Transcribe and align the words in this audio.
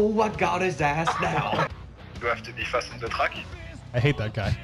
Oh, 0.00 0.20
I 0.20 0.28
got 0.28 0.62
his 0.62 0.80
ass 0.80 1.08
now. 1.20 1.66
You 2.20 2.28
have 2.28 2.44
to 2.44 2.52
be 2.52 2.62
fast 2.62 2.92
on 2.92 3.00
the 3.00 3.08
track. 3.08 3.36
I 3.92 3.98
hate 3.98 4.16
that 4.18 4.32
guy. 4.32 4.56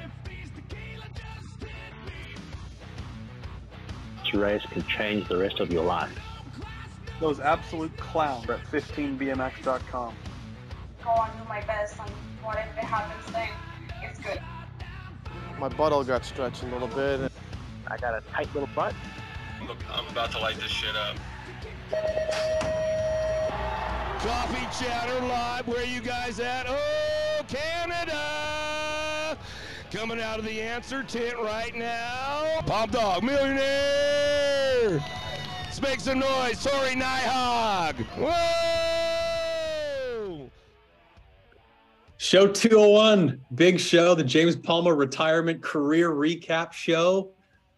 This 4.23 4.33
race 4.33 4.61
can 4.71 4.83
change 4.83 5.27
the 5.27 5.35
rest 5.35 5.59
of 5.59 5.73
your 5.73 5.83
life. 5.83 6.17
Those 7.19 7.41
absolute 7.41 7.97
clowns 7.97 8.49
at 8.49 8.63
15bmx.com. 8.71 10.13
Go 11.03 11.09
on, 11.09 11.29
do 11.37 11.49
my 11.49 11.59
best, 11.65 11.99
and 11.99 12.09
whatever 12.41 12.79
happens 12.79 13.33
then, 13.33 13.49
it's 14.03 14.19
good. 14.19 14.39
My 15.59 15.67
butthole 15.67 16.07
got 16.07 16.23
stretched 16.23 16.63
a 16.63 16.67
little 16.67 16.87
bit. 16.87 17.29
I 17.87 17.97
got 17.97 18.13
a 18.13 18.21
tight 18.31 18.47
little 18.53 18.69
butt. 18.73 18.95
Look, 19.67 19.79
I'm 19.91 20.07
about 20.07 20.31
to 20.31 20.39
light 20.39 20.55
this 20.55 20.71
shit 20.71 20.95
up. 20.95 21.17
Coffee 24.25 24.83
Chatter 24.83 25.19
Live, 25.27 25.67
where 25.67 25.85
you 25.85 26.01
guys 26.01 26.39
at? 26.39 26.65
Oh, 26.67 27.43
Canada! 27.47 29.37
Coming 29.91 30.19
out 30.19 30.39
of 30.39 30.45
the 30.45 30.59
answer 30.63 31.03
tent 31.03 31.37
right 31.37 31.75
now. 31.75 32.61
Palm 32.65 32.89
Dog 32.89 33.23
Millionaire! 33.23 34.99
Let's 35.63 35.79
make 35.79 35.99
some 35.99 36.17
noise, 36.17 36.63
Tory 36.63 36.95
Nyhaug! 36.95 38.03
Whoa! 38.17 38.31
Show 42.17 42.47
201, 42.47 43.45
big 43.53 43.79
show, 43.79 44.15
the 44.15 44.23
James 44.23 44.55
Palmer 44.55 44.95
retirement 44.95 45.61
career 45.61 46.09
recap 46.09 46.73
show. 46.73 47.29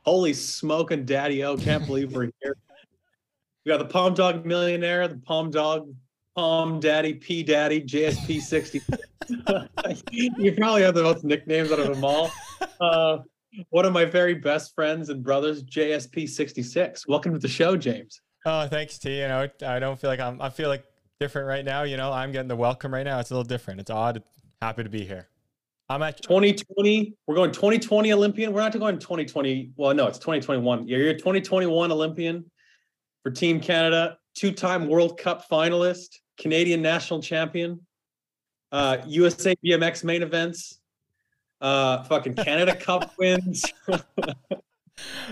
Holy 0.05 0.31
smoking 0.31 1.03
daddy 1.03 1.43
o, 1.43 1.57
can't 1.57 1.85
believe 1.85 2.15
we're 2.15 2.31
here. 2.41 2.55
We 3.65 3.71
got 3.73 3.79
the 3.79 3.85
Palm 3.85 4.13
Dog 4.13 4.45
Millionaire, 4.45 5.09
the 5.09 5.17
Palm 5.17 5.51
Dog, 5.51 5.93
Palm 6.37 6.79
Daddy, 6.79 7.15
P 7.15 7.41
Daddy, 7.41 7.81
JSP 7.81 8.39
60. 8.39 8.79
you 10.11 10.51
probably 10.51 10.83
have 10.83 10.93
the 10.93 11.01
most 11.01 11.23
nicknames 11.23 11.71
out 11.71 11.79
of 11.79 11.87
them 11.87 12.05
all. 12.05 12.29
Uh, 12.79 13.17
one 13.71 13.85
of 13.85 13.91
my 13.91 14.05
very 14.05 14.35
best 14.35 14.75
friends 14.75 15.09
and 15.09 15.23
brothers, 15.23 15.63
JSP 15.63 16.29
66. 16.29 17.07
Welcome 17.07 17.33
to 17.33 17.39
the 17.39 17.47
show, 17.47 17.75
James. 17.75 18.21
Oh, 18.45 18.67
thanks, 18.67 18.99
T. 18.99 19.19
You 19.19 19.27
know, 19.27 19.49
I 19.65 19.79
don't 19.79 19.99
feel 19.99 20.11
like 20.11 20.19
I'm. 20.19 20.39
I 20.39 20.51
feel 20.51 20.69
like 20.69 20.83
different 21.19 21.47
right 21.47 21.65
now. 21.65 21.81
You 21.81 21.97
know, 21.97 22.11
I'm 22.11 22.31
getting 22.31 22.47
the 22.47 22.55
welcome 22.55 22.93
right 22.93 23.03
now. 23.03 23.19
It's 23.19 23.31
a 23.31 23.33
little 23.33 23.43
different. 23.43 23.79
It's 23.79 23.89
odd. 23.89 24.21
Happy 24.61 24.83
to 24.83 24.89
be 24.89 25.03
here. 25.03 25.29
I'm 25.89 26.03
at 26.03 26.21
2020. 26.21 27.15
We're 27.25 27.33
going 27.33 27.51
2020 27.51 28.13
Olympian. 28.13 28.53
We're 28.53 28.61
not 28.61 28.77
going 28.77 28.99
2020. 28.99 29.71
Well, 29.75 29.95
no, 29.95 30.05
it's 30.05 30.19
2021. 30.19 30.87
You're, 30.87 31.01
you're 31.01 31.13
2021 31.13 31.91
Olympian 31.91 32.45
for 33.23 33.31
Team 33.31 33.59
Canada, 33.59 34.19
two-time 34.35 34.87
World 34.87 35.17
Cup 35.17 35.49
finalist, 35.49 36.09
Canadian 36.37 36.81
national 36.81 37.21
champion, 37.21 37.79
uh, 38.71 38.97
USA 39.07 39.55
BMX 39.63 40.03
main 40.03 40.23
events, 40.23 40.79
uh, 41.61 42.03
fucking 42.03 42.35
Canada 42.35 42.75
Cup 42.75 43.11
wins. 43.19 43.65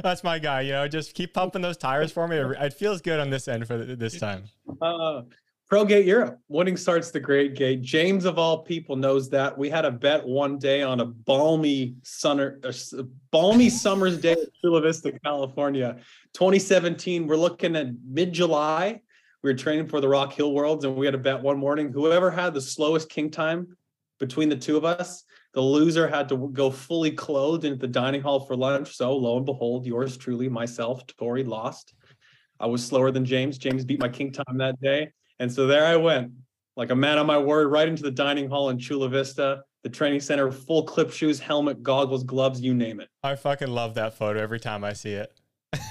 That's 0.01 0.23
my 0.23 0.39
guy. 0.39 0.61
You 0.61 0.73
know, 0.73 0.88
just 0.88 1.13
keep 1.13 1.33
pumping 1.33 1.61
those 1.61 1.77
tires 1.77 2.11
for 2.11 2.27
me. 2.27 2.38
It 2.38 2.73
feels 2.73 3.01
good 3.01 3.19
on 3.19 3.29
this 3.29 3.47
end 3.47 3.67
for 3.67 3.77
this 3.77 4.19
time. 4.19 4.43
Uh, 4.81 5.21
ProGate 5.71 6.05
Europe, 6.05 6.39
winning 6.47 6.77
starts 6.77 7.09
the 7.09 7.19
great 7.19 7.55
gate. 7.55 7.81
James 7.81 8.25
of 8.25 8.37
all 8.37 8.59
people 8.59 8.95
knows 8.95 9.29
that. 9.31 9.57
We 9.57 9.67
had 9.69 9.83
a 9.83 9.89
bet 9.89 10.25
one 10.25 10.59
day 10.59 10.83
on 10.83 10.99
a 10.99 11.05
balmy 11.05 11.95
summer, 12.03 12.59
a 12.63 12.73
balmy 13.31 13.69
summer's 13.69 14.19
day 14.19 14.33
at 14.33 14.53
Chula 14.61 14.81
Vista, 14.81 15.11
California, 15.23 15.97
2017. 16.33 17.25
We're 17.25 17.35
looking 17.35 17.75
at 17.75 17.87
mid-July. 18.07 19.01
We 19.45 19.51
were 19.51 19.57
training 19.57 19.85
for 19.85 20.01
the 20.01 20.09
Rock 20.09 20.33
Hill 20.33 20.53
Worlds, 20.53 20.85
and 20.85 20.95
we 20.95 21.06
had 21.06 21.13
a 21.13 21.19
bet 21.19 21.39
one 21.39 21.59
morning. 21.59 21.91
Whoever 21.91 22.31
had 22.31 22.56
the 22.56 22.61
slowest 22.61 23.09
king 23.09 23.29
time 23.29 23.78
between 24.19 24.50
the 24.50 24.56
two 24.56 24.75
of 24.75 24.85
us, 24.85 25.23
the 25.53 25.61
loser 25.61 26.07
had 26.07 26.28
to 26.29 26.50
go 26.51 26.72
fully 26.72 27.11
clothed 27.11 27.63
into 27.63 27.78
the 27.78 27.88
dining 27.88 28.23
hall 28.23 28.39
for 28.39 28.55
lunch. 28.55 28.95
So 28.95 29.16
lo 29.16 29.38
and 29.38 29.45
behold, 29.45 29.85
yours 29.85 30.17
truly, 30.17 30.50
myself, 30.50 31.05
Tory, 31.05 31.44
lost. 31.44 31.94
I 32.59 32.66
was 32.66 32.84
slower 32.84 33.11
than 33.11 33.23
James. 33.23 33.59
James 33.59 33.85
beat 33.85 34.00
my 34.00 34.09
king 34.09 34.31
time 34.31 34.57
that 34.57 34.81
day. 34.81 35.11
And 35.38 35.53
so 35.53 35.67
there 35.67 35.85
I 35.85 35.95
went, 35.95 36.31
like 36.75 36.89
a 36.89 36.95
man 36.95 37.19
on 37.19 37.28
my 37.28 37.38
word, 37.38 37.67
right 37.67 37.88
into 37.88 38.01
the 38.01 38.09
dining 38.09 38.50
hall 38.50 38.72
in 38.72 38.79
Chula 38.79 39.09
Vista, 39.09 39.61
the 39.84 39.89
training 39.89 40.22
center, 40.22 40.51
full 40.51 40.81
clip 40.85 41.11
shoes, 41.11 41.39
helmet, 41.39 41.84
goggles, 41.84 42.23
gloves, 42.23 42.61
you 42.61 42.73
name 42.73 43.00
it. 43.00 43.09
I 43.22 43.35
fucking 43.35 43.69
love 43.69 43.94
that 43.94 44.16
photo 44.16 44.41
every 44.41 44.59
time 44.59 44.84
I 44.84 44.94
see 44.94 45.13
it. 45.13 45.39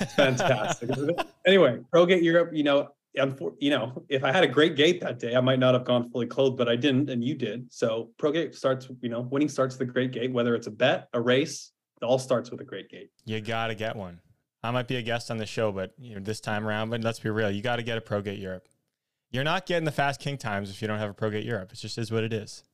It's 0.01 0.15
fantastic. 0.17 0.91
anyway, 1.47 1.79
ProGate 1.95 2.25
Europe, 2.25 2.51
you 2.53 2.65
know, 2.65 2.89
you 3.15 3.71
know, 3.71 4.05
if 4.09 4.25
I 4.25 4.33
had 4.33 4.45
a 4.45 4.49
great 4.49 4.77
gate 4.77 5.01
that 5.01 5.19
day, 5.19 5.37
I 5.37 5.41
might 5.41 5.59
not 5.59 5.75
have 5.75 5.85
gone 5.85 6.11
fully 6.11 6.27
clothed, 6.27 6.57
but 6.57 6.69
I 6.69 6.77
didn't, 6.77 7.11
and 7.11 7.23
you 7.23 7.35
did. 7.35 7.73
So 7.73 8.11
pro 8.19 8.33
gate 8.33 8.55
starts, 8.55 8.89
you 9.01 9.09
know, 9.09 9.21
winning 9.21 9.49
starts 9.49 9.77
the 9.77 9.85
great 9.85 10.11
gate, 10.13 10.33
whether 10.33 10.55
it's 10.55 10.67
a 10.67 10.71
bet, 10.71 11.09
a 11.13 11.21
race, 11.21 11.73
it 12.01 12.05
all 12.05 12.19
starts 12.19 12.51
with 12.51 12.61
a 12.61 12.65
great 12.65 12.89
gate. 12.89 13.11
You 13.25 13.41
gotta 13.41 13.75
get 13.75 13.97
one. 13.97 14.21
I 14.63 14.71
might 14.71 14.89
be 14.89 14.97
a 14.97 15.03
guest 15.03 15.31
on 15.31 15.37
the 15.37 15.47
show, 15.47 15.71
but 15.71 15.93
you 15.99 16.15
know, 16.15 16.21
this 16.21 16.41
time 16.41 16.67
around, 16.67 16.91
but 16.91 17.03
let's 17.03 17.21
be 17.21 17.31
real, 17.31 17.51
you 17.51 17.63
gotta 17.63 17.83
get 17.83 17.99
a 17.99 18.01
pro 18.01 18.21
gate 18.21 18.39
Europe. 18.39 18.69
You're 19.31 19.45
not 19.45 19.67
getting 19.67 19.85
the 19.85 19.93
fast 19.93 20.21
king 20.21 20.37
times 20.37 20.71
if 20.71 20.81
you 20.83 20.89
don't 20.89 20.99
have 20.99 21.11
a 21.11 21.15
pro 21.15 21.31
gate 21.31 21.45
Europe. 21.45 21.73
It 21.73 21.77
just 21.77 21.99
is 21.99 22.11
what 22.11 22.25
it 22.25 22.33
is. 22.33 22.65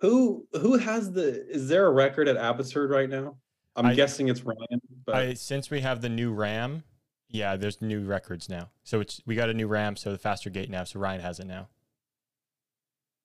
Who 0.00 0.46
who 0.54 0.78
has 0.78 1.12
the 1.12 1.46
is 1.50 1.68
there 1.68 1.86
a 1.86 1.90
record 1.90 2.28
at 2.28 2.36
Abbotsford 2.36 2.90
right 2.90 3.08
now? 3.08 3.36
I'm 3.76 3.86
I- 3.86 3.94
guessing 3.94 4.28
it's 4.28 4.42
Ryan, 4.42 4.80
but 5.04 5.14
I, 5.14 5.34
since 5.34 5.70
we 5.70 5.80
have 5.80 6.00
the 6.00 6.08
new 6.08 6.32
RAM, 6.32 6.82
yeah, 7.30 7.56
there's 7.56 7.80
new 7.80 8.04
records 8.04 8.48
now. 8.48 8.70
So 8.84 9.00
it's 9.00 9.20
we 9.26 9.34
got 9.36 9.48
a 9.48 9.54
new 9.54 9.66
RAM, 9.68 9.96
so 9.96 10.12
the 10.12 10.18
faster 10.18 10.50
gate 10.50 10.68
now. 10.70 10.84
So 10.84 10.98
Ryan 11.00 11.20
has 11.20 11.40
it 11.40 11.46
now. 11.46 11.68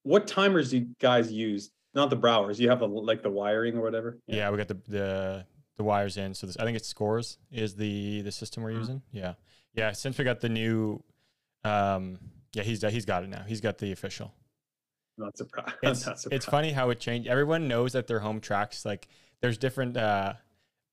what 0.04 0.28
timers 0.28 0.70
do 0.72 0.78
you 0.80 0.88
guys 1.00 1.32
use? 1.32 1.72
Not 1.94 2.10
the 2.10 2.18
Browers. 2.18 2.60
You 2.60 2.70
have 2.70 2.80
the 2.80 2.88
like 2.88 3.24
the 3.24 3.30
wiring 3.30 3.78
or 3.78 3.82
whatever. 3.82 4.18
Yeah, 4.28 4.50
we 4.52 4.58
got 4.58 4.68
the 4.68 4.78
the 4.88 5.46
the 5.78 5.84
wires 5.84 6.18
in. 6.18 6.34
So 6.34 6.48
this, 6.48 6.58
I 6.58 6.64
think 6.64 6.78
it's 6.78 6.88
Scores 6.88 7.38
is 7.52 7.76
the 7.76 8.22
the 8.22 8.32
system 8.32 8.64
we're 8.64 8.72
Mhm. 8.72 8.80
using. 8.80 9.02
Yeah, 9.12 9.34
yeah. 9.74 9.92
Since 9.94 10.18
we 10.18 10.24
got 10.24 10.42
the 10.42 10.50
new, 10.50 11.04
um, 11.64 12.20
yeah, 12.54 12.64
he's 12.64 12.82
he's 12.82 13.06
got 13.06 13.24
it 13.24 13.30
now. 13.30 13.44
He's 13.48 13.62
got 13.62 13.78
the 13.78 13.92
official. 13.92 14.34
Not 15.18 15.38
surprised. 15.38 15.76
It's 15.84 16.06
not 16.06 16.18
it's 16.32 16.46
funny 16.46 16.72
how 16.74 16.90
it 16.90 17.00
changed. 17.00 17.30
Everyone 17.30 17.68
knows 17.70 17.94
that 17.94 18.08
their 18.08 18.20
home 18.20 18.42
tracks 18.42 18.84
like 18.86 19.08
there's 19.42 19.58
different 19.58 19.96
uh 19.96 20.34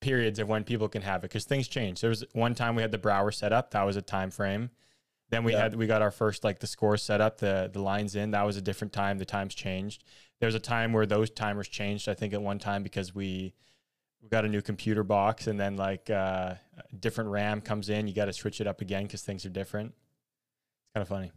periods 0.03 0.39
of 0.39 0.49
when 0.49 0.65
people 0.65 0.89
can 0.89 1.01
have 1.01 1.21
it 1.21 1.31
because 1.31 1.45
things 1.45 1.69
change. 1.69 2.01
There 2.03 2.11
was 2.11 2.25
one 2.35 2.55
time 2.55 2.75
we 2.75 2.83
had 2.83 2.93
the 2.93 2.99
Brower 2.99 3.31
set 3.31 3.53
up. 3.53 3.71
That 3.71 3.85
was 3.85 3.97
a 3.97 4.03
time 4.03 4.31
frame. 4.31 4.71
Then 5.31 5.45
we 5.45 5.53
Yeah. 5.53 5.63
had 5.63 5.75
we 5.77 5.87
got 5.87 6.03
our 6.03 6.11
first 6.11 6.45
like 6.45 6.59
the 6.59 6.67
score 6.67 6.99
set 6.99 7.23
up, 7.23 7.39
the 7.39 7.71
the 7.73 7.81
lines 7.81 8.15
in. 8.17 8.33
That 8.33 8.43
was 8.45 8.59
a 8.59 8.61
different 8.61 8.93
time. 8.93 9.17
The 9.17 9.25
times 9.25 9.55
changed. 9.55 10.05
There 10.41 10.47
was 10.47 10.55
a 10.55 10.61
time 10.61 10.93
where 10.93 11.07
those 11.07 11.31
timers 11.31 11.69
changed. 11.69 12.09
I 12.09 12.15
think 12.15 12.35
at 12.35 12.43
one 12.43 12.59
time 12.59 12.83
because 12.83 13.15
we 13.15 13.55
we 14.21 14.29
got 14.29 14.45
a 14.45 14.49
new 14.49 14.61
computer 14.61 15.03
box 15.03 15.47
and 15.47 15.59
then 15.59 15.77
like 15.77 16.11
uh, 16.11 16.55
a 16.77 16.97
different 16.97 17.31
RAM 17.31 17.61
comes 17.61 17.89
in. 17.89 18.07
You 18.07 18.15
got 18.15 18.27
to 18.27 18.33
switch 18.33 18.61
it 18.61 18.67
up 18.67 18.81
again 18.83 19.05
because 19.05 19.23
things 19.23 19.47
are 19.47 19.51
different. 19.51 19.89
It's 19.95 20.93
kind 20.95 21.03
of 21.03 21.09
funny. 21.09 21.33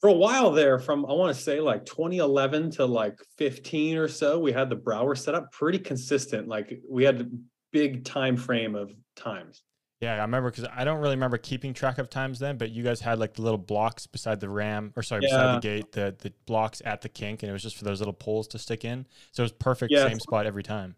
For 0.00 0.08
a 0.08 0.12
while 0.12 0.52
there, 0.52 0.78
from 0.78 1.04
I 1.06 1.12
want 1.12 1.34
to 1.36 1.42
say 1.42 1.60
like 1.60 1.84
2011 1.86 2.70
to 2.72 2.84
like 2.86 3.18
15 3.36 3.96
or 3.96 4.06
so, 4.06 4.38
we 4.38 4.52
had 4.52 4.70
the 4.70 4.76
Brower 4.76 5.14
set 5.14 5.34
up 5.34 5.50
pretty 5.50 5.78
consistent. 5.78 6.46
Like 6.46 6.80
we 6.88 7.04
had 7.04 7.30
big 7.72 8.04
time 8.04 8.36
frame 8.36 8.74
of 8.74 8.92
times. 9.16 9.62
Yeah, 10.00 10.14
I 10.14 10.18
remember 10.18 10.50
because 10.50 10.66
I 10.72 10.84
don't 10.84 11.00
really 11.00 11.16
remember 11.16 11.38
keeping 11.38 11.74
track 11.74 11.98
of 11.98 12.08
times 12.08 12.38
then, 12.38 12.56
but 12.56 12.70
you 12.70 12.84
guys 12.84 13.00
had 13.00 13.18
like 13.18 13.34
the 13.34 13.42
little 13.42 13.58
blocks 13.58 14.06
beside 14.06 14.38
the 14.38 14.48
ram, 14.48 14.92
or 14.94 15.02
sorry, 15.02 15.22
beside 15.22 15.56
the 15.56 15.60
gate, 15.60 15.90
the 15.92 16.14
the 16.20 16.32
blocks 16.46 16.80
at 16.84 17.00
the 17.02 17.08
kink, 17.08 17.42
and 17.42 17.50
it 17.50 17.52
was 17.52 17.62
just 17.64 17.76
for 17.76 17.84
those 17.84 17.98
little 18.00 18.12
poles 18.14 18.46
to 18.48 18.58
stick 18.60 18.84
in. 18.84 19.06
So 19.32 19.42
it 19.42 19.44
was 19.44 19.52
perfect, 19.52 19.92
Yeah. 19.92 20.06
same 20.06 20.20
spot 20.20 20.46
every 20.46 20.62
time. 20.62 20.94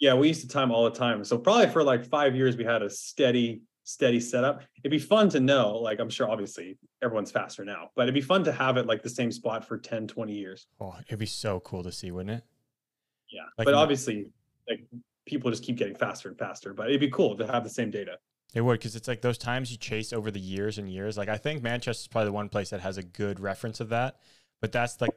Yeah, 0.00 0.14
we 0.14 0.28
used 0.28 0.42
to 0.42 0.48
time 0.48 0.70
all 0.70 0.84
the 0.84 0.90
time. 0.98 1.24
So 1.24 1.38
probably 1.38 1.68
for 1.68 1.82
like 1.82 2.04
five 2.06 2.34
years, 2.36 2.56
we 2.58 2.64
had 2.64 2.82
a 2.82 2.90
steady, 2.90 3.62
steady 3.84 4.20
setup. 4.20 4.62
It'd 4.84 4.90
be 4.90 4.98
fun 4.98 5.30
to 5.30 5.40
know. 5.40 5.76
Like 5.78 5.98
I'm 5.98 6.10
sure, 6.10 6.28
obviously, 6.30 6.76
everyone's 7.02 7.30
faster 7.30 7.64
now, 7.64 7.90
but 7.96 8.02
it'd 8.02 8.14
be 8.14 8.20
fun 8.20 8.44
to 8.44 8.52
have 8.52 8.76
it 8.76 8.84
like 8.86 9.02
the 9.02 9.08
same 9.10 9.32
spot 9.32 9.64
for 9.66 9.78
10, 9.78 10.06
20 10.06 10.34
years. 10.34 10.66
Oh, 10.78 10.94
it'd 11.06 11.18
be 11.18 11.24
so 11.26 11.60
cool 11.60 11.82
to 11.84 11.92
see, 11.92 12.10
wouldn't 12.10 12.36
it? 12.36 12.44
Yeah, 13.30 13.42
Like 13.56 13.64
but 13.64 13.72
obviously, 13.74 14.26
like 14.68 14.84
people 15.26 15.50
just 15.50 15.62
keep 15.62 15.76
getting 15.76 15.94
faster 15.94 16.28
and 16.28 16.38
faster. 16.38 16.72
But 16.72 16.88
it'd 16.88 17.00
be 17.00 17.10
cool 17.10 17.36
to 17.36 17.46
have 17.46 17.64
the 17.64 17.70
same 17.70 17.90
data. 17.90 18.18
It 18.54 18.62
would 18.62 18.78
because 18.78 18.96
it's 18.96 19.08
like 19.08 19.22
those 19.22 19.38
times 19.38 19.70
you 19.70 19.76
chase 19.76 20.12
over 20.12 20.30
the 20.30 20.40
years 20.40 20.78
and 20.78 20.90
years. 20.90 21.16
Like 21.16 21.28
I 21.28 21.36
think 21.36 21.62
Manchester's 21.62 22.08
probably 22.08 22.28
the 22.28 22.32
one 22.32 22.48
place 22.48 22.70
that 22.70 22.80
has 22.80 22.98
a 22.98 23.02
good 23.02 23.38
reference 23.38 23.80
of 23.80 23.90
that. 23.90 24.16
But 24.60 24.72
that's 24.72 25.00
like 25.00 25.16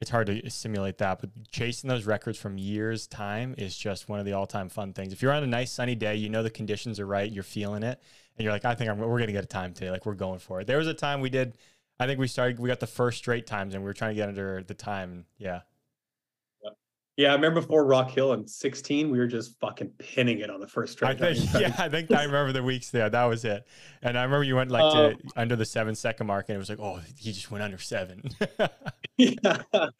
it's 0.00 0.10
hard 0.10 0.26
to 0.28 0.50
simulate 0.50 0.98
that. 0.98 1.20
But 1.20 1.30
chasing 1.50 1.88
those 1.88 2.06
records 2.06 2.38
from 2.38 2.58
years 2.58 3.06
time 3.06 3.54
is 3.58 3.76
just 3.76 4.08
one 4.08 4.20
of 4.20 4.26
the 4.26 4.32
all 4.32 4.46
time 4.46 4.68
fun 4.68 4.92
things. 4.92 5.12
If 5.12 5.22
you're 5.22 5.32
on 5.32 5.42
a 5.42 5.46
nice 5.46 5.72
sunny 5.72 5.94
day, 5.94 6.16
you 6.16 6.28
know 6.28 6.42
the 6.42 6.50
conditions 6.50 7.00
are 7.00 7.06
right, 7.06 7.30
you're 7.30 7.42
feeling 7.42 7.82
it, 7.82 8.00
and 8.36 8.44
you're 8.44 8.52
like, 8.52 8.64
I 8.64 8.74
think 8.74 8.90
I'm, 8.90 8.98
we're 8.98 9.18
gonna 9.18 9.32
get 9.32 9.44
a 9.44 9.48
time 9.48 9.72
today. 9.72 9.90
Like 9.90 10.06
we're 10.06 10.14
going 10.14 10.38
for 10.38 10.60
it. 10.60 10.66
There 10.66 10.78
was 10.78 10.86
a 10.86 10.94
time 10.94 11.20
we 11.20 11.30
did. 11.30 11.58
I 12.00 12.06
think 12.06 12.20
we 12.20 12.28
started. 12.28 12.60
We 12.60 12.68
got 12.68 12.80
the 12.80 12.86
first 12.86 13.18
straight 13.18 13.46
times, 13.46 13.74
and 13.74 13.82
we 13.82 13.88
were 13.88 13.94
trying 13.94 14.10
to 14.10 14.16
get 14.16 14.28
under 14.28 14.62
the 14.62 14.74
time. 14.74 15.26
Yeah. 15.36 15.60
Yeah, 17.18 17.32
I 17.32 17.34
remember 17.34 17.60
before 17.60 17.84
Rock 17.84 18.12
Hill 18.12 18.32
in 18.32 18.46
16, 18.46 19.10
we 19.10 19.18
were 19.18 19.26
just 19.26 19.58
fucking 19.58 19.88
pinning 19.98 20.38
it 20.38 20.50
on 20.50 20.60
the 20.60 20.68
first 20.68 21.02
I 21.02 21.14
think 21.16 21.52
yeah, 21.52 21.74
I 21.76 21.88
think 21.88 22.12
I 22.12 22.22
remember 22.22 22.52
the 22.52 22.62
weeks 22.62 22.90
there. 22.90 23.10
That 23.10 23.24
was 23.24 23.44
it. 23.44 23.66
And 24.02 24.16
I 24.16 24.22
remember 24.22 24.44
you 24.44 24.54
went 24.54 24.70
like 24.70 24.92
to 24.92 24.98
uh, 24.98 25.14
under 25.34 25.56
the 25.56 25.64
seven 25.64 25.96
second 25.96 26.28
mark, 26.28 26.48
and 26.48 26.54
it 26.54 26.60
was 26.60 26.68
like, 26.68 26.78
oh, 26.78 27.00
he 27.16 27.32
just 27.32 27.50
went 27.50 27.64
under 27.64 27.76
seven. 27.76 28.22
yeah. 29.16 29.62
And 29.72 29.92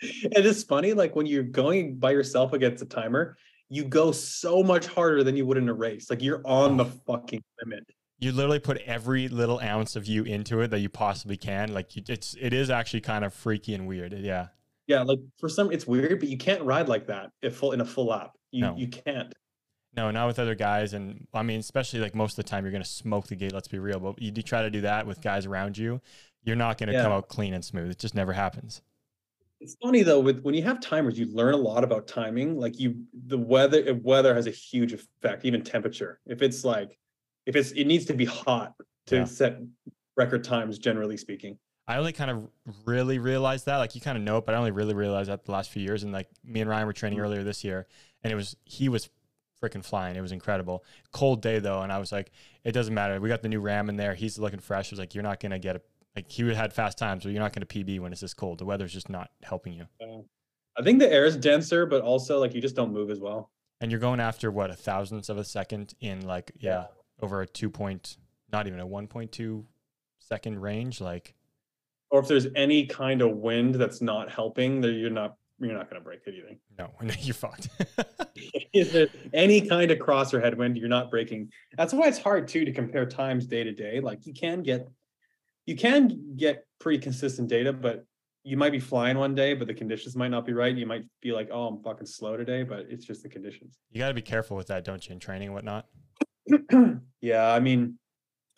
it's 0.46 0.62
funny, 0.62 0.92
like 0.92 1.16
when 1.16 1.26
you're 1.26 1.42
going 1.42 1.96
by 1.96 2.12
yourself 2.12 2.52
against 2.52 2.82
a 2.82 2.86
timer, 2.86 3.36
you 3.68 3.82
go 3.82 4.12
so 4.12 4.62
much 4.62 4.86
harder 4.86 5.24
than 5.24 5.36
you 5.36 5.44
would 5.44 5.58
in 5.58 5.68
a 5.68 5.74
race. 5.74 6.10
Like 6.10 6.22
you're 6.22 6.42
on 6.44 6.76
the 6.76 6.84
oh. 6.84 6.92
fucking 7.04 7.42
limit. 7.60 7.84
you 8.20 8.30
literally 8.30 8.60
put 8.60 8.76
every 8.86 9.26
little 9.26 9.58
ounce 9.58 9.96
of 9.96 10.06
you 10.06 10.22
into 10.22 10.60
it 10.60 10.68
that 10.68 10.78
you 10.78 10.88
possibly 10.88 11.36
can. 11.36 11.74
Like 11.74 11.96
you, 11.96 12.02
it's 12.08 12.36
it 12.40 12.52
is 12.52 12.70
actually 12.70 13.00
kind 13.00 13.24
of 13.24 13.34
freaky 13.34 13.74
and 13.74 13.88
weird. 13.88 14.12
Yeah. 14.12 14.50
Yeah, 14.88 15.02
like 15.02 15.20
for 15.38 15.48
some 15.48 15.70
it's 15.70 15.86
weird, 15.86 16.18
but 16.18 16.28
you 16.28 16.38
can't 16.38 16.62
ride 16.62 16.88
like 16.88 17.06
that 17.06 17.30
if 17.42 17.54
full 17.56 17.72
in 17.72 17.80
a 17.80 17.84
full 17.84 18.06
lap. 18.06 18.32
You 18.50 18.62
No. 18.62 18.76
you 18.76 18.88
can't. 18.88 19.32
No, 19.96 20.10
not 20.10 20.26
with 20.26 20.38
other 20.38 20.54
guys. 20.54 20.94
And 20.94 21.26
I 21.34 21.42
mean, 21.42 21.60
especially 21.60 22.00
like 22.00 22.14
most 22.14 22.32
of 22.38 22.44
the 22.44 22.48
time, 22.50 22.64
you're 22.64 22.72
going 22.72 22.82
to 22.82 22.88
smoke 22.88 23.26
the 23.26 23.36
gate. 23.36 23.52
Let's 23.52 23.68
be 23.68 23.78
real. 23.78 24.00
But 24.00 24.20
you 24.20 24.30
do 24.30 24.42
try 24.42 24.62
to 24.62 24.70
do 24.70 24.80
that 24.82 25.06
with 25.06 25.20
guys 25.20 25.44
around 25.46 25.76
you, 25.76 26.00
you're 26.42 26.56
not 26.56 26.78
going 26.78 26.86
to 26.88 26.92
Yeah. 26.94 27.02
come 27.02 27.12
out 27.12 27.28
clean 27.28 27.52
and 27.54 27.64
smooth. 27.64 27.90
It 27.90 27.98
just 27.98 28.14
never 28.14 28.32
happens. 28.32 28.82
It's 29.60 29.76
funny 29.82 30.02
though, 30.02 30.20
with 30.20 30.40
when 30.42 30.54
you 30.54 30.62
have 30.62 30.80
timers, 30.80 31.18
you 31.18 31.26
learn 31.26 31.52
a 31.52 31.56
lot 31.58 31.84
about 31.84 32.06
timing. 32.06 32.56
Like 32.58 32.78
you 32.78 33.04
the 33.26 33.36
weather 33.38 33.90
uh, 33.90 33.94
weather 33.94 34.34
has 34.34 34.46
a 34.46 34.50
huge 34.52 34.92
effect, 34.94 35.44
even 35.44 35.62
temperature. 35.62 36.20
If 36.26 36.40
it's 36.42 36.64
like 36.64 36.96
if 37.44 37.56
it's 37.56 37.72
it 37.72 37.84
needs 37.84 38.04
to 38.06 38.14
be 38.14 38.24
hot 38.24 38.74
to 39.06 39.16
Yeah. 39.16 39.24
set 39.24 39.58
record 40.16 40.44
times, 40.44 40.78
generally 40.78 41.16
speaking. 41.16 41.58
I 41.88 41.96
only 41.96 42.12
kind 42.12 42.30
of 42.30 42.48
really 42.84 43.18
realized 43.18 43.64
that. 43.64 43.78
Like 43.78 43.94
you 43.94 44.02
kind 44.02 44.18
of 44.18 44.22
know 44.22 44.36
it, 44.36 44.46
but 44.46 44.54
I 44.54 44.58
only 44.58 44.72
really 44.72 44.94
realized 44.94 45.30
that 45.30 45.46
the 45.46 45.52
last 45.52 45.70
few 45.70 45.82
years. 45.82 46.02
And 46.02 46.12
like 46.12 46.28
me 46.44 46.60
and 46.60 46.68
Ryan 46.68 46.86
were 46.86 46.92
training 46.92 47.18
mm-hmm. 47.18 47.24
earlier 47.24 47.42
this 47.42 47.64
year, 47.64 47.86
and 48.22 48.30
it 48.30 48.36
was 48.36 48.56
he 48.64 48.90
was 48.90 49.08
freaking 49.62 49.82
flying. 49.82 50.14
It 50.14 50.20
was 50.20 50.30
incredible. 50.30 50.84
Cold 51.12 51.40
day 51.40 51.58
though, 51.60 51.80
and 51.80 51.90
I 51.90 51.98
was 51.98 52.12
like, 52.12 52.30
it 52.62 52.72
doesn't 52.72 52.92
matter. 52.92 53.18
We 53.20 53.30
got 53.30 53.40
the 53.40 53.48
new 53.48 53.60
Ram 53.60 53.88
in 53.88 53.96
there. 53.96 54.14
He's 54.14 54.38
looking 54.38 54.60
fresh. 54.60 54.92
I 54.92 54.92
was 54.92 54.98
like, 55.00 55.14
you're 55.14 55.24
not 55.24 55.40
gonna 55.40 55.58
get 55.58 55.76
a 55.76 55.80
like 56.14 56.30
he 56.30 56.46
had 56.52 56.74
fast 56.74 56.98
times, 56.98 57.24
but 57.24 57.32
you're 57.32 57.42
not 57.42 57.54
gonna 57.54 57.66
PB 57.66 58.00
when 58.00 58.12
it's 58.12 58.20
this 58.20 58.34
cold. 58.34 58.58
The 58.58 58.66
weather's 58.66 58.92
just 58.92 59.08
not 59.08 59.30
helping 59.42 59.72
you. 59.72 59.86
I 60.78 60.82
think 60.82 60.98
the 60.98 61.10
air 61.10 61.24
is 61.24 61.36
denser, 61.36 61.86
but 61.86 62.02
also 62.02 62.38
like 62.38 62.54
you 62.54 62.60
just 62.60 62.76
don't 62.76 62.92
move 62.92 63.10
as 63.10 63.18
well. 63.18 63.50
And 63.80 63.90
you're 63.90 64.00
going 64.00 64.20
after 64.20 64.50
what 64.50 64.70
a 64.70 64.74
thousandth 64.74 65.30
of 65.30 65.38
a 65.38 65.44
second 65.44 65.94
in 66.00 66.26
like 66.26 66.52
yeah 66.60 66.86
over 67.22 67.40
a 67.40 67.46
two 67.46 67.70
point, 67.70 68.18
not 68.52 68.66
even 68.66 68.78
a 68.78 68.86
one 68.86 69.06
point 69.06 69.32
two 69.32 69.64
second 70.18 70.60
range. 70.60 71.00
Like 71.00 71.34
Or 72.10 72.20
if 72.20 72.28
there's 72.28 72.46
any 72.56 72.86
kind 72.86 73.20
of 73.22 73.36
wind 73.36 73.74
that's 73.74 74.00
not 74.00 74.30
helping, 74.30 74.80
then 74.80 74.94
you're 74.94 75.10
not 75.10 75.34
you're 75.60 75.74
not 75.74 75.90
gonna 75.90 76.02
break 76.02 76.20
anything. 76.26 76.58
no, 76.78 76.90
you're 77.20 77.34
fucked. 77.34 77.68
Is 78.72 78.92
there 78.92 79.08
any 79.34 79.60
kind 79.60 79.90
of 79.90 79.98
cross 79.98 80.32
or 80.32 80.40
headwind, 80.40 80.76
you're 80.76 80.88
not 80.88 81.10
breaking. 81.10 81.50
That's 81.76 81.92
why 81.92 82.06
it's 82.06 82.18
hard 82.18 82.48
too 82.48 82.64
to 82.64 82.72
compare 82.72 83.06
times 83.06 83.46
day 83.46 83.64
to 83.64 83.72
day. 83.72 84.00
Like 84.00 84.26
you 84.26 84.32
can 84.32 84.62
get 84.62 84.88
you 85.66 85.76
can 85.76 86.34
get 86.36 86.64
pretty 86.78 86.98
consistent 86.98 87.48
data, 87.48 87.72
but 87.72 88.06
you 88.42 88.56
might 88.56 88.72
be 88.72 88.80
flying 88.80 89.18
one 89.18 89.34
day, 89.34 89.52
but 89.52 89.66
the 89.66 89.74
conditions 89.74 90.16
might 90.16 90.28
not 90.28 90.46
be 90.46 90.54
right. 90.54 90.74
You 90.74 90.86
might 90.86 91.04
be 91.20 91.32
like, 91.32 91.50
oh, 91.52 91.66
I'm 91.66 91.82
fucking 91.82 92.06
slow 92.06 92.38
today, 92.38 92.62
but 92.62 92.86
it's 92.88 93.04
just 93.04 93.22
the 93.22 93.28
conditions. 93.28 93.78
you 93.90 93.98
got 93.98 94.08
to 94.08 94.14
be 94.14 94.22
careful 94.22 94.56
with 94.56 94.68
that, 94.68 94.84
don't 94.84 95.06
you, 95.06 95.12
in 95.12 95.20
training 95.20 95.48
and 95.48 95.54
whatnot. 95.54 95.86
yeah, 97.20 97.52
I 97.52 97.60
mean, 97.60 97.98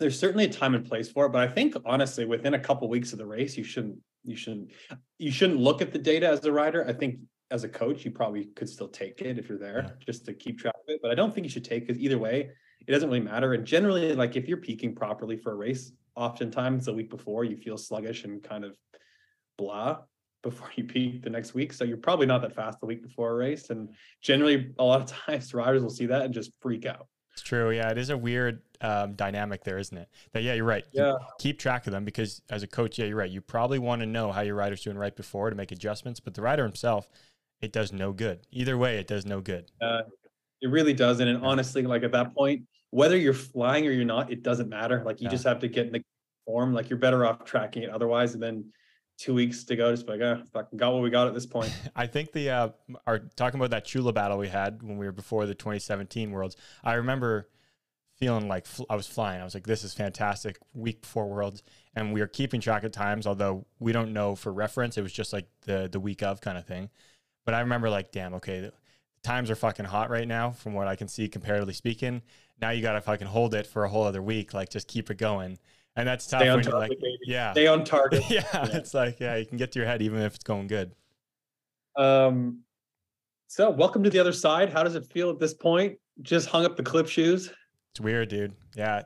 there's 0.01 0.19
certainly 0.19 0.47
a 0.47 0.49
time 0.49 0.75
and 0.75 0.85
place 0.85 1.11
for 1.11 1.27
it, 1.27 1.33
but 1.33 1.47
I 1.49 1.53
think 1.53 1.77
honestly, 1.85 2.25
within 2.25 2.55
a 2.55 2.59
couple 2.59 2.89
weeks 2.89 3.13
of 3.13 3.19
the 3.19 3.27
race, 3.27 3.57
you 3.57 3.63
shouldn't 3.65 3.99
you 4.25 4.35
shouldn't 4.37 4.71
you 5.19 5.31
shouldn't 5.31 5.61
look 5.61 5.81
at 5.81 5.93
the 5.93 5.99
data 5.99 6.29
as 6.29 6.45
a 6.45 6.53
rider. 6.53 6.87
I 6.89 6.93
think 6.93 7.21
as 7.51 7.65
a 7.65 7.69
coach, 7.69 8.05
you 8.05 8.11
probably 8.11 8.47
could 8.57 8.69
still 8.69 8.89
take 8.89 9.21
it 9.23 9.39
if 9.39 9.49
you're 9.49 9.59
there 9.59 9.83
Yeah. 9.85 9.91
just 10.05 10.25
to 10.27 10.33
keep 10.35 10.59
track 10.59 10.75
of 10.77 10.89
it. 10.89 11.01
But 11.03 11.11
I 11.11 11.15
don't 11.15 11.35
think 11.35 11.45
you 11.45 11.51
should 11.51 11.65
take 11.65 11.87
because 11.87 12.01
either 12.01 12.19
way, 12.19 12.51
it 12.87 12.91
doesn't 12.93 13.09
really 13.09 13.21
matter. 13.21 13.53
And 13.55 13.65
generally, 13.67 14.15
like 14.15 14.37
if 14.37 14.49
you're 14.49 14.59
peaking 14.59 14.95
properly 14.95 15.37
for 15.37 15.53
a 15.53 15.57
race, 15.57 15.93
oftentimes 16.17 16.87
the 16.87 16.95
week 16.95 17.11
before 17.11 17.45
you 17.45 17.57
feel 17.57 17.77
sluggish 17.77 18.25
and 18.25 18.43
kind 18.43 18.65
of 18.65 18.77
blah 19.59 19.99
before 20.43 20.71
you 20.77 20.85
peak 20.85 21.23
the 21.23 21.31
next 21.31 21.53
week. 21.53 21.73
So 21.73 21.85
you're 21.85 21.99
probably 21.99 22.27
not 22.27 22.41
that 22.43 22.55
fast 22.55 22.81
the 22.81 22.87
week 22.87 23.03
before 23.03 23.33
a 23.33 23.35
race. 23.35 23.69
And 23.71 23.91
generally, 24.23 24.73
a 24.79 24.85
lot 24.85 25.01
of 25.03 25.07
times 25.27 25.53
riders 25.53 25.83
will 25.83 25.91
see 25.91 26.07
that 26.07 26.23
and 26.23 26.33
just 26.33 26.53
freak 26.63 26.87
out. 26.87 27.07
It's 27.33 27.43
true. 27.43 27.71
Yeah, 27.71 27.91
it 27.91 27.99
is 27.99 28.11
a 28.11 28.17
weird 28.17 28.63
um, 28.81 29.15
dynamic 29.15 29.65
there, 29.65 29.79
isn't 29.79 29.97
it? 29.97 30.09
That 30.33 30.43
yeah, 30.43 30.55
you're 30.55 30.65
right. 30.65 30.85
Yeah. 30.93 31.15
keep 31.39 31.59
track 31.59 31.87
of 31.87 31.93
them 31.93 32.05
because 32.05 32.43
as 32.51 32.63
a 32.63 32.67
coach, 32.67 32.99
yeah, 32.99 33.07
you're 33.07 33.17
right. 33.17 33.31
You 33.31 33.41
probably 33.41 33.79
want 33.79 34.01
to 34.01 34.07
know 34.07 34.33
how 34.33 34.41
your 34.41 34.55
rider's 34.57 34.83
doing 34.83 34.99
right 34.99 35.15
before 35.15 35.51
to 35.51 35.57
make 35.57 35.73
adjustments, 35.73 36.21
but 36.21 36.35
the 36.35 36.43
rider 36.43 36.65
himself, 36.65 37.09
it 37.61 37.73
does 37.73 37.93
no 37.93 38.13
good. 38.13 38.41
Either 38.51 38.77
way, 38.77 38.99
it 38.99 39.07
does 39.07 39.27
no 39.27 39.41
good. 39.41 39.71
Uh, 39.81 40.03
it 40.61 40.69
really 40.69 40.93
doesn't. 40.93 41.27
And 41.27 41.45
honestly, 41.45 41.83
like 41.83 42.03
at 42.03 42.13
that 42.13 42.35
point, 42.35 42.63
whether 42.91 43.17
you're 43.17 43.33
flying 43.33 43.87
or 43.87 43.91
you're 43.93 44.05
not, 44.05 44.33
it 44.33 44.43
doesn't 44.43 44.69
matter. 44.69 45.03
Like 45.05 45.21
you 45.21 45.27
Yeah. 45.27 45.31
just 45.31 45.45
have 45.45 45.61
to 45.61 45.69
get 45.69 45.87
in 45.87 45.93
the 45.93 46.03
form. 46.47 46.75
Like 46.75 46.91
you're 46.91 46.99
better 46.99 47.25
off 47.25 47.45
tracking 47.45 47.85
it 47.85 47.91
otherwise. 47.91 48.35
And 48.35 48.43
then 48.43 48.65
two 49.21 49.35
weeks 49.35 49.65
to 49.65 49.77
go, 49.77 49.93
just 49.93 50.09
like, 50.09 50.21
ah, 50.25 50.43
fucking 50.53 50.79
got 50.79 50.95
what 50.95 51.03
we 51.03 51.11
got 51.11 51.29
at 51.29 51.35
this 51.35 51.47
point. 51.47 51.73
I 51.97 52.07
think 52.07 52.33
the 52.33 52.51
uh, 52.51 52.69
are 53.07 53.19
talking 53.37 53.61
about 53.61 53.71
that 53.71 53.85
Chula 53.85 54.13
battle 54.13 54.39
we 54.39 54.49
had 54.49 54.83
when 54.83 54.97
we 54.97 55.05
were 55.05 55.13
before 55.13 55.47
the 55.47 55.55
2017 55.55 56.31
Worlds. 56.31 56.57
I 56.83 56.95
remember 56.95 57.49
feeling 58.17 58.49
like 58.49 58.67
fl- 58.67 58.85
I 58.89 58.97
was 58.97 59.07
flying. 59.07 59.41
I 59.41 59.45
was 59.45 59.55
like, 59.55 59.67
"This 59.67 59.85
is 59.85 59.93
fantastic." 59.93 60.59
Week 60.73 61.03
before 61.03 61.29
Worlds, 61.29 61.63
and 61.95 62.15
we 62.15 62.23
are 62.23 62.27
keeping 62.27 62.61
track 62.63 62.83
of 62.83 62.93
times, 62.93 63.27
although 63.27 63.67
we 63.79 63.93
don't 63.93 64.13
know 64.15 64.35
for 64.35 64.53
reference. 64.53 64.97
It 64.97 65.03
was 65.03 65.13
just 65.13 65.33
like 65.33 65.47
the 65.63 65.89
the 65.91 66.01
week 66.01 66.23
of 66.23 66.41
kind 66.41 66.57
of 66.57 66.67
thing. 66.67 66.89
But 67.45 67.55
I 67.55 67.61
remember 67.61 67.91
like, 67.91 68.13
damn, 68.13 68.35
okay, 68.35 68.61
the 68.61 68.73
times 69.23 69.51
are 69.51 69.57
fucking 69.57 69.87
hot 69.87 70.09
right 70.09 70.27
now, 70.27 70.51
from 70.51 70.73
what 70.73 70.89
I 70.89 70.97
can 70.97 71.09
see, 71.09 71.29
comparatively 71.29 71.75
speaking. 71.75 72.23
Now 72.61 72.71
you 72.71 72.83
got 72.83 72.93
to 72.93 73.01
fucking 73.01 73.27
hold 73.27 73.55
it 73.55 73.67
for 73.67 73.85
a 73.85 73.89
whole 73.89 74.05
other 74.05 74.23
week, 74.23 74.55
like 74.55 74.71
just 74.71 74.89
keep 74.89 75.11
it 75.11 75.19
going, 75.19 75.59
and 75.97 76.09
that's 76.09 76.27
tough. 76.27 76.41
Stay 76.41 76.49
on 76.49 76.63
like, 76.63 76.99
yeah, 77.25 77.53
Stay 77.53 77.67
on 77.67 77.85
target. 77.85 78.23
yeah, 78.31 78.43
it's 78.73 78.95
like 78.95 79.21
yeah, 79.21 79.37
you 79.37 79.47
can 79.47 79.59
get 79.59 79.73
to 79.73 79.79
your 79.79 79.87
head 79.87 80.03
even 80.03 80.21
if 80.21 80.35
it's 80.35 80.45
going 80.45 80.67
good. 80.67 80.93
Um, 81.97 82.61
so 83.49 83.71
welcome 83.71 84.03
to 84.05 84.11
the 84.11 84.19
other 84.19 84.33
side. 84.33 84.73
How 84.73 84.83
does 84.83 84.95
it 84.95 85.05
feel 85.07 85.31
at 85.31 85.39
this 85.39 85.55
point? 85.55 85.99
Just 86.23 86.49
hung 86.49 86.65
up 86.65 86.77
the 86.77 86.83
clip 86.83 87.09
shoes. 87.09 87.53
It's 87.93 88.01
weird, 88.01 88.29
dude. 88.29 88.55
Yeah. 88.77 89.03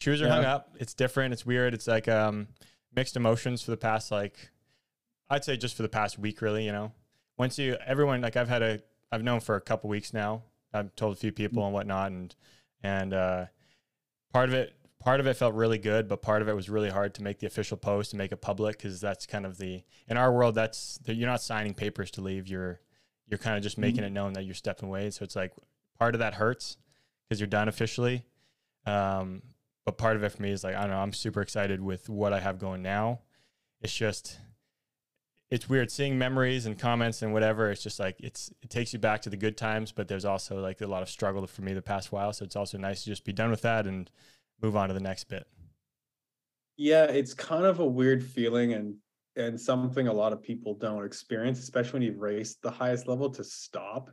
Shoes 0.00 0.22
are 0.22 0.28
hung 0.28 0.44
up. 0.44 0.70
It's 0.78 0.94
different. 0.94 1.32
It's 1.32 1.44
weird. 1.44 1.74
It's 1.74 1.86
like 1.86 2.08
um 2.08 2.48
mixed 2.94 3.16
emotions 3.16 3.62
for 3.62 3.70
the 3.70 3.76
past 3.76 4.10
like 4.10 4.50
I'd 5.28 5.44
say 5.44 5.56
just 5.56 5.76
for 5.76 5.82
the 5.82 5.88
past 5.88 6.18
week 6.18 6.40
really, 6.40 6.64
you 6.64 6.72
know. 6.72 6.92
Once 7.38 7.58
you 7.58 7.76
everyone 7.86 8.22
like 8.22 8.36
I've 8.36 8.48
had 8.48 8.62
a 8.62 8.80
I've 9.12 9.22
known 9.22 9.40
for 9.40 9.56
a 9.56 9.60
couple 9.60 9.90
weeks 9.90 10.14
now. 10.14 10.42
I've 10.72 10.94
told 10.96 11.14
a 11.14 11.16
few 11.16 11.32
people 11.32 11.64
and 11.64 11.74
whatnot 11.74 12.12
and 12.12 12.34
and 12.82 13.12
uh 13.12 13.46
part 14.32 14.48
of 14.48 14.54
it 14.54 14.74
part 15.00 15.20
of 15.20 15.26
it 15.26 15.34
felt 15.34 15.54
really 15.54 15.78
good, 15.78 16.08
but 16.08 16.22
part 16.22 16.42
of 16.42 16.48
it 16.48 16.54
was 16.54 16.68
really 16.68 16.90
hard 16.90 17.14
to 17.14 17.22
make 17.22 17.38
the 17.38 17.46
official 17.46 17.76
post 17.76 18.12
and 18.12 18.18
make 18.18 18.32
it 18.32 18.40
public 18.40 18.78
because 18.78 19.00
that's 19.00 19.26
kind 19.26 19.46
of 19.46 19.58
the 19.58 19.82
in 20.08 20.16
our 20.16 20.32
world 20.32 20.54
that's 20.54 20.98
that 21.04 21.14
you're 21.14 21.28
not 21.28 21.42
signing 21.42 21.74
papers 21.74 22.10
to 22.12 22.20
leave. 22.20 22.48
You're 22.48 22.80
you're 23.28 23.38
kind 23.38 23.56
of 23.56 23.62
just 23.62 23.78
making 23.78 24.04
it 24.04 24.10
known 24.10 24.32
that 24.34 24.44
you're 24.44 24.54
stepping 24.54 24.88
away. 24.88 25.10
So 25.10 25.24
it's 25.24 25.36
like 25.36 25.52
part 25.98 26.14
of 26.14 26.20
that 26.20 26.34
hurts 26.34 26.76
because 27.28 27.40
you're 27.40 27.46
done 27.46 27.68
officially. 27.68 28.24
Um, 28.86 29.42
but 29.84 29.98
part 29.98 30.16
of 30.16 30.22
it 30.22 30.30
for 30.30 30.42
me 30.42 30.50
is 30.50 30.64
like 30.64 30.74
I 30.74 30.82
don't 30.82 30.90
know. 30.90 30.98
I'm 30.98 31.12
super 31.12 31.40
excited 31.40 31.80
with 31.80 32.08
what 32.08 32.32
I 32.32 32.40
have 32.40 32.58
going 32.58 32.82
now. 32.82 33.20
It's 33.80 33.94
just 33.94 34.38
it's 35.48 35.68
weird 35.68 35.92
seeing 35.92 36.18
memories 36.18 36.66
and 36.66 36.76
comments 36.76 37.22
and 37.22 37.32
whatever. 37.32 37.70
It's 37.70 37.82
just 37.82 38.00
like 38.00 38.16
it's 38.18 38.50
it 38.62 38.70
takes 38.70 38.92
you 38.92 38.98
back 38.98 39.22
to 39.22 39.30
the 39.30 39.36
good 39.36 39.56
times, 39.56 39.92
but 39.92 40.08
there's 40.08 40.24
also 40.24 40.60
like 40.60 40.80
a 40.80 40.86
lot 40.86 41.02
of 41.02 41.08
struggle 41.08 41.46
for 41.46 41.62
me 41.62 41.72
the 41.72 41.82
past 41.82 42.10
while. 42.10 42.32
So 42.32 42.44
it's 42.44 42.56
also 42.56 42.78
nice 42.78 43.04
to 43.04 43.10
just 43.10 43.24
be 43.24 43.32
done 43.32 43.50
with 43.50 43.62
that 43.62 43.86
and 43.86 44.10
move 44.62 44.76
on 44.76 44.88
to 44.88 44.94
the 44.94 45.00
next 45.00 45.24
bit. 45.24 45.46
Yeah, 46.76 47.04
it's 47.04 47.34
kind 47.34 47.64
of 47.64 47.80
a 47.80 47.86
weird 47.86 48.22
feeling 48.22 48.72
and 48.72 48.96
and 49.36 49.60
something 49.60 50.08
a 50.08 50.12
lot 50.12 50.32
of 50.32 50.42
people 50.42 50.74
don't 50.74 51.04
experience, 51.04 51.60
especially 51.60 51.92
when 51.92 52.02
you've 52.02 52.18
raced 52.18 52.62
the 52.62 52.70
highest 52.70 53.06
level 53.06 53.30
to 53.30 53.44
stop. 53.44 54.10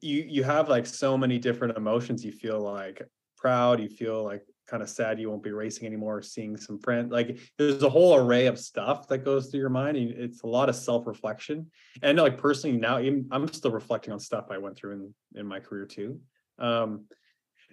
You 0.00 0.24
you 0.26 0.44
have 0.44 0.68
like 0.68 0.86
so 0.86 1.16
many 1.16 1.38
different 1.38 1.76
emotions. 1.76 2.24
You 2.24 2.32
feel 2.32 2.60
like 2.60 3.02
proud, 3.36 3.80
you 3.80 3.88
feel 3.88 4.24
like 4.24 4.42
kind 4.66 4.82
of 4.82 4.88
sad 4.88 5.20
you 5.20 5.30
won't 5.30 5.42
be 5.42 5.52
racing 5.52 5.86
anymore, 5.86 6.20
seeing 6.22 6.56
some 6.56 6.78
friends. 6.78 7.12
Like 7.12 7.38
there's 7.56 7.82
a 7.82 7.88
whole 7.88 8.16
array 8.16 8.46
of 8.46 8.58
stuff 8.58 9.06
that 9.08 9.18
goes 9.18 9.46
through 9.46 9.60
your 9.60 9.68
mind. 9.68 9.96
and 9.96 10.10
It's 10.10 10.42
a 10.42 10.46
lot 10.46 10.68
of 10.68 10.74
self-reflection. 10.74 11.70
And 12.02 12.18
like 12.18 12.36
personally 12.36 12.76
now, 12.76 12.96
I'm 12.96 13.48
still 13.52 13.70
reflecting 13.70 14.12
on 14.12 14.18
stuff 14.18 14.46
I 14.50 14.58
went 14.58 14.76
through 14.76 14.92
in, 14.94 15.14
in 15.40 15.46
my 15.46 15.60
career 15.60 15.86
too. 15.86 16.20
Um, 16.58 17.04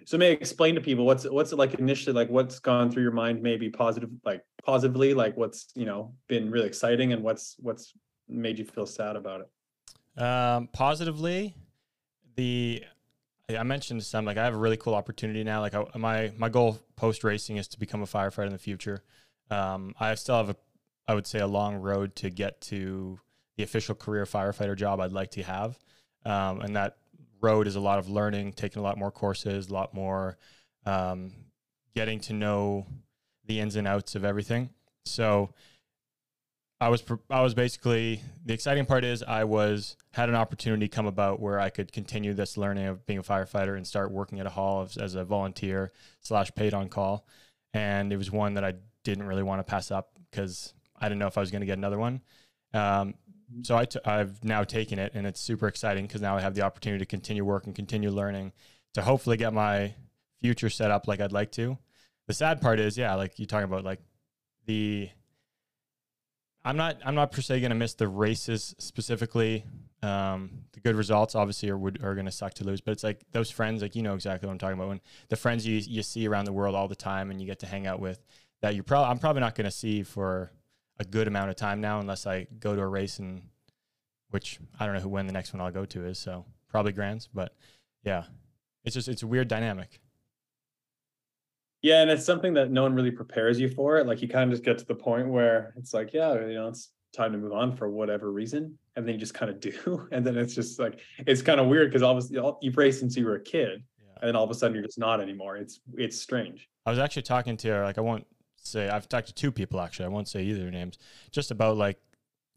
so 0.04 0.18
may 0.18 0.28
I 0.28 0.32
explain 0.32 0.74
to 0.74 0.80
people 0.80 1.04
what's 1.06 1.24
what's 1.28 1.52
it 1.52 1.56
like 1.56 1.74
initially 1.74 2.14
like 2.14 2.28
what's 2.28 2.58
gone 2.58 2.90
through 2.90 3.02
your 3.02 3.12
mind 3.12 3.42
maybe 3.42 3.70
positive 3.70 4.10
like 4.24 4.42
positively 4.64 5.14
like 5.14 5.36
what's 5.36 5.68
you 5.74 5.86
know 5.86 6.14
been 6.28 6.50
really 6.50 6.66
exciting 6.66 7.12
and 7.12 7.22
what's 7.22 7.56
what's 7.58 7.92
made 8.28 8.58
you 8.58 8.64
feel 8.64 8.86
sad 8.86 9.16
about 9.16 9.40
it 9.42 9.48
Um, 10.22 10.68
positively, 10.72 11.56
the 12.36 12.84
I 13.48 13.62
mentioned 13.62 14.02
some 14.04 14.24
like 14.24 14.36
I 14.38 14.44
have 14.44 14.54
a 14.54 14.58
really 14.58 14.76
cool 14.76 14.94
opportunity 14.94 15.44
now. 15.44 15.60
Like 15.60 15.74
I, 15.74 15.84
my 15.96 16.32
my 16.36 16.48
goal 16.48 16.78
post 16.96 17.24
racing 17.24 17.56
is 17.56 17.68
to 17.68 17.78
become 17.78 18.02
a 18.02 18.06
firefighter 18.06 18.46
in 18.46 18.52
the 18.52 18.58
future. 18.58 19.02
Um, 19.50 19.94
I 20.00 20.14
still 20.14 20.36
have 20.36 20.50
a 20.50 20.56
I 21.06 21.14
would 21.14 21.26
say 21.26 21.40
a 21.40 21.46
long 21.46 21.76
road 21.76 22.16
to 22.16 22.30
get 22.30 22.60
to 22.62 23.18
the 23.56 23.62
official 23.62 23.94
career 23.94 24.24
firefighter 24.24 24.76
job 24.76 25.00
I'd 25.00 25.12
like 25.12 25.30
to 25.32 25.42
have. 25.42 25.78
um, 26.24 26.60
and 26.62 26.74
that 26.76 26.96
road 27.44 27.66
is 27.66 27.76
a 27.76 27.80
lot 27.80 27.98
of 27.98 28.08
learning, 28.08 28.54
taking 28.54 28.80
a 28.80 28.82
lot 28.82 28.98
more 28.98 29.10
courses, 29.10 29.68
a 29.68 29.74
lot 29.74 29.94
more 29.94 30.36
um, 30.86 31.32
getting 31.94 32.18
to 32.20 32.32
know 32.32 32.86
the 33.46 33.60
ins 33.60 33.76
and 33.76 33.86
outs 33.86 34.14
of 34.14 34.24
everything. 34.24 34.70
So 35.04 35.50
I 36.80 36.88
was 36.88 37.02
I 37.30 37.40
was 37.40 37.54
basically 37.54 38.20
the 38.44 38.52
exciting 38.54 38.86
part 38.86 39.04
is 39.04 39.22
I 39.22 39.44
was 39.44 39.96
had 40.12 40.28
an 40.28 40.34
opportunity 40.34 40.88
come 40.88 41.06
about 41.06 41.40
where 41.40 41.60
I 41.60 41.70
could 41.70 41.92
continue 41.92 42.34
this 42.34 42.56
learning 42.56 42.86
of 42.86 43.06
being 43.06 43.18
a 43.18 43.22
firefighter 43.22 43.76
and 43.76 43.86
start 43.86 44.10
working 44.10 44.40
at 44.40 44.46
a 44.46 44.50
hall 44.50 44.82
as, 44.82 44.96
as 44.96 45.14
a 45.14 45.24
volunteer 45.24 45.92
slash 46.20 46.54
paid 46.54 46.74
on 46.74 46.88
call, 46.88 47.26
and 47.72 48.12
it 48.12 48.16
was 48.16 48.30
one 48.30 48.54
that 48.54 48.64
I 48.64 48.74
didn't 49.04 49.26
really 49.26 49.42
want 49.42 49.60
to 49.60 49.70
pass 49.70 49.90
up 49.90 50.10
because 50.30 50.74
I 50.98 51.08
didn't 51.08 51.20
know 51.20 51.26
if 51.26 51.38
I 51.38 51.40
was 51.40 51.50
going 51.50 51.60
to 51.60 51.66
get 51.66 51.78
another 51.78 51.98
one. 51.98 52.22
Um, 52.72 53.14
so 53.62 53.76
I 53.76 53.84
t- 53.84 54.00
I've 54.04 54.42
now 54.44 54.64
taken 54.64 54.98
it, 54.98 55.12
and 55.14 55.26
it's 55.26 55.40
super 55.40 55.68
exciting 55.68 56.06
because 56.06 56.20
now 56.20 56.36
I 56.36 56.40
have 56.40 56.54
the 56.54 56.62
opportunity 56.62 57.04
to 57.04 57.08
continue 57.08 57.44
working, 57.44 57.72
continue 57.72 58.10
learning, 58.10 58.52
to 58.94 59.02
hopefully 59.02 59.36
get 59.36 59.52
my 59.52 59.94
future 60.40 60.70
set 60.70 60.90
up 60.90 61.06
like 61.06 61.20
I'd 61.20 61.32
like 61.32 61.52
to. 61.52 61.78
The 62.26 62.34
sad 62.34 62.60
part 62.60 62.80
is, 62.80 62.96
yeah, 62.96 63.14
like 63.14 63.38
you 63.38 63.46
talking 63.46 63.64
about, 63.64 63.84
like 63.84 64.00
the 64.66 65.10
I'm 66.64 66.76
not 66.76 66.98
I'm 67.04 67.14
not 67.14 67.30
per 67.30 67.42
se 67.42 67.60
to 67.60 67.74
miss 67.74 67.94
the 67.94 68.08
races 68.08 68.74
specifically. 68.78 69.64
Um, 70.02 70.50
the 70.72 70.80
good 70.80 70.96
results 70.96 71.34
obviously 71.34 71.70
are 71.70 71.78
would, 71.78 72.02
are 72.02 72.14
to 72.14 72.30
suck 72.30 72.54
to 72.54 72.64
lose, 72.64 72.80
but 72.80 72.92
it's 72.92 73.04
like 73.04 73.22
those 73.32 73.50
friends, 73.50 73.82
like 73.82 73.94
you 73.94 74.02
know 74.02 74.14
exactly 74.14 74.46
what 74.46 74.52
I'm 74.52 74.58
talking 74.58 74.78
about. 74.78 74.88
When 74.88 75.00
the 75.28 75.36
friends 75.36 75.66
you 75.66 75.76
you 75.76 76.02
see 76.02 76.26
around 76.26 76.46
the 76.46 76.52
world 76.52 76.74
all 76.74 76.88
the 76.88 76.96
time 76.96 77.30
and 77.30 77.40
you 77.40 77.46
get 77.46 77.58
to 77.60 77.66
hang 77.66 77.86
out 77.86 78.00
with, 78.00 78.22
that 78.62 78.74
you're 78.74 78.84
probably 78.84 79.10
I'm 79.10 79.18
probably 79.18 79.40
not 79.40 79.54
to 79.54 79.70
see 79.70 80.02
for 80.02 80.50
a 80.98 81.04
good 81.04 81.26
amount 81.28 81.50
of 81.50 81.56
time 81.56 81.80
now, 81.80 81.98
unless 82.00 82.26
I 82.26 82.46
go 82.60 82.74
to 82.76 82.82
a 82.82 82.86
race 82.86 83.18
and 83.18 83.42
which 84.30 84.58
I 84.78 84.86
don't 84.86 84.94
know 84.94 85.00
who 85.00 85.08
when 85.08 85.26
the 85.26 85.32
next 85.32 85.52
one 85.52 85.60
I'll 85.60 85.70
go 85.70 85.84
to 85.84 86.04
is. 86.06 86.18
So 86.18 86.44
probably 86.68 86.92
Grands, 86.92 87.28
but 87.32 87.54
yeah, 88.02 88.24
it's 88.84 88.94
just 88.94 89.08
it's 89.08 89.22
a 89.22 89.26
weird 89.26 89.48
dynamic. 89.48 90.00
Yeah, 91.82 92.00
and 92.00 92.10
it's 92.10 92.24
something 92.24 92.54
that 92.54 92.70
no 92.70 92.82
one 92.82 92.94
really 92.94 93.10
prepares 93.10 93.60
you 93.60 93.68
for 93.68 93.98
it. 93.98 94.06
Like 94.06 94.22
you 94.22 94.28
kind 94.28 94.44
of 94.44 94.50
just 94.50 94.64
get 94.64 94.78
to 94.78 94.86
the 94.86 94.94
point 94.94 95.28
where 95.28 95.74
it's 95.76 95.92
like, 95.92 96.14
yeah, 96.14 96.32
you 96.46 96.54
know, 96.54 96.68
it's 96.68 96.90
time 97.14 97.32
to 97.32 97.38
move 97.38 97.52
on 97.52 97.76
for 97.76 97.90
whatever 97.90 98.32
reason, 98.32 98.78
and 98.96 99.06
then 99.06 99.14
you 99.14 99.20
just 99.20 99.34
kind 99.34 99.50
of 99.50 99.60
do, 99.60 100.08
and 100.10 100.26
then 100.26 100.36
it's 100.36 100.54
just 100.54 100.78
like 100.78 101.00
it's 101.26 101.42
kind 101.42 101.60
of 101.60 101.66
weird 101.66 101.90
because 101.90 102.02
obviously 102.02 102.38
you've 102.62 102.76
raced 102.76 103.00
since 103.00 103.16
you 103.16 103.26
were 103.26 103.34
a 103.36 103.42
kid, 103.42 103.82
Yeah. 104.00 104.18
and 104.20 104.28
then 104.28 104.36
all 104.36 104.44
of 104.44 104.50
a 104.50 104.54
sudden 104.54 104.74
you're 104.74 104.84
just 104.84 104.98
not 104.98 105.20
anymore. 105.20 105.56
It's 105.56 105.80
it's 105.94 106.18
strange. 106.20 106.68
I 106.86 106.90
was 106.90 106.98
actually 106.98 107.22
talking 107.22 107.56
to 107.58 107.68
her, 107.68 107.84
like 107.84 107.98
I 107.98 108.00
won't 108.02 108.26
say 108.66 108.88
I've 108.88 109.08
talked 109.08 109.28
to 109.28 109.34
two 109.34 109.52
people 109.52 109.80
actually. 109.80 110.06
I 110.06 110.08
won't 110.08 110.28
say 110.28 110.42
either 110.42 110.70
names. 110.70 110.98
Just 111.30 111.50
about 111.50 111.76
like 111.76 111.98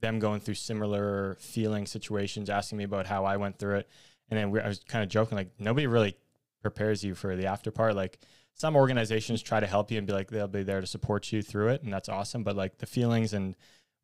them 0.01 0.19
going 0.19 0.39
through 0.39 0.55
similar 0.55 1.37
feeling 1.39 1.85
situations, 1.85 2.49
asking 2.49 2.77
me 2.77 2.83
about 2.83 3.07
how 3.07 3.25
I 3.25 3.37
went 3.37 3.57
through 3.57 3.77
it, 3.77 3.89
and 4.29 4.37
then 4.37 4.51
we, 4.51 4.59
I 4.59 4.67
was 4.67 4.79
kind 4.87 5.03
of 5.03 5.09
joking 5.09 5.37
like 5.37 5.51
nobody 5.59 5.87
really 5.87 6.15
prepares 6.61 7.03
you 7.03 7.15
for 7.15 7.35
the 7.35 7.45
after 7.47 7.71
part. 7.71 7.95
Like 7.95 8.19
some 8.53 8.75
organizations 8.75 9.41
try 9.41 9.59
to 9.59 9.67
help 9.67 9.91
you 9.91 9.97
and 9.97 10.07
be 10.07 10.13
like 10.13 10.29
they'll 10.29 10.47
be 10.47 10.63
there 10.63 10.81
to 10.81 10.87
support 10.87 11.31
you 11.31 11.41
through 11.41 11.69
it, 11.69 11.83
and 11.83 11.91
that's 11.93 12.09
awesome. 12.09 12.43
But 12.43 12.55
like 12.55 12.77
the 12.77 12.85
feelings 12.85 13.33
and 13.33 13.55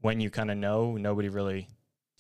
when 0.02 0.20
you 0.20 0.30
kind 0.30 0.52
of 0.52 0.58
know, 0.58 0.98
nobody 0.98 1.30
really 1.30 1.68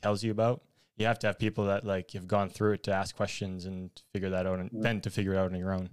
tells 0.01 0.23
you 0.23 0.31
about. 0.31 0.61
You 0.95 1.07
have 1.07 1.17
to 1.19 1.27
have 1.27 1.39
people 1.39 1.65
that 1.65 1.83
like 1.83 2.13
you've 2.13 2.27
gone 2.27 2.49
through 2.49 2.73
it 2.73 2.83
to 2.83 2.93
ask 2.93 3.15
questions 3.15 3.65
and 3.65 3.89
figure 4.13 4.29
that 4.29 4.45
out, 4.45 4.59
and 4.59 4.69
Yeah. 4.71 4.81
then 4.83 5.01
to 5.01 5.09
figure 5.09 5.33
it 5.33 5.37
out 5.37 5.51
on 5.51 5.57
your 5.59 5.73
own. 5.73 5.89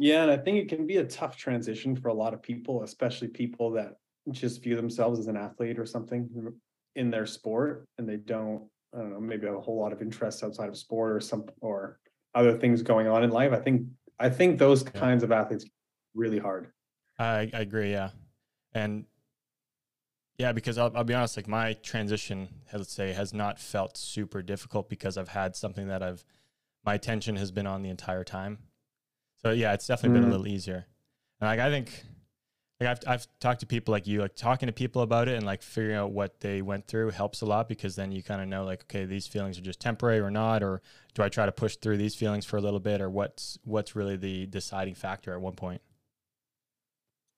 Yeah, 0.00 0.22
and 0.22 0.30
I 0.30 0.38
think 0.38 0.56
it 0.56 0.74
can 0.74 0.86
be 0.86 0.96
a 0.96 1.04
tough 1.04 1.36
transition 1.36 1.94
for 1.94 2.08
a 2.08 2.14
lot 2.14 2.32
of 2.32 2.42
people, 2.42 2.84
especially 2.84 3.28
people 3.28 3.70
that 3.72 3.96
just 4.30 4.62
view 4.62 4.74
themselves 4.74 5.18
as 5.18 5.26
an 5.26 5.36
athlete 5.36 5.78
or 5.78 5.84
something 5.84 6.26
in 6.96 7.10
their 7.10 7.26
sport, 7.26 7.86
and 7.98 8.08
they 8.08 8.16
don't, 8.16 8.66
I 8.94 9.00
don't 9.00 9.10
know, 9.10 9.20
maybe 9.20 9.46
have 9.46 9.56
a 9.56 9.60
whole 9.60 9.78
lot 9.78 9.92
of 9.92 10.00
interest 10.00 10.42
outside 10.42 10.70
of 10.70 10.78
sport 10.78 11.12
or 11.12 11.20
some 11.20 11.44
or 11.60 12.00
other 12.34 12.56
things 12.56 12.80
going 12.80 13.08
on 13.08 13.22
in 13.24 13.28
life. 13.28 13.52
I 13.52 13.58
think 13.58 13.88
I 14.18 14.30
think 14.30 14.58
those 14.58 14.82
kinds 14.82 15.22
of 15.22 15.32
athletes 15.32 15.66
really 16.14 16.38
hard. 16.38 16.68
I, 17.18 17.50
I 17.52 17.60
agree, 17.60 17.90
yeah, 17.90 18.10
and 18.72 19.04
yeah, 20.38 20.52
because 20.52 20.78
I'll, 20.78 20.90
I'll 20.96 21.04
be 21.04 21.12
honest, 21.12 21.36
like 21.36 21.46
my 21.46 21.74
transition, 21.74 22.48
let's 22.72 22.90
say, 22.90 23.12
has 23.12 23.34
not 23.34 23.58
felt 23.58 23.98
super 23.98 24.40
difficult 24.40 24.88
because 24.88 25.18
I've 25.18 25.28
had 25.28 25.56
something 25.56 25.88
that 25.88 26.02
I've 26.02 26.24
my 26.86 26.94
attention 26.94 27.36
has 27.36 27.50
been 27.50 27.66
on 27.66 27.82
the 27.82 27.90
entire 27.90 28.24
time. 28.24 28.60
So 29.44 29.52
yeah, 29.52 29.72
it's 29.72 29.86
definitely 29.86 30.10
been 30.20 30.22
Mhm. 30.22 30.28
a 30.28 30.30
little 30.30 30.46
easier, 30.48 30.86
and 31.40 31.48
like 31.48 31.60
I 31.60 31.70
think, 31.70 32.04
like 32.80 32.90
I've 32.90 33.00
I've 33.08 33.28
talked 33.40 33.60
to 33.60 33.66
people 33.66 33.92
like 33.92 34.06
you, 34.06 34.20
like 34.20 34.36
talking 34.36 34.68
to 34.68 34.72
people 34.72 35.02
about 35.02 35.28
it 35.28 35.36
and 35.36 35.46
like 35.46 35.62
figuring 35.62 35.96
out 35.96 36.12
what 36.12 36.40
they 36.40 36.62
went 36.62 36.88
through 36.88 37.10
helps 37.10 37.42
a 37.42 37.46
lot 37.46 37.68
because 37.68 37.96
then 37.96 38.12
you 38.12 38.22
kind 38.22 38.42
of 38.42 38.48
know 38.48 38.64
like 38.64 38.82
okay, 38.84 39.04
these 39.06 39.26
feelings 39.28 39.58
are 39.58 39.62
just 39.62 39.80
temporary 39.80 40.20
or 40.20 40.30
not, 40.30 40.62
or 40.62 40.82
do 41.14 41.22
I 41.22 41.28
try 41.30 41.46
to 41.46 41.52
push 41.52 41.76
through 41.76 41.98
these 41.98 42.14
feelings 42.16 42.46
for 42.46 42.58
a 42.58 42.62
little 42.62 42.80
bit, 42.80 43.00
or 43.02 43.10
what's 43.10 43.58
what's 43.64 43.96
really 43.96 44.16
the 44.16 44.46
deciding 44.46 44.94
factor 44.96 45.34
at 45.34 45.40
one 45.42 45.54
point. 45.56 45.82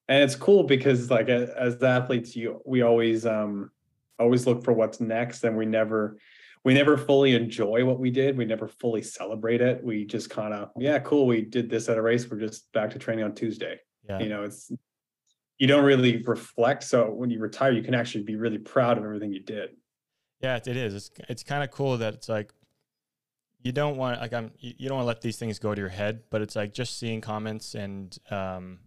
and 0.08 0.22
it's 0.22 0.34
cool 0.34 0.64
because 0.64 1.10
like 1.10 1.28
as 1.28 1.82
athletes 1.82 2.34
you 2.36 2.60
we 2.66 2.82
always 2.82 3.24
um 3.26 3.70
always 4.18 4.46
look 4.46 4.64
for 4.64 4.72
what's 4.72 5.00
next 5.00 5.44
and 5.44 5.56
we 5.56 5.66
never 5.66 6.16
we 6.64 6.74
never 6.74 6.96
fully 6.96 7.34
enjoy 7.34 7.84
what 7.84 7.98
we 7.98 8.10
did 8.10 8.36
we 8.36 8.44
never 8.44 8.68
fully 8.68 9.02
celebrate 9.02 9.60
it 9.60 9.82
we 9.82 10.04
just 10.04 10.30
kind 10.30 10.54
of 10.54 10.70
yeah 10.78 10.98
cool 11.00 11.26
we 11.26 11.42
did 11.42 11.68
this 11.68 11.88
at 11.88 11.98
a 11.98 12.02
race 12.02 12.30
we're 12.30 12.38
just 12.38 12.70
back 12.72 12.90
to 12.90 12.98
training 12.98 13.24
on 13.24 13.34
tuesday 13.34 13.78
Yeah. 14.08 14.20
you 14.20 14.28
know 14.28 14.42
it's 14.44 14.70
you 15.58 15.66
don't 15.66 15.84
really 15.84 16.22
reflect 16.22 16.82
so 16.84 17.10
when 17.10 17.30
you 17.30 17.38
retire 17.40 17.72
you 17.72 17.82
can 17.82 17.94
actually 17.94 18.24
be 18.24 18.36
really 18.36 18.58
proud 18.58 18.98
of 18.98 19.04
everything 19.04 19.32
you 19.32 19.42
did 19.42 19.70
Yeah, 20.40 20.56
it, 20.56 20.76
is. 20.76 20.94
It's 20.94 21.10
it's 21.28 21.42
kind 21.44 21.62
of 21.62 21.70
cool 21.70 21.98
that 21.98 22.14
it's 22.14 22.28
like 22.28 22.52
you 23.62 23.70
don't 23.70 23.96
want 23.96 24.20
like 24.20 24.32
I'm 24.32 24.50
you, 24.58 24.72
you 24.76 24.88
don't 24.88 24.96
want 24.96 25.04
to 25.04 25.08
let 25.14 25.20
these 25.20 25.36
things 25.38 25.60
go 25.60 25.72
to 25.72 25.80
your 25.80 25.88
head, 25.88 26.22
but 26.30 26.42
it's 26.42 26.56
like 26.56 26.74
just 26.74 26.98
seeing 26.98 27.20
comments 27.20 27.76
and 27.76 28.18
um, 28.28 28.80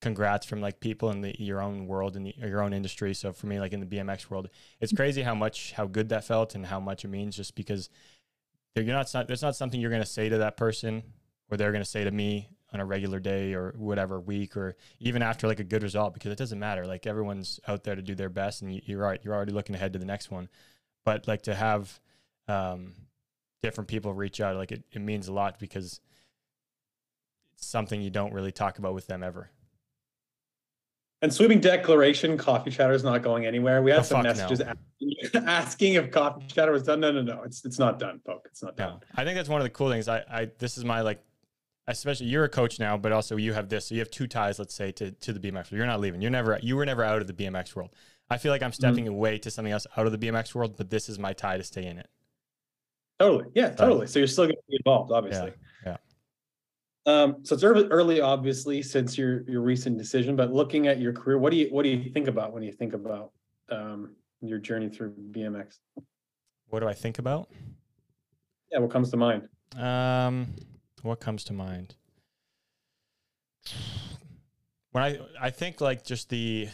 congrats 0.00 0.46
from 0.46 0.60
like 0.60 0.80
people 0.80 1.10
in 1.10 1.20
the 1.22 1.34
your 1.42 1.60
own 1.60 1.86
world 1.86 2.16
in 2.16 2.24
the 2.24 2.34
your 2.38 2.62
own 2.62 2.72
industry. 2.72 3.14
So 3.14 3.32
for 3.32 3.46
me, 3.46 3.60
like 3.60 3.72
in 3.72 3.80
the 3.80 3.86
BMX 3.86 4.30
world, 4.30 4.48
it's 4.80 4.92
crazy 4.92 5.22
how 5.22 5.34
much 5.34 5.72
how 5.72 5.86
good 5.86 6.08
that 6.10 6.24
felt 6.24 6.54
and 6.54 6.66
how 6.66 6.80
much 6.80 7.04
it 7.04 7.08
means 7.08 7.36
just 7.36 7.54
because 7.54 7.88
you're 8.74 8.84
not 8.84 9.10
there's 9.26 9.42
not 9.42 9.56
something 9.56 9.80
you're 9.80 9.90
gonna 9.90 10.06
say 10.06 10.28
to 10.28 10.38
that 10.38 10.56
person 10.56 11.02
or 11.50 11.56
they're 11.56 11.72
gonna 11.72 11.84
say 11.84 12.04
to 12.04 12.10
me 12.10 12.48
on 12.72 12.80
a 12.80 12.84
regular 12.84 13.18
day 13.18 13.54
or 13.54 13.74
whatever 13.76 14.20
week 14.20 14.56
or 14.56 14.76
even 15.00 15.22
after 15.22 15.48
like 15.48 15.58
a 15.58 15.64
good 15.64 15.82
result 15.82 16.14
because 16.14 16.30
it 16.30 16.38
doesn't 16.38 16.58
matter. 16.58 16.86
Like 16.86 17.06
everyone's 17.06 17.58
out 17.66 17.82
there 17.82 17.96
to 17.96 18.02
do 18.02 18.14
their 18.14 18.28
best 18.28 18.62
and 18.62 18.72
you, 18.72 18.80
you're 18.84 19.00
right 19.00 19.20
you're 19.22 19.34
already 19.34 19.52
looking 19.52 19.74
ahead 19.74 19.92
to 19.94 19.98
the 19.98 20.04
next 20.04 20.30
one. 20.30 20.48
But 21.04 21.26
like 21.26 21.42
to 21.42 21.54
have 21.54 21.98
um, 22.46 22.92
different 23.62 23.88
people 23.88 24.12
reach 24.12 24.40
out 24.40 24.56
like 24.56 24.70
it, 24.70 24.84
it 24.92 25.00
means 25.00 25.26
a 25.26 25.32
lot 25.32 25.58
because 25.58 26.00
it's 27.54 27.66
something 27.66 28.00
you 28.00 28.10
don't 28.10 28.32
really 28.32 28.52
talk 28.52 28.78
about 28.78 28.94
with 28.94 29.06
them 29.08 29.22
ever 29.22 29.50
and 31.22 31.32
sweeping 31.32 31.60
declaration 31.60 32.36
coffee 32.36 32.70
chatter 32.70 32.92
is 32.92 33.04
not 33.04 33.22
going 33.22 33.46
anywhere 33.46 33.82
we 33.82 33.90
had 33.90 34.00
Oh, 34.00 34.02
some 34.02 34.22
fuck 34.22 34.36
no. 34.36 34.42
messages 34.42 34.60
asking, 34.60 35.46
asking 35.48 35.94
if 35.94 36.10
coffee 36.10 36.46
chatter 36.46 36.72
was 36.72 36.82
done 36.82 37.00
no 37.00 37.10
no 37.12 37.22
no 37.22 37.42
it's 37.42 37.64
it's 37.64 37.78
not 37.78 37.98
done 37.98 38.20
poke 38.26 38.46
it's 38.50 38.62
not 38.62 38.76
done 38.76 38.94
no 38.94 39.00
i 39.16 39.24
think 39.24 39.36
that's 39.36 39.48
one 39.48 39.60
of 39.60 39.64
the 39.64 39.70
cool 39.70 39.90
things 39.90 40.08
i, 40.08 40.18
I 40.30 40.50
this 40.58 40.78
is 40.78 40.84
my 40.84 41.00
like 41.00 41.22
especially 41.86 42.26
you're 42.26 42.44
a 42.44 42.48
coach 42.48 42.78
now 42.78 42.96
but 42.96 43.12
also 43.12 43.36
you 43.36 43.52
have 43.52 43.68
this 43.68 43.86
so 43.86 43.94
you 43.94 44.00
have 44.00 44.10
two 44.10 44.26
ties 44.26 44.58
let's 44.58 44.74
say 44.74 44.92
to, 44.92 45.10
to 45.10 45.32
the 45.32 45.40
bmx 45.40 45.54
world. 45.54 45.72
you're 45.72 45.86
not 45.86 46.00
leaving 46.00 46.20
you're 46.20 46.30
never 46.30 46.58
you 46.62 46.76
were 46.76 46.86
never 46.86 47.02
out 47.02 47.20
of 47.20 47.26
the 47.26 47.32
bmx 47.32 47.74
world 47.74 47.94
i 48.30 48.36
feel 48.36 48.52
like 48.52 48.62
i'm 48.62 48.70
mm-hmm. 48.70 48.74
stepping 48.74 49.08
away 49.08 49.38
to 49.38 49.50
something 49.50 49.72
else 49.72 49.86
out 49.96 50.06
of 50.06 50.12
the 50.12 50.18
bmx 50.18 50.54
world 50.54 50.76
but 50.76 50.90
this 50.90 51.08
is 51.08 51.18
my 51.18 51.32
tie 51.32 51.56
to 51.56 51.64
stay 51.64 51.86
in 51.86 51.98
it 51.98 52.08
Totally. 53.18 53.50
Yeah, 53.54 53.70
totally. 53.70 54.06
So 54.06 54.18
you're 54.20 54.28
still 54.28 54.44
going 54.44 54.56
to 54.56 54.62
be 54.68 54.76
involved, 54.76 55.10
obviously. 55.10 55.48
yeah. 55.48 55.67
Um, 57.08 57.36
so 57.42 57.54
it's 57.54 57.64
early, 57.64 57.86
early, 57.86 58.20
obviously, 58.20 58.82
since 58.82 59.16
your 59.16 59.40
your 59.48 59.62
recent 59.62 59.96
decision. 59.96 60.36
But 60.36 60.52
looking 60.52 60.88
at 60.88 61.00
your 61.00 61.14
career, 61.14 61.38
what 61.38 61.50
do 61.50 61.56
you 61.56 61.68
what 61.70 61.82
do 61.84 61.88
you 61.88 62.10
think 62.10 62.28
about 62.28 62.52
when 62.52 62.62
you 62.62 62.70
think 62.70 62.92
about 62.92 63.32
um, 63.70 64.14
your 64.42 64.58
journey 64.58 64.90
through 64.90 65.14
BMX? 65.32 65.78
what 66.68 66.80
do 66.80 66.86
i 66.86 66.92
think 66.92 67.18
about 67.18 67.48
Yeah, 68.70 68.80
what 68.80 68.90
comes 68.90 69.10
to 69.12 69.16
mind? 69.16 69.48
Um, 69.74 70.48
what 71.00 71.18
comes 71.18 71.44
to 71.44 71.54
mind? 71.54 71.94
When 74.92 75.02
I 75.02 75.18
I 75.40 75.48
think 75.48 75.80
like 75.80 76.04
just 76.04 76.28
the 76.28 76.68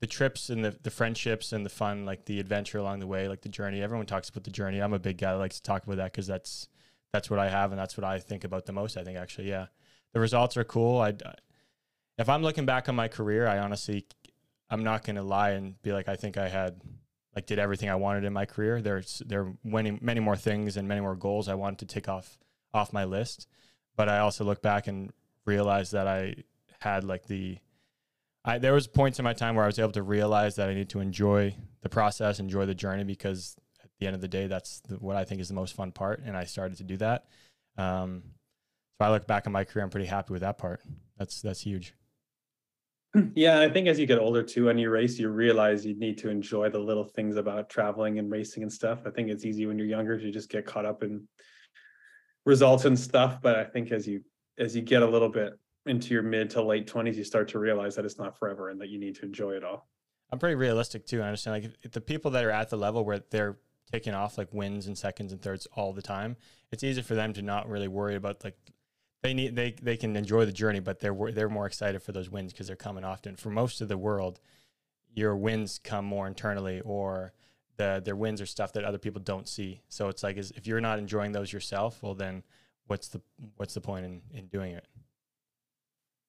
the 0.00 0.06
trips 0.06 0.50
and 0.50 0.62
the 0.62 0.76
the 0.82 0.90
friendships 0.90 1.50
and 1.54 1.64
the 1.64 1.70
fun, 1.70 2.04
like 2.04 2.26
the 2.26 2.40
adventure 2.40 2.76
along 2.76 2.98
the 2.98 3.06
way, 3.06 3.26
like 3.26 3.40
the 3.40 3.48
journey. 3.48 3.80
Everyone 3.80 4.04
talks 4.04 4.28
about 4.28 4.44
the 4.44 4.50
journey. 4.50 4.80
I'm 4.80 4.92
a 4.92 4.98
big 4.98 5.16
guy 5.16 5.32
that 5.32 5.38
likes 5.38 5.56
to 5.56 5.62
talk 5.62 5.84
about 5.84 5.96
that 5.96 6.12
because 6.12 6.26
that's 6.26 6.68
that's 7.12 7.30
what 7.30 7.38
I 7.38 7.48
have 7.48 7.72
and 7.72 7.78
that's 7.78 7.96
what 7.96 8.04
I 8.04 8.18
think 8.18 8.44
about 8.44 8.66
the 8.66 8.72
most. 8.72 8.96
I 8.96 9.04
think 9.04 9.18
actually, 9.18 9.48
yeah, 9.48 9.66
the 10.12 10.20
results 10.20 10.56
are 10.56 10.64
cool. 10.64 11.00
I 11.00 11.14
if 12.18 12.28
I'm 12.28 12.42
looking 12.42 12.66
back 12.66 12.88
on 12.88 12.96
my 12.96 13.08
career, 13.08 13.46
I 13.46 13.58
honestly 13.58 14.06
I'm 14.70 14.82
not 14.82 15.04
gonna 15.04 15.22
lie 15.22 15.50
and 15.50 15.80
be 15.82 15.92
like 15.92 16.08
I 16.08 16.16
think 16.16 16.36
I 16.36 16.48
had 16.48 16.80
like 17.34 17.46
did 17.46 17.58
everything 17.58 17.90
I 17.90 17.96
wanted 17.96 18.24
in 18.24 18.32
my 18.32 18.46
career. 18.46 18.80
There's 18.80 19.22
there 19.26 19.42
are 19.42 19.52
many 19.62 19.98
many 20.00 20.20
more 20.20 20.36
things 20.36 20.76
and 20.76 20.88
many 20.88 21.00
more 21.00 21.16
goals 21.16 21.48
I 21.48 21.54
wanted 21.54 21.80
to 21.80 21.86
tick 21.86 22.08
off 22.08 22.38
off 22.72 22.92
my 22.92 23.04
list, 23.04 23.46
but 23.96 24.08
I 24.08 24.18
also 24.18 24.44
look 24.44 24.62
back 24.62 24.86
and 24.86 25.12
realize 25.44 25.90
that 25.92 26.06
I 26.08 26.34
had 26.80 27.04
like 27.04 27.26
the 27.26 27.58
I 28.44 28.58
there 28.58 28.72
was 28.74 28.86
points 28.86 29.18
in 29.18 29.24
my 29.24 29.32
time 29.32 29.54
where 29.54 29.64
I 29.64 29.68
was 29.68 29.78
able 29.78 29.92
to 29.92 30.02
realize 30.02 30.56
that 30.56 30.68
I 30.68 30.74
need 30.74 30.88
to 30.90 31.00
enjoy 31.00 31.54
the 31.82 31.88
process, 31.88 32.38
enjoy 32.38 32.66
the 32.66 32.74
journey 32.74 33.04
because 33.04 33.56
the 34.00 34.06
end 34.06 34.14
of 34.14 34.20
the 34.20 34.28
day, 34.28 34.46
that's 34.46 34.80
the, 34.80 34.96
what 34.96 35.16
I 35.16 35.24
think 35.24 35.40
is 35.40 35.48
the 35.48 35.54
most 35.54 35.74
fun 35.74 35.92
part. 35.92 36.22
And 36.24 36.36
I 36.36 36.44
started 36.44 36.78
to 36.78 36.84
do 36.84 36.96
that. 36.98 37.26
Um, 37.78 38.22
so 38.98 39.06
I 39.06 39.10
look 39.10 39.26
back 39.26 39.46
on 39.46 39.52
my 39.52 39.64
career, 39.64 39.84
I'm 39.84 39.90
pretty 39.90 40.06
happy 40.06 40.32
with 40.32 40.42
that 40.42 40.58
part. 40.58 40.80
That's 41.18 41.40
that's 41.42 41.60
huge. 41.60 41.94
Yeah, 43.34 43.54
and 43.54 43.70
I 43.70 43.72
think 43.72 43.88
as 43.88 43.98
you 43.98 44.06
get 44.06 44.18
older 44.18 44.42
too, 44.42 44.68
and 44.68 44.78
you 44.78 44.90
race, 44.90 45.18
you 45.18 45.30
realize 45.30 45.86
you 45.86 45.98
need 45.98 46.18
to 46.18 46.28
enjoy 46.28 46.68
the 46.68 46.78
little 46.78 47.04
things 47.04 47.36
about 47.36 47.70
traveling 47.70 48.18
and 48.18 48.30
racing 48.30 48.62
and 48.62 48.70
stuff. 48.70 49.00
I 49.06 49.10
think 49.10 49.30
it's 49.30 49.46
easy 49.46 49.64
when 49.64 49.78
you're 49.78 49.86
younger 49.86 50.18
to 50.18 50.30
just 50.30 50.50
get 50.50 50.66
caught 50.66 50.84
up 50.84 51.02
in 51.02 51.26
results 52.44 52.84
and 52.84 52.98
stuff. 52.98 53.40
But 53.40 53.56
I 53.56 53.64
think 53.64 53.90
as 53.90 54.06
you 54.06 54.22
as 54.58 54.76
you 54.76 54.82
get 54.82 55.02
a 55.02 55.06
little 55.06 55.30
bit 55.30 55.54
into 55.86 56.12
your 56.12 56.22
mid 56.22 56.50
to 56.50 56.62
late 56.62 56.86
twenties, 56.86 57.16
you 57.16 57.24
start 57.24 57.48
to 57.48 57.58
realize 57.58 57.94
that 57.96 58.04
it's 58.04 58.18
not 58.18 58.38
forever 58.38 58.68
and 58.68 58.80
that 58.80 58.88
you 58.88 58.98
need 58.98 59.14
to 59.16 59.24
enjoy 59.24 59.52
it 59.52 59.64
all. 59.64 59.88
I'm 60.30 60.38
pretty 60.38 60.56
realistic 60.56 61.06
too. 61.06 61.22
I 61.22 61.26
understand 61.26 61.62
like 61.64 61.72
if 61.82 61.92
the 61.92 62.00
people 62.00 62.32
that 62.32 62.44
are 62.44 62.50
at 62.50 62.68
the 62.68 62.76
level 62.76 63.04
where 63.04 63.20
they're 63.30 63.56
taking 63.90 64.14
off 64.14 64.38
like 64.38 64.52
wins 64.52 64.86
and 64.86 64.96
seconds 64.96 65.32
and 65.32 65.40
thirds 65.40 65.66
all 65.74 65.92
the 65.92 66.02
time, 66.02 66.36
it's 66.70 66.84
easy 66.84 67.02
for 67.02 67.14
them 67.14 67.32
to 67.32 67.42
not 67.42 67.68
really 67.68 67.88
worry 67.88 68.16
about 68.16 68.42
like 68.44 68.56
they 69.22 69.34
need 69.34 69.56
they 69.56 69.74
they 69.82 69.96
can 69.96 70.16
enjoy 70.16 70.44
the 70.44 70.52
journey, 70.52 70.80
but 70.80 71.00
they're 71.00 71.16
they're 71.32 71.48
more 71.48 71.66
excited 71.66 72.02
for 72.02 72.12
those 72.12 72.30
wins 72.30 72.52
because 72.52 72.66
they're 72.66 72.76
coming 72.76 73.04
often. 73.04 73.36
For 73.36 73.50
most 73.50 73.80
of 73.80 73.88
the 73.88 73.98
world, 73.98 74.40
your 75.14 75.36
wins 75.36 75.78
come 75.82 76.04
more 76.04 76.26
internally, 76.26 76.80
or 76.80 77.32
the 77.76 78.00
their 78.04 78.16
wins 78.16 78.40
are 78.40 78.46
stuff 78.46 78.72
that 78.74 78.84
other 78.84 78.98
people 78.98 79.20
don't 79.20 79.48
see. 79.48 79.82
So 79.88 80.08
it's 80.08 80.22
like 80.22 80.36
is 80.36 80.52
if 80.52 80.66
you're 80.66 80.80
not 80.80 80.98
enjoying 80.98 81.32
those 81.32 81.52
yourself, 81.52 82.02
well 82.02 82.14
then 82.14 82.42
what's 82.86 83.08
the 83.08 83.20
what's 83.56 83.74
the 83.74 83.80
point 83.80 84.04
in 84.04 84.22
in 84.32 84.46
doing 84.46 84.72
it? 84.72 84.86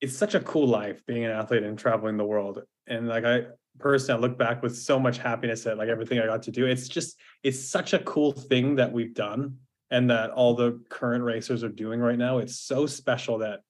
It's 0.00 0.16
such 0.16 0.34
a 0.34 0.40
cool 0.40 0.66
life 0.66 1.04
being 1.06 1.24
an 1.24 1.30
athlete 1.30 1.64
and 1.64 1.78
traveling 1.78 2.16
the 2.16 2.24
world. 2.24 2.62
And 2.88 3.08
like 3.08 3.24
I 3.24 3.42
personally 3.78 4.18
I 4.18 4.28
look 4.28 4.38
back 4.38 4.62
with 4.62 4.76
so 4.76 4.98
much 4.98 5.18
happiness 5.18 5.66
at 5.66 5.78
like 5.78 5.88
everything 5.88 6.18
I 6.18 6.26
got 6.26 6.42
to 6.44 6.50
do. 6.50 6.66
It's 6.66 6.88
just 6.88 7.18
it's 7.42 7.68
such 7.68 7.92
a 7.92 7.98
cool 8.00 8.32
thing 8.32 8.76
that 8.76 8.92
we've 8.92 9.14
done 9.14 9.58
and 9.90 10.10
that 10.10 10.30
all 10.30 10.54
the 10.54 10.80
current 10.90 11.24
racers 11.24 11.64
are 11.64 11.68
doing 11.68 12.00
right 12.00 12.18
now. 12.18 12.38
It's 12.38 12.58
so 12.60 12.86
special 12.86 13.38
that 13.38 13.60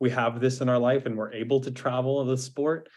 we 0.00 0.10
have 0.10 0.40
this 0.40 0.60
in 0.60 0.68
our 0.68 0.78
life 0.78 1.06
and 1.06 1.16
we're 1.16 1.32
able 1.32 1.60
to 1.60 1.70
travel 1.70 2.24
the 2.24 2.38
sport. 2.38 2.88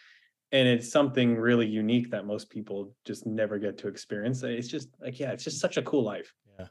And 0.51 0.67
it's 0.67 0.91
something 0.91 1.35
really 1.35 1.67
unique 1.67 2.11
that 2.11 2.25
most 2.25 2.49
people 2.49 2.93
just 3.05 3.25
never 3.25 3.57
get 3.57 3.77
to 3.79 3.87
experience. 3.87 4.43
It's 4.43 4.67
just 4.67 4.89
like, 5.01 5.19
yeah, 5.19 5.31
it's 5.31 5.43
just 5.43 5.59
such 5.59 5.77
a 5.77 5.81
cool 5.81 6.03
life. 6.03 6.33
Yeah. 6.59 6.67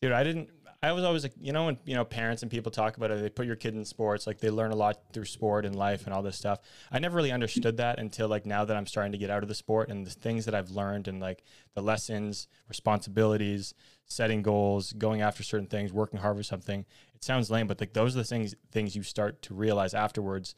Dude, 0.00 0.12
I 0.12 0.24
didn't 0.24 0.48
I 0.86 0.92
was 0.92 1.02
always 1.02 1.24
like, 1.24 1.32
you 1.40 1.52
know, 1.52 1.66
when 1.66 1.78
you 1.84 1.96
know 1.96 2.04
parents 2.04 2.42
and 2.42 2.50
people 2.50 2.70
talk 2.70 2.96
about 2.96 3.10
it, 3.10 3.20
they 3.20 3.28
put 3.28 3.44
your 3.44 3.56
kid 3.56 3.74
in 3.74 3.84
sports, 3.84 4.24
like 4.26 4.38
they 4.38 4.50
learn 4.50 4.70
a 4.70 4.76
lot 4.76 4.98
through 5.12 5.24
sport 5.24 5.66
and 5.66 5.74
life 5.74 6.06
and 6.06 6.14
all 6.14 6.22
this 6.22 6.36
stuff. 6.36 6.60
I 6.92 7.00
never 7.00 7.16
really 7.16 7.32
understood 7.32 7.78
that 7.78 7.98
until 7.98 8.28
like 8.28 8.46
now 8.46 8.64
that 8.64 8.76
I'm 8.76 8.86
starting 8.86 9.10
to 9.10 9.18
get 9.18 9.28
out 9.28 9.42
of 9.42 9.48
the 9.48 9.54
sport 9.54 9.88
and 9.88 10.06
the 10.06 10.10
things 10.10 10.44
that 10.44 10.54
I've 10.54 10.70
learned 10.70 11.08
and 11.08 11.18
like 11.18 11.42
the 11.74 11.82
lessons, 11.82 12.46
responsibilities, 12.68 13.74
setting 14.04 14.42
goals, 14.42 14.92
going 14.92 15.22
after 15.22 15.42
certain 15.42 15.66
things, 15.66 15.92
working 15.92 16.20
hard 16.20 16.36
for 16.36 16.44
something. 16.44 16.84
It 17.14 17.24
sounds 17.24 17.50
lame, 17.50 17.66
but 17.66 17.80
like 17.80 17.92
those 17.92 18.14
are 18.14 18.20
the 18.20 18.24
things 18.24 18.54
things 18.70 18.94
you 18.94 19.02
start 19.02 19.42
to 19.42 19.54
realize 19.54 19.92
afterwards 19.92 20.54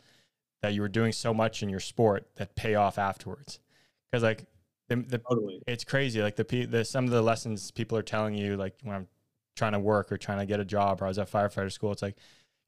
that 0.60 0.74
you 0.74 0.82
were 0.82 0.88
doing 0.88 1.12
so 1.12 1.32
much 1.32 1.62
in 1.62 1.70
your 1.70 1.80
sport 1.80 2.28
that 2.36 2.54
pay 2.54 2.74
off 2.74 2.98
afterwards. 2.98 3.60
Because 4.10 4.22
like 4.22 4.44
the, 4.88 4.96
the 4.96 5.18
Totally. 5.18 5.62
it's 5.66 5.84
crazy. 5.84 6.20
Like 6.20 6.36
the, 6.36 6.66
the 6.66 6.84
some 6.84 7.04
of 7.04 7.10
the 7.12 7.22
lessons 7.22 7.70
people 7.70 7.96
are 7.96 8.02
telling 8.02 8.34
you, 8.34 8.56
like 8.56 8.74
when 8.82 8.94
I'm 8.94 9.06
trying 9.58 9.72
to 9.72 9.78
work 9.78 10.10
or 10.10 10.16
trying 10.16 10.38
to 10.38 10.46
get 10.46 10.60
a 10.60 10.64
job, 10.64 11.02
or 11.02 11.06
I 11.06 11.08
was 11.08 11.18
at 11.18 11.30
firefighter 11.30 11.70
school, 11.70 11.92
it's 11.92 12.02
like 12.02 12.16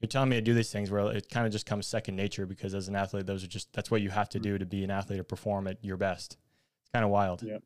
you're 0.01 0.09
telling 0.09 0.29
me 0.29 0.37
to 0.37 0.43
do 0.43 0.55
these 0.55 0.73
things 0.73 0.91
where 0.91 1.13
it 1.13 1.31
kind 1.31 1.47
of 1.47 1.53
just 1.53 1.67
comes 1.67 1.87
second 1.87 2.17
nature 2.17 2.47
because 2.47 2.75
as 2.75 2.89
an 2.89 2.97
athlete, 2.97 3.27
those 3.27 3.45
are 3.45 3.49
just 3.49 3.73
that's 3.73 3.91
what 3.91 4.03
you 4.03 4.11
have 4.11 4.29
to 4.31 4.39
do 4.39 4.59
to 4.59 4.67
be 4.67 4.83
an 4.85 4.91
athlete 4.91 5.21
or 5.21 5.25
perform 5.25 5.67
at 5.67 5.79
your 5.83 5.97
best. 5.97 6.37
It's 6.83 6.91
kind 6.93 7.05
of 7.05 7.11
wild. 7.11 7.43
Yeah. 7.43 7.59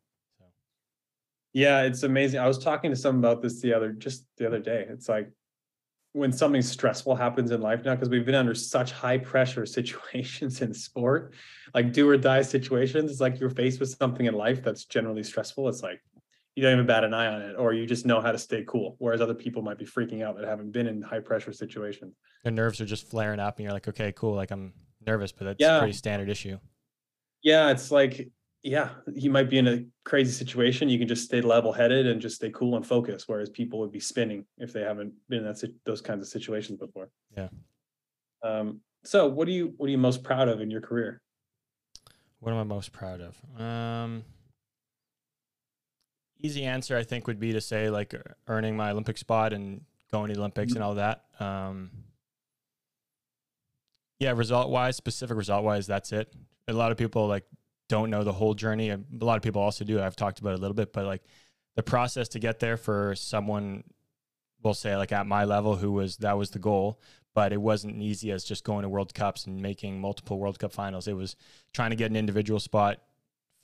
Yeah, 1.52 1.82
it's 1.82 2.02
amazing. 2.02 2.40
I 2.40 2.48
was 2.48 2.58
talking 2.58 2.90
to 2.90 2.96
someone 2.96 3.24
about 3.24 3.40
this 3.40 3.60
the 3.60 3.72
other 3.72 3.92
just 3.92 4.26
the 4.36 4.46
other 4.46 4.58
day. 4.58 4.86
It's 4.88 5.08
like 5.08 5.30
when 6.12 6.32
something 6.32 6.62
stressful 6.62 7.14
happens 7.14 7.52
in 7.52 7.60
life 7.60 7.84
now, 7.84 7.94
because 7.94 8.08
we've 8.08 8.26
been 8.26 8.34
under 8.34 8.54
such 8.54 8.90
high 8.90 9.18
pressure 9.18 9.64
situations 9.78 10.60
in 10.60 10.74
sport, 10.74 11.34
like 11.72 11.92
do 11.92 12.08
or 12.08 12.16
die 12.16 12.42
situations. 12.42 13.10
It's 13.10 13.20
like 13.20 13.38
you're 13.38 13.50
faced 13.50 13.78
with 13.78 13.90
something 13.90 14.26
in 14.26 14.34
life 14.34 14.62
that's 14.64 14.84
generally 14.84 15.22
stressful. 15.22 15.68
It's 15.68 15.82
like 15.82 16.00
you 16.56 16.62
don't 16.62 16.72
even 16.72 16.86
bat 16.86 17.04
an 17.04 17.12
eye 17.14 17.26
on 17.26 17.42
it, 17.42 17.54
or 17.56 17.72
you 17.72 17.86
just 17.86 18.06
know 18.06 18.20
how 18.20 18.30
to 18.32 18.38
stay 18.38 18.64
cool. 18.66 18.96
Whereas 18.98 19.20
other 19.20 19.34
people 19.34 19.62
might 19.62 19.78
be 19.78 19.84
freaking 19.84 20.22
out 20.22 20.36
that 20.36 20.46
haven't 20.46 20.70
been 20.72 20.86
in 20.86 21.02
high 21.02 21.20
pressure 21.20 21.52
situations. 21.52 22.14
Their 22.44 22.52
nerves 22.52 22.80
are 22.80 22.86
just 22.86 23.08
flaring 23.10 23.40
up, 23.40 23.58
and 23.58 23.64
you're 23.64 23.72
like, 23.72 23.88
okay, 23.88 24.12
cool. 24.12 24.34
Like 24.34 24.50
I'm 24.50 24.72
nervous, 25.04 25.32
but 25.32 25.44
that's 25.44 25.60
Yeah. 25.60 25.76
a 25.76 25.80
pretty 25.80 25.94
standard 25.94 26.28
issue. 26.28 26.58
Yeah, 27.42 27.70
it's 27.70 27.90
like, 27.90 28.30
yeah, 28.62 28.90
you 29.14 29.30
might 29.30 29.50
be 29.50 29.58
in 29.58 29.68
a 29.68 29.84
crazy 30.04 30.32
situation. 30.32 30.88
You 30.88 30.98
can 30.98 31.08
just 31.08 31.24
stay 31.24 31.40
level 31.42 31.72
headed 31.72 32.06
and 32.06 32.20
just 32.20 32.36
stay 32.36 32.50
cool 32.50 32.76
and 32.76 32.86
focused. 32.86 33.28
Whereas 33.28 33.50
people 33.50 33.80
would 33.80 33.92
be 33.92 34.00
spinning 34.00 34.46
if 34.58 34.72
they 34.72 34.80
haven't 34.82 35.12
been 35.28 35.40
in 35.40 35.44
that 35.44 35.62
those 35.84 36.00
kinds 36.00 36.22
of 36.22 36.28
situations 36.28 36.78
before. 36.78 37.10
Yeah. 37.36 37.48
Um, 38.42 38.80
so 39.04 39.28
what 39.28 39.48
are 39.48 39.50
you 39.52 39.74
what 39.76 39.88
are 39.88 39.90
you 39.90 39.98
most 39.98 40.22
proud 40.22 40.48
of 40.48 40.60
in 40.60 40.70
your 40.70 40.80
career? 40.80 41.20
What 42.40 42.52
am 42.52 42.58
I 42.58 42.62
most 42.64 42.92
proud 42.92 43.20
of? 43.20 43.60
Um, 43.60 44.24
easy 46.44 46.64
answer, 46.64 46.96
I 46.96 47.02
think, 47.02 47.26
would 47.26 47.40
be 47.40 47.52
to 47.52 47.60
say 47.60 47.88
like 47.88 48.14
earning 48.46 48.76
my 48.76 48.90
Olympic 48.90 49.16
spot 49.16 49.52
and 49.52 49.80
going 50.12 50.28
to 50.28 50.34
the 50.34 50.40
Olympics 50.40 50.74
and 50.74 50.82
all 50.82 50.94
that. 50.96 51.24
Um, 51.40 51.90
yeah, 54.20 54.32
result 54.32 54.70
wise, 54.70 54.96
specific 54.96 55.36
result 55.36 55.64
wise, 55.64 55.86
that's 55.86 56.12
it. 56.12 56.32
A 56.68 56.72
lot 56.72 56.92
of 56.92 56.98
people 56.98 57.26
like 57.26 57.44
don't 57.88 58.10
know 58.10 58.24
the 58.24 58.32
whole 58.32 58.54
journey. 58.54 58.90
A 58.90 59.00
lot 59.20 59.36
of 59.36 59.42
people 59.42 59.62
also 59.62 59.84
do. 59.84 60.00
I've 60.00 60.16
talked 60.16 60.38
about 60.38 60.52
it 60.52 60.58
a 60.58 60.60
little 60.60 60.74
bit, 60.74 60.92
but 60.92 61.06
like 61.06 61.22
the 61.76 61.82
process 61.82 62.28
to 62.28 62.38
get 62.38 62.60
there 62.60 62.76
for 62.76 63.14
someone, 63.16 63.82
we'll 64.62 64.74
say 64.74 64.96
like 64.96 65.12
at 65.12 65.26
my 65.26 65.44
level, 65.44 65.76
who 65.76 65.92
was 65.92 66.18
that 66.18 66.36
was 66.38 66.50
the 66.50 66.58
goal, 66.58 67.00
but 67.34 67.52
it 67.52 67.60
wasn't 67.60 68.00
easy 68.00 68.30
as 68.30 68.44
just 68.44 68.64
going 68.64 68.82
to 68.82 68.88
World 68.88 69.14
Cups 69.14 69.46
and 69.46 69.60
making 69.60 70.00
multiple 70.00 70.38
World 70.38 70.58
Cup 70.58 70.72
finals. 70.72 71.08
It 71.08 71.16
was 71.16 71.36
trying 71.72 71.90
to 71.90 71.96
get 71.96 72.10
an 72.10 72.16
individual 72.16 72.60
spot, 72.60 73.00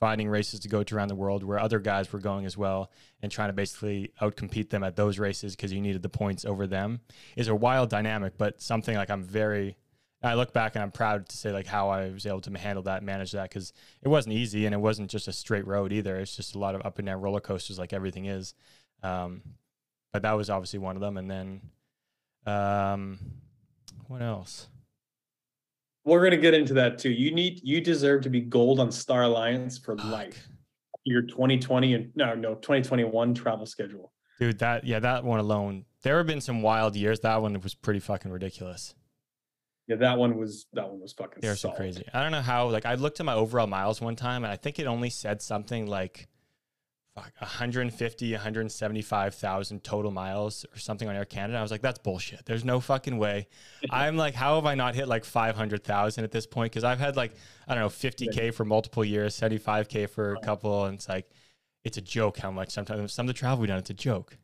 finding 0.01 0.27
races 0.27 0.59
to 0.59 0.67
go 0.67 0.83
to 0.83 0.95
around 0.95 1.07
the 1.07 1.15
world 1.15 1.43
where 1.43 1.59
other 1.59 1.79
guys 1.79 2.11
were 2.11 2.19
going 2.19 2.45
as 2.45 2.57
well, 2.57 2.91
and 3.21 3.31
trying 3.31 3.49
to 3.49 3.53
basically 3.53 4.11
outcompete 4.19 4.71
them 4.71 4.83
at 4.83 4.97
those 4.97 5.19
races 5.19 5.55
because 5.55 5.71
you 5.71 5.79
needed 5.79 6.01
the 6.01 6.09
points 6.09 6.43
over 6.43 6.67
them. 6.67 6.99
Is 7.37 7.47
a 7.47 7.55
wild 7.55 7.89
dynamic, 7.89 8.33
but 8.37 8.61
something 8.61 8.97
like 8.97 9.09
I'm 9.09 9.23
very. 9.23 9.77
I 10.23 10.33
look 10.35 10.53
back 10.53 10.75
and 10.75 10.83
I'm 10.83 10.91
proud 10.91 11.29
to 11.29 11.37
say 11.37 11.51
like 11.51 11.65
how 11.65 11.89
I 11.89 12.09
was 12.09 12.25
able 12.25 12.41
to 12.41 12.57
handle 12.57 12.83
that, 12.83 13.01
manage 13.01 13.31
that 13.31 13.49
because 13.49 13.73
it 14.03 14.07
wasn't 14.07 14.35
easy 14.35 14.65
and 14.65 14.75
it 14.75 14.79
wasn't 14.79 15.09
just 15.09 15.27
a 15.27 15.33
straight 15.33 15.65
road 15.65 15.93
either. 15.93 16.15
It's 16.17 16.35
just 16.35 16.53
a 16.53 16.59
lot 16.59 16.75
of 16.75 16.85
up 16.85 16.99
and 16.99 17.07
down 17.07 17.21
roller 17.21 17.39
coasters 17.39 17.79
like 17.79 17.93
everything 17.93 18.25
is. 18.25 18.53
Um, 19.01 19.41
but 20.13 20.21
that 20.21 20.33
was 20.33 20.51
obviously 20.51 20.77
one 20.77 20.95
of 20.95 21.01
them. 21.01 21.17
And 21.17 21.31
then, 21.31 21.61
um, 22.45 23.17
what 24.07 24.21
else? 24.21 24.67
We're 26.03 26.23
gonna 26.23 26.37
get 26.37 26.53
into 26.53 26.73
that 26.75 26.97
too. 26.97 27.09
You 27.11 27.31
need 27.31 27.61
you 27.63 27.81
deserve 27.81 28.23
to 28.23 28.29
be 28.29 28.41
gold 28.41 28.79
on 28.79 28.91
Star 28.91 29.23
Alliance 29.23 29.77
for 29.77 29.97
Fuck. 29.97 30.05
life. 30.11 30.47
Your 31.03 31.21
2020 31.23 31.93
and 31.93 32.11
no 32.15 32.35
no 32.35 32.55
2021 32.55 33.33
travel 33.33 33.65
schedule. 33.65 34.13
Dude, 34.39 34.59
that 34.59 34.85
yeah, 34.85 34.99
that 34.99 35.23
one 35.23 35.39
alone. 35.39 35.85
There 36.03 36.17
have 36.17 36.25
been 36.27 36.41
some 36.41 36.61
wild 36.61 36.95
years. 36.95 37.19
That 37.19 37.41
one 37.41 37.59
was 37.61 37.75
pretty 37.75 37.99
fucking 37.99 38.31
ridiculous. 38.31 38.95
Yeah, 39.87 39.97
that 39.97 40.17
one 40.17 40.37
was 40.37 40.67
that 40.73 40.89
one 40.89 41.01
was 41.01 41.13
fucking. 41.13 41.39
They're 41.41 41.55
so 41.55 41.71
crazy. 41.71 42.05
I 42.13 42.23
don't 42.23 42.31
know 42.31 42.41
how. 42.41 42.69
Like, 42.69 42.85
I 42.85 42.95
looked 42.95 43.19
at 43.19 43.25
my 43.25 43.33
overall 43.33 43.67
miles 43.67 43.99
one 43.99 44.15
time, 44.15 44.43
and 44.43 44.51
I 44.51 44.55
think 44.55 44.79
it 44.79 44.87
only 44.87 45.09
said 45.09 45.41
something 45.41 45.85
like, 45.85 46.19
"Fuck, 46.19 46.40
150, 47.39 48.31
175,000 48.33 49.83
total 49.83 50.11
miles 50.11 50.65
or 50.73 50.79
something 50.79 51.07
on 51.07 51.15
Air 51.15 51.25
Canada." 51.25 51.57
I 51.57 51.61
was 51.61 51.71
like, 51.71 51.81
"That's 51.81 51.99
bullshit. 51.99 52.45
There's 52.45 52.65
no 52.65 52.79
fucking 52.79 53.17
way." 53.17 53.47
I'm 53.91 54.17
like, 54.17 54.33
"How 54.33 54.55
have 54.55 54.65
I 54.65 54.75
not 54.75 54.95
hit 54.95 55.07
like 55.07 55.25
500,000 55.25 56.23
at 56.23 56.31
this 56.31 56.45
point?" 56.45 56.71
Because 56.71 56.83
I've 56.83 56.99
had 56.99 57.15
like 57.15 57.33
I 57.67 57.75
don't 57.75 57.83
know 57.83 57.89
50k 57.89 58.53
for 58.53 58.65
multiple 58.65 59.05
years, 59.05 59.39
75k 59.39 60.09
for 60.09 60.33
a 60.33 60.39
couple, 60.41 60.85
and 60.85 60.95
it's 60.95 61.09
like, 61.09 61.29
it's 61.83 61.97
a 61.97 62.01
joke 62.01 62.37
how 62.37 62.51
much 62.51 62.69
sometimes 62.69 63.13
some 63.13 63.25
of 63.25 63.27
the 63.27 63.33
travel 63.33 63.59
we've 63.59 63.69
done. 63.69 63.79
It's 63.79 63.89
a 63.89 63.93
joke. 63.93 64.37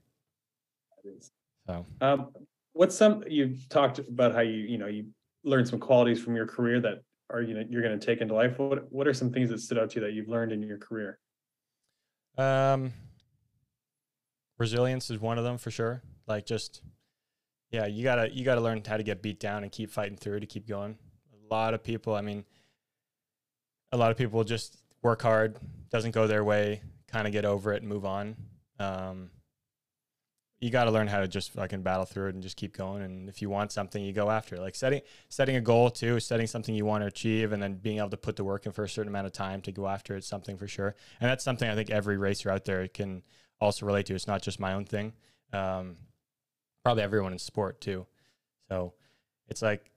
So 1.67 1.85
Um, 2.01 2.31
what's 2.73 2.95
some 2.95 3.23
you've 3.27 3.67
talked 3.69 3.99
about 3.99 4.33
how 4.33 4.41
you 4.41 4.59
you 4.59 4.77
know 4.77 4.87
you 4.87 5.07
learned 5.43 5.67
some 5.67 5.79
qualities 5.79 6.21
from 6.21 6.35
your 6.35 6.45
career 6.45 6.79
that 6.81 7.03
are 7.29 7.41
you 7.41 7.53
know 7.53 7.63
you're 7.69 7.81
going 7.81 7.97
to 7.97 8.05
take 8.05 8.21
into 8.21 8.33
life. 8.33 8.57
What 8.57 8.91
what 8.91 9.07
are 9.07 9.13
some 9.13 9.31
things 9.31 9.49
that 9.49 9.59
stood 9.59 9.77
out 9.77 9.89
to 9.91 9.99
you 9.99 10.05
that 10.05 10.13
you've 10.13 10.29
learned 10.29 10.51
in 10.51 10.61
your 10.61 10.77
career? 10.77 11.19
Um, 12.37 12.93
resilience 14.57 15.09
is 15.09 15.19
one 15.19 15.37
of 15.37 15.43
them 15.43 15.57
for 15.57 15.71
sure. 15.71 16.01
Like 16.27 16.45
just, 16.45 16.81
yeah, 17.71 17.85
you 17.85 18.03
gotta 18.03 18.33
you 18.33 18.45
gotta 18.45 18.61
learn 18.61 18.81
how 18.85 18.97
to 18.97 19.03
get 19.03 19.21
beat 19.21 19.39
down 19.39 19.63
and 19.63 19.71
keep 19.71 19.89
fighting 19.89 20.17
through 20.17 20.39
to 20.41 20.45
keep 20.45 20.67
going. 20.67 20.97
A 21.33 21.53
lot 21.53 21.73
of 21.73 21.83
people, 21.83 22.15
I 22.15 22.21
mean, 22.21 22.45
a 23.91 23.97
lot 23.97 24.11
of 24.11 24.17
people 24.17 24.43
just 24.43 24.77
work 25.01 25.21
hard, 25.21 25.57
doesn't 25.89 26.11
go 26.11 26.27
their 26.27 26.43
way, 26.43 26.81
kind 27.07 27.25
of 27.25 27.33
get 27.33 27.45
over 27.45 27.73
it 27.73 27.81
and 27.81 27.89
move 27.89 28.05
on. 28.05 28.35
Um, 28.79 29.29
you 30.59 30.71
got 30.71 30.85
to 30.85 30.91
learn 30.91 31.07
how 31.07 31.19
to 31.19 31.27
just 31.27 31.51
fucking 31.53 31.83
battle 31.83 32.05
through 32.05 32.29
it 32.29 32.33
and 32.33 32.41
just 32.41 32.57
keep 32.57 32.75
going. 32.75 33.03
And 33.03 33.29
if 33.29 33.41
you 33.41 33.49
want 33.49 33.71
something, 33.71 34.03
you 34.03 34.11
go 34.11 34.31
after 34.31 34.55
it. 34.55 34.61
Like 34.61 34.75
setting 34.75 35.01
setting 35.29 35.55
a 35.55 35.61
goal 35.61 35.91
too, 35.91 36.19
setting 36.19 36.47
something 36.47 36.73
you 36.73 36.85
want 36.85 37.03
to 37.03 37.07
achieve, 37.07 37.51
and 37.51 37.61
then 37.61 37.75
being 37.75 37.99
able 37.99 38.09
to 38.09 38.17
put 38.17 38.35
the 38.35 38.43
work 38.43 38.65
in 38.65 38.71
for 38.71 38.83
a 38.83 38.89
certain 38.89 39.09
amount 39.09 39.27
of 39.27 39.33
time 39.33 39.61
to 39.61 39.71
go 39.71 39.87
after 39.87 40.15
it. 40.15 40.23
Something 40.23 40.57
for 40.57 40.67
sure, 40.67 40.95
and 41.21 41.29
that's 41.29 41.43
something 41.43 41.69
I 41.69 41.75
think 41.75 41.89
every 41.89 42.17
racer 42.17 42.49
out 42.49 42.65
there 42.65 42.87
can 42.87 43.21
also 43.61 43.85
relate 43.85 44.07
to. 44.07 44.15
It's 44.15 44.27
not 44.27 44.41
just 44.41 44.59
my 44.59 44.73
own 44.73 44.85
thing. 44.85 45.13
Um, 45.53 45.97
probably 46.83 47.03
everyone 47.03 47.33
in 47.33 47.39
sport 47.39 47.79
too. 47.79 48.07
So 48.69 48.93
it's 49.47 49.61
like 49.61 49.91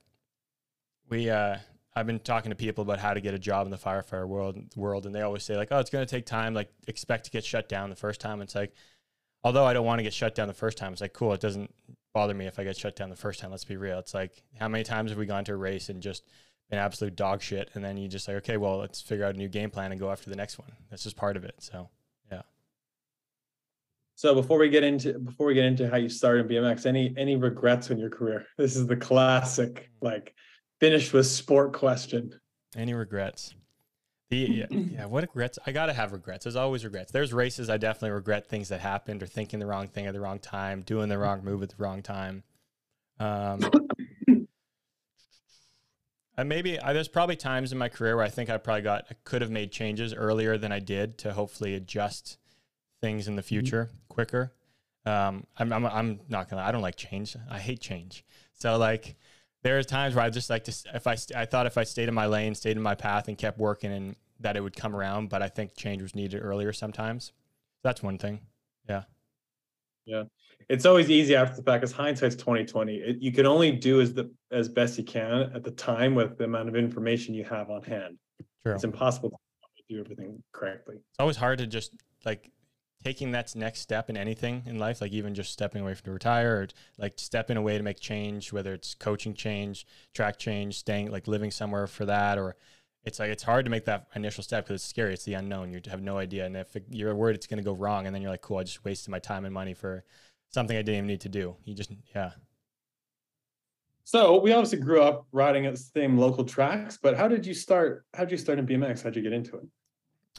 we 1.09 1.29
uh, 1.29 1.57
I've 1.95 2.05
been 2.05 2.19
talking 2.19 2.51
to 2.51 2.55
people 2.55 2.83
about 2.83 2.99
how 2.99 3.13
to 3.13 3.21
get 3.21 3.33
a 3.33 3.39
job 3.39 3.65
in 3.65 3.71
the 3.71 3.77
firefighter 3.77 4.27
world 4.27 4.57
world 4.75 5.05
and 5.05 5.13
they 5.13 5.21
always 5.21 5.43
say 5.43 5.57
like 5.57 5.69
oh 5.71 5.79
it's 5.79 5.89
going 5.89 6.05
to 6.05 6.09
take 6.09 6.25
time 6.25 6.53
like 6.53 6.71
expect 6.87 7.25
to 7.25 7.31
get 7.31 7.43
shut 7.43 7.67
down 7.67 7.89
the 7.89 7.95
first 7.95 8.21
time 8.21 8.41
it's 8.41 8.55
like 8.55 8.73
although 9.43 9.65
I 9.65 9.73
don't 9.73 9.85
want 9.85 9.99
to 9.99 10.03
get 10.03 10.13
shut 10.13 10.35
down 10.35 10.47
the 10.47 10.53
first 10.53 10.77
time 10.77 10.91
it's 10.93 11.01
like 11.01 11.13
cool 11.13 11.33
it 11.33 11.41
doesn't 11.41 11.73
bother 12.13 12.33
me 12.33 12.45
if 12.45 12.59
I 12.59 12.63
get 12.63 12.77
shut 12.77 12.95
down 12.95 13.09
the 13.09 13.15
first 13.15 13.39
time 13.39 13.51
let's 13.51 13.65
be 13.65 13.77
real 13.77 13.99
it's 13.99 14.13
like 14.13 14.43
how 14.59 14.67
many 14.67 14.83
times 14.83 15.11
have 15.11 15.17
we 15.17 15.25
gone 15.25 15.45
to 15.45 15.53
a 15.53 15.57
race 15.57 15.89
and 15.89 16.01
just 16.01 16.23
been 16.69 16.79
absolute 16.79 17.15
dog 17.15 17.41
shit 17.41 17.69
and 17.73 17.83
then 17.83 17.97
you 17.97 18.07
just 18.07 18.27
like 18.27 18.37
okay 18.37 18.57
well 18.57 18.77
let's 18.77 19.01
figure 19.01 19.25
out 19.25 19.35
a 19.35 19.37
new 19.37 19.47
game 19.49 19.69
plan 19.69 19.91
and 19.91 19.99
go 19.99 20.11
after 20.11 20.29
the 20.29 20.35
next 20.35 20.57
one 20.57 20.71
that's 20.89 21.03
just 21.03 21.15
part 21.17 21.35
of 21.37 21.43
it 21.43 21.55
so 21.59 21.89
yeah 22.31 22.41
So 24.15 24.35
before 24.35 24.59
we 24.59 24.69
get 24.69 24.83
into 24.83 25.17
before 25.19 25.47
we 25.47 25.53
get 25.53 25.65
into 25.65 25.89
how 25.89 25.97
you 25.97 26.09
started 26.09 26.45
in 26.45 26.63
BMX, 26.63 26.85
any 26.85 27.13
any 27.17 27.35
regrets 27.35 27.89
in 27.89 27.97
your 27.97 28.09
career? 28.09 28.45
This 28.57 28.75
is 28.75 28.85
the 28.87 28.95
classic 28.95 29.89
like 30.01 30.35
finish 30.79 31.11
with 31.11 31.25
sport 31.25 31.73
question. 31.73 32.39
Any 32.75 32.93
regrets? 32.93 33.53
Yeah, 34.31 34.65
yeah, 34.71 35.05
what 35.05 35.23
regrets? 35.23 35.59
I 35.65 35.71
gotta 35.71 35.93
have 35.93 36.13
regrets. 36.13 36.45
There's 36.45 36.55
always 36.55 36.85
regrets. 36.85 37.11
There's 37.11 37.33
races 37.33 37.69
I 37.69 37.77
definitely 37.77 38.11
regret 38.11 38.47
things 38.47 38.69
that 38.69 38.79
happened 38.79 39.21
or 39.21 39.27
thinking 39.27 39.59
the 39.59 39.65
wrong 39.65 39.87
thing 39.87 40.05
at 40.07 40.13
the 40.13 40.21
wrong 40.21 40.39
time, 40.39 40.81
doing 40.81 41.09
the 41.09 41.17
wrong 41.17 41.43
move 41.43 41.61
at 41.63 41.69
the 41.69 41.75
wrong 41.77 42.01
time. 42.01 42.43
Um, 43.19 43.59
and 46.37 46.47
maybe 46.49 46.79
I, 46.79 46.93
there's 46.93 47.09
probably 47.09 47.35
times 47.35 47.73
in 47.73 47.77
my 47.77 47.89
career 47.89 48.15
where 48.15 48.25
I 48.25 48.29
think 48.29 48.49
I 48.49 48.57
probably 48.57 48.83
got 48.83 49.05
I 49.11 49.15
could 49.25 49.41
have 49.41 49.51
made 49.51 49.71
changes 49.71 50.13
earlier 50.13 50.57
than 50.57 50.71
I 50.71 50.79
did 50.79 51.17
to 51.19 51.33
hopefully 51.33 51.75
adjust 51.75 52.37
things 53.01 53.27
in 53.27 53.35
the 53.35 53.43
future 53.43 53.91
quicker. 54.07 54.53
Um, 55.05 55.45
I'm, 55.57 55.73
I'm 55.73 55.85
I'm 55.85 56.19
not 56.29 56.49
gonna. 56.49 56.61
I 56.61 56.71
don't 56.71 56.83
like 56.83 56.95
change. 56.95 57.35
I 57.49 57.59
hate 57.59 57.81
change. 57.81 58.23
So 58.53 58.77
like 58.77 59.15
there 59.63 59.77
are 59.77 59.83
times 59.83 60.15
where 60.15 60.23
I 60.23 60.29
just 60.29 60.49
like 60.49 60.63
to 60.65 60.73
if 60.93 61.07
I 61.07 61.15
I 61.35 61.45
thought 61.45 61.65
if 61.65 61.77
I 61.77 61.83
stayed 61.83 62.07
in 62.09 62.15
my 62.15 62.25
lane, 62.25 62.55
stayed 62.55 62.77
in 62.77 62.83
my 62.83 62.95
path, 62.95 63.27
and 63.27 63.37
kept 63.37 63.57
working, 63.57 63.91
and 63.91 64.15
that 64.39 64.55
it 64.55 64.61
would 64.61 64.75
come 64.75 64.95
around. 64.95 65.29
But 65.29 65.41
I 65.41 65.49
think 65.49 65.75
change 65.75 66.01
was 66.01 66.15
needed 66.15 66.39
earlier 66.39 66.73
sometimes. 66.73 67.31
That's 67.83 68.01
one 68.01 68.17
thing. 68.17 68.41
Yeah. 68.89 69.03
Yeah. 70.05 70.23
It's 70.69 70.85
always 70.85 71.09
easy 71.09 71.35
after 71.35 71.57
the 71.57 71.63
fact 71.63 71.81
because 71.81 71.91
hindsight's 71.91 72.35
twenty 72.35 72.65
twenty. 72.65 72.95
It, 72.97 73.21
you 73.21 73.31
can 73.31 73.45
only 73.45 73.71
do 73.71 74.01
as 74.01 74.13
the 74.13 74.31
as 74.51 74.69
best 74.69 74.97
you 74.97 75.03
can 75.03 75.51
at 75.53 75.63
the 75.63 75.71
time 75.71 76.15
with 76.15 76.37
the 76.37 76.45
amount 76.45 76.69
of 76.69 76.75
information 76.75 77.33
you 77.33 77.43
have 77.45 77.69
on 77.69 77.83
hand. 77.83 78.17
True. 78.63 78.73
It's 78.73 78.83
impossible 78.83 79.29
to 79.29 79.83
do 79.89 79.99
everything 79.99 80.41
correctly. 80.53 80.95
It's 80.95 81.19
always 81.19 81.37
hard 81.37 81.59
to 81.59 81.67
just 81.67 81.95
like 82.25 82.51
taking 83.03 83.31
that 83.31 83.55
next 83.55 83.79
step 83.79 84.09
in 84.09 84.17
anything 84.17 84.63
in 84.65 84.77
life, 84.77 85.01
like 85.01 85.11
even 85.11 85.33
just 85.33 85.51
stepping 85.51 85.81
away 85.81 85.93
from 85.93 86.05
to 86.05 86.11
retire 86.11 86.61
or 86.61 86.67
like 86.97 87.13
stepping 87.17 87.57
away 87.57 87.77
to 87.77 87.83
make 87.83 87.99
change, 87.99 88.53
whether 88.53 88.73
it's 88.73 88.93
coaching 88.93 89.33
change, 89.33 89.85
track 90.13 90.37
change, 90.37 90.77
staying 90.77 91.11
like 91.11 91.27
living 91.27 91.51
somewhere 91.51 91.87
for 91.87 92.05
that, 92.05 92.37
or 92.37 92.55
it's 93.03 93.19
like 93.19 93.31
it's 93.31 93.43
hard 93.43 93.65
to 93.65 93.71
make 93.71 93.85
that 93.85 94.07
initial 94.15 94.43
step 94.43 94.65
because 94.65 94.81
it's 94.81 94.89
scary. 94.89 95.13
It's 95.13 95.25
the 95.25 95.33
unknown. 95.33 95.71
You 95.71 95.81
have 95.89 96.01
no 96.01 96.17
idea, 96.17 96.45
and 96.45 96.55
if 96.55 96.75
you're 96.89 97.15
worried 97.15 97.35
it's 97.35 97.47
going 97.47 97.57
to 97.57 97.63
go 97.63 97.73
wrong, 97.73 98.05
and 98.05 98.13
then 98.13 98.21
you're 98.21 98.31
like, 98.31 98.41
cool, 98.41 98.57
I 98.57 98.63
just 98.63 98.85
wasted 98.85 99.09
my 99.09 99.19
time 99.19 99.45
and 99.45 99.53
money 99.53 99.73
for 99.73 100.03
something 100.49 100.77
I 100.77 100.81
didn't 100.81 100.95
even 100.95 101.07
need 101.07 101.21
to 101.21 101.29
do. 101.29 101.55
You 101.65 101.73
just 101.73 101.91
yeah. 102.15 102.31
So 104.03 104.39
we 104.39 104.51
obviously 104.51 104.79
grew 104.79 105.01
up 105.01 105.25
riding 105.31 105.65
at 105.65 105.73
the 105.73 105.79
same 105.79 106.17
local 106.17 106.43
tracks, 106.43 106.97
but 107.01 107.15
how 107.15 107.27
did 107.27 107.45
you 107.45 107.53
start? 107.53 108.05
How 108.13 108.23
did 108.23 108.31
you 108.31 108.37
start 108.37 108.59
in 108.59 108.67
BMX? 108.67 109.03
How'd 109.03 109.15
you 109.15 109.21
get 109.21 109.33
into 109.33 109.57
it? 109.57 109.63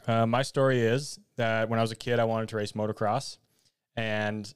Uh, 0.05 0.25
my 0.25 0.41
story 0.41 0.81
is 0.81 1.19
that 1.37 1.69
when 1.69 1.79
I 1.79 1.81
was 1.81 1.91
a 1.91 1.95
kid, 1.95 2.19
I 2.19 2.25
wanted 2.25 2.49
to 2.49 2.57
race 2.57 2.73
motocross, 2.73 3.37
and 3.95 4.53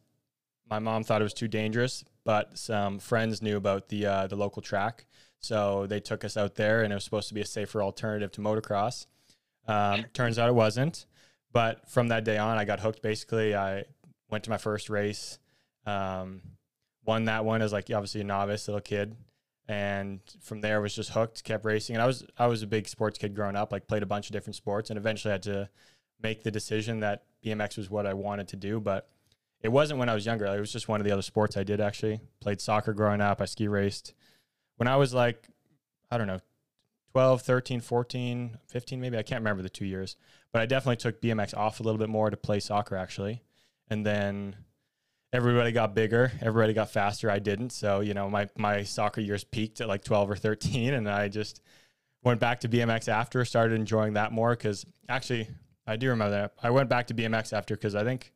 my 0.69 0.79
mom 0.79 1.03
thought 1.03 1.21
it 1.21 1.23
was 1.23 1.33
too 1.33 1.47
dangerous. 1.47 2.03
But 2.25 2.57
some 2.57 2.99
friends 2.99 3.41
knew 3.41 3.55
about 3.55 3.87
the 3.89 4.05
uh, 4.05 4.27
the 4.27 4.35
local 4.35 4.61
track, 4.61 5.05
so 5.39 5.87
they 5.87 5.99
took 5.99 6.25
us 6.25 6.35
out 6.35 6.55
there, 6.55 6.83
and 6.83 6.91
it 6.91 6.95
was 6.95 7.05
supposed 7.05 7.29
to 7.29 7.33
be 7.33 7.41
a 7.41 7.45
safer 7.45 7.81
alternative 7.81 8.31
to 8.33 8.41
motocross. 8.41 9.05
Um, 9.67 10.05
turns 10.13 10.37
out 10.39 10.49
it 10.49 10.55
wasn't. 10.55 11.05
But 11.53 11.89
from 11.89 12.09
that 12.09 12.23
day 12.23 12.37
on, 12.37 12.57
I 12.57 12.65
got 12.65 12.81
hooked. 12.81 13.01
Basically, 13.01 13.55
I 13.55 13.85
went 14.29 14.43
to 14.43 14.49
my 14.49 14.57
first 14.57 14.89
race, 14.89 15.39
um, 15.85 16.41
won 17.05 17.25
that 17.25 17.45
one 17.45 17.61
as 17.61 17.71
like 17.71 17.89
obviously 17.89 18.21
a 18.21 18.25
novice 18.25 18.67
little 18.67 18.81
kid, 18.81 19.15
and 19.67 20.21
from 20.41 20.61
there 20.61 20.77
I 20.77 20.79
was 20.79 20.95
just 20.95 21.11
hooked 21.11 21.43
kept 21.43 21.65
racing. 21.65 21.95
And 21.95 22.01
i 22.01 22.05
was 22.05 22.25
i 22.37 22.47
was 22.47 22.63
a 22.63 22.67
big 22.67 22.87
sports 22.87 23.17
kid 23.17 23.35
growing 23.35 23.55
up 23.55 23.71
like 23.71 23.87
played 23.87 24.03
a 24.03 24.07
bunch 24.07 24.27
of 24.27 24.33
different 24.33 24.55
sports 24.55 24.89
and 24.89 24.97
eventually 24.97 25.31
had 25.31 25.43
to 25.43 25.69
make 26.21 26.43
the 26.43 26.51
decision 26.51 27.01
that 27.01 27.23
bmx 27.45 27.77
was 27.77 27.89
what 27.89 28.05
i 28.05 28.13
wanted 28.13 28.47
to 28.49 28.55
do. 28.55 28.79
But 28.79 29.09
it 29.61 29.69
wasn't 29.69 29.99
when 29.99 30.09
i 30.09 30.13
was 30.13 30.25
younger. 30.25 30.45
It 30.45 30.59
was 30.59 30.71
just 30.71 30.87
one 30.87 31.01
of 31.01 31.05
the 31.05 31.11
other 31.11 31.21
sports 31.21 31.57
i 31.57 31.63
did 31.63 31.81
actually. 31.81 32.21
Played 32.39 32.61
soccer 32.61 32.93
growing 32.93 33.21
up. 33.21 33.41
I 33.41 33.45
ski 33.45 33.67
raced. 33.67 34.13
When 34.77 34.87
i 34.87 34.95
was 34.95 35.13
like 35.13 35.47
i 36.09 36.17
don't 36.17 36.27
know 36.27 36.39
12 37.11 37.41
13 37.41 37.81
14 37.81 38.57
15 38.67 39.01
maybe 39.01 39.17
i 39.17 39.23
can't 39.23 39.41
remember 39.41 39.63
the 39.63 39.69
two 39.69 39.85
years. 39.85 40.15
But 40.53 40.61
i 40.61 40.65
definitely 40.65 40.97
took 40.97 41.21
bmx 41.21 41.55
off 41.57 41.79
a 41.79 41.83
little 41.83 41.99
bit 41.99 42.09
more 42.09 42.29
to 42.29 42.37
play 42.37 42.59
soccer 42.59 42.95
actually. 42.95 43.43
And 43.89 44.05
then 44.05 44.55
everybody 45.33 45.71
got 45.71 45.93
bigger, 45.93 46.31
everybody 46.41 46.73
got 46.73 46.89
faster. 46.89 47.29
I 47.29 47.39
didn't. 47.39 47.71
So, 47.71 47.99
you 47.99 48.13
know, 48.13 48.29
my, 48.29 48.47
my 48.57 48.83
soccer 48.83 49.21
years 49.21 49.43
peaked 49.43 49.81
at 49.81 49.87
like 49.87 50.03
12 50.03 50.31
or 50.31 50.35
13. 50.35 50.93
And 50.93 51.09
I 51.09 51.27
just 51.27 51.61
went 52.23 52.39
back 52.39 52.61
to 52.61 52.69
BMX 52.69 53.07
after, 53.07 53.43
started 53.45 53.75
enjoying 53.75 54.13
that 54.13 54.31
more. 54.31 54.55
Cause 54.55 54.85
actually, 55.09 55.49
I 55.85 55.95
do 55.95 56.09
remember 56.09 56.31
that. 56.31 56.53
I 56.61 56.69
went 56.69 56.89
back 56.89 57.07
to 57.07 57.13
BMX 57.13 57.53
after 57.53 57.75
because 57.75 57.95
I 57.95 58.03
think 58.03 58.33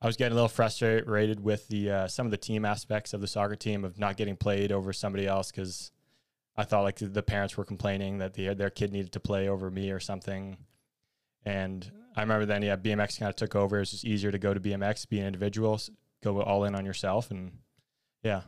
I 0.00 0.06
was 0.06 0.16
getting 0.16 0.32
a 0.32 0.36
little 0.36 0.48
frustrated 0.48 1.40
with 1.40 1.66
the 1.68 1.90
uh, 1.90 2.08
some 2.08 2.24
of 2.26 2.30
the 2.30 2.36
team 2.36 2.64
aspects 2.64 3.12
of 3.14 3.20
the 3.20 3.26
soccer 3.26 3.56
team 3.56 3.84
of 3.84 3.98
not 3.98 4.16
getting 4.16 4.36
played 4.36 4.70
over 4.70 4.92
somebody 4.92 5.26
else 5.26 5.50
because 5.50 5.90
I 6.56 6.62
thought 6.62 6.82
like 6.82 6.98
the 7.00 7.22
parents 7.22 7.56
were 7.56 7.64
complaining 7.64 8.18
that 8.18 8.34
the, 8.34 8.54
their 8.54 8.70
kid 8.70 8.92
needed 8.92 9.12
to 9.12 9.20
play 9.20 9.48
over 9.48 9.70
me 9.70 9.90
or 9.90 9.98
something. 9.98 10.56
And 11.44 11.90
I 12.16 12.20
remember 12.20 12.46
then, 12.46 12.62
yeah, 12.62 12.76
BMX 12.76 13.18
kind 13.18 13.30
of 13.30 13.36
took 13.36 13.56
over. 13.56 13.76
It 13.76 13.80
was 13.80 13.90
just 13.92 14.04
easier 14.04 14.30
to 14.30 14.38
go 14.38 14.54
to 14.54 14.60
BMX, 14.60 15.08
be 15.08 15.20
an 15.20 15.26
individual, 15.26 15.80
go 16.22 16.40
all 16.42 16.64
in 16.64 16.74
on 16.74 16.84
yourself, 16.84 17.30
and 17.30 17.52
yeah. 18.22 18.42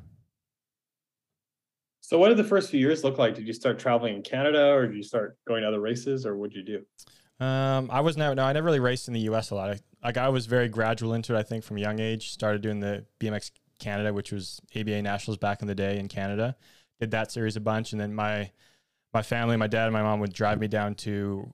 So 2.10 2.18
what 2.18 2.28
did 2.28 2.38
the 2.38 2.44
first 2.44 2.70
few 2.70 2.80
years 2.80 3.04
look 3.04 3.18
like? 3.18 3.36
Did 3.36 3.46
you 3.46 3.52
start 3.52 3.78
traveling 3.78 4.16
in 4.16 4.22
Canada 4.22 4.72
or 4.72 4.86
did 4.88 4.96
you 4.96 5.02
start 5.02 5.38
going 5.46 5.62
to 5.62 5.68
other 5.68 5.80
races 5.80 6.26
or 6.26 6.36
what'd 6.36 6.56
you 6.56 6.64
do? 6.64 7.44
Um, 7.44 7.88
I 7.88 8.00
was 8.00 8.16
never 8.16 8.34
no, 8.34 8.42
I 8.42 8.52
never 8.52 8.66
really 8.66 8.80
raced 8.80 9.06
in 9.06 9.14
the 9.14 9.20
U.S. 9.20 9.50
a 9.50 9.54
lot. 9.54 9.70
I, 9.70 9.78
like 10.04 10.16
I 10.16 10.28
was 10.28 10.46
very 10.46 10.68
gradual 10.68 11.14
into 11.14 11.34
it. 11.34 11.38
I 11.38 11.44
think 11.44 11.62
from 11.62 11.76
a 11.76 11.80
young 11.80 12.00
age, 12.00 12.32
started 12.32 12.62
doing 12.62 12.80
the 12.80 13.06
BMX 13.20 13.52
Canada, 13.78 14.12
which 14.12 14.32
was 14.32 14.60
ABA 14.76 15.02
Nationals 15.02 15.38
back 15.38 15.62
in 15.62 15.68
the 15.68 15.74
day 15.74 15.98
in 15.98 16.08
Canada. 16.08 16.56
Did 16.98 17.12
that 17.12 17.32
series 17.32 17.56
a 17.56 17.60
bunch, 17.60 17.92
and 17.92 18.00
then 18.00 18.12
my 18.12 18.50
my 19.14 19.22
family, 19.22 19.56
my 19.56 19.68
dad 19.68 19.84
and 19.84 19.92
my 19.92 20.02
mom 20.02 20.20
would 20.20 20.32
drive 20.32 20.58
me 20.58 20.68
down 20.68 20.96
to 20.96 21.52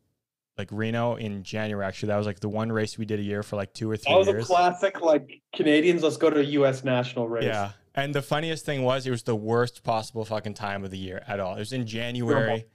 like 0.58 0.68
Reno 0.70 1.16
in 1.16 1.42
January. 1.42 1.84
Actually, 1.84 2.08
that 2.08 2.16
was 2.16 2.26
like 2.26 2.40
the 2.40 2.48
one 2.48 2.72
race 2.72 2.96
we 2.98 3.04
did 3.04 3.20
a 3.20 3.22
year 3.22 3.42
for 3.42 3.56
like 3.56 3.72
two 3.74 3.90
or 3.90 3.96
three 3.96 4.12
That 4.12 4.18
was 4.18 4.28
a 4.28 4.32
years. 4.32 4.46
classic 4.46 5.00
like 5.00 5.42
Canadians, 5.54 6.02
let's 6.02 6.16
go 6.16 6.30
to 6.30 6.40
a 6.40 6.44
US 6.44 6.84
national 6.84 7.28
race. 7.28 7.44
Yeah. 7.44 7.72
And 7.94 8.14
the 8.14 8.22
funniest 8.22 8.64
thing 8.66 8.82
was 8.82 9.06
it 9.06 9.10
was 9.10 9.22
the 9.22 9.36
worst 9.36 9.82
possible 9.82 10.24
fucking 10.24 10.54
time 10.54 10.84
of 10.84 10.90
the 10.90 10.98
year 10.98 11.22
at 11.26 11.40
all. 11.40 11.56
It 11.56 11.60
was 11.60 11.72
in 11.72 11.86
January. 11.86 12.66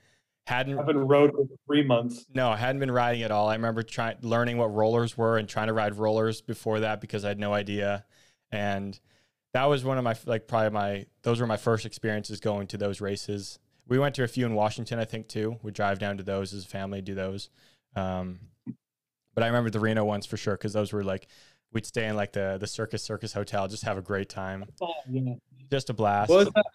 Hadn't 0.48 0.80
I've 0.80 0.88
been 0.88 0.98
rode 1.08 1.32
for 1.32 1.46
three 1.68 1.84
months. 1.84 2.26
no, 2.34 2.50
I 2.50 2.58
hadn't 2.58 2.80
been 2.80 2.90
riding 2.92 3.22
at 3.22 3.30
all. 3.30 3.48
I 3.48 3.54
remember 3.54 3.84
trying 3.84 4.16
learning 4.22 4.58
what 4.58 4.74
rollers 4.74 5.16
were 5.16 5.38
and 5.38 5.48
trying 5.48 5.68
to 5.68 5.74
ride 5.74 5.96
rollers 5.96 6.42
before 6.42 6.80
that 6.80 7.00
because 7.00 7.24
I 7.24 7.28
had 7.30 7.40
no 7.40 7.54
idea. 7.54 8.06
And 8.52 9.00
that 9.54 9.66
was 9.66 9.84
one 9.84 10.00
of 10.00 10.04
my 10.04 10.16
like 10.26 10.48
probably 10.48 10.72
my 10.72 11.06
those 11.22 11.40
were 11.40 11.46
my 11.48 11.58
first 11.58 11.86
experiences 11.86 12.40
going 12.40 12.66
to 12.68 12.78
those 12.78 13.00
races. 13.02 13.60
We 13.88 14.00
went 14.00 14.16
to 14.16 14.24
a 14.24 14.28
few 14.28 14.46
in 14.48 14.56
Washington, 14.56 14.98
I 14.98 15.06
think 15.06 15.28
too. 15.28 15.58
We 15.62 15.72
drive 15.72 16.00
down 16.00 16.18
to 16.18 16.24
those 16.24 16.54
as 16.54 16.66
a 16.66 16.68
family, 16.68 17.02
do 17.02 17.14
those. 17.14 17.50
Um, 17.96 18.40
but 19.34 19.44
I 19.44 19.48
remember 19.48 19.70
the 19.70 19.80
Reno 19.80 20.04
ones 20.04 20.26
for 20.26 20.38
sure 20.38 20.56
because 20.56 20.74
those 20.74 20.92
were 20.94 21.04
like 21.04 21.28
we'd 21.74 21.86
stay 21.86 22.08
in 22.08 22.16
like 22.16 22.34
the 22.34 22.58
the 22.60 22.68
Circus 22.68 23.04
Circus 23.04 23.34
Hotel, 23.34 23.68
just 23.68 23.84
have 23.84 23.98
a 23.98 24.02
great 24.02 24.30
time, 24.30 24.66
Oh, 24.82 24.94
yeah. 25.10 25.34
just 25.70 25.90
a 25.90 25.94
blast. 25.94 26.30
What 26.30 26.38
was 26.46 26.50
that? 26.54 26.66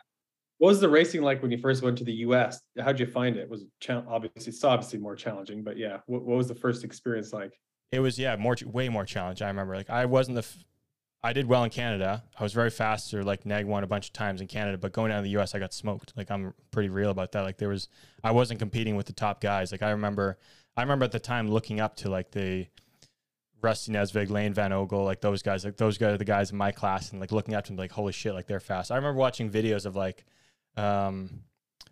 What 0.58 0.68
was 0.68 0.80
the 0.80 0.88
racing 0.88 1.20
like 1.20 1.42
when 1.42 1.50
you 1.50 1.58
first 1.58 1.82
went 1.82 1.98
to 1.98 2.04
the 2.04 2.14
US? 2.26 2.60
How'd 2.80 2.98
you 2.98 3.04
find 3.06 3.36
it? 3.36 3.46
Was 3.48 3.62
it 3.62 3.68
cha- 3.80 4.04
obviously 4.08 4.48
it's 4.50 4.64
obviously 4.64 4.98
more 4.98 5.14
challenging, 5.14 5.62
but 5.62 5.76
yeah, 5.76 5.98
what, 6.06 6.22
what 6.24 6.38
was 6.38 6.48
the 6.48 6.54
first 6.54 6.82
experience 6.84 7.32
like? 7.32 7.52
it 7.92 8.00
was 8.00 8.18
yeah 8.18 8.34
more 8.34 8.56
way 8.64 8.88
more 8.88 9.04
challenge 9.04 9.40
i 9.40 9.46
remember 9.46 9.76
like 9.76 9.88
i 9.88 10.04
wasn't 10.04 10.34
the 10.34 10.40
f- 10.40 10.64
i 11.22 11.32
did 11.32 11.46
well 11.46 11.62
in 11.62 11.70
canada 11.70 12.20
i 12.36 12.42
was 12.42 12.52
very 12.52 12.68
fast 12.68 13.14
or 13.14 13.22
like 13.22 13.46
neg 13.46 13.64
one 13.64 13.84
a 13.84 13.86
bunch 13.86 14.08
of 14.08 14.12
times 14.12 14.40
in 14.40 14.48
canada 14.48 14.76
but 14.76 14.92
going 14.92 15.08
down 15.08 15.22
to 15.22 15.28
the 15.28 15.36
us 15.40 15.54
i 15.54 15.58
got 15.60 15.72
smoked 15.72 16.12
like 16.16 16.28
i'm 16.28 16.52
pretty 16.72 16.88
real 16.88 17.10
about 17.10 17.30
that 17.30 17.42
like 17.42 17.58
there 17.58 17.68
was 17.68 17.88
i 18.24 18.30
wasn't 18.32 18.58
competing 18.58 18.96
with 18.96 19.06
the 19.06 19.12
top 19.12 19.40
guys 19.40 19.70
like 19.70 19.82
i 19.84 19.90
remember 19.90 20.36
i 20.76 20.82
remember 20.82 21.04
at 21.04 21.12
the 21.12 21.18
time 21.18 21.50
looking 21.50 21.80
up 21.80 21.96
to 21.96 22.08
like 22.08 22.30
the 22.30 22.66
rusty 23.62 23.92
nesvig 23.92 24.30
lane 24.30 24.52
van 24.52 24.72
ogle 24.72 25.04
like 25.04 25.20
those 25.20 25.42
guys 25.42 25.64
like 25.64 25.76
those 25.76 25.98
guys 25.98 26.14
are 26.14 26.18
the 26.18 26.24
guys 26.24 26.50
in 26.50 26.56
my 26.56 26.70
class 26.70 27.10
and 27.10 27.20
like 27.20 27.32
looking 27.32 27.54
up 27.54 27.64
to 27.64 27.72
them 27.72 27.78
like 27.78 27.90
holy 27.90 28.12
shit 28.12 28.34
like 28.34 28.46
they're 28.46 28.60
fast 28.60 28.90
i 28.90 28.96
remember 28.96 29.18
watching 29.18 29.50
videos 29.50 29.86
of 29.86 29.96
like 29.96 30.24
um 30.76 31.40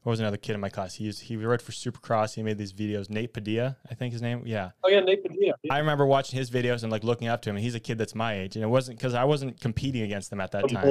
what 0.04 0.10
was 0.10 0.20
another 0.20 0.36
kid 0.36 0.52
in 0.52 0.60
my 0.60 0.68
class? 0.68 0.94
He 0.94 1.06
was, 1.06 1.18
he 1.18 1.34
rode 1.34 1.62
for 1.62 1.72
Supercross. 1.72 2.34
He 2.34 2.42
made 2.42 2.58
these 2.58 2.74
videos. 2.74 3.08
Nate 3.08 3.32
Padilla, 3.32 3.78
I 3.90 3.94
think 3.94 4.12
his 4.12 4.20
name. 4.20 4.42
Yeah. 4.44 4.70
Oh 4.84 4.90
yeah, 4.90 5.00
Nate 5.00 5.22
Padilla. 5.22 5.54
I 5.70 5.78
remember 5.78 6.04
watching 6.04 6.38
his 6.38 6.50
videos 6.50 6.82
and 6.82 6.92
like 6.92 7.04
looking 7.04 7.26
up 7.26 7.40
to 7.42 7.50
him. 7.50 7.56
And 7.56 7.64
he's 7.64 7.74
a 7.74 7.80
kid 7.80 7.96
that's 7.96 8.14
my 8.14 8.34
age, 8.38 8.54
and 8.54 8.62
it 8.62 8.68
wasn't 8.68 8.98
because 8.98 9.14
I 9.14 9.24
wasn't 9.24 9.58
competing 9.60 10.02
against 10.02 10.28
them 10.28 10.40
at 10.40 10.52
that 10.52 10.68
time. 10.68 10.86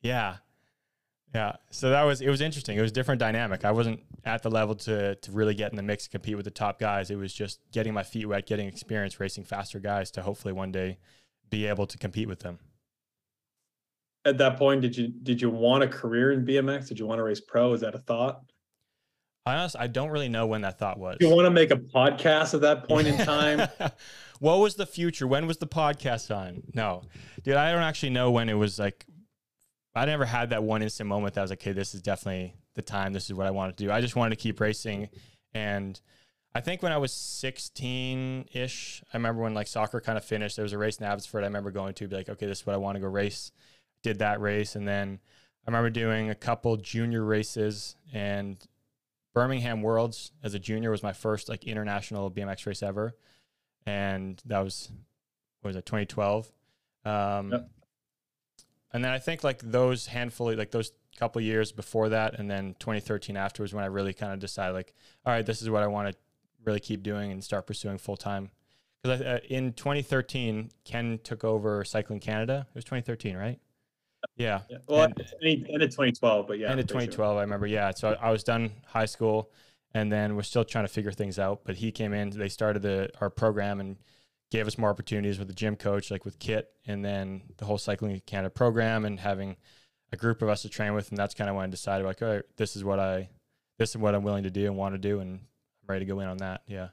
Yeah, 0.00 0.36
yeah. 1.36 1.56
So 1.70 1.90
that 1.90 2.02
was 2.04 2.22
it 2.22 2.30
was 2.30 2.40
interesting. 2.40 2.78
It 2.78 2.80
was 2.80 2.90
a 2.92 2.94
different 2.94 3.18
dynamic. 3.18 3.66
I 3.66 3.70
wasn't 3.70 4.00
at 4.24 4.42
the 4.42 4.50
level 4.50 4.74
to 4.74 5.16
to 5.16 5.32
really 5.32 5.54
get 5.54 5.70
in 5.70 5.76
the 5.76 5.82
mix 5.82 6.06
and 6.06 6.12
compete 6.12 6.34
with 6.34 6.46
the 6.46 6.50
top 6.50 6.80
guys. 6.80 7.10
It 7.10 7.16
was 7.16 7.34
just 7.34 7.60
getting 7.72 7.92
my 7.92 8.02
feet 8.02 8.24
wet, 8.24 8.46
getting 8.46 8.66
experience 8.66 9.20
racing 9.20 9.44
faster 9.44 9.78
guys 9.78 10.10
to 10.12 10.22
hopefully 10.22 10.54
one 10.54 10.72
day 10.72 10.96
be 11.50 11.66
able 11.66 11.86
to 11.88 11.98
compete 11.98 12.26
with 12.26 12.40
them. 12.40 12.58
At 14.24 14.38
that 14.38 14.56
point, 14.56 14.80
did 14.80 14.96
you 14.96 15.08
did 15.08 15.42
you 15.42 15.50
want 15.50 15.84
a 15.84 15.88
career 15.88 16.32
in 16.32 16.46
BMX? 16.46 16.88
Did 16.88 16.98
you 16.98 17.06
want 17.06 17.18
to 17.18 17.22
race 17.22 17.42
pro? 17.42 17.74
Is 17.74 17.82
that 17.82 17.94
a 17.94 17.98
thought? 17.98 18.40
I 19.44 19.56
honestly, 19.56 19.80
I 19.82 19.88
don't 19.88 20.08
really 20.08 20.30
know 20.30 20.46
when 20.46 20.62
that 20.62 20.78
thought 20.78 20.98
was. 20.98 21.18
You 21.20 21.28
want 21.28 21.44
to 21.44 21.50
make 21.50 21.70
a 21.70 21.76
podcast 21.76 22.54
at 22.54 22.62
that 22.62 22.88
point 22.88 23.08
in 23.08 23.18
time? 23.18 23.68
what 24.40 24.56
was 24.56 24.76
the 24.76 24.86
future? 24.86 25.26
When 25.26 25.46
was 25.46 25.58
the 25.58 25.66
podcast 25.66 26.34
on? 26.34 26.62
No, 26.72 27.02
dude, 27.44 27.56
I 27.56 27.72
don't 27.72 27.82
actually 27.82 28.10
know 28.10 28.30
when 28.30 28.48
it 28.48 28.54
was 28.54 28.78
like. 28.78 29.04
I 29.96 30.04
never 30.04 30.26
had 30.26 30.50
that 30.50 30.62
one 30.62 30.82
instant 30.82 31.08
moment 31.08 31.34
that 31.34 31.40
I 31.40 31.44
was 31.44 31.50
like, 31.50 31.62
okay, 31.62 31.72
this 31.72 31.94
is 31.94 32.02
definitely 32.02 32.54
the 32.74 32.82
time. 32.82 33.14
This 33.14 33.30
is 33.30 33.34
what 33.34 33.46
I 33.46 33.50
wanted 33.50 33.78
to 33.78 33.84
do. 33.84 33.90
I 33.90 34.02
just 34.02 34.14
wanted 34.14 34.36
to 34.36 34.42
keep 34.42 34.60
racing. 34.60 35.08
And 35.54 35.98
I 36.54 36.60
think 36.60 36.82
when 36.82 36.92
I 36.92 36.98
was 36.98 37.12
16 37.12 38.48
ish, 38.52 39.02
I 39.12 39.16
remember 39.16 39.42
when 39.42 39.54
like 39.54 39.66
soccer 39.66 40.00
kind 40.00 40.18
of 40.18 40.24
finished, 40.24 40.56
there 40.56 40.64
was 40.64 40.74
a 40.74 40.78
race 40.78 40.98
in 40.98 41.06
Abbotsford 41.06 41.42
I 41.42 41.46
remember 41.46 41.70
going 41.70 41.94
to 41.94 42.08
be 42.08 42.14
like, 42.14 42.28
okay, 42.28 42.46
this 42.46 42.60
is 42.60 42.66
what 42.66 42.74
I 42.74 42.78
want 42.78 42.96
to 42.96 43.00
go 43.00 43.08
race. 43.08 43.52
Did 44.02 44.18
that 44.18 44.38
race. 44.40 44.76
And 44.76 44.86
then 44.86 45.18
I 45.66 45.70
remember 45.70 45.88
doing 45.88 46.28
a 46.28 46.34
couple 46.34 46.76
junior 46.76 47.24
races 47.24 47.96
and 48.12 48.62
Birmingham 49.34 49.80
Worlds 49.80 50.32
as 50.44 50.52
a 50.52 50.58
junior 50.58 50.90
was 50.90 51.02
my 51.02 51.14
first 51.14 51.48
like 51.48 51.64
international 51.64 52.30
BMX 52.30 52.66
race 52.66 52.82
ever. 52.82 53.14
And 53.86 54.42
that 54.44 54.60
was, 54.60 54.90
what 55.62 55.70
was 55.70 55.76
it, 55.76 55.86
2012? 55.86 56.52
Um, 57.06 57.50
Yep. 57.52 57.70
And 58.96 59.04
then 59.04 59.12
I 59.12 59.18
think 59.18 59.44
like 59.44 59.58
those 59.60 60.06
handful, 60.06 60.54
like 60.54 60.70
those 60.70 60.92
couple 61.18 61.42
years 61.42 61.70
before 61.70 62.08
that, 62.08 62.38
and 62.38 62.50
then 62.50 62.74
2013 62.78 63.36
afterwards, 63.36 63.74
when 63.74 63.84
I 63.84 63.88
really 63.88 64.14
kind 64.14 64.32
of 64.32 64.38
decided 64.38 64.72
like, 64.72 64.94
all 65.26 65.34
right, 65.34 65.44
this 65.44 65.60
is 65.60 65.68
what 65.68 65.82
I 65.82 65.86
want 65.86 66.08
to 66.08 66.16
really 66.64 66.80
keep 66.80 67.02
doing 67.02 67.30
and 67.30 67.44
start 67.44 67.66
pursuing 67.66 67.98
full 67.98 68.16
time. 68.16 68.48
Because 69.02 69.20
uh, 69.20 69.40
in 69.50 69.74
2013, 69.74 70.70
Ken 70.84 71.20
took 71.22 71.44
over 71.44 71.84
Cycling 71.84 72.20
Canada. 72.20 72.66
It 72.70 72.74
was 72.74 72.84
2013, 72.84 73.36
right? 73.36 73.60
Yeah. 74.38 74.60
Yeah. 74.70 74.78
Well, 74.88 75.02
And- 75.02 75.20
end 75.42 75.82
of 75.82 75.90
2012, 75.90 76.46
but 76.48 76.58
yeah. 76.58 76.70
end 76.70 76.80
of 76.80 76.86
for 76.86 76.94
sure. 76.94 77.00
2012 77.02 77.36
i 77.36 77.40
remember 77.42 77.66
yeah 77.66 77.90
so 77.90 78.16
I, 78.20 78.28
I 78.28 78.30
was 78.30 78.42
done 78.42 78.72
high 78.86 79.04
school 79.04 79.50
and 79.92 80.10
then 80.10 80.36
we're 80.36 80.42
still 80.42 80.64
trying 80.64 80.84
to 80.84 80.92
figure 80.92 81.12
things 81.12 81.38
out 81.38 81.60
but 81.64 81.76
he 81.76 81.92
came 81.92 82.14
in 82.14 82.30
they 82.30 82.48
started 82.48 82.80
the 82.80 83.10
our 83.20 83.28
program 83.28 83.78
and 83.78 83.96
gave 84.50 84.66
us 84.66 84.78
more 84.78 84.90
opportunities 84.90 85.38
with 85.38 85.48
the 85.48 85.54
gym 85.54 85.76
coach 85.76 86.10
like 86.10 86.24
with 86.24 86.38
kit 86.38 86.68
and 86.86 87.04
then 87.04 87.42
the 87.58 87.64
whole 87.64 87.78
cycling 87.78 88.20
canada 88.26 88.50
program 88.50 89.04
and 89.04 89.20
having 89.20 89.56
a 90.12 90.16
group 90.16 90.40
of 90.42 90.48
us 90.48 90.62
to 90.62 90.68
train 90.68 90.94
with 90.94 91.08
and 91.10 91.18
that's 91.18 91.34
kind 91.34 91.50
of 91.50 91.56
when 91.56 91.64
i 91.64 91.70
decided 91.70 92.04
like 92.06 92.22
all 92.22 92.28
right 92.28 92.44
this 92.56 92.76
is 92.76 92.84
what 92.84 93.00
i 93.00 93.28
this 93.78 93.90
is 93.90 93.96
what 93.96 94.14
i'm 94.14 94.22
willing 94.22 94.44
to 94.44 94.50
do 94.50 94.66
and 94.66 94.76
want 94.76 94.94
to 94.94 94.98
do 94.98 95.20
and 95.20 95.40
i'm 95.40 95.86
ready 95.88 96.04
to 96.04 96.12
go 96.12 96.20
in 96.20 96.28
on 96.28 96.36
that 96.38 96.62
yeah 96.66 96.88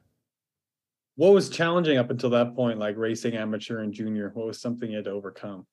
What 1.16 1.34
was 1.34 1.48
challenging 1.50 1.98
up 2.00 2.10
until 2.10 2.32
that 2.32 2.56
point, 2.56 2.80
like 2.80 2.98
racing 2.98 3.36
amateur 3.36 3.82
and 3.84 3.94
junior? 3.94 4.32
What 4.34 4.48
was 4.48 4.60
something 4.60 4.90
you 4.90 4.96
had 4.98 5.06
to 5.06 5.12
overcome? 5.12 5.68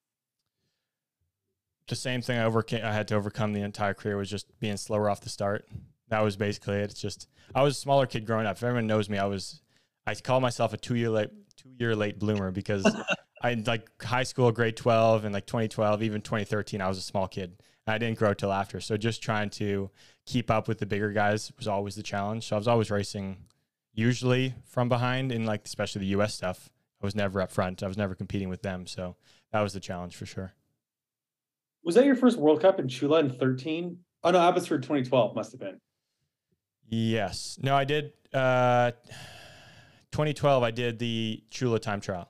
the 1.89 1.97
same 1.97 2.23
thing 2.23 2.39
I 2.39 2.45
overcame. 2.45 2.85
I 2.85 2.93
had 2.93 3.09
to 3.09 3.17
overcome 3.17 3.53
the 3.53 3.63
entire 3.63 3.95
career 3.95 4.17
was 4.17 4.31
just 4.31 4.47
being 4.61 4.77
slower 4.77 5.11
off 5.11 5.23
the 5.23 5.29
start. 5.29 5.67
That 6.09 6.21
was 6.21 6.37
basically 6.37 6.77
it. 6.77 6.91
It's 6.91 7.01
just 7.01 7.27
I 7.55 7.63
was 7.63 7.77
a 7.77 7.81
smaller 7.81 8.07
kid 8.07 8.27
growing 8.27 8.47
up. 8.47 8.57
If 8.57 8.63
everyone 8.63 8.87
knows 8.87 9.09
me, 9.09 9.19
I 9.19 9.25
was 9.25 9.63
I 10.11 10.15
call 10.15 10.41
myself 10.41 10.73
a 10.73 10.77
two 10.77 10.97
year 10.97 11.09
late 11.11 11.31
two 11.57 11.71
year 11.79 11.95
late 11.95 12.19
bloomer 12.19 12.51
because 12.51 12.85
I 13.43 13.55
like 13.55 14.03
high 14.03 14.25
school, 14.25 14.51
grade 14.51 14.77
twelve, 14.77 15.25
and 15.25 15.33
like 15.33 15.47
2012, 15.47 16.03
even 16.03 16.21
2013, 16.21 16.81
I 16.81 16.89
was 16.89 16.99
a 16.99 17.03
small 17.03 17.29
kid. 17.29 17.63
I 17.87 17.99
didn't 17.99 18.19
grow 18.19 18.35
till 18.35 18.53
after. 18.53 18.81
So 18.81 18.97
just 18.97 19.23
trying 19.23 19.51
to 19.51 19.91
keep 20.27 20.51
up 20.51 20.69
with 20.69 20.79
the 20.79 20.87
bigger 20.87 21.11
guys 21.13 21.51
was 21.57 21.67
always 21.67 21.95
the 21.95 22.03
challenge. 22.03 22.47
So 22.47 22.57
I 22.57 22.59
was 22.59 22.69
always 22.69 22.91
racing, 22.91 23.39
usually 23.93 24.55
from 24.65 24.89
behind, 24.89 25.33
in 25.33 25.45
like 25.45 25.63
especially 25.65 26.01
the 26.01 26.07
U.S. 26.09 26.35
stuff. 26.35 26.71
I 27.03 27.07
was 27.07 27.15
never 27.15 27.41
up 27.41 27.51
front. 27.51 27.83
I 27.83 27.87
was 27.87 27.97
never 27.97 28.15
competing 28.15 28.49
with 28.49 28.63
them. 28.63 28.87
So 28.87 29.17
that 29.53 29.61
was 29.61 29.73
the 29.73 29.81
challenge 29.81 30.17
for 30.17 30.27
sure. 30.27 30.53
Was 31.83 31.95
that 31.95 32.05
your 32.05 32.17
first 32.17 32.37
World 32.37 32.61
Cup 32.61 32.79
in 32.79 32.89
Chula 32.89 33.21
in 33.21 33.31
13? 33.31 33.99
Oh 34.23 34.31
no, 34.31 34.39
Abbotsford 34.39 34.83
2012 34.83 35.35
must 35.35 35.53
have 35.53 35.61
been. 35.61 35.81
Yes. 36.89 37.59
No, 37.63 37.75
I 37.75 37.85
did. 37.85 38.13
Uh, 38.35 38.93
2012, 40.13 40.63
I 40.63 40.71
did 40.71 40.99
the 40.99 41.43
Chula 41.51 41.79
time 41.79 42.01
trial. 42.01 42.29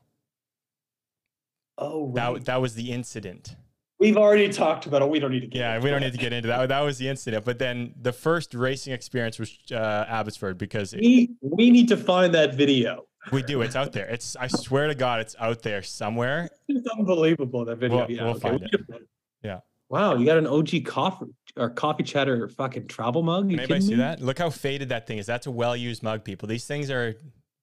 Oh, 1.79 2.13
That 2.15 2.29
right. 2.33 2.45
that 2.45 2.61
was 2.61 2.75
the 2.75 2.93
incident. 2.93 3.57
We've 3.99 4.17
already 4.17 4.49
talked 4.49 4.87
about 4.87 5.03
it. 5.03 5.09
We 5.11 5.19
don't 5.19 5.31
need 5.31 5.41
to 5.41 5.47
get. 5.47 5.59
Yeah, 5.59 5.75
into 5.75 5.85
we 5.85 5.91
don't 5.91 6.01
need 6.01 6.13
to 6.13 6.19
get 6.19 6.33
into 6.33 6.49
that. 6.49 6.69
That 6.69 6.81
was 6.81 6.99
the 6.99 7.09
incident. 7.09 7.45
But 7.45 7.59
then 7.59 7.95
the 8.01 8.13
first 8.13 8.55
racing 8.55 8.93
experience 8.95 9.39
was 9.39 9.57
uh, 9.73 10.05
Abbotsford 10.09 10.57
because 10.59 10.93
it- 10.95 11.01
We 11.01 11.31
we 11.43 11.71
need 11.71 11.89
to 11.89 11.97
find 11.97 12.35
that 12.35 12.55
video. 12.55 13.07
we 13.33 13.43
do. 13.43 13.61
It's 13.63 13.77
out 13.77 13.93
there. 13.93 14.07
It's. 14.07 14.37
I 14.37 14.47
swear 14.47 14.89
to 14.89 14.95
God, 14.95 15.21
it's 15.21 15.37
out 15.39 15.63
there 15.63 15.83
somewhere. 15.83 16.49
It's 16.69 16.87
unbelievable 16.99 17.65
that 17.67 17.77
video. 17.77 17.99
We'll- 17.99 18.11
yeah, 18.11 18.23
we'll 18.25 18.31
okay, 18.33 18.41
find 18.41 18.55
it. 18.57 18.63
need 18.63 18.71
to 18.73 18.85
find 18.85 19.05
Yeah. 19.43 19.61
Wow, 19.91 20.15
you 20.15 20.25
got 20.25 20.39
an 20.39 20.47
OG 20.47 20.85
coffee 20.85 21.27
or 21.57 21.69
coffee 21.71 22.05
chatter 22.05 22.49
fucking 22.49 22.87
travel 22.89 23.23
mug? 23.23 23.51
You 23.51 23.59
Anybody 23.59 23.81
see 23.81 23.91
me? 23.91 23.97
that? 23.97 24.21
Look 24.21 24.39
how 24.39 24.49
faded 24.49 24.91
that 24.91 25.07
thing 25.07 25.19
is. 25.19 25.27
That's 25.27 25.47
a 25.47 25.51
well-used 25.51 26.03
mug, 26.03 26.25
people. 26.25 26.47
These 26.47 26.65
things 26.67 26.91
are 26.91 27.17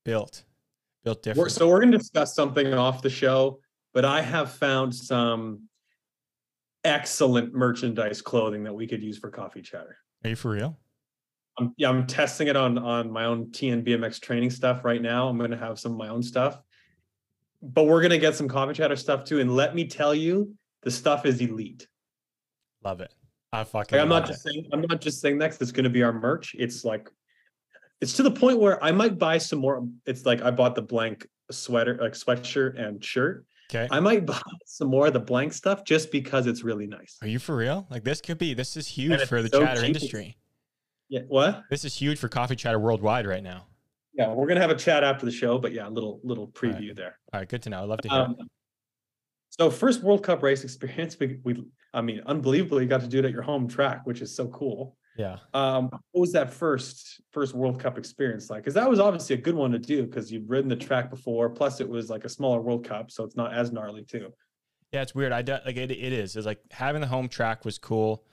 built, 0.08 0.46
built 1.04 1.22
different. 1.22 1.52
so 1.52 1.68
we're 1.68 1.82
going 1.82 1.92
to 1.92 1.98
discuss 1.98 2.34
something 2.34 2.74
off 2.74 3.02
the 3.02 3.10
show, 3.10 3.60
but 3.94 4.06
I 4.06 4.22
have 4.22 4.54
found 4.54 4.96
some 4.96 5.64
excellent 6.86 7.54
merchandise 7.54 8.22
clothing 8.22 8.64
that 8.64 8.74
we 8.74 8.88
could 8.88 9.04
use 9.04 9.18
for 9.18 9.30
coffee 9.30 9.62
chatter. 9.62 9.98
Are 10.24 10.30
you 10.30 10.38
for 10.38 10.52
real? 10.52 10.80
I'm, 11.60 11.74
yeah, 11.78 11.90
I'm 11.90 12.08
testing 12.08 12.48
it 12.48 12.56
on 12.56 12.78
on 12.78 13.12
my 13.12 13.26
own 13.26 13.48
TN 13.48 13.86
BMX 13.86 14.22
training 14.22 14.50
stuff 14.50 14.86
right 14.86 15.02
now. 15.02 15.28
I'm 15.28 15.38
going 15.38 15.52
to 15.52 15.58
have 15.58 15.78
some 15.78 15.92
of 15.92 15.98
my 15.98 16.08
own 16.08 16.24
stuff, 16.24 16.62
but 17.62 17.84
we're 17.84 18.02
going 18.02 18.12
to 18.12 18.18
get 18.18 18.36
some 18.36 18.48
coffee 18.48 18.74
chatter 18.74 18.96
stuff 18.96 19.26
too. 19.26 19.42
And 19.42 19.56
let 19.56 19.76
me 19.76 19.88
tell 19.88 20.16
you, 20.16 20.56
the 20.84 20.92
stuff 20.92 21.26
is 21.26 21.42
elite. 21.42 21.86
Love 22.82 23.02
it. 23.02 23.14
I 23.52 23.66
fucking. 23.66 23.98
Like, 23.98 24.04
I'm 24.04 24.10
not 24.10 24.24
it. 24.24 24.28
just 24.28 24.44
saying 24.44 24.70
I'm 24.72 24.82
not 24.82 25.02
just 25.02 25.20
saying 25.20 25.40
that 25.40 25.60
it's 25.60 25.72
going 25.72 25.84
to 25.84 25.90
be 25.90 26.04
our 26.04 26.14
merch. 26.14 26.56
It's 26.58 26.86
like 26.86 27.10
it's 28.02 28.14
to 28.14 28.24
the 28.24 28.32
point 28.32 28.60
where 28.60 28.84
I 28.84 28.92
might 28.92 29.18
buy 29.18 29.38
some 29.38 29.60
more. 29.60 29.88
It's 30.06 30.26
like 30.26 30.42
I 30.42 30.52
bought 30.52 30.76
the 30.76 30.82
blank 30.82 31.28
sweater, 31.52 31.98
like 32.00 32.14
sweatshirt 32.14 32.80
and 32.80 33.04
shirt. 33.04 33.46
Okay. 33.70 33.88
I 33.92 34.00
might 34.00 34.26
buy 34.26 34.40
some 34.66 34.90
more 34.90 35.08
of 35.08 35.14
the 35.14 35.20
blank 35.20 35.54
stuff 35.54 35.84
just 35.84 36.12
because 36.12 36.48
it's 36.48 36.64
really 36.64 36.88
nice. 36.88 37.18
Are 37.22 37.28
you 37.28 37.40
for 37.40 37.56
real? 37.56 37.88
Like 37.90 38.04
this 38.04 38.22
could 38.22 38.38
be. 38.38 38.54
This 38.54 38.78
is 38.78 38.88
huge 38.88 39.22
for 39.24 39.42
the 39.42 39.50
so 39.50 39.62
chatter 39.62 39.82
cheap. 39.82 39.88
industry. 39.88 40.38
Yeah. 41.10 41.22
What? 41.28 41.64
This 41.70 41.86
is 41.86 41.96
huge 41.96 42.20
for 42.20 42.28
coffee 42.28 42.56
chatter 42.56 42.80
worldwide 42.80 43.26
right 43.26 43.44
now. 43.44 43.68
Yeah, 44.14 44.34
we're 44.34 44.48
gonna 44.48 44.62
have 44.62 44.72
a 44.72 44.76
chat 44.76 45.04
after 45.04 45.26
the 45.26 45.32
show, 45.32 45.60
but 45.60 45.74
yeah, 45.74 45.88
a 45.88 45.92
little 45.92 46.20
little 46.24 46.48
preview 46.48 46.96
there. 46.96 47.20
All 47.34 47.40
right, 47.40 47.48
good 47.48 47.62
to 47.64 47.70
know. 47.70 47.84
I'd 47.84 47.90
love 47.90 48.02
to 48.02 48.10
hear. 48.10 48.20
Um, 48.20 48.36
so 49.50 49.70
first 49.70 50.04
World 50.04 50.24
Cup 50.24 50.42
race 50.42 50.64
experience, 50.64 51.18
we, 51.20 51.40
we 51.44 51.64
I 51.94 52.02
mean, 52.02 52.22
unbelievably 52.26 52.84
you 52.84 52.90
got 52.90 53.02
to 53.02 53.08
do 53.08 53.20
it 53.20 53.26
at 53.26 53.32
your 53.32 53.44
home 53.44 53.68
track, 53.68 54.02
which 54.06 54.22
is 54.22 54.36
so 54.36 54.48
cool. 54.48 54.98
Yeah. 55.18 55.38
Um, 55.54 55.90
what 56.12 56.22
was 56.22 56.32
that 56.34 56.54
first 56.54 57.22
first 57.32 57.56
World 57.56 57.80
Cup 57.80 57.98
experience 57.98 58.50
like? 58.50 58.64
Because 58.64 58.76
that 58.76 58.90
was 58.90 59.00
obviously 59.00 59.36
a 59.36 59.40
good 59.40 59.56
one 59.56 59.72
to 59.72 59.80
do 59.80 60.04
because 60.06 60.32
you've 60.32 60.50
ridden 60.50 60.70
the 60.70 60.76
track 60.76 61.10
before. 61.10 61.50
Plus, 61.50 61.82
it 61.82 61.90
was 61.90 62.10
like 62.10 62.24
a 62.24 62.30
smaller 62.30 62.62
World 62.62 62.88
Cup, 62.88 63.12
so 63.12 63.24
it's 63.24 63.36
not 63.36 63.54
as 63.54 63.72
gnarly 63.72 64.04
too. 64.04 64.32
Yeah, 64.92 65.02
it's 65.02 65.16
weird. 65.16 65.32
I 65.32 65.42
do, 65.42 65.58
like 65.66 65.76
it, 65.76 65.92
it 65.92 66.14
is. 66.14 66.36
It's 66.36 66.46
like 66.46 66.60
having 66.72 67.02
the 67.02 67.08
home 67.08 67.28
track 67.28 67.66
was 67.66 67.78
cool 67.78 68.24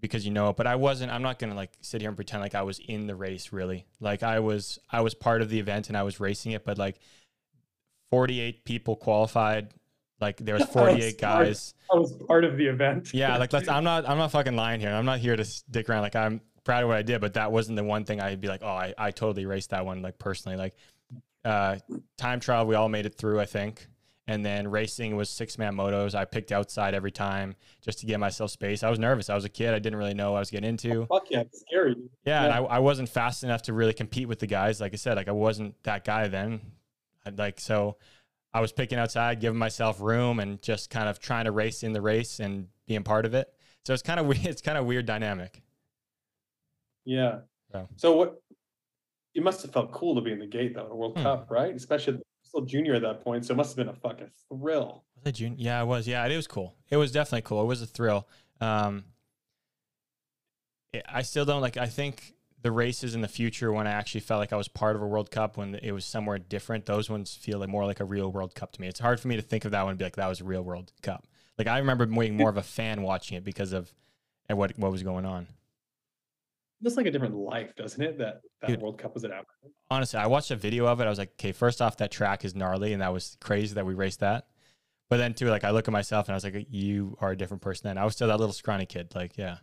because 0.00 0.24
you 0.24 0.30
know 0.30 0.50
it, 0.50 0.56
but 0.56 0.66
I 0.66 0.76
wasn't 0.76 1.10
I'm 1.10 1.22
not 1.22 1.38
going 1.38 1.50
to 1.50 1.56
like 1.56 1.72
sit 1.80 2.00
here 2.00 2.08
and 2.08 2.16
pretend 2.16 2.42
like 2.42 2.54
I 2.54 2.62
was 2.62 2.78
in 2.78 3.06
the 3.06 3.16
race 3.16 3.52
really. 3.52 3.86
Like 3.98 4.22
I 4.22 4.40
was 4.40 4.78
I 4.90 5.00
was 5.00 5.14
part 5.14 5.42
of 5.42 5.48
the 5.48 5.58
event 5.58 5.88
and 5.88 5.96
I 5.96 6.02
was 6.02 6.20
racing 6.20 6.52
it, 6.52 6.64
but 6.64 6.78
like 6.78 7.00
48 8.10 8.64
people 8.64 8.94
qualified. 8.94 9.72
Like 10.20 10.38
there 10.38 10.54
was 10.58 10.64
48 10.64 11.00
Sorry. 11.00 11.12
guys. 11.46 11.74
I 11.92 11.96
was 11.96 12.12
part 12.26 12.44
of 12.44 12.56
the 12.56 12.66
event. 12.66 13.14
Yeah, 13.14 13.36
like 13.38 13.52
let's 13.52 13.68
I'm 13.68 13.84
not 13.84 14.08
I'm 14.08 14.18
not 14.18 14.30
fucking 14.32 14.56
lying 14.56 14.80
here. 14.80 14.90
I'm 14.90 15.04
not 15.06 15.18
here 15.18 15.36
to 15.36 15.44
stick 15.44 15.88
around 15.88 16.02
like 16.02 16.16
I'm 16.16 16.40
proud 16.64 16.82
of 16.82 16.88
what 16.88 16.98
I 16.98 17.02
did, 17.02 17.20
but 17.20 17.34
that 17.34 17.52
wasn't 17.52 17.76
the 17.76 17.84
one 17.84 18.04
thing 18.04 18.20
I'd 18.20 18.40
be 18.40 18.48
like, 18.48 18.62
"Oh, 18.62 18.68
I 18.68 18.94
I 18.98 19.10
totally 19.10 19.46
raced 19.46 19.70
that 19.70 19.86
one 19.86 20.02
like 20.02 20.18
personally." 20.18 20.58
Like 20.58 20.74
uh 21.44 21.76
time 22.16 22.40
trial 22.40 22.66
we 22.66 22.74
all 22.74 22.88
made 22.88 23.06
it 23.06 23.14
through, 23.16 23.40
I 23.40 23.46
think. 23.46 23.86
And 24.26 24.44
then 24.44 24.68
racing 24.68 25.16
was 25.16 25.30
six 25.30 25.56
man 25.56 25.74
motos. 25.74 26.14
I 26.14 26.26
picked 26.26 26.52
outside 26.52 26.92
every 26.94 27.10
time 27.12 27.56
just 27.80 28.00
to 28.00 28.06
give 28.06 28.20
myself 28.20 28.50
space. 28.50 28.82
I 28.82 28.90
was 28.90 28.98
nervous. 28.98 29.30
I 29.30 29.34
was 29.34 29.46
a 29.46 29.48
kid. 29.48 29.72
I 29.72 29.78
didn't 29.78 29.98
really 29.98 30.12
know 30.12 30.32
what 30.32 30.36
I 30.38 30.40
was 30.40 30.50
getting 30.50 30.68
into. 30.68 31.06
Fuck 31.06 31.30
yeah, 31.30 31.40
it's 31.40 31.60
scary. 31.60 31.96
Yeah, 32.26 32.44
and 32.44 32.52
I, 32.52 32.58
I 32.58 32.78
wasn't 32.80 33.08
fast 33.08 33.42
enough 33.42 33.62
to 33.62 33.72
really 33.72 33.94
compete 33.94 34.28
with 34.28 34.38
the 34.38 34.46
guys. 34.46 34.82
Like 34.82 34.92
I 34.92 34.96
said, 34.96 35.16
like 35.16 35.28
I 35.28 35.32
wasn't 35.32 35.82
that 35.84 36.04
guy 36.04 36.28
then. 36.28 36.60
I'd 37.24 37.38
like 37.38 37.58
so 37.58 37.96
I 38.52 38.60
was 38.60 38.72
picking 38.72 38.98
outside, 38.98 39.40
giving 39.40 39.58
myself 39.58 40.00
room, 40.00 40.40
and 40.40 40.60
just 40.62 40.90
kind 40.90 41.08
of 41.08 41.18
trying 41.18 41.44
to 41.44 41.52
race 41.52 41.82
in 41.82 41.92
the 41.92 42.00
race 42.00 42.40
and 42.40 42.68
being 42.86 43.02
part 43.02 43.26
of 43.26 43.34
it. 43.34 43.52
So 43.84 43.92
it's 43.94 44.02
kind 44.02 44.18
of 44.18 44.26
weird. 44.30 44.46
It's 44.46 44.62
kind 44.62 44.78
of 44.78 44.86
weird 44.86 45.06
dynamic. 45.06 45.62
Yeah. 47.04 47.40
Yeah. 47.74 47.82
So 47.96 48.16
what? 48.16 48.42
You 49.34 49.42
must 49.42 49.62
have 49.62 49.72
felt 49.72 49.92
cool 49.92 50.14
to 50.14 50.20
be 50.20 50.32
in 50.32 50.38
the 50.38 50.46
gate 50.46 50.74
though, 50.74 50.86
in 50.86 50.90
a 50.92 50.96
World 50.96 51.16
Hmm. 51.16 51.22
Cup, 51.22 51.46
right? 51.50 51.74
Especially 51.74 52.18
still 52.42 52.62
junior 52.62 52.94
at 52.94 53.02
that 53.02 53.22
point, 53.22 53.44
so 53.44 53.52
it 53.52 53.56
must 53.58 53.70
have 53.70 53.86
been 53.86 53.94
a 53.94 53.98
fucking 53.98 54.30
thrill. 54.48 55.04
Was 55.16 55.26
it 55.26 55.32
June? 55.32 55.54
Yeah, 55.58 55.82
it 55.82 55.86
was. 55.86 56.08
Yeah, 56.08 56.26
it 56.26 56.34
was 56.34 56.46
cool. 56.46 56.74
It 56.90 56.96
was 56.96 57.12
definitely 57.12 57.42
cool. 57.42 57.62
It 57.62 57.66
was 57.66 57.82
a 57.82 57.86
thrill. 57.86 58.26
Um, 58.60 59.04
I 61.06 61.22
still 61.22 61.44
don't 61.44 61.60
like. 61.60 61.76
I 61.76 61.86
think 61.86 62.34
the 62.62 62.72
races 62.72 63.14
in 63.14 63.20
the 63.20 63.28
future, 63.28 63.72
when 63.72 63.86
I 63.86 63.92
actually 63.92 64.20
felt 64.20 64.40
like 64.40 64.52
I 64.52 64.56
was 64.56 64.68
part 64.68 64.96
of 64.96 65.02
a 65.02 65.06
World 65.06 65.30
Cup, 65.30 65.56
when 65.56 65.76
it 65.76 65.92
was 65.92 66.04
somewhere 66.04 66.38
different, 66.38 66.86
those 66.86 67.08
ones 67.08 67.34
feel 67.34 67.58
like 67.58 67.68
more 67.68 67.84
like 67.86 68.00
a 68.00 68.04
real 68.04 68.32
World 68.32 68.54
Cup 68.54 68.72
to 68.72 68.80
me. 68.80 68.88
It's 68.88 69.00
hard 69.00 69.20
for 69.20 69.28
me 69.28 69.36
to 69.36 69.42
think 69.42 69.64
of 69.64 69.70
that 69.70 69.82
one 69.82 69.90
and 69.90 69.98
be 69.98 70.04
like 70.04 70.16
that 70.16 70.28
was 70.28 70.40
a 70.40 70.44
real 70.44 70.62
World 70.62 70.92
Cup. 71.02 71.26
Like 71.56 71.66
I 71.66 71.78
remember 71.78 72.06
being 72.06 72.36
more 72.36 72.50
of 72.50 72.56
a 72.56 72.62
fan 72.62 73.02
watching 73.02 73.36
it 73.36 73.44
because 73.44 73.72
of 73.72 73.92
and 74.48 74.56
what 74.58 74.78
what 74.78 74.90
was 74.90 75.02
going 75.02 75.24
on. 75.24 75.46
It's 76.82 76.96
like 76.96 77.06
a 77.06 77.10
different 77.10 77.34
life, 77.34 77.74
doesn't 77.76 78.00
it? 78.00 78.18
That 78.18 78.40
that 78.60 78.68
Dude. 78.68 78.80
World 78.80 78.98
Cup 78.98 79.14
was 79.14 79.24
at 79.24 79.32
Apple. 79.32 79.46
honestly, 79.90 80.18
I 80.18 80.26
watched 80.26 80.50
a 80.50 80.56
video 80.56 80.86
of 80.86 81.00
it. 81.00 81.04
I 81.04 81.10
was 81.10 81.18
like, 81.18 81.32
okay, 81.32 81.52
first 81.52 81.82
off, 81.82 81.96
that 81.96 82.10
track 82.10 82.44
is 82.44 82.54
gnarly, 82.54 82.92
and 82.92 83.02
that 83.02 83.12
was 83.12 83.36
crazy 83.40 83.74
that 83.74 83.84
we 83.84 83.94
raced 83.94 84.20
that. 84.20 84.46
But 85.08 85.16
then 85.16 85.34
too, 85.34 85.46
like 85.48 85.64
I 85.64 85.70
look 85.70 85.88
at 85.88 85.92
myself 85.92 86.26
and 86.28 86.34
I 86.34 86.36
was 86.36 86.44
like, 86.44 86.66
you 86.70 87.16
are 87.20 87.30
a 87.32 87.36
different 87.36 87.62
person. 87.62 87.88
Then 87.88 87.98
I 87.98 88.04
was 88.04 88.14
still 88.14 88.28
that 88.28 88.38
little 88.38 88.52
scrawny 88.52 88.86
kid. 88.86 89.12
Like, 89.14 89.36
yeah, 89.36 89.58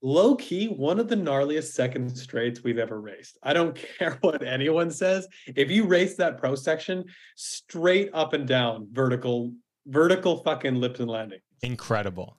Low 0.00 0.36
key, 0.36 0.66
one 0.66 1.00
of 1.00 1.08
the 1.08 1.16
gnarliest 1.16 1.72
second 1.72 2.16
straights 2.16 2.62
we've 2.62 2.78
ever 2.78 3.00
raced. 3.00 3.36
I 3.42 3.52
don't 3.52 3.74
care 3.98 4.16
what 4.20 4.42
anyone 4.46 4.90
says. 4.90 5.26
If 5.46 5.70
you 5.70 5.84
race 5.84 6.14
that 6.16 6.38
pro 6.38 6.54
section, 6.54 7.04
straight 7.36 8.10
up 8.12 8.32
and 8.32 8.46
down, 8.46 8.88
vertical, 8.92 9.52
vertical 9.86 10.36
fucking 10.44 10.76
lips 10.76 11.00
and 11.00 11.10
landing. 11.10 11.40
incredible. 11.62 12.36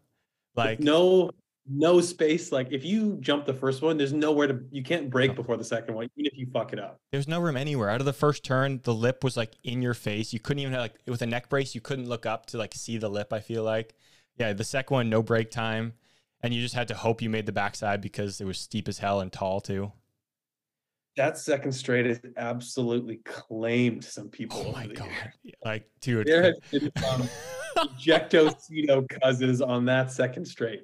With 0.55 0.65
Like, 0.65 0.79
no 0.79 1.31
no 1.71 2.01
space. 2.01 2.51
Like 2.51 2.71
if 2.71 2.83
you 2.83 3.17
jump 3.19 3.45
the 3.45 3.53
first 3.53 3.81
one, 3.81 3.97
there's 3.97 4.13
nowhere 4.13 4.47
to 4.47 4.59
you 4.71 4.81
can't 4.81 5.09
brake 5.09 5.35
before 5.35 5.55
the 5.55 5.63
second 5.63 5.93
one, 5.93 6.09
even 6.15 6.31
if 6.31 6.37
you 6.37 6.47
fuck 6.51 6.73
it 6.73 6.79
up. 6.79 6.99
there's 7.11 7.27
no 7.27 7.39
room 7.39 7.55
anywhere. 7.57 7.89
Out 7.89 7.99
of 7.99 8.05
the 8.05 8.13
first 8.13 8.43
turn, 8.43 8.79
the 8.83 8.93
lip 8.93 9.23
was 9.23 9.37
like 9.37 9.51
in 9.63 9.81
your 9.81 9.93
face. 9.93 10.33
You 10.33 10.39
couldn't 10.39 10.61
even 10.61 10.73
have, 10.73 10.81
like 10.81 10.95
with 11.05 11.21
a 11.21 11.27
neck 11.27 11.49
brace, 11.49 11.75
you 11.75 11.81
couldn't 11.81 12.09
look 12.09 12.25
up 12.25 12.47
to 12.47 12.57
like 12.57 12.73
see 12.73 12.97
the 12.97 13.09
lip. 13.09 13.31
I 13.31 13.39
feel 13.39 13.63
like, 13.63 13.93
yeah, 14.37 14.53
the 14.53 14.63
second 14.63 14.93
one, 14.95 15.09
no 15.09 15.21
brake 15.21 15.51
time, 15.51 15.93
and 16.41 16.53
you 16.53 16.61
just 16.61 16.75
had 16.75 16.87
to 16.89 16.95
hope 16.95 17.21
you 17.21 17.29
made 17.29 17.45
the 17.45 17.51
backside 17.51 18.01
because 18.01 18.39
it 18.41 18.45
was 18.45 18.57
steep 18.57 18.87
as 18.87 18.99
hell 18.99 19.19
and 19.21 19.31
tall 19.31 19.59
too. 19.61 19.91
That 21.17 21.37
second 21.37 21.73
straight 21.73 22.05
is 22.05 22.21
absolutely 22.37 23.17
claimed 23.25 24.05
some 24.05 24.29
people. 24.29 24.63
Oh 24.67 24.71
my 24.71 24.87
god! 24.87 25.07
years. 25.43 25.55
Like, 25.65 25.89
dude, 25.99 26.27
There 26.27 26.43
has 26.43 26.55
been 26.71 26.91
some 26.97 27.27
ejectocito 27.77 29.07
cousins 29.21 29.61
on 29.61 29.85
that 29.85 30.11
second 30.11 30.45
straight. 30.45 30.81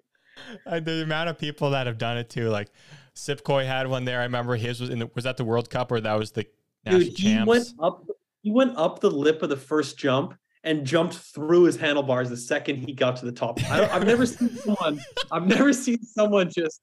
Uh, 0.65 0.79
the 0.81 1.03
amount 1.03 1.29
of 1.29 1.37
people 1.37 1.69
that 1.69 1.87
have 1.87 1.97
done 1.97 2.17
it 2.17 2.29
too, 2.29 2.49
like 2.49 2.69
Sipkoi 3.15 3.65
had 3.65 3.87
one 3.87 4.03
there. 4.03 4.19
I 4.19 4.23
remember 4.23 4.55
his 4.55 4.81
was 4.81 4.89
in 4.89 4.99
the 4.99 5.09
was 5.15 5.23
that 5.23 5.37
the 5.37 5.45
World 5.45 5.69
Cup 5.69 5.91
or 5.91 6.01
that 6.01 6.17
was 6.19 6.31
the 6.31 6.45
national 6.85 7.03
Dude, 7.05 7.17
he 7.17 7.23
champs? 7.23 7.47
went 7.47 7.67
up. 7.79 8.05
He 8.41 8.51
went 8.51 8.77
up 8.77 8.99
the 8.99 9.09
lip 9.11 9.41
of 9.41 9.49
the 9.49 9.57
first 9.57 9.97
jump 9.97 10.35
and 10.65 10.86
jumped 10.86 11.15
through 11.15 11.63
his 11.63 11.78
handlebars 11.78 12.30
the 12.30 12.36
second 12.36 12.78
he 12.78 12.91
got 12.91 13.15
to 13.17 13.25
the 13.25 13.32
top. 13.32 13.63
I 13.71 13.82
don't, 13.82 13.93
I've 13.93 14.06
never 14.06 14.25
seen 14.25 14.49
someone. 14.58 14.99
I've 15.32 15.47
never 15.47 15.71
seen 15.71 16.04
someone 16.04 16.51
just. 16.51 16.82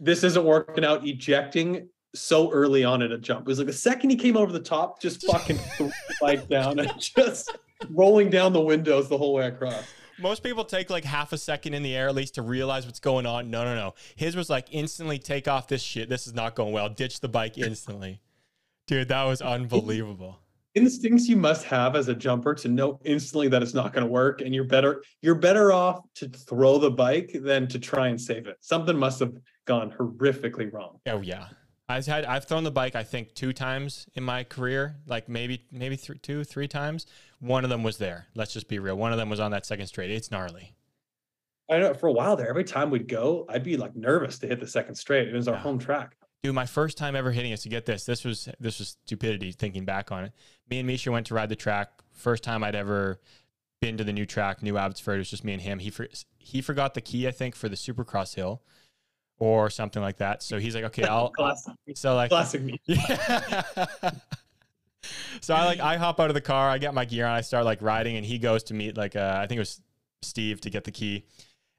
This 0.00 0.24
isn't 0.24 0.44
working 0.44 0.84
out. 0.84 1.06
Ejecting 1.06 1.88
so 2.14 2.50
early 2.50 2.84
on 2.84 3.02
in 3.02 3.12
a 3.12 3.18
jump. 3.18 3.42
It 3.42 3.46
was 3.46 3.58
like 3.58 3.66
the 3.66 3.72
second 3.72 4.10
he 4.10 4.16
came 4.16 4.36
over 4.36 4.52
the 4.52 4.60
top, 4.60 5.00
just 5.00 5.22
fucking 5.30 5.58
threw 5.58 5.88
the 5.88 6.14
bike 6.20 6.48
down 6.48 6.78
and 6.78 6.92
just 6.98 7.56
rolling 7.90 8.30
down 8.30 8.52
the 8.52 8.60
windows 8.60 9.08
the 9.08 9.18
whole 9.18 9.34
way 9.34 9.46
across. 9.46 9.84
Most 10.18 10.42
people 10.42 10.64
take 10.64 10.90
like 10.90 11.04
half 11.04 11.32
a 11.32 11.38
second 11.38 11.74
in 11.74 11.82
the 11.82 11.96
air 11.96 12.08
at 12.08 12.14
least 12.14 12.34
to 12.34 12.42
realize 12.42 12.84
what's 12.84 13.00
going 13.00 13.26
on. 13.26 13.50
No, 13.50 13.64
no, 13.64 13.74
no. 13.74 13.94
His 14.16 14.36
was 14.36 14.50
like 14.50 14.66
instantly 14.70 15.18
take 15.18 15.48
off 15.48 15.66
this 15.66 15.82
shit. 15.82 16.08
This 16.08 16.26
is 16.26 16.34
not 16.34 16.54
going 16.54 16.72
well. 16.72 16.88
Ditch 16.88 17.20
the 17.20 17.28
bike 17.28 17.56
instantly. 17.56 18.20
Dude, 18.86 19.08
that 19.08 19.24
was 19.24 19.40
unbelievable. 19.42 20.40
Instincts 20.74 21.28
you 21.28 21.36
must 21.36 21.64
have 21.64 21.96
as 21.96 22.08
a 22.08 22.14
jumper 22.14 22.54
to 22.54 22.68
know 22.68 23.00
instantly 23.04 23.48
that 23.48 23.62
it's 23.62 23.74
not 23.74 23.92
going 23.92 24.04
to 24.06 24.10
work 24.10 24.40
and 24.40 24.54
you're 24.54 24.64
better 24.64 25.02
you're 25.20 25.34
better 25.34 25.72
off 25.72 26.00
to 26.14 26.28
throw 26.28 26.78
the 26.78 26.90
bike 26.90 27.30
than 27.42 27.66
to 27.66 27.78
try 27.78 28.08
and 28.08 28.20
save 28.20 28.46
it 28.46 28.56
something 28.60 28.96
must 28.96 29.18
have 29.18 29.32
gone 29.66 29.90
horrifically 29.98 30.72
wrong 30.72 30.98
Oh 31.06 31.20
yeah. 31.20 31.48
I've 31.88 32.06
had 32.06 32.24
I've 32.24 32.44
thrown 32.44 32.62
the 32.62 32.70
bike 32.70 32.94
I 32.94 33.02
think 33.02 33.34
two 33.34 33.52
times 33.52 34.06
in 34.14 34.22
my 34.22 34.44
career, 34.44 34.98
like 35.08 35.28
maybe 35.28 35.64
maybe 35.72 35.96
th- 35.96 36.22
two 36.22 36.44
three 36.44 36.68
times. 36.68 37.04
One 37.40 37.64
of 37.64 37.70
them 37.70 37.82
was 37.82 37.96
there. 37.98 38.26
Let's 38.36 38.52
just 38.52 38.68
be 38.68 38.78
real. 38.78 38.94
One 38.96 39.10
of 39.10 39.18
them 39.18 39.28
was 39.28 39.40
on 39.40 39.50
that 39.50 39.66
second 39.66 39.88
straight. 39.88 40.12
It's 40.12 40.30
gnarly. 40.30 40.76
i 41.68 41.78
know 41.78 41.92
for 41.92 42.06
a 42.06 42.12
while 42.12 42.36
there 42.36 42.48
every 42.48 42.62
time 42.62 42.90
we'd 42.90 43.08
go 43.08 43.44
i'd 43.48 43.64
be 43.64 43.76
like 43.76 43.96
nervous 43.96 44.38
to 44.38 44.46
hit 44.46 44.60
the 44.60 44.66
second 44.68 44.94
straight 44.94 45.26
it 45.28 45.34
was 45.34 45.48
our 45.48 45.54
Yeah. 45.56 45.60
home 45.62 45.78
track 45.80 46.16
Dude, 46.42 46.54
my 46.54 46.66
first 46.66 46.96
time 46.96 47.14
ever 47.14 47.32
hitting 47.32 47.52
it. 47.52 47.58
To 47.58 47.68
get 47.68 47.84
this, 47.84 48.04
this 48.06 48.24
was 48.24 48.48
this 48.58 48.78
was 48.78 48.96
stupidity. 49.04 49.52
Thinking 49.52 49.84
back 49.84 50.10
on 50.10 50.24
it, 50.24 50.32
me 50.68 50.78
and 50.78 50.86
Misha 50.86 51.10
went 51.10 51.26
to 51.26 51.34
ride 51.34 51.48
the 51.48 51.56
track. 51.56 51.90
First 52.12 52.42
time 52.42 52.64
I'd 52.64 52.74
ever 52.74 53.20
been 53.80 53.96
to 53.98 54.04
the 54.04 54.12
new 54.12 54.26
track, 54.26 54.62
New 54.62 54.76
Abbotsford. 54.76 55.16
It 55.16 55.18
was 55.18 55.30
just 55.30 55.44
me 55.44 55.52
and 55.52 55.62
him. 55.62 55.78
He 55.78 55.90
for, 55.90 56.08
he 56.38 56.62
forgot 56.62 56.94
the 56.94 57.00
key, 57.00 57.28
I 57.28 57.30
think, 57.30 57.54
for 57.54 57.68
the 57.68 57.76
Supercross 57.76 58.34
hill 58.34 58.62
or 59.38 59.70
something 59.70 60.02
like 60.02 60.18
that. 60.18 60.42
So 60.42 60.58
he's 60.58 60.74
like, 60.74 60.84
okay, 60.84 61.04
I'll. 61.04 61.28
classic, 61.36 61.74
So 61.94 62.14
like, 62.14 62.30
classic 62.30 62.62
me 62.62 62.80
yeah. 62.86 63.62
so 65.40 65.54
I 65.54 65.64
like 65.64 65.80
I 65.80 65.96
hop 65.96 66.20
out 66.20 66.30
of 66.30 66.34
the 66.34 66.40
car, 66.40 66.70
I 66.70 66.78
get 66.78 66.94
my 66.94 67.04
gear 67.04 67.26
on, 67.26 67.34
I 67.34 67.40
start 67.40 67.64
like 67.64 67.82
riding, 67.82 68.16
and 68.16 68.24
he 68.24 68.38
goes 68.38 68.62
to 68.64 68.74
meet 68.74 68.96
like 68.96 69.16
uh, 69.16 69.38
I 69.42 69.46
think 69.46 69.56
it 69.56 69.62
was 69.62 69.80
Steve 70.22 70.60
to 70.62 70.70
get 70.70 70.84
the 70.84 70.92
key, 70.92 71.26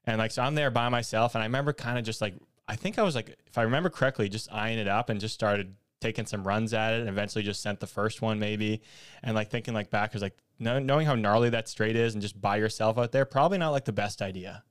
and 0.05 0.17
like 0.17 0.31
so 0.31 0.41
I'm 0.41 0.55
there 0.55 0.71
by 0.71 0.89
myself, 0.89 1.35
and 1.35 1.41
I 1.41 1.45
remember 1.45 1.71
kind 1.73 1.97
of 1.97 2.03
just 2.03 2.21
like 2.21 2.33
I 2.67 2.75
think 2.75 2.97
I 2.99 3.03
was 3.03 3.15
like 3.15 3.37
if 3.47 3.57
I 3.57 3.63
remember 3.63 3.89
correctly, 3.89 4.29
just 4.29 4.51
eyeing 4.51 4.79
it 4.79 4.87
up 4.87 5.09
and 5.09 5.19
just 5.19 5.33
started 5.33 5.75
taking 5.99 6.25
some 6.25 6.43
runs 6.47 6.73
at 6.73 6.93
it, 6.93 6.99
and 7.01 7.09
eventually 7.09 7.43
just 7.43 7.61
sent 7.61 7.79
the 7.79 7.87
first 7.87 8.21
one 8.21 8.39
maybe, 8.39 8.81
and 9.23 9.35
like 9.35 9.49
thinking 9.49 9.73
like 9.73 9.89
back 9.89 10.13
was 10.13 10.21
like 10.21 10.37
no, 10.59 10.79
knowing 10.79 11.05
how 11.07 11.15
gnarly 11.15 11.49
that 11.49 11.67
straight 11.67 11.95
is, 11.95 12.13
and 12.13 12.21
just 12.21 12.39
by 12.39 12.55
yourself 12.57 12.97
out 12.97 13.11
there, 13.11 13.25
probably 13.25 13.57
not 13.57 13.69
like 13.71 13.85
the 13.85 13.91
best 13.93 14.21
idea. 14.21 14.63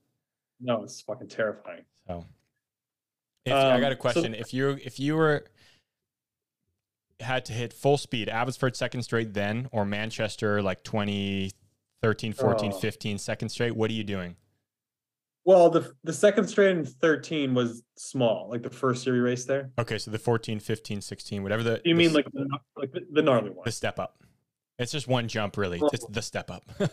no 0.59 0.83
it's 0.83 1.01
fucking 1.01 1.27
terrifying 1.27 1.83
So, 2.07 2.25
if, 3.45 3.53
I 3.53 3.79
got 3.79 3.87
Um, 3.87 3.91
a 3.91 3.95
so- 3.95 3.95
question. 3.95 4.35
if 4.35 4.53
you 4.53 4.69
if 4.83 4.99
you 4.99 5.15
were 5.15 5.45
had 7.19 7.45
to 7.45 7.53
hit 7.53 7.71
full 7.71 7.97
speed, 7.97 8.27
Abbotsford 8.29 8.75
second 8.75 9.03
straight 9.03 9.33
then, 9.33 9.69
or 9.71 9.85
Manchester 9.85 10.59
like 10.61 10.83
2013, 10.83 12.33
14, 12.33 12.71
Oh. 12.73 12.79
15 12.79 13.17
second 13.19 13.49
straight, 13.49 13.75
what 13.75 13.91
are 13.91 13.93
you 13.93 14.03
doing? 14.03 14.37
Well 15.45 15.69
the 15.69 15.91
the 16.03 16.13
second 16.13 16.47
straight 16.47 16.71
in 16.77 16.85
13 16.85 17.53
was 17.53 17.83
small 17.97 18.49
like 18.49 18.61
the 18.63 18.69
first 18.69 19.05
year 19.05 19.15
we 19.15 19.21
raced 19.21 19.47
there 19.47 19.71
Okay, 19.79 19.97
so 19.97 20.11
the 20.11 20.19
14, 20.19 20.59
15, 20.59 21.01
16, 21.01 21.43
whatever 21.43 21.63
the 21.63 21.81
you 21.83 21.93
the 21.95 21.99
mean 21.99 22.13
like 22.13 22.25
the, 22.31 22.59
like 22.77 22.91
the, 22.91 23.01
the 23.11 23.21
gnarly 23.21 23.49
one 23.49 23.63
the 23.65 23.71
step 23.71 23.99
up. 23.99 24.17
It's 24.79 24.91
just 24.91 25.07
one 25.07 25.27
jump, 25.27 25.57
really. 25.57 25.79
Well- 25.79 25.91
It's 25.93 26.05
the 26.07 26.21
step 26.21 26.49
up. 26.49 26.63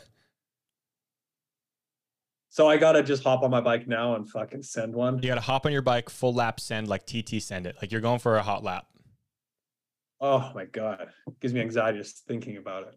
so 2.50 2.68
i 2.68 2.76
gotta 2.76 3.02
just 3.02 3.22
hop 3.22 3.42
on 3.42 3.50
my 3.50 3.60
bike 3.60 3.86
now 3.86 4.14
and 4.14 4.28
fucking 4.28 4.62
send 4.62 4.94
one 4.94 5.16
you 5.22 5.28
got 5.28 5.34
to 5.36 5.40
hop 5.40 5.66
on 5.66 5.72
your 5.72 5.82
bike, 5.82 6.08
full 6.10 6.34
lap 6.34 6.60
send, 6.60 6.88
like 6.88 7.06
TT 7.06 7.40
send 7.42 7.66
it. 7.66 7.76
Like 7.80 7.92
you're 7.92 8.00
going 8.00 8.18
for 8.18 8.36
a 8.36 8.42
hot 8.42 8.64
lap. 8.64 8.86
oh 10.20 10.50
my 10.54 10.64
god 10.64 11.08
it 11.26 11.40
gives 11.40 11.52
me 11.54 11.60
anxiety 11.60 11.98
just 11.98 12.24
thinking 12.26 12.56
about 12.56 12.84
it 12.84 12.94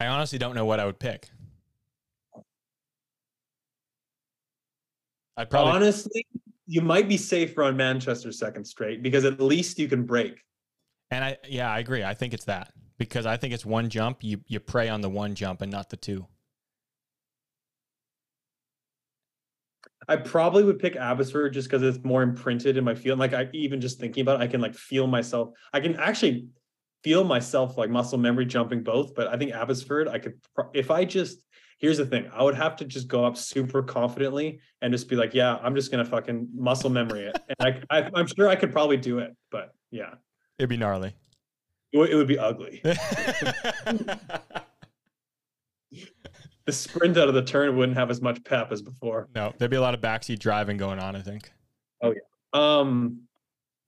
I 0.00 0.06
honestly 0.08 0.38
don't 0.38 0.54
know 0.56 0.64
what 0.64 0.80
I 0.80 0.86
would 0.86 0.98
pick. 0.98 1.28
I'd 5.36 5.50
probably 5.50 5.72
Honestly, 5.72 6.26
you 6.66 6.80
might 6.80 7.08
be 7.08 7.16
safer 7.16 7.62
on 7.64 7.76
Manchester 7.76 8.32
second 8.32 8.64
straight 8.64 9.02
because 9.02 9.24
at 9.24 9.40
least 9.40 9.78
you 9.78 9.88
can 9.88 10.04
brake. 10.04 10.40
And 11.10 11.24
I 11.24 11.36
yeah, 11.48 11.70
I 11.70 11.78
agree. 11.78 12.02
I 12.02 12.14
think 12.14 12.34
it's 12.34 12.44
that 12.46 12.72
because 12.98 13.26
I 13.26 13.36
think 13.36 13.52
it's 13.52 13.66
one 13.66 13.90
jump. 13.90 14.22
You 14.22 14.40
you 14.46 14.60
pray 14.60 14.88
on 14.88 15.00
the 15.00 15.10
one 15.10 15.34
jump 15.34 15.60
and 15.62 15.70
not 15.70 15.90
the 15.90 15.96
two. 15.96 16.26
I 20.08 20.16
probably 20.16 20.64
would 20.64 20.78
pick 20.78 20.96
Abbotsford 20.96 21.54
just 21.54 21.68
because 21.68 21.82
it's 21.82 22.04
more 22.04 22.22
imprinted 22.22 22.76
in 22.76 22.84
my 22.84 22.94
field. 22.94 23.18
Like 23.18 23.32
I 23.32 23.48
even 23.52 23.80
just 23.80 23.98
thinking 23.98 24.22
about 24.22 24.40
it, 24.40 24.44
I 24.44 24.46
can 24.46 24.60
like 24.60 24.74
feel 24.74 25.06
myself. 25.06 25.50
I 25.72 25.80
can 25.80 25.96
actually 25.96 26.48
feel 27.02 27.24
myself 27.24 27.76
like 27.76 27.90
muscle 27.90 28.18
memory 28.18 28.46
jumping 28.46 28.82
both. 28.82 29.14
But 29.14 29.28
I 29.28 29.36
think 29.36 29.52
Abbotsford, 29.52 30.08
I 30.08 30.18
could 30.18 30.34
if 30.74 30.90
I 30.90 31.04
just 31.04 31.43
here's 31.78 31.98
the 31.98 32.06
thing, 32.06 32.28
I 32.32 32.42
would 32.42 32.54
have 32.54 32.76
to 32.76 32.84
just 32.84 33.08
go 33.08 33.24
up 33.24 33.36
super 33.36 33.82
confidently 33.82 34.60
and 34.82 34.92
just 34.92 35.08
be 35.08 35.16
like, 35.16 35.34
yeah, 35.34 35.56
I'm 35.62 35.74
just 35.74 35.90
gonna 35.90 36.04
fucking 36.04 36.48
muscle 36.54 36.90
memory 36.90 37.22
it. 37.26 37.36
And 37.58 37.82
I, 37.90 37.98
I 37.98 38.10
I'm 38.14 38.26
sure 38.26 38.48
I 38.48 38.56
could 38.56 38.72
probably 38.72 38.96
do 38.96 39.18
it, 39.18 39.36
but 39.50 39.74
yeah, 39.90 40.14
It'd 40.58 40.68
be 40.70 40.76
gnarly. 40.76 41.14
it, 41.92 41.98
would- 41.98 42.10
it 42.10 42.14
would 42.16 42.28
be 42.28 42.38
ugly. 42.38 42.82
The 46.66 46.72
sprint 46.72 47.18
out 47.18 47.28
of 47.28 47.34
the 47.34 47.42
turn 47.42 47.76
wouldn't 47.76 47.98
have 47.98 48.10
as 48.10 48.22
much 48.22 48.42
pep 48.42 48.72
as 48.72 48.80
before. 48.80 49.28
no, 49.34 49.52
there'd 49.58 49.70
be 49.70 49.76
a 49.76 49.82
lot 49.82 49.92
of 49.92 50.00
backseat 50.00 50.38
driving 50.38 50.78
going 50.78 50.98
on. 50.98 51.14
I 51.14 51.20
think. 51.20 51.52
Oh 52.02 52.12
yeah. 52.14 52.20
Um, 52.78 53.24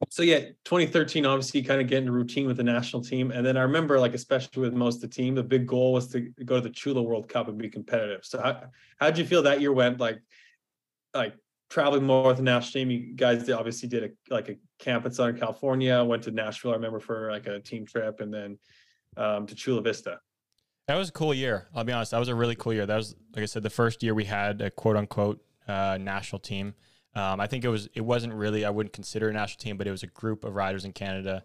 so 0.09 0.23
yeah, 0.23 0.41
2013, 0.65 1.27
obviously, 1.27 1.63
kind 1.63 1.81
of 1.81 1.87
getting 1.87 2.09
a 2.09 2.13
routine 2.13 2.47
with 2.47 2.57
the 2.57 2.63
national 2.63 3.03
team, 3.03 3.31
and 3.31 3.45
then 3.45 3.57
I 3.57 3.63
remember, 3.63 3.99
like 3.99 4.15
especially 4.15 4.63
with 4.63 4.73
most 4.73 4.97
of 4.97 5.01
the 5.03 5.09
team, 5.09 5.35
the 5.35 5.43
big 5.43 5.67
goal 5.67 5.93
was 5.93 6.09
to 6.09 6.21
go 6.45 6.57
to 6.57 6.61
the 6.61 6.71
Chula 6.71 7.03
World 7.03 7.29
Cup 7.29 7.49
and 7.49 7.59
be 7.59 7.69
competitive. 7.69 8.25
So 8.25 8.41
how 8.41 8.63
how'd 8.99 9.19
you 9.19 9.25
feel 9.25 9.43
that 9.43 9.61
year 9.61 9.73
went? 9.73 10.01
Like, 10.01 10.21
like 11.15 11.35
traveling 11.71 12.05
more 12.05 12.29
with 12.29 12.39
the 12.39 12.43
national 12.43 12.73
team. 12.73 12.91
You 12.91 13.15
guys 13.15 13.45
did, 13.45 13.55
obviously 13.55 13.89
did 13.89 14.05
a 14.05 14.35
like 14.35 14.49
a 14.49 14.57
camp 14.79 15.07
in 15.07 15.13
Southern 15.13 15.39
California. 15.39 16.03
Went 16.03 16.23
to 16.25 16.31
Nashville, 16.31 16.73
I 16.73 16.75
remember 16.75 17.01
for 17.01 17.31
like 17.31 17.47
a 17.47 17.61
team 17.61 17.87
trip, 17.87 18.21
and 18.21 18.33
then 18.33 18.59
um, 19.17 19.47
to 19.47 19.55
Chula 19.55 19.83
Vista. 19.83 20.21
That 20.87 20.97
was 20.97 21.09
a 21.09 21.13
cool 21.13 21.35
year. 21.35 21.67
I'll 21.75 21.85
be 21.85 21.93
honest. 21.93 22.13
That 22.13 22.19
was 22.19 22.29
a 22.29 22.35
really 22.35 22.55
cool 22.55 22.73
year. 22.73 22.87
That 22.87 22.97
was, 22.97 23.17
like 23.35 23.43
I 23.43 23.47
said, 23.47 23.65
the 23.65 23.71
first 23.71 24.03
year 24.03 24.15
we 24.15 24.25
had 24.25 24.61
a 24.61 24.71
quote 24.71 24.97
unquote 24.97 25.41
uh, 25.67 25.99
national 26.01 26.39
team. 26.39 26.75
Um, 27.17 27.41
I 27.41 27.47
think 27.47 27.65
it 27.65 27.69
was. 27.69 27.89
It 27.95 28.03
wasn't 28.03 28.35
really. 28.35 28.67
I 28.67 28.71
wouldn't 28.71 28.93
consider 28.93 29.31
a 29.31 29.33
national 29.33 29.59
team, 29.59 29.79
but 29.79 29.87
it 29.87 29.91
was 29.91 30.03
a 30.03 30.07
group 30.07 30.45
of 30.45 30.55
riders 30.55 30.85
in 30.85 30.93
Canada 30.93 31.43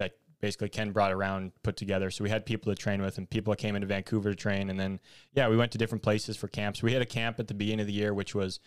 that 0.00 0.14
basically 0.40 0.68
Ken 0.68 0.90
brought 0.90 1.12
around, 1.12 1.52
put 1.62 1.76
together. 1.76 2.10
So 2.10 2.24
we 2.24 2.30
had 2.30 2.44
people 2.44 2.74
to 2.74 2.76
train 2.76 3.00
with, 3.00 3.18
and 3.18 3.30
people 3.30 3.54
came 3.54 3.76
into 3.76 3.86
Vancouver 3.86 4.30
to 4.30 4.36
train, 4.36 4.68
and 4.68 4.80
then 4.80 4.98
yeah, 5.32 5.48
we 5.48 5.56
went 5.56 5.70
to 5.72 5.78
different 5.78 6.02
places 6.02 6.36
for 6.36 6.48
camps. 6.48 6.82
We 6.82 6.92
had 6.92 7.02
a 7.02 7.06
camp 7.06 7.38
at 7.38 7.46
the 7.46 7.54
beginning 7.54 7.82
of 7.82 7.86
the 7.86 7.92
year, 7.92 8.12
which 8.12 8.34
was. 8.34 8.58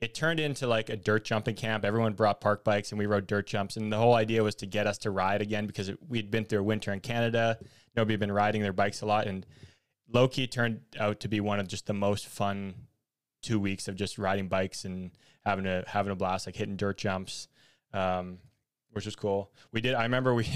It 0.00 0.12
turned 0.12 0.40
into 0.40 0.66
like 0.66 0.90
a 0.90 0.96
dirt 0.96 1.24
jumping 1.24 1.54
camp. 1.54 1.84
Everyone 1.84 2.12
brought 2.12 2.40
park 2.40 2.62
bikes 2.64 2.90
and 2.90 2.98
we 2.98 3.06
rode 3.06 3.26
dirt 3.26 3.46
jumps. 3.46 3.76
And 3.76 3.90
the 3.90 3.96
whole 3.96 4.14
idea 4.14 4.42
was 4.42 4.56
to 4.56 4.66
get 4.66 4.86
us 4.88 4.98
to 4.98 5.10
ride 5.10 5.40
again 5.40 5.66
because 5.66 5.88
it, 5.88 5.98
we'd 6.06 6.32
been 6.32 6.44
through 6.44 6.58
a 6.58 6.64
winter 6.64 6.92
in 6.92 7.00
Canada. 7.00 7.58
Nobody 7.96 8.14
had 8.14 8.20
been 8.20 8.32
riding 8.32 8.60
their 8.60 8.72
bikes 8.72 9.00
a 9.00 9.06
lot. 9.06 9.28
And 9.28 9.46
low 10.12 10.28
key 10.28 10.46
turned 10.46 10.80
out 10.98 11.20
to 11.20 11.28
be 11.28 11.40
one 11.40 11.60
of 11.60 11.68
just 11.68 11.86
the 11.86 11.94
most 11.94 12.26
fun 12.26 12.74
two 13.40 13.58
weeks 13.60 13.88
of 13.88 13.94
just 13.94 14.18
riding 14.18 14.48
bikes 14.48 14.84
and 14.84 15.12
having 15.44 15.66
a 15.66 15.84
having 15.86 16.12
a 16.12 16.16
blast, 16.16 16.46
like 16.46 16.56
hitting 16.56 16.76
dirt 16.76 16.98
jumps, 16.98 17.48
um, 17.92 18.38
which 18.92 19.04
was 19.04 19.16
cool. 19.16 19.50
We 19.72 19.80
did. 19.80 19.94
I 19.94 20.02
remember 20.04 20.34
we 20.34 20.46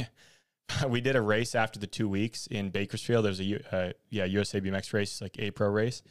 we 0.89 1.01
did 1.01 1.17
a 1.17 1.21
race 1.23 1.55
after 1.55 1.79
the 1.79 1.87
two 1.87 2.09
weeks 2.09 2.47
in 2.47 2.71
Bakersfield. 2.71 3.25
There 3.25 3.31
was 3.31 3.41
a 3.41 3.77
uh, 3.77 3.93
yeah 4.11 4.25
USA 4.25 4.61
BMX 4.61 4.93
race, 4.93 5.21
like 5.21 5.37
a 5.39 5.51
pro 5.51 5.69
race. 5.69 6.03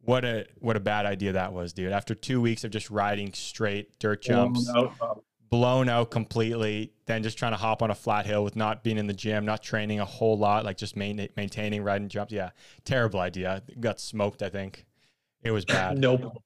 What 0.00 0.24
a 0.24 0.46
what 0.58 0.76
a 0.76 0.80
bad 0.80 1.06
idea 1.06 1.32
that 1.32 1.52
was, 1.52 1.72
dude. 1.72 1.92
After 1.92 2.14
two 2.14 2.40
weeks 2.40 2.64
of 2.64 2.70
just 2.70 2.90
riding 2.90 3.32
straight 3.32 3.98
dirt 3.98 4.22
jumps, 4.22 4.70
Blown 4.70 4.92
out. 5.02 5.24
blown 5.50 5.88
out 5.88 6.10
completely, 6.12 6.92
then 7.06 7.22
just 7.24 7.36
trying 7.36 7.52
to 7.52 7.58
hop 7.58 7.82
on 7.82 7.90
a 7.90 7.94
flat 7.96 8.24
hill 8.24 8.44
with 8.44 8.54
not 8.54 8.84
being 8.84 8.96
in 8.96 9.08
the 9.08 9.12
gym, 9.12 9.44
not 9.44 9.60
training 9.62 9.98
a 9.98 10.04
whole 10.04 10.38
lot, 10.38 10.64
like 10.64 10.76
just 10.76 10.94
main, 10.96 11.28
maintaining 11.36 11.82
riding 11.82 12.08
jumps. 12.08 12.32
Yeah, 12.32 12.50
terrible 12.84 13.18
idea. 13.18 13.62
Got 13.80 13.98
smoked. 13.98 14.40
I 14.42 14.50
think 14.50 14.86
it 15.42 15.50
was 15.50 15.64
bad. 15.64 15.98
Nope. 16.08 16.42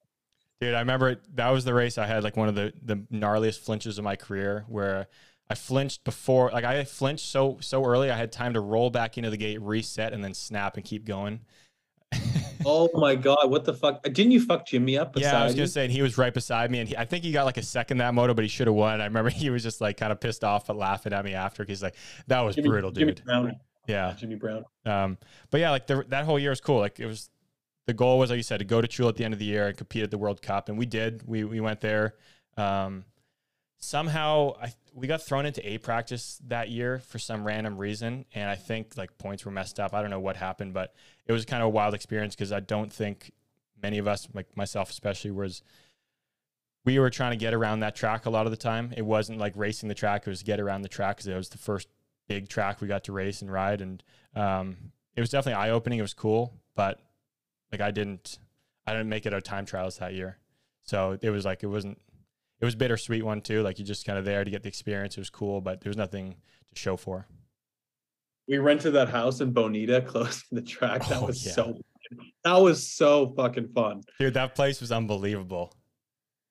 Dude, 0.63 0.75
I 0.75 0.79
remember 0.79 1.09
it, 1.09 1.21
that 1.35 1.51
was 1.51 1.65
the 1.65 1.75
race 1.75 1.99
I 1.99 2.07
had 2.07 2.23
like 2.23 2.37
one 2.37 2.49
of 2.49 2.55
the 2.55 2.73
the 2.85 2.95
gnarliest 3.13 3.59
flinches 3.59 3.99
of 3.99 4.05
my 4.05 4.15
career 4.15 4.65
where 4.69 5.09
I 5.51 5.57
flinched 5.57 6.05
before 6.05 6.53
like 6.53 6.63
I 6.63 6.85
flinched 6.85 7.27
so 7.27 7.59
so 7.61 7.85
early 7.85 8.13
I 8.13 8.17
had 8.17 8.31
time 8.31 8.55
to 8.55 8.61
roll 8.61 8.89
back 8.89 9.19
into 9.19 9.29
the 9.29 9.37
gate, 9.37 9.61
reset, 9.61 10.13
and 10.13 10.23
then 10.23 10.35
snap 10.35 10.77
and 10.77 10.85
keep 10.85 11.05
going. 11.05 11.41
Oh 12.65 12.89
my 12.95 13.17
god, 13.17 13.51
what 13.51 13.65
the 13.65 13.75
fuck? 13.75 14.05
Didn't 14.05 14.31
you 14.31 14.41
fuck 14.41 14.65
Jimmy 14.65 14.97
up? 14.97 15.19
yeah, 15.19 15.37
I 15.37 15.43
was 15.43 15.55
beside 15.55 15.57
gonna 15.57 15.67
say, 15.67 15.89
he 15.89 16.01
was 16.01 16.17
right 16.17 16.33
beside 16.33 16.71
me, 16.71 16.79
and 16.79 16.89
he, 16.89 16.97
I 16.97 17.05
think 17.05 17.25
he 17.25 17.33
got 17.33 17.45
like 17.45 17.57
a 17.57 17.63
second 17.65 17.97
that 17.97 18.15
moto, 18.15 18.35
but 18.35 18.45
he 18.45 18.49
should 18.49 18.69
have 18.69 18.77
won. 18.77 19.01
I 19.01 19.05
remember 19.07 19.31
he 19.45 19.51
was 19.51 19.65
just 19.65 19.81
like 19.81 19.97
kind 19.97 20.13
of 20.13 20.21
pissed 20.21 20.45
off 20.45 20.69
but 20.69 20.77
laughing 20.77 21.13
at 21.13 21.25
me 21.25 21.35
after. 21.35 21.65
He's 21.65 21.83
like, 21.83 21.97
"That 22.29 22.41
was 22.43 22.55
Jimmy, 22.55 22.69
brutal, 22.69 22.93
Jimmy 22.93 23.15
dude." 23.15 23.25
Brown. 23.25 23.57
Yeah, 23.89 24.15
Jimmy 24.17 24.37
Brown. 24.37 24.65
Um, 24.87 25.19
but 25.51 25.59
yeah, 25.59 25.73
like 25.73 25.89
the, 25.89 26.05
that 26.11 26.25
whole 26.25 26.39
year 26.39 26.51
was 26.51 26.61
cool. 26.61 26.79
Like 26.79 27.01
it 27.01 27.07
was, 27.07 27.31
the 27.87 27.95
goal 27.95 28.19
was 28.19 28.31
like 28.31 28.37
you 28.37 28.43
said 28.43 28.59
to 28.59 28.65
go 28.65 28.81
to 28.81 28.89
Chula 28.89 29.11
at 29.11 29.17
the 29.17 29.25
end 29.25 29.35
of 29.35 29.41
the 29.41 29.47
year 29.47 29.69
and 29.69 29.77
compete 29.77 30.03
at 30.03 30.11
the 30.11 30.19
World 30.19 30.43
Cup, 30.43 30.69
and 30.69 30.79
we 30.79 30.87
did. 30.87 31.23
We 31.27 31.45
we 31.45 31.61
went 31.61 31.81
there. 31.81 32.15
Um, 32.57 33.05
somehow 33.79 34.55
I 34.61 34.73
we 34.95 35.07
got 35.07 35.23
thrown 35.23 35.47
into 35.47 35.67
A 35.69 35.79
practice 35.79 36.41
that 36.47 36.71
year 36.71 37.01
for 37.01 37.19
some 37.19 37.45
random 37.45 37.77
reason, 37.79 38.25
and 38.35 38.49
I 38.49 38.55
think 38.55 38.97
like 38.97 39.19
points 39.19 39.45
were 39.45 39.51
messed 39.51 39.81
up. 39.81 39.95
I 39.95 40.01
don't 40.01 40.11
know 40.11 40.21
what 40.21 40.37
happened, 40.37 40.75
but 40.75 40.95
it 41.27 41.33
was 41.33 41.45
kind 41.45 41.63
of 41.63 41.67
a 41.67 41.71
wild 41.71 41.95
experience 41.95 42.35
because 42.35 42.53
I 42.53 42.61
don't 42.61 42.93
think 42.93 43.33
many 43.83 43.99
of 43.99 44.07
us, 44.07 44.29
like 44.33 44.57
myself 44.57 44.91
especially, 44.91 45.33
was 45.33 45.63
we 46.85 46.99
were 46.99 47.11
trying 47.11 47.33
to 47.33 47.37
get 47.37 47.55
around 47.55 47.81
that 47.81 47.97
track 47.97 48.27
a 48.27 48.31
lot 48.31 48.47
of 48.47 48.53
the 48.53 48.57
time. 48.57 48.93
It 48.97 49.03
wasn't 49.03 49.39
like 49.39 49.55
racing 49.57 49.89
the 49.89 49.95
track; 49.95 50.23
it 50.27 50.31
was 50.31 50.43
get 50.43 50.61
around 50.61 50.83
the 50.83 50.89
track 50.89 51.17
because 51.17 51.27
it 51.27 51.37
was 51.37 51.49
the 51.49 51.59
first 51.59 51.89
big 52.29 52.49
track 52.49 52.81
we 52.81 52.87
got 52.87 53.05
to 53.05 53.13
race 53.13 53.43
and 53.43 53.53
ride, 53.53 53.81
and 53.81 54.03
um, 54.37 54.77
it 55.17 55.21
was 55.21 55.31
definitely 55.31 55.61
eye 55.61 55.71
opening. 55.71 55.99
It 55.99 56.03
was 56.03 56.15
cool, 56.15 56.55
but 56.77 57.01
like 57.73 57.81
I 57.81 57.91
didn't, 57.91 58.39
I 58.87 58.93
didn't 58.93 59.09
make 59.09 59.27
it 59.27 59.33
our 59.33 59.41
time 59.41 59.65
trials 59.67 59.99
that 59.99 60.13
year, 60.15 60.39
so 60.85 61.19
it 61.21 61.31
was 61.31 61.45
like 61.45 61.63
it 61.63 61.67
wasn't. 61.69 61.99
It 62.61 62.65
was 62.65 62.77
bittersweet 62.77 63.25
one 63.25 63.41
too. 63.41 63.63
Like 63.63 63.79
you 63.81 63.85
just 63.85 64.07
kind 64.07 64.19
of 64.19 64.25
there 64.25 64.45
to 64.45 64.51
get 64.51 64.63
the 64.63 64.69
experience. 64.69 65.17
It 65.17 65.21
was 65.21 65.31
cool, 65.31 65.61
but 65.61 65.81
there 65.81 65.91
was 65.91 65.97
nothing 65.97 66.37
to 66.73 66.79
show 66.79 66.97
for. 66.97 67.27
We 68.47 68.59
rented 68.59 68.93
that 68.95 69.09
house 69.09 69.41
in 69.41 69.53
Bonita 69.53 70.01
close 70.07 70.43
to 70.49 70.55
the 70.57 70.63
track. 70.63 71.07
That 71.09 71.23
Oh, 71.23 71.27
was 71.27 71.45
yeah. 71.45 71.53
so 71.53 71.79
that 72.45 72.57
was 72.57 72.87
so 72.87 73.33
fucking 73.37 73.69
fun. 73.69 74.03
Dude, 74.19 74.35
that 74.35 74.55
place 74.55 74.81
was 74.81 74.93
unbelievable. 74.93 75.75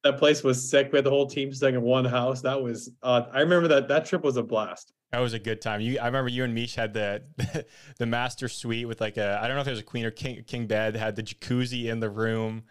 That 0.03 0.17
place 0.17 0.43
was 0.43 0.67
sick. 0.69 0.91
We 0.91 0.97
had 0.97 1.05
the 1.05 1.11
whole 1.11 1.27
team 1.27 1.53
staying 1.53 1.75
in 1.75 1.81
one 1.81 2.05
house. 2.05 2.41
That 2.41 2.61
was 2.61 2.89
uh 3.03 3.23
I 3.31 3.39
remember 3.41 3.67
that 3.69 3.87
that 3.89 4.05
trip 4.05 4.23
was 4.23 4.35
a 4.37 4.43
blast. 4.43 4.91
That 5.11 5.19
was 5.19 5.33
a 5.33 5.39
good 5.39 5.61
time. 5.61 5.81
You, 5.81 5.99
I 5.99 6.05
remember 6.05 6.29
you 6.29 6.43
and 6.45 6.55
Mish 6.55 6.75
had 6.75 6.93
the 6.93 7.23
the 7.97 8.05
master 8.05 8.47
suite 8.47 8.87
with 8.87 9.01
like 9.01 9.17
a 9.17 9.39
I 9.41 9.47
don't 9.47 9.55
know 9.55 9.61
if 9.61 9.67
it 9.67 9.71
was 9.71 9.79
a 9.79 9.83
queen 9.83 10.05
or 10.05 10.11
king 10.11 10.43
king 10.47 10.67
bed. 10.67 10.95
Had 10.95 11.15
the 11.15 11.23
jacuzzi 11.23 11.85
in 11.85 11.99
the 11.99 12.09
room. 12.09 12.63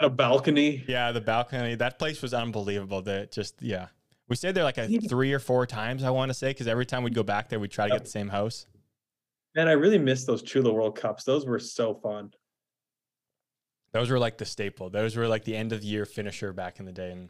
A 0.00 0.10
balcony. 0.10 0.84
Yeah, 0.88 1.12
the 1.12 1.20
balcony. 1.20 1.76
That 1.76 2.00
place 2.00 2.20
was 2.20 2.34
unbelievable. 2.34 3.02
That 3.02 3.30
just 3.30 3.62
yeah, 3.62 3.88
we 4.28 4.34
stayed 4.34 4.56
there 4.56 4.64
like 4.64 4.78
a 4.78 4.88
three 5.08 5.32
or 5.32 5.38
four 5.38 5.66
times. 5.66 6.02
I 6.02 6.10
want 6.10 6.30
to 6.30 6.34
say 6.34 6.50
because 6.50 6.66
every 6.66 6.86
time 6.86 7.04
we'd 7.04 7.14
go 7.14 7.22
back 7.22 7.48
there, 7.48 7.60
we'd 7.60 7.70
try 7.70 7.86
to 7.86 7.94
get 7.94 8.04
the 8.04 8.10
same 8.10 8.28
house. 8.28 8.66
Man, 9.54 9.68
I 9.68 9.72
really 9.72 9.98
miss 9.98 10.24
those 10.24 10.42
Chula 10.42 10.72
World 10.72 10.96
Cups. 10.96 11.22
Those 11.22 11.46
were 11.46 11.60
so 11.60 11.94
fun. 11.94 12.32
Those 13.92 14.10
were 14.10 14.18
like 14.18 14.38
the 14.38 14.44
staple. 14.44 14.90
Those 14.90 15.14
were 15.14 15.28
like 15.28 15.44
the 15.44 15.54
end 15.54 15.72
of 15.72 15.80
the 15.80 15.86
year 15.86 16.04
finisher 16.04 16.52
back 16.52 16.80
in 16.80 16.86
the 16.86 16.92
day. 16.92 17.12
And 17.12 17.28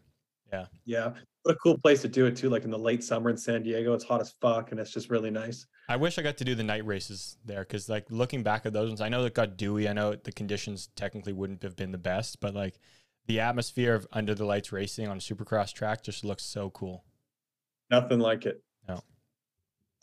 Yeah. 0.54 0.66
Yeah. 0.84 1.12
What 1.42 1.56
a 1.56 1.58
cool 1.58 1.78
place 1.78 2.00
to 2.02 2.08
do 2.08 2.26
it 2.26 2.36
too. 2.36 2.48
Like 2.48 2.64
in 2.64 2.70
the 2.70 2.78
late 2.78 3.02
summer 3.02 3.30
in 3.30 3.36
San 3.36 3.62
Diego. 3.62 3.92
It's 3.94 4.04
hot 4.04 4.20
as 4.20 4.34
fuck 4.40 4.70
and 4.70 4.80
it's 4.80 4.92
just 4.92 5.10
really 5.10 5.30
nice. 5.30 5.66
I 5.88 5.96
wish 5.96 6.18
I 6.18 6.22
got 6.22 6.38
to 6.38 6.44
do 6.44 6.54
the 6.54 6.62
night 6.62 6.86
races 6.86 7.36
there 7.44 7.60
because, 7.60 7.90
like, 7.90 8.06
looking 8.10 8.42
back 8.42 8.64
at 8.64 8.72
those 8.72 8.88
ones, 8.88 9.02
I 9.02 9.10
know 9.10 9.24
it 9.24 9.34
got 9.34 9.58
dewy. 9.58 9.86
I 9.86 9.92
know 9.92 10.14
the 10.14 10.32
conditions 10.32 10.88
technically 10.96 11.34
wouldn't 11.34 11.62
have 11.62 11.76
been 11.76 11.92
the 11.92 11.98
best, 11.98 12.40
but 12.40 12.54
like 12.54 12.78
the 13.26 13.40
atmosphere 13.40 13.94
of 13.94 14.06
under 14.12 14.34
the 14.34 14.44
lights 14.46 14.72
racing 14.72 15.08
on 15.08 15.16
a 15.16 15.20
supercross 15.20 15.72
track 15.72 16.02
just 16.02 16.24
looks 16.24 16.44
so 16.44 16.70
cool. 16.70 17.04
Nothing 17.90 18.18
like 18.18 18.46
it. 18.46 18.62
No. 18.88 19.02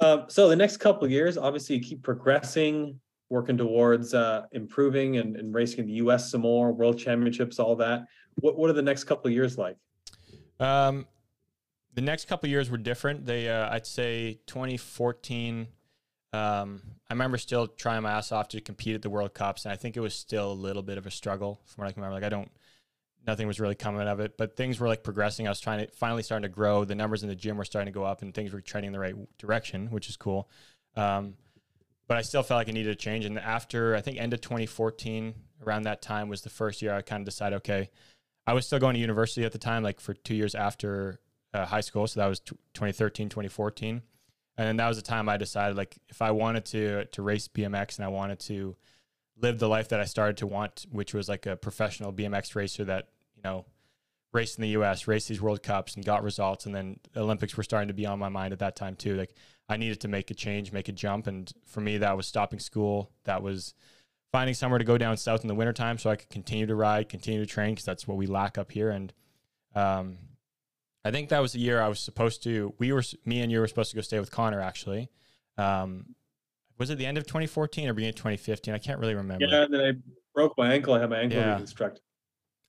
Um, 0.01 0.25
so 0.27 0.49
the 0.49 0.55
next 0.55 0.77
couple 0.77 1.05
of 1.05 1.11
years, 1.11 1.37
obviously, 1.37 1.77
you 1.77 1.81
keep 1.81 2.03
progressing, 2.03 2.99
working 3.29 3.57
towards 3.57 4.13
uh, 4.13 4.43
improving 4.51 5.17
and, 5.17 5.35
and 5.35 5.53
racing 5.53 5.79
in 5.79 5.85
the 5.87 5.93
U.S. 5.93 6.29
some 6.29 6.41
more, 6.41 6.71
World 6.71 6.99
Championships, 6.99 7.57
all 7.57 7.75
that. 7.77 8.03
What 8.35 8.57
What 8.57 8.69
are 8.69 8.73
the 8.73 8.81
next 8.81 9.05
couple 9.05 9.27
of 9.27 9.33
years 9.33 9.57
like? 9.57 9.77
Um, 10.61 11.07
the 11.93 12.01
next 12.01 12.27
couple 12.27 12.47
years 12.47 12.69
were 12.69 12.77
different. 12.77 13.25
They, 13.25 13.49
uh, 13.49 13.73
I'd 13.73 13.85
say, 13.85 14.39
2014. 14.45 15.67
Um, 16.33 16.81
I 17.09 17.13
remember 17.13 17.37
still 17.37 17.67
trying 17.67 18.03
my 18.03 18.11
ass 18.11 18.31
off 18.31 18.47
to 18.49 18.61
compete 18.61 18.95
at 18.95 19.01
the 19.01 19.09
World 19.09 19.33
Cups, 19.33 19.65
and 19.65 19.73
I 19.73 19.75
think 19.75 19.97
it 19.97 19.99
was 19.99 20.13
still 20.13 20.51
a 20.51 20.53
little 20.53 20.83
bit 20.83 20.97
of 20.97 21.05
a 21.05 21.11
struggle 21.11 21.59
from 21.65 21.81
what 21.81 21.89
I 21.89 21.91
can 21.91 22.01
remember. 22.01 22.15
Like 22.15 22.23
I 22.23 22.29
don't, 22.29 22.49
nothing 23.27 23.47
was 23.47 23.59
really 23.59 23.75
coming 23.75 24.07
of 24.07 24.21
it, 24.21 24.37
but 24.37 24.55
things 24.55 24.79
were 24.79 24.87
like 24.87 25.03
progressing. 25.03 25.47
I 25.47 25.49
was 25.49 25.59
trying 25.59 25.85
to 25.85 25.91
finally 25.91 26.23
starting 26.23 26.49
to 26.49 26.55
grow. 26.55 26.85
The 26.85 26.95
numbers 26.95 27.23
in 27.23 27.29
the 27.29 27.35
gym 27.35 27.57
were 27.57 27.65
starting 27.65 27.91
to 27.91 27.97
go 27.97 28.05
up, 28.05 28.21
and 28.21 28.33
things 28.33 28.53
were 28.53 28.61
trending 28.61 28.89
in 28.89 28.93
the 28.93 28.99
right 28.99 29.15
direction, 29.37 29.87
which 29.87 30.07
is 30.07 30.15
cool. 30.15 30.47
Um, 30.95 31.33
but 32.07 32.17
I 32.17 32.21
still 32.21 32.43
felt 32.43 32.59
like 32.59 32.69
I 32.69 32.71
needed 32.71 32.91
a 32.91 32.95
change. 32.95 33.25
And 33.25 33.37
after 33.39 33.95
I 33.95 34.01
think 34.01 34.17
end 34.17 34.33
of 34.33 34.41
2014, 34.41 35.33
around 35.65 35.83
that 35.83 36.01
time 36.01 36.29
was 36.29 36.41
the 36.41 36.49
first 36.49 36.81
year 36.81 36.93
I 36.93 37.01
kind 37.01 37.21
of 37.21 37.25
decided, 37.25 37.57
okay, 37.57 37.89
I 38.47 38.53
was 38.53 38.65
still 38.65 38.79
going 38.79 38.95
to 38.95 38.99
university 38.99 39.45
at 39.45 39.51
the 39.51 39.57
time, 39.57 39.83
like 39.83 39.99
for 39.99 40.13
two 40.13 40.35
years 40.35 40.55
after 40.55 41.19
uh, 41.53 41.65
high 41.65 41.81
school. 41.81 42.07
So 42.07 42.19
that 42.19 42.27
was 42.27 42.39
t- 42.39 42.55
2013, 42.73 43.29
2014. 43.29 44.01
And 44.57 44.67
then 44.67 44.77
that 44.77 44.87
was 44.87 44.97
the 44.97 45.03
time 45.03 45.29
I 45.29 45.37
decided, 45.37 45.77
like, 45.77 45.97
if 46.09 46.21
I 46.21 46.31
wanted 46.31 46.65
to 46.65 47.05
to 47.05 47.21
race 47.21 47.47
BMX 47.47 47.97
and 47.97 48.05
I 48.05 48.09
wanted 48.09 48.39
to 48.41 48.75
live 49.37 49.59
the 49.59 49.69
life 49.69 49.89
that 49.89 49.99
I 49.99 50.05
started 50.05 50.37
to 50.37 50.47
want, 50.47 50.85
which 50.91 51.13
was 51.13 51.29
like 51.29 51.45
a 51.45 51.55
professional 51.55 52.13
BMX 52.13 52.53
racer 52.55 52.83
that 52.85 53.07
you 53.35 53.41
know 53.43 53.65
raced 54.33 54.57
in 54.57 54.61
the 54.61 54.69
U.S., 54.69 55.07
raced 55.07 55.29
these 55.29 55.41
World 55.41 55.63
Cups, 55.63 55.95
and 55.95 56.05
got 56.05 56.23
results. 56.23 56.65
And 56.65 56.75
then 56.75 56.99
Olympics 57.15 57.57
were 57.57 57.63
starting 57.63 57.87
to 57.87 57.93
be 57.93 58.05
on 58.05 58.19
my 58.19 58.29
mind 58.29 58.53
at 58.53 58.59
that 58.59 58.75
time 58.75 58.95
too. 58.95 59.15
Like, 59.15 59.33
I 59.67 59.77
needed 59.77 60.01
to 60.01 60.07
make 60.07 60.31
a 60.31 60.33
change, 60.33 60.71
make 60.71 60.89
a 60.89 60.93
jump, 60.93 61.27
and 61.27 61.51
for 61.65 61.81
me, 61.81 61.97
that 61.97 62.17
was 62.17 62.27
stopping 62.27 62.59
school. 62.59 63.11
That 63.23 63.41
was 63.41 63.73
finding 64.31 64.53
somewhere 64.53 64.79
to 64.79 64.85
go 64.85 64.97
down 64.97 65.17
south 65.17 65.41
in 65.41 65.47
the 65.47 65.55
wintertime 65.55 65.97
so 65.97 66.09
I 66.09 66.15
could 66.15 66.29
continue 66.29 66.65
to 66.65 66.75
ride, 66.75 67.09
continue 67.09 67.39
to 67.41 67.45
train 67.45 67.71
because 67.73 67.85
that's 67.85 68.07
what 68.07 68.17
we 68.17 68.27
lack 68.27 68.57
up 68.57 68.71
here. 68.71 68.89
And 68.89 69.13
um, 69.75 70.17
I 71.03 71.11
think 71.11 71.29
that 71.29 71.39
was 71.39 71.53
the 71.53 71.59
year 71.59 71.81
I 71.81 71.87
was 71.87 71.99
supposed 71.99 72.43
to. 72.43 72.73
We 72.77 72.91
were 72.93 73.03
me 73.25 73.41
and 73.41 73.51
you 73.51 73.59
were 73.59 73.67
supposed 73.67 73.89
to 73.91 73.95
go 73.95 74.01
stay 74.01 74.19
with 74.19 74.31
Connor 74.31 74.61
actually. 74.61 75.09
Um, 75.57 76.15
was 76.77 76.89
it 76.89 76.97
the 76.97 77.05
end 77.05 77.17
of 77.17 77.25
2014 77.27 77.89
or 77.89 77.93
beginning 77.93 78.09
of 78.11 78.15
2015? 78.15 78.73
I 78.73 78.77
can't 78.77 78.99
really 78.99 79.15
remember. 79.15 79.45
Yeah, 79.45 79.63
and 79.63 79.73
then 79.73 79.81
I 79.81 79.91
broke 80.33 80.57
my 80.57 80.73
ankle. 80.73 80.93
I 80.93 80.99
had 81.01 81.09
my 81.09 81.19
ankle 81.19 81.37
Yeah. 81.39 81.53
reconstructed. 81.53 82.01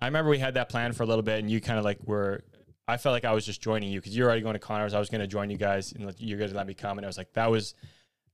I 0.01 0.07
remember 0.07 0.31
we 0.31 0.39
had 0.39 0.55
that 0.55 0.69
plan 0.69 0.93
for 0.93 1.05
a 1.05 1.07
little 1.07 1.23
bit, 1.23 1.39
and 1.39 1.49
you 1.51 1.61
kind 1.61 1.79
of 1.79 1.85
like 1.85 1.99
were. 2.05 2.43
I 2.89 2.97
felt 2.97 3.13
like 3.13 3.25
I 3.25 3.33
was 3.33 3.47
just 3.47 3.63
joining 3.63 3.91
you 3.93 4.01
because 4.01 4.17
you're 4.17 4.27
already 4.27 4.43
going 4.43 4.55
to 4.55 4.59
Connors. 4.59 4.93
I 4.93 4.99
was 4.99 5.09
going 5.09 5.21
to 5.21 5.29
join 5.29 5.49
you 5.49 5.57
guys, 5.57 5.93
and 5.93 6.13
you're 6.19 6.39
going 6.39 6.51
to 6.51 6.57
let 6.57 6.67
me 6.67 6.75
come. 6.75 6.99
And 6.99 7.07
I 7.07 7.09
was 7.09 7.17
like, 7.17 7.33
that 7.35 7.49
was 7.51 7.75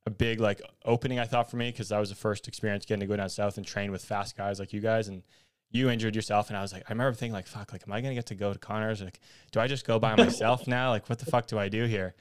a 0.08 0.10
big 0.10 0.40
like 0.40 0.60
opening 0.84 1.20
I 1.20 1.24
thought 1.24 1.50
for 1.50 1.56
me 1.56 1.70
because 1.70 1.90
that 1.90 2.00
was 2.00 2.08
the 2.08 2.16
first 2.16 2.48
experience 2.48 2.84
getting 2.84 3.00
to 3.00 3.06
go 3.06 3.16
down 3.16 3.28
south 3.28 3.56
and 3.56 3.64
train 3.64 3.92
with 3.92 4.04
fast 4.04 4.36
guys 4.36 4.58
like 4.58 4.72
you 4.72 4.80
guys. 4.80 5.06
And 5.06 5.22
you 5.70 5.90
injured 5.90 6.16
yourself, 6.16 6.48
and 6.48 6.56
I 6.56 6.62
was 6.62 6.72
like, 6.72 6.82
I 6.88 6.92
remember 6.92 7.14
thinking 7.14 7.34
like, 7.34 7.46
fuck, 7.46 7.72
like, 7.72 7.82
am 7.86 7.92
I 7.92 8.00
gonna 8.00 8.14
get 8.14 8.26
to 8.26 8.34
go 8.34 8.52
to 8.52 8.58
Connor's? 8.58 9.02
Like, 9.02 9.20
do 9.52 9.60
I 9.60 9.66
just 9.66 9.86
go 9.86 9.98
by 9.98 10.16
myself 10.16 10.66
now? 10.66 10.90
Like, 10.90 11.08
what 11.08 11.18
the 11.18 11.26
fuck 11.26 11.46
do 11.46 11.58
I 11.58 11.68
do 11.68 11.84
here? 11.84 12.14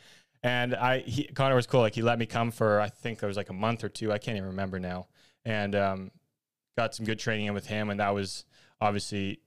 And 0.43 0.75
I, 0.75 0.99
he, 0.99 1.23
Connor 1.23 1.55
was 1.55 1.65
cool. 1.65 1.81
Like, 1.81 1.95
he 1.95 2.01
let 2.01 2.19
me 2.19 2.25
come 2.25 2.51
for 2.51 2.79
I 2.79 2.89
think 2.89 3.23
it 3.23 3.25
was 3.25 3.37
like 3.37 3.49
a 3.49 3.53
month 3.53 3.83
or 3.83 3.89
two. 3.89 4.11
I 4.11 4.17
can't 4.17 4.37
even 4.37 4.49
remember 4.49 4.79
now. 4.79 5.07
And 5.45 5.75
um, 5.75 6.11
got 6.77 6.93
some 6.93 7.05
good 7.05 7.19
training 7.19 7.45
in 7.45 7.53
with 7.53 7.67
him, 7.67 7.89
and 7.89 7.99
that 7.99 8.13
was 8.13 8.45
obviously. 8.81 9.39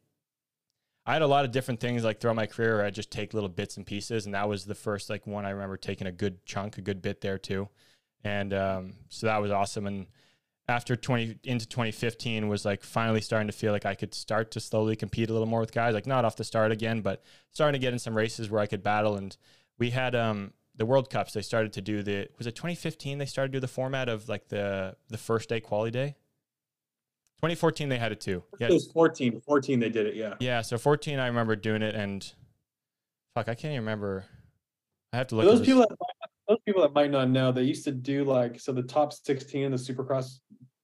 I 1.07 1.15
had 1.15 1.23
a 1.23 1.27
lot 1.27 1.45
of 1.45 1.51
different 1.51 1.81
things 1.81 2.05
like 2.05 2.21
throughout 2.21 2.37
my 2.37 2.47
career. 2.47 2.77
Where 2.77 2.87
I 2.87 2.91
just 2.91 3.11
take 3.11 3.35
little 3.35 3.49
bits 3.49 3.77
and 3.77 3.85
pieces, 3.87 4.25
and 4.25 4.35
that 4.35 4.49
was 4.49 4.65
the 4.65 4.75
first 4.75 5.11
like 5.11 5.27
one 5.27 5.45
I 5.45 5.51
remember 5.51 5.77
taking 5.77 6.07
a 6.07 6.13
good 6.13 6.45
chunk, 6.47 6.79
a 6.79 6.83
good 6.83 7.03
bit 7.03 7.21
there 7.21 7.39
too, 7.39 7.69
and 8.25 8.53
um, 8.55 8.95
so 9.09 9.27
that 9.27 9.39
was 9.39 9.51
awesome. 9.51 9.87
And 9.87 10.07
after 10.69 10.95
20 10.95 11.39
into 11.45 11.67
2015 11.67 12.49
was 12.49 12.65
like 12.65 12.83
finally 12.83 13.21
starting 13.21 13.49
to 13.49 13.53
feel 13.53 13.73
like 13.73 13.87
I 13.87 13.95
could 13.95 14.15
start 14.15 14.51
to 14.53 14.61
slowly 14.61 14.95
compete 14.97 15.29
a 15.29 15.33
little 15.33 15.49
more 15.49 15.61
with 15.61 15.73
guys, 15.73 15.95
like 15.95 16.07
not 16.07 16.25
off 16.25 16.37
the 16.37 16.45
start 16.45 16.71
again, 16.71 17.01
but 17.01 17.23
starting 17.51 17.79
to 17.79 17.85
get 17.85 17.93
in 17.93 17.99
some 17.99 18.17
races 18.17 18.51
where 18.51 18.61
I 18.61 18.67
could 18.67 18.83
battle. 18.83 19.17
And 19.17 19.37
we 19.79 19.91
had 19.91 20.15
um, 20.15 20.53
the 20.77 20.87
World 20.87 21.11
Cups. 21.11 21.33
They 21.33 21.43
started 21.43 21.73
to 21.75 21.81
do 21.81 22.03
the 22.03 22.29
was 22.39 22.47
it 22.47 22.55
2015? 22.55 23.19
They 23.19 23.27
started 23.27 23.53
to 23.53 23.57
do 23.57 23.61
the 23.61 23.69
format 23.69 24.09
of 24.09 24.29
like 24.29 24.49
the 24.49 24.97
the 25.09 25.19
first 25.19 25.49
day 25.49 25.61
quality 25.61 25.91
day. 25.91 26.17
2014 27.39 27.89
they 27.89 27.99
had 27.99 28.13
it 28.13 28.21
too. 28.21 28.43
Yeah. 28.59 28.69
It 28.69 28.75
was 28.75 28.91
14. 28.93 29.41
14 29.41 29.81
they 29.81 29.89
did 29.89 30.07
it. 30.07 30.15
Yeah. 30.15 30.35
Yeah. 30.41 30.61
So 30.61 30.79
14 30.79 31.19
I 31.19 31.27
remember 31.27 31.57
doing 31.57 31.83
it, 31.83 31.95
and 31.95 32.23
fuck, 33.35 33.49
I 33.49 33.55
can't 33.55 33.73
even 33.73 33.81
remember. 33.81 34.25
I 35.13 35.17
have 35.17 35.27
to 35.29 35.37
look. 35.37 35.47
For 35.47 35.57
those 35.57 35.67
people 35.67 35.81
that 35.81 35.97
those 36.51 36.59
people 36.67 36.83
that 36.83 36.93
might 36.93 37.13
not 37.13 37.31
know, 37.31 37.53
they 37.53 37.63
used 37.63 37.85
to 37.85 37.93
do 37.93 38.25
like 38.25 38.59
so 38.59 38.73
the 38.73 38.83
top 38.83 39.13
16 39.13 39.63
in 39.63 39.71
the 39.71 39.79
Supercross 39.79 40.41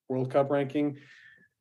World 0.08 0.30
Cup 0.30 0.48
ranking 0.48 0.96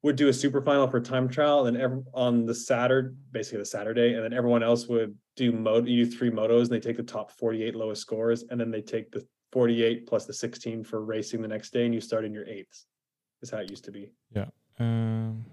would 0.03 0.15
do 0.15 0.27
a 0.27 0.33
super 0.33 0.61
final 0.61 0.87
for 0.87 1.01
time 1.01 1.27
trial, 1.27 1.65
and 1.65 1.75
every, 1.75 2.03
on 2.13 2.45
the 2.45 2.53
Saturday, 2.53 3.09
basically 3.31 3.57
the 3.57 3.65
Saturday, 3.65 4.13
and 4.13 4.23
then 4.23 4.31
everyone 4.31 4.61
else 4.61 4.85
would 4.85 5.17
do 5.35 5.51
moto. 5.51 5.87
You 5.87 6.05
do 6.05 6.11
three 6.11 6.29
motos, 6.29 6.61
and 6.63 6.69
they 6.69 6.79
take 6.79 6.97
the 6.97 7.03
top 7.03 7.31
48 7.31 7.75
lowest 7.75 8.01
scores, 8.01 8.43
and 8.51 8.59
then 8.59 8.69
they 8.69 8.81
take 8.81 9.11
the 9.11 9.25
48 9.51 10.05
plus 10.05 10.25
the 10.25 10.33
16 10.33 10.83
for 10.83 11.03
racing 11.03 11.41
the 11.41 11.47
next 11.47 11.73
day, 11.73 11.85
and 11.85 11.93
you 11.93 11.99
start 11.99 12.25
in 12.25 12.33
your 12.33 12.47
eighths. 12.47 12.85
Is 13.41 13.49
how 13.49 13.57
it 13.57 13.71
used 13.71 13.85
to 13.85 13.91
be. 13.91 14.11
Yeah. 14.35 14.45
Um, 14.79 15.43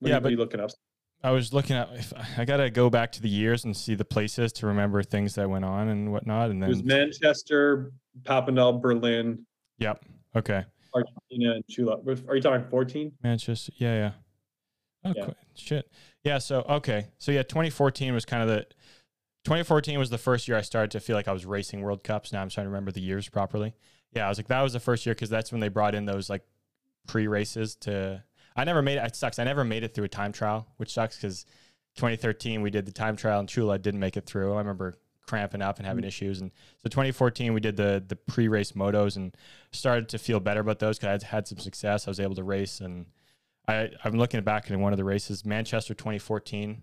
yeah, 0.00 0.18
but 0.18 0.32
you 0.32 0.36
looking 0.36 0.60
up. 0.60 0.70
I 1.22 1.30
was 1.30 1.52
looking 1.52 1.76
at. 1.76 1.88
If, 1.94 2.12
I 2.38 2.44
gotta 2.44 2.70
go 2.70 2.90
back 2.90 3.12
to 3.12 3.22
the 3.22 3.28
years 3.28 3.64
and 3.64 3.76
see 3.76 3.94
the 3.94 4.04
places 4.04 4.52
to 4.54 4.66
remember 4.66 5.02
things 5.02 5.34
that 5.34 5.48
went 5.48 5.64
on 5.64 5.88
and 5.88 6.12
whatnot. 6.12 6.50
And 6.50 6.62
then 6.62 6.70
it 6.70 6.72
was 6.72 6.84
Manchester, 6.84 7.92
Papendal, 8.22 8.80
Berlin. 8.80 9.44
Yep. 9.78 10.04
Okay. 10.36 10.64
Argentina 10.94 11.54
and 11.54 11.64
Chula. 11.68 11.98
Are 12.28 12.36
you 12.36 12.42
talking 12.42 12.66
14? 12.68 13.12
Manchester. 13.22 13.72
Yeah, 13.76 13.94
yeah. 13.94 14.10
Oh, 15.04 15.12
yeah. 15.16 15.30
shit. 15.54 15.90
Yeah. 16.24 16.38
So 16.38 16.64
okay. 16.68 17.08
So 17.18 17.32
yeah, 17.32 17.42
2014 17.42 18.14
was 18.14 18.24
kind 18.24 18.42
of 18.42 18.48
the. 18.48 18.66
2014 19.44 19.96
was 19.98 20.10
the 20.10 20.18
first 20.18 20.48
year 20.48 20.56
I 20.56 20.62
started 20.62 20.90
to 20.92 21.00
feel 21.00 21.14
like 21.14 21.28
I 21.28 21.32
was 21.32 21.46
racing 21.46 21.80
World 21.80 22.02
Cups. 22.02 22.32
Now 22.32 22.42
I'm 22.42 22.48
trying 22.48 22.64
to 22.64 22.70
remember 22.70 22.90
the 22.90 23.00
years 23.00 23.28
properly. 23.28 23.74
Yeah, 24.12 24.26
I 24.26 24.28
was 24.28 24.38
like 24.38 24.48
that 24.48 24.62
was 24.62 24.72
the 24.72 24.80
first 24.80 25.06
year 25.06 25.14
because 25.14 25.30
that's 25.30 25.52
when 25.52 25.60
they 25.60 25.68
brought 25.68 25.94
in 25.94 26.04
those 26.04 26.28
like 26.28 26.42
pre 27.06 27.26
races 27.26 27.76
to. 27.82 28.24
I 28.56 28.64
never 28.64 28.82
made 28.82 28.98
it. 28.98 29.04
It 29.04 29.16
sucks. 29.16 29.38
I 29.38 29.44
never 29.44 29.64
made 29.64 29.84
it 29.84 29.94
through 29.94 30.04
a 30.04 30.08
time 30.08 30.32
trial, 30.32 30.66
which 30.78 30.92
sucks 30.92 31.16
because 31.16 31.44
2013 31.96 32.62
we 32.62 32.70
did 32.70 32.86
the 32.86 32.92
time 32.92 33.16
trial 33.16 33.40
in 33.40 33.46
Chula. 33.46 33.78
Didn't 33.78 34.00
make 34.00 34.16
it 34.16 34.26
through. 34.26 34.54
I 34.54 34.58
remember 34.58 34.94
cramping 35.26 35.60
up 35.62 35.78
and 35.78 35.86
having 35.86 36.02
mm-hmm. 36.02 36.08
issues. 36.08 36.40
And 36.40 36.50
so 36.78 36.88
2014, 36.88 37.52
we 37.52 37.60
did 37.60 37.76
the 37.76 38.02
the 38.06 38.16
pre 38.16 38.48
race 38.48 38.72
motos 38.72 39.16
and 39.16 39.36
started 39.72 40.08
to 40.10 40.18
feel 40.18 40.40
better 40.40 40.60
about 40.60 40.78
those 40.78 40.98
because 40.98 41.22
I 41.22 41.26
had 41.26 41.46
some 41.46 41.58
success. 41.58 42.06
I 42.06 42.10
was 42.10 42.20
able 42.20 42.36
to 42.36 42.44
race, 42.44 42.80
and 42.80 43.06
I 43.68 43.90
I'm 44.04 44.16
looking 44.16 44.40
back 44.42 44.70
in 44.70 44.80
one 44.80 44.92
of 44.92 44.96
the 44.96 45.04
races, 45.04 45.44
Manchester 45.44 45.94
2014. 45.94 46.82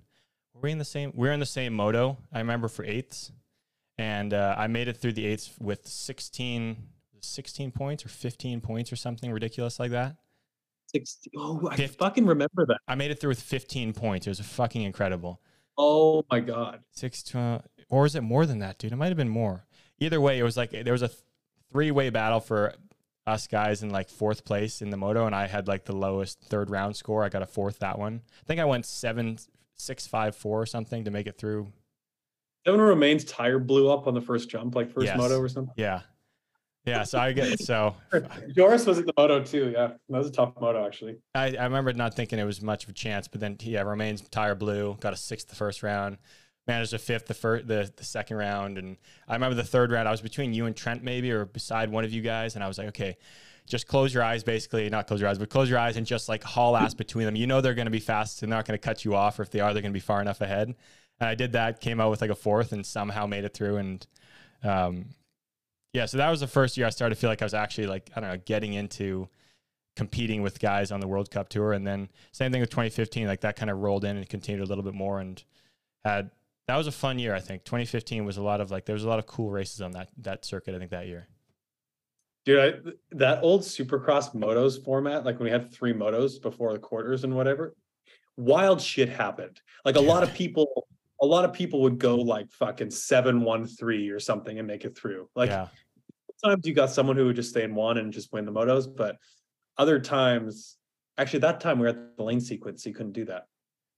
Were 0.54 0.62
we 0.62 0.72
in 0.72 0.78
the 0.78 0.86
same? 0.86 1.12
We 1.16 1.30
are 1.30 1.32
in 1.32 1.40
the 1.40 1.46
same 1.46 1.74
moto. 1.74 2.18
I 2.32 2.40
remember 2.40 2.68
for 2.68 2.86
eighths, 2.86 3.32
and 3.98 4.34
uh, 4.34 4.56
I 4.58 4.68
made 4.68 4.88
it 4.88 4.98
through 4.98 5.14
the 5.14 5.26
eighths 5.26 5.52
with 5.60 5.88
16 5.88 6.90
16 7.22 7.72
points 7.72 8.06
or 8.06 8.10
15 8.10 8.60
points 8.60 8.92
or 8.92 8.98
something 8.98 9.32
ridiculous 9.32 9.80
like 9.80 9.92
that. 9.92 10.18
16. 10.94 11.34
Oh, 11.38 11.68
I 11.70 11.76
50, 11.76 11.98
fucking 11.98 12.26
remember 12.26 12.66
that. 12.68 12.80
I 12.88 12.96
made 12.96 13.12
it 13.12 13.20
through 13.20 13.30
with 13.30 13.42
15 13.42 13.94
points. 13.94 14.28
It 14.28 14.32
was 14.32 14.40
fucking 14.40 14.82
incredible. 14.82 15.42
Oh 15.78 16.24
my 16.30 16.40
god. 16.40 16.82
Six, 16.92 17.24
12, 17.24 17.64
or 17.90 18.06
is 18.06 18.16
it 18.16 18.22
more 18.22 18.46
than 18.46 18.60
that, 18.60 18.78
dude? 18.78 18.92
It 18.92 18.96
might 18.96 19.08
have 19.08 19.18
been 19.18 19.30
more. 19.30 19.66
Either 20.00 20.22
way, 20.22 20.40
it 20.40 20.44
was 20.44 20.58
like 20.58 20.72
there 20.72 20.94
was 20.94 21.02
a 21.02 21.08
th- 21.08 21.20
three 21.72 21.92
way 21.92 22.10
battle 22.10 22.40
for 22.40 22.74
us 23.26 23.48
guys 23.48 23.84
in 23.84 23.90
like 23.90 24.10
fourth 24.10 24.46
place 24.46 24.82
in 24.82 24.90
the 24.90 24.98
moto, 24.98 25.26
and 25.26 25.36
I 25.36 25.48
had 25.48 25.68
like 25.68 25.86
the 25.86 25.96
lowest 25.96 26.42
third 26.42 26.70
round 26.70 26.96
score. 26.96 27.24
I 27.24 27.30
got 27.30 27.42
a 27.42 27.48
fourth 27.48 27.80
that 27.80 27.98
one. 27.98 28.22
I 28.42 28.46
think 28.46 28.60
I 28.60 28.66
went 28.66 28.86
seven, 28.86 29.38
six, 29.76 30.06
five, 30.06 30.36
four 30.36 30.62
or 30.62 30.66
something 30.66 31.06
to 31.06 31.12
make 31.12 31.28
it 31.28 31.38
through. 31.38 31.72
Devin 32.66 32.80
Romaine's 32.80 33.26
tire 33.26 33.60
blew 33.60 33.90
up 33.90 34.08
on 34.08 34.14
the 34.14 34.22
first 34.22 34.50
jump, 34.50 34.76
like 34.76 34.92
first 34.92 35.08
yes. 35.08 35.18
moto 35.18 35.40
or 35.40 35.50
something. 35.50 35.74
Yeah. 35.76 36.02
Yeah, 36.86 37.04
so 37.04 37.18
I 37.18 37.32
get 37.32 37.60
so 37.60 37.96
Joris 38.56 38.86
was 38.86 39.00
at 39.00 39.06
the 39.06 39.14
moto 39.18 39.42
too. 39.42 39.72
Yeah, 39.74 39.94
that 40.10 40.18
was 40.18 40.28
a 40.28 40.32
tough 40.32 40.54
moto 40.60 40.86
actually. 40.86 41.18
I, 41.34 41.56
I 41.56 41.64
remember 41.64 41.94
not 41.94 42.14
thinking 42.14 42.40
it 42.40 42.44
was 42.44 42.62
much 42.62 42.84
of 42.84 42.90
a 42.90 42.94
chance, 42.94 43.28
but 43.28 43.40
then 43.40 43.58
yeah, 43.62 43.84
Romaine's 43.84 44.22
tire 44.22 44.56
blew, 44.56 44.98
got 45.00 45.14
a 45.14 45.18
sixth 45.18 45.48
the 45.48 45.56
first 45.56 45.82
round 45.82 46.18
managed 46.68 46.94
a 46.94 47.00
fifth 47.00 47.28
the 47.28 47.34
first 47.34 47.68
the, 47.68 47.92
the 47.96 48.04
second 48.04 48.38
round 48.38 48.78
and 48.78 48.98
i 49.28 49.34
remember 49.34 49.56
the 49.56 49.64
third 49.64 49.92
round 49.92 50.08
i 50.08 50.12
was 50.12 50.22
between 50.22 50.54
you 50.54 50.66
and 50.66 50.76
trent 50.76 51.04
maybe 51.04 51.32
or 51.32 51.46
beside 51.46 51.92
one 51.92 52.06
of 52.06 52.12
you 52.14 52.22
guys 52.22 52.56
and 52.56 52.64
i 52.64 52.68
was 52.68 52.78
like 52.78 52.88
okay 52.88 53.18
just 53.68 53.88
close 53.88 54.14
your 54.14 54.24
eyes 54.24 54.44
basically 54.44 54.90
not 54.90 55.08
close 55.08 55.20
your 55.20 55.30
eyes 55.30 55.38
but 55.38 55.50
close 55.50 55.70
your 55.70 55.80
eyes 55.80 55.98
and 55.98 56.06
just 56.06 56.30
like 56.30 56.44
haul 56.44 56.78
ass 56.78 56.94
between 56.94 57.26
them 57.26 57.36
you 57.36 57.48
know 57.48 57.62
they're 57.62 57.74
going 57.74 57.86
to 57.86 57.92
be 57.92 58.00
fast 58.00 58.40
they're 58.40 58.50
not 58.50 58.66
going 58.66 58.78
to 58.78 58.82
cut 58.82 59.04
you 59.04 59.16
off 59.16 59.40
or 59.40 59.42
if 59.42 59.50
they 59.50 59.60
are 59.60 59.74
they're 59.74 59.82
going 59.82 59.92
to 59.92 59.98
be 59.98 60.00
far 60.00 60.22
enough 60.22 60.42
ahead 60.42 60.68
and 60.68 61.30
i 61.30 61.36
did 61.36 61.54
that 61.54 61.82
came 61.82 62.00
out 62.00 62.10
with 62.10 62.22
like 62.22 62.30
a 62.30 62.36
fourth 62.36 62.72
and 62.72 62.86
somehow 62.86 63.26
made 63.26 63.44
it 63.44 63.54
through 63.54 63.78
and 63.78 64.08
um, 64.64 65.08
yeah 65.94 66.06
so 66.06 66.18
that 66.18 66.30
was 66.30 66.40
the 66.40 66.48
first 66.48 66.78
year 66.78 66.86
i 66.86 66.90
started 66.90 67.16
to 67.16 67.22
feel 67.22 67.30
like 67.30 67.42
i 67.42 67.46
was 67.46 67.54
actually 67.54 67.88
like 67.88 68.10
i 68.16 68.20
don't 68.20 68.30
know 68.30 68.42
getting 68.46 68.74
into 68.74 69.28
competing 69.96 70.42
with 70.42 70.60
guys 70.60 70.92
on 70.92 71.00
the 71.00 71.08
world 71.08 71.30
cup 71.30 71.50
tour 71.50 71.72
and 71.74 71.86
then 71.86 72.10
same 72.32 72.52
thing 72.52 72.62
with 72.62 72.70
2015 72.70 73.28
like 73.28 73.42
that 73.42 73.56
kind 73.56 73.70
of 73.70 73.78
rolled 73.78 74.04
in 74.04 74.18
and 74.18 74.28
continued 74.28 74.64
a 74.64 74.68
little 74.68 74.84
bit 74.84 74.94
more 74.94 75.20
and 75.20 75.44
had 76.04 76.32
that 76.68 76.78
was 76.78 76.88
a 76.88 76.92
fun 76.92 77.20
year. 77.20 77.36
I 77.36 77.40
think 77.40 77.64
2015 77.66 78.26
was 78.26 78.38
a 78.38 78.44
lot 78.44 78.62
of 78.62 78.72
like 78.72 78.86
there 78.86 78.94
was 78.94 79.04
a 79.04 79.10
lot 79.10 79.20
of 79.20 79.26
cool 79.26 79.52
races 79.52 79.82
on 79.82 79.92
that 79.92 80.10
that 80.20 80.46
circuit. 80.46 80.76
I 80.76 80.80
think 80.80 80.92
that 80.92 81.08
year. 81.08 81.28
Dude, 82.46 82.60
I, 82.60 82.92
that 83.12 83.42
old 83.42 83.62
Supercross 83.62 84.36
motos 84.36 84.84
format, 84.84 85.24
like 85.24 85.40
when 85.40 85.46
we 85.46 85.52
had 85.52 85.72
three 85.72 85.94
motos 85.94 86.42
before 86.42 86.74
the 86.74 86.80
quarters 86.80 87.24
and 87.24 87.34
whatever, 87.34 87.74
wild 88.36 88.82
shit 88.82 89.08
happened. 89.08 89.62
Like 89.86 89.96
a 89.96 90.02
yeah. 90.02 90.10
lot 90.10 90.24
of 90.24 90.34
people, 90.34 90.88
a 91.22 91.26
lot 91.26 91.46
of 91.46 91.54
people 91.54 91.82
would 91.84 92.00
go 92.00 92.16
like 92.18 92.52
fucking 92.52 92.92
seven 92.92 93.42
one 93.42 93.66
three 93.66 94.10
or 94.10 94.20
something 94.20 94.60
and 94.60 94.68
make 94.68 94.84
it 94.84 94.98
through. 94.98 95.30
Like 95.36 95.50
yeah. 95.50 95.68
Sometimes 96.44 96.66
you 96.66 96.74
got 96.74 96.92
someone 96.92 97.16
who 97.16 97.26
would 97.26 97.36
just 97.36 97.50
stay 97.50 97.64
in 97.64 97.74
one 97.74 97.98
and 97.98 98.12
just 98.12 98.32
win 98.34 98.46
the 98.46 98.52
motos, 98.52 98.94
but 98.94 99.18
other 99.78 100.00
times, 100.00 100.78
actually 101.18 101.40
that 101.40 101.60
time 101.60 101.80
we 101.80 101.84
were 101.84 101.90
at 101.90 102.18
the 102.18 102.24
lane 102.24 102.42
sequence, 102.42 102.84
so 102.84 102.90
you 102.90 102.96
couldn't 102.96 103.14
do 103.14 103.26
that. 103.26 103.46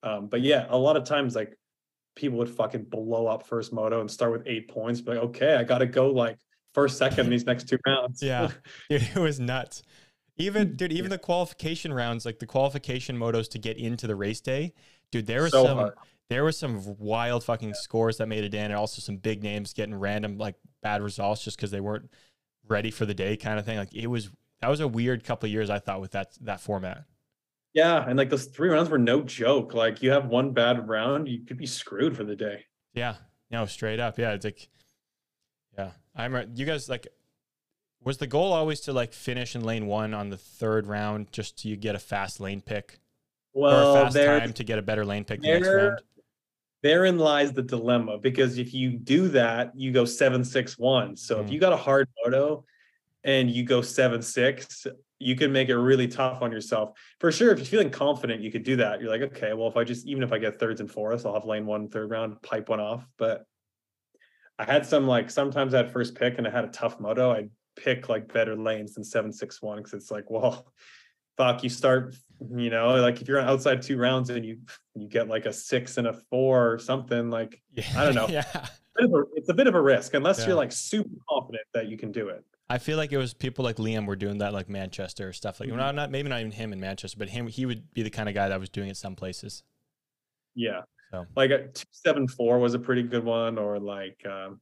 Um, 0.03 0.27
but 0.27 0.41
yeah, 0.41 0.67
a 0.69 0.77
lot 0.77 0.97
of 0.97 1.03
times 1.03 1.35
like 1.35 1.57
people 2.15 2.37
would 2.37 2.49
fucking 2.49 2.85
blow 2.85 3.27
up 3.27 3.45
first 3.47 3.73
moto 3.73 4.01
and 4.01 4.09
start 4.09 4.31
with 4.31 4.43
eight 4.45 4.69
points. 4.69 5.01
But 5.01 5.15
like, 5.15 5.25
okay, 5.25 5.55
I 5.55 5.63
got 5.63 5.79
to 5.79 5.85
go 5.85 6.09
like 6.09 6.37
first, 6.73 6.97
second 6.97 7.29
these 7.29 7.45
next 7.45 7.67
two 7.67 7.79
rounds. 7.85 8.21
Yeah, 8.21 8.51
dude, 8.89 9.01
it 9.15 9.19
was 9.19 9.39
nuts. 9.39 9.83
Even 10.37 10.75
dude, 10.75 10.91
even 10.91 11.05
yeah. 11.05 11.17
the 11.17 11.17
qualification 11.17 11.93
rounds, 11.93 12.25
like 12.25 12.39
the 12.39 12.45
qualification 12.45 13.17
motos 13.17 13.49
to 13.51 13.59
get 13.59 13.77
into 13.77 14.05
the 14.05 14.15
race 14.15 14.41
day, 14.41 14.73
dude, 15.11 15.25
there 15.25 15.43
was 15.43 15.51
so 15.51 15.65
some. 15.65 15.77
Hard. 15.77 15.93
There 16.27 16.43
were 16.43 16.51
some 16.51 16.97
wild 16.97 17.43
fucking 17.43 17.69
yeah. 17.69 17.75
scores 17.75 18.17
that 18.17 18.27
made 18.27 18.43
it 18.43 18.55
in, 18.55 18.65
and 18.65 18.73
also 18.73 18.99
some 18.99 19.17
big 19.17 19.43
names 19.43 19.73
getting 19.73 19.93
random 19.93 20.39
like 20.39 20.55
bad 20.81 21.03
results 21.03 21.43
just 21.43 21.55
because 21.55 21.69
they 21.69 21.79
weren't 21.79 22.09
ready 22.67 22.91
for 22.91 23.05
the 23.05 23.13
day, 23.13 23.37
kind 23.37 23.59
of 23.59 23.65
thing. 23.65 23.77
Like 23.77 23.93
it 23.93 24.07
was 24.07 24.29
that 24.61 24.69
was 24.69 24.79
a 24.79 24.87
weird 24.87 25.23
couple 25.23 25.47
of 25.47 25.51
years 25.53 25.69
I 25.69 25.79
thought 25.79 26.01
with 26.01 26.11
that 26.11 26.33
that 26.41 26.61
format. 26.61 27.05
Yeah, 27.73 28.05
and 28.07 28.17
like 28.17 28.29
those 28.29 28.45
three 28.45 28.69
rounds 28.69 28.89
were 28.89 28.97
no 28.97 29.21
joke. 29.21 29.73
Like 29.73 30.01
you 30.01 30.11
have 30.11 30.27
one 30.27 30.51
bad 30.51 30.87
round, 30.87 31.27
you 31.27 31.45
could 31.45 31.57
be 31.57 31.65
screwed 31.65 32.15
for 32.15 32.23
the 32.23 32.35
day. 32.35 32.65
Yeah, 32.93 33.15
no, 33.51 33.65
straight 33.65 33.99
up. 33.99 34.17
Yeah, 34.17 34.31
it's 34.31 34.45
like, 34.45 34.69
yeah, 35.77 35.91
I'm. 36.15 36.55
You 36.55 36.65
guys 36.65 36.87
like, 36.87 37.07
was 38.01 38.17
the 38.17 38.27
goal 38.27 38.53
always 38.53 38.79
to 38.81 38.93
like 38.93 39.11
finish 39.11 39.55
in 39.55 39.63
lane 39.63 39.87
one 39.87 40.13
on 40.13 40.29
the 40.29 40.37
third 40.37 40.87
round 40.87 41.33
just 41.33 41.59
so 41.59 41.69
you 41.69 41.75
get 41.75 41.95
a 41.95 41.99
fast 41.99 42.39
lane 42.39 42.61
pick? 42.61 42.99
Well, 43.53 43.97
or 43.97 44.01
a 44.01 44.03
fast 44.05 44.15
time 44.15 44.53
to 44.53 44.63
get 44.63 44.79
a 44.79 44.81
better 44.81 45.03
lane 45.03 45.25
pick 45.25 45.41
the 45.41 45.47
next 45.47 45.67
round. 45.67 46.01
Therein 46.85 47.17
lies 47.17 47.51
the 47.51 47.63
dilemma 47.63 48.19
because 48.19 48.59
if 48.59 48.71
you 48.71 48.91
do 48.91 49.27
that, 49.29 49.71
you 49.75 49.91
go 49.91 50.05
seven 50.05 50.43
six 50.43 50.77
one. 50.77 51.15
So 51.15 51.37
mm. 51.37 51.43
if 51.43 51.49
you 51.49 51.59
got 51.59 51.73
a 51.73 51.77
hard 51.77 52.07
moto 52.23 52.63
and 53.23 53.49
you 53.49 53.63
go 53.63 53.81
seven 53.81 54.21
six, 54.21 54.85
you 55.17 55.35
can 55.35 55.51
make 55.51 55.69
it 55.69 55.77
really 55.77 56.07
tough 56.07 56.43
on 56.43 56.51
yourself. 56.51 56.91
For 57.19 57.31
sure, 57.31 57.49
if 57.49 57.57
you're 57.57 57.65
feeling 57.65 57.89
confident, 57.89 58.43
you 58.43 58.51
could 58.51 58.61
do 58.61 58.75
that. 58.75 59.01
You're 59.01 59.09
like, 59.09 59.23
okay, 59.23 59.53
well, 59.53 59.67
if 59.67 59.75
I 59.77 59.83
just 59.83 60.05
even 60.05 60.21
if 60.21 60.31
I 60.31 60.37
get 60.37 60.59
thirds 60.59 60.79
and 60.79 60.91
fourths, 60.91 61.25
I'll 61.25 61.33
have 61.33 61.45
lane 61.45 61.65
one 61.65 61.89
third 61.89 62.11
round, 62.11 62.39
pipe 62.43 62.69
one 62.69 62.79
off. 62.79 63.03
But 63.17 63.47
I 64.59 64.65
had 64.65 64.85
some 64.85 65.07
like 65.07 65.31
sometimes 65.31 65.73
I 65.73 65.77
had 65.77 65.91
first 65.91 66.13
pick 66.13 66.37
and 66.37 66.47
I 66.47 66.51
had 66.51 66.65
a 66.65 66.67
tough 66.67 66.99
moto. 66.99 67.31
I'd 67.31 67.49
pick 67.75 68.09
like 68.09 68.31
better 68.31 68.55
lanes 68.55 68.93
than 68.93 69.03
seven 69.03 69.33
six 69.33 69.59
one 69.59 69.77
because 69.77 69.93
it's 69.93 70.11
like, 70.11 70.29
well, 70.29 70.71
fuck, 71.37 71.63
you 71.63 71.69
start 71.71 72.15
You 72.55 72.69
know, 72.69 72.95
like 73.01 73.21
if 73.21 73.27
you're 73.27 73.39
on 73.39 73.47
outside 73.47 73.81
two 73.81 73.97
rounds 73.97 74.29
and 74.29 74.45
you 74.45 74.59
you 74.95 75.07
get 75.07 75.27
like 75.27 75.45
a 75.45 75.53
six 75.53 75.97
and 75.97 76.07
a 76.07 76.13
four 76.29 76.71
or 76.71 76.79
something, 76.79 77.29
like 77.29 77.61
Yeah. 77.73 77.85
I 77.95 78.05
don't 78.05 78.15
know. 78.15 78.27
yeah. 78.29 78.43
of 78.99 79.11
a- 79.13 79.23
it's 79.35 79.49
a 79.49 79.53
bit 79.53 79.67
of 79.67 79.75
a 79.75 79.81
risk 79.81 80.13
unless 80.13 80.39
Yeah. 80.39 80.47
you're 80.47 80.55
like 80.55 80.71
super 80.71 81.09
confident 81.29 81.65
that 81.73 81.87
you 81.87 81.97
can 81.97 82.11
do 82.11 82.29
it. 82.29 82.43
I 82.69 82.77
feel 82.79 82.97
like 82.97 83.11
it 83.11 83.17
was 83.17 83.33
people 83.33 83.63
like 83.63 83.75
Liam 83.75 84.05
were 84.07 84.15
doing 84.15 84.39
that, 84.39 84.51
like 84.53 84.67
Manchester 84.69 85.31
stuff. 85.33 85.59
Like, 85.59 85.69
Mhm. 85.69 85.77
well, 85.77 85.93
not 85.93 86.11
maybe 86.11 86.29
not 86.29 86.39
even 86.39 86.51
him 86.51 86.73
in 86.73 86.79
Manchester, 86.79 87.17
but 87.19 87.29
him. 87.29 87.47
He 87.47 87.65
would 87.65 87.93
be 87.93 88.01
the 88.01 88.09
kind 88.09 88.27
of 88.27 88.35
guy 88.35 88.49
that 88.49 88.59
was 88.59 88.69
doing 88.69 88.89
it 88.89 88.97
some 88.97 89.15
places. 89.15 89.63
Yeah. 90.55 90.81
So. 91.11 91.25
Like 91.35 91.51
a 91.51 91.67
two 91.67 91.85
seven 91.91 92.27
four 92.27 92.59
was 92.59 92.73
a 92.73 92.79
pretty 92.79 93.03
good 93.03 93.23
one, 93.23 93.57
or 93.57 93.79
like 93.79 94.19
um, 94.25 94.59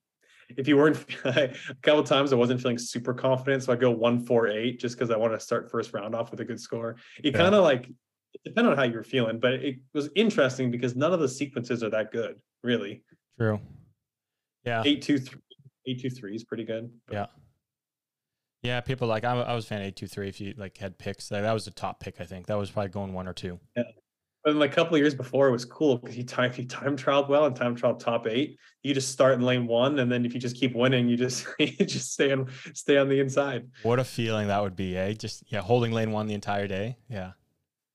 if 0.49 0.67
you 0.67 0.77
weren't 0.77 0.97
a 1.25 1.53
couple 1.81 2.03
times 2.03 2.33
I 2.33 2.35
wasn't 2.35 2.61
feeling 2.61 2.77
super 2.77 3.13
confident, 3.13 3.63
so 3.63 3.73
I 3.73 3.75
go 3.75 3.91
one 3.91 4.19
four 4.25 4.47
eight 4.47 4.79
just 4.79 4.95
because 4.97 5.09
I 5.11 5.17
want 5.17 5.33
to 5.33 5.39
start 5.39 5.69
first 5.71 5.93
round 5.93 6.15
off 6.15 6.31
with 6.31 6.39
a 6.41 6.45
good 6.45 6.59
score. 6.59 6.97
It 7.23 7.33
Yeah. 7.33 7.39
kind 7.41 7.55
of 7.55 7.63
like 7.63 7.87
it 7.87 8.41
depended 8.43 8.71
on 8.71 8.77
how 8.77 8.83
you 8.83 8.93
were 8.95 9.03
feeling, 9.03 9.39
but 9.39 9.53
it 9.53 9.75
was 9.93 10.09
interesting 10.15 10.71
because 10.71 10.95
none 10.95 11.13
of 11.13 11.19
the 11.19 11.29
sequences 11.29 11.83
are 11.83 11.89
that 11.91 12.11
good, 12.11 12.39
really. 12.63 13.03
True. 13.37 13.59
Yeah. 14.65 14.81
Eight 14.85 15.01
two 15.01 15.19
three, 15.19 15.39
eight 15.87 15.99
two 16.01 16.09
three 16.09 16.35
is 16.35 16.43
pretty 16.43 16.63
good. 16.63 16.91
but- 17.07 17.13
Yeah. 17.13 17.25
Yeah. 18.61 18.81
People 18.81 19.07
like 19.07 19.23
I, 19.25 19.33
I 19.39 19.53
was 19.53 19.65
a 19.65 19.67
fan 19.67 19.81
of 19.81 19.87
eight 19.87 19.95
two 19.95 20.07
three. 20.07 20.29
If 20.29 20.39
you 20.41 20.53
like 20.57 20.77
had 20.77 20.97
picks, 20.97 21.29
like, 21.31 21.41
that 21.41 21.51
was 21.53 21.65
the 21.65 21.71
top 21.71 21.99
pick. 21.99 22.21
I 22.21 22.25
think 22.25 22.47
that 22.47 22.57
was 22.57 22.71
probably 22.71 22.89
going 22.89 23.13
one 23.13 23.27
or 23.27 23.33
two. 23.33 23.59
But 24.43 24.55
like 24.55 24.71
a 24.71 24.75
couple 24.75 24.95
of 24.95 24.99
years 24.99 25.15
before, 25.15 25.47
it 25.47 25.51
was 25.51 25.63
cool 25.63 25.97
because 25.97 26.17
you 26.17 26.23
time 26.23 26.51
you 26.57 26.65
time 26.65 26.97
trialed 26.97 27.29
well 27.29 27.45
and 27.45 27.55
time 27.55 27.75
trialed 27.77 27.99
top 27.99 28.27
eight. 28.27 28.57
You 28.81 28.93
just 28.93 29.09
start 29.11 29.35
in 29.35 29.41
lane 29.41 29.67
one, 29.67 29.99
and 29.99 30.11
then 30.11 30.25
if 30.25 30.33
you 30.33 30.39
just 30.39 30.57
keep 30.57 30.75
winning, 30.75 31.07
you 31.07 31.15
just 31.15 31.45
you 31.59 31.67
just 31.85 32.11
stay 32.11 32.31
on 32.33 32.49
stay 32.73 32.97
on 32.97 33.07
the 33.07 33.19
inside. 33.19 33.69
What 33.83 33.99
a 33.99 34.03
feeling 34.03 34.47
that 34.47 34.61
would 34.61 34.75
be, 34.75 34.97
eh? 34.97 35.13
Just 35.13 35.43
yeah, 35.47 35.61
holding 35.61 35.93
lane 35.93 36.11
one 36.11 36.27
the 36.27 36.33
entire 36.33 36.67
day. 36.67 36.97
Yeah. 37.09 37.31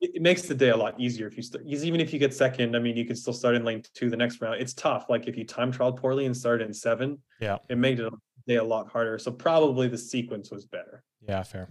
It, 0.01 0.13
it 0.15 0.23
makes 0.23 0.43
the 0.43 0.55
day 0.55 0.71
a 0.71 0.77
lot 0.77 0.99
easier 0.99 1.27
if 1.27 1.37
you 1.37 1.43
start. 1.43 1.65
Because 1.67 1.85
even 1.85 2.01
if 2.01 2.13
you 2.13 2.19
get 2.19 2.33
second, 2.33 2.75
I 2.77 2.79
mean, 2.79 2.97
you 2.97 3.05
can 3.05 3.17
still 3.17 3.33
start 3.35 3.55
in 3.55 3.65
lane 3.65 3.83
two 3.95 4.09
the 4.09 4.17
next 4.17 4.41
round. 4.41 4.61
It's 4.61 4.73
tough. 4.73 5.07
Like 5.11 5.27
if 5.29 5.37
you 5.37 5.45
time 5.45 5.71
trialed 5.71 5.99
poorly 5.99 6.25
and 6.25 6.35
started 6.35 6.67
in 6.67 6.73
seven, 6.73 7.19
Yeah. 7.41 7.59
it 7.69 7.77
made 7.77 8.01
it 8.01 8.11
day 8.47 8.57
a 8.57 8.65
lot 8.65 8.89
harder. 8.91 9.19
So 9.19 9.31
probably 9.33 9.89
the 9.89 9.99
sequence 9.99 10.51
was 10.51 10.65
better. 10.65 11.05
Yeah, 11.29 11.43
fair. 11.43 11.69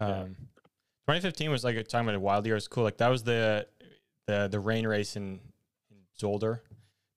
Yeah. 0.00 0.24
Um, 1.08 1.14
2015 1.16 1.50
was 1.50 1.64
like 1.64 1.76
a 1.76 1.82
time 1.82 2.06
when 2.06 2.14
a 2.14 2.20
wild 2.20 2.46
year 2.46 2.54
was 2.54 2.68
cool. 2.68 2.84
Like 2.84 2.98
that 2.98 3.08
was 3.08 3.22
the 3.24 3.66
the 4.26 4.48
the 4.48 4.60
rain 4.60 4.86
race 4.86 5.16
in, 5.16 5.40
in 5.90 5.96
Zolder, 6.20 6.60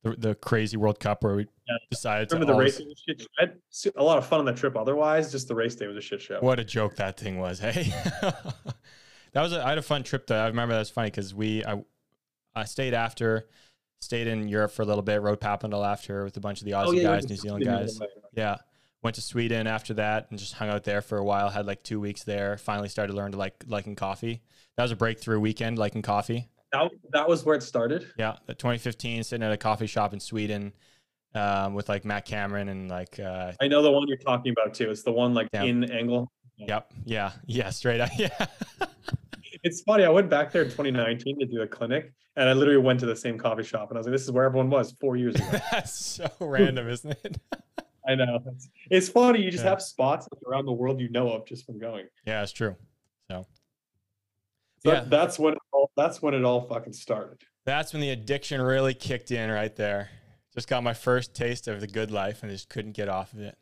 the, 0.04 0.12
the 0.12 0.36
crazy 0.36 0.78
World 0.78 1.00
Cup 1.00 1.24
where 1.24 1.36
we 1.36 1.44
Yeah. 1.68 1.76
decided 1.92 2.30
to 2.30 2.36
Remember 2.36 2.54
the 2.54 2.56
all 2.56 2.60
race? 2.64 2.82
shit 3.08 3.22
show? 3.22 3.28
I 3.40 3.42
had 3.44 3.58
a 3.96 4.04
lot 4.04 4.18
of 4.18 4.26
fun 4.26 4.40
on 4.40 4.46
the 4.46 4.54
trip. 4.54 4.76
Otherwise, 4.76 5.32
just 5.32 5.48
the 5.48 5.56
race 5.56 5.76
day 5.76 5.88
was 5.88 5.98
a 5.98 6.02
shit 6.02 6.22
show. 6.22 6.40
What 6.40 6.60
a 6.60 6.64
joke 6.64 6.96
that 6.96 7.18
thing 7.20 7.38
was, 7.40 7.60
hey. 7.68 7.94
that 8.22 9.42
was 9.42 9.54
a, 9.54 9.64
I 9.66 9.70
had 9.70 9.78
a 9.78 9.82
fun 9.84 10.04
trip 10.04 10.28
though. 10.28 10.42
I 10.44 10.48
remember 10.48 10.74
that 10.74 10.80
was 10.80 10.90
funny 10.90 11.10
because 11.12 11.34
we 11.34 11.64
I 11.66 11.84
I 12.56 12.64
stayed 12.66 12.94
after, 12.94 13.48
stayed 14.00 14.28
in 14.28 14.48
Europe 14.48 14.72
for 14.72 14.82
a 14.82 14.86
little 14.86 15.04
bit, 15.04 15.22
rode 15.22 15.40
Papendal 15.40 15.86
after 15.86 16.24
with 16.24 16.38
a 16.38 16.40
bunch 16.40 16.62
of 16.62 16.66
the 16.66 16.72
Aussie 16.72 16.88
Oh, 16.88 16.92
yeah, 16.94 17.04
guys, 17.04 17.30
New 17.30 17.36
Zealand 17.36 17.66
guys. 17.66 18.00
right. 18.00 18.10
Yeah. 18.34 18.58
Went 19.04 19.16
to 19.16 19.22
Sweden 19.22 19.68
after 19.68 19.94
that 19.96 20.28
and 20.30 20.40
just 20.40 20.54
hung 20.54 20.70
out 20.70 20.86
there 20.86 21.02
for 21.02 21.18
a 21.18 21.24
while. 21.24 21.50
Had 21.50 21.66
like 21.66 21.84
two 21.84 22.00
weeks 22.00 22.24
there. 22.24 22.58
Finally 22.58 22.88
started 22.90 23.12
to 23.12 23.18
learn 23.18 23.34
to 23.34 23.38
like 23.38 23.64
liking 23.68 23.96
coffee. 23.96 24.42
That 24.78 24.84
was 24.84 24.92
a 24.92 24.96
breakthrough 24.96 25.40
weekend 25.40 25.78
liking 25.78 26.02
coffee. 26.02 26.50
That, 26.72 26.90
that 27.12 27.28
was 27.28 27.44
where 27.46 27.56
it 27.56 27.64
started. 27.64 28.08
Yeah, 28.18 28.38
2015, 28.48 29.24
sitting 29.24 29.46
at 29.46 29.52
a 29.52 29.58
coffee 29.58 29.86
shop 29.88 30.14
in 30.14 30.20
Sweden 30.20 30.74
um, 31.36 31.74
with 31.74 31.90
like 31.90 32.06
Matt 32.06 32.26
Cameron 32.26 32.70
and 32.70 32.90
like, 32.90 33.20
uh, 33.20 33.52
I 33.60 33.68
know 33.68 33.82
the 33.82 33.92
one 33.92 34.08
you're 34.08 34.18
talking 34.18 34.54
about 34.58 34.74
too. 34.74 34.90
It's 34.90 35.04
the 35.04 35.12
one 35.12 35.34
like 35.34 35.50
Yeah. 35.54 35.64
in 35.64 35.92
angle. 35.92 36.32
yep, 36.58 36.92
yeah, 37.06 37.34
yeah, 37.46 37.70
straight 37.72 38.00
up, 38.02 38.10
yeah, 38.18 38.48
It's 39.64 39.82
funny. 39.82 40.04
I 40.04 40.10
went 40.10 40.30
back 40.30 40.52
there 40.52 40.64
in 40.64 40.70
2019 40.70 41.40
to 41.40 41.46
do 41.46 41.62
a 41.62 41.68
clinic, 41.68 42.12
and 42.36 42.50
I 42.50 42.54
literally 42.54 42.80
went 42.82 43.00
to 43.02 43.06
the 43.06 43.16
same 43.16 43.38
coffee 43.38 43.64
shop, 43.64 43.90
and 43.90 43.98
I 43.98 44.00
was 44.00 44.08
like, 44.08 44.14
"This 44.14 44.24
is 44.24 44.32
where 44.32 44.44
everyone 44.44 44.70
was 44.70 44.94
four 45.00 45.16
years 45.16 45.36
ago." 45.36 45.46
that's 45.72 45.94
so 45.94 46.30
random, 46.40 46.90
isn't 46.90 47.12
it? 47.24 47.38
I 48.08 48.16
know. 48.16 48.40
It's, 48.54 48.70
it's 48.90 49.10
funny. 49.10 49.42
You 49.42 49.52
just 49.52 49.64
Yeah. 49.64 49.72
have 49.72 49.82
spots 49.82 50.28
around 50.48 50.66
the 50.66 50.72
world 50.74 51.00
you 51.00 51.10
know 51.10 51.32
of 51.32 51.46
just 51.46 51.66
from 51.66 51.80
going. 51.80 52.08
yeah, 52.26 52.42
it's 52.44 52.52
true. 52.52 52.76
So 53.30 53.46
So 54.80 54.92
Yeah. 54.94 55.06
that's 55.08 55.40
when 55.40 55.54
it 55.54 55.60
all, 55.72 55.92
that's 55.96 56.22
when 56.22 56.34
it 56.34 56.44
all 56.44 56.68
fucking 56.68 56.94
started. 56.94 57.42
that's 57.66 57.94
when 57.94 58.02
the 58.02 58.10
addiction 58.10 58.62
really 58.62 58.94
kicked 58.94 59.32
in 59.32 59.50
right 59.50 59.74
there. 59.76 60.10
Just 60.54 60.68
got 60.68 60.84
my 60.84 60.94
first 60.94 61.34
taste 61.34 61.68
of 61.68 61.80
the 61.82 61.88
good 61.88 62.12
life 62.12 62.44
and 62.44 62.52
just 62.52 62.70
couldn't 62.70 62.92
get 62.92 63.08
off 63.10 63.34
of 63.34 63.40
it. 63.40 63.58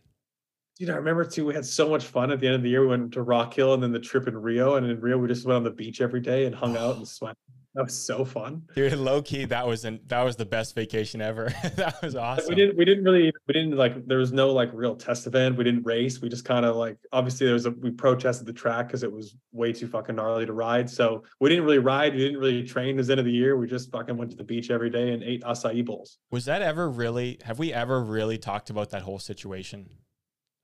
Dude, 0.78 0.90
I 0.90 0.96
remember 0.96 1.24
too. 1.24 1.46
We 1.46 1.54
had 1.54 1.66
so 1.66 1.88
much 1.90 2.04
fun 2.06 2.32
at 2.32 2.40
the 2.40 2.48
end 2.48 2.56
of 2.56 2.64
the 2.64 2.70
year. 2.70 2.82
We 2.82 2.88
went 2.88 3.14
to 3.14 3.22
Rock 3.22 3.54
Hill 3.54 3.74
and 3.76 3.84
then 3.84 3.92
the 3.92 4.00
trip 4.00 4.28
in 4.28 4.36
Rio, 4.36 4.76
and 4.76 4.86
in 4.90 5.00
Rio 5.00 5.18
we 5.20 5.28
just 5.28 5.46
went 5.46 5.58
on 5.58 5.64
the 5.64 5.70
beach 5.72 6.02
every 6.02 6.20
day 6.22 6.46
and 6.48 6.56
hung 6.56 6.76
out 6.76 6.96
and 6.98 7.08
swam. 7.08 7.36
That 7.74 7.86
was 7.86 7.98
so 7.98 8.26
fun. 8.26 8.64
Dude, 8.76 8.92
low 8.98 9.22
key, 9.22 9.46
that 9.46 9.66
was 9.66 9.86
an, 9.86 10.02
that 10.08 10.24
was 10.24 10.36
the 10.36 10.46
best 10.46 10.76
vacation 10.76 11.22
ever. 11.22 11.46
that 11.76 12.02
was 12.04 12.18
awesome. 12.18 12.50
We 12.50 12.56
didn't 12.56 12.78
we 12.78 12.84
didn't 12.84 13.06
really 13.06 13.32
we 13.48 13.54
didn't 13.54 13.78
like 13.78 14.06
there 14.08 14.18
was 14.18 14.34
no 14.34 14.52
like 14.52 14.70
real 14.74 14.94
test 14.94 15.26
event. 15.26 15.56
We 15.56 15.64
didn't 15.64 15.84
race. 15.84 16.22
We 16.22 16.28
just 16.28 16.44
kind 16.44 16.66
of 16.66 16.76
like 16.76 16.98
obviously 17.14 17.46
there 17.46 17.54
was 17.54 17.66
a 17.66 17.72
we 17.72 17.90
protested 17.90 18.46
the 18.46 18.52
track 18.52 18.88
because 18.88 19.04
it 19.04 19.12
was 19.12 19.36
way 19.54 19.72
too 19.72 19.88
fucking 19.88 20.18
gnarly 20.18 20.46
to 20.46 20.52
ride. 20.52 20.90
So 20.90 21.24
we 21.40 21.48
didn't 21.48 21.64
really 21.64 21.80
ride. 21.80 22.14
We 22.14 22.20
didn't 22.20 22.40
really 22.40 22.64
train 22.64 22.98
this 22.98 23.10
end 23.10 23.22
of 23.22 23.26
the 23.26 23.32
year. 23.32 23.56
We 23.56 23.68
just 23.68 23.90
fucking 23.90 24.18
went 24.18 24.32
to 24.32 24.38
the 24.38 24.44
beach 24.44 24.70
every 24.70 24.90
day 24.90 25.14
and 25.14 25.24
ate 25.24 25.42
acai 25.44 25.86
bowls. 25.86 26.18
Was 26.30 26.44
that 26.46 26.62
ever 26.62 26.90
really? 26.90 27.40
Have 27.46 27.58
we 27.58 27.72
ever 27.72 28.04
really 28.04 28.38
talked 28.38 28.70
about 28.70 28.90
that 28.90 29.04
whole 29.04 29.20
situation? 29.20 29.88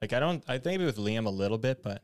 Like, 0.02 0.12
I 0.12 0.20
don't. 0.20 0.44
I 0.48 0.58
think 0.58 0.66
maybe 0.80 0.86
with 0.86 0.98
Liam 0.98 1.26
a 1.26 1.30
little 1.30 1.58
bit, 1.58 1.82
but 1.82 2.04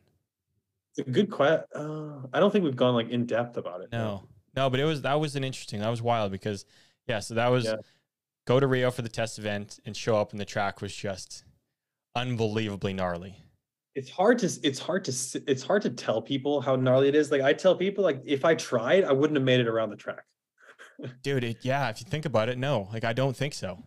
It's 0.96 1.06
a 1.06 1.12
good 1.12 1.30
question. 1.30 1.66
Uh, 1.76 2.26
I 2.34 2.40
don't 2.40 2.52
think 2.52 2.64
we've 2.64 2.76
gone 2.76 2.96
like 2.96 3.10
in 3.10 3.26
depth 3.26 3.58
about 3.58 3.82
it. 3.82 3.90
no, 3.92 4.24
no. 4.56 4.70
But 4.70 4.80
it 4.80 4.86
was 4.86 5.02
that 5.04 5.20
was 5.20 5.36
an 5.36 5.44
interesting. 5.44 5.80
That 5.80 5.90
was 5.90 6.02
wild 6.02 6.32
because 6.32 6.66
yeah. 7.08 7.20
So 7.20 7.34
that 7.36 7.48
was 7.50 7.66
Yeah. 7.66 7.76
go 8.46 8.60
to 8.60 8.68
Rio 8.68 8.92
for 8.92 9.02
the 9.02 9.10
test 9.10 9.40
event 9.40 9.80
and 9.86 9.96
show 9.96 10.18
up, 10.18 10.32
and 10.32 10.40
the 10.40 10.46
track 10.46 10.82
was 10.82 10.96
just 10.96 11.44
unbelievably 12.16 12.94
gnarly. 12.94 13.38
it's 13.96 14.10
hard 14.10 14.40
to 14.40 14.48
it's 14.64 14.80
hard 14.80 15.06
to 15.06 15.12
it's 15.48 15.64
hard 15.64 15.82
to 15.84 15.90
tell 15.90 16.22
people 16.22 16.62
how 16.62 16.76
gnarly 16.76 17.08
it 17.10 17.16
is. 17.16 17.32
Like 17.32 17.42
I 17.42 17.54
tell 17.54 17.76
people, 17.76 18.04
like 18.04 18.22
if 18.26 18.44
I 18.46 18.56
tried, 18.56 19.04
I 19.04 19.12
wouldn't 19.12 19.38
have 19.38 19.46
made 19.46 19.60
it 19.60 19.68
around 19.68 19.90
the 19.92 19.96
track. 19.96 20.24
Dude, 21.24 21.44
it, 21.44 21.58
yeah. 21.62 21.90
If 21.90 22.00
you 22.02 22.06
think 22.10 22.26
about 22.26 22.50
it, 22.50 22.58
no. 22.58 22.88
Like, 22.94 23.04
I 23.04 23.14
don't 23.14 23.36
think 23.36 23.54
so. 23.54 23.84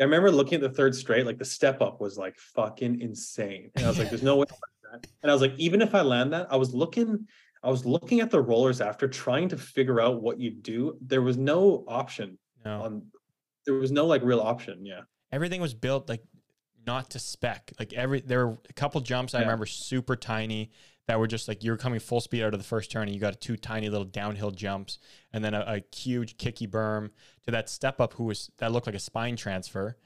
I 0.00 0.04
remember 0.04 0.30
looking 0.30 0.54
at 0.56 0.60
the 0.62 0.70
third 0.70 0.94
straight, 0.94 1.26
like 1.26 1.38
the 1.38 1.44
step 1.44 1.80
up 1.80 2.00
was 2.00 2.16
like 2.18 2.36
fucking 2.38 3.00
insane. 3.00 3.70
And 3.76 3.84
I 3.84 3.88
was 3.88 3.98
like, 3.98 4.08
there's 4.10 4.22
no 4.22 4.36
way. 4.36 4.46
I 4.50 4.54
land 4.90 5.02
that. 5.04 5.10
And 5.22 5.30
I 5.30 5.34
was 5.34 5.40
like, 5.42 5.54
even 5.58 5.80
if 5.80 5.94
I 5.94 6.00
land 6.02 6.32
that, 6.32 6.50
I 6.52 6.56
was 6.56 6.74
looking, 6.74 7.26
I 7.62 7.70
was 7.70 7.84
looking 7.86 8.20
at 8.20 8.30
the 8.30 8.40
rollers 8.40 8.80
after 8.80 9.06
trying 9.06 9.48
to 9.50 9.56
figure 9.56 10.00
out 10.00 10.20
what 10.22 10.38
you 10.40 10.50
do. 10.50 10.96
There 11.00 11.22
was 11.22 11.36
no 11.36 11.84
option 11.86 12.38
No. 12.64 12.82
on 12.82 13.02
there 13.64 13.74
was 13.74 13.92
no 13.92 14.06
like 14.06 14.22
real 14.24 14.40
option. 14.40 14.84
Yeah. 14.84 15.02
everything 15.30 15.60
was 15.60 15.72
built 15.74 16.08
like 16.08 16.22
not 16.86 17.10
to 17.10 17.18
spec. 17.20 17.72
Like 17.78 17.92
every 17.92 18.20
there 18.20 18.48
were 18.48 18.58
a 18.68 18.72
couple 18.72 19.00
jumps 19.00 19.34
I 19.34 19.38
Yeah. 19.38 19.44
remember 19.44 19.66
super 19.66 20.16
tiny 20.16 20.70
that 21.06 21.18
were 21.18 21.28
just 21.28 21.46
like 21.48 21.62
you 21.62 21.70
were 21.70 21.76
coming 21.76 22.00
full 22.00 22.20
speed 22.20 22.42
out 22.42 22.54
of 22.54 22.60
the 22.60 22.66
first 22.66 22.90
turn 22.90 23.04
and 23.08 23.14
you 23.14 23.20
got 23.20 23.40
two 23.40 23.56
tiny 23.56 23.88
little 23.88 24.04
downhill 24.04 24.50
jumps 24.50 24.98
and 25.32 25.44
then 25.44 25.54
a, 25.54 25.60
a 25.60 25.96
huge 25.96 26.36
kicky 26.38 26.66
berm 26.66 27.10
to 27.44 27.50
that 27.52 27.68
step 27.68 28.00
up 28.00 28.14
who 28.14 28.24
was 28.24 28.50
that 28.58 28.72
looked 28.72 28.86
like 28.86 28.96
a 28.96 29.00
spine 29.00 29.36
transfer. 29.36 29.96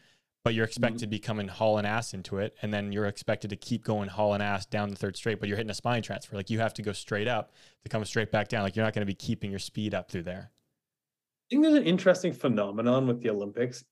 But 0.47 0.55
you're 0.55 0.65
expected 0.65 0.99
mm-hmm. 0.99 1.07
to 1.07 1.07
be 1.09 1.19
coming 1.19 1.49
hauling 1.49 1.87
ass 1.87 2.15
into 2.15 2.39
it, 2.39 2.55
and 2.63 2.73
then 2.73 2.93
you're 2.93 3.07
expected 3.07 3.51
to 3.51 3.57
keep 3.57 3.83
going 3.83 4.09
hauling 4.09 4.41
ass 4.41 4.65
down 4.65 4.91
the 4.91 4.95
third 4.95 5.17
straight. 5.17 5.41
But 5.41 5.49
you're 5.49 5.57
hitting 5.57 5.73
a 5.73 5.75
spine 5.75 6.03
transfer, 6.03 6.37
like 6.37 6.51
you 6.51 6.61
have 6.61 6.73
to 6.75 6.83
go 6.83 6.93
straight 6.93 7.27
up 7.27 7.53
to 7.83 7.89
come 7.89 8.05
straight 8.05 8.31
back 8.31 8.47
down. 8.47 8.63
Like 8.63 8.77
you're 8.77 8.85
not 8.85 8.95
going 8.95 9.03
to 9.03 9.07
be 9.07 9.15
keeping 9.17 9.51
your 9.51 9.59
speed 9.59 9.93
up 9.93 10.09
through 10.09 10.23
there. 10.23 10.53
I 10.53 11.47
think 11.51 11.65
there's 11.65 11.75
an 11.75 11.83
interesting 11.83 12.33
phenomenon 12.33 13.09
with 13.09 13.21
the 13.25 13.31
Olympics. 13.31 13.83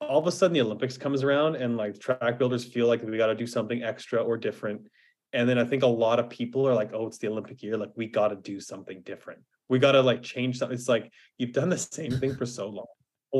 All 0.00 0.18
of 0.18 0.26
a 0.26 0.32
sudden, 0.32 0.54
the 0.54 0.60
Olympics 0.60 0.98
comes 0.98 1.22
around, 1.22 1.54
and 1.54 1.76
like 1.76 2.00
track 2.00 2.36
builders 2.36 2.64
feel 2.64 2.88
like 2.88 3.04
we 3.04 3.16
got 3.16 3.28
to 3.28 3.36
do 3.36 3.46
something 3.46 3.84
extra 3.84 4.20
or 4.20 4.36
different. 4.36 4.88
And 5.34 5.48
then 5.48 5.56
I 5.56 5.64
think 5.64 5.84
a 5.84 5.86
lot 5.86 6.18
of 6.18 6.28
people 6.28 6.66
are 6.66 6.74
like, 6.74 6.90
"Oh, 6.94 7.06
it's 7.06 7.18
the 7.18 7.28
Olympic 7.28 7.62
year. 7.62 7.76
Like 7.76 7.92
we 7.94 8.08
got 8.08 8.30
to 8.30 8.34
do 8.34 8.58
something 8.58 9.02
different. 9.02 9.38
We 9.68 9.78
got 9.78 9.92
to 9.92 10.00
like 10.00 10.24
change 10.24 10.58
something." 10.58 10.74
It's 10.74 10.88
like 10.88 11.12
you've 11.38 11.52
done 11.52 11.68
the 11.68 11.78
same 11.78 12.10
thing 12.18 12.34
for 12.34 12.44
so 12.44 12.68
long. 12.70 12.86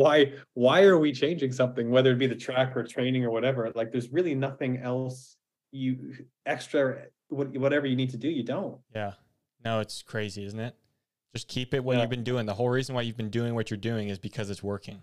Why? 0.00 0.32
Why 0.54 0.82
are 0.82 0.98
we 0.98 1.12
changing 1.12 1.52
something? 1.52 1.90
Whether 1.90 2.12
it 2.12 2.18
be 2.18 2.26
the 2.26 2.36
track 2.36 2.76
or 2.76 2.82
training 2.84 3.24
or 3.24 3.30
whatever. 3.30 3.70
Like 3.74 3.92
there's 3.92 4.10
really 4.10 4.34
nothing 4.34 4.78
else 4.78 5.36
you 5.72 6.14
extra 6.46 7.02
whatever 7.28 7.86
you 7.86 7.96
need 7.96 8.10
to 8.10 8.16
do. 8.16 8.28
You 8.28 8.42
don't. 8.42 8.78
Yeah. 8.94 9.12
No, 9.64 9.80
it's 9.80 10.02
crazy, 10.02 10.44
isn't 10.44 10.60
it? 10.60 10.74
Just 11.34 11.48
keep 11.48 11.74
it 11.74 11.82
what 11.82 11.96
Yeah. 11.96 12.02
you've 12.02 12.10
been 12.10 12.24
doing. 12.24 12.46
The 12.46 12.54
whole 12.54 12.68
reason 12.68 12.94
why 12.94 13.02
you've 13.02 13.16
been 13.16 13.30
doing 13.30 13.54
what 13.54 13.70
you're 13.70 13.76
doing 13.78 14.08
is 14.08 14.18
because 14.18 14.48
it's 14.48 14.62
working. 14.62 15.00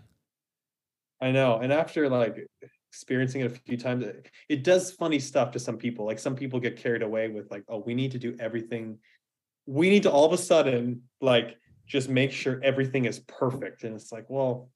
I 1.20 1.30
know. 1.30 1.58
And 1.58 1.72
after 1.72 2.08
like 2.08 2.46
experiencing 2.90 3.42
it 3.42 3.46
a 3.46 3.50
few 3.50 3.76
times, 3.76 4.04
it, 4.04 4.30
it 4.48 4.64
does 4.64 4.92
funny 4.92 5.18
stuff 5.18 5.52
to 5.52 5.58
some 5.58 5.76
people. 5.76 6.06
Like 6.06 6.18
some 6.18 6.34
people 6.34 6.60
get 6.60 6.76
carried 6.76 7.02
away 7.02 7.28
with 7.28 7.50
like, 7.50 7.64
oh, 7.68 7.78
we 7.78 7.94
need 7.94 8.12
to 8.12 8.18
do 8.18 8.36
everything. 8.40 8.98
We 9.66 9.90
need 9.90 10.02
to 10.04 10.10
all 10.10 10.24
of 10.24 10.32
a 10.32 10.38
sudden 10.38 11.02
like 11.20 11.56
just 11.86 12.08
make 12.08 12.32
sure 12.32 12.60
everything 12.62 13.04
is 13.04 13.20
perfect. 13.20 13.84
And 13.84 13.94
it's 13.94 14.10
like, 14.10 14.24
well, 14.28 14.70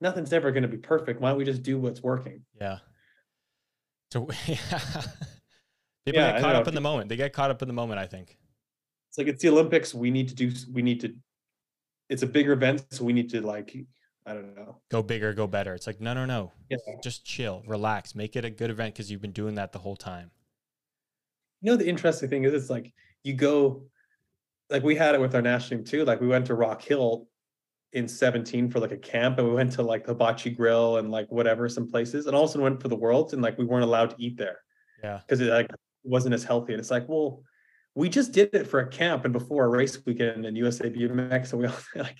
nothing's 0.00 0.32
ever 0.32 0.50
going 0.52 0.62
to 0.62 0.68
be 0.68 0.78
perfect. 0.78 1.20
Why 1.20 1.30
don't 1.30 1.38
we 1.38 1.44
just 1.44 1.62
do 1.62 1.78
what's 1.78 2.02
working? 2.02 2.42
Yeah. 2.60 2.78
So 4.12 4.28
yeah. 4.46 4.58
People 6.04 6.20
Yeah, 6.20 6.32
get 6.32 6.40
caught 6.40 6.56
up 6.56 6.68
in 6.68 6.74
the 6.74 6.80
moment. 6.80 7.08
They 7.08 7.16
get 7.16 7.32
caught 7.32 7.50
up 7.50 7.62
in 7.62 7.68
the 7.68 7.74
moment, 7.74 7.98
I 7.98 8.06
think. 8.06 8.38
It's 9.10 9.18
like 9.18 9.26
it's 9.26 9.42
the 9.42 9.48
Olympics. 9.48 9.94
We 9.94 10.10
need 10.10 10.28
to 10.28 10.34
do. 10.34 10.52
We 10.72 10.82
need 10.82 11.00
to. 11.00 11.14
It's 12.08 12.22
a 12.22 12.26
bigger 12.26 12.52
event, 12.52 12.84
so 12.90 13.04
we 13.04 13.12
need 13.12 13.30
to 13.30 13.40
like. 13.40 13.76
I 14.24 14.34
don't 14.34 14.56
know. 14.56 14.80
Go 14.90 15.02
bigger, 15.02 15.32
go 15.32 15.46
better. 15.46 15.74
It's 15.74 15.86
like 15.86 16.00
no, 16.00 16.12
no, 16.12 16.24
no. 16.24 16.52
Yeah. 16.68 16.76
Just 17.02 17.24
chill, 17.24 17.62
relax, 17.66 18.14
make 18.14 18.36
it 18.36 18.44
a 18.44 18.50
good 18.50 18.70
event 18.70 18.94
because 18.94 19.10
you've 19.10 19.20
been 19.20 19.32
doing 19.32 19.54
that 19.54 19.72
the 19.72 19.78
whole 19.78 19.96
time. 19.96 20.30
You 21.60 21.70
know 21.70 21.76
the 21.76 21.88
interesting 21.88 22.28
thing 22.28 22.44
is, 22.44 22.52
it's 22.52 22.70
like 22.70 22.92
you 23.22 23.34
go, 23.34 23.84
like 24.68 24.82
we 24.82 24.96
had 24.96 25.14
it 25.14 25.20
with 25.20 25.34
our 25.34 25.42
national 25.42 25.78
team 25.78 25.84
too. 25.84 26.04
Like 26.04 26.20
we 26.20 26.26
went 26.26 26.46
to 26.46 26.54
Rock 26.54 26.82
Hill 26.82 27.28
in 27.96 28.06
17 28.06 28.70
for 28.70 28.78
like 28.78 28.92
a 28.92 28.96
camp, 28.96 29.38
and 29.38 29.48
we 29.48 29.54
went 29.54 29.72
to 29.72 29.82
like 29.82 30.06
Hibachi 30.06 30.50
Grill 30.50 30.98
and 30.98 31.10
like 31.10 31.26
whatever 31.32 31.68
some 31.68 31.90
places, 31.90 32.26
and 32.26 32.36
also 32.36 32.60
went 32.60 32.80
for 32.80 32.88
the 32.88 32.96
Worlds, 32.96 33.32
and 33.32 33.42
like 33.42 33.56
we 33.58 33.64
weren't 33.64 33.84
allowed 33.84 34.10
to 34.10 34.16
eat 34.18 34.36
there 34.36 34.58
Yeah. 35.02 35.18
because 35.18 35.40
it 35.40 35.48
like 35.50 35.70
wasn't 36.04 36.34
as 36.34 36.44
healthy. 36.44 36.72
And 36.74 36.80
it's 36.80 36.90
like, 36.90 37.08
well, 37.08 37.42
we 37.94 38.08
just 38.10 38.32
did 38.32 38.50
it 38.52 38.66
for 38.66 38.80
a 38.80 38.88
camp 38.88 39.24
and 39.24 39.32
before 39.32 39.64
a 39.64 39.68
race 39.68 39.98
weekend 40.04 40.44
in 40.44 40.54
USA 40.56 40.90
BMX, 40.90 41.52
and 41.52 41.60
we 41.60 41.66
all 41.66 41.74
like, 41.96 42.18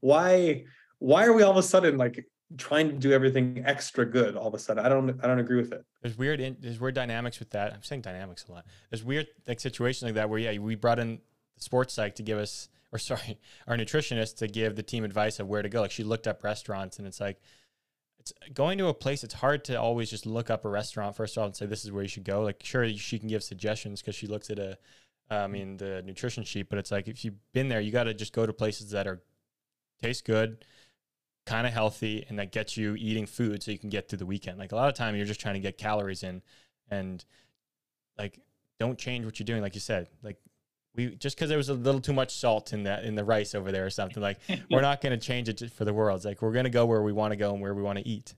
why, 0.00 0.64
why 1.00 1.26
are 1.26 1.32
we 1.32 1.42
all 1.42 1.50
of 1.50 1.56
a 1.56 1.62
sudden 1.62 1.98
like 1.98 2.24
trying 2.56 2.88
to 2.88 2.94
do 2.94 3.10
everything 3.12 3.64
extra 3.66 4.06
good 4.06 4.36
all 4.36 4.46
of 4.46 4.54
a 4.54 4.58
sudden? 4.58 4.86
I 4.86 4.88
don't, 4.88 5.18
I 5.22 5.26
don't 5.26 5.40
agree 5.40 5.60
with 5.60 5.72
it. 5.72 5.84
There's 6.02 6.16
weird, 6.16 6.38
in, 6.40 6.56
there's 6.60 6.78
weird 6.78 6.94
dynamics 6.94 7.40
with 7.40 7.50
that. 7.50 7.72
I'm 7.74 7.82
saying 7.82 8.02
dynamics 8.02 8.44
a 8.48 8.52
lot. 8.52 8.64
There's 8.90 9.02
weird 9.02 9.26
like 9.48 9.58
situations 9.58 10.04
like 10.04 10.14
that 10.14 10.30
where 10.30 10.38
yeah, 10.38 10.56
we 10.58 10.76
brought 10.76 11.00
in 11.00 11.18
the 11.56 11.62
sports 11.62 11.94
psych 11.94 12.14
to 12.16 12.22
give 12.22 12.38
us, 12.38 12.68
or 12.92 12.98
sorry, 12.98 13.38
our 13.66 13.76
nutritionist 13.76 14.36
to 14.38 14.48
give 14.48 14.76
the 14.76 14.82
team 14.82 15.04
advice 15.04 15.40
of 15.40 15.48
where 15.48 15.62
to 15.62 15.68
go. 15.68 15.80
Like 15.80 15.90
she 15.90 16.04
looked 16.04 16.26
up 16.26 16.44
restaurants, 16.44 16.98
and 16.98 17.06
it's 17.06 17.20
like, 17.20 17.40
it's 18.18 18.32
going 18.52 18.78
to 18.78 18.88
a 18.88 18.94
place. 18.94 19.22
It's 19.24 19.34
hard 19.34 19.64
to 19.66 19.80
always 19.80 20.10
just 20.10 20.26
look 20.26 20.50
up 20.50 20.64
a 20.64 20.68
restaurant 20.68 21.16
first 21.16 21.36
of 21.36 21.42
all 21.42 21.46
and 21.46 21.56
say 21.56 21.66
this 21.66 21.84
is 21.84 21.92
where 21.92 22.02
you 22.02 22.08
should 22.08 22.24
go. 22.24 22.42
Like 22.42 22.62
sure, 22.64 22.88
she 22.90 23.18
can 23.18 23.28
give 23.28 23.42
suggestions 23.42 24.00
because 24.00 24.14
she 24.14 24.26
looks 24.26 24.50
at 24.50 24.58
a, 24.58 24.70
um, 25.30 25.38
I 25.38 25.46
mean 25.46 25.76
the 25.76 26.02
nutrition 26.02 26.44
sheet, 26.44 26.68
but 26.68 26.78
it's 26.78 26.90
like 26.90 27.08
if 27.08 27.24
you've 27.24 27.52
been 27.52 27.68
there, 27.68 27.80
you 27.80 27.92
got 27.92 28.04
to 28.04 28.14
just 28.14 28.32
go 28.32 28.46
to 28.46 28.52
places 28.52 28.90
that 28.90 29.06
are 29.06 29.22
taste 30.02 30.24
good, 30.24 30.64
kind 31.46 31.66
of 31.66 31.72
healthy, 31.72 32.24
and 32.28 32.38
that 32.38 32.52
gets 32.52 32.76
you 32.76 32.96
eating 32.96 33.26
food 33.26 33.62
so 33.62 33.70
you 33.70 33.78
can 33.78 33.90
get 33.90 34.08
through 34.08 34.18
the 34.18 34.26
weekend. 34.26 34.58
Like 34.58 34.72
a 34.72 34.76
lot 34.76 34.88
of 34.88 34.94
time, 34.94 35.16
you're 35.16 35.26
just 35.26 35.40
trying 35.40 35.54
to 35.54 35.60
get 35.60 35.78
calories 35.78 36.22
in, 36.22 36.42
and 36.90 37.24
like 38.18 38.40
don't 38.78 38.98
change 38.98 39.24
what 39.24 39.38
you're 39.38 39.44
doing. 39.44 39.62
Like 39.62 39.74
you 39.74 39.80
said, 39.80 40.08
like 40.22 40.38
we 40.96 41.14
just 41.16 41.36
because 41.36 41.48
there 41.48 41.58
was 41.58 41.68
a 41.68 41.74
little 41.74 42.00
too 42.00 42.12
much 42.12 42.34
salt 42.34 42.72
in 42.72 42.84
that 42.84 43.04
in 43.04 43.14
the 43.14 43.24
rice 43.24 43.54
over 43.54 43.70
there 43.70 43.86
or 43.86 43.90
something. 43.90 44.22
Like 44.22 44.38
we're 44.70 44.80
not 44.80 45.00
going 45.00 45.18
to 45.18 45.24
change 45.24 45.48
it 45.48 45.70
for 45.72 45.84
the 45.84 45.92
world. 45.92 46.16
It's 46.16 46.24
like 46.24 46.42
we're 46.42 46.52
going 46.52 46.64
to 46.64 46.70
go 46.70 46.86
where 46.86 47.02
we 47.02 47.12
want 47.12 47.32
to 47.32 47.36
go 47.36 47.52
and 47.52 47.60
where 47.60 47.74
we 47.74 47.82
want 47.82 47.98
to 47.98 48.08
eat. 48.08 48.34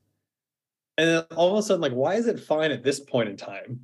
And 0.99 1.09
then 1.09 1.23
all 1.37 1.53
of 1.53 1.59
a 1.59 1.63
sudden, 1.63 1.81
like, 1.81 1.93
why 1.93 2.15
is 2.15 2.27
it 2.27 2.41
fine 2.41 2.73
at 2.73 2.83
this 2.83 2.99
point 2.99 3.29
in 3.29 3.37
time? 3.37 3.81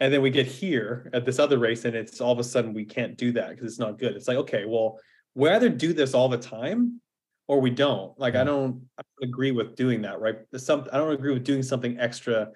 And 0.00 0.12
then 0.12 0.22
we 0.22 0.30
get 0.30 0.46
here 0.46 1.08
at 1.12 1.24
this 1.24 1.38
other 1.38 1.58
race, 1.58 1.84
and 1.84 1.94
it's 1.94 2.20
all 2.20 2.32
of 2.32 2.38
a 2.40 2.44
sudden 2.44 2.74
we 2.74 2.84
can't 2.84 3.16
do 3.16 3.32
that 3.32 3.50
because 3.50 3.64
it's 3.64 3.78
not 3.78 3.98
good. 3.98 4.16
It's 4.16 4.26
like, 4.26 4.36
okay, 4.38 4.64
well, 4.66 4.98
we 5.34 5.48
either 5.48 5.68
do 5.68 5.92
this 5.92 6.14
all 6.14 6.28
the 6.28 6.38
time 6.38 7.00
or 7.46 7.60
we 7.60 7.70
don't. 7.70 8.18
Like, 8.18 8.34
I 8.34 8.44
don't, 8.44 8.82
I 8.98 9.02
don't 9.02 9.28
agree 9.28 9.52
with 9.52 9.76
doing 9.76 10.02
that, 10.02 10.20
right? 10.20 10.36
Some, 10.56 10.86
I 10.92 10.98
don't 10.98 11.12
agree 11.12 11.32
with 11.32 11.44
doing 11.44 11.62
something 11.62 11.98
extra, 11.98 12.48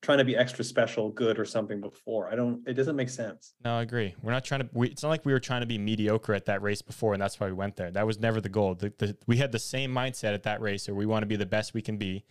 trying 0.00 0.18
to 0.18 0.24
be 0.24 0.36
extra 0.36 0.64
special, 0.64 1.10
good 1.10 1.38
or 1.38 1.44
something 1.44 1.80
before. 1.80 2.30
I 2.30 2.36
don't. 2.36 2.66
It 2.66 2.74
doesn't 2.74 2.96
make 2.96 3.08
sense. 3.08 3.54
No, 3.64 3.78
I 3.78 3.82
agree. 3.82 4.14
We're 4.22 4.32
not 4.32 4.44
trying 4.44 4.60
to. 4.60 4.68
We, 4.72 4.88
it's 4.88 5.02
not 5.02 5.08
like 5.08 5.24
we 5.24 5.32
were 5.32 5.40
trying 5.40 5.60
to 5.60 5.66
be 5.66 5.78
mediocre 5.78 6.34
at 6.34 6.46
that 6.46 6.62
race 6.62 6.82
before, 6.82 7.14
and 7.14 7.22
that's 7.22 7.38
why 7.40 7.46
we 7.46 7.52
went 7.52 7.76
there. 7.76 7.90
That 7.90 8.06
was 8.06 8.18
never 8.18 8.40
the 8.40 8.48
goal. 8.48 8.74
The, 8.74 8.92
the, 8.98 9.16
we 9.26 9.38
had 9.38 9.52
the 9.52 9.58
same 9.58 9.92
mindset 9.92 10.34
at 10.34 10.44
that 10.44 10.60
race, 10.60 10.88
or 10.88 10.94
we 10.94 11.06
want 11.06 11.22
to 11.22 11.26
be 11.26 11.36
the 11.36 11.46
best 11.46 11.74
we 11.74 11.82
can 11.82 11.96
be, 11.96 12.24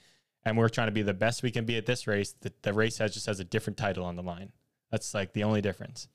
and 0.45 0.57
we're 0.57 0.69
trying 0.69 0.87
to 0.87 0.93
be 0.93 1.01
the 1.01 1.13
best 1.13 1.43
we 1.43 1.51
can 1.51 1.65
be 1.65 1.77
at 1.77 1.85
this 1.85 2.07
race. 2.07 2.33
The, 2.39 2.53
the 2.61 2.73
race 2.73 2.97
has 2.99 3.13
just 3.13 3.25
has 3.25 3.39
a 3.39 3.45
different 3.45 3.77
title 3.77 4.05
on 4.05 4.15
the 4.15 4.23
line. 4.23 4.51
That's 4.91 5.13
like 5.13 5.33
the 5.33 5.43
only 5.43 5.61
difference. 5.61 6.07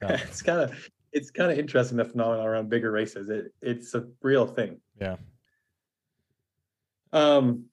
So, 0.00 0.08
it's 0.10 0.42
kind 0.42 0.60
of, 0.60 0.90
it's 1.12 1.30
kind 1.30 1.50
of 1.50 1.58
interesting 1.58 1.96
the 1.96 2.04
phenomenon 2.04 2.46
around 2.46 2.68
bigger 2.68 2.92
races. 2.92 3.28
It, 3.28 3.52
it's 3.60 3.94
a 3.94 4.06
real 4.22 4.46
thing. 4.46 4.80
yeah. 5.00 5.16
Um, 7.10 7.64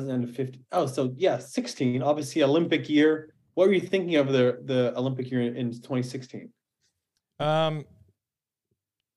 2050. 0.00 0.64
Oh, 0.72 0.86
so 0.86 1.12
yeah, 1.16 1.38
16. 1.38 2.02
Obviously, 2.02 2.42
Olympic 2.42 2.88
year. 2.88 3.34
What 3.54 3.68
were 3.68 3.74
you 3.74 3.80
thinking 3.80 4.16
of 4.16 4.32
the 4.32 4.60
the 4.64 4.96
Olympic 4.96 5.30
year 5.30 5.42
in 5.42 5.72
2016? 5.72 6.50
Um, 7.38 7.84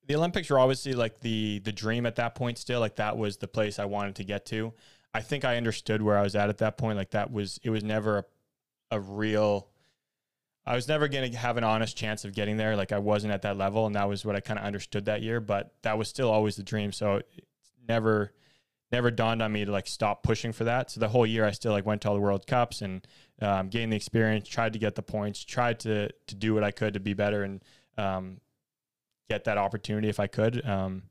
the 0.07 0.15
Olympics 0.15 0.49
were 0.49 0.59
obviously 0.59 0.93
like 0.93 1.19
the 1.21 1.59
the 1.59 1.71
dream 1.71 2.05
at 2.05 2.15
that 2.15 2.35
point. 2.35 2.57
Still, 2.57 2.79
like 2.79 2.97
that 2.97 3.17
was 3.17 3.37
the 3.37 3.47
place 3.47 3.79
I 3.79 3.85
wanted 3.85 4.15
to 4.15 4.23
get 4.23 4.45
to. 4.47 4.73
I 5.13 5.21
think 5.21 5.45
I 5.45 5.55
understood 5.57 6.01
where 6.01 6.17
I 6.17 6.23
was 6.23 6.35
at 6.35 6.49
at 6.49 6.57
that 6.57 6.77
point. 6.77 6.97
Like 6.97 7.11
that 7.11 7.31
was 7.31 7.59
it 7.63 7.69
was 7.69 7.83
never 7.83 8.17
a, 8.17 8.25
a 8.91 8.99
real. 8.99 9.69
I 10.67 10.75
was 10.75 10.87
never 10.87 11.07
going 11.07 11.31
to 11.31 11.37
have 11.37 11.57
an 11.57 11.63
honest 11.63 11.95
chance 11.95 12.25
of 12.25 12.33
getting 12.33 12.57
there. 12.57 12.75
Like 12.75 12.91
I 12.91 12.97
wasn't 12.99 13.31
at 13.33 13.43
that 13.43 13.55
level, 13.55 13.85
and 13.85 13.95
that 13.95 14.09
was 14.09 14.25
what 14.25 14.35
I 14.35 14.39
kind 14.39 14.59
of 14.59 14.65
understood 14.65 15.05
that 15.05 15.21
year. 15.21 15.39
But 15.39 15.73
that 15.83 15.97
was 15.97 16.09
still 16.09 16.29
always 16.29 16.55
the 16.55 16.63
dream. 16.63 16.91
So 16.91 17.21
it's 17.37 17.71
never, 17.87 18.33
never 18.95 19.11
dawned 19.11 19.41
on 19.41 19.51
me 19.51 19.65
to 19.65 19.71
like 19.71 19.87
stop 19.87 20.23
pushing 20.23 20.53
for 20.53 20.63
that. 20.63 20.89
So 20.89 21.01
the 21.01 21.09
whole 21.09 21.25
year, 21.25 21.45
I 21.45 21.51
still 21.51 21.73
like 21.73 21.85
went 21.85 22.01
to 22.01 22.07
all 22.07 22.15
the 22.15 22.21
World 22.21 22.47
Cups 22.47 22.81
and 22.81 23.05
um, 23.41 23.67
gained 23.67 23.91
the 23.91 23.97
experience, 23.97 24.47
tried 24.47 24.73
to 24.73 24.79
get 24.79 24.95
the 24.95 25.03
points, 25.03 25.43
tried 25.43 25.79
to 25.81 26.09
to 26.27 26.35
do 26.35 26.53
what 26.53 26.63
I 26.63 26.71
could 26.71 26.93
to 26.93 26.99
be 27.01 27.13
better 27.13 27.43
and 27.43 27.61
um, 27.97 28.39
get 29.29 29.43
that 29.43 29.57
opportunity 29.57 30.07
if 30.07 30.19
I 30.19 30.27
could. 30.27 30.65
Um, 30.65 31.03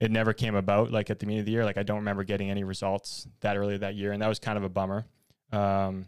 it 0.00 0.10
never 0.10 0.32
came 0.32 0.54
about 0.54 0.90
like 0.90 1.10
at 1.10 1.18
the 1.18 1.26
beginning 1.26 1.40
of 1.40 1.46
the 1.46 1.52
year. 1.52 1.64
Like 1.64 1.76
I 1.76 1.82
don't 1.82 1.98
remember 1.98 2.24
getting 2.24 2.50
any 2.50 2.64
results 2.64 3.26
that 3.40 3.56
early 3.56 3.76
that 3.76 3.94
year, 3.94 4.12
and 4.12 4.22
that 4.22 4.28
was 4.28 4.38
kind 4.38 4.56
of 4.56 4.64
a 4.64 4.68
bummer. 4.70 5.04
Um, 5.52 6.06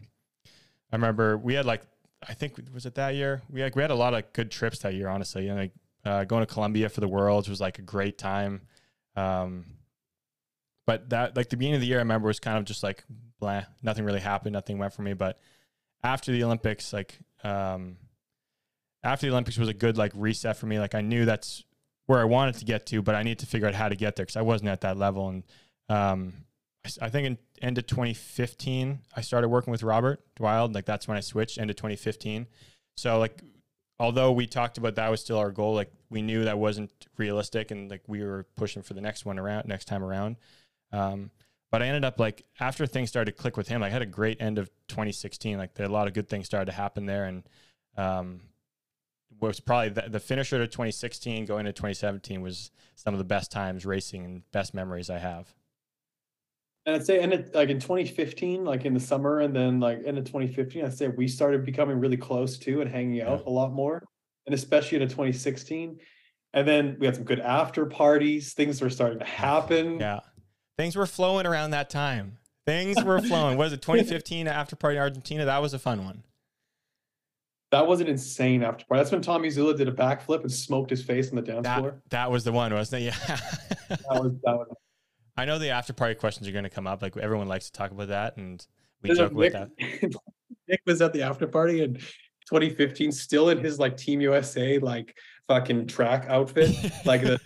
I 0.91 0.95
remember 0.95 1.37
we 1.37 1.53
had 1.53 1.65
like 1.65 1.83
I 2.27 2.33
think 2.33 2.59
was 2.73 2.85
it 2.85 2.95
that 2.95 3.15
year 3.15 3.43
we 3.49 3.61
like 3.61 3.75
we 3.75 3.83
had 3.83 3.91
a 3.91 3.95
lot 3.95 4.13
of 4.13 4.33
good 4.33 4.49
trips 4.49 4.79
that 4.79 4.95
year. 4.95 5.07
Honestly, 5.07 5.47
and 5.47 5.57
like 5.59 5.71
uh, 6.03 6.23
going 6.23 6.41
to 6.41 6.51
Colombia 6.51 6.89
for 6.89 6.99
the 6.99 7.07
Worlds 7.07 7.47
was 7.47 7.61
like 7.61 7.77
a 7.77 7.83
great 7.83 8.17
time. 8.17 8.61
Um, 9.15 9.65
but 10.85 11.09
that 11.09 11.35
like 11.35 11.49
the 11.49 11.57
beginning 11.57 11.75
of 11.75 11.81
the 11.81 11.87
year, 11.87 11.97
I 11.97 12.01
remember 12.01 12.27
was 12.27 12.39
kind 12.39 12.57
of 12.57 12.65
just 12.65 12.83
like 12.83 13.03
blah, 13.39 13.63
nothing 13.83 14.05
really 14.05 14.19
happened, 14.19 14.53
nothing 14.53 14.77
went 14.77 14.93
for 14.93 15.01
me. 15.01 15.13
But 15.13 15.37
after 16.03 16.31
the 16.31 16.43
Olympics, 16.43 16.93
like 16.93 17.19
um, 17.43 17.97
after 19.03 19.25
the 19.25 19.31
Olympics 19.31 19.57
was 19.57 19.69
a 19.69 19.73
good 19.73 19.97
like 19.97 20.11
reset 20.15 20.57
for 20.57 20.65
me. 20.65 20.79
Like 20.79 20.95
I 20.95 21.01
knew 21.01 21.25
that's 21.25 21.63
where 22.05 22.19
I 22.19 22.25
wanted 22.25 22.55
to 22.55 22.65
get 22.65 22.85
to, 22.87 23.01
but 23.01 23.15
I 23.15 23.23
need 23.23 23.39
to 23.39 23.45
figure 23.45 23.67
out 23.67 23.73
how 23.73 23.89
to 23.89 23.95
get 23.95 24.15
there 24.15 24.25
because 24.25 24.37
I 24.37 24.41
wasn't 24.41 24.69
at 24.69 24.81
that 24.81 24.97
level. 24.97 25.29
And 25.29 25.43
um, 25.89 26.33
I, 26.85 27.05
I 27.05 27.09
think 27.09 27.27
in 27.27 27.37
end 27.61 27.77
of 27.77 27.87
2015, 27.87 28.99
I 29.15 29.21
started 29.21 29.49
working 29.49 29.71
with 29.71 29.83
Robert 29.83 30.21
Wild. 30.39 30.73
Like 30.73 30.85
that's 30.85 31.07
when 31.07 31.17
I 31.17 31.21
switched. 31.21 31.57
End 31.57 31.69
of 31.69 31.75
2015. 31.75 32.47
So 32.97 33.19
like, 33.19 33.41
although 33.99 34.31
we 34.31 34.47
talked 34.47 34.77
about 34.77 34.95
that 34.95 35.09
was 35.09 35.21
still 35.21 35.37
our 35.37 35.51
goal, 35.51 35.73
like 35.75 35.91
we 36.09 36.21
knew 36.21 36.43
that 36.43 36.59
wasn't 36.59 36.91
realistic, 37.17 37.71
and 37.71 37.89
like 37.89 38.03
we 38.07 38.23
were 38.23 38.45
pushing 38.55 38.81
for 38.81 38.93
the 38.93 39.01
next 39.01 39.25
one 39.25 39.39
around, 39.39 39.67
next 39.67 39.85
time 39.85 40.03
around. 40.03 40.37
Um, 40.91 41.31
but 41.71 41.81
I 41.81 41.87
ended 41.87 42.03
up 42.03 42.19
like 42.19 42.43
after 42.59 42.85
things 42.85 43.09
started 43.09 43.35
to 43.35 43.41
click 43.41 43.55
with 43.55 43.67
him, 43.67 43.81
like, 43.81 43.91
I 43.91 43.93
had 43.93 44.01
a 44.01 44.07
great 44.07 44.41
end 44.41 44.57
of 44.57 44.69
2016. 44.89 45.57
Like 45.57 45.73
there, 45.73 45.85
a 45.85 45.89
lot 45.89 46.07
of 46.07 46.13
good 46.13 46.27
things 46.27 46.45
started 46.45 46.65
to 46.65 46.73
happen 46.73 47.05
there, 47.05 47.25
and 47.25 47.43
um, 47.97 48.41
was 49.39 49.59
probably 49.59 49.89
the, 49.89 50.09
the 50.09 50.19
finisher 50.19 50.57
to 50.59 50.67
2016 50.67 51.45
going 51.45 51.65
to 51.65 51.71
2017 51.71 52.41
was 52.41 52.71
some 52.95 53.13
of 53.13 53.17
the 53.17 53.23
best 53.23 53.51
times 53.51 53.85
racing 53.85 54.25
and 54.25 54.51
best 54.51 54.73
memories 54.73 55.09
I 55.09 55.17
have. 55.17 55.53
And 56.85 56.95
I'd 56.95 57.05
say, 57.05 57.21
and 57.21 57.31
it, 57.31 57.53
like 57.53 57.69
in 57.69 57.79
2015, 57.79 58.65
like 58.65 58.85
in 58.85 58.93
the 58.93 58.99
summer, 58.99 59.39
and 59.39 59.55
then 59.55 59.79
like 59.79 60.01
end 60.05 60.17
of 60.17 60.25
2015, 60.25 60.83
I'd 60.83 60.93
say 60.93 61.07
we 61.07 61.27
started 61.27 61.63
becoming 61.63 61.99
really 61.99 62.17
close 62.17 62.57
too 62.57 62.81
and 62.81 62.89
hanging 62.89 63.21
out 63.21 63.45
a 63.45 63.49
lot 63.49 63.71
more, 63.71 64.03
and 64.45 64.53
especially 64.53 64.99
in 64.99 65.07
2016. 65.07 65.99
And 66.53 66.67
then 66.67 66.97
we 66.99 67.05
had 67.05 67.15
some 67.15 67.23
good 67.23 67.39
after 67.39 67.85
parties. 67.85 68.53
Things 68.53 68.81
were 68.81 68.89
starting 68.89 69.19
to 69.19 69.25
happen. 69.25 69.99
Yeah. 69.99 70.19
Things 70.81 70.95
were 70.95 71.05
flowing 71.05 71.45
around 71.45 71.71
that 71.71 71.91
time. 71.91 72.39
Things 72.65 73.03
were 73.03 73.21
flowing. 73.21 73.55
What 73.55 73.67
is 73.67 73.73
it, 73.73 73.81
2015 73.83 74.47
after 74.47 74.75
party 74.75 74.97
in 74.97 75.03
Argentina? 75.03 75.45
That 75.45 75.61
was 75.61 75.75
a 75.75 75.79
fun 75.79 76.03
one. 76.03 76.23
That 77.69 77.85
was 77.85 78.01
an 78.01 78.07
insane 78.07 78.63
after 78.63 78.83
party. 78.85 79.01
That's 79.01 79.11
when 79.11 79.21
Tommy 79.21 79.51
Zula 79.51 79.77
did 79.77 79.87
a 79.87 79.91
backflip 79.91 80.41
and 80.41 80.51
smoked 80.51 80.89
his 80.89 81.03
face 81.03 81.29
on 81.29 81.35
the 81.35 81.43
dance 81.43 81.65
That, 81.65 81.77
floor. 81.77 82.01
that 82.09 82.31
was 82.31 82.43
the 82.45 82.51
one, 82.51 82.73
wasn't 82.73 83.03
it? 83.03 83.05
Yeah. 83.05 83.37
That 83.89 84.23
was, 84.23 84.31
that 84.43 84.55
was 84.55 84.67
I 85.37 85.45
know 85.45 85.59
the 85.59 85.69
after 85.69 85.93
party 85.93 86.15
questions 86.15 86.47
are 86.47 86.51
going 86.51 86.63
to 86.63 86.69
come 86.69 86.87
up. 86.87 87.03
Like 87.03 87.15
everyone 87.15 87.47
likes 87.47 87.65
to 87.65 87.73
talk 87.73 87.91
about 87.91 88.07
that, 88.07 88.37
and 88.37 88.65
we 89.03 89.09
There's 89.09 89.19
joke 89.19 89.33
about 89.33 89.51
that. 89.51 89.69
Nick 90.67 90.81
was 90.87 90.99
at 91.01 91.13
the 91.13 91.21
after 91.21 91.45
party 91.45 91.83
in 91.83 91.95
2015, 91.95 93.11
still 93.11 93.49
in 93.49 93.59
his 93.59 93.77
like 93.77 93.97
Team 93.97 94.19
USA 94.21 94.79
like 94.79 95.15
fucking 95.51 95.87
track 95.87 96.25
outfit. 96.29 96.69
Like 97.05 97.21
the 97.21 97.39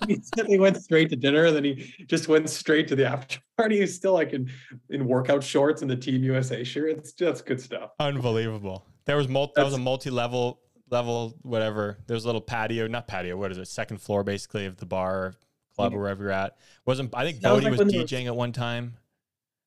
he 0.08 0.20
said 0.34 0.46
he 0.46 0.58
went 0.58 0.76
straight 0.76 1.10
to 1.10 1.16
dinner 1.16 1.46
and 1.46 1.56
then 1.56 1.64
he 1.64 1.94
just 2.06 2.28
went 2.28 2.48
straight 2.50 2.88
to 2.88 2.96
the 2.96 3.06
after 3.06 3.38
party. 3.56 3.78
He's 3.80 3.94
still 3.94 4.12
like 4.14 4.32
in 4.32 4.50
in 4.90 5.06
workout 5.06 5.42
shorts 5.44 5.82
and 5.82 5.90
the 5.90 5.96
Team 5.96 6.22
USA 6.24 6.64
shirt. 6.64 6.90
It's 6.90 7.12
just 7.12 7.46
good 7.46 7.60
stuff. 7.60 7.90
Unbelievable. 8.00 8.86
There 9.04 9.16
was 9.16 9.28
multi. 9.28 9.52
That 9.56 9.64
was 9.64 9.74
a 9.74 9.78
multi-level 9.78 10.60
level 10.90 11.34
whatever. 11.42 11.98
There's 12.06 12.24
a 12.24 12.28
little 12.28 12.40
patio, 12.40 12.86
not 12.86 13.06
patio. 13.06 13.36
What 13.36 13.50
is 13.52 13.58
it? 13.58 13.68
Second 13.68 13.98
floor, 13.98 14.24
basically, 14.24 14.66
of 14.66 14.76
the 14.76 14.86
bar 14.86 15.34
club 15.74 15.94
or 15.94 15.98
wherever 15.98 16.22
you're 16.24 16.32
at. 16.32 16.56
Wasn't 16.86 17.14
I 17.14 17.24
think 17.24 17.40
That 17.40 17.52
was 17.52 17.62
Bodie 17.64 17.70
like 17.76 17.80
was 17.84 17.92
there 17.92 18.02
was- 18.02 18.10
DJing 18.10 18.26
at 18.26 18.36
one 18.36 18.52
time. 18.52 18.94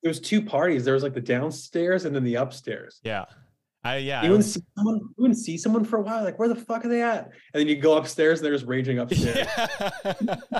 There 0.04 0.10
was 0.10 0.20
two 0.20 0.42
parties. 0.42 0.86
There 0.86 0.94
was 0.94 1.02
like 1.02 1.16
the 1.16 1.22
downstairs 1.22 2.06
and 2.06 2.16
then 2.16 2.24
the 2.24 2.36
upstairs. 2.36 3.00
Yeah. 3.04 3.26
I 3.86 3.98
yeah. 3.98 4.24
You 4.24 4.32
wouldn't 4.32 4.46
see 4.46 4.62
someone. 4.76 4.96
You 4.96 5.14
wouldn't 5.18 5.40
see 5.40 5.58
someone 5.58 5.86
for 5.86 5.98
a 5.98 6.02
while. 6.02 6.24
Like, 6.24 6.40
where 6.40 6.50
the 6.50 6.56
fuck 6.56 6.84
are 6.86 6.90
they 6.90 7.04
at? 7.04 7.26
And 7.54 7.62
then 7.62 7.68
you 7.68 7.76
go 7.76 7.96
upstairs, 7.98 8.40
and 8.40 8.46
they're 8.46 8.54
just 8.54 8.66
raging 8.66 8.98
upstairs. 8.98 9.48
Yeah. 9.48 10.36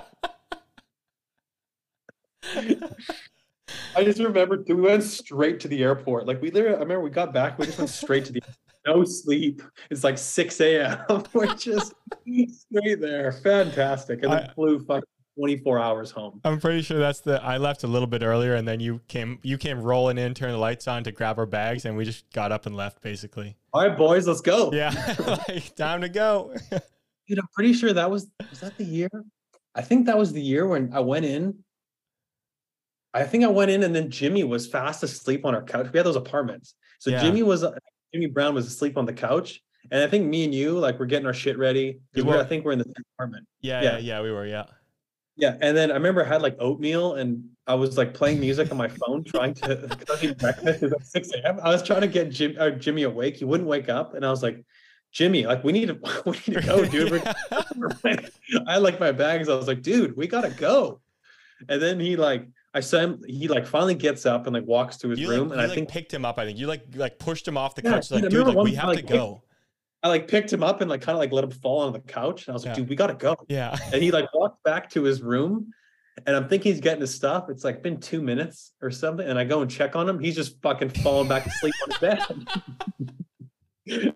I 3.96 4.04
just 4.04 4.20
remember 4.20 4.64
we 4.68 4.76
went 4.76 5.04
straight 5.04 5.60
to 5.62 5.68
the 5.68 5.82
airport. 5.82 6.28
Like 6.28 6.42
we 6.42 6.52
literally, 6.52 6.76
I 6.76 6.80
remember 6.80 7.02
we 7.02 7.10
got 7.10 7.34
back, 7.34 7.58
we 7.58 7.66
just 7.66 7.80
went 7.80 7.90
straight 7.90 8.26
to 8.26 8.34
the 8.34 8.42
no 8.86 9.04
sleep. 9.04 9.64
It's 9.90 10.04
like 10.04 10.18
6 10.18 10.62
a.m. 10.62 11.00
We're 11.34 11.56
just 11.56 11.94
straight 12.24 13.02
there. 13.02 13.32
Fantastic. 13.32 14.22
And 14.24 14.32
then 14.32 14.44
I- 14.44 14.54
flew 14.54 14.80
fucking 14.80 15.04
24 15.38 15.80
hours 15.80 16.12
home. 16.12 16.40
I'm 16.44 16.60
pretty 16.60 16.82
sure 16.82 16.98
that's 17.00 17.20
the. 17.22 17.42
I 17.44 17.58
left 17.58 17.84
a 17.84 17.88
little 17.88 18.08
bit 18.08 18.24
earlier, 18.24 18.56
and 18.56 18.68
then 18.68 18.80
you 18.80 19.02
came. 19.08 19.40
You 19.44 19.58
came 19.58 19.80
rolling 19.82 20.18
in, 20.18 20.34
turned 20.34 20.54
the 20.54 20.58
lights 20.58 20.88
on 20.88 21.04
to 21.04 21.12
grab 21.12 21.38
our 21.38 21.46
bags, 21.46 21.86
and 21.86 21.98
we 21.98 22.06
just 22.06 22.32
got 22.34 22.52
up 22.52 22.66
and 22.66 22.76
left. 22.76 23.02
Basically, 23.02 23.56
All 23.74 23.88
right, 23.88 23.98
boys, 23.98 24.28
let's 24.28 24.42
go. 24.42 24.72
yeah. 24.74 24.92
like 25.48 25.76
time 25.76 26.02
to 26.02 26.10
go. 26.10 26.54
Dude, 27.28 27.40
I'm 27.40 27.48
pretty 27.54 27.74
sure 27.74 27.92
that 27.94 28.10
was 28.10 28.28
was 28.50 28.60
that 28.62 28.78
the 28.78 28.84
year? 28.86 29.10
I 29.74 29.82
think 29.82 30.06
that 30.06 30.18
was 30.18 30.32
the 30.32 30.42
year 30.42 30.68
when 30.68 30.92
I 30.94 31.00
went 31.02 31.26
in. 31.26 31.56
I 33.14 33.24
think 33.24 33.44
I 33.44 33.48
went 33.48 33.72
in 33.72 33.84
and 33.84 33.96
then 33.96 34.10
Jimmy 34.12 34.44
was 34.44 34.68
fast 34.68 35.02
asleep 35.04 35.46
on 35.46 35.56
our 35.56 35.64
couch. 35.64 35.88
We 35.92 35.98
had 35.98 36.06
those 36.06 36.16
apartments. 36.18 36.76
So 37.00 37.10
Yeah. 37.10 37.22
Jimmy 37.22 37.44
was 37.44 37.66
Jimmy 38.14 38.28
Brown 38.28 38.54
was 38.54 38.68
asleep 38.68 38.98
on 38.98 39.06
the 39.06 39.14
couch. 39.14 39.62
And 39.92 40.04
I 40.04 40.08
think 40.08 40.26
me 40.26 40.44
and 40.46 40.54
you, 40.54 40.80
like, 40.80 41.00
we're 41.00 41.06
getting 41.06 41.28
our 41.28 41.34
shit 41.34 41.58
ready. 41.60 41.94
'cause 41.94 42.00
You 42.16 42.26
we're- 42.26 42.40
I 42.42 42.44
think 42.44 42.66
we're 42.66 42.72
in 42.72 42.80
the 42.80 42.86
same 42.86 43.04
apartment. 43.16 43.46
Yeah, 43.62 43.82
Yeah. 43.84 43.92
yeah, 43.94 43.98
yeah. 44.00 44.22
We 44.22 44.32
were. 44.32 44.46
Yeah. 44.48 44.66
Yeah. 45.38 45.58
And 45.62 45.76
then 45.76 45.92
I 45.92 45.96
remember 45.96 46.24
I 46.24 46.28
had 46.28 46.42
like 46.42 46.56
oatmeal 46.60 47.16
and 47.16 47.44
I 47.68 47.76
was 47.76 47.98
like 47.98 48.14
playing 48.14 48.40
music 48.40 48.72
on 48.72 48.78
my 48.78 48.88
phone 48.88 49.24
trying 49.24 49.54
to 49.56 49.98
I 50.10 50.26
was 50.26 50.34
breakfast. 50.36 50.82
Was 50.82 50.92
like 50.92 51.04
6 51.04 51.32
a.m. 51.32 51.60
I 51.62 51.70
was 51.70 51.84
trying 51.84 52.02
to 52.02 52.08
get 52.08 52.30
Jim, 52.30 52.56
uh, 52.60 52.72
Jimmy 52.72 53.04
awake. 53.04 53.38
He 53.38 53.46
wouldn't 53.46 53.68
wake 53.68 53.90
up. 53.90 54.14
And 54.14 54.26
I 54.26 54.30
was 54.30 54.44
like, 54.44 54.64
Jimmy, 55.12 55.46
like 55.46 55.64
we 55.64 55.72
need 55.72 55.88
to 55.88 55.94
we 56.26 56.32
need 56.48 56.62
to 56.62 56.62
go, 56.62 56.86
dude. 56.86 57.24
I 58.68 58.74
had 58.74 58.82
like 58.82 59.00
my 59.00 59.12
bags. 59.12 59.50
I 59.50 59.56
was 59.56 59.68
like, 59.68 59.82
dude, 59.82 60.16
we 60.18 60.28
gotta 60.28 60.50
go. 60.50 61.00
And 61.70 61.82
then 61.82 62.00
he 62.00 62.18
like, 62.18 62.48
I 62.74 62.82
saw 62.82 63.00
him. 63.00 63.22
He 63.26 63.48
like 63.48 63.66
finally 63.66 63.96
gets 63.96 64.26
up 64.26 64.46
and 64.46 64.54
like 64.54 64.66
walks 64.66 64.98
to 64.98 65.10
his 65.10 65.20
You 65.20 65.30
room, 65.30 65.48
like, 65.48 65.52
and 65.54 65.62
I 65.62 65.66
like 65.68 65.76
think 65.76 65.90
picked 65.90 66.14
him 66.14 66.26
up. 66.26 66.38
I 66.38 66.46
think 66.46 66.58
you 66.60 66.68
like 66.68 66.84
like 66.96 67.18
pushed 67.18 67.48
him 67.48 67.58
off 67.58 67.76
the 67.76 67.82
Yeah, 67.84 67.92
couch. 67.92 68.12
Like, 68.12 68.24
dude, 68.24 68.26
I 68.26 68.30
dude, 68.30 68.40
remember 68.40 68.60
like 68.60 68.66
we 68.66 68.76
have 68.76 68.94
to 68.94 69.02
go. 69.02 69.42
I 70.06 70.08
like 70.08 70.28
picked 70.28 70.54
him 70.54 70.62
up 70.62 70.82
and 70.82 70.90
like 70.90 71.02
kind 71.02 71.16
of 71.16 71.20
like 71.20 71.32
let 71.32 71.44
him 71.44 71.50
fall 71.50 71.80
on 71.80 71.92
the 71.92 72.00
couch. 72.00 72.46
And 72.46 72.54
I 72.54 72.54
was 72.54 72.64
like, 72.64 72.74
Yeah. 72.78 72.82
dude, 72.84 72.90
we 72.90 72.96
gotta 72.96 73.16
go. 73.16 73.36
Yeah. 73.48 73.76
And 73.92 74.04
he 74.04 74.12
like 74.12 74.32
walked 74.36 74.64
back 74.64 74.88
to 74.92 75.02
his 75.02 75.24
room, 75.24 75.74
and 76.28 76.36
I'm 76.36 76.48
thinking 76.48 76.72
he's 76.74 76.80
getting 76.80 77.02
his 77.02 77.12
stuff. 77.14 77.50
It's 77.50 77.64
like 77.64 77.82
been 77.82 78.00
two 78.00 78.22
minutes 78.22 78.74
or 78.84 78.92
something, 78.92 79.28
and 79.28 79.40
I 79.40 79.46
go 79.46 79.64
and 79.64 79.72
check 79.72 79.96
on 79.96 80.08
him. 80.08 80.20
He's 80.20 80.36
just 80.36 80.62
fucking 80.62 80.90
falling 80.90 81.28
back 81.28 81.48
asleep 81.48 81.74
on 81.84 81.90
his 81.90 81.98
bed. 81.98 82.20
and 83.92 84.16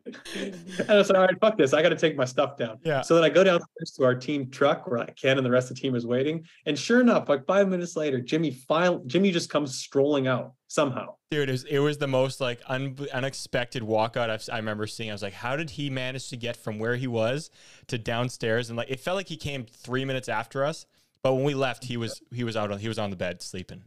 I 0.89 0.95
was 0.95 1.09
like, 1.09 1.17
all 1.17 1.26
right, 1.26 1.39
fuck 1.39 1.57
this. 1.57 1.74
I 1.74 1.84
got 1.84 1.89
to 1.89 1.95
take 1.95 2.17
my 2.17 2.26
stuff 2.26 2.57
down. 2.57 2.80
Yeah. 2.84 3.01
So 3.01 3.13
then 3.13 3.24
I 3.24 3.30
go 3.30 3.43
downstairs 3.43 3.91
to 3.97 4.03
our 4.03 4.15
team 4.15 4.49
truck 4.49 4.88
where 4.88 5.05
Ken 5.05 5.38
and 5.38 5.45
the 5.45 5.51
rest 5.51 5.70
of 5.70 5.78
the 5.78 5.82
team 5.82 5.95
is 5.95 6.07
waiting. 6.07 6.45
And 6.65 6.78
sure 6.78 7.01
enough, 7.01 7.30
like 7.30 7.45
five 7.45 7.70
minutes 7.70 7.95
later, 7.95 8.20
Jimmy 8.20 8.51
file 8.51 9.03
Jimmy 9.05 9.32
just 9.32 9.49
comes 9.49 9.76
strolling 9.76 10.28
out 10.28 10.53
somehow. 10.67 11.15
Dude, 11.30 11.49
it 11.49 11.51
was, 11.51 11.63
it 11.65 11.80
was 11.80 11.99
the 11.99 12.07
most 12.07 12.41
like 12.41 12.61
un- 12.67 12.97
unexpected 13.13 13.84
walkout 13.84 14.32
I've, 14.32 14.47
I 14.51 14.57
remember 14.57 14.88
seeing. 14.88 15.11
I 15.11 15.13
was 15.13 15.22
like, 15.22 15.34
how 15.34 15.55
did 15.55 15.72
he 15.72 15.91
manage 15.91 16.30
to 16.30 16.38
get 16.38 16.57
from 16.57 16.80
where 16.80 16.95
he 16.95 17.07
was 17.07 17.51
to 17.88 17.99
downstairs? 17.99 18.70
And 18.70 18.78
like, 18.78 18.89
it 18.89 18.99
felt 18.99 19.17
like 19.17 19.28
he 19.28 19.38
came 19.38 19.65
three 19.65 20.03
minutes 20.03 20.30
after 20.30 20.65
us. 20.65 20.88
But 21.22 21.36
when 21.36 21.43
we 21.43 21.53
left, 21.53 21.84
he 21.84 21.97
was 21.97 22.22
he 22.34 22.43
was 22.43 22.57
out 22.57 22.72
on 22.72 22.80
he 22.80 22.88
was 22.88 22.97
on 22.97 23.09
the 23.09 23.15
bed 23.15 23.41
sleeping. 23.41 23.84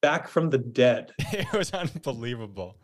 Back 0.00 0.28
from 0.28 0.50
the 0.50 0.58
dead. 0.58 1.12
it 1.18 1.52
was 1.52 1.72
unbelievable. 1.72 2.76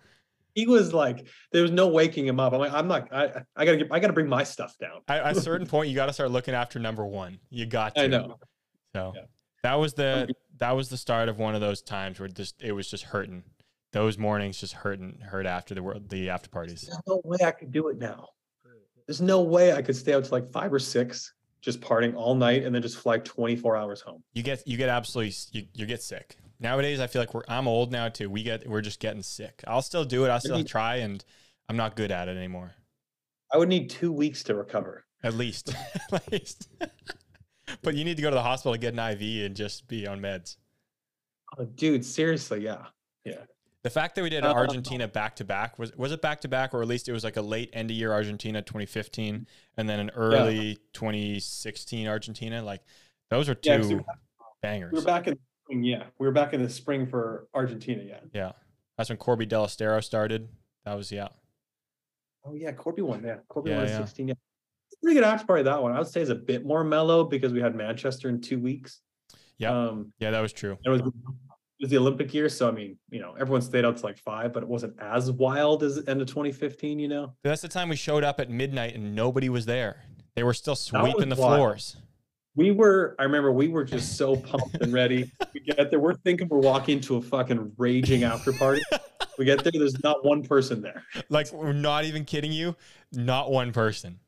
He 0.59 0.67
was 0.67 0.93
like, 0.93 1.25
there 1.53 1.63
was 1.63 1.71
no 1.71 1.87
waking 1.87 2.27
him 2.27 2.41
up. 2.41 2.53
I'm 2.53 2.59
like, 2.59 2.73
I'm 2.73 2.89
not, 2.89 3.13
I, 3.13 3.43
I 3.55 3.65
gotta 3.65 3.77
get, 3.77 3.87
I 3.93 4.01
gotta 4.01 4.13
bring 4.13 4.29
my 4.29 4.43
stuff 4.43 4.77
down. 4.81 5.03
At 5.07 5.23
at 5.23 5.37
a 5.37 5.41
certain 5.49 5.69
point, 5.69 5.89
you 5.89 5.95
got 5.95 6.07
to 6.07 6.13
start 6.13 6.33
looking 6.33 6.53
after 6.53 6.81
number 6.81 7.07
one. 7.07 7.39
You 7.49 7.65
got 7.65 7.95
to. 7.95 8.03
I 8.03 8.07
know. 8.09 8.39
So 8.93 9.13
Yeah. 9.15 9.23
that 9.63 9.75
was 9.75 9.95
the 9.95 10.29
that 10.57 10.73
was 10.73 10.89
the 10.89 10.97
start 10.97 11.29
of 11.29 11.39
one 11.39 11.55
of 11.55 11.61
those 11.61 11.81
times 11.81 12.19
where 12.19 12.29
just 12.29 12.61
it 12.61 12.73
was 12.73 12.91
just 12.91 13.05
hurting. 13.05 13.45
Those 13.93 14.19
mornings 14.19 14.59
just 14.59 14.73
hurting 14.75 15.21
hurt 15.21 15.47
after 15.47 15.75
the 15.77 15.83
world 15.85 16.09
the 16.09 16.29
after 16.29 16.51
parties. 16.51 16.83
There's 16.83 16.99
no 17.07 17.23
way 17.25 17.39
I 17.45 17.53
could 17.53 17.71
do 17.71 17.87
it 17.89 17.99
now. 17.99 18.27
There's 19.07 19.21
no 19.21 19.41
way 19.43 19.73
I 19.73 19.81
could 19.81 19.95
stay 19.97 20.13
out 20.13 20.25
to 20.25 20.33
like 20.33 20.51
five 20.51 20.73
or 20.73 20.81
six, 20.81 21.33
just 21.61 21.81
partying 21.81 22.15
all 22.17 22.35
night 22.35 22.65
and 22.65 22.75
then 22.75 22.83
just 22.83 22.99
fly 22.99 23.19
24 23.19 23.77
hours 23.77 24.01
home. 24.01 24.25
You 24.35 24.43
get 24.43 24.67
you 24.67 24.77
get 24.77 24.89
absolutely 24.89 25.35
you, 25.53 25.67
you 25.75 25.87
get 25.87 26.03
sick. 26.03 26.37
Nowadays, 26.61 26.99
I 27.01 27.07
feel 27.07 27.23
like 27.23 27.35
we're 27.35 27.43
I'm 27.49 27.69
old 27.69 27.93
now 27.93 28.09
too. 28.09 28.29
We 28.29 28.43
get 28.43 28.69
we're 28.69 28.81
just 28.81 29.01
getting 29.01 29.23
sick. 29.23 29.63
I'll 29.67 29.83
still 29.83 30.05
do 30.05 30.25
it. 30.25 30.29
I'll 30.29 30.41
still 30.41 30.65
try, 30.65 30.97
and 30.97 31.25
I'm 31.69 31.77
not 31.77 31.95
good 31.97 32.11
at 32.11 32.29
it 32.29 32.37
anymore. 32.37 32.73
I 33.53 33.59
would 33.59 33.69
need 33.69 33.91
two 33.91 34.13
weeks 34.13 34.43
to 34.45 34.55
recover. 34.55 35.05
At 35.23 35.35
least, 35.35 35.73
at 36.13 36.31
least. 36.33 36.69
but 37.83 37.95
you 37.95 38.05
need 38.05 38.17
to 38.17 38.23
go 38.23 38.31
to 38.31 38.35
the 38.35 38.43
hospital 38.43 38.73
to 38.73 38.79
get 38.79 38.93
an 38.93 38.99
IV 38.99 39.47
and 39.47 39.55
just 39.57 39.87
be 39.89 40.07
on 40.07 40.21
meds. 40.21 40.57
Oh, 41.57 41.65
dude, 41.65 42.05
seriously, 42.05 42.63
yeah. 42.63 42.87
Yeah. 43.25 43.45
The 43.85 43.91
fact 43.91 44.17
that 44.17 44.23
we 44.23 44.29
did 44.31 44.45
Uh, 44.45 44.53
Argentina 44.53 45.07
back 45.09 45.37
to 45.37 45.45
back 45.45 45.79
was 45.79 45.97
was 45.97 46.11
it 46.13 46.21
back 46.21 46.41
to 46.43 46.49
back 46.49 46.75
or 46.75 46.83
at 46.83 46.89
least 46.89 47.09
it 47.09 47.13
was 47.13 47.23
like 47.25 47.37
a 47.37 47.43
late 47.43 47.71
end 47.73 47.91
of 47.91 47.97
year 47.97 48.13
Argentina 48.13 48.61
2015 48.61 49.47
and 49.77 49.89
then 49.89 50.01
an 50.01 50.11
early 50.11 50.77
2016 50.93 52.07
Argentina 52.09 52.63
like 52.63 52.83
those 53.31 53.49
are 53.49 53.55
two 53.55 53.71
Yeah, 53.71 53.79
we 53.87 53.95
were- 53.95 54.05
bangers. 54.63 54.93
We 54.93 54.99
were 54.99 55.05
back 55.05 55.29
in 55.29 55.39
spring, 55.69 55.85
yeah. 55.85 56.05
We 56.19 56.27
were 56.27 56.33
back 56.33 56.55
in 56.55 56.63
the 56.63 56.71
spring 56.71 57.07
for 57.07 57.49
Argentina, 57.55 58.03
yeah. 58.03 58.21
yeah, 58.33 58.53
that's 58.97 59.11
when 59.11 59.19
Corby 59.19 59.47
Delastero 59.47 60.03
started. 60.03 60.49
That 60.85 60.95
was 60.95 61.13
yeah. 61.13 61.29
Oh 62.45 62.55
yeah, 62.55 62.73
Corby 62.73 63.03
won, 63.03 63.23
yeah. 63.25 63.37
Corby 63.49 63.71
Yeah, 63.71 63.79
won 63.79 63.89
yeah. 63.89 63.99
16. 63.99 64.29
Yeah. 64.29 64.35
Pretty 65.03 65.15
good 65.17 65.25
after 65.25 65.47
party 65.47 65.63
that 65.65 65.83
one. 65.83 65.93
I 65.93 65.99
would 65.99 66.09
say 66.09 66.21
is 66.23 66.31
a 66.31 66.35
bit 66.35 66.65
more 66.65 66.83
mellow 66.83 67.25
because 67.25 67.53
we 67.53 67.61
had 67.61 67.75
Manchester 67.75 68.29
in 68.29 68.41
two 68.41 68.59
weeks. 68.59 69.01
Yeah, 69.59 69.77
Um 69.77 70.13
yeah, 70.19 70.31
that 70.31 70.41
was 70.41 70.53
true. 70.53 70.79
it 70.85 70.89
was 70.89 71.01
it 71.01 71.85
was 71.85 71.91
the 71.91 71.99
Olympic 71.99 72.33
year, 72.33 72.49
so 72.49 72.69
I 72.69 72.73
mean, 72.73 72.97
you 73.11 73.21
know, 73.21 73.35
everyone 73.39 73.61
stayed 73.61 73.85
out 73.85 73.97
to 73.99 74.05
like 74.05 74.19
five, 74.19 74.53
but 74.53 74.63
it 74.63 74.69
wasn't 74.69 74.99
as 75.01 75.31
wild 75.31 75.83
as 75.83 75.97
the 75.97 76.11
end 76.11 76.21
of 76.21 76.27
2015, 76.27 76.99
you 76.99 77.07
know. 77.07 77.35
That's 77.45 77.63
the 77.63 77.69
time 77.69 77.89
we 77.89 77.97
showed 77.97 78.25
up 78.25 78.41
at 78.41 78.51
midnight 78.51 78.95
and 78.95 79.15
nobody 79.15 79.49
was 79.49 79.67
there. 79.67 80.05
They 80.35 80.43
were 80.43 80.55
still 80.55 80.77
sweeping 80.77 81.29
the 81.29 81.37
wild. 81.37 81.57
floors. 81.57 81.97
We 82.59 82.73
were, 82.73 83.15
I 83.21 83.23
remember 83.23 83.53
we 83.53 83.69
were 83.69 83.85
just 83.85 84.17
so 84.17 84.35
pumped 84.35 84.79
and 84.81 84.93
ready. 84.93 85.31
We 85.55 85.61
get 85.61 85.91
there, 85.91 86.01
we're 86.01 86.15
thinking 86.15 86.49
we're 86.49 86.59
walking 86.59 86.97
into 86.97 87.15
a 87.15 87.23
fucking 87.23 87.73
raging 87.79 88.25
after 88.25 88.53
party. 88.53 88.83
We 89.39 89.45
get 89.45 89.63
there, 89.63 89.71
there's 89.71 90.03
not 90.03 90.25
one 90.25 90.43
person 90.43 90.83
there. 90.83 91.05
Like 91.29 91.53
we're 91.53 91.73
not 91.73 92.05
even 92.05 92.25
kidding 92.25 92.51
you. 92.51 92.75
Not 93.13 93.53
one 93.53 93.71
person. 93.71 94.19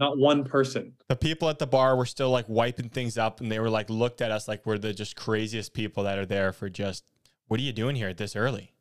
Not 0.00 0.16
one 0.16 0.44
person. 0.44 0.94
The 1.08 1.16
people 1.16 1.50
at 1.50 1.58
the 1.58 1.66
bar 1.66 1.96
were 1.96 2.06
still 2.06 2.30
like 2.30 2.48
wiping 2.48 2.88
things 2.88 3.18
up 3.18 3.42
and 3.42 3.52
they 3.52 3.60
were 3.60 3.68
like 3.68 3.90
looked 3.90 4.22
at 4.22 4.30
us 4.30 4.48
like 4.48 4.64
we're 4.64 4.78
the 4.78 4.94
just 4.94 5.14
craziest 5.14 5.74
people 5.74 6.04
that 6.04 6.18
are 6.18 6.24
there 6.24 6.52
for 6.52 6.70
just 6.70 7.04
what 7.46 7.60
are 7.60 7.62
you 7.62 7.74
doing 7.74 7.94
here 7.94 8.14
this 8.14 8.34
early? 8.34 8.72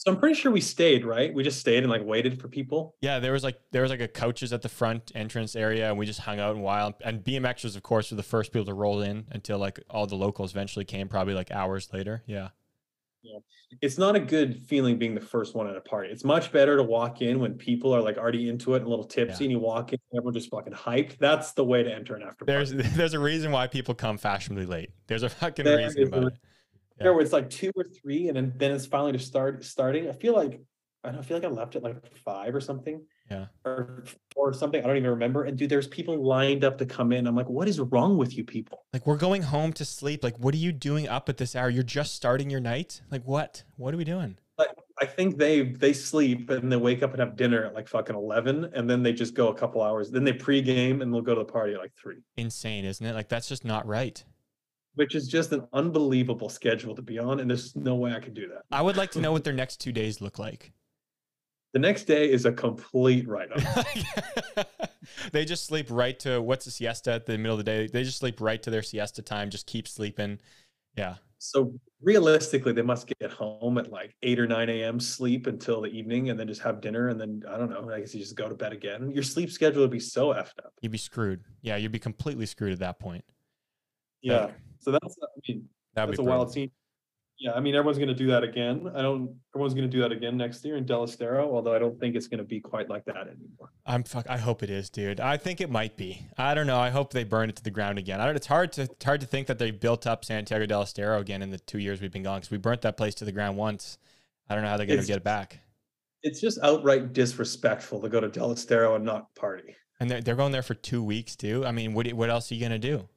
So 0.00 0.10
I'm 0.10 0.18
pretty 0.18 0.34
sure 0.34 0.50
we 0.50 0.62
stayed, 0.62 1.04
right? 1.04 1.32
We 1.34 1.42
just 1.42 1.60
stayed 1.60 1.82
and 1.82 1.90
like 1.90 2.02
waited 2.02 2.40
for 2.40 2.48
people. 2.48 2.94
Yeah, 3.02 3.18
there 3.18 3.32
was 3.32 3.44
like 3.44 3.60
there 3.70 3.82
was 3.82 3.90
like 3.90 4.00
a 4.00 4.08
couches 4.08 4.50
at 4.50 4.62
the 4.62 4.68
front 4.70 5.12
entrance 5.14 5.54
area 5.54 5.90
and 5.90 5.98
we 5.98 6.06
just 6.06 6.20
hung 6.20 6.40
out 6.40 6.56
a 6.56 6.58
while. 6.58 6.94
And 7.04 7.22
BMXers 7.22 7.76
of 7.76 7.82
course 7.82 8.10
were 8.10 8.16
the 8.16 8.22
first 8.22 8.50
people 8.50 8.64
to 8.64 8.72
roll 8.72 9.02
in 9.02 9.26
until 9.30 9.58
like 9.58 9.78
all 9.90 10.06
the 10.06 10.14
locals 10.16 10.52
eventually 10.52 10.86
came 10.86 11.06
probably 11.06 11.34
like 11.34 11.50
hours 11.50 11.90
later. 11.92 12.22
Yeah. 12.26 12.48
Yeah. 13.22 13.40
It's 13.82 13.98
not 13.98 14.16
a 14.16 14.20
good 14.20 14.62
feeling 14.62 14.96
being 14.98 15.14
the 15.14 15.20
first 15.20 15.54
one 15.54 15.66
at 15.68 15.76
a 15.76 15.82
party. 15.82 16.08
It's 16.08 16.24
much 16.24 16.50
better 16.50 16.78
to 16.78 16.82
walk 16.82 17.20
in 17.20 17.38
when 17.38 17.52
people 17.58 17.94
are 17.94 18.00
like 18.00 18.16
already 18.16 18.48
into 18.48 18.72
it 18.72 18.78
and 18.78 18.86
a 18.86 18.88
little 18.88 19.04
tipsy, 19.04 19.44
Yeah. 19.44 19.48
and 19.48 19.52
you 19.52 19.58
walk 19.58 19.92
in, 19.92 19.98
and 20.10 20.16
everyone 20.18 20.32
just 20.32 20.48
fucking 20.50 20.72
hyped. 20.72 21.18
That's 21.18 21.52
the 21.52 21.62
way 21.64 21.82
to 21.82 21.94
enter 21.94 22.16
an 22.16 22.22
after 22.22 22.46
party. 22.46 22.72
there's 22.72 22.94
there's 22.96 23.12
a 23.12 23.18
reason 23.20 23.52
why 23.52 23.66
people 23.66 23.94
come 23.94 24.16
fashionably 24.16 24.64
late. 24.64 24.88
There's 25.08 25.22
a 25.24 25.28
fucking 25.28 25.66
There 25.66 25.76
reason 25.76 26.04
about 26.04 26.22
a- 26.24 26.26
it. 26.28 26.32
Yeah. 27.00 27.04
There 27.04 27.14
was 27.14 27.32
like 27.32 27.48
two 27.48 27.72
or 27.74 27.84
three, 27.84 28.28
and 28.28 28.36
then, 28.36 28.52
then 28.56 28.72
it's 28.72 28.86
finally 28.86 29.12
to 29.12 29.18
start 29.18 29.64
starting. 29.64 30.08
I 30.08 30.12
feel 30.12 30.34
like 30.34 30.60
I 31.02 31.10
don't 31.10 31.24
feel 31.24 31.38
like 31.38 31.44
I 31.44 31.48
left 31.48 31.76
at 31.76 31.82
like 31.82 32.14
five 32.18 32.54
or 32.54 32.60
something. 32.60 33.02
Yeah. 33.30 33.46
Or 33.64 34.04
or 34.36 34.52
something. 34.52 34.82
I 34.82 34.86
don't 34.86 34.98
even 34.98 35.10
remember. 35.10 35.44
And 35.44 35.56
dude, 35.56 35.70
there's 35.70 35.86
people 35.86 36.22
lined 36.22 36.62
up 36.62 36.76
to 36.78 36.86
come 36.86 37.12
in. 37.12 37.26
I'm 37.26 37.36
like, 37.36 37.48
what 37.48 37.68
is 37.68 37.80
wrong 37.80 38.18
with 38.18 38.36
you 38.36 38.44
people? 38.44 38.84
Like 38.92 39.06
we're 39.06 39.16
going 39.16 39.42
home 39.42 39.72
to 39.74 39.84
sleep. 39.84 40.22
Like 40.22 40.36
what 40.38 40.52
are 40.52 40.58
you 40.58 40.72
doing 40.72 41.08
up 41.08 41.28
at 41.28 41.38
this 41.38 41.56
hour? 41.56 41.70
You're 41.70 41.82
just 41.82 42.14
starting 42.14 42.50
your 42.50 42.60
night? 42.60 43.00
Like 43.10 43.22
what? 43.24 43.62
What 43.76 43.94
are 43.94 43.96
we 43.96 44.04
doing? 44.04 44.36
Like 44.58 44.68
I 45.00 45.06
think 45.06 45.38
they 45.38 45.62
they 45.62 45.94
sleep 45.94 46.50
and 46.50 46.70
they 46.70 46.76
wake 46.76 47.02
up 47.02 47.12
and 47.12 47.20
have 47.20 47.34
dinner 47.34 47.64
at 47.64 47.72
like 47.72 47.88
fucking 47.88 48.14
eleven, 48.14 48.70
and 48.74 48.90
then 48.90 49.02
they 49.02 49.14
just 49.14 49.32
go 49.32 49.48
a 49.48 49.54
couple 49.54 49.80
hours. 49.80 50.10
Then 50.10 50.24
they 50.24 50.34
pregame 50.34 51.00
and 51.00 51.14
they'll 51.14 51.22
go 51.22 51.34
to 51.34 51.40
the 51.40 51.50
party 51.50 51.72
at 51.72 51.80
like 51.80 51.92
three. 51.94 52.18
Insane, 52.36 52.84
isn't 52.84 53.06
it? 53.06 53.14
Like 53.14 53.30
that's 53.30 53.48
just 53.48 53.64
not 53.64 53.86
right. 53.86 54.22
Which 55.00 55.14
is 55.14 55.26
just 55.26 55.50
an 55.52 55.66
unbelievable 55.72 56.50
schedule 56.50 56.94
to 56.94 57.00
be 57.00 57.18
on, 57.18 57.40
and 57.40 57.48
there's 57.48 57.74
no 57.74 57.94
way 57.94 58.12
I 58.12 58.20
could 58.20 58.34
do 58.34 58.46
that. 58.48 58.64
I 58.70 58.82
would 58.82 58.98
like 58.98 59.10
to 59.12 59.18
know 59.18 59.32
what 59.32 59.44
their 59.44 59.54
next 59.54 59.80
two 59.80 59.92
days 59.92 60.20
look 60.20 60.38
like. 60.38 60.72
The 61.72 61.78
next 61.78 62.04
day 62.04 62.30
is 62.30 62.44
a 62.44 62.52
complete 62.52 63.26
write-up. 63.26 63.86
they 65.32 65.46
just 65.46 65.64
sleep 65.64 65.86
right 65.88 66.18
to 66.18 66.42
what's 66.42 66.66
a 66.66 66.70
siesta 66.70 67.12
at 67.12 67.24
the 67.24 67.38
middle 67.38 67.58
of 67.58 67.64
the 67.64 67.64
day? 67.64 67.86
They 67.86 68.04
just 68.04 68.18
sleep 68.18 68.42
right 68.42 68.62
to 68.62 68.68
their 68.68 68.82
siesta 68.82 69.22
time, 69.22 69.48
just 69.48 69.66
keep 69.66 69.88
sleeping. 69.88 70.38
Yeah. 70.98 71.14
so 71.38 71.72
realistically, 72.02 72.72
they 72.72 72.82
must 72.82 73.10
get 73.20 73.30
home 73.30 73.78
at 73.78 73.90
like 73.90 74.14
eight 74.22 74.38
or 74.38 74.46
nine 74.46 74.68
a.m. 74.68 75.00
sleep 75.00 75.46
until 75.46 75.80
the 75.80 75.88
evening, 75.88 76.28
and 76.28 76.38
then 76.38 76.46
just 76.46 76.60
have 76.60 76.82
dinner, 76.82 77.08
and 77.08 77.18
then 77.18 77.42
I 77.48 77.56
don't 77.56 77.70
know. 77.70 77.90
I 77.90 78.00
guess 78.00 78.14
you 78.14 78.20
just 78.20 78.36
go 78.36 78.50
to 78.50 78.54
bed 78.54 78.74
again. 78.74 79.10
Your 79.12 79.22
sleep 79.22 79.50
schedule 79.50 79.80
would 79.80 79.90
be 79.90 79.98
so 79.98 80.34
effed 80.34 80.58
up. 80.58 80.74
You'd 80.82 80.92
be 80.92 80.98
screwed. 80.98 81.40
Yeah, 81.62 81.76
you'd 81.76 81.90
be 81.90 81.98
completely 81.98 82.44
screwed 82.44 82.74
at 82.74 82.80
that 82.80 82.98
point. 82.98 83.24
Yeah. 84.22 84.50
So 84.80 84.90
that's 84.92 85.16
I 85.22 85.26
mean 85.48 85.68
That'd 85.94 86.12
that's 86.12 86.20
a 86.20 86.22
wild 86.24 86.52
scene. 86.52 86.70
Yeah, 87.38 87.52
I 87.52 87.60
mean 87.60 87.74
everyone's 87.74 87.98
gonna 87.98 88.14
do 88.14 88.26
that 88.26 88.42
again. 88.44 88.90
I 88.94 89.00
don't. 89.00 89.34
Everyone's 89.54 89.72
gonna 89.72 89.88
do 89.88 90.00
that 90.02 90.12
again 90.12 90.36
next 90.36 90.62
year 90.62 90.76
in 90.76 90.84
del 90.84 91.04
Estero, 91.04 91.50
although 91.54 91.74
I 91.74 91.78
don't 91.78 91.98
think 91.98 92.14
it's 92.14 92.28
gonna 92.28 92.44
be 92.44 92.60
quite 92.60 92.90
like 92.90 93.04
that 93.06 93.16
anymore. 93.16 93.72
I'm 93.86 94.04
fuck. 94.04 94.28
I 94.28 94.36
hope 94.36 94.62
it 94.62 94.68
is, 94.68 94.90
dude. 94.90 95.20
I 95.20 95.38
think 95.38 95.62
it 95.62 95.70
might 95.70 95.96
be. 95.96 96.26
I 96.36 96.52
don't 96.52 96.66
know. 96.66 96.78
I 96.78 96.90
hope 96.90 97.14
they 97.14 97.24
burn 97.24 97.48
it 97.48 97.56
to 97.56 97.62
the 97.64 97.70
ground 97.70 97.98
again. 97.98 98.20
I 98.20 98.26
don't. 98.26 98.36
It's 98.36 98.46
hard 98.46 98.72
to. 98.72 98.82
It's 98.82 99.04
hard 99.04 99.22
to 99.22 99.26
think 99.26 99.46
that 99.46 99.58
they 99.58 99.70
built 99.70 100.06
up 100.06 100.22
Santiago 100.22 100.66
del 100.66 100.82
Estero 100.82 101.18
again 101.18 101.40
in 101.40 101.50
the 101.50 101.58
two 101.58 101.78
years 101.78 102.02
we've 102.02 102.12
been 102.12 102.22
gone 102.22 102.40
because 102.40 102.50
we 102.50 102.58
burnt 102.58 102.82
that 102.82 102.98
place 102.98 103.14
to 103.16 103.24
the 103.24 103.32
ground 103.32 103.56
once. 103.56 103.96
I 104.50 104.54
don't 104.54 104.62
know 104.62 104.68
how 104.70 104.76
they're 104.76 104.86
gonna 104.86 104.94
It's- 104.96 105.08
get 105.08 105.16
it 105.16 105.24
back. 105.24 105.60
It's 106.22 106.42
just 106.42 106.58
outright 106.62 107.14
disrespectful 107.14 108.02
to 108.02 108.10
go 108.10 108.20
to 108.20 108.28
del 108.28 108.52
Estero 108.52 108.96
and 108.96 109.04
not 109.06 109.34
party. 109.34 109.74
And 109.98 110.10
they're, 110.10 110.20
they're 110.20 110.36
going 110.36 110.52
there 110.52 110.60
for 110.62 110.74
two 110.74 111.02
weeks 111.02 111.36
too. 111.36 111.64
I 111.64 111.72
mean, 111.72 111.94
what 111.94 112.06
what 112.12 112.28
else 112.28 112.52
are 112.52 112.54
you 112.54 112.60
gonna 112.60 112.78
do? 112.78 113.08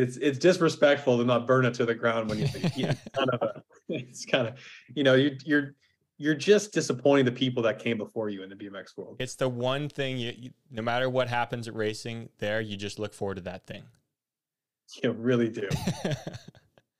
It's 0.00 0.16
it's 0.16 0.38
disrespectful 0.38 1.18
to 1.18 1.24
not 1.24 1.46
burn 1.46 1.64
it 1.64 1.74
to 1.74 1.86
the 1.86 1.94
ground 1.94 2.28
when 2.28 2.38
you. 2.38 2.48
yeah, 2.76 2.94
it's 3.04 3.16
kind 3.16 3.30
of 3.30 3.42
a, 3.42 3.62
it's 3.88 4.24
kind 4.24 4.48
of 4.48 4.54
you 4.94 5.04
know 5.04 5.14
you 5.14 5.36
you're 5.44 5.74
you're 6.18 6.34
just 6.34 6.72
disappointing 6.72 7.24
the 7.24 7.32
people 7.32 7.62
that 7.62 7.78
came 7.78 7.96
before 7.96 8.28
you 8.28 8.42
in 8.42 8.50
the 8.50 8.54
BMX 8.54 8.96
world. 8.96 9.16
It's 9.18 9.36
the 9.36 9.48
one 9.48 9.88
thing 9.88 10.18
you, 10.18 10.32
you. 10.36 10.50
No 10.70 10.82
matter 10.82 11.08
what 11.08 11.28
happens 11.28 11.66
at 11.66 11.74
racing, 11.74 12.28
there 12.38 12.60
you 12.60 12.76
just 12.76 12.98
look 12.98 13.14
forward 13.14 13.36
to 13.36 13.42
that 13.42 13.66
thing. 13.66 13.84
You 15.02 15.12
really 15.12 15.48
do. 15.48 15.68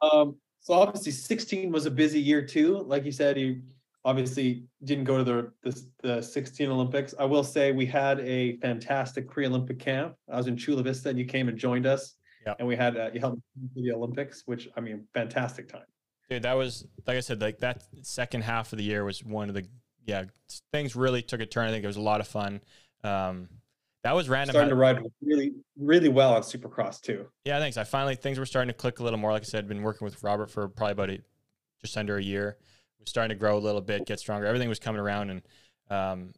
Um, 0.03 0.37
so 0.61 0.75
obviously 0.75 1.13
16 1.13 1.71
was 1.71 1.87
a 1.87 1.91
busy 1.91 2.21
year 2.21 2.43
too. 2.43 2.79
Like 2.79 3.05
you 3.05 3.13
said, 3.13 3.39
you 3.39 3.63
obviously 4.05 4.65
didn't 4.85 5.05
go 5.05 5.23
to 5.23 5.25
the, 5.25 5.53
the, 5.63 5.87
the 6.03 6.23
16 6.23 6.71
Olympics. 6.71 7.15
I 7.19 7.25
will 7.25 7.45
say 7.45 7.73
we 7.73 7.87
had 7.87 8.21
a 8.21 8.57
fantastic 8.59 9.29
pre-Olympic 9.29 9.79
camp. 9.79 10.15
I 10.33 10.37
was 10.37 10.47
in 10.47 10.57
Chula 10.57 10.83
Vista 10.83 11.11
and 11.11 11.19
you 11.19 11.27
came 11.27 11.49
and 11.49 11.59
joined 11.59 11.87
us. 11.87 12.15
Yep. 12.47 12.57
And 12.59 12.69
we 12.69 12.77
had, 12.77 12.97
uh, 12.97 13.11
you 13.13 13.21
helped 13.21 13.43
the 13.75 13.93
Olympics, 13.93 14.43
which 14.47 14.69
I 14.77 14.81
mean, 14.81 15.07
fantastic 15.15 15.69
time. 15.69 15.85
Dude, 16.29 16.43
that 16.45 16.55
was 16.55 16.87
like 17.07 17.17
I 17.17 17.21
said, 17.21 17.41
like 17.41 17.59
that 17.59 17.83
second 18.03 18.43
half 18.43 18.73
of 18.73 18.79
the 18.79 18.85
year 18.85 19.05
was 19.05 19.25
one 19.25 19.49
of 19.49 19.55
the 19.55 19.67
yeah 20.07 20.25
things 20.73 20.95
really 20.95 21.23
took 21.23 21.41
a 21.41 21.47
turn. 21.47 21.67
I 21.67 21.71
think 21.73 21.83
it 21.83 21.89
was 21.89 21.97
a 21.97 22.01
lot 22.01 22.21
of 22.21 22.29
fun. 22.29 22.61
Um, 23.03 23.49
that 24.05 24.15
was 24.15 24.29
random. 24.29 24.55
Starting 24.55 24.71
to 24.71 24.77
ride 24.77 24.99
really, 25.21 25.53
really 25.77 26.09
well 26.09 26.33
on 26.35 26.43
Supercross 26.43 27.01
too. 27.01 27.27
Yeah, 27.45 27.59
thanks. 27.59 27.77
I 27.77 27.85
finally 27.85 28.15
things 28.15 28.39
were 28.39 28.47
starting 28.47 28.69
to 28.69 28.75
click 28.75 29.01
a 29.01 29.03
little 29.03 29.19
more. 29.19 29.33
Like 29.33 29.43
I 29.43 29.45
said, 29.45 29.69
been 29.69 29.83
working 29.83 30.05
with 30.05 30.23
Robert 30.23 30.51
for 30.51 30.69
probably 30.69 30.93
about 30.93 31.11
a, 31.11 31.19
just 31.81 31.97
under 31.97 32.17
a 32.17 32.23
year. 32.23 32.57
Was 33.01 33.11
starting 33.11 33.37
to 33.37 33.39
grow 33.39 33.57
a 33.57 33.59
little 33.59 33.81
bit, 33.81 34.07
get 34.07 34.21
stronger. 34.21 34.47
Everything 34.47 34.69
was 34.69 34.79
coming 34.79 35.01
around, 35.01 35.31
and 35.31 35.43
um, 35.91 36.33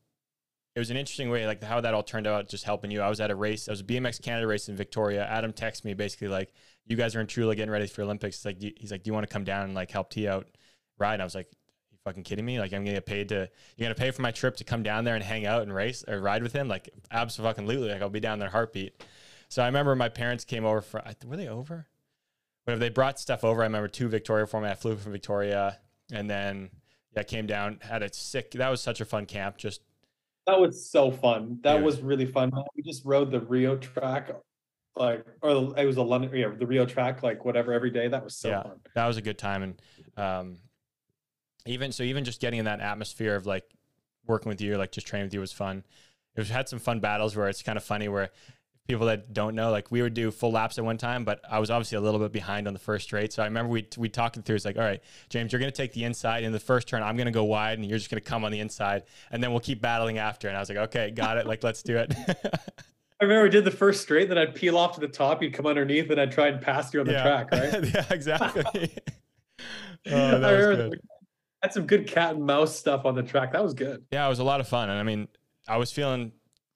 it 0.74 0.78
was 0.78 0.90
an 0.90 0.96
interesting 0.96 1.28
way, 1.30 1.46
like 1.46 1.62
how 1.62 1.80
that 1.80 1.92
all 1.92 2.02
turned 2.02 2.26
out, 2.26 2.48
just 2.48 2.64
helping 2.64 2.90
you. 2.90 3.02
I 3.02 3.08
was 3.08 3.20
at 3.20 3.30
a 3.30 3.34
race. 3.34 3.68
I 3.68 3.72
was 3.72 3.80
a 3.80 3.84
BMX 3.84 4.22
Canada 4.22 4.46
race 4.46 4.68
in 4.68 4.76
Victoria. 4.76 5.26
Adam 5.26 5.52
texted 5.52 5.84
me 5.84 5.92
basically 5.94 6.28
like, 6.28 6.52
"You 6.86 6.96
guys 6.96 7.14
are 7.14 7.20
in 7.20 7.26
Chula 7.26 7.54
getting 7.54 7.70
ready 7.70 7.86
for 7.86 8.02
Olympics." 8.02 8.36
It's 8.36 8.44
like 8.44 8.60
he's 8.60 8.90
like, 8.90 9.02
"Do 9.02 9.08
you 9.08 9.14
want 9.14 9.28
to 9.28 9.32
come 9.32 9.44
down 9.44 9.64
and 9.64 9.74
like 9.74 9.90
help 9.90 10.10
T 10.10 10.26
out 10.26 10.46
ride?" 10.98 11.14
And 11.14 11.22
I 11.22 11.26
was 11.26 11.34
like. 11.34 11.48
You 11.90 11.98
fucking 12.04 12.22
kidding 12.22 12.46
me? 12.46 12.58
Like 12.58 12.72
I'm 12.72 12.84
gonna 12.84 12.94
get 12.94 13.04
paid 13.04 13.28
to 13.28 13.50
you're 13.76 13.84
gonna 13.84 13.94
pay 13.94 14.12
for 14.12 14.22
my 14.22 14.30
trip 14.30 14.56
to 14.56 14.64
come 14.64 14.82
down 14.82 15.04
there 15.04 15.14
and 15.14 15.22
hang 15.22 15.44
out 15.44 15.60
and 15.60 15.74
race 15.74 16.02
or 16.08 16.22
ride 16.22 16.42
with 16.42 16.54
him? 16.54 16.66
Like 16.66 16.88
absolutely. 17.10 17.90
Like 17.90 18.00
I'll 18.00 18.08
be 18.08 18.18
down 18.18 18.38
there 18.38 18.48
heartbeat. 18.48 19.04
So 19.50 19.62
I 19.62 19.66
remember 19.66 19.94
my 19.94 20.08
parents 20.08 20.46
came 20.46 20.64
over 20.64 20.80
for 20.80 21.02
were 21.26 21.36
they 21.36 21.48
over? 21.48 21.86
But 22.64 22.80
they 22.80 22.88
brought 22.88 23.20
stuff 23.20 23.44
over. 23.44 23.60
I 23.60 23.66
remember 23.66 23.88
two 23.88 24.08
Victoria 24.08 24.46
for 24.46 24.62
me. 24.62 24.70
I 24.70 24.74
flew 24.74 24.96
from 24.96 25.12
Victoria 25.12 25.80
and 26.10 26.30
then 26.30 26.70
yeah, 27.14 27.24
came 27.24 27.46
down, 27.46 27.78
had 27.82 28.02
a 28.02 28.10
sick 28.10 28.52
that 28.52 28.70
was 28.70 28.80
such 28.80 29.02
a 29.02 29.04
fun 29.04 29.26
camp. 29.26 29.58
Just 29.58 29.82
That 30.46 30.60
was 30.60 30.90
so 30.90 31.10
fun. 31.10 31.58
That 31.62 31.76
Dude. 31.76 31.84
was 31.84 32.00
really 32.00 32.26
fun. 32.26 32.50
We 32.76 32.82
just 32.82 33.04
rode 33.04 33.30
the 33.30 33.40
Rio 33.40 33.76
track, 33.76 34.30
like, 34.96 35.24
or 35.40 35.78
it 35.78 35.86
was 35.86 35.96
a 35.96 36.02
London, 36.02 36.30
yeah, 36.34 36.48
the 36.58 36.66
Rio 36.66 36.84
track, 36.84 37.22
like 37.22 37.44
whatever 37.44 37.72
every 37.72 37.90
day. 37.90 38.08
That 38.08 38.24
was 38.24 38.36
so 38.36 38.48
yeah, 38.48 38.62
fun. 38.62 38.80
that 38.94 39.06
was 39.06 39.16
a 39.16 39.22
good 39.22 39.38
time. 39.38 39.62
And 39.62 39.82
um 40.16 40.58
even 41.64 41.92
so 41.92 42.02
even 42.02 42.24
just 42.24 42.40
getting 42.40 42.58
in 42.58 42.64
that 42.64 42.80
atmosphere 42.80 43.36
of 43.36 43.46
like 43.46 43.64
working 44.26 44.48
with 44.48 44.60
you, 44.60 44.76
like 44.76 44.92
just 44.92 45.06
training 45.06 45.26
with 45.26 45.34
you 45.34 45.40
was 45.40 45.52
fun. 45.52 45.84
It 46.34 46.40
was 46.40 46.48
had 46.48 46.68
some 46.68 46.78
fun 46.78 47.00
battles 47.00 47.36
where 47.36 47.48
it's 47.48 47.62
kind 47.62 47.76
of 47.76 47.84
funny 47.84 48.08
where 48.08 48.30
people 48.88 49.06
that 49.06 49.32
don't 49.32 49.54
know, 49.54 49.70
like 49.70 49.90
we 49.90 50.02
would 50.02 50.14
do 50.14 50.30
full 50.30 50.52
laps 50.52 50.78
at 50.78 50.84
one 50.84 50.98
time, 50.98 51.24
but 51.24 51.40
I 51.48 51.58
was 51.58 51.70
obviously 51.70 51.98
a 51.98 52.00
little 52.00 52.20
bit 52.20 52.32
behind 52.32 52.66
on 52.66 52.72
the 52.72 52.78
first 52.80 53.04
straight. 53.04 53.32
So 53.32 53.42
I 53.42 53.46
remember 53.46 53.70
we 53.70 53.86
we 53.96 54.08
talking 54.08 54.42
through. 54.42 54.56
It's 54.56 54.64
like, 54.64 54.76
all 54.76 54.82
right, 54.82 55.00
James, 55.28 55.52
you're 55.52 55.60
gonna 55.60 55.70
take 55.70 55.92
the 55.92 56.04
inside 56.04 56.44
in 56.44 56.52
the 56.52 56.60
first 56.60 56.88
turn. 56.88 57.02
I'm 57.02 57.16
gonna 57.16 57.30
go 57.30 57.44
wide, 57.44 57.78
and 57.78 57.88
you're 57.88 57.98
just 57.98 58.10
gonna 58.10 58.20
come 58.20 58.44
on 58.44 58.52
the 58.52 58.60
inside, 58.60 59.04
and 59.30 59.42
then 59.42 59.50
we'll 59.50 59.60
keep 59.60 59.80
battling 59.80 60.18
after. 60.18 60.48
And 60.48 60.56
I 60.56 60.60
was 60.60 60.68
like, 60.68 60.78
okay, 60.78 61.10
got 61.10 61.38
it. 61.38 61.46
Like, 61.46 61.62
let's 61.62 61.82
do 61.82 61.96
it. 61.96 62.12
I 63.22 63.24
remember 63.24 63.44
we 63.44 63.50
did 63.50 63.64
the 63.64 63.70
first 63.70 64.02
straight, 64.02 64.28
then 64.28 64.36
I'd 64.36 64.52
peel 64.52 64.76
off 64.76 64.94
to 64.94 65.00
the 65.00 65.06
top, 65.06 65.44
you'd 65.44 65.54
come 65.54 65.64
underneath, 65.64 66.10
and 66.10 66.20
I'd 66.20 66.32
try 66.32 66.48
and 66.48 66.60
pass 66.60 66.92
you 66.92 66.98
on 66.98 67.06
the 67.06 67.12
yeah. 67.12 67.22
track, 67.22 67.52
right? 67.52 67.84
yeah, 67.94 68.04
exactly. 68.10 68.64
oh, 70.10 70.16
I 70.16 70.34
was 70.34 70.76
good. 70.76 71.00
had 71.62 71.72
some 71.72 71.86
good 71.86 72.08
cat 72.08 72.34
and 72.34 72.44
mouse 72.44 72.76
stuff 72.76 73.04
on 73.04 73.14
the 73.14 73.22
track. 73.22 73.52
That 73.52 73.62
was 73.62 73.74
good. 73.74 74.02
Yeah, 74.10 74.26
it 74.26 74.28
was 74.28 74.40
a 74.40 74.44
lot 74.44 74.58
of 74.58 74.66
fun. 74.66 74.90
And 74.90 74.98
I 74.98 75.04
mean, 75.04 75.28
I 75.68 75.76
was 75.76 75.92
feeling 75.92 76.32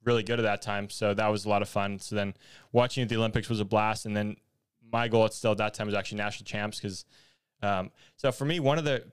really 0.07 0.23
good 0.23 0.39
at 0.39 0.45
that 0.45 0.63
time. 0.63 0.89
So 0.89 1.13
that 1.13 1.29
was 1.29 1.45
a 1.45 1.49
lot 1.49 1.63
of 1.63 1.69
fun. 1.69 1.99
So 1.99 2.15
then 2.15 2.35
watching 2.73 3.03
at 3.03 3.09
the 3.09 3.17
Olympics 3.17 3.49
was 3.49 3.61
a 3.61 3.65
blast. 3.65 4.07
And 4.07 4.17
then 4.17 4.37
my 4.93 5.09
goal 5.09 5.25
at 5.25 5.35
still 5.35 5.53
at 5.53 5.59
that 5.59 5.75
time 5.75 5.87
was 5.87 5.95
actually 5.95 6.19
national 6.19 6.47
champs. 6.47 6.81
Cause 6.81 7.05
um, 7.63 7.91
so 8.17 8.33
for 8.33 8.45
me, 8.45 8.61
one 8.61 8.79
of 8.79 8.85
the 8.85 9.05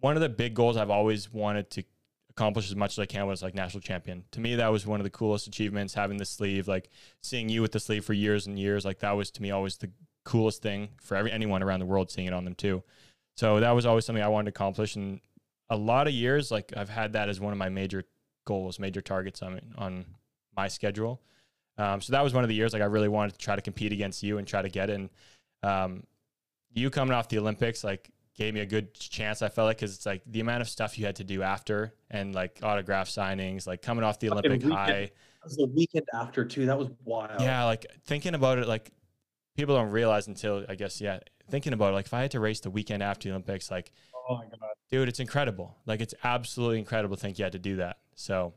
one 0.00 0.16
of 0.16 0.20
the 0.20 0.28
big 0.28 0.54
goals 0.54 0.76
I've 0.76 0.90
always 0.90 1.32
wanted 1.32 1.70
to 1.70 1.84
accomplish 2.30 2.68
as 2.68 2.76
much 2.76 2.92
as 2.92 2.98
I 2.98 3.06
can 3.06 3.26
was 3.26 3.42
like 3.42 3.54
national 3.54 3.80
champion. 3.80 4.24
To 4.32 4.40
me, 4.40 4.56
that 4.56 4.68
was 4.68 4.86
one 4.86 5.00
of 5.00 5.04
the 5.04 5.10
coolest 5.10 5.46
achievements, 5.46 5.94
having 5.94 6.18
the 6.18 6.24
sleeve, 6.24 6.68
like 6.68 6.90
seeing 7.22 7.48
you 7.48 7.62
with 7.62 7.72
the 7.72 7.80
sleeve 7.80 8.04
for 8.04 8.12
years 8.12 8.46
and 8.46 8.58
years. 8.58 8.84
Like 8.84 8.98
that 8.98 9.12
was 9.12 9.30
to 9.32 9.42
me 9.42 9.50
always 9.50 9.76
the 9.76 9.90
coolest 10.24 10.62
thing 10.62 10.88
for 11.00 11.16
every 11.16 11.30
anyone 11.30 11.62
around 11.62 11.80
the 11.80 11.86
world 11.86 12.10
seeing 12.10 12.26
it 12.26 12.34
on 12.34 12.44
them 12.44 12.54
too. 12.54 12.82
So 13.36 13.60
that 13.60 13.70
was 13.70 13.86
always 13.86 14.04
something 14.04 14.22
I 14.22 14.28
wanted 14.28 14.46
to 14.46 14.56
accomplish. 14.56 14.96
And 14.96 15.20
a 15.70 15.76
lot 15.76 16.06
of 16.06 16.12
years, 16.12 16.50
like 16.50 16.72
I've 16.76 16.88
had 16.88 17.12
that 17.14 17.28
as 17.28 17.40
one 17.40 17.52
of 17.52 17.58
my 17.58 17.68
major 17.68 18.04
goals, 18.44 18.78
major 18.78 19.00
targets 19.00 19.42
on 19.42 19.60
on 19.78 20.04
my 20.56 20.68
schedule. 20.68 21.20
Um, 21.76 22.00
so 22.00 22.12
that 22.12 22.22
was 22.22 22.32
one 22.32 22.44
of 22.44 22.48
the 22.48 22.54
years 22.54 22.72
like 22.72 22.82
I 22.82 22.86
really 22.86 23.08
wanted 23.08 23.32
to 23.32 23.38
try 23.38 23.56
to 23.56 23.62
compete 23.62 23.92
against 23.92 24.22
you 24.22 24.38
and 24.38 24.46
try 24.46 24.62
to 24.62 24.68
get 24.68 24.90
in. 24.90 25.10
Um, 25.62 26.04
you 26.72 26.90
coming 26.90 27.14
off 27.14 27.28
the 27.28 27.38
Olympics 27.38 27.84
like 27.84 28.10
gave 28.36 28.54
me 28.54 28.60
a 28.60 28.66
good 28.66 28.94
chance. 28.94 29.42
I 29.42 29.48
felt 29.48 29.66
like 29.66 29.78
because 29.78 29.94
it's 29.94 30.06
like 30.06 30.22
the 30.26 30.40
amount 30.40 30.60
of 30.60 30.68
stuff 30.68 30.98
you 30.98 31.06
had 31.06 31.16
to 31.16 31.24
do 31.24 31.42
after 31.42 31.94
and 32.10 32.34
like 32.34 32.58
autograph 32.62 33.08
signings, 33.08 33.66
like 33.66 33.82
coming 33.82 34.04
off 34.04 34.18
the 34.18 34.30
Olympic 34.30 34.62
weekend. 34.62 34.72
high. 34.72 35.02
That 35.02 35.44
was 35.44 35.56
the 35.56 35.66
weekend 35.66 36.06
after 36.14 36.44
too. 36.44 36.66
That 36.66 36.78
was 36.78 36.88
wild. 37.04 37.40
Yeah, 37.40 37.64
like 37.64 37.86
thinking 38.06 38.34
about 38.34 38.58
it, 38.58 38.66
like 38.66 38.90
people 39.56 39.74
don't 39.74 39.90
realize 39.90 40.26
until 40.26 40.64
I 40.68 40.74
guess 40.74 41.00
yeah, 41.00 41.20
thinking 41.50 41.72
about 41.72 41.90
it, 41.92 41.94
like 41.94 42.06
if 42.06 42.14
I 42.14 42.22
had 42.22 42.30
to 42.32 42.40
race 42.40 42.60
the 42.60 42.70
weekend 42.70 43.02
after 43.02 43.28
the 43.28 43.34
Olympics, 43.34 43.70
like 43.70 43.92
Oh 44.28 44.36
my 44.36 44.44
god. 44.44 44.70
dude, 44.90 45.08
it's 45.08 45.20
incredible. 45.20 45.76
Like 45.86 46.00
it's 46.00 46.14
absolutely 46.24 46.78
incredible 46.78 47.16
to 47.16 47.22
think 47.22 47.38
you 47.38 47.44
had 47.44 47.52
to 47.52 47.58
do 47.58 47.76
that. 47.76 47.98
So 48.14 48.54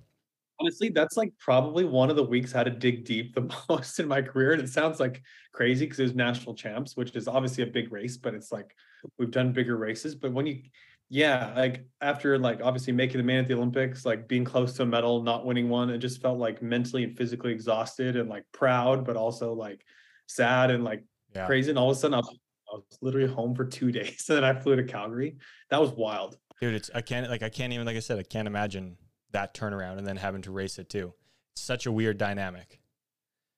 Honestly, 0.59 0.89
that's 0.89 1.17
like 1.17 1.31
probably 1.39 1.85
one 1.85 2.09
of 2.09 2.15
the 2.15 2.23
weeks 2.23 2.53
I 2.53 2.59
had 2.59 2.65
to 2.65 2.71
dig 2.71 3.05
deep 3.05 3.35
the 3.35 3.53
most 3.69 3.99
in 3.99 4.07
my 4.07 4.21
career. 4.21 4.53
And 4.53 4.61
it 4.61 4.69
sounds 4.69 4.99
like 4.99 5.21
crazy 5.53 5.85
because 5.85 5.99
it 5.99 6.03
was 6.03 6.15
national 6.15 6.55
champs, 6.55 6.95
which 6.95 7.15
is 7.15 7.27
obviously 7.27 7.63
a 7.63 7.67
big 7.67 7.91
race, 7.91 8.17
but 8.17 8.33
it's 8.33 8.51
like 8.51 8.75
we've 9.17 9.31
done 9.31 9.53
bigger 9.53 9.77
races. 9.77 10.15
But 10.15 10.33
when 10.33 10.47
you 10.47 10.61
yeah, 11.09 11.53
like 11.55 11.85
after 12.01 12.37
like 12.37 12.59
obviously 12.61 12.91
making 12.91 13.17
the 13.17 13.23
man 13.23 13.39
at 13.39 13.47
the 13.47 13.53
Olympics, 13.53 14.05
like 14.05 14.27
being 14.27 14.43
close 14.43 14.73
to 14.73 14.83
a 14.83 14.85
medal, 14.85 15.23
not 15.23 15.45
winning 15.45 15.69
one, 15.69 15.89
it 15.89 15.99
just 15.99 16.21
felt 16.21 16.37
like 16.37 16.61
mentally 16.61 17.03
and 17.03 17.15
physically 17.15 17.51
exhausted 17.53 18.17
and 18.17 18.29
like 18.29 18.43
proud, 18.51 19.05
but 19.05 19.15
also 19.15 19.53
like 19.53 19.85
sad 20.27 20.69
and 20.69 20.83
like 20.83 21.03
yeah, 21.33 21.45
crazy. 21.45 21.69
And 21.69 21.79
all 21.79 21.89
of 21.89 21.95
a 21.95 21.99
sudden 21.99 22.15
I 22.15 22.17
was, 22.17 22.37
I 22.73 22.75
was 22.75 22.97
literally 23.01 23.31
home 23.33 23.55
for 23.55 23.63
two 23.63 23.91
days 23.93 24.25
and 24.27 24.37
then 24.37 24.43
I 24.43 24.59
flew 24.59 24.75
to 24.75 24.83
Calgary. 24.83 25.37
That 25.69 25.79
was 25.79 25.91
wild. 25.91 26.37
dude, 26.59 26.73
it's 26.73 26.91
I 26.93 27.01
can't 27.01 27.29
like 27.29 27.43
I 27.43 27.49
can't 27.49 27.71
even 27.71 27.85
like 27.85 27.95
I 27.95 28.01
said 28.01 28.19
I 28.19 28.23
can't 28.23 28.47
imagine 28.47 28.97
that 29.37 29.53
turnaround 29.53 29.99
and 29.99 30.07
then 30.07 30.17
having 30.17 30.41
to 30.41 30.51
race 30.51 30.79
it 30.79 30.89
too. 30.89 31.13
It's 31.53 31.61
such 31.61 31.85
a 31.85 31.91
weird 31.91 32.17
dynamic. 32.17 32.79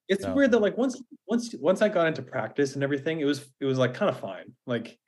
It's 0.10 0.24
So- 0.26 0.34
weird 0.34 0.52
that 0.52 0.60
like 0.60 0.78
once 0.78 1.02
once 1.28 1.56
once 1.60 1.82
I 1.82 1.88
got 1.88 2.08
into 2.08 2.22
practice 2.22 2.74
and 2.76 2.84
everything, 2.84 3.22
it 3.22 3.26
was 3.26 3.46
it 3.62 3.66
was 3.66 3.78
like 3.78 3.94
kind 3.94 4.10
of 4.10 4.20
fine. 4.20 4.54
Like 4.66 5.00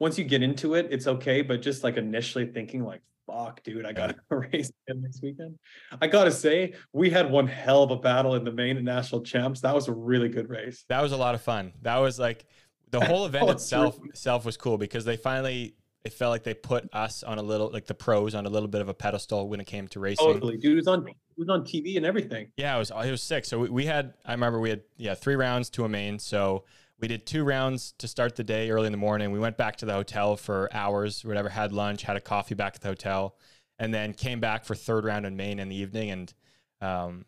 once 0.00 0.18
you 0.18 0.24
get 0.24 0.42
into 0.42 0.74
it, 0.74 0.88
it's 0.90 1.06
okay. 1.06 1.42
But 1.42 1.62
just 1.62 1.84
like 1.84 1.96
initially 1.96 2.46
thinking 2.46 2.82
like, 2.84 3.02
fuck, 3.26 3.62
dude, 3.62 3.86
I 3.86 3.92
got 3.92 4.08
to 4.08 4.16
race 4.36 4.72
again 4.88 5.02
next 5.02 5.22
weekend. 5.22 5.56
I 6.00 6.06
gotta 6.08 6.32
say, 6.32 6.74
we 6.92 7.08
had 7.10 7.30
one 7.30 7.46
hell 7.46 7.82
of 7.84 7.90
a 7.92 7.96
battle 7.96 8.34
in 8.34 8.42
the 8.44 8.52
main 8.52 8.82
national 8.82 9.22
champs. 9.22 9.60
That 9.60 9.74
was 9.74 9.86
a 9.86 9.92
really 9.92 10.28
good 10.28 10.48
race. 10.48 10.84
That 10.88 11.02
was 11.02 11.12
a 11.12 11.16
lot 11.16 11.34
of 11.36 11.42
fun. 11.42 11.72
That 11.82 11.98
was 11.98 12.18
like 12.18 12.46
the 12.90 13.00
whole 13.04 13.26
event 13.26 13.44
Oh, 13.46 13.50
it's 13.52 13.62
itself 13.62 13.98
itself 14.06 14.44
was 14.44 14.56
cool 14.56 14.76
because 14.78 15.04
they 15.04 15.16
finally 15.16 15.76
it 16.06 16.12
felt 16.12 16.30
like 16.30 16.44
they 16.44 16.54
put 16.54 16.88
us 16.92 17.24
on 17.24 17.38
a 17.38 17.42
little 17.42 17.68
like 17.68 17.86
the 17.86 17.94
pros 17.94 18.36
on 18.36 18.46
a 18.46 18.48
little 18.48 18.68
bit 18.68 18.80
of 18.80 18.88
a 18.88 18.94
pedestal 18.94 19.48
when 19.48 19.58
it 19.58 19.66
came 19.66 19.88
to 19.88 19.98
racing. 19.98 20.24
Totally, 20.24 20.56
dude. 20.56 20.74
It 20.74 20.76
was 20.76 20.86
on 20.86 21.08
it 21.08 21.16
was 21.36 21.48
on 21.48 21.62
TV 21.62 21.96
and 21.96 22.06
everything. 22.06 22.52
Yeah, 22.56 22.76
it 22.76 22.78
was 22.78 22.90
it 22.90 23.10
was 23.10 23.22
sick. 23.22 23.44
So 23.44 23.58
we, 23.58 23.68
we 23.68 23.86
had 23.86 24.14
I 24.24 24.30
remember 24.30 24.60
we 24.60 24.70
had 24.70 24.82
yeah 24.96 25.14
three 25.16 25.34
rounds 25.34 25.68
to 25.70 25.84
a 25.84 25.88
main. 25.88 26.20
So 26.20 26.62
we 27.00 27.08
did 27.08 27.26
two 27.26 27.42
rounds 27.42 27.92
to 27.98 28.06
start 28.06 28.36
the 28.36 28.44
day 28.44 28.70
early 28.70 28.86
in 28.86 28.92
the 28.92 28.98
morning. 28.98 29.32
We 29.32 29.40
went 29.40 29.56
back 29.56 29.76
to 29.78 29.86
the 29.86 29.94
hotel 29.94 30.36
for 30.36 30.70
hours, 30.72 31.24
whatever, 31.24 31.48
had 31.48 31.72
lunch, 31.72 32.02
had 32.02 32.16
a 32.16 32.20
coffee 32.20 32.54
back 32.54 32.76
at 32.76 32.82
the 32.82 32.88
hotel, 32.88 33.34
and 33.80 33.92
then 33.92 34.14
came 34.14 34.38
back 34.38 34.64
for 34.64 34.76
third 34.76 35.04
round 35.04 35.26
in 35.26 35.36
main 35.36 35.58
in 35.58 35.68
the 35.68 35.76
evening. 35.76 36.10
And 36.10 36.34
um, 36.80 37.24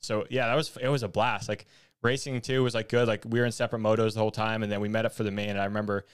so 0.00 0.26
yeah, 0.28 0.46
that 0.46 0.56
was 0.56 0.76
it 0.76 0.88
was 0.88 1.02
a 1.02 1.08
blast. 1.08 1.48
Like 1.48 1.64
racing 2.02 2.38
too 2.42 2.62
was 2.62 2.74
like 2.74 2.90
good. 2.90 3.08
Like 3.08 3.24
we 3.26 3.40
were 3.40 3.46
in 3.46 3.52
separate 3.52 3.80
motos 3.80 4.12
the 4.12 4.20
whole 4.20 4.30
time, 4.30 4.62
and 4.62 4.70
then 4.70 4.82
we 4.82 4.90
met 4.90 5.06
up 5.06 5.14
for 5.14 5.22
the 5.22 5.30
main. 5.30 5.48
And 5.48 5.58
I 5.58 5.64
remember 5.64 6.04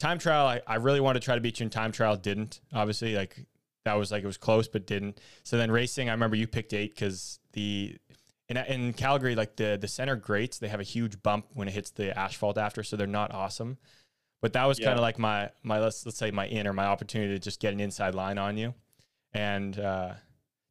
time 0.00 0.18
trial. 0.18 0.46
I, 0.46 0.60
I 0.66 0.74
really 0.76 0.98
wanted 1.00 1.20
to 1.20 1.24
try 1.24 1.36
to 1.36 1.40
beat 1.40 1.60
you 1.60 1.64
in 1.64 1.70
time 1.70 1.92
trial. 1.92 2.16
Didn't 2.16 2.60
obviously 2.72 3.14
like 3.14 3.46
that 3.84 3.94
was 3.94 4.10
like 4.10 4.24
it 4.24 4.26
was 4.26 4.36
close, 4.36 4.66
but 4.66 4.86
didn't. 4.86 5.20
So 5.44 5.56
then 5.56 5.70
racing, 5.70 6.08
I 6.08 6.12
remember 6.12 6.34
you 6.36 6.48
picked 6.48 6.72
eight 6.74 6.94
because 6.94 7.38
the 7.52 7.96
in, 8.48 8.56
in 8.56 8.92
Calgary, 8.94 9.36
like 9.36 9.54
the 9.54 9.78
the 9.80 9.86
center 9.86 10.16
grates, 10.16 10.58
they 10.58 10.68
have 10.68 10.80
a 10.80 10.84
huge 10.84 11.22
bump 11.22 11.46
when 11.54 11.68
it 11.68 11.74
hits 11.74 11.90
the 11.90 12.18
asphalt 12.18 12.58
after, 12.58 12.82
so 12.82 12.96
they're 12.96 13.06
not 13.06 13.32
awesome. 13.32 13.78
But 14.42 14.54
that 14.54 14.64
was 14.64 14.78
Yeah. 14.80 14.86
kind 14.86 14.98
of 14.98 15.02
like 15.02 15.18
my 15.18 15.50
my 15.62 15.78
let's 15.78 16.04
let's 16.04 16.18
say 16.18 16.30
my 16.32 16.46
in 16.46 16.66
or 16.66 16.72
my 16.72 16.86
opportunity 16.86 17.32
to 17.34 17.38
just 17.38 17.60
get 17.60 17.72
an 17.72 17.78
inside 17.80 18.14
line 18.14 18.38
on 18.38 18.56
you. 18.56 18.74
And 19.32 19.78
uh, 19.78 20.14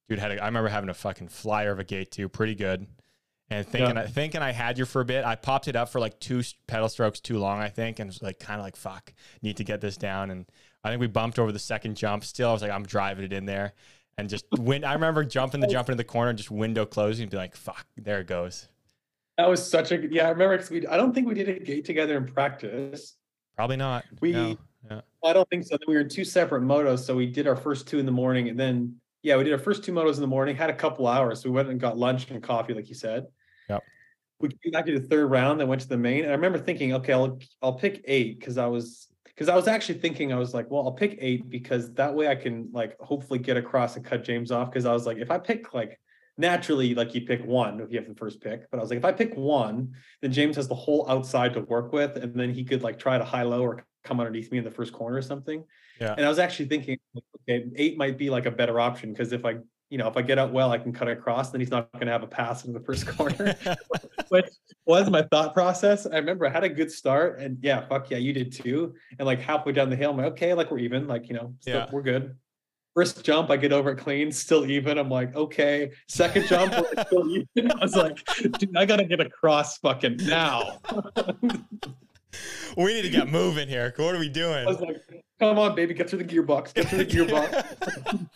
dude 0.09 0.19
had 0.19 0.31
a, 0.31 0.43
I 0.43 0.47
remember 0.47 0.69
having 0.69 0.89
a 0.89 0.93
fucking 0.93 1.29
flyer 1.29 1.71
of 1.71 1.79
a 1.79 1.83
gate 1.83 2.11
too, 2.11 2.27
pretty 2.27 2.55
good. 2.55 2.87
And 3.51 3.65
thinking 3.67 3.95
Yeah. 3.95 4.03
I 4.03 4.07
thinking 4.07 4.41
I 4.41 4.51
had 4.51 4.77
you 4.77 4.85
for 4.85 5.01
a 5.01 5.05
bit. 5.05 5.25
I 5.25 5.35
popped 5.35 5.67
it 5.67 5.75
up 5.75 5.89
for 5.89 5.99
like 5.99 6.19
two 6.19 6.43
pedal 6.67 6.87
strokes 6.87 7.19
too 7.19 7.39
long, 7.39 7.59
I 7.59 7.69
think, 7.69 7.99
and 7.99 8.07
was 8.07 8.21
like 8.21 8.39
kind 8.39 8.59
of 8.59 8.63
like 8.65 8.75
fuck, 8.75 9.11
need 9.41 9.57
to 9.57 9.63
get 9.63 9.81
this 9.81 9.97
down. 9.97 10.29
And 10.29 10.45
I 10.83 10.89
think 10.89 11.01
we 11.01 11.07
bumped 11.07 11.39
over 11.39 11.51
the 11.51 11.59
second 11.59 11.95
jump. 11.95 12.23
Still, 12.23 12.49
I 12.49 12.53
was 12.53 12.61
like, 12.61 12.71
I'm 12.71 12.85
driving 12.85 13.25
it 13.25 13.33
in 13.33 13.45
there. 13.45 13.73
And 14.17 14.29
just 14.29 14.45
win. 14.51 14.83
I 14.83 14.93
remember 14.93 15.23
jumping 15.23 15.61
the 15.61 15.67
jump 15.71 15.89
into 15.89 15.97
the 15.97 16.03
corner, 16.03 16.33
just 16.33 16.51
window 16.51 16.85
closing, 16.85 17.23
and 17.23 17.31
be 17.31 17.37
like, 17.37 17.55
"Fuck, 17.55 17.85
there 17.95 18.19
it 18.19 18.27
goes." 18.27 18.67
That 19.37 19.47
was 19.49 19.65
such 19.65 19.93
a 19.93 20.07
yeah. 20.13 20.27
I 20.27 20.29
remember 20.31 20.57
'cause 20.57 20.69
we. 20.69 20.85
I 20.87 20.97
don't 20.97 21.13
think 21.15 21.25
we 21.25 21.33
did 21.33 21.47
a 21.47 21.57
gate 21.57 21.85
together 21.85 22.17
in 22.17 22.25
practice. 22.25 23.15
Probably 23.55 23.77
not. 23.77 24.03
We- 24.19 24.33
No. 24.33 24.57
Yeah. 24.89 25.01
I 25.23 25.31
don't 25.33 25.49
think 25.49 25.65
so. 25.65 25.77
We 25.87 25.93
were 25.95 26.01
in 26.01 26.09
two 26.09 26.23
separate 26.25 26.63
motos, 26.63 26.99
so 26.99 27.15
we 27.15 27.27
did 27.27 27.47
our 27.47 27.55
first 27.55 27.87
two 27.87 27.97
in 27.99 28.05
the 28.05 28.11
morning, 28.11 28.49
and 28.49 28.59
then 28.59 28.95
yeah, 29.23 29.37
we 29.37 29.43
did 29.45 29.53
our 29.53 29.59
first 29.59 29.83
two 29.85 29.93
motos 29.93 30.15
in 30.15 30.21
the 30.21 30.27
morning. 30.27 30.53
Had 30.55 30.69
a 30.69 30.73
couple 30.75 31.07
hours, 31.07 31.41
so 31.41 31.49
we 31.49 31.55
went 31.55 31.69
and 31.69 31.79
got 31.79 31.97
lunch 31.97 32.29
and 32.29 32.43
coffee, 32.43 32.73
like 32.73 32.89
you 32.89 32.95
said. 32.95 33.25
We 34.39 34.49
came 34.49 34.71
back 34.71 34.85
to 34.85 34.97
the 34.97 35.05
third 35.05 35.29
round, 35.29 35.59
then 35.59 35.67
went 35.67 35.81
to 35.81 35.87
the 35.87 35.97
main, 35.97 36.23
and 36.23 36.31
I 36.31 36.35
remember 36.35 36.59
thinking, 36.59 36.93
okay, 36.93 37.13
I'll 37.13 37.39
I'll 37.61 37.73
pick 37.73 38.01
eight 38.05 38.39
because 38.39 38.57
I 38.57 38.67
was 38.67 39.07
because 39.25 39.49
I 39.49 39.55
was 39.55 39.67
actually 39.67 39.99
thinking 39.99 40.33
I 40.33 40.37
was 40.37 40.53
like, 40.53 40.69
well, 40.69 40.83
I'll 40.83 40.93
pick 40.93 41.17
eight 41.21 41.49
because 41.49 41.93
that 41.93 42.13
way 42.13 42.27
I 42.27 42.35
can 42.35 42.69
like 42.71 42.97
hopefully 42.99 43.39
get 43.39 43.57
across 43.57 43.95
and 43.95 44.05
cut 44.05 44.23
James 44.23 44.51
off. 44.51 44.69
Because 44.69 44.85
I 44.85 44.93
was 44.93 45.05
like, 45.05 45.17
if 45.17 45.31
I 45.31 45.37
pick 45.37 45.73
like 45.73 45.99
naturally, 46.37 46.95
like 46.95 47.13
you 47.13 47.21
pick 47.21 47.45
one 47.45 47.81
if 47.81 47.91
you 47.91 47.99
have 47.99 48.07
the 48.07 48.15
first 48.15 48.41
pick, 48.41 48.69
but 48.71 48.77
I 48.77 48.81
was 48.81 48.89
like, 48.89 48.97
if 48.97 49.05
I 49.05 49.11
pick 49.11 49.35
one, 49.35 49.93
then 50.21 50.31
James 50.31 50.55
has 50.55 50.67
the 50.67 50.75
whole 50.75 51.09
outside 51.09 51.53
to 51.53 51.61
work 51.61 51.91
with, 51.91 52.15
and 52.15 52.33
then 52.33 52.53
he 52.53 52.63
could 52.63 52.81
like 52.81 52.97
try 52.97 53.17
to 53.17 53.23
high 53.23 53.43
low 53.43 53.61
or 53.61 53.85
come 54.03 54.19
underneath 54.19 54.51
me 54.51 54.57
in 54.57 54.63
the 54.63 54.71
first 54.71 54.93
corner 54.93 55.17
or 55.17 55.21
something. 55.21 55.63
Yeah. 55.99 56.15
And 56.17 56.25
I 56.25 56.29
was 56.29 56.39
actually 56.39 56.67
thinking, 56.67 56.97
okay, 57.41 57.65
eight 57.75 57.97
might 57.97 58.17
be 58.17 58.29
like 58.29 58.45
a 58.45 58.51
better 58.51 58.79
option 58.79 59.11
because 59.11 59.33
if 59.33 59.45
I, 59.45 59.57
you 59.89 59.97
know, 59.97 60.07
if 60.07 60.15
I 60.15 60.21
get 60.21 60.37
out 60.37 60.53
well, 60.53 60.71
I 60.71 60.77
can 60.77 60.93
cut 60.93 61.07
across. 61.07 61.49
Then 61.49 61.61
he's 61.61 61.71
not 61.71 61.91
going 61.93 62.05
to 62.05 62.11
have 62.11 62.23
a 62.23 62.27
pass 62.27 62.65
in 62.65 62.73
the 62.73 62.79
first 62.79 63.07
corner, 63.17 63.55
which 64.29 64.45
was 64.85 65.09
my 65.09 65.23
thought 65.23 65.53
process. 65.53 66.05
I 66.05 66.17
remember 66.17 66.45
I 66.45 66.49
had 66.51 66.63
a 66.63 66.69
good 66.69 66.91
start, 66.91 67.39
and 67.39 67.57
yeah, 67.61 67.87
fuck 67.87 68.09
yeah, 68.11 68.17
you 68.17 68.31
did 68.33 68.51
too. 68.51 68.93
And 69.17 69.25
like 69.25 69.39
halfway 69.41 69.71
down 69.73 69.89
the 69.89 69.95
hill, 69.95 70.11
I'm 70.11 70.17
like, 70.17 70.27
okay, 70.33 70.53
like 70.53 70.69
we're 70.71 70.79
even, 70.79 71.07
like 71.07 71.27
you 71.27 71.35
know, 71.35 71.53
still, 71.59 71.75
Yeah. 71.77 71.87
we're 71.91 72.03
good. 72.03 72.35
First 72.95 73.23
jump, 73.23 73.49
I 73.49 73.57
get 73.57 73.71
over 73.71 73.91
it 73.91 73.97
clean, 73.97 74.31
still 74.31 74.65
even. 74.69 74.97
I'm 74.97 75.09
like, 75.09 75.35
okay. 75.35 75.91
Second 76.07 76.47
jump, 76.47 76.73
we're 76.73 77.03
still 77.05 77.29
even. 77.29 77.71
I 77.71 77.81
was 77.81 77.95
like, 77.95 78.23
dude, 78.59 78.75
I 78.75 78.85
gotta 78.85 79.05
get 79.05 79.19
across 79.21 79.77
fucking 79.77 80.17
now. 80.23 80.79
we 82.77 82.93
need 82.93 83.03
to 83.03 83.09
get 83.09 83.29
moving 83.29 83.67
here. 83.67 83.93
What 83.95 84.15
are 84.15 84.19
we 84.19 84.29
doing? 84.29 84.65
I 84.67 84.69
was 84.69 84.79
like, 84.81 85.01
come 85.39 85.57
on, 85.59 85.75
baby, 85.75 85.93
get 85.93 86.09
through 86.09 86.23
the 86.23 86.25
gearbox, 86.25 86.73
get 86.73 86.87
through 86.89 86.99
the 86.99 87.05
gearbox. 87.05 88.27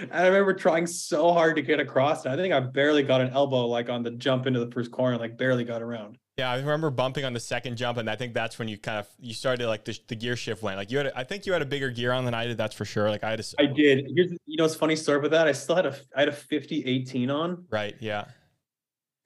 And 0.00 0.12
I 0.12 0.26
remember 0.26 0.54
trying 0.54 0.86
so 0.86 1.32
hard 1.32 1.56
to 1.56 1.62
get 1.62 1.80
across. 1.80 2.24
And 2.24 2.34
I 2.34 2.36
think 2.36 2.52
I 2.52 2.60
barely 2.60 3.02
got 3.02 3.20
an 3.20 3.30
elbow 3.30 3.66
like 3.66 3.88
on 3.88 4.02
the 4.02 4.10
jump 4.12 4.46
into 4.46 4.64
the 4.64 4.70
first 4.70 4.90
corner, 4.90 5.16
like 5.18 5.36
barely 5.36 5.64
got 5.64 5.82
around. 5.82 6.18
Yeah, 6.36 6.50
I 6.50 6.56
remember 6.56 6.90
bumping 6.90 7.24
on 7.24 7.34
the 7.34 7.40
second 7.40 7.76
jump, 7.76 7.98
and 7.98 8.08
I 8.08 8.16
think 8.16 8.32
that's 8.32 8.58
when 8.58 8.66
you 8.66 8.78
kind 8.78 8.98
of 8.98 9.06
you 9.18 9.34
started 9.34 9.66
like 9.66 9.84
the, 9.84 9.98
the 10.08 10.16
gear 10.16 10.36
shift 10.36 10.62
went. 10.62 10.78
Like 10.78 10.90
you 10.90 10.96
had, 10.96 11.06
a, 11.08 11.18
I 11.18 11.22
think 11.22 11.44
you 11.44 11.52
had 11.52 11.60
a 11.60 11.66
bigger 11.66 11.90
gear 11.90 12.12
on 12.12 12.24
than 12.24 12.32
I 12.32 12.46
did. 12.46 12.56
That's 12.56 12.74
for 12.74 12.86
sure. 12.86 13.10
Like 13.10 13.22
I 13.22 13.30
had 13.30 13.40
a 13.40 13.44
I 13.58 13.66
did. 13.66 14.10
Here's 14.14 14.32
you 14.46 14.56
know, 14.56 14.64
it's 14.64 14.74
funny 14.74 14.96
story 14.96 15.18
about 15.18 15.32
that. 15.32 15.46
I 15.46 15.52
still 15.52 15.76
had 15.76 15.86
a 15.86 15.96
I 16.16 16.20
had 16.20 16.28
a 16.28 16.32
50 16.32 16.84
18 16.84 17.30
on. 17.30 17.64
right. 17.70 17.94
Yeah. 18.00 18.24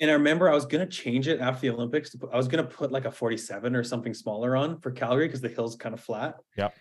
And 0.01 0.11
I 0.11 0.15
remember 0.15 0.51
I 0.51 0.55
was 0.55 0.67
gonna 0.67 0.87
change 0.87 1.29
it 1.29 1.41
after 1.41 1.69
the 1.69 1.71
Olympics. 1.71 2.17
I 2.33 2.37
was 2.37 2.49
gonna 2.49 2.65
put 2.65 2.91
like 2.91 3.05
a 3.05 3.13
47 3.13 3.77
or 3.77 3.85
something 3.85 4.13
smaller 4.13 4.57
on 4.57 4.81
for 4.81 4.91
Calgary 4.91 5.29
because 5.29 5.41
the 5.41 5.49
hill's 5.49 5.77
kind 5.77 5.95
of 5.95 6.01
flat. 6.01 6.35
Yep. 6.59 6.75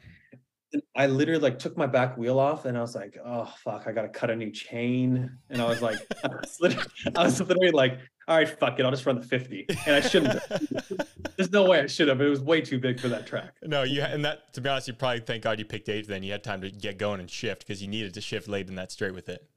I 0.96 1.08
literally 1.08 1.42
like 1.42 1.60
took 1.60 1.78
my 1.78 1.86
back 1.86 2.18
wheel 2.18 2.40
off 2.40 2.66
and 2.66 2.78
I 2.78 2.82
was 2.82 2.96
like, 2.96 3.18
oh 3.24 3.52
fuck, 3.64 3.84
I 3.88 3.92
gotta 3.92 4.10
cut 4.10 4.30
a 4.30 4.36
new 4.36 4.52
chain. 4.52 5.38
And 5.50 5.62
I 5.62 5.66
was 5.68 5.82
like, 5.82 5.98
I 6.24 6.28
was 6.28 6.58
literally, 6.60 6.88
I 7.16 7.24
was 7.24 7.40
literally 7.40 7.72
like, 7.72 8.00
all 8.28 8.38
right, 8.38 8.48
fuck 8.48 8.80
it, 8.80 8.86
I'll 8.86 8.92
just 8.92 9.06
run 9.06 9.20
the 9.20 9.26
50. 9.26 9.66
And 9.86 9.96
I 9.96 10.02
shouldn't. 10.02 10.42
There's 11.38 11.52
no 11.52 11.70
way 11.70 11.80
I 11.80 11.88
should 11.88 12.08
have. 12.08 12.22
It 12.22 12.30
was 12.30 12.42
way 12.42 12.62
too 12.62 12.80
big 12.80 13.00
for 13.00 13.08
that 13.10 13.28
track. 13.28 13.56
No, 13.64 13.84
you 13.84 14.02
and 14.02 14.24
that 14.26 14.54
to 14.54 14.62
be 14.62 14.70
honest, 14.70 14.88
you 14.88 14.94
probably 14.94 15.22
thank 15.22 15.44
God 15.44 15.60
you 15.60 15.66
picked 15.66 15.90
eight. 15.90 16.08
Then 16.08 16.24
you 16.24 16.32
had 16.32 16.44
time 16.44 16.62
to 16.62 16.72
get 16.72 16.98
going 16.98 17.20
and 17.20 17.30
shift 17.30 17.66
because 17.66 17.82
you 17.82 17.88
needed 17.88 18.14
to 18.14 18.22
shift 18.22 18.48
late 18.48 18.68
in 18.70 18.76
that 18.76 18.92
straight 18.92 19.14
with 19.14 19.30
it. 19.30 19.48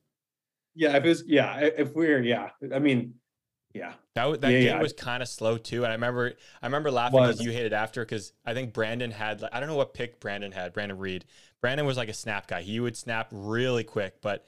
Yeah, 0.75 0.97
if 0.97 1.05
it 1.05 1.09
was, 1.09 1.25
yeah, 1.27 1.59
if 1.59 1.95
we're, 1.95 2.23
yeah, 2.23 2.51
I 2.75 2.79
mean, 2.79 3.15
yeah, 3.77 3.93
That 4.15 4.41
that 4.41 4.51
Yeah, 4.51 4.59
game 4.59 4.79
yeah. 4.79 4.81
was 4.81 4.93
kind 4.93 5.23
of 5.23 5.29
slow 5.29 5.59
too, 5.59 5.85
and 5.85 5.93
I 5.93 5.95
remember 5.95 6.33
I 6.63 6.67
remember 6.67 6.91
laughing 6.91 7.23
because 7.23 7.41
you 7.41 7.51
hit 7.51 7.67
it 7.67 7.73
after 7.73 8.03
because 8.05 8.33
I 8.47 8.55
think 8.55 8.73
Brandon 8.73 9.11
had 9.11 9.43
like 9.43 9.55
I 9.55 9.61
don't 9.61 9.69
know 9.69 9.77
what 9.77 9.95
pick 9.95 10.21
Brandon 10.21 10.53
had 10.53 10.73
Brandon 10.73 10.99
Reed. 10.99 11.25
Brandon 11.61 11.87
was 11.87 11.97
like 11.97 12.09
a 12.09 12.15
snap 12.15 12.47
guy. 12.47 12.63
He 12.63 12.81
would 12.81 12.97
snap 12.97 13.29
really 13.31 13.85
quick, 13.85 14.21
but 14.23 14.47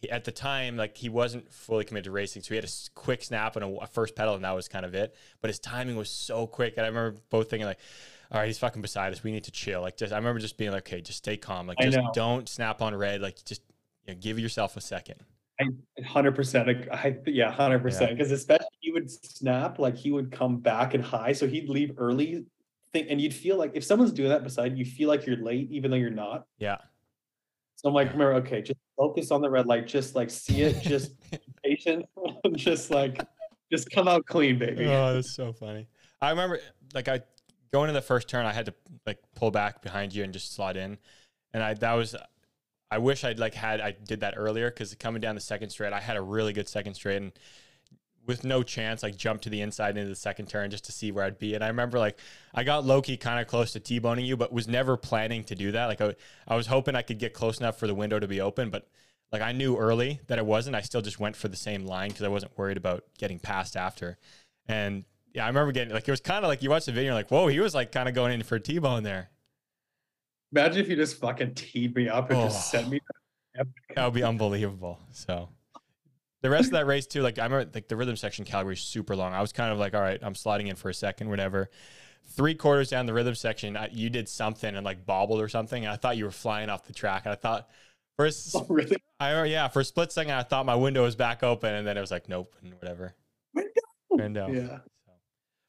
he, 0.00 0.10
at 0.10 0.24
the 0.24 0.32
time 0.32 0.76
like 0.76 0.96
he 0.96 1.08
wasn't 1.08 1.52
fully 1.52 1.84
committed 1.84 2.04
to 2.04 2.10
racing, 2.12 2.42
so 2.42 2.50
he 2.50 2.56
had 2.56 2.64
a 2.64 2.70
quick 2.94 3.24
snap 3.24 3.56
and 3.56 3.64
a, 3.64 3.68
a 3.82 3.86
first 3.86 4.14
pedal, 4.14 4.34
and 4.34 4.44
that 4.44 4.52
was 4.52 4.68
kind 4.68 4.84
of 4.84 4.94
it. 4.94 5.14
But 5.40 5.48
his 5.50 5.58
timing 5.58 5.96
was 5.96 6.10
so 6.10 6.46
quick, 6.46 6.74
and 6.76 6.84
I 6.86 6.88
remember 6.88 7.18
both 7.30 7.50
thinking 7.50 7.66
like. 7.66 7.78
All 8.30 8.38
right, 8.40 8.46
he's 8.46 8.58
fucking 8.58 8.80
beside 8.80 9.12
us. 9.12 9.22
We 9.22 9.30
need 9.30 9.44
to 9.44 9.50
chill. 9.50 9.82
Like, 9.82 9.98
just 9.98 10.10
I 10.10 10.16
remember 10.16 10.40
just 10.40 10.56
being 10.56 10.70
like, 10.72 10.88
"Okay, 10.88 11.02
just 11.02 11.18
stay 11.18 11.36
calm. 11.36 11.66
Like, 11.66 11.80
just 11.80 12.00
don't 12.12 12.48
snap 12.48 12.80
on 12.80 12.94
red. 12.94 13.20
Like, 13.20 13.44
just 13.44 13.60
you 14.06 14.14
know, 14.14 14.18
give 14.18 14.38
yourself 14.38 14.74
a 14.78 14.80
second. 14.80 15.20
Hundred 16.04 16.34
percent. 16.34 16.68
I 16.90 17.16
yeah, 17.26 17.50
hundred 17.50 17.80
percent. 17.80 18.16
Because 18.16 18.32
especially 18.32 18.66
he 18.80 18.90
would 18.92 19.10
snap, 19.10 19.78
like 19.78 19.96
he 19.96 20.10
would 20.10 20.32
come 20.32 20.58
back 20.58 20.94
and 20.94 21.02
high, 21.02 21.32
so 21.32 21.46
he'd 21.46 21.68
leave 21.68 21.92
early. 21.98 22.46
Think, 22.92 23.08
and 23.10 23.20
you'd 23.20 23.34
feel 23.34 23.56
like 23.56 23.72
if 23.74 23.84
someone's 23.84 24.12
doing 24.12 24.28
that 24.28 24.42
beside 24.44 24.72
you, 24.72 24.84
you 24.84 24.90
feel 24.90 25.08
like 25.08 25.26
you're 25.26 25.36
late, 25.42 25.70
even 25.70 25.90
though 25.90 25.96
you're 25.96 26.10
not. 26.10 26.46
Yeah, 26.58 26.76
So 27.76 27.88
I'm 27.88 27.94
like, 27.94 28.12
remember, 28.12 28.34
okay, 28.34 28.60
just 28.60 28.78
focus 28.98 29.30
on 29.30 29.40
the 29.40 29.48
red 29.48 29.66
light, 29.66 29.86
just 29.86 30.14
like 30.14 30.28
see 30.28 30.62
it, 30.62 30.82
just 30.82 31.12
patient, 31.64 32.04
just 32.54 32.90
like, 32.90 33.24
just 33.70 33.90
come 33.90 34.08
out 34.08 34.26
clean, 34.26 34.58
baby. 34.58 34.84
Oh, 34.86 35.14
that's 35.14 35.34
so 35.34 35.52
funny. 35.54 35.88
I 36.20 36.30
remember 36.30 36.60
like 36.94 37.08
I 37.08 37.22
going 37.72 37.86
to 37.86 37.94
the 37.94 38.02
first 38.02 38.28
turn, 38.28 38.44
I 38.44 38.52
had 38.52 38.66
to 38.66 38.74
like 39.06 39.18
pull 39.34 39.50
back 39.50 39.80
behind 39.80 40.14
you 40.14 40.22
and 40.22 40.32
just 40.32 40.54
slide 40.54 40.76
in, 40.76 40.98
and 41.54 41.62
I 41.62 41.74
that 41.74 41.92
was. 41.94 42.14
I 42.92 42.98
wish 42.98 43.24
I'd 43.24 43.38
like 43.38 43.54
had 43.54 43.80
I 43.80 43.92
did 43.92 44.20
that 44.20 44.34
earlier 44.36 44.68
because 44.68 44.94
coming 44.96 45.22
down 45.22 45.34
the 45.34 45.40
second 45.40 45.70
straight, 45.70 45.94
I 45.94 46.00
had 46.00 46.18
a 46.18 46.20
really 46.20 46.52
good 46.52 46.68
second 46.68 46.92
straight 46.92 47.16
and 47.16 47.32
with 48.26 48.44
no 48.44 48.62
chance, 48.62 49.02
like 49.02 49.16
jumped 49.16 49.44
to 49.44 49.50
the 49.50 49.62
inside 49.62 49.96
into 49.96 50.10
the 50.10 50.14
second 50.14 50.50
turn 50.50 50.70
just 50.70 50.84
to 50.84 50.92
see 50.92 51.10
where 51.10 51.24
I'd 51.24 51.38
be. 51.38 51.54
And 51.54 51.64
I 51.64 51.68
remember 51.68 51.98
like 51.98 52.18
I 52.54 52.64
got 52.64 52.84
low-key 52.84 53.16
kind 53.16 53.40
of 53.40 53.46
close 53.46 53.72
to 53.72 53.80
T-boning 53.80 54.26
you, 54.26 54.36
but 54.36 54.52
was 54.52 54.68
never 54.68 54.98
planning 54.98 55.42
to 55.44 55.54
do 55.54 55.72
that. 55.72 55.86
Like 55.86 56.02
I, 56.02 56.14
I 56.46 56.54
was 56.54 56.66
hoping 56.66 56.94
I 56.94 57.00
could 57.00 57.18
get 57.18 57.32
close 57.32 57.60
enough 57.60 57.78
for 57.78 57.86
the 57.86 57.94
window 57.94 58.20
to 58.20 58.28
be 58.28 58.42
open, 58.42 58.68
but 58.68 58.86
like 59.32 59.40
I 59.40 59.52
knew 59.52 59.78
early 59.78 60.20
that 60.26 60.36
it 60.36 60.44
wasn't. 60.44 60.76
I 60.76 60.82
still 60.82 61.00
just 61.00 61.18
went 61.18 61.34
for 61.34 61.48
the 61.48 61.56
same 61.56 61.86
line 61.86 62.10
because 62.10 62.24
I 62.24 62.28
wasn't 62.28 62.58
worried 62.58 62.76
about 62.76 63.04
getting 63.16 63.38
past 63.38 63.74
after. 63.74 64.18
And 64.66 65.04
yeah, 65.32 65.44
I 65.44 65.48
remember 65.48 65.72
getting 65.72 65.94
like 65.94 66.06
it 66.06 66.10
was 66.10 66.20
kind 66.20 66.44
of 66.44 66.48
like 66.50 66.62
you 66.62 66.68
watch 66.68 66.84
the 66.84 66.92
video, 66.92 67.14
like, 67.14 67.30
whoa, 67.30 67.46
he 67.46 67.58
was 67.58 67.74
like 67.74 67.90
kind 67.90 68.06
of 68.06 68.14
going 68.14 68.34
in 68.34 68.42
for 68.42 68.56
a 68.56 68.60
T-bone 68.60 69.02
there. 69.02 69.30
Imagine 70.52 70.82
if 70.82 70.88
you 70.88 70.96
just 70.96 71.18
fucking 71.20 71.54
teed 71.54 71.94
me 71.96 72.08
up 72.08 72.30
and 72.30 72.38
Oh. 72.38 72.44
just 72.44 72.70
sent 72.70 72.88
me. 72.88 73.00
That 73.94 74.04
would 74.04 74.14
be 74.14 74.22
unbelievable. 74.22 74.98
So 75.12 75.48
the 76.42 76.50
rest 76.50 76.66
of 76.66 76.72
that 76.72 76.86
race 76.86 77.06
too, 77.06 77.22
like 77.22 77.38
I 77.38 77.44
remember 77.44 77.70
like 77.74 77.88
the 77.88 77.96
rhythm 77.96 78.16
section 78.16 78.44
Calgary's 78.44 78.80
super 78.80 79.14
long. 79.16 79.32
I 79.32 79.40
was 79.40 79.52
kind 79.52 79.72
of 79.72 79.78
like, 79.78 79.94
all 79.94 80.00
right, 80.00 80.18
I'm 80.22 80.34
sliding 80.34 80.66
in 80.68 80.76
for 80.76 80.88
a 80.88 80.94
second, 80.94 81.28
whatever. 81.28 81.70
Three 82.24 82.54
quarters 82.54 82.88
down 82.90 83.06
the 83.06 83.12
rhythm 83.14 83.34
section, 83.34 83.76
I, 83.76 83.88
you 83.92 84.08
did 84.08 84.28
something 84.28 84.74
and 84.76 84.84
like 84.84 85.04
bobbled 85.04 85.40
or 85.40 85.48
something. 85.48 85.84
And 85.84 85.92
I 85.92 85.96
thought 85.96 86.16
you 86.16 86.24
were 86.24 86.30
flying 86.30 86.70
off 86.70 86.84
the 86.86 86.92
track. 86.92 87.22
And 87.24 87.32
I 87.32 87.36
thought 87.36 87.68
first, 88.16 88.50
Oh, 88.54 88.64
really? 88.68 88.96
I 89.20 89.44
yeah, 89.44 89.68
for 89.68 89.80
a 89.80 89.84
split 89.84 90.12
second, 90.12 90.32
I 90.32 90.42
thought 90.42 90.64
my 90.66 90.74
window 90.74 91.02
was 91.02 91.14
back 91.16 91.42
open, 91.42 91.74
and 91.74 91.86
then 91.86 91.96
it 91.96 92.00
was 92.00 92.10
like, 92.10 92.28
nope, 92.28 92.54
and 92.62 92.74
whatever. 92.74 93.14
Window. 93.54 93.70
Window. 94.10 94.48
Yeah. 94.50 94.78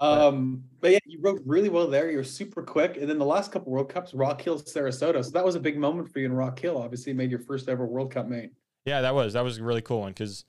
Um, 0.04 0.64
but 0.82 0.92
yeah, 0.92 1.00
you 1.06 1.20
rode 1.22 1.42
really 1.46 1.70
well 1.70 1.88
there. 1.88 2.12
You 2.12 2.18
were 2.18 2.24
super 2.24 2.62
quick. 2.62 2.98
And 2.98 3.10
then 3.10 3.18
the 3.18 3.26
last 3.26 3.52
couple 3.52 3.72
World 3.72 3.90
Cups, 3.90 4.14
Rock 4.14 4.42
Hill, 4.42 4.60
Sarasota. 4.60 5.24
So 5.24 5.32
that 5.32 5.46
was 5.46 5.56
a 5.56 5.60
big 5.60 5.78
moment 5.78 6.12
for 6.12 6.20
you 6.20 6.26
in 6.26 6.34
Rock 6.34 6.60
Hill. 6.60 6.78
Obviously, 6.78 7.12
you 7.12 7.18
made 7.18 7.30
your 7.30 7.40
first 7.40 7.70
ever 7.70 7.86
World 7.86 8.12
Cup 8.12 8.28
main. 8.28 8.52
yeah, 8.86 9.02
that 9.02 9.16
was 9.16 9.34
that 9.34 9.44
was 9.44 9.60
a 9.60 9.64
really 9.64 9.82
cool 9.82 10.02
one 10.02 10.12
because 10.12 10.46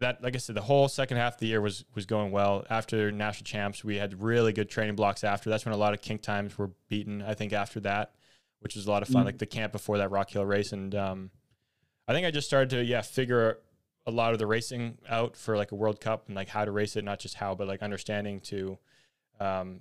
that, 0.00 0.22
like 0.22 0.34
I 0.34 0.38
said, 0.38 0.56
the 0.56 0.62
whole 0.62 0.88
second 0.88 1.18
half 1.18 1.34
of 1.34 1.40
the 1.40 1.46
year 1.46 1.60
was 1.60 1.84
was 1.94 2.04
going 2.04 2.32
well. 2.32 2.64
After 2.68 3.12
national 3.12 3.44
champs, 3.44 3.84
we 3.84 3.96
had 3.96 4.20
really 4.20 4.52
good 4.52 4.68
training 4.68 4.96
blocks. 4.96 5.22
After 5.22 5.50
that's 5.50 5.64
when 5.64 5.74
a 5.74 5.78
lot 5.78 5.94
of 5.94 6.00
kink 6.00 6.22
times 6.22 6.58
were 6.58 6.70
beaten. 6.88 7.22
I 7.22 7.34
think 7.34 7.52
after 7.52 7.78
that, 7.80 8.12
which 8.58 8.74
was 8.74 8.86
a 8.86 8.90
lot 8.90 9.02
of 9.02 9.08
fun. 9.08 9.22
Mm. 9.22 9.26
Like 9.26 9.38
the 9.38 9.46
camp 9.46 9.72
before 9.72 9.98
that 9.98 10.10
Rock 10.10 10.30
Hill 10.30 10.44
race, 10.44 10.72
and 10.72 10.94
um, 10.96 11.30
I 12.08 12.12
think 12.12 12.26
I 12.26 12.32
just 12.32 12.48
started 12.48 12.70
to 12.70 12.84
yeah 12.84 13.02
figure 13.02 13.58
a 14.06 14.10
lot 14.10 14.32
of 14.32 14.38
the 14.38 14.46
racing 14.46 14.98
out 15.08 15.36
for 15.36 15.56
like 15.56 15.72
a 15.72 15.74
World 15.74 16.00
Cup 16.00 16.24
and 16.26 16.36
like 16.36 16.48
how 16.48 16.64
to 16.64 16.70
race 16.70 16.96
it, 16.96 17.04
not 17.04 17.18
just 17.18 17.34
how, 17.34 17.54
but 17.54 17.66
like 17.66 17.82
understanding 17.82 18.40
to 18.40 18.78
um, 19.40 19.80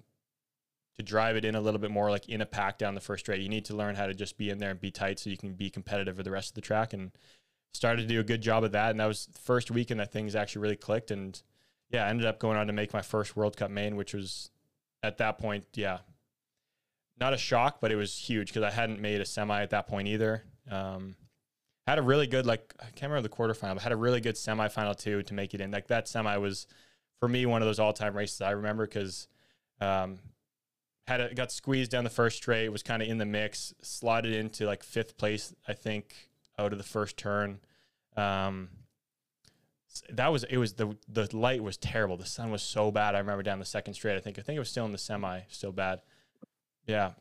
to 0.96 1.04
drive 1.04 1.36
it 1.36 1.46
in 1.46 1.56
a 1.56 1.62
little 1.62 1.80
bit 1.80 1.92
more 1.92 2.10
like 2.10 2.30
in 2.30 2.42
a 2.42 2.46
pack 2.46 2.78
down 2.78 2.96
the 2.96 3.02
first 3.02 3.26
straight. 3.26 3.42
You 3.42 3.50
need 3.50 3.66
to 3.66 3.76
learn 3.76 3.96
how 3.96 4.08
to 4.08 4.14
just 4.14 4.38
be 4.38 4.50
in 4.50 4.60
there 4.60 4.70
and 4.70 4.80
be 4.80 4.92
tight 4.92 5.20
so 5.20 5.30
you 5.30 5.38
can 5.38 5.54
be 5.54 5.70
competitive 5.70 6.18
for 6.18 6.24
the 6.24 6.32
rest 6.32 6.52
of 6.52 6.56
the 6.56 6.62
track 6.62 6.94
and 6.94 7.12
started 7.74 8.04
to 8.04 8.08
do 8.08 8.20
a 8.20 8.24
good 8.24 8.42
job 8.42 8.64
of 8.64 8.72
that. 8.74 8.92
And 8.92 9.00
that 9.00 9.08
was 9.08 9.26
the 9.26 9.40
first 9.40 9.72
weekend 9.72 10.00
that 10.00 10.12
things 10.12 10.36
actually 10.36 10.62
really 10.62 10.76
clicked. 10.76 11.12
And 11.12 11.42
yeah, 11.90 12.06
I 12.06 12.10
ended 12.10 12.28
up 12.28 12.40
going 12.40 12.58
on 12.58 12.68
to 12.68 12.74
make 12.74 12.94
my 12.94 13.02
first 13.02 13.36
World 13.36 13.58
Cup 13.58 13.72
main, 13.72 13.96
which 13.96 14.14
was 14.14 14.52
at 15.02 15.18
that 15.18 15.40
point, 15.40 15.66
yeah, 15.74 16.00
not 17.20 17.34
a 17.34 17.38
shock, 17.38 17.80
but 17.82 17.92
it 17.92 17.96
was 17.96 18.18
huge 18.18 18.50
because 18.50 18.64
I 18.64 18.72
hadn't 18.72 19.02
made 19.02 19.22
a 19.22 19.26
semi 19.26 19.62
at 19.62 19.72
that 19.72 19.88
point 19.88 20.08
either. 20.08 20.44
Um, 20.70 21.16
had 21.88 22.00
a 22.00 22.02
really 22.02 22.28
good, 22.28 22.46
like, 22.46 22.74
I 22.80 22.86
can't 22.86 23.12
remember 23.12 23.28
the 23.28 23.36
quarterfinal, 23.36 23.74
but 23.74 23.84
had 23.84 23.92
a 23.92 23.98
really 23.98 24.22
good 24.22 24.36
semifinal 24.36 24.98
too 24.98 25.24
to 25.24 25.34
make 25.34 25.54
it 25.54 25.62
in. 25.62 25.72
Like 25.72 25.88
that 25.88 26.08
semi 26.08 26.38
was 26.38 26.68
for 27.20 27.28
me 27.28 27.46
one 27.46 27.62
of 27.62 27.68
those 27.68 27.80
all 27.80 27.94
time 27.94 28.16
races 28.16 28.42
I 28.42 28.52
remember 28.52 28.86
because 28.86 29.28
um, 29.82 30.20
had 31.08 31.22
it 31.22 31.36
got 31.36 31.52
squeezed 31.52 31.92
down 31.92 32.04
the 32.04 32.10
first 32.10 32.38
straight, 32.38 32.70
was 32.70 32.84
kind 32.84 33.02
of 33.02 33.08
in 33.08 33.18
the 33.18 33.26
mix, 33.26 33.74
slotted 33.82 34.34
into 34.34 34.66
like 34.66 34.84
fifth 34.84 35.18
place, 35.18 35.54
I 35.68 35.74
think, 35.74 36.16
out 36.58 36.72
of 36.72 36.78
the 36.78 36.84
first 36.84 37.18
turn. 37.18 37.60
Um, 38.16 38.70
that 40.10 40.32
was 40.32 40.44
it 40.46 40.58
was 40.58 40.74
the 40.74 40.96
the 41.08 41.36
light 41.36 41.62
was 41.62 41.78
terrible. 41.78 42.18
The 42.18 42.26
sun 42.26 42.52
was 42.52 42.64
so 42.64 42.92
bad. 42.92 43.16
I 43.16 43.20
remember 43.20 43.44
down 43.44 43.60
the 43.60 43.66
second 43.66 43.94
straight. 43.94 44.16
I 44.16 44.20
think 44.20 44.40
I 44.40 44.42
think 44.42 44.56
it 44.56 44.60
was 44.60 44.70
still 44.70 44.86
in 44.86 44.92
the 44.92 44.98
semi, 44.98 45.42
still 45.50 45.72
bad. 45.72 46.02
Yeah. 46.88 47.12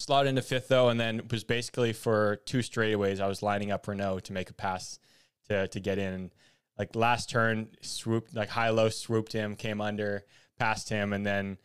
Slotted 0.00 0.30
into 0.30 0.42
fifth 0.42 0.68
though, 0.68 0.88
and 0.88 0.98
then 1.00 1.18
it 1.18 1.32
was 1.32 1.42
basically 1.42 1.92
for 1.92 2.36
two 2.44 2.58
straightaways. 2.58 3.20
I 3.20 3.26
was 3.26 3.42
lining 3.42 3.72
up 3.72 3.88
Renault 3.88 4.20
to 4.20 4.32
make 4.32 4.48
a 4.48 4.54
pass 4.54 4.98
to 5.48 5.66
to 5.68 5.80
get 5.80 5.98
in. 5.98 6.30
Like 6.78 6.94
last 6.94 7.28
turn, 7.28 7.70
swooped 7.80 8.34
like 8.34 8.48
high 8.48 8.70
low 8.70 8.90
swooped 8.90 9.32
him, 9.32 9.56
came 9.56 9.80
under, 9.80 10.24
passed 10.56 10.88
him, 10.88 11.12
and 11.12 11.26
then 11.26 11.58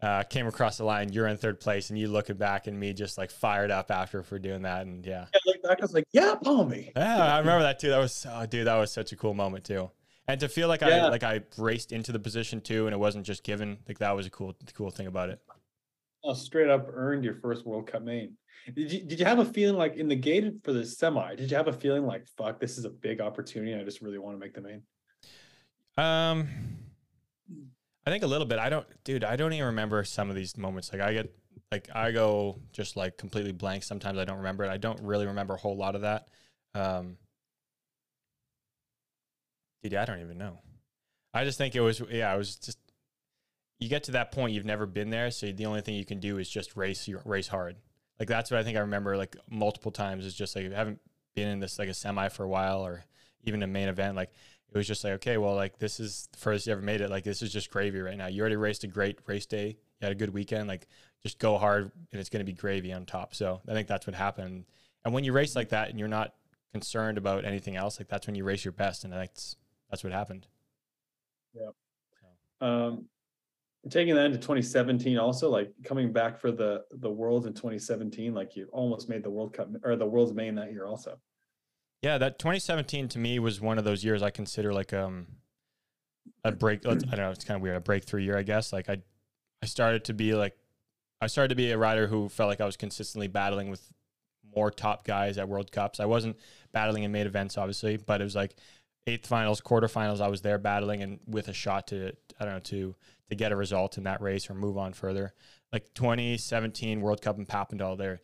uh, 0.00 0.22
came 0.22 0.46
across 0.46 0.78
the 0.78 0.84
line. 0.84 1.12
You're 1.12 1.26
in 1.26 1.36
third 1.36 1.60
place, 1.60 1.90
and 1.90 1.98
you 1.98 2.08
looking 2.08 2.36
back, 2.36 2.66
and 2.66 2.78
me 2.78 2.94
just 2.94 3.18
like 3.18 3.30
fired 3.30 3.70
up 3.70 3.90
after 3.90 4.22
for 4.22 4.38
doing 4.38 4.62
that. 4.62 4.86
And 4.86 5.04
yeah, 5.04 5.26
I 5.34 5.38
looked 5.44 5.62
back, 5.62 5.78
I 5.80 5.82
was 5.82 5.92
like, 5.92 6.06
yeah, 6.12 6.34
Palmy. 6.42 6.92
yeah, 6.96 7.34
I 7.34 7.38
remember 7.38 7.62
that 7.62 7.78
too. 7.78 7.90
That 7.90 7.98
was 7.98 8.26
oh, 8.28 8.46
dude, 8.46 8.66
that 8.66 8.76
was 8.76 8.92
such 8.92 9.12
a 9.12 9.16
cool 9.16 9.34
moment 9.34 9.64
too. 9.64 9.90
And 10.26 10.40
to 10.40 10.48
feel 10.48 10.68
like 10.68 10.82
I 10.82 11.08
like 11.08 11.22
I 11.22 11.42
raced 11.58 11.92
into 11.92 12.12
the 12.12 12.18
position 12.18 12.62
too, 12.62 12.86
and 12.86 12.94
it 12.94 12.98
wasn't 12.98 13.26
just 13.26 13.44
given. 13.44 13.78
Like 13.86 13.98
that 13.98 14.16
was 14.16 14.26
a 14.26 14.30
cool 14.30 14.54
cool 14.72 14.90
thing 14.90 15.06
about 15.06 15.28
it. 15.28 15.40
Straight 16.32 16.70
up 16.70 16.88
earned 16.92 17.22
your 17.24 17.34
first 17.34 17.66
World 17.66 17.86
Cup 17.86 18.02
main. 18.02 18.36
Did 18.74 18.90
you 18.90 19.04
did 19.04 19.18
you 19.18 19.26
have 19.26 19.40
a 19.40 19.44
feeling 19.44 19.76
like 19.76 19.96
in 19.96 20.08
the 20.08 20.16
gate 20.16 20.54
for 20.62 20.72
the 20.72 20.86
semi? 20.86 21.34
Did 21.34 21.50
you 21.50 21.56
have 21.56 21.68
a 21.68 21.72
feeling 21.72 22.06
like 22.06 22.26
fuck, 22.38 22.58
this 22.58 22.78
is 22.78 22.86
a 22.86 22.90
big 22.90 23.20
opportunity? 23.20 23.74
I 23.74 23.84
just 23.84 24.00
really 24.00 24.18
want 24.18 24.34
to 24.34 24.40
make 24.40 24.54
the 24.54 24.62
main. 24.62 24.82
Um, 25.96 26.48
I 28.06 28.10
think 28.10 28.24
a 28.24 28.26
little 28.26 28.46
bit. 28.46 28.58
I 28.58 28.70
don't, 28.70 28.86
dude. 29.04 29.22
I 29.22 29.36
don't 29.36 29.52
even 29.52 29.66
remember 29.66 30.02
some 30.04 30.30
of 30.30 30.36
these 30.36 30.56
moments. 30.56 30.92
Like 30.92 31.02
I 31.02 31.12
get, 31.12 31.34
like 31.70 31.88
I 31.94 32.10
go 32.10 32.58
just 32.72 32.96
like 32.96 33.18
completely 33.18 33.52
blank. 33.52 33.82
Sometimes 33.82 34.18
I 34.18 34.24
don't 34.24 34.38
remember 34.38 34.64
it. 34.64 34.70
I 34.70 34.78
don't 34.78 35.00
really 35.02 35.26
remember 35.26 35.54
a 35.54 35.58
whole 35.58 35.76
lot 35.76 35.94
of 35.94 36.00
that. 36.00 36.28
Um, 36.74 37.18
dude, 39.82 39.94
I 39.94 40.06
don't 40.06 40.20
even 40.20 40.38
know. 40.38 40.60
I 41.34 41.44
just 41.44 41.58
think 41.58 41.76
it 41.76 41.80
was, 41.80 42.00
yeah, 42.10 42.32
I 42.32 42.36
was 42.36 42.56
just. 42.56 42.78
You 43.78 43.88
get 43.88 44.04
to 44.04 44.12
that 44.12 44.32
point, 44.32 44.54
you've 44.54 44.64
never 44.64 44.86
been 44.86 45.10
there, 45.10 45.30
so 45.30 45.50
the 45.52 45.66
only 45.66 45.80
thing 45.80 45.94
you 45.94 46.04
can 46.04 46.20
do 46.20 46.38
is 46.38 46.48
just 46.48 46.76
race 46.76 47.08
your 47.08 47.20
race 47.24 47.48
hard. 47.48 47.76
Like 48.18 48.28
that's 48.28 48.50
what 48.50 48.60
I 48.60 48.62
think 48.62 48.76
I 48.76 48.80
remember 48.80 49.16
like 49.16 49.36
multiple 49.50 49.90
times. 49.90 50.24
Is 50.24 50.34
just 50.34 50.54
like 50.54 50.72
I 50.72 50.76
haven't 50.76 51.00
been 51.34 51.48
in 51.48 51.60
this 51.60 51.78
like 51.78 51.88
a 51.88 51.94
semi 51.94 52.28
for 52.28 52.44
a 52.44 52.48
while, 52.48 52.86
or 52.86 53.04
even 53.42 53.62
a 53.62 53.66
main 53.66 53.88
event. 53.88 54.16
Like 54.16 54.30
it 54.74 54.78
was 54.78 54.86
just 54.86 55.04
like, 55.04 55.14
okay, 55.14 55.36
well, 55.36 55.54
like 55.54 55.78
this 55.78 56.00
is 56.00 56.28
the 56.32 56.38
furthest 56.38 56.66
you 56.66 56.72
ever 56.72 56.82
made 56.82 57.00
it. 57.00 57.08
Like 57.08 57.24
this 57.24 57.42
is 57.42 57.52
just 57.52 57.70
gravy 57.70 58.00
right 58.00 58.16
now. 58.16 58.26
You 58.26 58.40
already 58.40 58.56
raced 58.56 58.82
a 58.84 58.88
great 58.88 59.18
race 59.26 59.46
day. 59.46 59.68
You 59.68 60.04
had 60.04 60.12
a 60.12 60.16
good 60.16 60.30
weekend. 60.30 60.68
Like 60.68 60.88
just 61.22 61.38
go 61.38 61.58
hard 61.58 61.92
and 62.10 62.20
it's 62.20 62.28
going 62.28 62.44
to 62.44 62.50
be 62.50 62.52
gravy 62.52 62.92
on 62.92 63.06
top. 63.06 63.34
So 63.34 63.60
I 63.68 63.72
think 63.72 63.86
that's 63.86 64.06
what 64.06 64.16
happened. 64.16 64.64
And 65.04 65.14
when 65.14 65.22
you 65.22 65.32
race 65.32 65.54
like 65.54 65.68
that 65.68 65.90
and 65.90 65.98
you're 65.98 66.08
not 66.08 66.34
concerned 66.72 67.18
about 67.18 67.44
anything 67.44 67.76
else, 67.76 68.00
like 68.00 68.08
that's 68.08 68.26
when 68.26 68.34
you 68.34 68.42
race 68.42 68.64
your 68.64 68.72
best. 68.72 69.04
And 69.04 69.12
that's, 69.12 69.54
that's 69.90 70.02
what 70.02 70.12
happened. 70.12 70.48
Yeah. 71.54 71.70
Um, 72.60 73.04
taking 73.90 74.14
that 74.14 74.26
into 74.26 74.38
2017, 74.38 75.18
also 75.18 75.50
like 75.50 75.72
coming 75.84 76.12
back 76.12 76.40
for 76.40 76.50
the 76.50 76.84
the 76.92 77.10
Worlds 77.10 77.46
in 77.46 77.52
2017, 77.52 78.34
like 78.34 78.56
you 78.56 78.68
almost 78.72 79.08
made 79.08 79.22
the 79.22 79.30
World 79.30 79.52
Cup 79.52 79.68
or 79.82 79.96
the 79.96 80.06
World's 80.06 80.32
main 80.32 80.54
that 80.56 80.72
year 80.72 80.86
also. 80.86 81.18
Yeah, 82.02 82.18
that 82.18 82.38
2017 82.38 83.08
to 83.08 83.18
me 83.18 83.38
was 83.38 83.60
one 83.60 83.78
of 83.78 83.84
those 83.84 84.04
years 84.04 84.22
I 84.22 84.30
consider 84.30 84.72
like 84.72 84.92
um 84.92 85.26
a 86.44 86.52
break. 86.52 86.86
I 86.86 86.94
don't 86.94 87.16
know, 87.16 87.30
it's 87.30 87.44
kind 87.44 87.56
of 87.56 87.62
weird, 87.62 87.76
a 87.76 87.80
breakthrough 87.80 88.22
year, 88.22 88.36
I 88.38 88.42
guess. 88.42 88.72
Like 88.72 88.88
I, 88.88 88.98
I 89.62 89.66
started 89.66 90.04
to 90.04 90.14
be 90.14 90.34
like, 90.34 90.56
I 91.20 91.26
started 91.26 91.48
to 91.48 91.54
be 91.54 91.70
a 91.70 91.78
rider 91.78 92.06
who 92.06 92.28
felt 92.28 92.48
like 92.48 92.60
I 92.60 92.66
was 92.66 92.76
consistently 92.76 93.28
battling 93.28 93.70
with 93.70 93.90
more 94.54 94.70
top 94.70 95.04
guys 95.04 95.38
at 95.38 95.48
World 95.48 95.72
Cups. 95.72 96.00
I 96.00 96.06
wasn't 96.06 96.36
battling 96.72 97.02
in 97.02 97.12
main 97.12 97.26
events, 97.26 97.56
obviously, 97.56 97.96
but 97.96 98.20
it 98.20 98.24
was 98.24 98.36
like 98.36 98.54
eighth 99.06 99.26
finals, 99.26 99.60
quarterfinals. 99.60 100.20
I 100.20 100.28
was 100.28 100.42
there 100.42 100.58
battling 100.58 101.02
and 101.02 101.20
with 101.26 101.48
a 101.48 101.52
shot 101.52 101.86
to, 101.88 102.12
I 102.38 102.44
don't 102.44 102.54
know, 102.54 102.60
to 102.60 102.94
to 103.30 103.34
get 103.34 103.52
a 103.52 103.56
result 103.56 103.98
in 103.98 104.04
that 104.04 104.20
race 104.20 104.50
or 104.50 104.54
move 104.54 104.76
on 104.76 104.92
further. 104.92 105.32
Like 105.72 105.92
2017 105.94 107.00
World 107.00 107.22
Cup 107.22 107.38
in 107.38 107.46
Papendal, 107.46 107.96
there, 107.96 108.20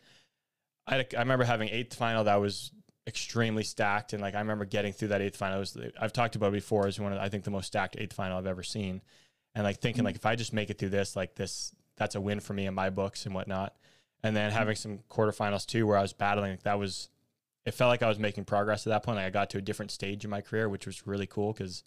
I 0.87 1.05
remember 1.19 1.45
having 1.45 1.69
eighth 1.69 1.95
final 1.95 2.25
that 2.25 2.37
was 2.37 2.73
extremely 3.07 3.63
stacked, 3.63 4.13
and 4.13 4.23
like 4.23 4.35
I 4.35 4.39
remember 4.41 4.65
getting 4.65 4.93
through 4.93 5.09
that 5.09 5.21
eighth 5.21 5.37
final. 5.37 5.59
Was, 5.59 5.77
I've 6.01 6.13
talked 6.13 6.37
about 6.37 6.53
before 6.53 6.87
as 6.87 6.99
one 6.99 7.13
of 7.13 7.19
I 7.19 7.29
think 7.29 7.45
the 7.45 7.51
most 7.51 7.67
stacked 7.67 7.97
eighth 7.99 8.13
final 8.13 8.39
I've 8.39 8.47
ever 8.47 8.63
seen, 8.63 9.03
and 9.55 9.65
like 9.65 9.81
thinking 9.81 10.05
like 10.05 10.17
if 10.17 10.27
I 10.27 10.37
just 10.37 10.53
make 10.53 10.71
it 10.71 10.79
through 10.79 10.91
this, 10.91 11.17
like 11.17 11.35
this, 11.35 11.75
that's 11.97 12.15
a 12.15 12.21
win 12.21 12.41
for 12.41 12.55
me 12.55 12.67
in 12.67 12.75
my 12.75 12.91
books 12.91 13.27
and 13.27 13.35
whatnot. 13.35 13.75
And 14.23 14.37
then 14.37 14.51
having 14.51 14.77
some 14.77 14.99
quarterfinals 15.11 15.67
too, 15.67 15.87
where 15.87 15.97
I 15.97 16.03
was 16.03 16.13
battling, 16.13 16.53
like 16.53 16.63
that 16.65 16.79
was, 16.79 17.09
it 17.65 17.73
felt 17.73 17.89
like 17.89 18.03
I 18.03 18.09
was 18.09 18.19
making 18.19 18.45
progress 18.45 18.87
at 18.87 18.91
that 18.91 19.03
point. 19.03 19.17
Like 19.17 19.27
I 19.27 19.31
got 19.31 19.51
to 19.51 19.59
a 19.59 19.63
different 19.63 19.91
stage 19.91 20.25
in 20.25 20.31
my 20.31 20.43
career, 20.43 20.69
which 20.69 20.87
was 20.87 21.07
really 21.07 21.27
cool 21.27 21.53
because 21.53 21.85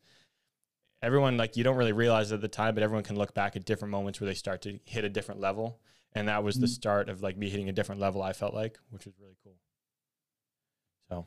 everyone 1.04 1.36
like 1.38 1.58
you 1.58 1.64
don't 1.64 1.76
really 1.76 1.92
realize 1.92 2.32
at 2.32 2.42
the 2.42 2.48
time, 2.48 2.74
but 2.74 2.82
everyone 2.82 3.04
can 3.04 3.18
look 3.18 3.34
back 3.34 3.56
at 3.56 3.66
different 3.66 3.92
moments 3.92 4.20
where 4.20 4.28
they 4.28 4.34
start 4.34 4.62
to 4.64 4.80
hit 4.86 5.04
a 5.04 5.10
different 5.10 5.42
level. 5.42 5.80
And 6.16 6.28
that 6.28 6.44
was 6.44 6.56
the 6.56 6.66
mm-hmm. 6.66 6.74
start 6.74 7.10
of 7.10 7.22
like 7.22 7.38
me 7.38 7.50
hitting 7.50 7.70
a 7.70 7.74
different 7.74 8.00
level, 8.00 8.24
I 8.24 8.34
felt 8.34 8.54
like, 8.54 8.80
which 8.90 9.06
was 9.06 9.14
really 9.20 9.36
cool. 9.44 9.56
So 11.10 11.26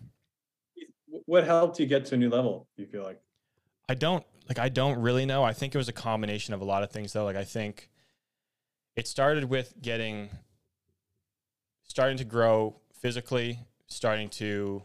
What 1.26 1.44
helped 1.44 1.78
you 1.78 1.86
get 1.86 2.06
to 2.06 2.14
a 2.14 2.18
new 2.18 2.30
level? 2.30 2.66
You 2.76 2.86
feel 2.86 3.02
like? 3.02 3.20
I 3.88 3.94
don't 3.94 4.24
like 4.48 4.58
I 4.58 4.68
don't 4.68 4.98
really 4.98 5.26
know. 5.26 5.44
I 5.44 5.52
think 5.52 5.74
it 5.74 5.78
was 5.78 5.88
a 5.88 5.92
combination 5.92 6.54
of 6.54 6.60
a 6.60 6.64
lot 6.64 6.82
of 6.82 6.90
things 6.90 7.12
though. 7.12 7.24
Like 7.24 7.36
I 7.36 7.44
think 7.44 7.90
it 8.96 9.06
started 9.06 9.44
with 9.44 9.74
getting 9.82 10.30
starting 11.82 12.16
to 12.16 12.24
grow 12.24 12.80
physically, 12.92 13.60
starting 13.86 14.28
to 14.30 14.82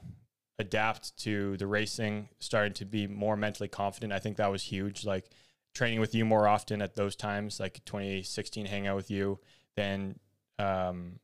adapt 0.62 1.18
to 1.24 1.58
the 1.58 1.68
racing, 1.68 2.30
starting 2.40 2.74
to 2.74 2.86
be 2.86 3.08
more 3.08 3.36
mentally 3.36 3.68
confident. 3.68 4.14
I 4.14 4.20
think 4.20 4.38
that 4.38 4.52
was 4.52 4.64
huge. 4.64 5.06
Like 5.06 5.30
training 5.74 6.00
with 6.00 6.16
you 6.16 6.26
more 6.26 6.48
often 6.48 6.82
at 6.82 6.96
those 6.96 7.16
times, 7.16 7.60
like 7.60 7.84
2016 7.86 8.66
hang 8.66 8.88
out 8.88 8.96
with 8.96 9.12
you, 9.12 9.40
then 9.76 10.20
um 10.60 11.20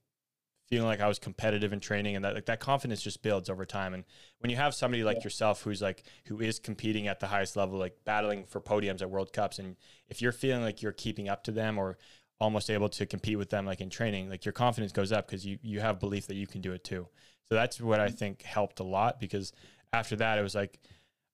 feeling 0.68 0.88
like 0.88 1.00
I 1.00 1.08
was 1.08 1.20
competitive 1.20 1.72
in 1.72 1.80
training 1.80 2.16
and 2.16 2.26
that 2.26 2.36
like 2.36 2.46
that 2.48 2.60
confidence 2.60 3.02
just 3.02 3.24
builds 3.24 3.50
over 3.50 3.66
time. 3.66 3.94
And 3.94 4.04
when 4.40 4.50
you 4.50 4.58
have 4.58 4.74
somebody 4.74 5.04
like 5.04 5.24
yourself 5.24 5.62
who's 5.62 5.82
like 5.82 6.04
who 6.26 6.42
is 6.42 6.60
competing 6.60 7.08
at 7.08 7.20
the 7.20 7.28
highest 7.28 7.56
level, 7.56 7.80
like 7.80 7.96
battling 8.06 8.46
for 8.46 8.60
podiums 8.60 9.02
at 9.02 9.10
World 9.10 9.32
Cups, 9.32 9.60
and 9.60 9.78
if 10.10 10.22
you're 10.22 10.34
feeling 10.34 10.64
like 10.64 10.82
you're 10.82 10.92
keeping 10.92 11.30
up 11.30 11.44
to 11.46 11.52
them 11.52 11.78
or 11.78 11.98
almost 12.40 12.70
able 12.70 12.90
to 12.90 13.06
compete 13.06 13.38
with 13.38 13.50
them 13.50 13.66
like 13.66 13.82
in 13.82 13.90
training, 13.90 14.30
like 14.30 14.46
your 14.46 14.52
confidence 14.52 14.92
goes 14.92 15.12
up 15.12 15.28
because 15.28 15.46
you 15.46 15.58
you 15.62 15.80
have 15.80 16.00
belief 16.00 16.28
that 16.28 16.36
you 16.36 16.48
can 16.48 16.62
do 16.62 16.74
it 16.74 16.84
too. 16.84 17.08
So 17.50 17.56
that's 17.56 17.80
what 17.80 18.00
I 18.00 18.10
think 18.10 18.42
helped 18.42 18.80
a 18.80 18.84
lot 18.84 19.20
because 19.20 19.54
after 19.94 20.16
that 20.18 20.38
it 20.38 20.42
was 20.42 20.56
like 20.56 20.80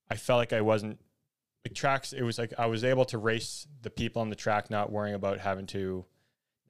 I 0.09 0.15
felt 0.15 0.37
like 0.37 0.53
I 0.53 0.61
wasn't 0.61 0.99
like 1.65 1.73
tracks. 1.73 2.13
It 2.13 2.23
was 2.23 2.37
like 2.37 2.53
I 2.57 2.65
was 2.67 2.83
able 2.83 3.05
to 3.05 3.17
race 3.17 3.67
the 3.81 3.89
people 3.89 4.21
on 4.21 4.29
the 4.29 4.35
track, 4.35 4.69
not 4.69 4.91
worrying 4.91 5.15
about 5.15 5.39
having 5.39 5.65
to. 5.67 6.05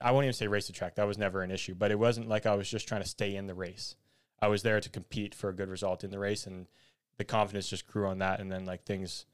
I 0.00 0.12
won't 0.12 0.24
even 0.24 0.34
say 0.34 0.46
race 0.46 0.66
the 0.66 0.72
track. 0.72 0.96
That 0.96 1.06
was 1.06 1.18
never 1.18 1.42
an 1.42 1.50
issue, 1.50 1.74
but 1.74 1.90
it 1.90 1.98
wasn't 1.98 2.28
like 2.28 2.46
I 2.46 2.54
was 2.54 2.68
just 2.68 2.88
trying 2.88 3.02
to 3.02 3.08
stay 3.08 3.34
in 3.34 3.46
the 3.46 3.54
race. 3.54 3.96
I 4.40 4.48
was 4.48 4.62
there 4.62 4.80
to 4.80 4.88
compete 4.88 5.34
for 5.34 5.48
a 5.48 5.54
good 5.54 5.68
result 5.68 6.04
in 6.04 6.10
the 6.10 6.18
race, 6.18 6.46
and 6.46 6.66
the 7.16 7.24
confidence 7.24 7.68
just 7.68 7.86
grew 7.86 8.06
on 8.06 8.18
that. 8.18 8.40
And 8.40 8.50
then 8.50 8.64
like 8.64 8.84
things 8.84 9.26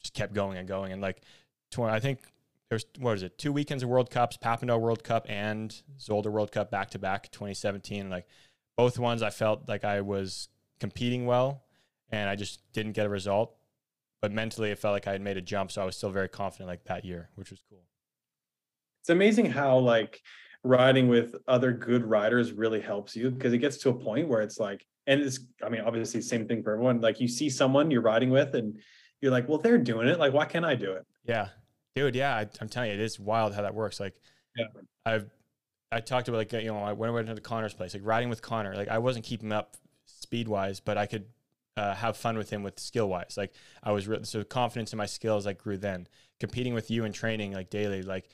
just 0.00 0.14
kept 0.14 0.34
going 0.34 0.58
and 0.58 0.68
going. 0.68 0.92
And 0.92 1.02
like, 1.02 1.22
tw- 1.70 1.80
I 1.80 2.00
think 2.00 2.20
there's 2.68 2.86
what 2.98 3.14
is 3.14 3.22
it? 3.22 3.38
Two 3.38 3.52
weekends 3.52 3.82
of 3.82 3.88
World 3.88 4.10
Cups, 4.10 4.36
Papendal 4.36 4.80
World 4.80 5.04
Cup 5.04 5.26
and 5.28 5.74
Zolder 5.98 6.30
World 6.30 6.52
Cup 6.52 6.70
back 6.70 6.90
to 6.90 6.98
back, 6.98 7.30
2017. 7.30 8.10
Like 8.10 8.26
both 8.78 8.98
ones, 8.98 9.22
I 9.22 9.28
felt 9.30 9.68
like 9.68 9.84
I 9.84 10.00
was 10.00 10.48
competing 10.80 11.26
well, 11.26 11.64
and 12.10 12.30
I 12.30 12.36
just 12.36 12.62
didn't 12.72 12.92
get 12.92 13.04
a 13.04 13.10
result. 13.10 13.54
but 14.20 14.32
mentally 14.32 14.70
it 14.72 14.78
felt 14.78 14.92
like 14.94 15.06
I 15.06 15.12
had 15.12 15.20
made 15.20 15.36
a 15.36 15.40
jump, 15.40 15.70
so 15.70 15.80
I 15.82 15.84
was 15.84 15.96
still 15.96 16.10
very 16.10 16.28
confident 16.28 16.68
like 16.68 16.84
that 16.84 17.04
year, 17.04 17.28
which 17.36 17.50
was 17.50 17.60
cool. 17.68 17.84
It's 19.02 19.10
amazing 19.10 19.46
how 19.46 19.78
like 19.78 20.20
riding 20.64 21.06
with 21.08 21.36
other 21.46 21.72
good 21.72 22.04
riders 22.04 22.52
really 22.52 22.80
helps 22.80 23.14
you 23.14 23.30
because 23.30 23.52
it 23.52 23.58
gets 23.58 23.76
to 23.78 23.90
a 23.90 23.94
point 23.94 24.26
where 24.28 24.40
it's 24.42 24.58
like, 24.58 24.84
and 25.06 25.20
it's 25.20 25.38
I 25.64 25.68
mean 25.68 25.82
obviously 25.82 26.20
same 26.20 26.48
thing 26.48 26.62
for 26.64 26.72
everyone. 26.72 27.00
Like 27.00 27.20
you 27.20 27.28
see 27.28 27.48
someone 27.48 27.90
you're 27.92 28.02
riding 28.02 28.30
with 28.30 28.54
and 28.56 28.76
you're 29.20 29.30
like, 29.32 29.48
well, 29.48 29.58
they're 29.58 29.78
doing 29.78 30.08
it. 30.08 30.18
Like, 30.18 30.32
why 30.32 30.46
can't 30.46 30.64
I 30.64 30.74
do 30.74 30.90
it? 30.92 31.06
Yeah, 31.24 31.48
dude. 31.94 32.16
Yeah, 32.16 32.34
I, 32.36 32.46
I'm 32.60 32.68
telling 32.68 32.88
you, 32.90 32.94
it 32.94 33.00
is 33.00 33.20
wild 33.20 33.54
how 33.54 33.62
that 33.62 33.74
works. 33.74 34.00
Like, 34.00 34.14
Yeah. 34.56 34.66
I've 35.06 35.26
I 35.90 36.00
talked 36.00 36.28
about 36.28 36.38
like 36.38 36.52
you 36.52 36.64
know 36.68 36.78
I 36.78 36.92
when 36.92 37.08
I 37.10 37.12
went 37.12 37.28
into 37.28 37.40
Connor's 37.40 37.74
place, 37.74 37.94
like 37.94 38.04
riding 38.04 38.28
with 38.28 38.42
Connor. 38.42 38.74
Like 38.74 38.88
I 38.88 38.98
wasn't 38.98 39.24
keeping 39.24 39.52
up 39.52 39.76
speed 40.06 40.48
wise, 40.48 40.80
but 40.80 40.98
I 40.98 41.06
could 41.06 41.26
uh, 41.76 41.94
have 41.94 42.16
fun 42.16 42.36
with 42.36 42.50
him 42.50 42.62
with 42.62 42.78
skill 42.78 43.08
wise. 43.08 43.34
Like 43.36 43.52
I 43.82 43.92
was 43.92 44.06
re- 44.08 44.18
so 44.24 44.44
confidence 44.44 44.92
in 44.92 44.96
my 44.98 45.06
skills 45.06 45.46
like 45.46 45.58
grew 45.58 45.76
then. 45.78 46.06
Competing 46.40 46.74
with 46.74 46.90
you 46.90 47.04
and 47.04 47.14
training 47.14 47.52
like 47.52 47.70
daily, 47.70 48.02
like 48.02 48.28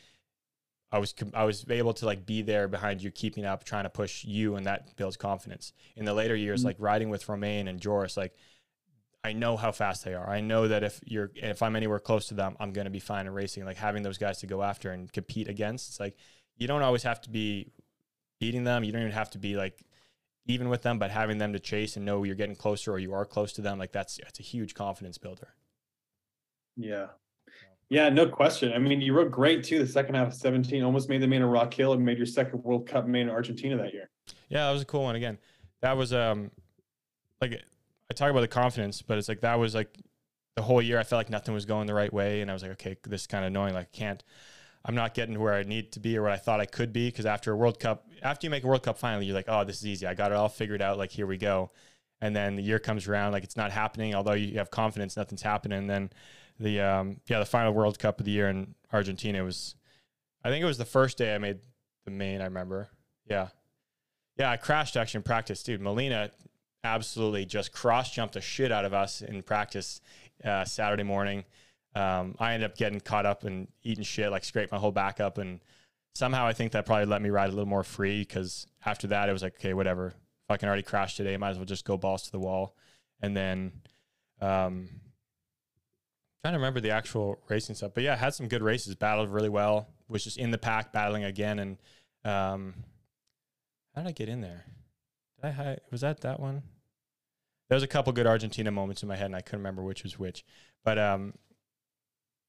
I 0.92 0.98
was 0.98 1.12
com- 1.12 1.30
I 1.34 1.44
was 1.44 1.64
able 1.70 1.94
to 1.94 2.06
like 2.06 2.26
be 2.26 2.42
there 2.42 2.68
behind 2.68 3.02
you, 3.02 3.10
keeping 3.10 3.44
up, 3.44 3.64
trying 3.64 3.84
to 3.84 3.90
push 3.90 4.24
you, 4.24 4.56
and 4.56 4.66
that 4.66 4.96
builds 4.96 5.16
confidence. 5.16 5.72
In 5.96 6.04
the 6.04 6.14
later 6.14 6.34
years, 6.36 6.62
Mhm. 6.62 6.66
like 6.66 6.76
riding 6.78 7.08
with 7.08 7.28
Romain 7.28 7.68
and 7.68 7.80
Joris, 7.80 8.16
like 8.16 8.34
I 9.22 9.32
know 9.32 9.56
how 9.56 9.72
fast 9.72 10.04
they 10.04 10.12
are. 10.14 10.28
I 10.28 10.40
know 10.40 10.68
that 10.68 10.82
if 10.82 11.00
you're 11.04 11.30
if 11.36 11.62
I'm 11.62 11.76
anywhere 11.76 11.98
close 12.00 12.26
to 12.28 12.34
them, 12.34 12.56
I'm 12.60 12.72
going 12.72 12.84
to 12.84 12.90
be 12.90 13.00
fine 13.00 13.26
in 13.26 13.32
racing. 13.32 13.64
Like 13.64 13.76
having 13.78 14.02
those 14.02 14.18
guys 14.18 14.38
to 14.38 14.46
go 14.46 14.62
after 14.62 14.90
and 14.90 15.10
compete 15.12 15.48
against, 15.48 15.88
it's 15.88 16.00
like 16.00 16.16
you 16.56 16.66
don't 16.66 16.82
always 16.82 17.02
have 17.02 17.20
to 17.22 17.30
be 17.30 17.72
beating 18.40 18.64
them. 18.64 18.84
You 18.84 18.92
don't 18.92 19.02
even 19.02 19.12
have 19.12 19.30
to 19.30 19.38
be 19.38 19.56
like 19.56 19.84
even 20.46 20.68
with 20.68 20.82
them, 20.82 20.98
but 20.98 21.10
having 21.10 21.38
them 21.38 21.52
to 21.52 21.58
chase 21.58 21.96
and 21.96 22.04
know 22.04 22.22
you're 22.24 22.34
getting 22.34 22.54
closer 22.54 22.92
or 22.92 22.98
you 22.98 23.14
are 23.14 23.24
close 23.24 23.52
to 23.54 23.62
them, 23.62 23.78
like 23.78 23.92
that's 23.92 24.18
that's 24.22 24.40
a 24.40 24.42
huge 24.42 24.74
confidence 24.74 25.18
builder. 25.18 25.48
Yeah. 26.76 27.06
Yeah, 27.90 28.08
no 28.08 28.26
question. 28.26 28.72
I 28.72 28.78
mean, 28.78 29.00
you 29.00 29.12
rode 29.12 29.30
great 29.30 29.62
too. 29.62 29.78
The 29.78 29.86
second 29.86 30.14
half 30.14 30.28
of 30.28 30.34
17 30.34 30.82
almost 30.82 31.08
made 31.08 31.20
the 31.20 31.26
main 31.26 31.42
of 31.42 31.50
Rock 31.50 31.72
Hill 31.72 31.92
and 31.92 32.04
made 32.04 32.16
your 32.16 32.26
second 32.26 32.64
World 32.64 32.88
Cup 32.88 33.06
main 33.06 33.28
in 33.28 33.30
Argentina 33.30 33.76
that 33.76 33.92
year. 33.92 34.10
Yeah, 34.48 34.66
that 34.66 34.72
was 34.72 34.82
a 34.82 34.86
cool 34.86 35.02
one. 35.02 35.16
Again, 35.16 35.38
that 35.82 35.96
was 35.96 36.12
um, 36.12 36.50
like 37.40 37.62
I 38.10 38.14
talk 38.14 38.30
about 38.30 38.40
the 38.40 38.48
confidence, 38.48 39.02
but 39.02 39.18
it's 39.18 39.28
like 39.28 39.40
that 39.42 39.58
was 39.58 39.74
like 39.74 39.98
the 40.56 40.62
whole 40.62 40.80
year. 40.80 40.98
I 40.98 41.02
felt 41.02 41.18
like 41.18 41.30
nothing 41.30 41.54
was 41.54 41.66
going 41.66 41.86
the 41.86 41.94
right 41.94 42.12
way, 42.12 42.40
and 42.40 42.50
I 42.50 42.54
was 42.54 42.62
like, 42.62 42.72
okay, 42.72 42.96
this 43.06 43.22
is 43.22 43.26
kind 43.26 43.44
of 43.44 43.48
annoying. 43.48 43.74
Like, 43.74 43.88
I 43.92 43.96
can't. 43.96 44.24
I'm 44.84 44.94
not 44.94 45.14
getting 45.14 45.34
to 45.34 45.40
where 45.40 45.54
I 45.54 45.62
need 45.62 45.92
to 45.92 46.00
be 46.00 46.16
or 46.16 46.22
what 46.22 46.32
I 46.32 46.36
thought 46.36 46.60
I 46.60 46.66
could 46.66 46.92
be 46.92 47.08
because 47.08 47.24
after 47.24 47.52
a 47.52 47.56
World 47.56 47.80
Cup, 47.80 48.06
after 48.22 48.46
you 48.46 48.50
make 48.50 48.64
a 48.64 48.66
World 48.66 48.82
Cup 48.82 48.98
final, 48.98 49.22
you're 49.22 49.34
like, 49.34 49.48
oh, 49.48 49.64
this 49.64 49.78
is 49.78 49.86
easy. 49.86 50.06
I 50.06 50.14
got 50.14 50.30
it 50.30 50.36
all 50.36 50.48
figured 50.48 50.82
out. 50.82 50.98
Like, 50.98 51.10
here 51.10 51.26
we 51.26 51.38
go. 51.38 51.70
And 52.20 52.36
then 52.36 52.56
the 52.56 52.62
year 52.62 52.78
comes 52.78 53.08
around, 53.08 53.32
like 53.32 53.44
it's 53.44 53.56
not 53.56 53.70
happening. 53.70 54.14
Although 54.14 54.32
you 54.32 54.58
have 54.58 54.70
confidence, 54.70 55.16
nothing's 55.16 55.42
happening. 55.42 55.78
And 55.78 55.90
then 55.90 56.10
the 56.60 56.80
um, 56.80 57.20
yeah, 57.26 57.38
the 57.38 57.46
final 57.46 57.72
World 57.72 57.98
Cup 57.98 58.18
of 58.20 58.26
the 58.26 58.32
year 58.32 58.48
in 58.48 58.74
Argentina 58.92 59.42
was, 59.42 59.74
I 60.44 60.50
think 60.50 60.62
it 60.62 60.66
was 60.66 60.78
the 60.78 60.84
first 60.84 61.18
day 61.18 61.34
I 61.34 61.38
made 61.38 61.58
the 62.04 62.10
main. 62.10 62.40
I 62.40 62.44
remember. 62.44 62.88
Yeah, 63.28 63.48
yeah, 64.38 64.50
I 64.50 64.56
crashed 64.56 64.96
actually 64.96 65.18
in 65.18 65.22
practice, 65.24 65.62
dude. 65.62 65.80
Molina 65.80 66.30
absolutely 66.82 67.46
just 67.46 67.72
cross 67.72 68.12
jumped 68.12 68.34
the 68.34 68.40
shit 68.40 68.70
out 68.70 68.84
of 68.84 68.92
us 68.92 69.22
in 69.22 69.42
practice 69.42 70.00
uh, 70.44 70.64
Saturday 70.64 71.02
morning. 71.02 71.44
Um, 71.94 72.34
I 72.40 72.54
ended 72.54 72.70
up 72.70 72.76
getting 72.76 73.00
caught 73.00 73.26
up 73.26 73.44
and 73.44 73.68
eating 73.82 74.04
shit, 74.04 74.30
like 74.30 74.44
scraped 74.44 74.72
my 74.72 74.78
whole 74.78 74.92
back 74.92 75.20
up, 75.20 75.38
and 75.38 75.60
somehow 76.14 76.46
I 76.46 76.52
think 76.52 76.72
that 76.72 76.86
probably 76.86 77.06
let 77.06 77.22
me 77.22 77.30
ride 77.30 77.48
a 77.48 77.52
little 77.52 77.66
more 77.66 77.84
free 77.84 78.20
because 78.20 78.66
after 78.84 79.06
that 79.08 79.28
it 79.28 79.32
was 79.32 79.42
like, 79.42 79.54
okay, 79.56 79.74
whatever. 79.74 80.14
Fucking 80.48 80.68
already 80.68 80.82
crashed 80.82 81.16
today, 81.16 81.36
might 81.36 81.50
as 81.50 81.56
well 81.56 81.64
just 81.64 81.84
go 81.84 81.96
balls 81.96 82.24
to 82.24 82.32
the 82.32 82.38
wall. 82.38 82.76
And 83.22 83.36
then, 83.36 83.72
um, 84.40 84.88
trying 86.42 86.52
to 86.52 86.58
remember 86.58 86.80
the 86.80 86.90
actual 86.90 87.38
racing 87.48 87.74
stuff, 87.74 87.92
but 87.94 88.02
yeah, 88.02 88.16
had 88.16 88.34
some 88.34 88.48
good 88.48 88.62
races, 88.62 88.94
battled 88.94 89.30
really 89.30 89.48
well, 89.48 89.88
was 90.08 90.24
just 90.24 90.36
in 90.36 90.50
the 90.50 90.58
pack 90.58 90.92
battling 90.92 91.24
again, 91.24 91.58
and 91.58 91.78
um, 92.24 92.74
how 93.94 94.02
did 94.02 94.08
I 94.08 94.12
get 94.12 94.28
in 94.28 94.42
there? 94.42 94.66
Did 95.40 95.48
I 95.48 95.50
hi- 95.52 95.78
was 95.90 96.02
that 96.02 96.20
that 96.20 96.40
one? 96.40 96.62
There 97.68 97.76
was 97.76 97.82
a 97.82 97.88
couple 97.88 98.12
good 98.12 98.26
Argentina 98.26 98.70
moments 98.70 99.02
in 99.02 99.08
my 99.08 99.16
head, 99.16 99.26
and 99.26 99.36
I 99.36 99.40
couldn't 99.40 99.60
remember 99.60 99.82
which 99.82 100.02
was 100.02 100.18
which. 100.18 100.44
But 100.84 100.98
um, 100.98 101.32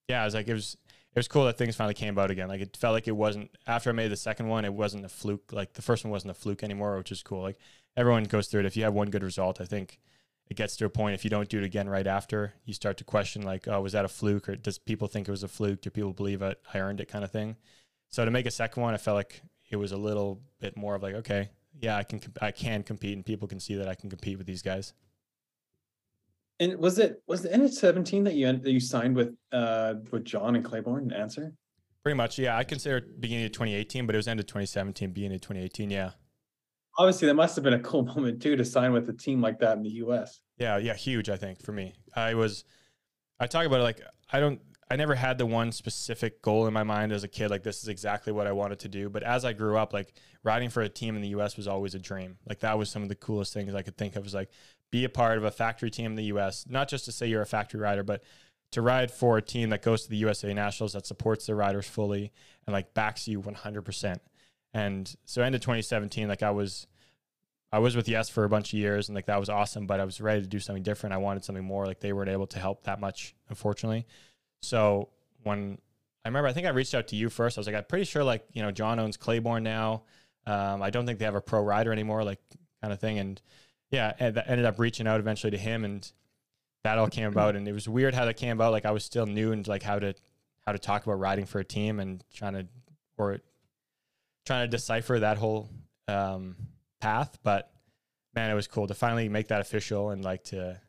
yeah, 0.07 0.21
I 0.21 0.25
was 0.25 0.33
like, 0.33 0.47
it 0.47 0.53
was 0.53 0.77
it 1.15 1.19
was 1.19 1.27
cool 1.29 1.45
that 1.45 1.57
things 1.57 1.75
finally 1.75 1.93
came 1.93 2.13
about 2.13 2.29
again. 2.29 2.49
Like 2.49 2.61
it 2.61 2.75
felt 2.75 2.93
like 2.93 3.07
it 3.07 3.15
wasn't 3.15 3.49
after 3.65 3.89
I 3.89 3.93
made 3.93 4.11
the 4.11 4.17
second 4.17 4.47
one, 4.47 4.65
it 4.65 4.73
wasn't 4.73 5.05
a 5.05 5.09
fluke. 5.09 5.51
Like 5.51 5.73
the 5.73 5.81
first 5.81 6.03
one 6.03 6.11
wasn't 6.11 6.31
a 6.31 6.35
fluke 6.35 6.63
anymore, 6.63 6.97
which 6.97 7.11
is 7.11 7.23
cool. 7.23 7.41
Like 7.41 7.57
everyone 7.95 8.25
goes 8.25 8.47
through 8.47 8.61
it. 8.61 8.65
If 8.65 8.75
you 8.75 8.83
have 8.83 8.93
one 8.93 9.09
good 9.09 9.23
result, 9.23 9.61
I 9.61 9.65
think 9.65 9.99
it 10.49 10.57
gets 10.57 10.75
to 10.77 10.85
a 10.85 10.89
point. 10.89 11.15
If 11.15 11.23
you 11.23 11.29
don't 11.29 11.49
do 11.49 11.57
it 11.57 11.63
again 11.63 11.89
right 11.89 12.05
after, 12.05 12.53
you 12.65 12.73
start 12.73 12.97
to 12.97 13.03
question 13.03 13.41
like, 13.41 13.67
oh, 13.67 13.81
was 13.81 13.93
that 13.93 14.05
a 14.05 14.09
fluke, 14.09 14.49
or 14.49 14.55
does 14.55 14.77
people 14.77 15.07
think 15.07 15.27
it 15.27 15.31
was 15.31 15.43
a 15.43 15.47
fluke? 15.47 15.81
Do 15.81 15.89
people 15.89 16.13
believe 16.13 16.41
it? 16.41 16.59
I 16.73 16.79
earned 16.79 16.99
it, 16.99 17.07
kind 17.07 17.23
of 17.23 17.31
thing. 17.31 17.55
So 18.09 18.25
to 18.25 18.31
make 18.31 18.45
a 18.45 18.51
second 18.51 18.83
one, 18.83 18.93
I 18.93 18.97
felt 18.97 19.15
like 19.15 19.41
it 19.69 19.77
was 19.77 19.91
a 19.91 19.97
little 19.97 20.41
bit 20.59 20.77
more 20.77 20.95
of 20.95 21.03
like, 21.03 21.15
okay, 21.15 21.49
yeah, 21.79 21.97
I 21.97 22.03
can 22.03 22.21
I 22.41 22.51
can 22.51 22.83
compete, 22.83 23.15
and 23.15 23.25
people 23.25 23.47
can 23.47 23.59
see 23.59 23.75
that 23.75 23.87
I 23.87 23.95
can 23.95 24.09
compete 24.09 24.37
with 24.37 24.47
these 24.47 24.61
guys. 24.61 24.93
And 26.59 26.77
was 26.77 26.99
it 26.99 27.21
was 27.27 27.41
the 27.41 27.51
end 27.53 27.63
of 27.63 27.73
17 27.73 28.23
that 28.23 28.35
you 28.35 28.47
that 28.47 28.71
you 28.71 28.79
signed 28.79 29.15
with 29.15 29.35
uh 29.51 29.95
with 30.11 30.25
John 30.25 30.55
and 30.55 30.63
Claiborne? 30.63 31.11
Answer. 31.11 31.53
Pretty 32.03 32.15
much, 32.15 32.37
yeah. 32.37 32.55
I 32.55 32.63
consider 32.63 32.97
it 32.97 33.19
beginning 33.19 33.45
of 33.45 33.51
2018, 33.51 34.05
but 34.05 34.13
it 34.13 34.17
was 34.17 34.27
end 34.27 34.39
of 34.39 34.45
2017, 34.45 35.11
beginning 35.11 35.35
of 35.35 35.41
2018. 35.41 35.89
Yeah, 35.89 36.11
Obviously, 36.97 37.27
that 37.27 37.33
must 37.33 37.55
have 37.55 37.63
been 37.63 37.73
a 37.73 37.79
cool 37.79 38.03
moment 38.15 38.41
too 38.41 38.55
to 38.55 38.65
sign 38.65 38.93
with 38.93 39.09
a 39.09 39.13
team 39.13 39.41
like 39.41 39.59
that 39.59 39.77
in 39.77 39.83
the 39.83 39.89
U.S. 39.89 40.41
yeah, 40.57 40.77
yeah. 40.77 40.93
Huge, 40.93 41.29
I 41.29 41.37
think, 41.37 41.61
for 41.61 41.71
me. 41.71 41.95
I 42.15 42.33
was, 42.33 42.63
I 43.39 43.47
talk 43.47 43.65
about 43.65 43.81
it 43.81 43.83
like 43.83 44.01
I 44.31 44.39
don't, 44.39 44.61
I 44.89 44.95
never 44.95 45.15
had 45.15 45.37
the 45.37 45.45
one 45.45 45.71
specific 45.71 46.41
goal 46.41 46.67
in 46.67 46.73
my 46.73 46.83
mind 46.83 47.11
as 47.11 47.23
a 47.23 47.27
kid. 47.27 47.49
Like 47.49 47.63
this 47.63 47.81
is 47.81 47.89
exactly 47.89 48.31
what 48.31 48.47
I 48.47 48.51
wanted 48.51 48.79
to 48.79 48.87
do. 48.87 49.09
But 49.09 49.23
as 49.23 49.43
I 49.43 49.53
grew 49.53 49.77
up, 49.77 49.93
like 49.93 50.13
riding 50.43 50.69
for 50.69 50.83
a 50.83 50.89
team 50.89 51.15
in 51.15 51.21
the 51.21 51.29
U.S. 51.29 51.57
was 51.57 51.67
always 51.67 51.95
a 51.95 51.99
dream. 51.99 52.37
Like 52.47 52.59
that 52.59 52.77
was 52.77 52.89
some 52.89 53.03
of 53.03 53.09
the 53.09 53.15
coolest 53.15 53.53
things 53.53 53.73
I 53.73 53.81
could 53.81 53.97
think 53.97 54.15
of. 54.15 54.23
Was 54.23 54.33
like 54.33 54.49
be 54.91 55.03
a 55.03 55.09
part 55.09 55.37
of 55.37 55.43
a 55.43 55.51
factory 55.51 55.89
team 55.89 56.07
in 56.07 56.15
the 56.15 56.25
U.S. 56.25 56.65
Not 56.69 56.87
just 56.87 57.05
to 57.05 57.11
say 57.11 57.27
you're 57.27 57.41
a 57.41 57.45
factory 57.45 57.79
rider, 57.79 58.03
but 58.03 58.23
to 58.71 58.81
ride 58.81 59.11
for 59.11 59.37
a 59.37 59.41
team 59.41 59.69
that 59.69 59.81
goes 59.81 60.03
to 60.03 60.09
the 60.09 60.17
USA 60.17 60.53
Nationals 60.53 60.93
that 60.93 61.05
supports 61.05 61.45
their 61.45 61.55
riders 61.55 61.87
fully 61.87 62.31
and 62.65 62.73
like 62.73 62.93
backs 62.93 63.27
you 63.27 63.41
100%. 63.41 64.17
And 64.73 65.15
so 65.25 65.41
end 65.41 65.55
of 65.55 65.61
2017, 65.61 66.27
like 66.27 66.43
I 66.43 66.51
was, 66.51 66.87
I 67.71 67.79
was 67.79 67.95
with 67.95 68.09
Yess 68.09 68.29
for 68.29 68.43
a 68.43 68.49
bunch 68.49 68.73
of 68.73 68.79
years 68.79 69.07
and 69.07 69.15
like 69.15 69.27
that 69.27 69.39
was 69.39 69.49
awesome, 69.49 69.87
but 69.87 69.99
I 69.99 70.05
was 70.05 70.19
ready 70.19 70.41
to 70.41 70.47
do 70.47 70.59
something 70.59 70.83
different. 70.83 71.13
I 71.13 71.17
wanted 71.17 71.45
something 71.45 71.63
more. 71.63 71.85
Like 71.85 71.99
they 71.99 72.13
weren't 72.13 72.29
able 72.29 72.47
to 72.47 72.59
help 72.59 72.83
that 72.83 72.99
much, 72.99 73.35
unfortunately. 73.49 74.05
So 74.61 75.09
when 75.43 75.77
I 76.25 76.27
remember, 76.27 76.49
I 76.49 76.53
think 76.53 76.67
I 76.67 76.71
reached 76.71 76.95
out 76.95 77.07
to 77.09 77.15
you 77.15 77.29
first. 77.29 77.57
I 77.57 77.61
was 77.61 77.67
like, 77.67 77.75
I'm 77.75 77.83
pretty 77.83 78.05
sure 78.05 78.23
like, 78.23 78.45
you 78.53 78.61
know, 78.61 78.71
John 78.71 78.99
owns 78.99 79.15
Claiborne 79.15 79.63
now. 79.63 80.03
Um, 80.47 80.81
I 80.81 80.89
don't 80.89 81.05
think 81.05 81.19
they 81.19 81.25
have 81.25 81.35
a 81.35 81.41
pro 81.41 81.61
rider 81.61 81.91
anymore, 81.91 82.23
like 82.23 82.39
kind 82.81 82.91
of 82.91 82.99
thing. 82.99 83.19
And 83.19 83.41
yeah, 83.95 84.13
and 84.19 84.35
that 84.35 84.49
ended 84.49 84.65
up 84.65 84.77
reaching 84.77 85.07
out 85.07 85.21
eventually 85.21 85.51
to 85.51 85.57
him 85.57 85.85
and 85.85 86.11
that 86.83 86.97
all 86.97 87.07
came 87.07 87.29
about. 87.29 87.55
And 87.55 87.65
it 87.65 87.71
was 87.71 87.87
weird 87.87 88.13
how 88.13 88.25
that 88.25 88.35
came 88.35 88.51
about. 88.51 88.73
Like 88.73 88.85
I 88.85 88.91
was 88.91 89.05
still 89.05 89.25
new 89.25 89.53
and 89.53 89.65
like 89.67 89.83
how 89.83 89.97
to, 89.99 90.13
how 90.65 90.73
to 90.73 90.79
talk 90.79 91.05
about 91.05 91.17
riding 91.19 91.45
for 91.45 91.59
a 91.59 91.63
team 91.63 92.01
and 92.01 92.21
trying 92.33 92.53
to, 92.53 92.67
or 93.17 93.39
trying 94.45 94.65
to 94.65 94.67
decipher 94.67 95.19
that 95.19 95.37
whole, 95.37 95.69
um, 96.09 96.57
path. 96.99 97.39
But 97.41 97.71
man, 98.33 98.51
it 98.51 98.53
was 98.53 98.67
cool 98.67 98.85
to 98.87 98.93
finally 98.93 99.29
make 99.29 99.47
that 99.47 99.61
official 99.61 100.09
and 100.09 100.23
like 100.25 100.43
to, 100.45 100.79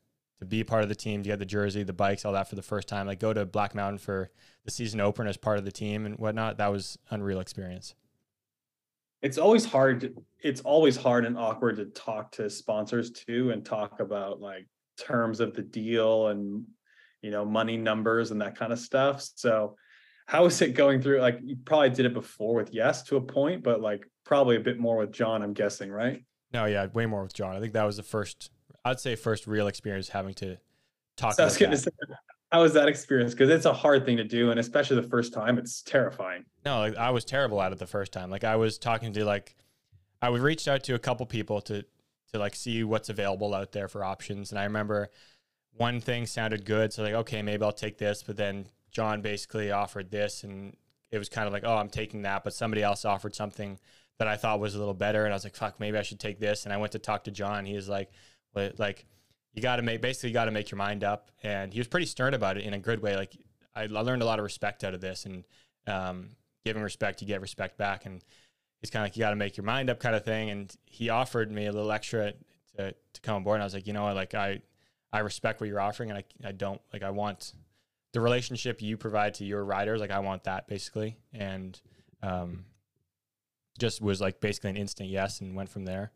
to 0.41 0.45
be 0.45 0.65
part 0.65 0.83
of 0.83 0.89
the 0.89 0.97
team, 0.97 1.23
to 1.23 1.29
get 1.29 1.39
the 1.39 1.47
jersey, 1.47 1.85
the 1.85 1.93
bikes, 1.93 2.25
all 2.25 2.33
that 2.33 2.49
for 2.49 2.57
the 2.57 2.63
first 2.63 2.89
time. 2.89 3.07
Like 3.07 3.21
go 3.21 3.33
to 3.33 3.47
Black 3.47 3.73
Mountain 3.73 3.99
for 3.99 4.31
the 4.65 4.73
season 4.73 5.01
opener 5.01 5.31
as 5.31 5.37
part 5.37 5.59
of 5.59 5.65
the 5.65 5.73
team 5.73 6.07
and 6.07 6.19
whatnot. 6.19 6.59
That 6.59 6.73
was 6.73 6.99
unreal 7.11 7.39
experience. 7.39 7.95
It's 9.23 9.39
always 9.39 9.65
hard. 9.65 10.15
It's 10.43 10.61
always 10.61 10.97
hard 10.97 11.25
and 11.25 11.39
awkward 11.39 11.77
to 11.77 11.87
talk 11.87 12.33
to 12.33 12.51
sponsors 12.51 13.11
too 13.11 13.51
and 13.51 13.65
talk 13.65 14.01
about 14.01 14.41
like 14.41 14.67
terms 14.99 15.41
of 15.41 15.55
the 15.55 15.63
deal 15.63 16.29
and 16.29 16.65
you 17.23 17.31
know 17.31 17.45
money 17.45 17.77
numbers 17.77 18.31
and 18.31 18.41
that 18.41 18.57
kind 18.57 18.73
of 18.73 18.79
stuff. 18.79 19.27
So 19.35 19.77
how 20.27 20.45
is 20.47 20.61
it 20.61 20.75
going 20.75 21.01
through? 21.01 21.21
Like 21.21 21.39
you 21.43 21.57
probably 21.65 21.91
did 21.91 22.07
it 22.07 22.15
before 22.15 22.55
with 22.55 22.75
Yess 22.75 23.05
to 23.05 23.17
a 23.17 23.21
point, 23.21 23.63
but 23.63 23.81
like 23.81 24.09
probably 24.25 24.57
a 24.57 24.61
bit 24.61 24.79
more 24.79 24.97
with 24.97 25.13
John. 25.13 25.43
I'm 25.43 25.55
guessing, 25.55 25.91
right? 25.91 26.25
No, 26.53 26.65
yeah, 26.67 26.87
way 26.93 27.07
more 27.07 27.23
with 27.23 27.35
John. 27.35 27.57
I 27.57 27.61
think 27.61 27.73
that 27.75 27.85
was 27.85 27.97
the 27.97 28.03
first, 28.03 28.51
I'd 28.85 29.01
say, 29.01 29.15
first 29.15 29.47
real 29.47 29.67
experience 29.67 30.09
having 30.09 30.35
to 30.35 30.59
talk. 31.17 31.35
So 31.35 31.43
I 31.43 31.47
was 31.47 31.57
about 31.61 31.71
that. 31.71 31.79
say, 31.79 31.91
how 32.53 32.63
was 32.63 32.75
that 32.75 32.89
experience? 32.89 33.33
Because 33.33 33.51
it's 33.51 33.67
a 33.67 33.73
hard 33.73 34.05
thing 34.05 34.17
to 34.19 34.25
do, 34.25 34.51
and 34.51 34.61
especially 34.61 34.97
the 34.97 35.09
first 35.09 35.33
time, 35.33 35.59
it's 35.59 35.83
terrifying. 35.83 36.45
No, 36.65 36.93
I 36.99 37.11
was 37.11 37.25
terrible 37.25 37.61
at 37.61 37.73
it 37.73 37.79
the 37.79 37.87
first 37.87 38.13
time. 38.13 38.31
Like 38.31 38.45
I 38.45 38.57
was 38.57 38.79
talking 38.79 39.13
to 39.15 39.25
like 39.25 39.57
I 40.23 40.31
would 40.31 40.41
reach 40.41 40.69
out 40.69 40.85
to 40.85 40.95
a 40.95 40.99
couple 40.99 41.27
people 41.27 41.61
to 41.63 41.85
to 42.33 42.39
like 42.39 42.55
see 42.55 42.85
what's 42.85 43.09
available 43.09 43.55
out 43.55 43.73
there 43.73 43.89
for 43.89 44.05
options. 44.05 44.51
And 44.51 44.59
I 44.59 44.65
remember 44.65 45.11
one 45.73 46.01
thing 46.01 46.27
sounded 46.27 46.65
good, 46.65 46.93
so 46.93 47.03
like 47.03 47.15
okay, 47.15 47.43
maybe 47.43 47.65
I'll 47.65 47.73
take 47.73 47.99
this. 47.99 48.23
But 48.23 48.37
then 48.37 48.67
John 48.91 49.23
basically 49.23 49.73
offered 49.73 50.11
this, 50.11 50.45
and 50.45 50.77
it 51.11 51.19
was 51.19 51.29
kind 51.29 51.49
of 51.49 51.53
like 51.53 51.65
oh, 51.65 51.77
I'm 51.77 51.91
taking 51.91 52.23
that. 52.23 52.45
But 52.45 52.55
somebody 52.55 52.83
else 52.83 53.05
offered 53.05 53.35
something 53.35 53.79
that 54.19 54.29
I 54.29 54.37
thought 54.37 54.61
was 54.61 54.77
a 54.77 54.79
little 54.79 54.95
better, 54.95 55.25
and 55.25 55.33
I 55.33 55.37
was 55.37 55.45
like 55.45 55.57
fuck, 55.57 55.81
maybe 55.81 55.99
I 55.99 56.03
should 56.03 56.21
take 56.21 56.39
this. 56.39 56.65
And 56.65 56.73
I 56.73 56.77
went 56.77 56.93
to 56.93 57.01
talk 57.01 57.25
to 57.25 57.33
John. 57.33 57.65
He 57.65 57.75
was 57.75 57.89
like, 57.89 58.11
like 58.55 59.05
you 59.57 59.63
got 59.63 59.77
to 59.77 59.83
make 59.83 60.03
basically 60.03 60.29
you 60.29 60.35
got 60.35 60.45
to 60.45 60.51
make 60.53 60.71
your 60.71 60.79
mind 60.79 61.03
up. 61.03 61.31
And 61.43 61.73
he 61.73 61.81
was 61.81 61.89
pretty 61.89 62.07
stern 62.07 62.35
about 62.35 62.59
it 62.59 62.65
in 62.65 62.75
a 62.75 62.79
good 62.79 63.01
way. 63.01 63.17
Like 63.17 63.37
I, 63.75 63.85
I 63.85 63.87
learned 63.87 64.23
a 64.23 64.27
lot 64.27 64.39
of 64.39 64.45
respect 64.45 64.85
out 64.85 64.95
of 64.95 65.01
this, 65.01 65.25
and 65.25 65.45
um, 65.87 66.29
giving 66.65 66.83
respect, 66.83 67.23
you 67.23 67.27
get 67.27 67.41
respect 67.41 67.79
back. 67.79 68.05
And 68.07 68.23
he's 68.81 68.91
kind 68.91 69.03
of 69.03 69.07
like 69.07 69.17
you 69.17 69.21
got 69.21 69.31
to 69.31 69.37
make 69.37 69.57
your 69.57 69.65
mind 69.65 69.91
up 69.91 69.99
kind 69.99 70.15
of 70.15 70.25
thing. 70.25 70.51
And 70.51 70.73
he 70.85 71.09
offered 71.09 71.51
me 71.51 71.67
a 71.67 71.73
little 71.73 71.91
extra 71.91 72.35
to 72.77 72.93
to 72.93 73.21
come 73.23 73.37
on 73.37 73.43
board. 73.43 73.57
And 73.57 73.63
I 73.63 73.67
was 73.67 73.75
like, 73.75 73.87
you 73.87 73.95
know 73.95 74.05
what, 74.05 74.15
like 74.15 74.35
I 74.35 74.61
I 75.13 75.21
respect 75.21 75.61
what 75.61 75.69
you're 75.69 75.81
offering, 75.81 76.11
and 76.11 76.19
I 76.19 76.49
I 76.49 76.53
don't 76.53 76.81
like 76.93 77.03
I 77.03 77.11
want 77.11 77.55
the 78.13 78.21
relationship 78.21 78.83
you 78.83 78.99
provide 78.99 79.35
to 79.35 79.45
your 79.45 79.65
riders. 79.65 80.01
Like 80.01 80.11
I 80.11 80.19
want 80.19 80.45
that 80.45 80.69
basically, 80.69 81.17
and 81.33 81.81
um, 82.23 82.67
just 83.79 84.03
was 84.03 84.21
like 84.21 84.41
basically 84.41 84.71
an 84.71 84.77
instant 84.77 85.09
yes, 85.09 85.41
and 85.41 85.57
went 85.57 85.71
from 85.71 85.87
there. 85.87 86.13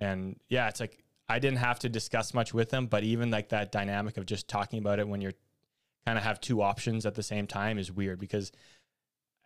And 0.00 0.36
yeah, 0.48 0.68
it's 0.68 0.80
like 0.80 1.04
I 1.28 1.38
didn't 1.38 1.58
have 1.58 1.78
to 1.80 1.88
discuss 1.88 2.32
much 2.32 2.54
with 2.54 2.70
them, 2.70 2.86
but 2.86 3.04
even 3.04 3.30
like 3.30 3.50
that 3.50 3.70
dynamic 3.70 4.16
of 4.16 4.26
just 4.26 4.48
talking 4.48 4.78
about 4.78 4.98
it 4.98 5.08
when 5.08 5.20
you're 5.20 5.34
kind 6.06 6.16
of 6.16 6.24
have 6.24 6.40
two 6.40 6.62
options 6.62 7.04
at 7.04 7.14
the 7.14 7.22
same 7.22 7.46
time 7.46 7.78
is 7.78 7.92
weird 7.92 8.18
because 8.18 8.50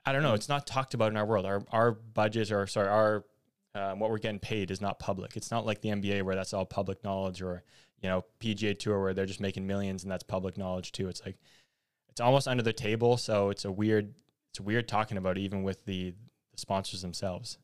I 0.04 0.12
don't 0.12 0.22
know, 0.22 0.34
it's 0.34 0.48
not 0.48 0.66
talked 0.66 0.94
about 0.94 1.10
in 1.10 1.16
our 1.16 1.26
world. 1.26 1.46
Our 1.46 1.64
our 1.70 1.92
budgets 1.92 2.50
or 2.50 2.66
sorry, 2.66 2.88
our 2.88 3.24
um, 3.74 3.98
what 3.98 4.10
we're 4.10 4.18
getting 4.18 4.38
paid 4.38 4.70
is 4.70 4.80
not 4.80 4.98
public. 4.98 5.36
It's 5.36 5.50
not 5.50 5.64
like 5.64 5.80
the 5.80 5.88
NBA 5.88 6.22
where 6.22 6.34
that's 6.34 6.52
all 6.52 6.66
public 6.66 7.02
knowledge 7.02 7.42
or 7.42 7.62
you 8.00 8.08
know 8.08 8.24
PGA 8.40 8.78
Tour 8.78 9.00
where 9.00 9.14
they're 9.14 9.26
just 9.26 9.40
making 9.40 9.66
millions 9.66 10.02
and 10.02 10.12
that's 10.12 10.22
public 10.22 10.56
knowledge 10.56 10.92
too. 10.92 11.08
It's 11.08 11.24
like 11.24 11.36
it's 12.08 12.20
almost 12.20 12.46
under 12.46 12.62
the 12.62 12.72
table, 12.72 13.16
so 13.16 13.50
it's 13.50 13.64
a 13.64 13.72
weird 13.72 14.14
it's 14.50 14.60
weird 14.60 14.86
talking 14.86 15.16
about 15.16 15.38
it 15.38 15.40
even 15.40 15.62
with 15.62 15.84
the, 15.86 16.10
the 16.52 16.58
sponsors 16.58 17.02
themselves. 17.02 17.58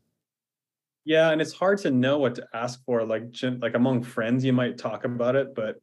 Yeah, 1.08 1.30
and 1.30 1.40
it's 1.40 1.54
hard 1.54 1.78
to 1.78 1.90
know 1.90 2.18
what 2.18 2.34
to 2.34 2.46
ask 2.52 2.84
for. 2.84 3.02
Like 3.02 3.34
like 3.60 3.74
among 3.74 4.02
friends, 4.02 4.44
you 4.44 4.52
might 4.52 4.76
talk 4.76 5.06
about 5.06 5.36
it, 5.36 5.54
but 5.54 5.76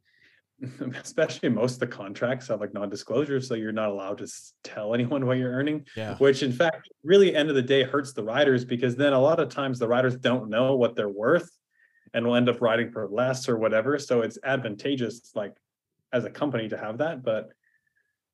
especially 1.02 1.48
most 1.48 1.74
of 1.74 1.80
the 1.80 1.88
contracts 1.88 2.46
have 2.46 2.60
like 2.60 2.72
non-disclosure, 2.72 3.40
so 3.40 3.54
you're 3.54 3.72
not 3.72 3.88
allowed 3.88 4.18
to 4.18 4.28
tell 4.62 4.94
anyone 4.94 5.26
what 5.26 5.38
you're 5.38 5.50
earning. 5.50 5.84
Yeah. 5.96 6.14
Which, 6.18 6.44
in 6.44 6.52
fact, 6.52 6.88
really 7.02 7.34
end 7.34 7.48
of 7.48 7.56
the 7.56 7.62
day 7.62 7.82
hurts 7.82 8.12
the 8.12 8.22
riders 8.22 8.64
because 8.64 8.94
then 8.94 9.14
a 9.14 9.20
lot 9.20 9.40
of 9.40 9.48
times 9.48 9.80
the 9.80 9.88
riders 9.88 10.14
don't 10.14 10.48
know 10.48 10.76
what 10.76 10.94
they're 10.94 11.08
worth, 11.08 11.50
and 12.14 12.24
will 12.24 12.36
end 12.36 12.48
up 12.48 12.60
riding 12.60 12.92
for 12.92 13.08
less 13.08 13.48
or 13.48 13.58
whatever. 13.58 13.98
So 13.98 14.20
it's 14.20 14.38
advantageous, 14.44 15.32
like 15.34 15.56
as 16.12 16.24
a 16.24 16.30
company, 16.30 16.68
to 16.68 16.78
have 16.78 16.98
that. 16.98 17.24
But 17.24 17.48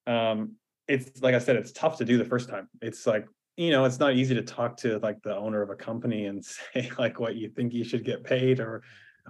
um, 0.06 0.56
it's 0.86 1.23
like 1.23 1.35
I 1.35 1.39
said, 1.39 1.56
it's 1.56 1.73
tough 1.73 1.97
to 1.97 2.05
do 2.05 2.19
the 2.19 2.27
first 2.27 2.51
time. 2.51 2.69
It's 2.82 3.06
like 3.06 3.27
you 3.56 3.70
know 3.70 3.84
it's 3.84 3.98
not 4.00 4.14
easy 4.14 4.34
to 4.34 4.42
talk 4.42 4.76
to 4.78 4.98
like 5.00 5.22
the 5.22 5.36
owner 5.36 5.62
of 5.62 5.70
a 5.70 5.74
company 5.74 6.26
and 6.26 6.44
say 6.74 6.90
like 6.98 7.20
what 7.20 7.36
you 7.36 7.48
think 7.48 7.72
you 7.72 7.84
should 7.84 8.04
get 8.04 8.24
paid 8.24 8.60
or 8.60 8.82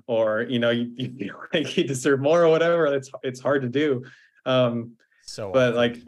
or 0.06 0.42
you 0.42 0.58
know 0.58 0.70
you, 0.70 0.90
you 0.96 1.12
feel 1.16 1.34
like 1.54 1.76
you 1.76 1.84
deserve 1.84 2.20
more 2.20 2.42
or 2.42 2.48
whatever 2.48 2.86
it's 2.86 3.10
it's 3.22 3.40
hard 3.40 3.62
to 3.62 3.68
do. 3.68 4.04
Um 4.46 4.92
so 5.24 5.52
but 5.52 5.74
like 5.74 5.98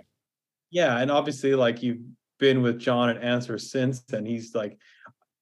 yeah 0.70 0.98
and 0.98 1.10
obviously 1.10 1.54
like 1.54 1.82
you've 1.82 2.02
been 2.40 2.62
with 2.62 2.80
john 2.80 3.08
and 3.10 3.22
answer 3.22 3.56
since 3.56 4.02
and 4.12 4.26
he's 4.26 4.56
like 4.56 4.76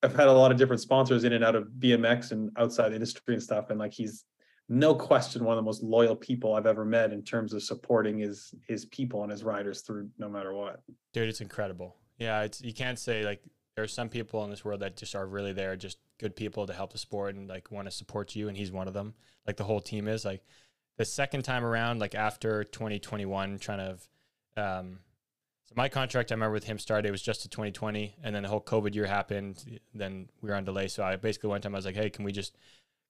i've 0.02 0.14
had 0.14 0.28
a 0.28 0.32
lot 0.32 0.52
of 0.52 0.58
different 0.58 0.82
sponsors 0.82 1.24
in 1.24 1.32
and 1.32 1.42
out 1.42 1.56
of 1.56 1.68
bmx 1.78 2.32
and 2.32 2.50
outside 2.58 2.90
the 2.90 2.94
industry 2.94 3.32
and 3.32 3.42
stuff 3.42 3.70
and 3.70 3.78
like 3.78 3.94
he's 3.94 4.24
no 4.68 4.94
question 4.94 5.42
one 5.42 5.56
of 5.56 5.56
the 5.56 5.66
most 5.66 5.82
loyal 5.82 6.14
people 6.14 6.54
i've 6.54 6.66
ever 6.66 6.84
met 6.84 7.14
in 7.14 7.22
terms 7.22 7.54
of 7.54 7.62
supporting 7.62 8.18
his 8.18 8.54
his 8.68 8.84
people 8.86 9.22
and 9.22 9.32
his 9.32 9.42
riders 9.42 9.80
through 9.80 10.08
no 10.18 10.28
matter 10.28 10.52
what. 10.52 10.80
Dude 11.14 11.30
it's 11.30 11.40
incredible 11.40 11.96
yeah, 12.22 12.42
it's 12.42 12.62
you 12.62 12.72
can't 12.72 12.98
say 12.98 13.24
like 13.24 13.42
there 13.74 13.84
are 13.84 13.88
some 13.88 14.08
people 14.08 14.44
in 14.44 14.50
this 14.50 14.64
world 14.64 14.80
that 14.80 14.96
just 14.96 15.14
are 15.14 15.26
really 15.26 15.52
there, 15.52 15.76
just 15.76 15.98
good 16.18 16.36
people 16.36 16.66
to 16.66 16.72
help 16.72 16.92
the 16.92 16.98
sport 16.98 17.34
and 17.34 17.48
like 17.48 17.70
want 17.70 17.86
to 17.86 17.90
support 17.90 18.36
you, 18.36 18.48
and 18.48 18.56
he's 18.56 18.70
one 18.70 18.88
of 18.88 18.94
them. 18.94 19.14
Like 19.46 19.56
the 19.56 19.64
whole 19.64 19.80
team 19.80 20.08
is 20.08 20.24
like 20.24 20.42
the 20.98 21.04
second 21.04 21.42
time 21.42 21.64
around, 21.64 21.98
like 21.98 22.14
after 22.14 22.64
2021, 22.64 23.58
trying 23.58 23.78
to. 23.78 24.62
Um, 24.62 24.98
so 25.64 25.74
my 25.76 25.88
contract, 25.88 26.30
I 26.30 26.34
remember 26.34 26.52
with 26.52 26.64
him 26.64 26.78
started, 26.78 27.08
it 27.08 27.12
was 27.12 27.22
just 27.22 27.42
to 27.42 27.48
2020, 27.48 28.16
and 28.22 28.34
then 28.34 28.42
the 28.42 28.48
whole 28.48 28.60
COVID 28.60 28.94
year 28.94 29.06
happened. 29.06 29.80
Then 29.94 30.28
we 30.42 30.50
were 30.50 30.54
on 30.54 30.64
delay, 30.64 30.88
so 30.88 31.02
I 31.02 31.16
basically 31.16 31.48
one 31.48 31.60
time 31.60 31.74
I 31.74 31.78
was 31.78 31.86
like, 31.86 31.96
"Hey, 31.96 32.10
can 32.10 32.24
we 32.24 32.32
just 32.32 32.56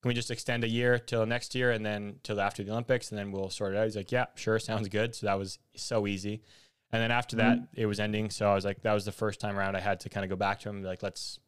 can 0.02 0.09
we 0.09 0.14
just 0.14 0.30
extend 0.30 0.64
a 0.64 0.68
year 0.68 0.98
till 0.98 1.26
next 1.26 1.55
year, 1.55 1.72
and 1.72 1.84
then 1.84 2.16
till 2.22 2.40
after 2.40 2.62
the 2.62 2.70
Olympics, 2.70 3.10
and 3.10 3.18
then 3.18 3.32
we'll 3.32 3.51
sort 3.51 3.74
it 3.74 3.78
out?" 3.78 3.84
He's 3.84 3.97
like, 3.97 4.12
"Yeah, 4.12 4.26
sure, 4.36 4.59
sounds 4.59 4.89
good." 4.89 5.14
So 5.14 5.26
that 5.26 5.39
was 5.39 5.59
so 5.74 6.06
easy. 6.06 6.43
And 6.93 7.02
then 7.02 7.10
after 7.10 7.36
that, 7.36 7.56
mm-hmm. 7.56 7.81
it 7.81 7.86
was 7.86 7.98
ending. 7.98 8.31
So 8.31 8.51
I 8.51 8.55
was 8.55 8.64
like, 8.64 8.82
that 8.82 8.93
was 8.93 9.06
the 9.06 9.12
first 9.12 9.40
time 9.40 9.59
around 9.59 9.77
I 9.77 9.81
had 9.81 10.01
to 10.01 10.09
kind 10.10 10.24
of 10.24 10.31
go 10.31 10.36
back 10.36 10.60
to 10.60 10.69
him, 10.69 10.82
like, 10.82 11.02
let's 11.02 11.39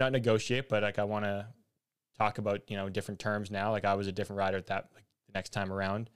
not 0.00 0.12
negotiate, 0.12 0.68
but 0.68 0.82
like, 0.82 0.98
I 0.98 1.04
want 1.04 1.26
to 1.26 1.46
talk 2.16 2.38
about, 2.38 2.62
you 2.68 2.76
know, 2.76 2.88
different 2.88 3.20
terms 3.20 3.50
now. 3.50 3.70
Like, 3.70 3.84
I 3.84 3.94
was 3.94 4.06
a 4.06 4.12
different 4.12 4.38
rider 4.38 4.56
at 4.56 4.66
that 4.68 4.88
like, 4.94 5.04
the 5.26 5.32
next 5.34 5.52
time 5.52 5.72
around. 5.72 6.08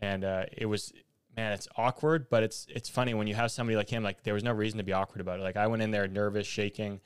And 0.00 0.24
uh, 0.24 0.44
it 0.52 0.66
was, 0.66 0.92
man, 1.36 1.52
it's 1.52 1.68
awkward, 1.76 2.28
but 2.28 2.42
it's 2.42 2.66
it's 2.68 2.88
funny 2.88 3.14
when 3.14 3.26
you 3.26 3.34
have 3.34 3.50
somebody 3.50 3.76
like 3.76 3.88
him. 3.88 4.02
Like, 4.02 4.22
there 4.22 4.34
was 4.34 4.44
no 4.44 4.52
reason 4.52 4.78
to 4.78 4.84
be 4.84 4.92
awkward 4.92 5.20
about 5.20 5.40
it. 5.40 5.42
Like, 5.42 5.56
I 5.56 5.66
went 5.66 5.82
in 5.82 5.90
there 5.90 6.06
nervous, 6.06 6.46
shaking. 6.46 7.00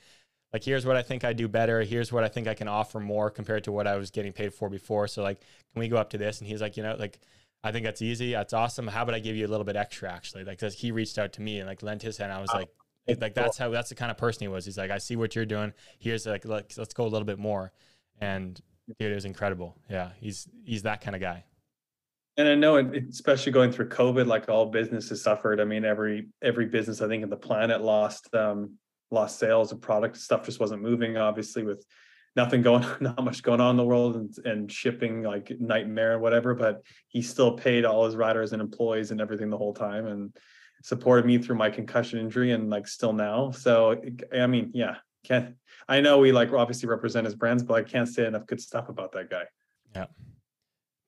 Like, 0.51 0.63
here's 0.63 0.85
what 0.85 0.95
I 0.95 1.01
think 1.01 1.23
I 1.23 1.33
do 1.33 1.47
better. 1.47 1.81
Here's 1.81 2.11
what 2.11 2.23
I 2.23 2.27
think 2.27 2.47
I 2.47 2.53
can 2.53 2.67
offer 2.67 2.99
more 2.99 3.29
compared 3.29 3.63
to 3.65 3.71
what 3.71 3.87
I 3.87 3.95
was 3.97 4.11
getting 4.11 4.33
paid 4.33 4.53
for 4.53 4.69
before. 4.69 5.07
So, 5.07 5.23
like, 5.23 5.39
can 5.39 5.79
we 5.79 5.87
go 5.87 5.97
up 5.97 6.09
to 6.11 6.17
this? 6.17 6.39
And 6.39 6.47
he's 6.49 6.61
like, 6.61 6.77
you 6.77 6.83
know, 6.83 6.95
like, 6.97 7.19
I 7.65 7.71
think 7.71 7.83
that's 7.83 8.03
easy. 8.03 8.33
That's 8.33 8.53
awesome. 8.53 8.87
How 8.87 9.01
about 9.01 9.15
I 9.15 9.19
give 9.19 9.35
you 9.35 9.47
a 9.47 9.49
little 9.49 9.63
bit 9.63 9.75
extra 9.75 10.11
actually? 10.11 10.43
Like, 10.43 10.59
cause 10.59 10.75
he 10.75 10.91
reached 10.91 11.17
out 11.17 11.33
to 11.33 11.41
me 11.41 11.57
and 11.57 11.67
like 11.67 11.81
lent 11.81 12.03
his 12.03 12.15
hand. 12.15 12.31
I 12.31 12.39
was 12.39 12.51
like, 12.53 12.69
like 13.19 13.33
that's 13.33 13.57
how 13.57 13.69
that's 13.69 13.89
the 13.89 13.95
kind 13.95 14.11
of 14.11 14.17
person 14.17 14.41
he 14.41 14.47
was. 14.47 14.65
He's 14.65 14.77
like, 14.77 14.91
I 14.91 14.99
see 14.99 15.15
what 15.15 15.35
you're 15.35 15.47
doing. 15.47 15.73
Here's 15.97 16.27
like, 16.27 16.45
let's 16.45 16.77
let's 16.77 16.93
go 16.93 17.05
a 17.05 17.09
little 17.09 17.25
bit 17.25 17.39
more. 17.39 17.71
And 18.21 18.61
dude, 18.99 19.11
it 19.11 19.15
was 19.15 19.25
incredible. 19.25 19.75
Yeah, 19.89 20.11
he's 20.19 20.47
he's 20.63 20.83
that 20.83 21.01
kind 21.01 21.15
of 21.15 21.21
guy. 21.21 21.43
And 22.37 22.47
I 22.47 22.53
know, 22.53 22.77
especially 22.77 23.51
going 23.51 23.71
through 23.71 23.89
COVID, 23.89 24.27
like 24.27 24.47
all 24.47 24.67
businesses 24.67 25.23
suffered. 25.23 25.59
I 25.59 25.65
mean, 25.65 25.85
every 25.85 26.27
every 26.43 26.67
business 26.67 27.01
I 27.01 27.07
think 27.07 27.23
in 27.23 27.31
the 27.31 27.35
planet 27.35 27.81
lost 27.81 28.31
um, 28.35 28.77
lost 29.09 29.39
sales 29.39 29.71
of 29.71 29.81
product. 29.81 30.17
Stuff 30.17 30.45
just 30.45 30.59
wasn't 30.59 30.83
moving. 30.83 31.17
Obviously, 31.17 31.63
with 31.63 31.83
nothing 32.35 32.61
going 32.61 32.85
not 32.99 33.23
much 33.23 33.41
going 33.41 33.61
on 33.61 33.71
in 33.71 33.77
the 33.77 33.83
world 33.83 34.15
and, 34.15 34.37
and 34.45 34.71
shipping 34.71 35.23
like 35.23 35.51
nightmare 35.59 36.13
and 36.13 36.21
whatever 36.21 36.53
but 36.53 36.81
he 37.07 37.21
still 37.21 37.53
paid 37.53 37.85
all 37.85 38.05
his 38.05 38.15
riders 38.15 38.53
and 38.53 38.61
employees 38.61 39.11
and 39.11 39.21
everything 39.21 39.49
the 39.49 39.57
whole 39.57 39.73
time 39.73 40.07
and 40.07 40.35
supported 40.83 41.25
me 41.25 41.37
through 41.37 41.55
my 41.55 41.69
concussion 41.69 42.19
injury 42.19 42.51
and 42.51 42.69
like 42.69 42.87
still 42.87 43.13
now. 43.13 43.51
So 43.51 44.01
i 44.33 44.47
mean 44.47 44.71
yeah 44.73 44.95
can't 45.23 45.55
i 45.89 45.99
know 45.99 46.19
we 46.19 46.31
like 46.31 46.53
obviously 46.53 46.87
represent 46.87 47.25
his 47.25 47.33
brands 47.33 47.63
but 47.63 47.73
i 47.73 47.81
can't 47.81 48.07
say 48.07 48.27
enough 48.27 48.45
good 48.45 48.61
stuff 48.61 48.89
about 48.89 49.11
that 49.13 49.29
guy. 49.29 49.43
Yeah. 49.95 50.05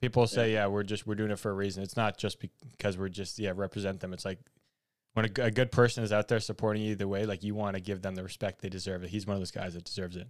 People 0.01 0.27
say 0.27 0.53
yeah. 0.53 0.63
yeah 0.63 0.67
we're 0.67 0.83
just 0.83 1.05
we're 1.05 1.15
doing 1.15 1.31
it 1.31 1.39
for 1.39 1.51
a 1.51 1.53
reason. 1.53 1.83
It's 1.83 1.97
not 1.97 2.17
just 2.17 2.37
because 2.39 2.97
we're 2.97 3.09
just 3.09 3.37
yeah 3.39 3.51
represent 3.55 3.99
them. 3.99 4.13
It's 4.13 4.25
like 4.25 4.39
when 5.13 5.25
a, 5.25 5.43
a 5.43 5.51
good 5.51 5.71
person 5.71 6.03
is 6.03 6.11
out 6.11 6.27
there 6.27 6.39
supporting 6.39 6.83
you 6.83 6.91
either 6.91 7.07
way 7.07 7.25
like 7.25 7.43
you 7.43 7.55
want 7.55 7.75
to 7.75 7.81
give 7.81 8.01
them 8.01 8.15
the 8.15 8.23
respect 8.23 8.61
they 8.61 8.69
deserve. 8.69 9.03
It 9.03 9.09
he's 9.09 9.27
one 9.27 9.35
of 9.35 9.41
those 9.41 9.51
guys 9.51 9.73
that 9.73 9.83
deserves 9.83 10.15
it 10.15 10.27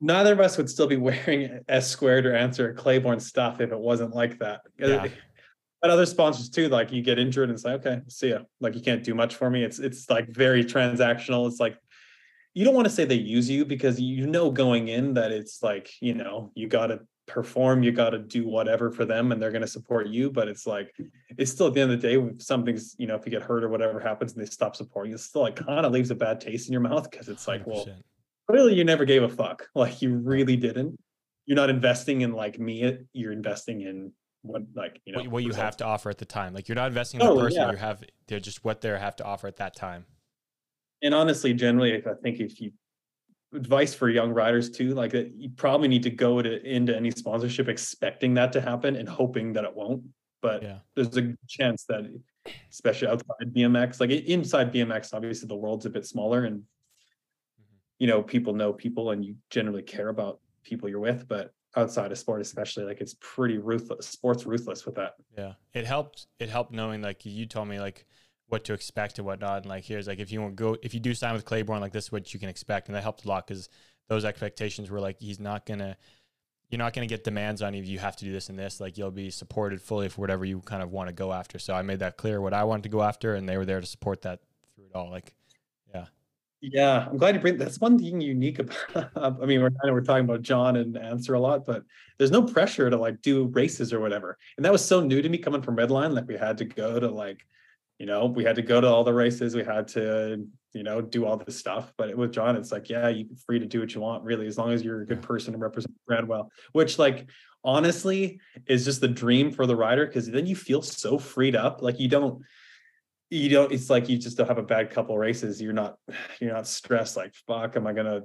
neither 0.00 0.32
of 0.32 0.40
us 0.40 0.56
would 0.56 0.68
still 0.68 0.86
be 0.86 0.96
wearing 0.96 1.60
S 1.68 1.88
squared 1.88 2.26
or 2.26 2.34
answer 2.34 2.72
Claiborne 2.74 3.20
stuff 3.20 3.60
if 3.60 3.72
it 3.72 3.78
wasn't 3.78 4.14
like 4.14 4.38
that. 4.38 4.62
Yeah. 4.78 5.08
But 5.82 5.90
other 5.90 6.06
sponsors 6.06 6.48
too, 6.48 6.68
like 6.68 6.90
you 6.90 7.02
get 7.02 7.18
injured 7.18 7.50
and 7.50 7.60
say, 7.60 7.72
okay, 7.72 8.00
see 8.08 8.30
ya. 8.30 8.40
Like 8.60 8.74
you 8.74 8.80
can't 8.80 9.04
do 9.04 9.14
much 9.14 9.36
for 9.36 9.50
me. 9.50 9.62
It's 9.62 9.78
it's 9.78 10.08
like 10.08 10.28
very 10.28 10.64
transactional. 10.64 11.46
It's 11.48 11.60
like 11.60 11.76
you 12.54 12.64
don't 12.64 12.74
want 12.74 12.86
to 12.86 12.92
say 12.92 13.04
they 13.04 13.16
use 13.16 13.48
you 13.50 13.64
because 13.64 14.00
you 14.00 14.26
know 14.26 14.50
going 14.50 14.88
in 14.88 15.14
that 15.14 15.30
it's 15.30 15.62
like, 15.62 15.90
you 16.00 16.14
know, 16.14 16.50
you 16.54 16.66
gotta 16.66 17.00
perform, 17.26 17.82
you 17.82 17.92
gotta 17.92 18.18
do 18.18 18.48
whatever 18.48 18.90
for 18.90 19.04
them 19.04 19.30
and 19.30 19.40
they're 19.40 19.50
gonna 19.50 19.66
support 19.66 20.06
you. 20.08 20.30
But 20.30 20.48
it's 20.48 20.66
like 20.66 20.90
it's 21.36 21.52
still 21.52 21.66
at 21.66 21.74
the 21.74 21.82
end 21.82 21.92
of 21.92 22.00
the 22.00 22.08
day, 22.08 22.18
if 22.18 22.42
something's, 22.42 22.96
you 22.98 23.06
know, 23.06 23.14
if 23.14 23.26
you 23.26 23.30
get 23.30 23.42
hurt 23.42 23.62
or 23.62 23.68
whatever 23.68 24.00
happens 24.00 24.32
and 24.32 24.40
they 24.40 24.48
stop 24.48 24.74
supporting 24.74 25.10
you, 25.10 25.16
it 25.16 25.20
still 25.20 25.42
like 25.42 25.56
kind 25.56 25.84
of 25.84 25.92
leaves 25.92 26.10
a 26.10 26.14
bad 26.14 26.40
taste 26.40 26.68
in 26.68 26.72
your 26.72 26.80
mouth 26.80 27.10
because 27.10 27.28
it's 27.28 27.46
like, 27.46 27.64
100%. 27.64 27.66
well, 27.66 27.86
clearly 28.48 28.74
you 28.74 28.84
never 28.84 29.04
gave 29.04 29.22
a 29.22 29.28
fuck. 29.28 29.68
Like 29.74 30.02
you 30.02 30.16
really 30.16 30.56
didn't. 30.56 30.98
You're 31.46 31.56
not 31.56 31.70
investing 31.70 32.22
in 32.22 32.32
like 32.32 32.58
me. 32.58 32.98
You're 33.12 33.32
investing 33.32 33.82
in 33.82 34.12
what 34.42 34.62
like 34.74 35.00
you 35.04 35.12
know 35.12 35.20
what, 35.20 35.30
what 35.30 35.44
you 35.44 35.52
have 35.52 35.76
to 35.78 35.84
offer 35.84 36.10
at 36.10 36.18
the 36.18 36.24
time. 36.24 36.54
Like 36.54 36.68
you're 36.68 36.76
not 36.76 36.88
investing 36.88 37.20
in 37.20 37.26
the 37.26 37.32
oh, 37.32 37.38
person. 37.38 37.62
Yeah. 37.62 37.70
You 37.72 37.76
have 37.76 38.04
they're 38.26 38.40
just 38.40 38.64
what 38.64 38.80
they 38.80 38.88
have 38.88 39.16
to 39.16 39.24
offer 39.24 39.46
at 39.46 39.56
that 39.56 39.76
time. 39.76 40.06
And 41.02 41.14
honestly, 41.14 41.52
generally, 41.52 41.96
I 42.04 42.14
think 42.22 42.40
if 42.40 42.60
you 42.60 42.72
advice 43.54 43.94
for 43.94 44.08
young 44.08 44.30
riders 44.32 44.70
too, 44.70 44.94
like 44.94 45.12
that, 45.12 45.32
you 45.36 45.50
probably 45.50 45.88
need 45.88 46.02
to 46.04 46.10
go 46.10 46.42
to 46.42 46.62
into 46.66 46.96
any 46.96 47.10
sponsorship 47.10 47.68
expecting 47.68 48.34
that 48.34 48.52
to 48.52 48.60
happen 48.60 48.96
and 48.96 49.08
hoping 49.08 49.52
that 49.52 49.64
it 49.64 49.74
won't. 49.74 50.02
But 50.42 50.62
yeah. 50.62 50.78
there's 50.94 51.16
a 51.16 51.34
chance 51.48 51.84
that, 51.88 52.04
especially 52.70 53.08
outside 53.08 53.54
BMX, 53.54 54.00
like 54.00 54.10
inside 54.10 54.72
BMX, 54.72 55.12
obviously 55.12 55.48
the 55.48 55.56
world's 55.56 55.86
a 55.86 55.90
bit 55.90 56.06
smaller 56.06 56.44
and 56.44 56.62
you 57.98 58.06
know 58.06 58.22
people 58.22 58.52
know 58.52 58.72
people 58.72 59.10
and 59.10 59.24
you 59.24 59.34
generally 59.50 59.82
care 59.82 60.08
about 60.08 60.40
people 60.62 60.88
you're 60.88 61.00
with 61.00 61.26
but 61.28 61.52
outside 61.76 62.10
of 62.10 62.18
sport 62.18 62.40
especially 62.40 62.84
like 62.84 63.00
it's 63.00 63.16
pretty 63.20 63.58
ruthless 63.58 64.06
sports 64.06 64.46
ruthless 64.46 64.86
with 64.86 64.94
that 64.94 65.14
yeah 65.36 65.52
it 65.74 65.84
helped 65.84 66.26
it 66.38 66.48
helped 66.48 66.72
knowing 66.72 67.02
like 67.02 67.24
you 67.24 67.46
told 67.46 67.68
me 67.68 67.78
like 67.78 68.06
what 68.48 68.64
to 68.64 68.72
expect 68.72 69.18
and 69.18 69.26
whatnot 69.26 69.58
and 69.58 69.66
like 69.66 69.84
here's 69.84 70.06
like 70.06 70.18
if 70.18 70.30
you 70.32 70.40
want 70.40 70.56
go 70.56 70.76
if 70.82 70.94
you 70.94 71.00
do 71.00 71.14
sign 71.14 71.32
with 71.34 71.44
claiborne 71.44 71.80
like 71.80 71.92
this 71.92 72.04
is 72.04 72.12
what 72.12 72.32
you 72.32 72.40
can 72.40 72.48
expect 72.48 72.88
and 72.88 72.94
that 72.94 73.02
helped 73.02 73.24
a 73.24 73.28
lot 73.28 73.46
because 73.46 73.68
those 74.08 74.24
expectations 74.24 74.90
were 74.90 75.00
like 75.00 75.18
he's 75.20 75.40
not 75.40 75.66
gonna 75.66 75.96
you're 76.70 76.78
not 76.78 76.94
to 76.94 77.06
get 77.06 77.24
demands 77.24 77.62
on 77.62 77.74
you. 77.74 77.82
You 77.82 77.98
have 78.00 78.16
to 78.16 78.24
do 78.24 78.32
this 78.32 78.48
and 78.48 78.58
this. 78.58 78.80
Like 78.80 78.98
you'll 78.98 79.10
be 79.10 79.30
supported 79.30 79.80
fully 79.80 80.08
for 80.08 80.20
whatever 80.20 80.44
you 80.44 80.60
kind 80.60 80.82
of 80.82 80.90
want 80.90 81.08
to 81.08 81.12
go 81.12 81.32
after. 81.32 81.58
So 81.58 81.74
I 81.74 81.82
made 81.82 82.00
that 82.00 82.16
clear 82.16 82.40
what 82.40 82.52
I 82.52 82.64
wanted 82.64 82.84
to 82.84 82.88
go 82.88 83.02
after, 83.02 83.34
and 83.34 83.48
they 83.48 83.56
were 83.56 83.64
there 83.64 83.80
to 83.80 83.86
support 83.86 84.22
that 84.22 84.40
through 84.74 84.86
it 84.86 84.94
all. 84.94 85.10
Like, 85.10 85.34
yeah, 86.60 87.06
I'm 87.08 87.16
glad 87.18 87.34
you 87.34 87.40
bring 87.40 87.58
that's 87.58 87.80
one 87.80 87.98
thing 87.98 88.20
unique 88.20 88.58
about. 88.58 89.10
I 89.42 89.46
mean, 89.46 89.60
we're 89.60 89.68
I 89.68 89.86
know 89.86 89.92
we're 89.92 90.00
talking 90.00 90.24
about 90.24 90.42
John 90.42 90.76
and 90.76 90.96
Answer 90.96 91.34
a 91.34 91.40
lot, 91.40 91.64
but 91.64 91.82
there's 92.18 92.30
no 92.30 92.42
pressure 92.42 92.88
to 92.88 92.96
like 92.96 93.20
do 93.22 93.46
races 93.48 93.92
or 93.92 94.00
whatever. 94.00 94.38
And 94.56 94.64
that 94.64 94.72
was 94.72 94.84
so 94.84 95.00
new 95.00 95.20
to 95.20 95.28
me 95.28 95.38
coming 95.38 95.62
from 95.62 95.76
Redline. 95.76 96.14
Like 96.14 96.26
we 96.26 96.36
had 96.36 96.58
to 96.58 96.64
go 96.64 96.98
to 96.98 97.08
like, 97.08 97.46
you 97.98 98.06
know, 98.06 98.26
we 98.26 98.44
had 98.44 98.56
to 98.56 98.62
go 98.62 98.80
to 98.80 98.86
all 98.86 99.04
the 99.04 99.12
races. 99.12 99.54
We 99.54 99.64
had 99.64 99.88
to, 99.88 100.46
you 100.72 100.82
know, 100.82 101.00
do 101.00 101.26
all 101.26 101.36
this 101.36 101.58
stuff. 101.58 101.92
But 101.96 102.16
with 102.16 102.32
John, 102.32 102.56
it's 102.56 102.72
like, 102.72 102.88
yeah, 102.88 103.08
you're 103.08 103.26
free 103.46 103.58
to 103.58 103.66
do 103.66 103.80
what 103.80 103.94
you 103.94 104.00
want, 104.00 104.24
really, 104.24 104.46
as 104.46 104.58
long 104.58 104.72
as 104.72 104.82
you're 104.82 105.02
a 105.02 105.06
good 105.06 105.22
person 105.22 105.54
and 105.54 105.62
represent 105.62 105.94
the 105.94 106.00
brand 106.06 106.28
well. 106.28 106.50
Which, 106.72 106.98
like, 106.98 107.26
honestly, 107.66 108.40
is 108.66 108.84
just 108.84 109.00
the 109.00 109.08
dream 109.08 109.50
for 109.50 109.66
the 109.66 109.76
rider 109.76 110.06
because 110.06 110.30
then 110.30 110.46
you 110.46 110.56
feel 110.56 110.80
so 110.80 111.18
freed 111.18 111.56
up. 111.56 111.82
Like 111.82 111.98
you 111.98 112.08
don't 112.08 112.42
you 113.30 113.48
don't 113.48 113.72
it's 113.72 113.90
like 113.90 114.08
you 114.08 114.16
just 114.18 114.36
don't 114.36 114.46
have 114.48 114.58
a 114.58 114.62
bad 114.62 114.90
couple 114.90 115.16
races 115.18 115.60
you're 115.60 115.72
not 115.72 115.98
you're 116.40 116.52
not 116.52 116.66
stressed 116.66 117.16
like 117.16 117.34
fuck 117.46 117.76
am 117.76 117.86
i 117.86 117.92
gonna 117.92 118.22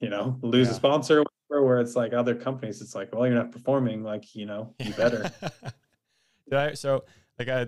you 0.00 0.08
know 0.10 0.38
lose 0.42 0.66
Yeah. 0.68 0.72
a 0.72 0.76
sponsor 0.76 1.24
or 1.50 1.64
where 1.64 1.80
it's 1.80 1.96
like 1.96 2.12
other 2.12 2.34
companies 2.34 2.80
it's 2.82 2.94
like 2.94 3.14
well 3.14 3.26
you're 3.26 3.34
not 3.36 3.50
performing 3.52 4.02
like 4.02 4.34
you 4.34 4.46
know 4.46 4.74
you 4.80 4.92
better 4.94 5.30
Did 6.50 6.58
I, 6.58 6.74
so 6.74 7.04
like 7.38 7.48
I 7.48 7.66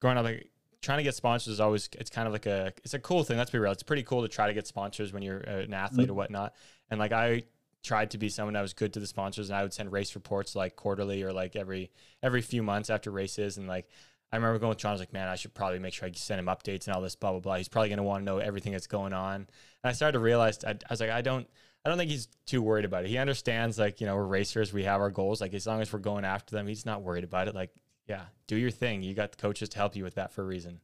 growing 0.00 0.18
up 0.18 0.24
like 0.24 0.50
trying 0.82 0.98
to 0.98 1.02
get 1.02 1.14
sponsors 1.16 1.54
is 1.54 1.60
always 1.60 1.88
it's 1.98 2.10
kind 2.10 2.26
of 2.28 2.32
like 2.32 2.46
a 2.46 2.72
it's 2.84 2.94
a 2.94 2.98
cool 3.00 3.24
thing. 3.24 3.38
Let's 3.38 3.50
be 3.50 3.58
real. 3.58 3.72
It's 3.72 3.82
pretty 3.82 4.04
cool 4.04 4.22
to 4.22 4.28
try 4.28 4.46
to 4.46 4.54
get 4.54 4.66
sponsors 4.68 5.12
when 5.12 5.22
you're 5.22 5.42
uh, 5.48 5.62
an 5.62 5.74
athlete 5.74 6.10
or 6.10 6.14
whatnot. 6.14 6.54
And 6.90 7.00
like 7.00 7.10
I 7.12 7.42
tried 7.82 8.10
to 8.12 8.18
be 8.18 8.28
someone 8.28 8.54
that 8.54 8.60
was 8.62 8.72
good 8.72 8.92
to 8.92 9.00
the 9.00 9.06
sponsors, 9.06 9.48
and 9.50 9.56
I 9.58 9.62
would 9.62 9.72
send 9.72 9.90
race 9.90 10.14
reports 10.14 10.54
like 10.54 10.76
quarterly 10.76 11.22
or 11.24 11.32
like 11.32 11.56
every 11.56 11.90
every 12.22 12.40
few 12.42 12.62
months 12.62 12.88
after 12.90 13.10
races. 13.10 13.56
And 13.56 13.66
like 13.66 13.88
I 14.34 14.36
remember 14.36 14.58
going 14.58 14.70
with 14.70 14.78
John. 14.78 14.90
I 14.90 14.94
was 14.94 15.00
like, 15.00 15.12
man, 15.12 15.28
I 15.28 15.36
should 15.36 15.54
probably 15.54 15.78
make 15.78 15.94
sure 15.94 16.08
I 16.08 16.12
send 16.12 16.40
him 16.40 16.46
updates 16.46 16.88
and 16.88 16.96
all 16.96 17.00
this 17.00 17.14
blah 17.14 17.30
blah 17.30 17.38
blah. 17.40 17.54
He's 17.54 17.68
probably 17.68 17.88
gonna 17.88 18.02
want 18.02 18.22
to 18.22 18.24
know 18.24 18.38
everything 18.38 18.72
that's 18.72 18.88
going 18.88 19.12
on. 19.12 19.36
And 19.36 19.46
I 19.84 19.92
started 19.92 20.14
to 20.14 20.18
realize 20.18 20.58
I, 20.64 20.70
I 20.72 20.76
was 20.90 21.00
like, 21.00 21.10
I 21.10 21.22
don't. 21.22 21.46
I 21.84 21.90
don't 21.90 21.98
think 21.98 22.10
he's 22.10 22.28
too 22.46 22.62
worried 22.62 22.86
about 22.86 23.04
it. 23.04 23.10
He 23.10 23.18
understands, 23.18 23.78
like, 23.78 24.00
you 24.00 24.06
know, 24.06 24.16
we're 24.16 24.24
racers, 24.24 24.72
we 24.72 24.84
have 24.84 25.02
our 25.02 25.10
goals. 25.10 25.42
Like, 25.42 25.52
as 25.52 25.66
long 25.66 25.82
as 25.82 25.92
we're 25.92 25.98
going 25.98 26.24
after 26.24 26.56
them, 26.56 26.66
he's 26.66 26.86
not 26.86 27.02
worried 27.02 27.24
about 27.24 27.46
it. 27.46 27.54
Like, 27.54 27.70
yeah, 28.08 28.22
do 28.46 28.56
your 28.56 28.70
thing. 28.70 29.02
You 29.02 29.12
got 29.12 29.32
the 29.32 29.36
coaches 29.36 29.68
to 29.68 29.76
help 29.76 29.94
you 29.94 30.02
with 30.02 30.14
that 30.14 30.32
for 30.32 30.40
a 30.42 30.46
reason. 30.46 30.80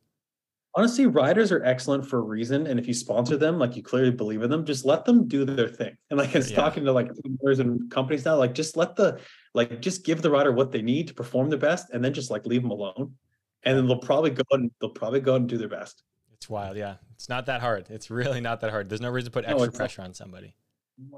honestly 0.76 1.06
riders 1.06 1.50
are 1.50 1.64
excellent 1.64 2.06
for 2.06 2.18
a 2.18 2.22
reason 2.22 2.66
and 2.68 2.78
if 2.78 2.86
you 2.86 2.94
sponsor 2.94 3.36
them 3.36 3.58
like 3.58 3.74
you 3.76 3.82
clearly 3.82 4.10
believe 4.12 4.40
in 4.42 4.50
them 4.50 4.64
just 4.64 4.84
let 4.84 5.04
them 5.04 5.26
do 5.26 5.44
their 5.44 5.68
thing 5.68 5.96
and 6.10 6.18
like 6.18 6.32
it's 6.36 6.50
Yeah. 6.50 6.56
talking 6.56 6.84
to 6.84 6.92
like 6.92 7.10
owners 7.42 7.58
and 7.58 7.90
companies 7.90 8.24
now 8.24 8.36
like 8.36 8.54
just 8.54 8.76
let 8.76 8.94
the 8.94 9.18
like 9.52 9.80
just 9.82 10.04
give 10.04 10.22
the 10.22 10.30
rider 10.30 10.52
what 10.52 10.70
they 10.70 10.80
need 10.80 11.08
to 11.08 11.14
perform 11.14 11.48
their 11.50 11.58
best 11.58 11.90
and 11.90 12.04
then 12.04 12.12
just 12.14 12.30
like 12.30 12.46
leave 12.46 12.62
them 12.62 12.70
alone 12.70 13.14
and 13.64 13.76
then 13.76 13.86
they'll 13.86 13.98
probably 13.98 14.30
go 14.30 14.42
and 14.52 14.70
they'll 14.80 14.90
probably 14.90 15.20
go 15.20 15.34
and 15.36 15.48
do 15.48 15.58
their 15.58 15.68
best 15.68 16.02
It's 16.32 16.48
wild. 16.48 16.76
Yeah. 16.76 16.96
It's 17.14 17.28
not 17.28 17.46
that 17.46 17.60
hard. 17.60 17.86
It's 17.90 18.10
really 18.10 18.40
not 18.40 18.60
that 18.60 18.70
hard. 18.70 18.88
There's 18.88 19.00
no 19.00 19.10
reason 19.10 19.30
to 19.30 19.34
put 19.34 19.44
extra 19.44 19.66
not. 19.66 19.74
pressure 19.74 20.02
on 20.02 20.14
somebody. 20.14 20.54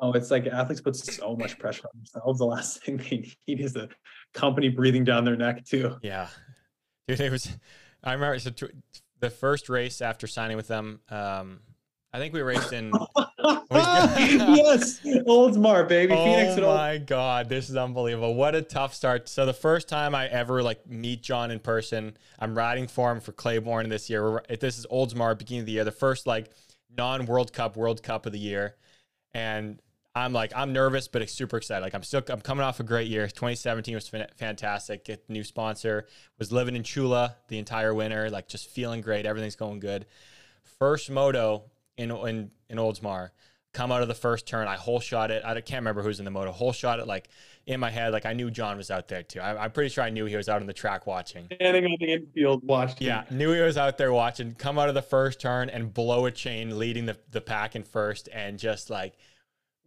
No, 0.00 0.12
it's 0.12 0.30
like 0.30 0.46
athletes 0.46 0.80
put 0.80 0.96
so 0.96 1.36
much 1.36 1.58
pressure 1.58 1.86
on 1.92 1.98
themselves. 2.00 2.38
The 2.38 2.44
last 2.44 2.82
thing 2.84 2.96
they 2.98 3.28
need 3.46 3.60
is 3.60 3.76
a 3.76 3.88
company 4.34 4.68
breathing 4.68 5.04
down 5.04 5.24
their 5.24 5.36
neck 5.36 5.64
too. 5.64 5.96
Yeah. 6.02 6.28
Dude, 7.08 7.20
it 7.20 7.30
was, 7.30 7.48
I 8.02 8.12
remember 8.12 8.38
so 8.38 8.50
tw- 8.50 8.74
the 9.20 9.30
first 9.30 9.68
race 9.68 10.00
after 10.00 10.26
signing 10.26 10.56
with 10.56 10.68
them, 10.68 11.00
um, 11.08 11.60
I 12.12 12.18
think 12.18 12.34
we 12.34 12.42
raced 12.42 12.72
in, 12.72 12.92
yes, 13.42 15.00
Oldsmar, 15.26 15.88
baby, 15.88 16.14
Phoenix 16.14 16.50
oh 16.50 16.54
and 16.54 16.64
Old. 16.64 16.74
Oh 16.74 16.76
my 16.76 16.98
god, 16.98 17.48
this 17.48 17.68
is 17.68 17.76
unbelievable! 17.76 18.34
What 18.34 18.54
a 18.54 18.62
tough 18.62 18.94
start. 18.94 19.28
So 19.28 19.46
the 19.46 19.52
first 19.52 19.88
time 19.88 20.14
I 20.14 20.28
ever 20.28 20.62
like 20.62 20.86
meet 20.88 21.22
John 21.22 21.50
in 21.50 21.58
person, 21.58 22.16
I'm 22.38 22.56
riding 22.56 22.86
for 22.86 23.10
him 23.10 23.20
for 23.20 23.32
Claiborne 23.32 23.88
this 23.88 24.08
year. 24.08 24.22
We're, 24.22 24.56
this 24.56 24.78
is 24.78 24.86
Oldsmar, 24.86 25.36
beginning 25.36 25.60
of 25.60 25.66
the 25.66 25.72
year, 25.72 25.84
the 25.84 25.90
first 25.90 26.26
like 26.26 26.50
non 26.96 27.26
World 27.26 27.52
Cup 27.52 27.76
World 27.76 28.02
Cup 28.02 28.26
of 28.26 28.32
the 28.32 28.38
year, 28.38 28.76
and 29.34 29.80
I'm 30.14 30.32
like 30.32 30.52
I'm 30.54 30.72
nervous 30.72 31.08
but 31.08 31.28
super 31.30 31.56
excited. 31.56 31.82
Like 31.82 31.94
I'm 31.94 32.02
still 32.02 32.22
I'm 32.28 32.40
coming 32.40 32.64
off 32.64 32.80
a 32.80 32.84
great 32.84 33.08
year. 33.08 33.26
2017 33.26 33.94
was 33.94 34.08
fan- 34.08 34.28
fantastic. 34.36 35.04
Get 35.04 35.28
new 35.28 35.44
sponsor. 35.44 36.06
Was 36.38 36.52
living 36.52 36.76
in 36.76 36.82
Chula 36.82 37.36
the 37.48 37.58
entire 37.58 37.94
winter. 37.94 38.28
Like 38.28 38.48
just 38.48 38.68
feeling 38.68 39.00
great. 39.00 39.24
Everything's 39.24 39.56
going 39.56 39.80
good. 39.80 40.06
First 40.78 41.10
moto 41.10 41.64
in 41.96 42.10
in 42.10 42.50
in 42.68 42.78
Oldsmar. 42.78 43.30
Come 43.72 43.90
out 43.90 44.02
of 44.02 44.08
the 44.08 44.14
first 44.14 44.46
turn, 44.46 44.68
I 44.68 44.76
whole 44.76 45.00
shot 45.00 45.30
it. 45.30 45.42
I 45.46 45.54
can't 45.54 45.80
remember 45.80 46.02
who's 46.02 46.18
in 46.18 46.26
the 46.26 46.30
moto. 46.30 46.52
Whole 46.52 46.72
shot 46.72 46.98
it 46.98 47.06
like 47.06 47.28
in 47.66 47.80
my 47.80 47.88
head. 47.90 48.12
Like 48.12 48.26
I 48.26 48.34
knew 48.34 48.50
John 48.50 48.76
was 48.76 48.90
out 48.90 49.08
there 49.08 49.22
too. 49.22 49.40
I, 49.40 49.64
I'm 49.64 49.70
pretty 49.70 49.88
sure 49.88 50.04
I 50.04 50.10
knew 50.10 50.26
he 50.26 50.36
was 50.36 50.48
out 50.48 50.60
on 50.60 50.66
the 50.66 50.74
track 50.74 51.06
watching. 51.06 51.46
Standing 51.54 51.86
on 51.86 51.96
the 51.98 52.12
infield, 52.12 52.64
watched. 52.64 52.98
him. 52.98 53.08
Yeah, 53.08 53.24
knew 53.30 53.52
he 53.52 53.60
was 53.60 53.78
out 53.78 53.96
there 53.96 54.12
watching. 54.12 54.54
Come 54.54 54.78
out 54.78 54.90
of 54.90 54.94
the 54.94 55.02
first 55.02 55.40
turn 55.40 55.70
and 55.70 55.92
blow 55.92 56.26
a 56.26 56.30
chain, 56.30 56.78
leading 56.78 57.06
the, 57.06 57.16
the 57.30 57.40
pack 57.40 57.74
in 57.74 57.82
first, 57.82 58.28
and 58.30 58.58
just 58.58 58.90
like 58.90 59.14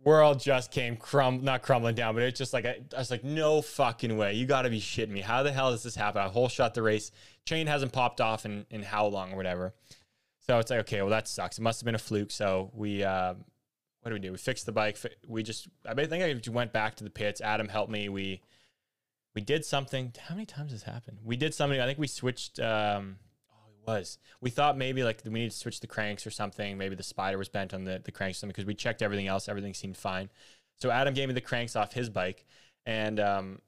world 0.03 0.39
just 0.39 0.71
came 0.71 0.95
crum 0.95 1.43
not 1.43 1.63
crumbling 1.63 1.95
down, 1.95 2.13
but 2.13 2.23
it's 2.23 2.37
just 2.37 2.53
like 2.53 2.65
I, 2.65 2.79
I 2.95 2.99
was 2.99 3.11
like, 3.11 3.23
no 3.23 3.61
fucking 3.61 4.15
way. 4.17 4.33
You 4.33 4.45
got 4.45 4.61
to 4.61 4.69
be 4.69 4.79
shitting 4.79 5.09
me. 5.09 5.21
How 5.21 5.43
the 5.43 5.51
hell 5.51 5.71
does 5.71 5.83
this 5.83 5.95
happen? 5.95 6.21
I 6.21 6.27
whole 6.27 6.47
shot 6.47 6.73
the 6.73 6.83
race. 6.83 7.11
Chain 7.45 7.67
hasn't 7.67 7.91
popped 7.91 8.21
off 8.21 8.45
in 8.45 8.65
in 8.69 8.83
how 8.83 9.07
long 9.07 9.33
or 9.33 9.35
whatever. 9.35 9.73
So 10.47 10.59
it's 10.59 10.69
like 10.69 10.81
okay, 10.81 11.01
well 11.01 11.09
that 11.11 11.27
sucks. 11.27 11.57
It 11.57 11.61
must 11.61 11.81
have 11.81 11.85
been 11.85 11.95
a 11.95 11.99
fluke. 11.99 12.31
So 12.31 12.71
we. 12.73 13.03
Uh, 13.03 13.35
what 14.05 14.11
do 14.11 14.13
we 14.13 14.19
do? 14.19 14.31
We 14.31 14.37
fixed 14.37 14.67
the 14.67 14.71
bike. 14.71 14.99
We 15.27 15.41
just, 15.41 15.67
I 15.83 15.95
think 15.95 16.23
I 16.23 16.51
went 16.51 16.71
back 16.71 16.93
to 16.97 17.03
the 17.03 17.09
pits. 17.09 17.41
Adam 17.41 17.67
helped 17.67 17.91
me. 17.91 18.07
We, 18.07 18.39
we 19.33 19.41
did 19.41 19.65
something. 19.65 20.13
How 20.27 20.35
many 20.35 20.45
times 20.45 20.71
has 20.71 20.81
this 20.83 20.93
happened? 20.93 21.17
We 21.23 21.35
did 21.35 21.55
something. 21.55 21.81
I 21.81 21.87
think 21.87 21.97
we 21.97 22.05
switched. 22.05 22.59
Um, 22.59 23.17
oh, 23.51 23.71
it 23.71 23.87
was. 23.87 24.19
We 24.41 24.51
thought 24.51 24.77
maybe 24.77 25.03
like 25.03 25.21
we 25.25 25.31
needed 25.31 25.53
to 25.53 25.57
switch 25.57 25.79
the 25.79 25.87
cranks 25.87 26.27
or 26.27 26.29
something. 26.29 26.77
Maybe 26.77 26.93
the 26.93 27.01
spider 27.01 27.39
was 27.39 27.49
bent 27.49 27.73
on 27.73 27.83
the 27.83 27.99
the 28.05 28.11
cranks 28.11 28.37
or 28.37 28.39
something 28.41 28.53
because 28.53 28.67
we 28.67 28.75
checked 28.75 29.01
everything 29.01 29.25
else. 29.25 29.49
Everything 29.49 29.73
seemed 29.73 29.97
fine. 29.97 30.29
So 30.77 30.91
Adam 30.91 31.15
gave 31.15 31.27
me 31.27 31.33
the 31.33 31.41
cranks 31.41 31.75
off 31.75 31.91
his 31.91 32.07
bike 32.07 32.45
and 32.85 33.19
um, 33.19 33.59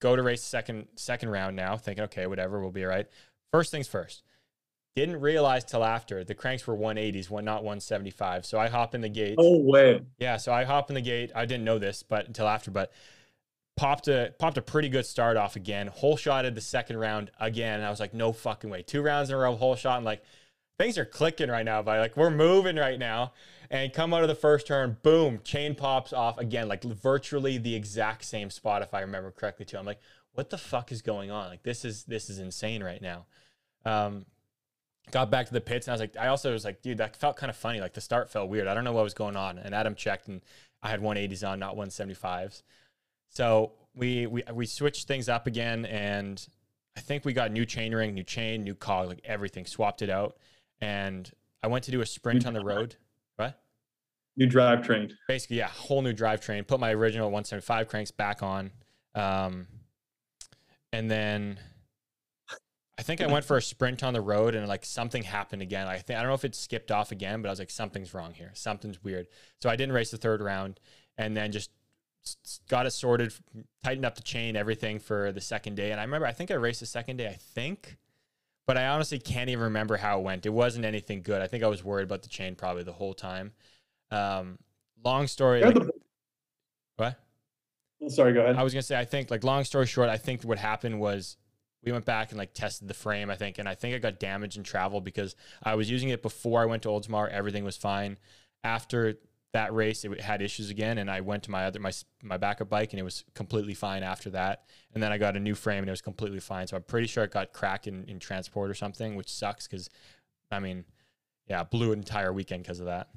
go 0.00 0.16
to 0.16 0.22
race 0.24 0.42
second 0.42 0.88
second 0.96 1.28
round 1.28 1.54
now. 1.54 1.76
Thinking 1.76 2.02
okay, 2.06 2.26
whatever, 2.26 2.60
we'll 2.60 2.72
be 2.72 2.82
all 2.82 2.90
right. 2.90 3.06
First 3.52 3.70
things 3.70 3.86
first. 3.86 4.24
Didn't 4.96 5.20
realize 5.20 5.64
till 5.64 5.84
after 5.84 6.24
the 6.24 6.34
cranks 6.34 6.66
were 6.66 6.76
180s, 6.76 7.30
one 7.30 7.44
not 7.44 7.62
175. 7.62 8.44
So 8.44 8.58
I 8.58 8.68
hop 8.68 8.94
in 8.94 9.00
the 9.00 9.08
gate. 9.08 9.36
Oh 9.38 9.58
way. 9.58 10.00
Yeah, 10.18 10.38
so 10.38 10.52
I 10.52 10.64
hop 10.64 10.90
in 10.90 10.94
the 10.94 11.00
gate. 11.00 11.30
I 11.34 11.44
didn't 11.44 11.64
know 11.64 11.78
this, 11.78 12.02
but 12.02 12.26
until 12.26 12.48
after, 12.48 12.70
but 12.70 12.92
popped 13.78 14.08
a 14.08 14.34
popped 14.38 14.58
a 14.58 14.62
pretty 14.62 14.88
good 14.88 15.06
start 15.06 15.36
off 15.36 15.56
again. 15.56 15.86
Whole 15.86 16.16
shotted 16.16 16.54
the 16.54 16.60
second 16.60 16.98
round 16.98 17.30
again. 17.40 17.76
And 17.76 17.84
I 17.84 17.90
was 17.90 18.00
like, 18.00 18.12
no 18.12 18.32
fucking 18.32 18.68
way. 18.68 18.82
Two 18.82 19.02
rounds 19.02 19.30
in 19.30 19.36
a 19.36 19.38
row, 19.38 19.54
whole 19.54 19.76
shot. 19.76 19.96
I'm 19.96 20.04
like, 20.04 20.22
things 20.78 20.98
are 20.98 21.04
clicking 21.04 21.48
right 21.48 21.64
now, 21.64 21.82
but 21.82 21.98
like 21.98 22.16
we're 22.16 22.30
moving 22.30 22.76
right 22.76 22.98
now. 22.98 23.32
And 23.70 23.92
come 23.92 24.14
out 24.14 24.22
of 24.22 24.28
the 24.28 24.34
first 24.34 24.66
turn, 24.66 24.96
boom, 25.02 25.40
chain 25.44 25.74
pops 25.74 26.14
off 26.14 26.38
again, 26.38 26.68
like 26.68 26.82
virtually 26.82 27.58
the 27.58 27.74
exact 27.74 28.24
same 28.24 28.48
spot, 28.48 28.80
if 28.80 28.94
I 28.94 29.00
remember 29.00 29.30
correctly 29.30 29.66
too. 29.66 29.76
I'm 29.76 29.84
like, 29.84 30.00
what 30.32 30.48
the 30.48 30.56
fuck 30.56 30.90
is 30.90 31.02
going 31.02 31.30
on? 31.30 31.48
Like 31.48 31.62
this 31.62 31.84
is 31.84 32.04
this 32.04 32.30
is 32.30 32.38
insane 32.38 32.82
right 32.82 33.00
now. 33.00 33.26
Um, 33.84 34.26
got 35.10 35.30
back 35.30 35.46
to 35.46 35.52
the 35.52 35.60
pits 35.60 35.86
and 35.86 35.92
I 35.92 35.94
was 35.94 36.00
like, 36.00 36.16
I 36.16 36.28
also 36.28 36.52
was 36.52 36.64
like, 36.64 36.82
dude, 36.82 36.98
that 36.98 37.16
felt 37.16 37.36
kind 37.36 37.50
of 37.50 37.56
funny. 37.56 37.80
Like 37.80 37.94
the 37.94 38.00
start 38.00 38.30
felt 38.30 38.48
weird. 38.48 38.66
I 38.66 38.74
don't 38.74 38.84
know 38.84 38.92
what 38.92 39.04
was 39.04 39.14
going 39.14 39.36
on. 39.36 39.58
And 39.58 39.74
Adam 39.74 39.94
checked 39.94 40.28
and 40.28 40.40
I 40.82 40.90
had 40.90 41.00
180s 41.00 41.48
on, 41.48 41.58
not 41.58 41.76
175s. 41.76 42.62
So 43.28 43.72
we 43.94 44.26
we 44.26 44.42
we 44.52 44.66
switched 44.66 45.08
things 45.08 45.28
up 45.28 45.46
again 45.46 45.84
and 45.86 46.46
I 46.96 47.00
think 47.00 47.24
we 47.24 47.32
got 47.32 47.52
new 47.52 47.64
chain 47.64 47.94
ring, 47.94 48.14
new 48.14 48.24
chain, 48.24 48.64
new 48.64 48.74
cog, 48.74 49.08
like 49.08 49.20
everything, 49.24 49.66
swapped 49.66 50.02
it 50.02 50.10
out. 50.10 50.36
And 50.80 51.30
I 51.62 51.68
went 51.68 51.84
to 51.84 51.90
do 51.90 52.00
a 52.00 52.06
sprint 52.06 52.46
on 52.46 52.54
the 52.54 52.64
road. 52.64 52.96
What? 53.36 53.60
New 54.36 54.48
drivetrain. 54.48 55.12
Basically, 55.26 55.58
yeah, 55.58 55.68
whole 55.68 56.02
new 56.02 56.12
drivetrain. 56.12 56.66
Put 56.66 56.80
my 56.80 56.92
original 56.92 57.26
175 57.28 57.88
cranks 57.88 58.10
back 58.10 58.42
on. 58.42 58.70
Um, 59.14 59.66
and 60.92 61.10
then 61.10 61.58
I 62.98 63.02
think 63.02 63.20
I 63.20 63.26
went 63.28 63.44
for 63.44 63.56
a 63.56 63.62
sprint 63.62 64.02
on 64.02 64.12
the 64.12 64.20
road 64.20 64.56
and 64.56 64.66
like 64.66 64.84
something 64.84 65.22
happened 65.22 65.62
again. 65.62 65.86
I 65.86 65.98
think 65.98 66.18
I 66.18 66.22
don't 66.22 66.30
know 66.30 66.34
if 66.34 66.44
it 66.44 66.56
skipped 66.56 66.90
off 66.90 67.12
again, 67.12 67.40
but 67.40 67.48
I 67.48 67.52
was 67.52 67.60
like, 67.60 67.70
something's 67.70 68.12
wrong 68.12 68.34
here. 68.34 68.50
Something's 68.54 69.02
weird. 69.04 69.28
So 69.60 69.70
I 69.70 69.76
didn't 69.76 69.94
race 69.94 70.10
the 70.10 70.16
third 70.16 70.40
round 70.40 70.80
and 71.16 71.36
then 71.36 71.52
just 71.52 71.70
got 72.68 72.86
it 72.86 72.90
sorted, 72.90 73.32
tightened 73.84 74.04
up 74.04 74.16
the 74.16 74.22
chain, 74.22 74.56
everything 74.56 74.98
for 74.98 75.30
the 75.30 75.40
second 75.40 75.76
day. 75.76 75.92
And 75.92 76.00
I 76.00 76.04
remember 76.04 76.26
I 76.26 76.32
think 76.32 76.50
I 76.50 76.54
raced 76.54 76.80
the 76.80 76.86
second 76.86 77.18
day, 77.18 77.28
I 77.28 77.34
think. 77.34 77.96
But 78.66 78.76
I 78.76 78.88
honestly 78.88 79.18
can't 79.20 79.48
even 79.48 79.64
remember 79.64 79.96
how 79.96 80.18
it 80.18 80.24
went. 80.24 80.44
It 80.44 80.50
wasn't 80.50 80.84
anything 80.84 81.22
good. 81.22 81.40
I 81.40 81.46
think 81.46 81.62
I 81.62 81.68
was 81.68 81.84
worried 81.84 82.02
about 82.04 82.22
the 82.22 82.28
chain 82.28 82.54
probably 82.56 82.82
the 82.82 82.92
whole 82.92 83.14
time. 83.14 83.52
Um, 84.10 84.58
long 85.04 85.28
story. 85.28 85.62
Like- 85.62 85.76
what? 86.96 87.16
Oh, 88.02 88.08
Sorry, 88.08 88.32
go 88.32 88.40
ahead. 88.42 88.56
I 88.56 88.64
was 88.64 88.72
gonna 88.74 88.82
say, 88.82 88.98
I 88.98 89.04
think 89.04 89.30
like 89.30 89.44
long 89.44 89.62
story 89.62 89.86
short, 89.86 90.08
I 90.08 90.16
think 90.18 90.42
what 90.42 90.58
happened 90.58 91.00
was 91.00 91.36
we 91.84 91.92
went 91.92 92.04
back 92.04 92.30
and 92.30 92.38
like 92.38 92.54
tested 92.54 92.88
the 92.88 92.94
frame, 92.94 93.30
I 93.30 93.36
think, 93.36 93.58
and 93.58 93.68
I 93.68 93.74
think 93.74 93.94
I 93.94 93.98
got 93.98 94.18
damaged 94.18 94.56
in 94.56 94.62
travel 94.62 95.00
because 95.00 95.36
I 95.62 95.74
was 95.74 95.90
using 95.90 96.08
it 96.08 96.22
before 96.22 96.60
I 96.60 96.66
went 96.66 96.82
to 96.82 96.88
Oldsmar. 96.88 97.30
Everything 97.30 97.64
was 97.64 97.76
fine. 97.76 98.18
After 98.64 99.18
that 99.52 99.72
race 99.72 100.04
it 100.04 100.20
had 100.20 100.42
issues 100.42 100.70
again, 100.70 100.98
and 100.98 101.10
I 101.10 101.20
went 101.20 101.44
to 101.44 101.50
my 101.50 101.64
other 101.64 101.78
my 101.78 101.92
my 102.22 102.36
backup 102.36 102.68
bike, 102.68 102.92
and 102.92 103.00
it 103.00 103.04
was 103.04 103.24
completely 103.34 103.74
fine 103.74 104.02
after 104.02 104.30
that. 104.30 104.64
And 104.92 105.02
then 105.02 105.12
I 105.12 105.18
got 105.18 105.36
a 105.36 105.40
new 105.40 105.54
frame, 105.54 105.78
and 105.78 105.88
it 105.88 105.92
was 105.92 106.02
completely 106.02 106.40
fine. 106.40 106.66
So 106.66 106.76
I'm 106.76 106.82
pretty 106.82 107.06
sure 107.06 107.24
it 107.24 107.30
got 107.30 107.52
cracked 107.52 107.86
in, 107.86 108.04
in 108.04 108.18
transport 108.18 108.70
or 108.70 108.74
something, 108.74 109.14
which 109.14 109.30
sucks 109.30 109.66
because, 109.66 109.88
I 110.50 110.60
mean, 110.60 110.84
yeah, 111.48 111.64
blew 111.64 111.92
an 111.92 111.98
entire 111.98 112.32
weekend 112.32 112.62
because 112.62 112.80
of 112.80 112.86
that. 112.86 113.08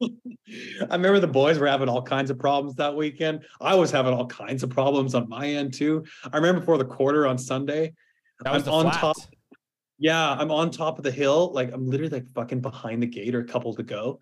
I 0.00 0.92
remember 0.92 1.20
the 1.20 1.26
boys 1.26 1.58
were 1.58 1.66
having 1.66 1.88
all 1.88 2.02
kinds 2.02 2.30
of 2.30 2.38
problems 2.38 2.76
that 2.76 2.94
weekend. 2.94 3.44
I 3.60 3.74
was 3.74 3.90
having 3.90 4.14
all 4.14 4.26
kinds 4.26 4.62
of 4.62 4.70
problems 4.70 5.14
on 5.14 5.28
my 5.28 5.46
end 5.46 5.74
too. 5.74 6.04
I 6.32 6.36
remember 6.36 6.60
before 6.60 6.78
the 6.78 6.84
quarter 6.84 7.26
on 7.26 7.36
Sunday, 7.38 7.94
That 8.44 8.54
was 8.54 8.68
on 8.68 8.84
flat. 8.84 8.94
top. 8.94 9.16
Yeah, 9.98 10.32
I'm 10.32 10.50
on 10.52 10.70
top 10.70 10.98
of 10.98 11.04
the 11.04 11.10
hill. 11.10 11.52
Like 11.52 11.72
I'm 11.72 11.86
literally 11.88 12.10
like 12.20 12.28
fucking 12.32 12.60
behind 12.60 13.02
the 13.02 13.06
gate 13.06 13.34
or 13.34 13.40
a 13.40 13.44
couple 13.44 13.74
to 13.74 13.82
go. 13.82 14.20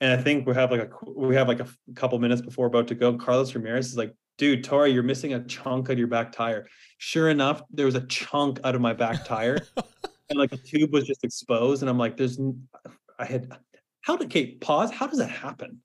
And 0.00 0.12
I 0.12 0.22
think 0.22 0.46
we 0.46 0.54
have 0.54 0.70
like 0.70 0.80
a 0.82 0.90
we 1.10 1.34
have 1.36 1.48
like 1.48 1.60
a 1.60 1.68
couple 1.94 2.18
minutes 2.18 2.42
before 2.42 2.66
about 2.66 2.88
to 2.88 2.94
go. 2.94 3.16
Carlos 3.16 3.54
Ramirez 3.54 3.86
is 3.86 3.96
like, 3.96 4.12
dude, 4.36 4.62
Tory, 4.62 4.90
you're 4.92 5.02
missing 5.02 5.32
a 5.32 5.42
chunk 5.44 5.86
out 5.88 5.92
of 5.92 5.98
your 5.98 6.08
back 6.08 6.32
tire. 6.32 6.66
Sure 6.98 7.30
enough, 7.30 7.62
there 7.70 7.86
was 7.86 7.94
a 7.94 8.02
chunk 8.06 8.60
out 8.64 8.74
of 8.74 8.80
my 8.82 8.92
back 8.92 9.24
tire, 9.24 9.60
and 10.28 10.38
like 10.38 10.50
the 10.50 10.58
tube 10.58 10.92
was 10.92 11.06
just 11.06 11.24
exposed. 11.24 11.82
And 11.82 11.88
I'm 11.88 11.96
like, 11.98 12.16
there's, 12.18 12.38
I 13.18 13.24
had, 13.24 13.50
how 14.04 14.16
did 14.16 14.28
Kate 14.28 14.60
pause? 14.60 14.90
How 14.90 15.06
does 15.06 15.18
that 15.18 15.30
happen? 15.30 15.80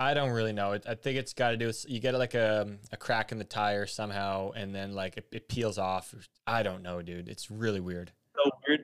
I 0.00 0.12
don't 0.12 0.30
really 0.30 0.52
know. 0.52 0.76
I 0.88 0.94
think 0.96 1.16
it's 1.16 1.32
got 1.32 1.50
to 1.50 1.56
do 1.56 1.68
with 1.68 1.86
you 1.88 2.00
get 2.00 2.12
like 2.14 2.34
a, 2.34 2.68
a 2.90 2.96
crack 2.96 3.30
in 3.30 3.38
the 3.38 3.44
tire 3.44 3.86
somehow, 3.86 4.50
and 4.56 4.74
then 4.74 4.92
like 4.92 5.16
it, 5.16 5.28
it 5.30 5.48
peels 5.48 5.78
off. 5.78 6.12
I 6.48 6.64
don't 6.64 6.82
know, 6.82 7.00
dude. 7.00 7.28
It's 7.28 7.52
really 7.52 7.78
weird. 7.78 8.10
so 8.34 8.50
weird. 8.66 8.80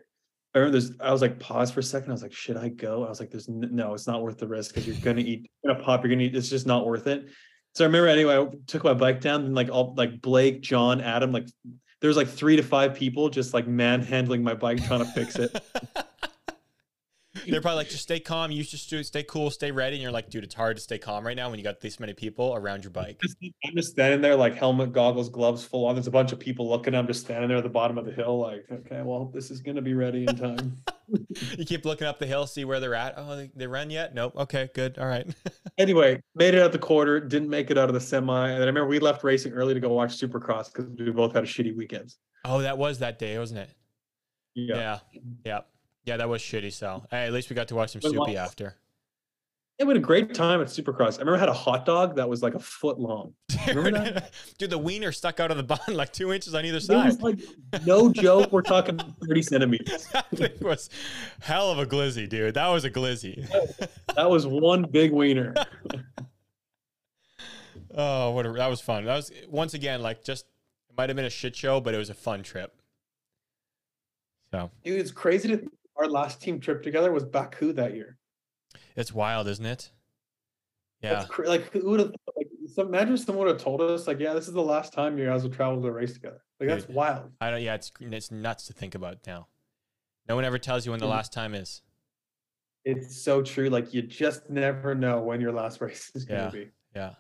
I 0.55 0.59
remember 0.59 0.79
there's, 0.79 0.93
I 1.01 1.11
was 1.11 1.21
like, 1.21 1.41
pause 1.41 1.73
for 1.73 1.81
a 1.81 1.83
second. 1.83 2.11
I 2.11 2.13
was 2.13 2.23
like, 2.23 2.33
should 2.33 2.57
I 2.57 2.69
go? 2.69 3.05
I 3.05 3.09
was 3.09 3.19
like, 3.19 3.31
there's 3.31 3.49
no, 3.49 3.93
it's 3.93 4.07
not 4.07 4.23
worth 4.23 4.39
the 4.39 4.47
risk 4.47 4.73
because 4.73 4.87
you're 4.87 4.97
gonna 5.03 5.21
eat, 5.21 5.51
you're 5.65 5.75
gonna 5.75 5.85
pop, 5.85 6.05
you're 6.05 6.11
gonna 6.13 6.23
eat. 6.23 6.37
It's 6.37 6.49
just 6.49 6.67
not 6.67 6.87
worth 6.87 7.09
it. 7.09 7.27
So 7.75 7.85
I 7.85 7.87
remember 7.87 8.07
anyway, 8.07 8.37
I 8.37 8.47
took 8.69 8.85
my 8.85 8.95
bike 8.95 9.21
down 9.21 9.45
and 9.45 9.55
like 9.55 9.69
all 9.69 9.95
like 9.97 10.21
Blake, 10.21 10.61
John, 10.61 11.01
Adam, 11.01 11.33
like 11.33 11.49
there 12.01 12.09
was 12.09 12.17
like 12.17 12.29
three 12.29 12.55
to 12.55 12.63
five 12.63 12.95
people 12.95 13.31
just 13.31 13.53
like 13.53 13.67
manhandling 13.67 14.45
my 14.45 14.55
bike 14.55 14.85
trying 14.85 15.01
to 15.01 15.11
fix 15.11 15.37
it. 15.37 15.61
They're 17.51 17.61
probably 17.61 17.77
like, 17.79 17.89
just 17.89 18.03
stay 18.03 18.21
calm. 18.21 18.51
You 18.51 18.63
just 18.63 18.89
do 18.89 19.03
stay 19.03 19.23
cool, 19.23 19.51
stay 19.51 19.71
ready. 19.71 19.97
And 19.97 20.03
you're 20.03 20.13
like, 20.13 20.31
dude, 20.31 20.45
it's 20.45 20.55
hard 20.55 20.77
to 20.77 20.83
stay 20.83 20.99
calm 20.99 21.27
right 21.27 21.37
now 21.37 21.51
when 21.51 21.59
you 21.59 21.65
got 21.65 21.81
this 21.81 21.99
many 22.01 22.13
people 22.15 22.55
around 22.55 22.85
your 22.85 22.91
bike. 22.91 23.21
I'm 23.65 23.75
just 23.77 23.91
standing 23.91 24.21
there 24.21 24.37
like 24.37 24.55
helmet, 24.55 24.93
goggles, 24.93 25.29
gloves 25.29 25.65
full 25.65 25.87
on. 25.87 25.95
There's 25.95 26.07
a 26.07 26.11
bunch 26.11 26.33
of 26.33 26.39
people 26.39 26.69
looking. 26.69 26.95
I'm 26.95 27.07
just 27.07 27.21
standing 27.21 27.49
there 27.49 27.59
at 27.59 27.63
the 27.63 27.69
bottom 27.69 27.99
of 27.99 28.05
the 28.05 28.13
hill, 28.13 28.39
like, 28.39 28.67
okay, 28.71 29.03
well, 29.03 29.31
this 29.35 29.51
is 29.51 29.61
gonna 29.61 29.83
be 29.83 29.95
ready 29.95 30.25
in 30.27 30.37
time. 30.37 30.79
You 31.59 31.65
keep 31.65 31.85
looking 31.85 32.07
up 32.07 32.21
the 32.21 32.27
hill, 32.27 32.47
see 32.47 32.65
where 32.65 32.79
they're 32.79 32.95
at. 32.95 33.15
Oh, 33.17 33.35
they, 33.35 33.51
they 33.57 33.67
run 33.67 33.91
yet? 33.91 34.15
Nope. 34.15 34.33
Okay, 34.37 34.71
good. 34.73 34.97
All 34.97 35.09
right. 35.09 35.27
anyway, 35.79 36.23
made 36.37 36.55
it 36.55 36.63
out 36.63 36.71
the 36.71 36.79
quarter, 36.79 37.19
didn't 37.19 37.51
make 37.51 37.73
it 37.73 37.77
out 37.77 37.89
of 37.89 37.95
the 37.95 38.01
semi. 38.01 38.51
And 38.51 38.63
I 38.63 38.67
remember 38.67 38.87
we 38.87 39.01
left 39.01 39.25
racing 39.25 39.53
early 39.53 39.75
to 39.75 39.81
go 39.81 39.89
watch 39.89 40.17
Supercross 40.21 40.73
because 40.73 40.89
we 40.97 41.11
both 41.11 41.33
had 41.33 41.43
a 41.43 41.49
shitty 41.49 41.77
weekends. 41.77 42.19
oh, 42.45 42.61
that 42.63 42.79
was 42.79 43.01
that 43.01 43.19
day, 43.19 43.37
wasn't 43.39 43.59
it? 43.59 43.71
Yeah. 44.55 44.77
Yeah. 44.77 44.99
Yeah. 45.45 45.61
Yeah, 46.05 46.17
that 46.17 46.29
was 46.29 46.41
shitty. 46.43 46.73
So 46.73 47.05
hey, 47.11 47.27
at 47.27 47.33
least 47.33 47.51
we 47.51 47.57
got 47.57 47.69
to 47.69 47.75
watch 47.75 47.91
some 47.93 48.01
soupy 48.03 48.37
after. 48.37 48.77
Yeah, 49.79 49.87
we 49.87 49.95
had 49.95 50.03
a 50.03 50.05
great 50.05 50.35
time 50.35 50.61
at 50.61 50.67
Supercross. 50.67 51.17
I 51.17 51.21
remember 51.21 51.37
I 51.37 51.39
had 51.39 51.49
a 51.49 51.55
hot 51.55 51.87
dog 51.87 52.17
that 52.17 52.29
was 52.29 52.43
like 52.43 52.55
a 52.55 52.59
foot 52.59 52.99
long. 53.01 53.33
Remember 53.67 53.91
that? 53.93 54.31
Dude, 54.59 54.69
the 54.69 54.77
wiener 54.77 55.11
stuck 55.11 55.41
out 55.41 55.51
of 55.51 55.57
the 55.57 55.63
bun 55.63 55.79
like 55.89 56.13
two 56.13 56.33
inches 56.35 56.55
on 56.55 56.67
either 56.67 56.77
It 56.77 56.83
side. 56.83 57.07
was 57.07 57.21
like 57.23 57.39
no 57.87 58.13
joke. 58.13 58.53
We're 58.53 58.61
talking 58.61 58.99
30 59.27 59.41
centimeters. 59.43 60.07
that 60.13 60.29
thing 60.31 60.53
was 60.61 60.91
hell 61.41 61.71
of 61.71 61.79
a 61.79 61.87
glizzy, 61.87 62.29
dude. 62.29 62.55
That 62.55 62.69
was 62.69 62.85
a 62.85 62.91
glizzy. 62.91 63.49
That 64.17 64.29
was 64.29 64.47
one 64.47 64.83
big 64.83 65.13
wiener. 65.13 65.55
oh, 67.95 68.31
what 68.33 68.47
a, 68.47 68.53
that 68.53 68.69
was 68.69 68.81
fun. 68.83 69.05
That 69.07 69.17
was 69.17 69.33
once 69.49 69.73
again 69.75 70.03
like 70.03 70.23
just 70.25 70.45
it 70.91 70.97
might 70.97 71.09
have 71.09 71.17
been 71.17 71.25
a 71.25 71.31
shit 71.31 71.57
show, 71.57 71.81
but 71.81 71.95
it 71.95 71.99
was 71.99 72.11
a 72.11 72.15
fun 72.15 72.43
trip. 72.43 72.75
So 74.53 74.71
Dude, 74.85 75.01
it's 75.01 75.11
crazy 75.11 75.49
to 75.57 75.71
our 75.97 76.09
last 76.09 76.41
team 76.41 76.61
trip 76.61 76.83
together 76.83 77.13
was 77.13 77.25
Baku 77.25 77.73
that 77.75 77.95
year. 77.95 78.17
it's 78.97 79.13
wild, 79.13 79.49
isn't 79.49 79.67
it? 79.67 79.91
Yeah. 81.03 81.25
Cra- 81.29 81.49
like 81.49 81.73
who 81.73 81.91
would 81.91 82.01
have 82.01 82.13
like 82.37 82.47
so 82.75 82.83
imagine 82.87 83.17
someone 83.17 83.47
would 83.47 83.55
have 83.55 83.63
told 83.63 83.81
us 83.81 84.07
like, 84.07 84.21
yeah, 84.21 84.35
this 84.35 84.47
is 84.47 84.55
the 84.55 84.63
last 84.63 84.93
time 84.93 85.19
you 85.19 85.27
guys 85.27 85.43
will 85.43 85.51
travel 85.51 85.81
to 85.81 85.89
a 85.89 85.93
race 85.93 86.13
together. 86.13 86.43
Like 86.61 86.69
that's 86.69 86.85
Dude. 86.85 86.95
wild. 86.95 87.33
I 87.41 87.51
don't 87.51 87.63
yeah, 87.63 87.75
it's 87.75 87.91
it's 88.01 88.31
nuts 88.31 88.67
to 88.67 88.73
think 88.73 88.95
about 88.95 89.19
now. 89.27 89.49
No 90.29 90.37
one 90.37 90.45
ever 90.45 90.59
tells 90.59 90.85
you 90.85 90.93
when 90.93 91.01
the 91.01 91.07
Mhm. 91.07 91.11
last 91.11 91.33
time 91.33 91.55
is. 91.55 91.83
It's 92.85 93.21
so 93.23 93.43
true. 93.43 93.69
Like 93.71 93.93
you 93.93 94.03
just 94.03 94.49
never 94.51 94.95
know 94.95 95.21
when 95.23 95.41
your 95.41 95.53
last 95.53 95.81
race 95.81 96.11
is 96.15 96.25
gonna 96.25 96.51
be. 96.51 96.71
Yeah. 96.95 97.15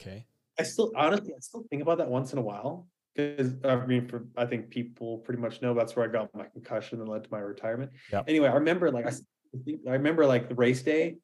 Okay. 0.00 0.26
I 0.58 0.62
still 0.62 0.92
honestly 0.96 1.32
I 1.34 1.40
still 1.40 1.64
think 1.70 1.82
about 1.82 1.98
that 1.98 2.08
once 2.08 2.32
in 2.32 2.38
a 2.38 2.42
while. 2.42 2.86
Because 3.18 3.54
I 3.64 3.84
mean 3.84 4.06
for 4.06 4.26
I 4.36 4.46
think 4.46 4.70
people 4.70 5.18
pretty 5.18 5.40
much 5.40 5.60
know 5.60 5.74
that's 5.74 5.96
where 5.96 6.08
I 6.08 6.12
got 6.12 6.32
my 6.34 6.44
concussion 6.44 7.00
that 7.00 7.08
led 7.08 7.24
to 7.24 7.28
my 7.32 7.40
retirement. 7.40 7.90
Yep. 8.12 8.24
Anyway, 8.28 8.48
I 8.48 8.54
remember 8.54 8.92
like 8.92 9.06
I, 9.06 9.08
I 9.10 9.58
think- 9.64 9.80
I 9.88 9.92
remember 9.92 10.24
like 10.24 10.48
the 10.48 10.54
race 10.54 10.82
day, 10.82 11.16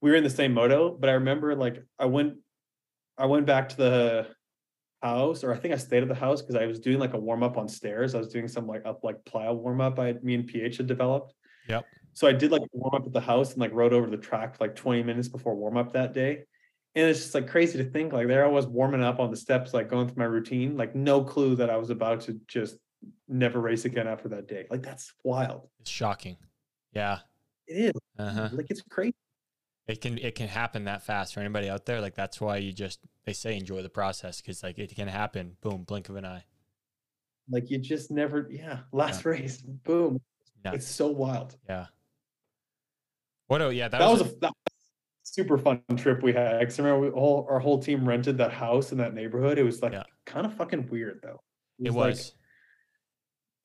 we 0.00 0.10
were 0.10 0.16
in 0.16 0.24
the 0.24 0.30
same 0.30 0.54
moto, 0.54 0.96
but 0.98 1.10
I 1.10 1.14
remember 1.14 1.54
like 1.54 1.82
I 1.98 2.06
went 2.06 2.34
I 3.18 3.26
went 3.26 3.44
back 3.46 3.68
to 3.70 3.76
the 3.76 4.26
house, 5.02 5.44
or 5.44 5.52
I 5.52 5.58
think 5.58 5.74
I 5.74 5.76
stayed 5.76 6.02
at 6.02 6.08
the 6.08 6.14
house 6.14 6.40
because 6.40 6.56
I 6.56 6.66
was 6.66 6.80
doing 6.80 6.98
like 6.98 7.12
a 7.12 7.18
warm 7.18 7.42
up 7.42 7.58
on 7.58 7.68
stairs. 7.68 8.14
I 8.14 8.18
was 8.18 8.28
doing 8.28 8.48
some 8.48 8.66
like 8.66 8.86
up 8.86 9.00
like 9.04 9.22
plow 9.26 9.52
warm 9.52 9.82
up. 9.82 9.98
I 9.98 10.14
me 10.22 10.34
and 10.34 10.46
PH 10.46 10.78
had 10.78 10.86
developed. 10.86 11.34
Yep. 11.68 11.84
So 12.14 12.26
I 12.26 12.32
did 12.32 12.50
like 12.50 12.62
warm 12.72 12.94
up 12.94 13.06
at 13.06 13.12
the 13.12 13.20
house 13.20 13.52
and 13.52 13.60
like 13.60 13.72
rode 13.72 13.92
over 13.92 14.06
to 14.06 14.16
the 14.16 14.22
track 14.22 14.56
like 14.60 14.74
20 14.74 15.02
minutes 15.02 15.28
before 15.28 15.54
warm 15.54 15.76
up 15.76 15.92
that 15.92 16.14
day. 16.14 16.44
And 16.94 17.08
it's 17.08 17.20
just 17.20 17.34
like 17.34 17.48
crazy 17.48 17.78
to 17.78 17.84
think 17.84 18.12
like 18.12 18.26
there 18.26 18.44
I 18.44 18.48
was 18.48 18.66
warming 18.66 19.04
up 19.04 19.20
on 19.20 19.30
the 19.30 19.36
steps, 19.36 19.74
like 19.74 19.88
going 19.88 20.08
through 20.08 20.18
my 20.18 20.24
routine, 20.24 20.76
like 20.76 20.94
no 20.94 21.22
clue 21.22 21.54
that 21.56 21.70
I 21.70 21.76
was 21.76 21.90
about 21.90 22.22
to 22.22 22.40
just 22.48 22.78
never 23.28 23.60
race 23.60 23.84
again 23.84 24.08
after 24.08 24.28
that 24.30 24.48
day. 24.48 24.66
Like 24.70 24.82
that's 24.82 25.12
wild. 25.22 25.68
It's 25.80 25.90
shocking. 25.90 26.36
Yeah. 26.92 27.20
It 27.66 27.94
is. 27.94 28.00
Uh-huh. 28.18 28.48
Like 28.52 28.66
it's 28.70 28.82
crazy. 28.82 29.14
It 29.86 30.00
can 30.00 30.18
it 30.18 30.34
can 30.34 30.48
happen 30.48 30.84
that 30.84 31.02
fast 31.02 31.34
for 31.34 31.40
anybody 31.40 31.68
out 31.68 31.86
there. 31.86 32.00
Like 32.00 32.14
that's 32.14 32.40
why 32.40 32.56
you 32.56 32.72
just 32.72 33.00
they 33.24 33.32
say 33.32 33.56
enjoy 33.56 33.82
the 33.82 33.88
process 33.88 34.40
because 34.40 34.62
like 34.62 34.78
it 34.78 34.94
can 34.94 35.08
happen. 35.08 35.56
Boom, 35.60 35.84
blink 35.84 36.08
of 36.08 36.16
an 36.16 36.24
eye. 36.24 36.44
Like 37.50 37.70
you 37.70 37.78
just 37.78 38.10
never, 38.10 38.48
yeah. 38.50 38.80
Last 38.92 39.24
race, 39.24 39.58
boom. 39.62 40.20
Nuts. 40.64 40.76
It's 40.76 40.88
so 40.88 41.08
wild. 41.08 41.56
Yeah. 41.68 41.86
What? 43.46 43.62
Oh, 43.62 43.70
yeah. 43.70 43.88
That, 43.88 44.00
That, 44.00 44.10
was, 44.10 44.22
was, 44.22 44.32
a, 44.32 44.36
that 44.40 44.50
was 44.50 44.54
a 44.66 44.67
super 45.34 45.58
fun 45.58 45.82
trip 45.96 46.22
we 46.22 46.32
had. 46.32 46.60
'Cause 46.64 46.78
I 46.78 46.82
remember 46.84 47.06
we 47.06 47.12
all 47.12 47.46
our 47.50 47.58
whole 47.60 47.78
team 47.80 48.06
rented 48.08 48.38
that 48.38 48.52
house 48.52 48.92
in 48.92 48.98
that 48.98 49.14
neighborhood. 49.14 49.58
It 49.58 49.62
was 49.64 49.82
like 49.82 49.92
Yeah. 49.92 50.04
kind 50.26 50.46
of 50.46 50.54
fucking 50.54 50.88
weird 50.88 51.20
though. 51.22 51.40
it 51.80 51.92
like- 51.92 51.94
was. 52.10 52.34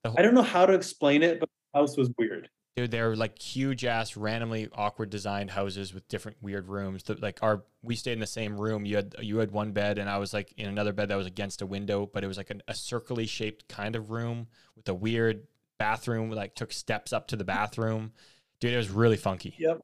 The 0.03 0.09
whole- 0.11 0.19
I 0.19 0.21
don't 0.21 0.33
know 0.35 0.41
how 0.43 0.65
to 0.65 0.73
explain 0.73 1.23
it, 1.23 1.39
but 1.39 1.49
the 1.73 1.79
house 1.79 1.97
was 1.97 2.11
weird. 2.17 2.49
Dude, 2.75 2.91
they 2.91 3.01
were 3.01 3.15
like 3.15 3.39
huge 3.39 3.85
ass, 3.85 4.17
randomly 4.17 4.67
awkward 4.73 5.09
designed 5.11 5.51
houses 5.51 5.93
with 5.93 6.07
different 6.07 6.37
weird 6.41 6.67
rooms. 6.67 7.03
Like 7.07 7.41
our 7.43 7.63
we 7.83 7.95
stayed 7.95 8.13
in 8.13 8.19
the 8.19 8.25
same 8.27 8.59
room. 8.59 8.85
You 8.85 8.95
had 8.97 9.15
you 9.21 9.37
had 9.37 9.51
one 9.51 9.71
bed, 9.71 9.97
and 9.99 10.09
I 10.09 10.17
was 10.17 10.33
like 10.33 10.53
in 10.57 10.67
another 10.67 10.91
bed 10.93 11.09
that 11.09 11.15
was 11.15 11.27
against 11.27 11.61
a 11.61 11.65
window, 11.67 12.05
but 12.07 12.23
it 12.23 12.27
was 12.27 12.37
like 12.37 12.49
an, 12.49 12.61
a 12.67 12.73
circly 12.73 13.27
shaped 13.29 13.67
kind 13.67 13.95
of 13.95 14.09
room 14.11 14.47
with 14.75 14.87
a 14.89 14.93
weird 14.93 15.47
bathroom. 15.77 16.31
Like 16.31 16.55
took 16.55 16.71
steps 16.73 17.13
up 17.13 17.27
to 17.27 17.35
the 17.35 17.43
bathroom. 17.43 18.11
Dude, 18.59 18.73
it 18.73 18.77
was 18.77 18.89
really 18.89 19.17
funky. 19.17 19.55
Yep. 19.59 19.81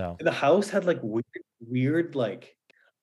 So 0.00 0.16
The 0.20 0.32
house 0.32 0.70
had 0.70 0.84
like 0.86 0.98
weird, 1.02 1.24
weird 1.60 2.14
like 2.14 2.56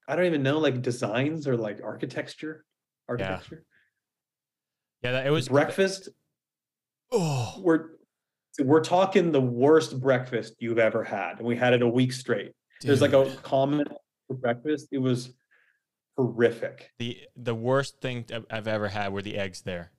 I 0.07 0.15
don't 0.15 0.25
even 0.25 0.41
know 0.43 0.57
like 0.59 0.81
designs 0.81 1.47
or 1.47 1.55
like 1.57 1.79
architecture. 1.83 2.65
Architecture. 3.09 3.63
yeah, 5.03 5.11
that, 5.13 5.27
it 5.27 5.29
was 5.31 5.47
breakfast. 5.49 6.09
Oh, 7.11 7.55
We're 7.61 7.89
we're 8.59 8.83
talking 8.83 9.31
the 9.31 9.39
worst 9.41 9.99
breakfast 10.01 10.55
you've 10.59 10.79
ever 10.79 11.03
had, 11.03 11.37
and 11.37 11.47
we 11.47 11.55
had 11.55 11.73
it 11.73 11.81
a 11.83 11.87
week 11.87 12.11
straight. 12.11 12.53
There's 12.81 13.01
like 13.01 13.13
a 13.13 13.25
dude. 13.25 13.43
comment 13.43 13.87
for 14.27 14.33
breakfast. 14.35 14.87
It 14.91 14.97
was 14.97 15.31
horrific. 16.17 16.91
the 16.97 17.19
the 17.35 17.53
worst 17.55 18.01
thing 18.01 18.25
I've- 18.33 18.45
I've 18.49 18.67
ever 18.67 18.87
had 18.87 19.13
were 19.13 19.21
the 19.21 19.37
eggs 19.37 19.61
there. 19.61 19.91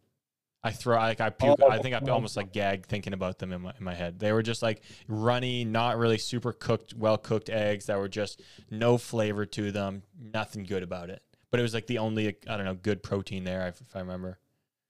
I 0.64 0.72
throw 0.72 0.96
like 0.96 1.20
I 1.20 1.30
puke. 1.30 1.60
I 1.62 1.78
think 1.78 1.94
I 1.94 2.00
Oh. 2.06 2.12
almost 2.12 2.36
like 2.36 2.52
gag 2.52 2.86
thinking 2.86 3.12
about 3.12 3.38
them 3.38 3.52
in 3.52 3.62
my 3.62 3.72
in 3.78 3.84
my 3.84 3.94
head. 3.94 4.18
They 4.18 4.32
were 4.32 4.42
just 4.42 4.60
like 4.62 4.82
runny, 5.06 5.64
not 5.64 5.96
really 5.98 6.18
super 6.18 6.52
cooked, 6.52 6.94
well 6.94 7.16
cooked 7.16 7.48
eggs 7.48 7.86
that 7.86 7.98
were 7.98 8.08
just 8.08 8.42
no 8.70 8.98
flavor 8.98 9.46
to 9.46 9.70
them, 9.70 10.02
nothing 10.18 10.64
good 10.64 10.82
about 10.82 11.10
it. 11.10 11.22
But 11.50 11.60
it 11.60 11.62
was 11.62 11.74
like 11.74 11.86
the 11.86 11.98
only 11.98 12.36
I 12.48 12.56
don't 12.56 12.64
know 12.64 12.74
good 12.74 13.02
protein 13.02 13.44
there 13.44 13.68
if, 13.68 13.80
if 13.80 13.94
I 13.94 14.00
remember. 14.00 14.38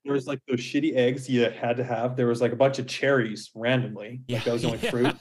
There 0.05 0.13
was 0.13 0.27
like 0.27 0.39
those 0.47 0.59
shitty 0.59 0.95
eggs 0.95 1.29
you 1.29 1.41
had 1.49 1.77
to 1.77 1.83
have. 1.83 2.15
There 2.15 2.27
was 2.27 2.41
like 2.41 2.51
a 2.51 2.55
bunch 2.55 2.79
of 2.79 2.87
cherries 2.87 3.51
randomly. 3.53 4.21
Like 4.27 4.43
that 4.45 4.53
was 4.53 4.61
the 4.63 4.69
only 4.69 4.79
Yeah. 4.81 4.89
fruit. 4.91 5.15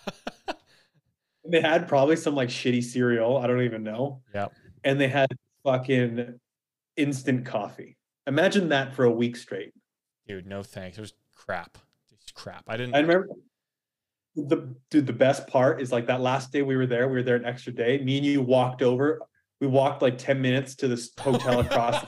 And 1.45 1.53
they 1.53 1.61
had 1.61 1.89
probably 1.89 2.17
some 2.17 2.35
like 2.35 2.49
shitty 2.49 2.83
cereal. 2.85 3.37
I 3.39 3.47
don't 3.47 3.63
even 3.63 3.83
know. 3.83 4.23
Yeah. 4.35 4.49
And 4.85 5.01
they 5.01 5.09
had 5.09 5.29
fucking 5.65 6.39
instant 6.97 7.45
coffee. 7.45 7.97
Imagine 8.27 8.69
that 8.71 8.95
for 8.95 9.05
a 9.05 9.11
week 9.11 9.37
straight. 9.37 9.73
Dude, 10.29 10.47
no 10.47 10.63
thanks. 10.63 10.99
It 10.99 11.01
was 11.01 11.15
crap. 11.35 11.79
Just 12.11 12.35
crap. 12.35 12.65
I 12.69 12.77
didn't. 12.77 12.95
I 12.95 13.01
remember 13.01 13.29
the 14.37 14.75
dude, 14.91 15.07
the 15.07 15.13
best 15.13 15.47
part 15.49 15.81
is 15.81 15.91
like 15.91 16.07
that 16.07 16.21
last 16.21 16.53
day 16.53 16.63
we 16.63 16.77
were 16.77 16.87
there, 16.87 17.09
we 17.09 17.15
were 17.15 17.23
there 17.23 17.37
an 17.37 17.47
extra 17.47 17.73
day. 17.73 17.99
Me 18.05 18.19
and 18.19 18.27
you 18.27 18.43
walked 18.43 18.83
over. 18.83 19.21
We 19.61 19.67
walked 19.67 20.03
like 20.03 20.19
10 20.19 20.41
minutes 20.41 20.77
to 20.77 20.89
this 20.89 21.11
hotel 21.19 21.61
across. 21.61 22.05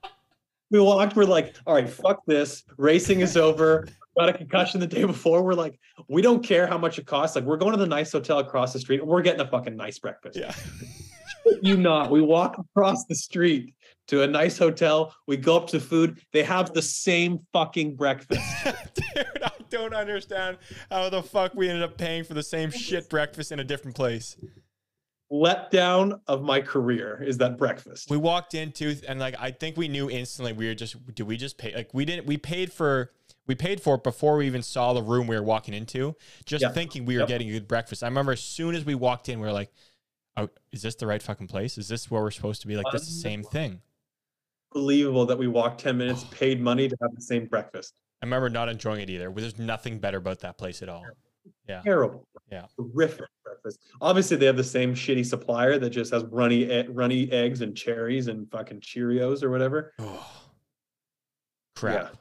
we 0.70 0.80
walked, 0.80 1.14
we're 1.14 1.24
like, 1.24 1.54
all 1.66 1.74
right, 1.74 1.88
fuck 1.88 2.22
this. 2.26 2.64
Racing 2.76 3.20
is 3.20 3.36
over. 3.36 3.86
Got 4.18 4.30
a 4.30 4.32
concussion 4.32 4.80
the 4.80 4.86
day 4.86 5.04
before. 5.04 5.44
We're 5.44 5.54
like, 5.54 5.78
we 6.08 6.22
don't 6.22 6.42
care 6.42 6.66
how 6.66 6.78
much 6.78 6.98
it 6.98 7.06
costs. 7.06 7.36
Like, 7.36 7.44
we're 7.44 7.56
going 7.56 7.72
to 7.72 7.78
the 7.78 7.86
nice 7.86 8.10
hotel 8.10 8.40
across 8.40 8.72
the 8.72 8.80
street 8.80 9.00
and 9.00 9.08
we're 9.08 9.22
getting 9.22 9.40
a 9.40 9.48
fucking 9.48 9.76
nice 9.76 9.98
breakfast. 9.98 10.36
yeah. 10.36 10.52
you 11.62 11.76
not. 11.76 12.10
We 12.10 12.20
walk 12.20 12.58
across 12.58 13.04
the 13.04 13.14
street 13.14 13.74
to 14.08 14.22
a 14.22 14.26
nice 14.26 14.58
hotel. 14.58 15.14
We 15.26 15.36
go 15.36 15.56
up 15.56 15.68
to 15.68 15.80
food. 15.80 16.20
They 16.32 16.42
have 16.42 16.72
the 16.72 16.82
same 16.82 17.38
fucking 17.52 17.96
breakfast. 17.96 18.42
Dude, 18.94 19.26
I 19.42 19.50
don't 19.70 19.94
understand 19.94 20.58
how 20.90 21.08
the 21.08 21.22
fuck 21.22 21.54
we 21.54 21.68
ended 21.68 21.82
up 21.82 21.96
paying 21.96 22.24
for 22.24 22.34
the 22.34 22.42
same 22.42 22.70
shit 22.70 23.08
breakfast 23.08 23.52
in 23.52 23.60
a 23.60 23.64
different 23.64 23.96
place. 23.96 24.36
Letdown 25.32 26.20
of 26.26 26.42
my 26.42 26.60
career 26.60 27.22
is 27.26 27.38
that 27.38 27.56
breakfast. 27.56 28.10
We 28.10 28.18
walked 28.18 28.52
into 28.54 28.94
and 29.08 29.18
like 29.18 29.34
I 29.40 29.50
think 29.50 29.78
we 29.78 29.88
knew 29.88 30.10
instantly 30.10 30.52
we 30.52 30.66
were 30.66 30.74
just 30.74 30.94
did 31.14 31.26
we 31.26 31.38
just 31.38 31.56
pay 31.56 31.74
like 31.74 31.88
we 31.94 32.04
didn't 32.04 32.26
we 32.26 32.36
paid 32.36 32.70
for 32.70 33.12
we 33.46 33.54
paid 33.54 33.80
for 33.80 33.94
it 33.94 34.02
before 34.04 34.36
we 34.36 34.46
even 34.46 34.62
saw 34.62 34.92
the 34.92 35.02
room 35.02 35.26
we 35.26 35.34
were 35.34 35.42
walking 35.42 35.72
into, 35.74 36.14
just 36.44 36.62
Yeah. 36.62 36.68
thinking 36.72 37.06
we 37.06 37.14
were 37.14 37.20
Yep. 37.20 37.28
getting 37.28 37.48
a 37.48 37.52
good 37.52 37.66
breakfast. 37.68 38.02
I 38.02 38.06
remember 38.08 38.32
as 38.32 38.40
soon 38.40 38.74
as 38.74 38.84
we 38.84 38.94
walked 38.94 39.28
in, 39.28 39.40
we 39.40 39.46
were 39.46 39.52
like, 39.52 39.72
oh, 40.36 40.48
is 40.70 40.82
this 40.82 40.94
the 40.96 41.06
right 41.06 41.20
fucking 41.22 41.48
place? 41.48 41.76
Is 41.78 41.88
this 41.88 42.10
where 42.10 42.22
we're 42.22 42.30
supposed 42.30 42.60
to 42.60 42.68
be? 42.68 42.76
Like 42.76 42.86
this 42.92 43.02
is 43.02 43.22
the 43.22 43.28
um, 43.28 43.32
same 43.32 43.42
thing. 43.42 43.80
Unbelievable 44.74 45.26
that 45.26 45.36
we 45.38 45.48
walked 45.48 45.80
10 45.80 45.96
minutes, 45.98 46.24
paid 46.30 46.60
money 46.60 46.88
to 46.88 46.96
have 47.02 47.14
the 47.14 47.20
same 47.20 47.46
breakfast. 47.46 47.94
I 48.22 48.26
remember 48.26 48.48
not 48.48 48.68
enjoying 48.68 49.00
it 49.02 49.10
either. 49.10 49.30
There's 49.30 49.58
nothing 49.58 49.98
better 49.98 50.18
about 50.18 50.40
that 50.40 50.56
place 50.56 50.82
at 50.82 50.88
all. 50.88 51.04
Yeah. 51.68 51.82
Terrible. 51.82 52.26
Yeah. 52.50 52.66
Terrific 52.78 53.26
breakfast. 53.44 53.80
Obviously, 54.00 54.36
they 54.36 54.46
have 54.46 54.56
the 54.56 54.64
same 54.64 54.94
shitty 54.94 55.26
supplier 55.26 55.78
that 55.78 55.90
just 55.90 56.12
has 56.12 56.24
runny 56.24 56.86
runny 56.88 57.30
eggs 57.32 57.60
and 57.60 57.76
cherries 57.76 58.28
and 58.28 58.50
fucking 58.50 58.80
Cheerios 58.80 59.42
or 59.42 59.50
whatever. 59.50 59.92
Oh, 59.98 60.26
crap. 61.76 62.16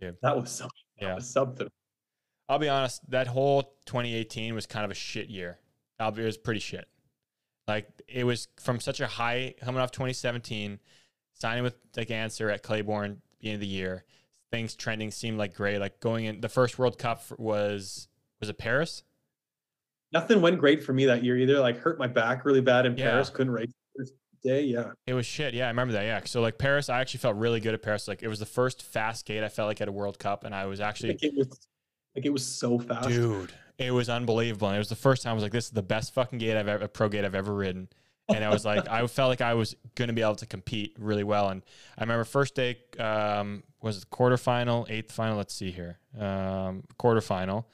Yeah, 0.00 0.12
That 0.22 0.36
was 0.40 0.50
something. 0.50 0.70
That 1.00 1.06
Yeah. 1.06 1.14
was 1.14 1.28
something. 1.30 1.68
I'll 2.48 2.58
be 2.58 2.68
honest, 2.68 3.08
that 3.10 3.26
whole 3.28 3.76
2018 3.86 4.54
was 4.54 4.66
kind 4.66 4.84
of 4.84 4.90
a 4.90 4.94
shit 4.94 5.28
year. 5.28 5.58
It 6.00 6.16
was 6.16 6.36
pretty 6.38 6.60
shit. 6.60 6.88
Like 7.68 7.88
it 8.08 8.24
was 8.24 8.48
from 8.60 8.80
such 8.80 9.00
a 9.00 9.06
high 9.06 9.54
coming 9.60 9.80
off 9.80 9.90
2017, 9.92 10.80
signing 11.34 11.62
with 11.62 11.76
like 11.96 12.10
Answer 12.10 12.50
at 12.50 12.62
Claiborne 12.62 13.20
end 13.42 13.54
of 13.54 13.60
the 13.60 13.66
year, 13.66 14.04
things 14.50 14.74
trending 14.74 15.10
seemed 15.10 15.38
like 15.38 15.54
great. 15.54 15.78
Like 15.78 16.00
going 16.00 16.24
in 16.24 16.40
the 16.40 16.48
first 16.48 16.78
World 16.78 16.98
Cup 16.98 17.22
was 17.38 18.08
was 18.40 18.48
it 18.48 18.58
Paris? 18.58 19.02
Nothing 20.12 20.40
went 20.40 20.58
great 20.58 20.82
for 20.84 20.92
me 20.92 21.06
that 21.06 21.24
year 21.24 21.36
either. 21.36 21.58
Like 21.60 21.78
hurt 21.78 21.98
my 21.98 22.06
back 22.06 22.44
really 22.44 22.60
bad 22.60 22.86
in 22.86 22.96
Yeah. 22.96 23.10
Paris. 23.10 23.30
Couldn't 23.30 23.52
race 23.52 23.72
the 23.96 24.02
first 24.02 24.12
day. 24.42 24.62
Yeah. 24.62 24.92
It 25.06 25.14
was 25.14 25.26
shit. 25.26 25.54
Yeah, 25.54 25.64
I 25.64 25.68
remember 25.68 25.92
that. 25.94 26.04
Yeah. 26.04 26.20
So 26.24 26.40
like 26.40 26.56
Paris, 26.56 26.88
I 26.88 27.00
actually 27.00 27.18
felt 27.18 27.36
really 27.36 27.60
good 27.60 27.74
at 27.74 27.82
Paris. 27.82 28.06
Like 28.06 28.22
it 28.22 28.28
was 28.28 28.38
the 28.38 28.46
first 28.46 28.82
fast 28.82 29.26
gate 29.26 29.42
I 29.42 29.48
felt 29.48 29.66
like 29.66 29.80
at 29.80 29.88
a 29.88 29.92
World 29.92 30.18
Cup, 30.18 30.44
and 30.44 30.54
I 30.54 30.66
was 30.66 30.80
actually 30.80 31.10
Like 31.10 31.22
it 31.24 31.34
was 31.36 31.48
like 32.14 32.24
it 32.26 32.30
was 32.30 32.46
so 32.46 32.78
fast. 32.78 33.08
Dude, 33.08 33.52
it 33.76 33.90
was 33.90 34.08
unbelievable. 34.08 34.68
And 34.68 34.76
it 34.76 34.78
was 34.78 34.88
the 34.88 34.94
first 34.96 35.22
time 35.24 35.32
I 35.32 35.34
was 35.34 35.42
like, 35.42 35.52
this 35.52 35.64
is 35.64 35.70
the 35.72 35.82
best 35.82 36.14
fucking 36.14 36.38
gate 36.38 36.56
I've 36.56 36.68
ever, 36.68 36.86
pro 36.86 37.08
gate 37.08 37.24
I've 37.24 37.34
ever 37.34 37.52
ridden. 37.52 37.88
And 38.28 38.42
I 38.42 38.48
was 38.48 38.64
like, 38.64 38.88
I 38.88 39.06
felt 39.06 39.28
like 39.28 39.42
I 39.42 39.54
was 39.54 39.76
going 39.94 40.08
to 40.08 40.14
be 40.14 40.22
able 40.22 40.36
to 40.36 40.46
compete 40.46 40.96
really 40.98 41.24
well. 41.24 41.50
And 41.50 41.62
I 41.98 42.02
remember 42.02 42.24
first 42.24 42.54
day 42.54 42.78
um, 42.98 43.62
was 43.82 43.98
it 43.98 44.10
quarterfinal, 44.10 44.90
eighth 44.90 45.12
final. 45.12 45.36
Let's 45.36 45.54
see 45.54 45.70
here, 45.70 45.98
um, 46.18 46.84
quarterfinal. 46.98 47.64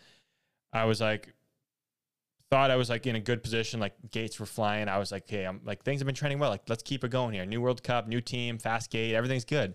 I 0.73 0.85
was 0.85 1.01
like, 1.01 1.35
thought 2.51 2.71
I 2.71 2.77
was 2.77 2.91
like 2.91 3.07
in 3.07 3.15
a 3.15 3.21
good 3.21 3.43
position. 3.43 3.81
Like 3.81 3.95
gates 4.11 4.41
were 4.41 4.47
flying. 4.47 4.89
I 4.89 4.99
was 4.99 5.13
like, 5.13 5.29
hey, 5.29 5.47
I'm 5.47 5.61
like 5.65 5.85
things 5.85 6.01
have 6.01 6.07
been 6.07 6.15
trending 6.15 6.39
well. 6.39 6.51
Like 6.51 6.69
let's 6.69 6.83
keep 6.83 7.05
it 7.05 7.11
going 7.11 7.33
here. 7.33 7.47
New 7.47 7.61
World 7.61 7.83
Cup, 7.83 8.09
new 8.09 8.21
team, 8.21 8.59
fast 8.59 8.91
gate, 8.91 9.15
everything's 9.15 9.45
good. 9.45 9.75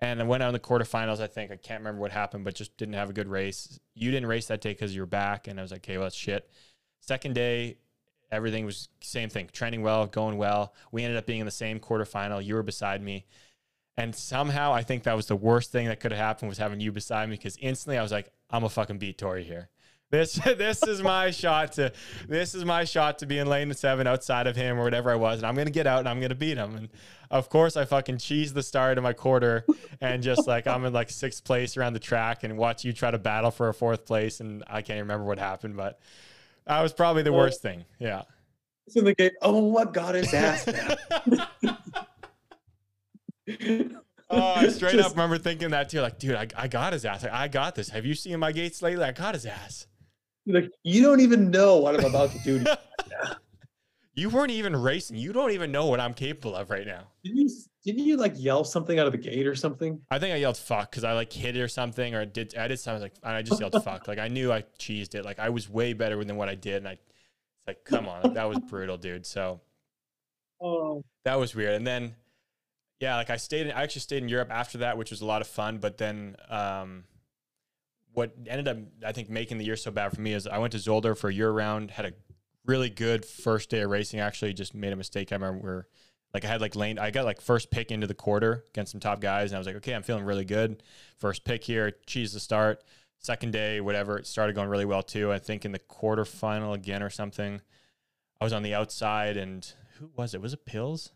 And 0.00 0.20
I 0.20 0.24
went 0.24 0.42
out 0.42 0.48
in 0.48 0.52
the 0.52 0.60
quarterfinals. 0.60 1.20
I 1.20 1.26
think 1.26 1.50
I 1.50 1.56
can't 1.56 1.80
remember 1.80 2.02
what 2.02 2.10
happened, 2.10 2.44
but 2.44 2.54
just 2.54 2.76
didn't 2.76 2.94
have 2.94 3.08
a 3.08 3.14
good 3.14 3.28
race. 3.28 3.80
You 3.94 4.10
didn't 4.10 4.28
race 4.28 4.46
that 4.48 4.60
day 4.60 4.72
because 4.72 4.94
you 4.94 5.00
were 5.00 5.06
back, 5.06 5.48
and 5.48 5.58
I 5.58 5.62
was 5.62 5.70
like, 5.70 5.80
okay, 5.80 5.96
well 5.96 6.04
that's 6.04 6.16
shit. 6.16 6.50
Second 7.00 7.34
day, 7.34 7.78
everything 8.30 8.64
was 8.64 8.88
same 9.00 9.28
thing, 9.28 9.48
trending 9.52 9.82
well, 9.82 10.06
going 10.06 10.36
well. 10.36 10.74
We 10.92 11.04
ended 11.04 11.18
up 11.18 11.26
being 11.26 11.40
in 11.40 11.46
the 11.46 11.52
same 11.52 11.80
quarterfinal. 11.80 12.44
You 12.44 12.54
were 12.54 12.62
beside 12.62 13.02
me, 13.02 13.26
and 13.96 14.14
somehow 14.14 14.72
I 14.72 14.82
think 14.82 15.04
that 15.04 15.16
was 15.16 15.26
the 15.26 15.36
worst 15.36 15.72
thing 15.72 15.86
that 15.86 16.00
could 16.00 16.12
have 16.12 16.20
happened 16.20 16.48
was 16.48 16.58
having 16.58 16.80
you 16.80 16.92
beside 16.92 17.28
me 17.28 17.36
because 17.36 17.56
instantly 17.60 17.98
I 17.98 18.02
was 18.02 18.12
like, 18.12 18.30
I'm 18.50 18.64
a 18.64 18.68
fucking 18.68 18.98
beat 18.98 19.18
Tory 19.18 19.44
here. 19.44 19.70
This 20.10 20.34
this 20.44 20.82
is 20.82 21.02
my 21.02 21.30
shot 21.32 21.72
to 21.72 21.92
this 22.28 22.54
is 22.54 22.64
my 22.64 22.84
shot 22.84 23.18
to 23.18 23.26
be 23.26 23.38
in 23.38 23.48
lane 23.48 23.72
seven 23.74 24.06
outside 24.06 24.46
of 24.46 24.56
him 24.56 24.78
or 24.78 24.84
whatever 24.84 25.10
I 25.10 25.16
was, 25.16 25.38
and 25.38 25.46
I'm 25.46 25.54
gonna 25.54 25.70
get 25.70 25.86
out 25.86 26.00
and 26.00 26.08
I'm 26.08 26.20
gonna 26.20 26.34
beat 26.34 26.56
him. 26.56 26.76
And 26.76 26.88
of 27.30 27.48
course, 27.48 27.76
I 27.76 27.84
fucking 27.84 28.18
cheese 28.18 28.52
the 28.52 28.62
start 28.62 28.98
of 28.98 29.04
my 29.04 29.12
quarter 29.12 29.64
and 30.00 30.22
just 30.22 30.46
like 30.46 30.66
I'm 30.66 30.84
in 30.84 30.92
like 30.92 31.10
sixth 31.10 31.44
place 31.44 31.76
around 31.76 31.94
the 31.94 31.98
track 31.98 32.44
and 32.44 32.56
watch 32.56 32.84
you 32.84 32.92
try 32.92 33.10
to 33.10 33.18
battle 33.18 33.50
for 33.50 33.68
a 33.68 33.74
fourth 33.74 34.04
place, 34.04 34.40
and 34.40 34.62
I 34.66 34.82
can't 34.82 34.98
even 34.98 35.08
remember 35.08 35.24
what 35.24 35.38
happened, 35.38 35.76
but 35.76 35.98
that 36.66 36.82
was 36.82 36.92
probably 36.92 37.22
the 37.22 37.30
oh. 37.30 37.36
worst 37.36 37.62
thing. 37.62 37.84
Yeah. 37.98 38.22
It's 38.86 38.96
in 38.96 39.04
the 39.04 39.14
gate. 39.14 39.32
Oh, 39.42 39.64
what 39.64 39.92
got 39.92 40.14
his 40.14 40.32
ass? 40.32 40.66
Oh, 44.28 44.54
I 44.56 44.68
straight 44.68 44.94
Just- 44.94 45.10
up 45.10 45.12
remember 45.12 45.38
thinking 45.38 45.70
that 45.70 45.88
too. 45.88 46.00
Like, 46.00 46.18
dude, 46.18 46.34
I, 46.34 46.48
I 46.56 46.68
got 46.68 46.92
his 46.92 47.04
ass. 47.04 47.22
Like, 47.22 47.32
I 47.32 47.48
got 47.48 47.74
this. 47.74 47.90
Have 47.90 48.04
you 48.04 48.14
seen 48.14 48.38
my 48.40 48.52
gates 48.52 48.82
lately? 48.82 49.04
I 49.04 49.12
got 49.12 49.34
his 49.34 49.46
ass. 49.46 49.86
Like 50.46 50.70
you 50.84 51.02
don't 51.02 51.20
even 51.20 51.50
know 51.50 51.76
what 51.76 51.98
I'm 51.98 52.04
about 52.04 52.30
to 52.32 52.38
do. 52.38 52.62
to 52.64 52.78
you. 53.10 53.34
You 54.14 54.30
weren't 54.30 54.52
even 54.52 54.74
racing. 54.74 55.16
You 55.16 55.32
don't 55.32 55.50
even 55.50 55.72
know 55.72 55.86
what 55.86 56.00
I'm 56.00 56.14
capable 56.14 56.54
of 56.54 56.70
right 56.70 56.86
now. 56.86 57.08
Didn't 57.24 57.38
you? 57.38 57.50
Didn't 57.86 58.04
you 58.04 58.18
like 58.18 58.34
yell 58.36 58.64
something 58.64 58.98
out 58.98 59.06
of 59.06 59.12
the 59.12 59.18
gate 59.18 59.46
or 59.46 59.54
something? 59.54 60.02
I 60.10 60.18
think 60.18 60.34
I 60.34 60.36
yelled 60.36 60.58
fuck 60.58 60.90
because 60.90 61.04
I 61.04 61.14
like 61.14 61.32
hit 61.32 61.56
it 61.56 61.60
or 61.60 61.68
something, 61.68 62.14
or 62.14 62.26
did 62.26 62.54
I 62.56 62.68
did 62.68 62.78
something 62.78 63.00
like 63.00 63.14
and 63.22 63.34
I 63.34 63.40
just 63.40 63.60
yelled 63.60 63.82
fuck. 63.84 64.06
Like 64.08 64.18
I 64.18 64.28
knew 64.28 64.52
I 64.52 64.64
cheesed 64.78 65.14
it. 65.14 65.24
Like 65.24 65.38
I 65.38 65.48
was 65.48 65.70
way 65.70 65.94
better 65.94 66.22
than 66.22 66.36
what 66.36 66.50
I 66.50 66.54
did, 66.54 66.76
and 66.76 66.88
I 66.88 66.92
it's 66.92 67.66
like, 67.66 67.84
come 67.84 68.06
on, 68.08 68.34
that 68.34 68.44
was 68.44 68.58
brutal, 68.58 68.98
dude. 68.98 69.24
So 69.24 69.60
Oh, 70.60 71.04
that 71.24 71.38
was 71.38 71.54
weird. 71.54 71.74
And 71.74 71.86
then, 71.86 72.14
yeah, 73.00 73.16
like 73.16 73.30
I 73.30 73.36
stayed. 73.36 73.66
In, 73.66 73.72
I 73.72 73.82
actually 73.82 74.00
stayed 74.02 74.22
in 74.22 74.28
Europe 74.28 74.50
after 74.50 74.78
that, 74.78 74.96
which 74.96 75.10
was 75.10 75.20
a 75.20 75.26
lot 75.26 75.42
of 75.42 75.48
fun. 75.48 75.78
But 75.78 75.98
then, 75.98 76.36
um, 76.48 77.04
what 78.12 78.34
ended 78.46 78.68
up, 78.68 78.78
I 79.04 79.12
think, 79.12 79.28
making 79.28 79.58
the 79.58 79.64
year 79.64 79.76
so 79.76 79.90
bad 79.90 80.12
for 80.12 80.20
me 80.20 80.32
is 80.32 80.46
I 80.46 80.58
went 80.58 80.72
to 80.72 80.78
Zolder 80.78 81.16
for 81.16 81.28
a 81.28 81.34
year 81.34 81.50
round. 81.50 81.90
Had 81.90 82.06
a 82.06 82.12
really 82.64 82.88
good 82.88 83.24
first 83.24 83.68
day 83.68 83.80
of 83.80 83.90
racing. 83.90 84.20
Actually, 84.20 84.54
just 84.54 84.74
made 84.74 84.92
a 84.92 84.96
mistake. 84.96 85.32
I 85.32 85.36
remember 85.36 85.58
where, 85.64 85.86
like, 86.36 86.44
I 86.44 86.48
had 86.48 86.60
like 86.60 86.76
lane. 86.76 86.98
I 86.98 87.10
got 87.10 87.24
like 87.24 87.40
first 87.40 87.70
pick 87.70 87.90
into 87.90 88.06
the 88.06 88.14
quarter 88.14 88.64
against 88.68 88.92
some 88.92 89.00
top 89.00 89.20
guys, 89.20 89.50
and 89.50 89.56
I 89.56 89.58
was 89.58 89.66
like, 89.66 89.76
okay, 89.76 89.94
I'm 89.94 90.02
feeling 90.02 90.24
really 90.24 90.44
good. 90.44 90.82
First 91.16 91.44
pick 91.44 91.64
here, 91.64 91.92
cheese 92.06 92.34
the 92.34 92.40
start. 92.40 92.84
Second 93.18 93.54
day, 93.54 93.80
whatever, 93.80 94.18
it 94.18 94.26
started 94.26 94.54
going 94.54 94.68
really 94.68 94.84
well 94.84 95.02
too. 95.02 95.32
I 95.32 95.38
think 95.38 95.64
in 95.64 95.72
the 95.72 95.78
quarterfinal 95.78 96.74
again 96.74 97.02
or 97.02 97.08
something. 97.08 97.62
I 98.38 98.44
was 98.44 98.52
on 98.52 98.62
the 98.62 98.74
outside, 98.74 99.38
and 99.38 99.66
who 99.98 100.10
was 100.14 100.34
it? 100.34 100.42
Was 100.42 100.52
it 100.52 100.66
Pills? 100.66 101.10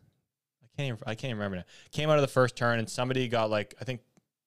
I 0.65 0.67
can't 0.75 0.87
even. 0.89 0.99
I 1.07 1.15
can't 1.15 1.31
even 1.31 1.37
remember 1.37 1.59
now. 1.59 1.65
Came 1.93 2.09
out 2.09 2.17
of 2.17 2.23
the 2.23 2.29
first 2.29 2.57
turn, 2.57 2.79
and 2.79 2.89
somebody 2.89 3.29
got 3.29 3.51
like 3.51 3.75
I 3.79 3.85
think 3.85 4.01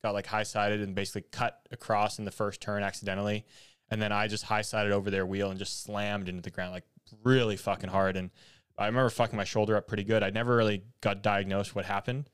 got 0.04 0.16
like 0.16 0.26
high 0.26 0.44
sided 0.44 0.82
and 0.82 0.96
basically 0.96 1.22
cut 1.32 1.60
across 1.72 2.18
in 2.18 2.26
the 2.26 2.32
first 2.32 2.62
turn 2.62 2.82
accidentally, 2.82 3.46
and 3.92 4.02
then 4.02 4.12
I 4.12 4.28
just 4.28 4.46
high 4.46 4.64
sided 4.64 4.92
over 4.92 5.12
their 5.12 5.28
wheel 5.28 5.52
and 5.52 5.60
just 5.60 5.84
slammed 5.84 6.28
into 6.28 6.42
the 6.42 6.50
ground 6.50 6.72
like 6.72 6.86
really 7.24 7.58
fucking 7.58 7.92
hard. 7.92 8.18
And 8.18 8.32
I 8.78 8.88
remember 8.88 9.10
fucking 9.10 9.38
my 9.38 9.44
shoulder 9.44 9.76
up 9.78 9.88
pretty 9.88 10.04
good. 10.04 10.24
I 10.24 10.30
never 10.30 10.56
really 10.56 10.84
got 11.02 11.22
diagnosed 11.22 11.76
what 11.76 11.86
happened, 11.86 12.30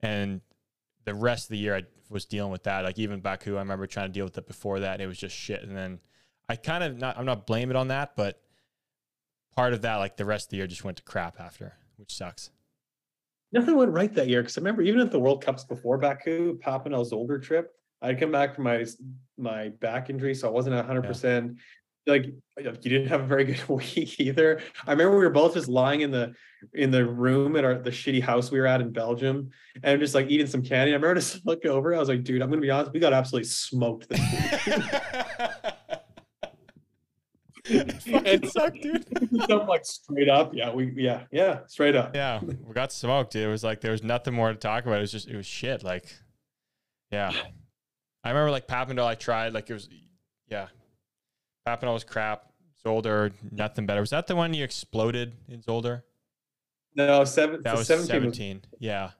and 0.00 0.40
the 1.04 1.14
rest 1.14 1.46
of 1.46 1.50
the 1.50 1.58
year 1.58 1.76
I 1.76 1.82
was 2.10 2.24
dealing 2.24 2.52
with 2.52 2.64
that. 2.64 2.84
Like 2.84 2.98
even 2.98 3.20
Baku, 3.20 3.56
I 3.56 3.60
remember 3.60 3.86
trying 3.86 4.08
to 4.08 4.12
deal 4.12 4.24
with 4.24 4.36
it 4.36 4.46
before 4.46 4.80
that. 4.80 4.94
And 4.94 5.02
it 5.02 5.06
was 5.06 5.18
just 5.18 5.34
shit, 5.36 5.62
and 5.62 5.76
then 5.76 6.00
I 6.48 6.56
kind 6.56 6.84
of 6.84 6.98
not. 6.98 7.18
I'm 7.18 7.26
not 7.26 7.46
blaming 7.46 7.70
it 7.70 7.76
on 7.76 7.88
that, 7.88 8.16
but 8.16 8.40
part 9.54 9.72
of 9.72 9.82
that, 9.82 9.96
like 9.96 10.16
the 10.16 10.24
rest 10.24 10.46
of 10.46 10.50
the 10.50 10.56
year, 10.58 10.66
just 10.66 10.84
went 10.84 10.98
to 10.98 11.02
crap 11.02 11.40
after, 11.40 11.74
which 11.96 12.14
sucks. 12.14 12.50
nothing 13.52 13.76
went 13.76 13.92
right 13.92 14.12
that 14.14 14.28
year 14.28 14.42
because 14.42 14.58
I 14.58 14.60
remember 14.60 14.82
even 14.82 15.00
at 15.00 15.10
the 15.10 15.18
World 15.18 15.42
Cups 15.42 15.64
before 15.64 15.98
Baku, 15.98 16.58
Papendal, 16.58 17.10
Zolder 17.10 17.42
trip, 17.42 17.72
I'd 18.02 18.20
come 18.20 18.30
back 18.30 18.54
from 18.54 18.64
my 18.64 18.84
my 19.36 19.70
back 19.80 20.10
injury, 20.10 20.34
so 20.34 20.48
I 20.48 20.50
wasn't 20.50 20.76
hundred 20.84 21.02
percent. 21.02 21.56
Like 22.08 22.26
you 22.56 22.90
didn't 22.90 23.08
have 23.08 23.20
a 23.20 23.26
very 23.26 23.44
good 23.44 23.68
week 23.68 24.18
either. 24.18 24.60
I 24.86 24.92
remember 24.92 25.18
we 25.18 25.24
were 25.24 25.30
both 25.30 25.54
just 25.54 25.68
lying 25.68 26.00
in 26.00 26.10
the 26.10 26.34
in 26.74 26.90
the 26.90 27.06
room 27.06 27.54
at 27.56 27.64
our 27.64 27.78
the 27.78 27.90
shitty 27.90 28.22
house 28.22 28.50
we 28.50 28.58
were 28.58 28.66
at 28.66 28.80
in 28.80 28.92
Belgium, 28.92 29.50
and 29.82 30.00
just 30.00 30.14
like 30.14 30.28
eating 30.30 30.46
some 30.46 30.62
candy. 30.62 30.92
I 30.92 30.96
remember 30.96 31.14
just 31.20 31.46
look 31.46 31.64
over. 31.64 31.94
I 31.94 31.98
was 31.98 32.08
like, 32.08 32.24
dude, 32.24 32.42
I'm 32.42 32.50
gonna 32.50 32.62
be 32.62 32.70
honest, 32.70 32.92
we 32.92 33.00
got 33.00 33.12
absolutely 33.12 33.48
smoked 33.48 34.08
this 34.08 34.20
week. 34.20 34.84
it 37.70 38.50
sucked, 38.50 38.82
dude. 38.82 39.06
I'm 39.50 39.66
like 39.66 39.84
straight 39.84 40.28
up, 40.28 40.54
yeah, 40.54 40.72
we 40.72 40.92
yeah 40.96 41.24
yeah 41.30 41.60
straight 41.66 41.94
up. 41.94 42.14
Yeah, 42.14 42.40
we 42.42 42.72
got 42.72 42.92
smoked. 42.92 43.32
Dude. 43.32 43.44
It 43.44 43.48
was 43.48 43.62
like 43.62 43.80
there 43.80 43.92
was 43.92 44.02
nothing 44.02 44.34
more 44.34 44.50
to 44.50 44.58
talk 44.58 44.84
about. 44.86 44.98
It 44.98 45.02
was 45.02 45.12
just 45.12 45.28
it 45.28 45.36
was 45.36 45.46
shit. 45.46 45.82
Like, 45.84 46.06
yeah, 47.12 47.32
I 48.24 48.30
remember 48.30 48.50
like 48.50 48.66
Papendal. 48.66 49.04
I 49.04 49.14
tried 49.14 49.52
like 49.52 49.68
it 49.68 49.74
was, 49.74 49.88
yeah, 50.48 50.68
Papendal 51.68 51.92
was 51.94 52.04
crap. 52.04 52.44
Zolder, 52.84 53.32
nothing 53.50 53.86
better. 53.86 54.00
Was 54.00 54.10
that 54.10 54.26
the 54.28 54.36
one 54.36 54.54
you 54.54 54.62
exploded 54.64 55.34
in 55.48 55.60
Zolder? 55.62 56.02
No, 56.94 57.24
seven, 57.24 57.60
That 57.62 57.76
was 57.76 57.86
17, 57.88 58.06
17. 58.08 58.60
was- 58.70 58.80
Yeah. 58.80 59.10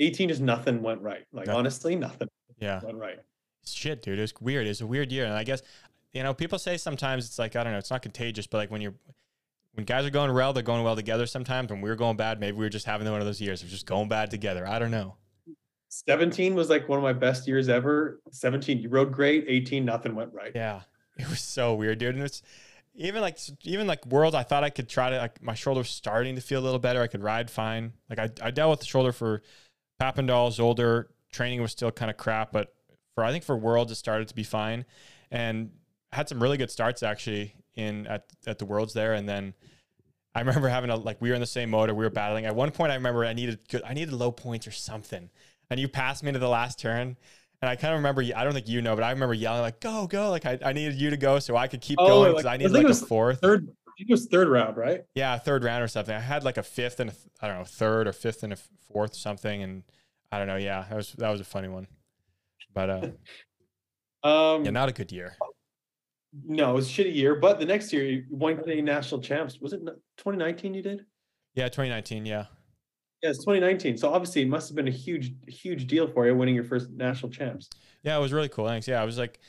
18 0.00 0.28
just 0.28 0.40
nothing 0.40 0.80
went 0.82 1.00
right. 1.02 1.26
Like 1.32 1.46
Nothing. 1.46 1.58
honestly, 1.58 1.96
nothing 1.96 2.28
Yeah. 2.60 2.80
went 2.84 2.96
right. 2.98 3.18
Shit, 3.66 4.00
dude. 4.02 4.18
It 4.18 4.22
was 4.22 4.32
weird. 4.40 4.66
It 4.66 4.70
was 4.70 4.80
a 4.80 4.86
weird 4.86 5.10
year. 5.12 5.24
And 5.24 5.34
I 5.34 5.42
guess, 5.44 5.60
you 6.12 6.22
know, 6.22 6.32
people 6.32 6.58
say 6.58 6.76
sometimes 6.76 7.26
it's 7.26 7.38
like, 7.38 7.56
I 7.56 7.64
don't 7.64 7.72
know, 7.72 7.78
it's 7.78 7.90
not 7.90 8.02
contagious, 8.02 8.46
but 8.46 8.58
like 8.58 8.70
when 8.70 8.80
you're, 8.80 8.94
when 9.72 9.84
guys 9.84 10.06
are 10.06 10.10
going 10.10 10.32
well, 10.32 10.52
they're 10.52 10.62
going 10.62 10.84
well 10.84 10.94
together 10.96 11.26
sometimes. 11.26 11.70
When 11.70 11.80
we 11.80 11.90
were 11.90 11.96
going 11.96 12.16
bad, 12.16 12.38
maybe 12.40 12.56
we 12.56 12.64
were 12.64 12.70
just 12.70 12.86
having 12.86 13.10
one 13.10 13.20
of 13.20 13.26
those 13.26 13.40
years 13.40 13.62
of 13.62 13.68
just 13.68 13.86
going 13.86 14.08
bad 14.08 14.30
together. 14.30 14.66
I 14.66 14.78
don't 14.78 14.90
know. 14.92 15.16
17 15.88 16.54
was 16.54 16.70
like 16.70 16.88
one 16.88 16.98
of 16.98 17.02
my 17.02 17.12
best 17.12 17.46
years 17.48 17.68
ever. 17.68 18.20
17, 18.30 18.78
you 18.78 18.88
rode 18.88 19.12
great. 19.12 19.44
18, 19.48 19.84
nothing 19.84 20.14
went 20.14 20.32
right. 20.32 20.52
Yeah. 20.54 20.82
It 21.22 21.28
was 21.28 21.40
so 21.40 21.74
weird, 21.74 21.98
dude. 21.98 22.14
And 22.14 22.24
it's 22.24 22.42
even 22.94 23.20
like 23.20 23.38
even 23.64 23.86
like 23.86 24.04
worlds, 24.06 24.34
I 24.34 24.42
thought 24.42 24.64
I 24.64 24.70
could 24.70 24.88
try 24.88 25.10
to 25.10 25.18
like 25.18 25.42
my 25.42 25.54
shoulder 25.54 25.78
was 25.78 25.88
starting 25.88 26.36
to 26.36 26.40
feel 26.40 26.60
a 26.60 26.64
little 26.64 26.78
better. 26.78 27.02
I 27.02 27.06
could 27.06 27.22
ride 27.22 27.50
fine. 27.50 27.92
Like 28.08 28.18
I, 28.18 28.30
I 28.42 28.50
dealt 28.50 28.70
with 28.70 28.80
the 28.80 28.86
shoulder 28.86 29.12
for 29.12 29.42
Papendal, 30.00 30.50
Zolder. 30.50 31.06
Training 31.32 31.60
was 31.60 31.72
still 31.72 31.90
kind 31.90 32.10
of 32.10 32.16
crap, 32.16 32.52
but 32.52 32.74
for 33.14 33.24
I 33.24 33.32
think 33.32 33.44
for 33.44 33.56
worlds 33.56 33.92
it 33.92 33.96
started 33.96 34.28
to 34.28 34.34
be 34.34 34.44
fine. 34.44 34.84
And 35.30 35.70
had 36.12 36.28
some 36.28 36.42
really 36.42 36.56
good 36.56 36.70
starts 36.70 37.02
actually 37.02 37.54
in 37.74 38.06
at, 38.06 38.24
at 38.46 38.58
the 38.58 38.64
worlds 38.64 38.94
there. 38.94 39.14
And 39.14 39.28
then 39.28 39.54
I 40.34 40.40
remember 40.42 40.68
having 40.68 40.90
a 40.90 40.96
like 40.96 41.20
we 41.20 41.28
were 41.30 41.34
in 41.34 41.40
the 41.40 41.46
same 41.46 41.70
motor, 41.70 41.94
we 41.94 42.04
were 42.04 42.10
battling. 42.10 42.46
At 42.46 42.56
one 42.56 42.70
point 42.70 42.92
I 42.92 42.96
remember 42.96 43.24
I 43.24 43.32
needed 43.32 43.60
I 43.86 43.94
needed 43.94 44.12
low 44.12 44.32
points 44.32 44.66
or 44.66 44.72
something. 44.72 45.30
And 45.70 45.78
you 45.78 45.88
passed 45.88 46.22
me 46.22 46.32
to 46.32 46.38
the 46.38 46.48
last 46.48 46.78
turn. 46.78 47.16
And 47.60 47.68
I 47.68 47.74
kind 47.76 47.92
of 47.92 47.98
remember, 47.98 48.22
I 48.36 48.44
don't 48.44 48.52
think 48.52 48.68
you 48.68 48.80
know, 48.82 48.94
but 48.94 49.02
I 49.02 49.10
remember 49.10 49.34
yelling 49.34 49.62
like, 49.62 49.80
"Go, 49.80 50.06
go!" 50.06 50.30
Like 50.30 50.46
I, 50.46 50.58
I 50.64 50.72
needed 50.72 50.94
you 50.94 51.10
to 51.10 51.16
go 51.16 51.38
so 51.40 51.56
I 51.56 51.66
could 51.66 51.80
keep 51.80 51.98
Oh, 52.00 52.06
going 52.06 52.20
like- 52.32 52.36
because 52.36 52.46
I 52.46 52.54
I 52.54 52.56
needed 52.56 52.72
think 52.72 52.84
like 52.86 52.92
a 52.94 53.06
fourth. 53.06 53.40
Third, 53.40 53.64
I 53.68 53.90
think 53.98 54.10
it 54.10 54.12
was 54.12 54.26
third 54.26 54.48
round, 54.48 54.76
right? 54.76 55.00
Yeah, 55.16 55.36
third 55.38 55.64
round 55.64 55.82
or 55.82 55.88
something. 55.88 56.14
I 56.14 56.20
had 56.20 56.44
like 56.44 56.56
a 56.56 56.62
fifth 56.62 57.00
and 57.00 57.10
a, 57.10 57.14
I 57.42 57.48
don't 57.48 57.58
know, 57.58 57.64
third 57.64 58.06
or 58.06 58.12
fifth 58.12 58.44
and 58.44 58.52
a 58.52 58.56
fourth 58.92 59.12
or 59.12 59.16
something, 59.16 59.60
and 59.62 59.82
I 60.30 60.38
don't 60.38 60.46
know. 60.46 60.56
Yeah, 60.56 60.84
that 60.88 60.94
was 60.96 61.12
that 61.14 61.30
was 61.30 61.40
a 61.40 61.44
funny 61.44 61.68
one, 61.68 61.88
but 62.74 62.90
uh, 62.90 63.08
Um, 64.28 64.64
yeah, 64.64 64.70
not 64.72 64.88
a 64.88 64.92
good 64.92 65.10
year. 65.12 65.36
no, 66.44 66.70
it 66.70 66.74
was 66.74 66.88
a 66.88 66.92
shitty 66.92 67.14
year. 67.14 67.34
But 67.36 67.58
the 67.60 67.66
next 67.66 67.92
year, 67.92 68.04
you 68.04 68.24
won 68.30 68.60
the 68.66 68.82
national 68.82 69.20
champs. 69.20 69.58
Was 69.60 69.72
it 69.72 69.78
2019 70.18 70.74
you 70.74 70.82
did? 70.82 71.06
Yeah, 71.54 71.64
2019. 71.66 72.24
Yeah, 72.26 72.46
Yeah, 73.22 73.30
it's 73.30 73.40
2019. 73.40 73.98
So 73.98 74.12
obviously, 74.12 74.42
it 74.42 74.48
must 74.48 74.68
have 74.68 74.76
been 74.76 74.88
a 74.88 74.92
huge, 74.92 75.32
huge 75.48 75.86
deal 75.86 76.06
for 76.06 76.26
you 76.26 76.34
winning 76.34 76.54
your 76.54 76.64
first 76.64 76.90
national 76.90 77.32
champs. 77.32 77.68
yeah, 78.02 78.16
it 78.16 78.20
was 78.20 78.32
really 78.32 78.48
cool. 78.48 78.66
Thanks. 78.66 78.86
Yeah, 78.86 79.02
I 79.02 79.04
was 79.04 79.18
like, 79.18 79.40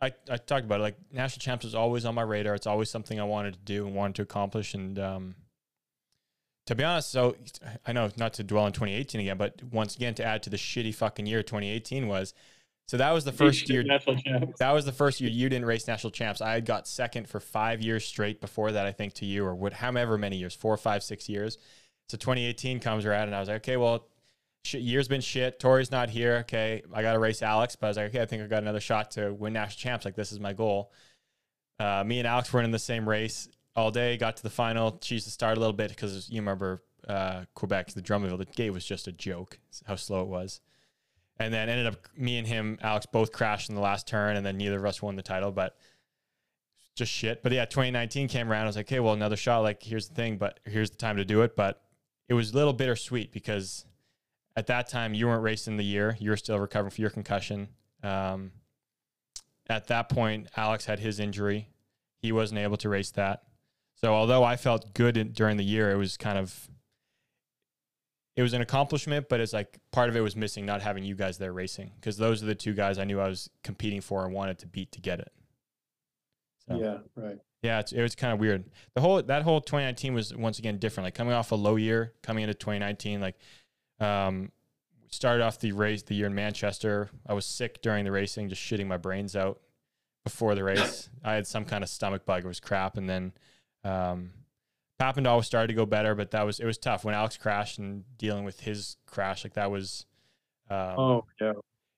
I 0.00 0.12
I 0.30 0.36
talked 0.36 0.64
about 0.64 0.80
it. 0.80 0.82
Like 0.82 0.96
national 1.12 1.40
champs 1.40 1.64
was 1.64 1.74
always 1.74 2.04
on 2.04 2.14
my 2.14 2.22
radar. 2.22 2.54
It's 2.54 2.66
always 2.66 2.90
something 2.90 3.20
I 3.20 3.24
wanted 3.24 3.54
to 3.54 3.60
do 3.60 3.86
and 3.86 3.94
wanted 3.94 4.16
to 4.16 4.22
accomplish. 4.22 4.74
And 4.74 4.98
um, 4.98 5.34
to 6.66 6.74
be 6.74 6.84
honest, 6.84 7.10
so 7.10 7.36
I 7.86 7.92
know 7.92 8.10
not 8.16 8.34
to 8.34 8.44
dwell 8.44 8.64
on 8.64 8.72
2018 8.72 9.20
again, 9.20 9.36
but 9.36 9.62
once 9.62 9.96
again 9.96 10.14
to 10.14 10.24
add 10.24 10.42
to 10.44 10.50
the 10.50 10.56
shitty 10.56 10.94
fucking 10.94 11.26
year 11.26 11.42
2018 11.42 12.08
was. 12.08 12.34
So 12.86 12.96
that 12.96 13.10
was 13.12 13.26
the 13.26 13.32
first 13.32 13.68
year 13.68 13.82
national 13.82 14.16
champs. 14.16 14.58
That 14.60 14.72
was 14.72 14.86
the 14.86 14.92
first 14.92 15.20
year 15.20 15.28
you 15.28 15.50
didn't 15.50 15.66
race 15.66 15.86
national 15.86 16.10
champs. 16.10 16.40
I 16.40 16.52
had 16.52 16.64
got 16.64 16.88
second 16.88 17.28
for 17.28 17.38
five 17.38 17.82
years 17.82 18.06
straight 18.06 18.40
before 18.40 18.72
that, 18.72 18.86
I 18.86 18.92
think, 18.92 19.12
to 19.14 19.26
you, 19.26 19.44
or 19.44 19.54
what, 19.54 19.74
however 19.74 20.16
many 20.16 20.38
years, 20.38 20.54
four, 20.54 20.74
five, 20.78 21.02
six 21.02 21.28
years. 21.28 21.58
So 22.08 22.16
2018 22.16 22.80
comes 22.80 23.04
around, 23.04 23.24
and 23.24 23.34
I 23.34 23.40
was 23.40 23.48
like, 23.48 23.58
okay, 23.58 23.76
well, 23.76 24.06
year's 24.72 25.08
been 25.08 25.20
shit. 25.20 25.60
Tory's 25.60 25.90
not 25.90 26.10
here. 26.10 26.38
Okay, 26.38 26.82
I 26.92 27.02
got 27.02 27.12
to 27.12 27.18
race 27.18 27.42
Alex, 27.42 27.76
but 27.76 27.86
I 27.86 27.90
was 27.90 27.96
like, 27.96 28.06
okay, 28.08 28.22
I 28.22 28.26
think 28.26 28.42
I 28.42 28.46
got 28.46 28.62
another 28.62 28.80
shot 28.80 29.12
to 29.12 29.32
win 29.32 29.52
national 29.52 29.78
champs. 29.78 30.04
Like 30.04 30.14
this 30.14 30.32
is 30.32 30.40
my 30.40 30.52
goal. 30.52 30.92
Uh, 31.78 32.02
me 32.04 32.18
and 32.18 32.26
Alex 32.26 32.52
were 32.52 32.62
in 32.62 32.70
the 32.70 32.78
same 32.78 33.08
race 33.08 33.48
all 33.76 33.90
day. 33.90 34.16
Got 34.16 34.36
to 34.38 34.42
the 34.42 34.50
final. 34.50 34.92
Cheese 34.98 35.24
to 35.24 35.30
start 35.30 35.56
a 35.56 35.60
little 35.60 35.74
bit 35.74 35.90
because 35.90 36.28
you 36.30 36.40
remember 36.40 36.82
uh, 37.06 37.44
Quebec, 37.54 37.92
the 37.92 38.02
Drummondville. 38.02 38.38
The 38.38 38.46
gate 38.46 38.70
was 38.70 38.84
just 38.84 39.06
a 39.06 39.12
joke. 39.12 39.58
How 39.86 39.96
slow 39.96 40.22
it 40.22 40.28
was. 40.28 40.60
And 41.38 41.54
then 41.54 41.68
ended 41.68 41.86
up 41.86 41.96
me 42.16 42.38
and 42.38 42.46
him, 42.46 42.78
Alex, 42.82 43.06
both 43.06 43.30
crashed 43.30 43.68
in 43.68 43.76
the 43.76 43.80
last 43.80 44.08
turn, 44.08 44.36
and 44.36 44.44
then 44.44 44.56
neither 44.56 44.78
of 44.78 44.84
us 44.84 45.00
won 45.00 45.14
the 45.14 45.22
title. 45.22 45.52
But 45.52 45.76
just 46.96 47.12
shit. 47.12 47.44
But 47.44 47.52
yeah, 47.52 47.64
2019 47.64 48.26
came 48.26 48.50
around. 48.50 48.64
I 48.64 48.66
was 48.66 48.76
like, 48.76 48.86
okay, 48.86 48.98
well, 48.98 49.14
another 49.14 49.36
shot. 49.36 49.60
Like, 49.60 49.80
here's 49.82 50.08
the 50.08 50.14
thing, 50.16 50.36
but 50.36 50.58
here's 50.64 50.90
the 50.90 50.96
time 50.96 51.16
to 51.18 51.24
do 51.24 51.42
it. 51.42 51.54
But 51.54 51.80
it 52.28 52.34
was 52.34 52.52
a 52.52 52.56
little 52.56 52.72
bittersweet 52.72 53.32
because 53.32 53.84
at 54.56 54.66
that 54.66 54.88
time 54.88 55.14
you 55.14 55.26
weren't 55.26 55.42
racing 55.42 55.76
the 55.76 55.84
year. 55.84 56.16
You 56.20 56.30
were 56.30 56.36
still 56.36 56.58
recovering 56.58 56.90
from 56.90 57.02
your 57.02 57.10
concussion. 57.10 57.68
Um, 58.02 58.52
at 59.68 59.86
that 59.88 60.08
point, 60.08 60.48
Alex 60.56 60.86
had 60.86 60.98
his 60.98 61.20
injury. 61.20 61.68
He 62.20 62.32
wasn't 62.32 62.60
able 62.60 62.76
to 62.78 62.88
race 62.88 63.10
that. 63.12 63.42
So 63.94 64.14
although 64.14 64.44
I 64.44 64.56
felt 64.56 64.94
good 64.94 65.16
in, 65.16 65.32
during 65.32 65.56
the 65.56 65.64
year, 65.64 65.90
it 65.90 65.96
was 65.96 66.16
kind 66.16 66.38
of 66.38 66.68
it 68.36 68.42
was 68.42 68.52
an 68.52 68.60
accomplishment, 68.60 69.28
but 69.28 69.40
it's 69.40 69.52
like 69.52 69.78
part 69.90 70.08
of 70.08 70.14
it 70.14 70.20
was 70.20 70.36
missing 70.36 70.64
not 70.64 70.80
having 70.80 71.02
you 71.02 71.16
guys 71.16 71.38
there 71.38 71.52
racing 71.52 71.90
because 71.96 72.16
those 72.16 72.40
are 72.40 72.46
the 72.46 72.54
two 72.54 72.72
guys 72.72 72.96
I 72.96 73.02
knew 73.02 73.18
I 73.18 73.26
was 73.26 73.50
competing 73.64 74.00
for 74.00 74.24
and 74.24 74.32
wanted 74.32 74.60
to 74.60 74.68
beat 74.68 74.92
to 74.92 75.00
get 75.00 75.18
it. 75.18 75.32
So, 76.68 76.78
Yeah, 76.78 76.98
right. 77.16 77.38
Yeah, 77.62 77.80
it's, 77.80 77.92
it 77.92 78.02
was 78.02 78.14
kind 78.14 78.32
of 78.32 78.38
weird. 78.38 78.64
The 78.94 79.00
whole 79.00 79.22
that 79.22 79.42
whole 79.42 79.60
2019 79.60 80.14
was 80.14 80.34
once 80.34 80.58
again 80.58 80.78
different. 80.78 81.06
Like 81.06 81.14
coming 81.14 81.32
off 81.34 81.50
a 81.52 81.56
low 81.56 81.76
year, 81.76 82.14
coming 82.22 82.44
into 82.44 82.54
2019, 82.54 83.20
like 83.20 83.36
um, 84.00 84.52
started 85.10 85.42
off 85.42 85.58
the 85.58 85.72
race 85.72 86.02
the 86.02 86.14
year 86.14 86.26
in 86.26 86.34
Manchester. 86.34 87.10
I 87.26 87.34
was 87.34 87.46
sick 87.46 87.82
during 87.82 88.04
the 88.04 88.12
racing, 88.12 88.48
just 88.48 88.62
shitting 88.62 88.86
my 88.86 88.96
brains 88.96 89.34
out 89.34 89.60
before 90.24 90.54
the 90.54 90.62
race. 90.62 91.10
I 91.24 91.34
had 91.34 91.46
some 91.46 91.64
kind 91.64 91.82
of 91.82 91.90
stomach 91.90 92.24
bug. 92.24 92.44
It 92.44 92.48
was 92.48 92.60
crap, 92.60 92.96
and 92.96 93.08
then 93.08 93.32
um, 93.82 94.30
Papendal 95.00 95.44
started 95.44 95.68
to 95.68 95.74
go 95.74 95.86
better, 95.86 96.14
but 96.14 96.30
that 96.30 96.42
was 96.42 96.60
it 96.60 96.64
was 96.66 96.78
tough 96.78 97.04
when 97.04 97.14
Alex 97.14 97.36
crashed 97.36 97.78
and 97.78 98.04
dealing 98.18 98.44
with 98.44 98.60
his 98.60 98.96
crash. 99.06 99.44
Like 99.44 99.54
that 99.54 99.70
was 99.70 100.06
um, 100.70 100.94
Oh 100.98 101.24
yeah. 101.40 101.52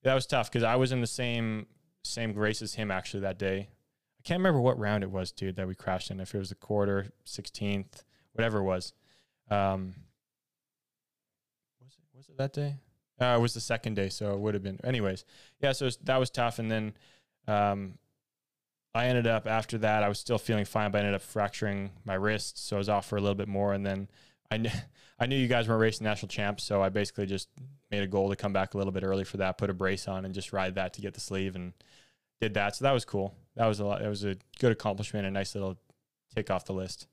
that 0.04 0.14
was 0.14 0.26
tough 0.26 0.50
because 0.50 0.62
I 0.62 0.76
was 0.76 0.92
in 0.92 1.00
the 1.00 1.06
same 1.06 1.66
same 2.02 2.32
race 2.32 2.62
as 2.62 2.74
him 2.74 2.90
actually 2.90 3.20
that 3.20 3.38
day. 3.38 3.68
I 4.20 4.22
can't 4.22 4.38
remember 4.38 4.60
what 4.60 4.78
round 4.78 5.02
it 5.02 5.10
was, 5.10 5.32
dude, 5.32 5.56
that 5.56 5.66
we 5.66 5.74
crashed 5.74 6.10
in. 6.10 6.20
If 6.20 6.34
it 6.34 6.38
was 6.38 6.51
the 6.51 6.55
quarter, 6.55 7.10
sixteenth, 7.24 8.05
whatever 8.34 8.59
it 8.59 8.64
was. 8.64 8.92
Um, 9.51 9.94
was 11.80 11.97
it 11.98 12.16
was 12.16 12.28
it 12.28 12.36
that 12.36 12.52
day? 12.52 12.76
Uh, 13.18 13.36
it 13.38 13.40
was 13.40 13.55
the 13.55 13.60
second 13.60 13.94
day, 13.94 14.09
so 14.10 14.32
it 14.34 14.38
would 14.40 14.55
have 14.55 14.62
been. 14.62 14.78
Anyways, 14.84 15.24
yeah. 15.60 15.72
So 15.72 15.86
was- 15.86 15.97
that 16.05 16.18
was 16.18 16.28
tough, 16.28 16.59
and 16.59 16.70
then 16.70 16.92
um, 17.48 17.94
I 18.94 19.06
ended 19.06 19.26
up 19.26 19.47
after 19.47 19.78
that. 19.78 20.02
I 20.02 20.09
was 20.09 20.18
still 20.18 20.38
feeling 20.38 20.66
fine, 20.66 20.90
but 20.90 20.98
I 20.98 21.01
ended 21.01 21.14
up 21.14 21.22
fracturing 21.22 21.90
my 22.05 22.14
wrist, 22.14 22.66
so 22.66 22.76
I 22.76 22.78
was 22.78 22.88
off 22.90 23.06
for 23.06 23.16
a 23.16 23.20
little 23.20 23.34
bit 23.34 23.48
more. 23.48 23.72
And 23.72 23.86
then 23.86 24.09
I 24.51 24.59
knew 24.59 24.70
I 25.18 25.26
knew 25.26 25.36
you 25.36 25.48
guys 25.48 25.66
weren't 25.66 25.80
racing 25.80 26.05
national 26.05 26.28
champs, 26.28 26.62
so 26.64 26.82
I 26.82 26.90
basically 26.90 27.26
just 27.26 27.48
made 27.90 28.02
a 28.02 28.06
goal 28.06 28.28
to 28.28 28.36
come 28.36 28.52
back 28.52 28.74
a 28.74 28.78
little 28.78 28.92
bit 28.92 29.02
early 29.02 29.24
for 29.24 29.38
that, 29.38 29.56
put 29.59 29.70
a 29.70 29.74
brace 29.74 30.09
on, 30.09 30.24
and 30.26 30.34
just 30.34 30.52
ride 30.52 30.74
that 30.74 30.92
to 30.94 31.01
get 31.01 31.14
the 31.14 31.20
sleeve, 31.20 31.56
and 31.56 31.72
did 32.40 32.54
that. 32.54 32.76
So 32.76 32.84
that 32.84 32.92
was 32.92 33.04
cool. 33.04 33.34
That 33.56 33.66
was 33.66 33.80
a 33.80 33.84
lot. 33.84 34.02
It 34.02 34.08
was 34.08 34.24
a 34.24 34.36
good 34.58 34.72
accomplishment, 34.72 35.26
a 35.26 35.30
nice 35.30 35.54
little 35.54 35.78
tick 36.34 36.50
off 36.50 36.64
the 36.64 36.72
list. 36.72 37.06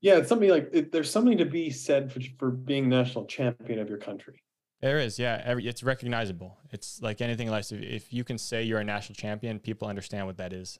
Yeah, 0.00 0.18
it's 0.18 0.28
something 0.28 0.50
like 0.50 0.68
it, 0.72 0.92
there's 0.92 1.10
something 1.10 1.38
to 1.38 1.46
be 1.46 1.70
said 1.70 2.12
for, 2.12 2.20
for 2.38 2.50
being 2.50 2.88
national 2.88 3.24
champion 3.24 3.78
of 3.78 3.88
your 3.88 3.98
country. 3.98 4.42
There 4.80 4.98
is, 4.98 5.18
yeah. 5.18 5.40
Every, 5.44 5.66
it's 5.66 5.82
recognizable. 5.82 6.58
It's 6.70 7.00
like 7.00 7.22
anything 7.22 7.48
else. 7.48 7.72
If, 7.72 7.82
if 7.82 8.12
you 8.12 8.24
can 8.24 8.36
say 8.36 8.62
you're 8.62 8.80
a 8.80 8.84
national 8.84 9.16
champion, 9.16 9.58
people 9.58 9.88
understand 9.88 10.26
what 10.26 10.36
that 10.36 10.52
is. 10.52 10.78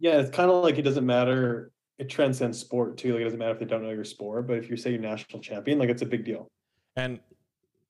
Yeah, 0.00 0.18
it's 0.18 0.30
kind 0.30 0.50
of 0.50 0.64
like 0.64 0.76
it 0.78 0.82
doesn't 0.82 1.06
matter. 1.06 1.70
It 1.98 2.08
transcends 2.08 2.58
sport 2.58 2.96
too. 2.96 3.12
Like 3.12 3.20
it 3.20 3.24
doesn't 3.24 3.38
matter 3.38 3.52
if 3.52 3.60
they 3.60 3.66
don't 3.66 3.82
know 3.82 3.90
your 3.90 4.04
sport, 4.04 4.48
but 4.48 4.56
if 4.56 4.68
you 4.68 4.76
say 4.76 4.90
you're 4.90 5.00
national 5.00 5.40
champion, 5.40 5.78
like 5.78 5.90
it's 5.90 6.02
a 6.02 6.06
big 6.06 6.24
deal. 6.24 6.48
And 6.96 7.20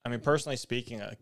I 0.05 0.11
mean, 0.11 0.21
personally 0.21 0.57
speaking, 0.57 0.99
like 0.99 1.21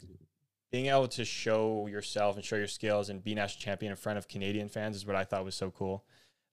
being 0.71 0.87
able 0.87 1.09
to 1.09 1.25
show 1.25 1.87
yourself 1.87 2.37
and 2.37 2.45
show 2.45 2.57
your 2.57 2.67
skills 2.67 3.09
and 3.09 3.23
be 3.25 3.35
national 3.35 3.61
champion 3.63 3.91
in 3.91 3.97
front 3.97 4.19
of 4.19 4.29
Canadian 4.29 4.69
fans 4.69 4.97
is 4.97 5.07
what 5.07 5.17
I 5.17 5.25
thought 5.25 5.45
was 5.45 5.55
so 5.55 5.71
cool. 5.71 6.05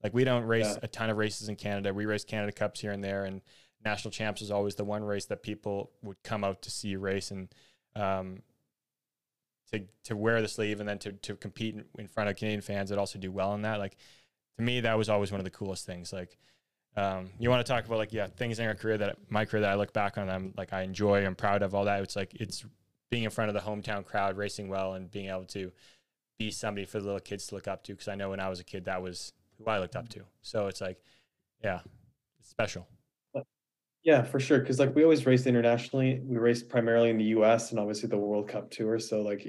Like 0.03 0.13
we 0.13 0.23
don't 0.23 0.43
race 0.45 0.73
Yeah. 0.73 0.79
a 0.83 0.87
ton 0.87 1.09
of 1.09 1.17
races 1.17 1.49
in 1.49 1.55
Canada. 1.55 1.93
We 1.93 2.05
race 2.05 2.23
Canada 2.23 2.51
Cups 2.51 2.79
here 2.79 2.91
and 2.91 3.03
there, 3.03 3.25
and 3.25 3.41
national 3.83 4.11
champs 4.11 4.41
is 4.41 4.51
always 4.51 4.75
the 4.75 4.85
one 4.85 5.03
race 5.03 5.25
that 5.25 5.43
people 5.43 5.91
would 6.01 6.21
come 6.23 6.43
out 6.43 6.61
to 6.63 6.71
see 6.71 6.89
you 6.89 6.99
race 6.99 7.31
and 7.31 7.53
um, 7.95 8.41
to 9.71 9.81
to 10.03 10.15
wear 10.15 10.41
the 10.41 10.47
sleeve 10.47 10.79
and 10.79 10.87
then 10.87 10.99
to 10.99 11.11
to 11.11 11.35
compete 11.35 11.75
in, 11.75 11.85
in 11.97 12.07
front 12.07 12.29
of 12.29 12.35
Canadian 12.35 12.61
fans 12.61 12.89
that 12.89 12.99
also 12.99 13.19
do 13.19 13.31
well 13.31 13.53
in 13.53 13.63
that. 13.63 13.79
Like 13.79 13.97
to 14.57 14.63
me, 14.63 14.79
that 14.81 14.97
was 14.97 15.09
always 15.09 15.31
one 15.31 15.39
of 15.39 15.45
the 15.45 15.49
coolest 15.51 15.85
things. 15.85 16.13
Like 16.13 16.37
um, 16.95 17.31
you 17.39 17.49
want 17.49 17.65
to 17.65 17.69
talk 17.71 17.85
about 17.85 17.97
like 17.97 18.13
yeah 18.13 18.27
things 18.27 18.59
in 18.59 18.65
your 18.65 18.75
career 18.75 18.97
that 18.99 19.17
my 19.29 19.43
career 19.45 19.61
that 19.61 19.71
I 19.71 19.75
look 19.75 19.91
back 19.91 20.17
on 20.17 20.27
them 20.27 20.53
like 20.55 20.71
I 20.71 20.83
enjoy 20.83 21.25
I'm 21.25 21.35
proud 21.35 21.61
of 21.63 21.73
all 21.75 21.85
that 21.85 22.01
it's 22.01 22.15
like 22.15 22.33
it's 22.35 22.63
being 23.11 23.23
in 23.23 23.29
front 23.29 23.49
of 23.49 23.55
the 23.55 23.69
hometown 23.69 24.03
crowd 24.05 24.37
racing 24.37 24.67
well 24.67 24.93
and 24.93 25.11
being 25.11 25.29
able 25.29 25.45
to 25.45 25.71
be 26.37 26.51
somebody 26.51 26.85
for 26.85 26.99
the 26.99 27.05
little 27.05 27.19
kids 27.19 27.47
to 27.47 27.55
look 27.55 27.67
up 27.67 27.83
to 27.83 27.93
because 27.93 28.07
I 28.07 28.15
know 28.15 28.29
when 28.29 28.39
I 28.39 28.49
was 28.49 28.59
a 28.59 28.63
kid 28.63 28.85
that 28.85 29.01
was 29.01 29.33
who 29.57 29.65
I 29.69 29.79
looked 29.79 29.95
up 29.95 30.09
to 30.09 30.21
so 30.41 30.67
it's 30.67 30.81
like 30.81 30.97
yeah 31.63 31.79
it's 32.39 32.49
special 32.49 32.87
Yeah, 34.05 34.21
for 34.21 34.39
sure. 34.39 34.59
Because 34.59 34.79
like 34.79 34.95
we 34.95 35.03
always 35.03 35.25
race 35.25 35.47
internationally. 35.47 36.21
We 36.23 36.37
race 36.37 36.61
primarily 36.61 37.09
in 37.09 37.17
the 37.17 37.31
U.S. 37.37 37.71
and 37.71 37.79
obviously 37.79 38.07
the 38.07 38.17
World 38.17 38.47
Cup 38.47 38.69
Tour. 38.69 38.99
So 38.99 39.23
like 39.23 39.43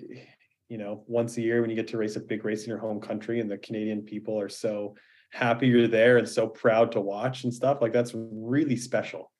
you 0.68 0.78
know, 0.78 1.04
once 1.06 1.36
a 1.36 1.42
year 1.42 1.60
when 1.60 1.68
you 1.70 1.76
get 1.76 1.86
to 1.88 1.98
race 1.98 2.16
a 2.16 2.20
big 2.20 2.44
race 2.44 2.64
in 2.64 2.70
your 2.70 2.78
home 2.78 3.00
country 3.00 3.40
and 3.40 3.50
the 3.50 3.58
Canadian 3.58 4.02
people 4.02 4.40
are 4.40 4.48
so 4.48 4.96
happy 5.30 5.68
you're 5.68 5.86
there 5.86 6.16
and 6.16 6.28
so 6.28 6.48
proud 6.48 6.90
to 6.92 7.00
watch 7.00 7.44
and 7.44 7.52
stuff. 7.52 7.82
Like 7.82 7.92
that's 7.92 8.12
really 8.14 8.76
special. 8.76 9.30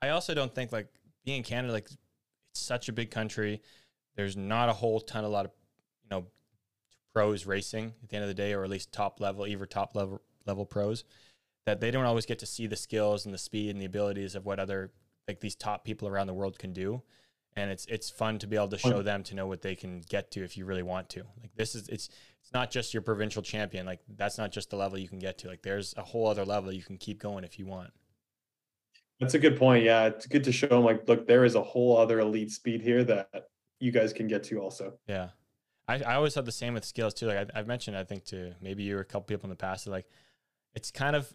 I 0.00 0.08
also 0.08 0.32
don't 0.32 0.54
think 0.54 0.72
like 0.72 0.88
being 1.24 1.38
in 1.38 1.44
Canada, 1.44 1.74
like 1.74 1.90
such 2.58 2.88
a 2.88 2.92
big 2.92 3.10
country. 3.10 3.62
There's 4.16 4.36
not 4.36 4.68
a 4.68 4.72
whole 4.72 5.00
ton, 5.00 5.24
a 5.24 5.28
lot 5.28 5.46
of 5.46 5.52
you 6.02 6.10
know 6.10 6.26
pros 7.12 7.46
racing 7.46 7.94
at 8.02 8.08
the 8.08 8.16
end 8.16 8.22
of 8.22 8.28
the 8.28 8.34
day, 8.34 8.52
or 8.52 8.64
at 8.64 8.70
least 8.70 8.92
top 8.92 9.20
level, 9.20 9.46
either 9.46 9.66
top 9.66 9.94
level 9.94 10.20
level 10.46 10.64
pros, 10.64 11.04
that 11.66 11.80
they 11.80 11.90
don't 11.90 12.04
always 12.04 12.26
get 12.26 12.38
to 12.40 12.46
see 12.46 12.66
the 12.66 12.76
skills 12.76 13.26
and 13.26 13.34
the 13.34 13.38
speed 13.38 13.70
and 13.70 13.80
the 13.80 13.84
abilities 13.84 14.34
of 14.34 14.46
what 14.46 14.58
other 14.58 14.90
like 15.26 15.40
these 15.40 15.54
top 15.54 15.84
people 15.84 16.08
around 16.08 16.26
the 16.26 16.34
world 16.34 16.58
can 16.58 16.72
do. 16.72 17.02
And 17.56 17.70
it's 17.70 17.86
it's 17.86 18.08
fun 18.08 18.38
to 18.38 18.46
be 18.46 18.56
able 18.56 18.68
to 18.68 18.78
show 18.78 19.02
them 19.02 19.22
to 19.24 19.34
know 19.34 19.46
what 19.46 19.62
they 19.62 19.74
can 19.74 20.00
get 20.08 20.30
to 20.32 20.44
if 20.44 20.56
you 20.56 20.64
really 20.64 20.82
want 20.82 21.08
to. 21.10 21.24
Like 21.40 21.54
this 21.56 21.74
is 21.74 21.88
it's 21.88 22.08
it's 22.40 22.52
not 22.52 22.70
just 22.70 22.94
your 22.94 23.02
provincial 23.02 23.42
champion. 23.42 23.84
Like 23.84 24.00
that's 24.16 24.38
not 24.38 24.52
just 24.52 24.70
the 24.70 24.76
level 24.76 24.96
you 24.96 25.08
can 25.08 25.18
get 25.18 25.38
to. 25.38 25.48
Like 25.48 25.62
there's 25.62 25.92
a 25.96 26.02
whole 26.02 26.28
other 26.28 26.44
level 26.44 26.72
you 26.72 26.82
can 26.82 26.98
keep 26.98 27.20
going 27.20 27.44
if 27.44 27.58
you 27.58 27.66
want. 27.66 27.90
That's 29.20 29.34
a 29.34 29.38
good 29.38 29.56
point. 29.58 29.84
Yeah, 29.84 30.06
it's 30.06 30.26
good 30.26 30.44
to 30.44 30.52
show 30.52 30.68
them 30.68 30.84
like, 30.84 31.08
look, 31.08 31.26
there 31.26 31.44
is 31.44 31.54
a 31.54 31.62
whole 31.62 31.96
other 31.96 32.20
elite 32.20 32.52
speed 32.52 32.82
here 32.82 33.02
that 33.04 33.48
you 33.80 33.90
guys 33.90 34.12
can 34.12 34.28
get 34.28 34.44
to 34.44 34.60
also. 34.60 34.94
Yeah. 35.06 35.30
I, 35.88 36.02
I 36.02 36.14
always 36.14 36.34
had 36.34 36.44
the 36.44 36.52
same 36.52 36.74
with 36.74 36.84
skills 36.84 37.14
too. 37.14 37.26
Like 37.26 37.50
I, 37.54 37.58
I've 37.58 37.66
mentioned, 37.66 37.96
I 37.96 38.04
think 38.04 38.24
to 38.26 38.54
maybe 38.60 38.84
you 38.84 38.96
or 38.96 39.00
a 39.00 39.04
couple 39.04 39.22
people 39.22 39.46
in 39.46 39.50
the 39.50 39.56
past, 39.56 39.86
that, 39.86 39.90
like 39.90 40.06
it's 40.74 40.90
kind 40.90 41.16
of 41.16 41.32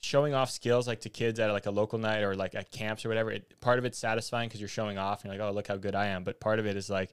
showing 0.00 0.34
off 0.34 0.50
skills 0.50 0.86
like 0.86 1.00
to 1.00 1.08
kids 1.08 1.38
at 1.38 1.50
like 1.52 1.66
a 1.66 1.70
local 1.70 1.98
night 1.98 2.22
or 2.22 2.34
like 2.34 2.54
at 2.54 2.70
camps 2.70 3.04
or 3.04 3.08
whatever. 3.08 3.30
It, 3.30 3.60
part 3.60 3.78
of 3.78 3.84
it's 3.84 3.98
satisfying 3.98 4.48
because 4.48 4.60
you're 4.60 4.68
showing 4.68 4.98
off 4.98 5.22
and 5.24 5.32
you're 5.32 5.40
like, 5.40 5.50
oh, 5.50 5.54
look 5.54 5.68
how 5.68 5.76
good 5.76 5.94
I 5.94 6.06
am. 6.06 6.24
But 6.24 6.40
part 6.40 6.58
of 6.58 6.66
it 6.66 6.76
is 6.76 6.90
like, 6.90 7.12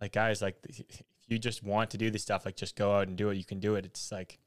like 0.00 0.12
guys, 0.12 0.42
like 0.42 0.56
if 0.68 1.02
you 1.28 1.38
just 1.38 1.62
want 1.62 1.90
to 1.90 1.98
do 1.98 2.10
this 2.10 2.22
stuff, 2.22 2.44
like 2.44 2.56
just 2.56 2.76
go 2.76 2.94
out 2.96 3.08
and 3.08 3.16
do 3.16 3.30
it. 3.30 3.36
You 3.36 3.44
can 3.44 3.60
do 3.60 3.76
it. 3.76 3.86
It's 3.86 4.12
like 4.12 4.38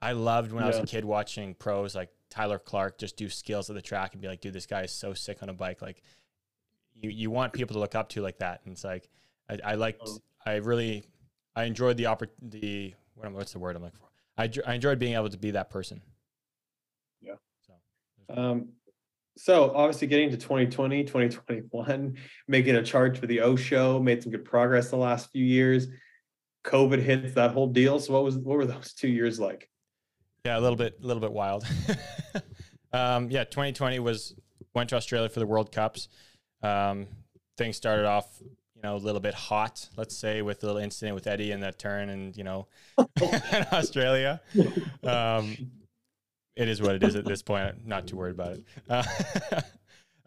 I 0.00 0.12
loved 0.12 0.52
when 0.52 0.62
I 0.62 0.66
was 0.66 0.78
a 0.78 0.84
kid 0.84 1.04
watching 1.04 1.54
pros 1.54 1.94
like 1.94 2.10
Tyler 2.34 2.58
Clark 2.58 2.98
just 2.98 3.16
do 3.16 3.28
skills 3.28 3.70
at 3.70 3.76
the 3.76 3.82
track 3.82 4.12
and 4.12 4.20
be 4.20 4.26
like, 4.26 4.40
dude, 4.40 4.52
this 4.52 4.66
guy 4.66 4.82
is 4.82 4.90
so 4.90 5.14
sick 5.14 5.40
on 5.42 5.48
a 5.48 5.52
bike. 5.52 5.80
Like 5.80 6.02
you, 6.94 7.08
you 7.08 7.30
want 7.30 7.52
people 7.52 7.74
to 7.74 7.80
look 7.80 7.94
up 7.94 8.08
to 8.10 8.22
like 8.22 8.38
that. 8.38 8.60
And 8.64 8.72
it's 8.72 8.82
like, 8.82 9.08
I, 9.48 9.58
I 9.64 9.74
liked, 9.76 10.02
Oh. 10.04 10.18
I 10.44 10.56
really, 10.56 11.04
I 11.54 11.64
enjoyed 11.64 11.96
the 11.96 12.04
oppor- 12.04 12.28
the, 12.42 12.92
what 13.14 13.30
what's 13.32 13.52
the 13.52 13.60
word 13.60 13.76
I'm 13.76 13.82
looking 13.82 14.00
for? 14.00 14.08
I, 14.36 14.50
I 14.66 14.74
enjoyed 14.74 14.98
being 14.98 15.14
able 15.14 15.28
to 15.28 15.38
be 15.38 15.52
that 15.52 15.70
person. 15.70 16.00
Yeah. 17.22 17.34
So, 17.66 17.74
Um, 18.36 18.70
so 19.36 19.72
obviously 19.72 20.08
getting 20.08 20.30
to 20.30 20.36
2020, 20.36 21.04
2021, 21.04 22.16
making 22.48 22.74
a 22.74 22.82
charge 22.82 23.18
for 23.18 23.28
the 23.28 23.42
O 23.42 23.54
show, 23.54 24.00
made 24.00 24.24
some 24.24 24.32
good 24.32 24.44
progress 24.44 24.90
the 24.90 24.96
last 24.96 25.30
few 25.30 25.44
years. 25.44 25.86
COVID 26.64 26.98
hits 27.00 27.34
that 27.34 27.52
whole 27.52 27.68
deal. 27.68 28.00
So 28.00 28.14
what 28.14 28.24
was 28.24 28.36
what 28.38 28.56
were 28.56 28.66
those 28.66 28.92
two 28.92 29.08
years 29.08 29.38
like? 29.38 29.68
Yeah, 30.44 30.58
a 30.58 30.60
little 30.60 30.76
bit, 30.76 30.98
a 31.02 31.06
little 31.06 31.20
bit 31.20 31.32
wild. 31.32 31.64
um, 32.92 33.30
yeah, 33.30 33.44
2020 33.44 33.98
was 33.98 34.34
went 34.74 34.90
to 34.90 34.96
Australia 34.96 35.28
for 35.28 35.40
the 35.40 35.46
World 35.46 35.72
Cups. 35.72 36.08
Um, 36.62 37.06
things 37.56 37.76
started 37.76 38.06
off, 38.06 38.26
you 38.74 38.82
know, 38.82 38.96
a 38.96 38.98
little 38.98 39.20
bit 39.20 39.34
hot, 39.34 39.88
let's 39.96 40.16
say, 40.16 40.42
with 40.42 40.62
a 40.62 40.66
little 40.66 40.80
incident 40.80 41.14
with 41.14 41.26
Eddie 41.26 41.52
in 41.52 41.60
that 41.60 41.78
turn, 41.78 42.08
and 42.08 42.36
you 42.36 42.44
know, 42.44 42.66
in 42.98 43.66
Australia. 43.72 44.40
Um, 45.02 45.56
it 46.56 46.68
is 46.68 46.80
what 46.80 46.94
it 46.94 47.02
is 47.02 47.16
at 47.16 47.24
this 47.24 47.42
point. 47.42 47.86
Not 47.86 48.06
too 48.06 48.16
worried 48.16 48.34
about 48.34 48.56
it. 48.56 48.64
Uh, 48.88 49.60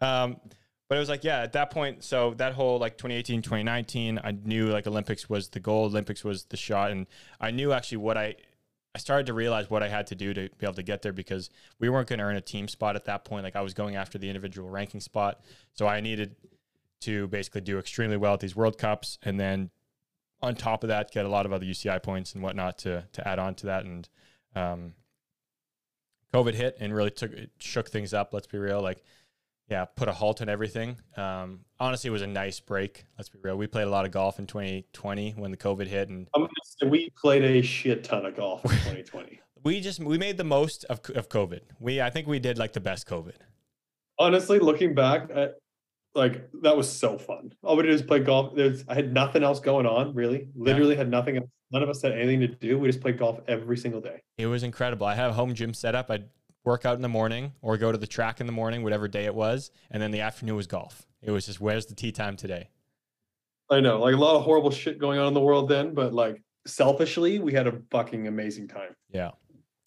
um, 0.04 0.36
but 0.88 0.96
it 0.96 1.00
was 1.00 1.08
like, 1.08 1.22
yeah, 1.22 1.40
at 1.40 1.52
that 1.52 1.70
point, 1.70 2.02
so 2.02 2.34
that 2.34 2.54
whole 2.54 2.78
like 2.78 2.96
2018, 2.96 3.42
2019, 3.42 4.20
I 4.22 4.32
knew 4.32 4.68
like 4.68 4.86
Olympics 4.86 5.28
was 5.28 5.48
the 5.50 5.60
goal, 5.60 5.84
Olympics 5.84 6.24
was 6.24 6.44
the 6.44 6.56
shot. 6.56 6.90
And 6.90 7.06
I 7.40 7.50
knew 7.50 7.72
actually 7.72 7.98
what 7.98 8.16
I, 8.16 8.36
I 8.98 9.00
started 9.00 9.26
to 9.26 9.32
realize 9.32 9.70
what 9.70 9.80
I 9.80 9.88
had 9.88 10.08
to 10.08 10.16
do 10.16 10.34
to 10.34 10.48
be 10.58 10.66
able 10.66 10.74
to 10.74 10.82
get 10.82 11.02
there 11.02 11.12
because 11.12 11.50
we 11.78 11.88
weren't 11.88 12.08
going 12.08 12.18
to 12.18 12.24
earn 12.24 12.34
a 12.34 12.40
team 12.40 12.66
spot 12.66 12.96
at 12.96 13.04
that 13.04 13.24
point. 13.24 13.44
Like 13.44 13.54
I 13.54 13.60
was 13.60 13.72
going 13.72 13.94
after 13.94 14.18
the 14.18 14.26
individual 14.26 14.68
ranking 14.68 15.00
spot. 15.00 15.40
So 15.72 15.86
I 15.86 16.00
needed 16.00 16.34
to 17.02 17.28
basically 17.28 17.60
do 17.60 17.78
extremely 17.78 18.16
well 18.16 18.34
at 18.34 18.40
these 18.40 18.56
World 18.56 18.76
Cups. 18.76 19.16
And 19.22 19.38
then 19.38 19.70
on 20.42 20.56
top 20.56 20.82
of 20.82 20.88
that, 20.88 21.12
get 21.12 21.24
a 21.26 21.28
lot 21.28 21.46
of 21.46 21.52
other 21.52 21.64
UCI 21.64 22.02
points 22.02 22.34
and 22.34 22.42
whatnot 22.42 22.76
to, 22.78 23.04
to 23.12 23.28
add 23.28 23.38
on 23.38 23.54
to 23.54 23.66
that. 23.66 23.84
And, 23.84 24.08
um, 24.56 24.94
COVID 26.34 26.54
hit 26.54 26.76
and 26.80 26.92
really 26.92 27.12
took 27.12 27.30
shook 27.60 27.88
things 27.88 28.12
up. 28.12 28.34
Let's 28.34 28.48
be 28.48 28.58
real. 28.58 28.82
Like, 28.82 29.04
yeah, 29.68 29.84
put 29.84 30.08
a 30.08 30.12
halt 30.12 30.40
on 30.40 30.48
everything. 30.48 30.96
Um, 31.16 31.60
honestly, 31.78 32.08
it 32.08 32.12
was 32.12 32.22
a 32.22 32.26
nice 32.26 32.58
break. 32.60 33.04
Let's 33.18 33.28
be 33.28 33.38
real. 33.42 33.56
We 33.56 33.66
played 33.66 33.86
a 33.86 33.90
lot 33.90 34.06
of 34.06 34.10
golf 34.10 34.38
in 34.38 34.46
2020 34.46 35.32
when 35.32 35.50
the 35.50 35.56
COVID 35.56 35.86
hit, 35.86 36.08
and 36.08 36.28
I'm 36.34 36.42
gonna 36.42 36.50
say 36.64 36.86
we 36.86 37.10
played 37.10 37.44
a 37.44 37.62
shit 37.62 38.04
ton 38.04 38.24
of 38.24 38.36
golf 38.36 38.64
in 38.64 38.70
2020. 38.70 39.40
we 39.64 39.80
just 39.80 40.00
we 40.00 40.18
made 40.18 40.36
the 40.36 40.44
most 40.44 40.84
of 40.84 41.00
of 41.14 41.28
COVID. 41.28 41.60
We 41.80 42.00
I 42.00 42.10
think 42.10 42.26
we 42.26 42.38
did 42.38 42.58
like 42.58 42.72
the 42.72 42.80
best 42.80 43.06
COVID. 43.06 43.34
Honestly, 44.18 44.58
looking 44.58 44.94
back 44.94 45.28
at 45.34 45.56
like 46.14 46.48
that 46.62 46.76
was 46.76 46.90
so 46.90 47.18
fun. 47.18 47.52
All 47.62 47.76
we 47.76 47.82
did 47.82 47.92
was 47.92 48.02
play 48.02 48.20
golf. 48.20 48.54
There's 48.54 48.84
I 48.88 48.94
had 48.94 49.12
nothing 49.12 49.42
else 49.42 49.60
going 49.60 49.86
on, 49.86 50.14
really. 50.14 50.48
Literally 50.54 50.96
had 50.96 51.10
nothing 51.10 51.36
else. 51.36 51.48
None 51.70 51.82
of 51.82 51.90
us 51.90 52.00
had 52.00 52.12
anything 52.12 52.40
to 52.40 52.48
do. 52.48 52.78
We 52.78 52.88
just 52.88 53.02
played 53.02 53.18
golf 53.18 53.40
every 53.46 53.76
single 53.76 54.00
day. 54.00 54.22
It 54.38 54.46
was 54.46 54.62
incredible. 54.62 55.06
I 55.06 55.14
have 55.14 55.32
a 55.32 55.34
home 55.34 55.52
gym 55.52 55.74
set 55.74 55.94
up. 55.94 56.10
I'd 56.10 56.24
work 56.64 56.84
out 56.84 56.96
in 56.96 57.02
the 57.02 57.08
morning 57.08 57.52
or 57.62 57.76
go 57.78 57.92
to 57.92 57.98
the 57.98 58.06
track 58.06 58.40
in 58.40 58.46
the 58.46 58.52
morning, 58.52 58.82
whatever 58.82 59.08
day 59.08 59.24
it 59.24 59.34
was, 59.34 59.70
and 59.90 60.02
then 60.02 60.10
the 60.10 60.20
afternoon 60.20 60.56
was 60.56 60.66
golf. 60.66 61.06
It 61.22 61.30
was 61.30 61.46
just 61.46 61.60
where's 61.60 61.86
the 61.86 61.94
tee 61.94 62.12
time 62.12 62.36
today? 62.36 62.70
I 63.70 63.80
know, 63.80 64.00
like 64.00 64.14
a 64.14 64.18
lot 64.18 64.36
of 64.36 64.42
horrible 64.44 64.70
shit 64.70 64.98
going 64.98 65.18
on 65.18 65.28
in 65.28 65.34
the 65.34 65.40
world 65.40 65.68
then, 65.68 65.94
but 65.94 66.12
like 66.14 66.42
selfishly, 66.66 67.38
we 67.38 67.52
had 67.52 67.66
a 67.66 67.80
fucking 67.90 68.26
amazing 68.26 68.68
time. 68.68 68.94
Yeah. 69.10 69.30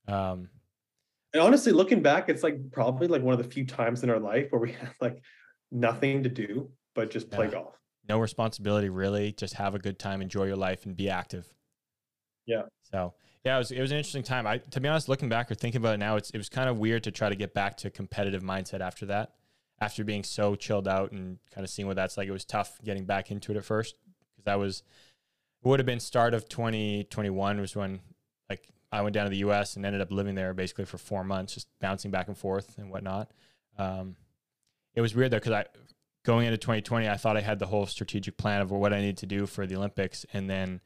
Um, 0.07 0.49
And 1.33 1.41
honestly, 1.41 1.71
looking 1.71 2.01
back, 2.01 2.29
it's 2.29 2.43
like 2.43 2.71
probably 2.71 3.07
like 3.07 3.21
one 3.21 3.33
of 3.33 3.41
the 3.43 3.49
few 3.49 3.65
times 3.65 4.03
in 4.03 4.09
our 4.09 4.19
life 4.19 4.47
where 4.51 4.61
we 4.61 4.71
had 4.73 4.93
like 4.99 5.21
nothing 5.71 6.23
to 6.23 6.29
do 6.29 6.69
but 6.93 7.09
just 7.09 7.29
play 7.31 7.45
Yeah. 7.45 7.51
golf. 7.51 7.75
no 8.09 8.19
responsibility 8.19 8.89
really 8.89 9.31
just 9.31 9.53
have 9.53 9.73
a 9.75 9.79
good 9.79 9.97
time 9.97 10.21
enjoy 10.21 10.43
your 10.45 10.57
life 10.57 10.85
and 10.85 10.97
be 10.97 11.09
active 11.09 11.47
Yeah. 12.45 12.63
so 12.81 13.13
yeah 13.43 13.55
it 13.55 13.59
was, 13.59 13.71
it 13.71 13.81
was 13.81 13.91
an 13.91 13.97
interesting 13.97 14.23
time. 14.23 14.45
I 14.45 14.57
to 14.57 14.79
be 14.79 14.87
honest 14.87 15.09
looking 15.09 15.29
back 15.29 15.51
or 15.51 15.55
thinking 15.55 15.81
about 15.81 15.95
it 15.95 15.97
now 15.97 16.15
it's, 16.15 16.29
it 16.31 16.37
was 16.37 16.49
kind 16.49 16.69
of 16.69 16.77
weird 16.77 17.03
to 17.03 17.11
try 17.11 17.29
to 17.29 17.35
get 17.35 17.53
back 17.53 17.77
to 17.77 17.89
competitive 17.89 18.43
mindset 18.43 18.81
after 18.81 19.05
that 19.07 19.33
after 19.79 20.03
being 20.03 20.23
so 20.23 20.55
chilled 20.55 20.87
out 20.87 21.11
and 21.11 21.39
kind 21.53 21.65
of 21.65 21.69
seeing 21.69 21.87
what 21.87 21.95
that's 21.95 22.15
like. 22.15 22.27
It 22.27 22.31
was 22.31 22.45
tough 22.45 22.79
getting 22.83 23.05
back 23.05 23.31
into 23.31 23.51
it 23.51 23.57
at 23.57 23.65
first 23.65 23.95
because 24.31 24.45
that 24.45 24.59
was 24.59 24.83
it 25.63 25.67
would 25.67 25.79
have 25.79 25.87
been 25.87 25.99
start 25.99 26.33
of 26.33 26.47
2021 26.47 27.59
was 27.59 27.75
when 27.75 27.99
like 28.49 28.67
i 28.91 29.01
went 29.01 29.13
down 29.13 29.25
to 29.25 29.29
the 29.29 29.37
us 29.37 29.75
and 29.75 29.85
ended 29.85 30.01
up 30.01 30.11
living 30.11 30.35
there 30.35 30.53
basically 30.53 30.85
for 30.85 30.97
four 30.97 31.23
months 31.23 31.53
just 31.53 31.67
bouncing 31.79 32.11
back 32.11 32.27
and 32.27 32.37
forth 32.37 32.77
and 32.77 32.89
whatnot. 32.89 33.31
Um, 33.77 34.15
it 34.93 35.01
was 35.01 35.15
weird 35.15 35.31
though 35.31 35.37
because 35.37 35.53
I 35.53 35.65
going 36.23 36.45
into 36.45 36.57
2020 36.57 37.09
I 37.09 37.17
thought 37.17 37.37
I 37.37 37.41
had 37.41 37.59
the 37.59 37.65
whole 37.65 37.85
strategic 37.85 38.37
plan 38.37 38.61
of 38.61 38.71
what 38.71 38.93
I 38.93 38.99
needed 38.99 39.17
to 39.17 39.25
do 39.25 39.45
for 39.47 39.65
the 39.65 39.75
Olympics, 39.75 40.25
and 40.33 40.49
then 40.49 40.81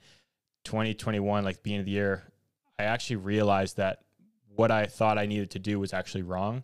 2021, 0.64 1.44
like 1.44 1.58
the 1.58 1.62
beginning 1.62 1.82
of 1.82 1.86
the 1.86 1.92
year, 1.92 2.24
I 2.78 2.84
actually 2.84 3.18
realized 3.18 3.78
that 3.78 4.00
what 4.56 4.72
I 4.72 4.86
thought 4.86 5.18
I 5.18 5.26
needed 5.26 5.52
to 5.52 5.60
do 5.60 5.80
was 5.80 5.94
actually 5.94 6.24
wrong, 6.24 6.64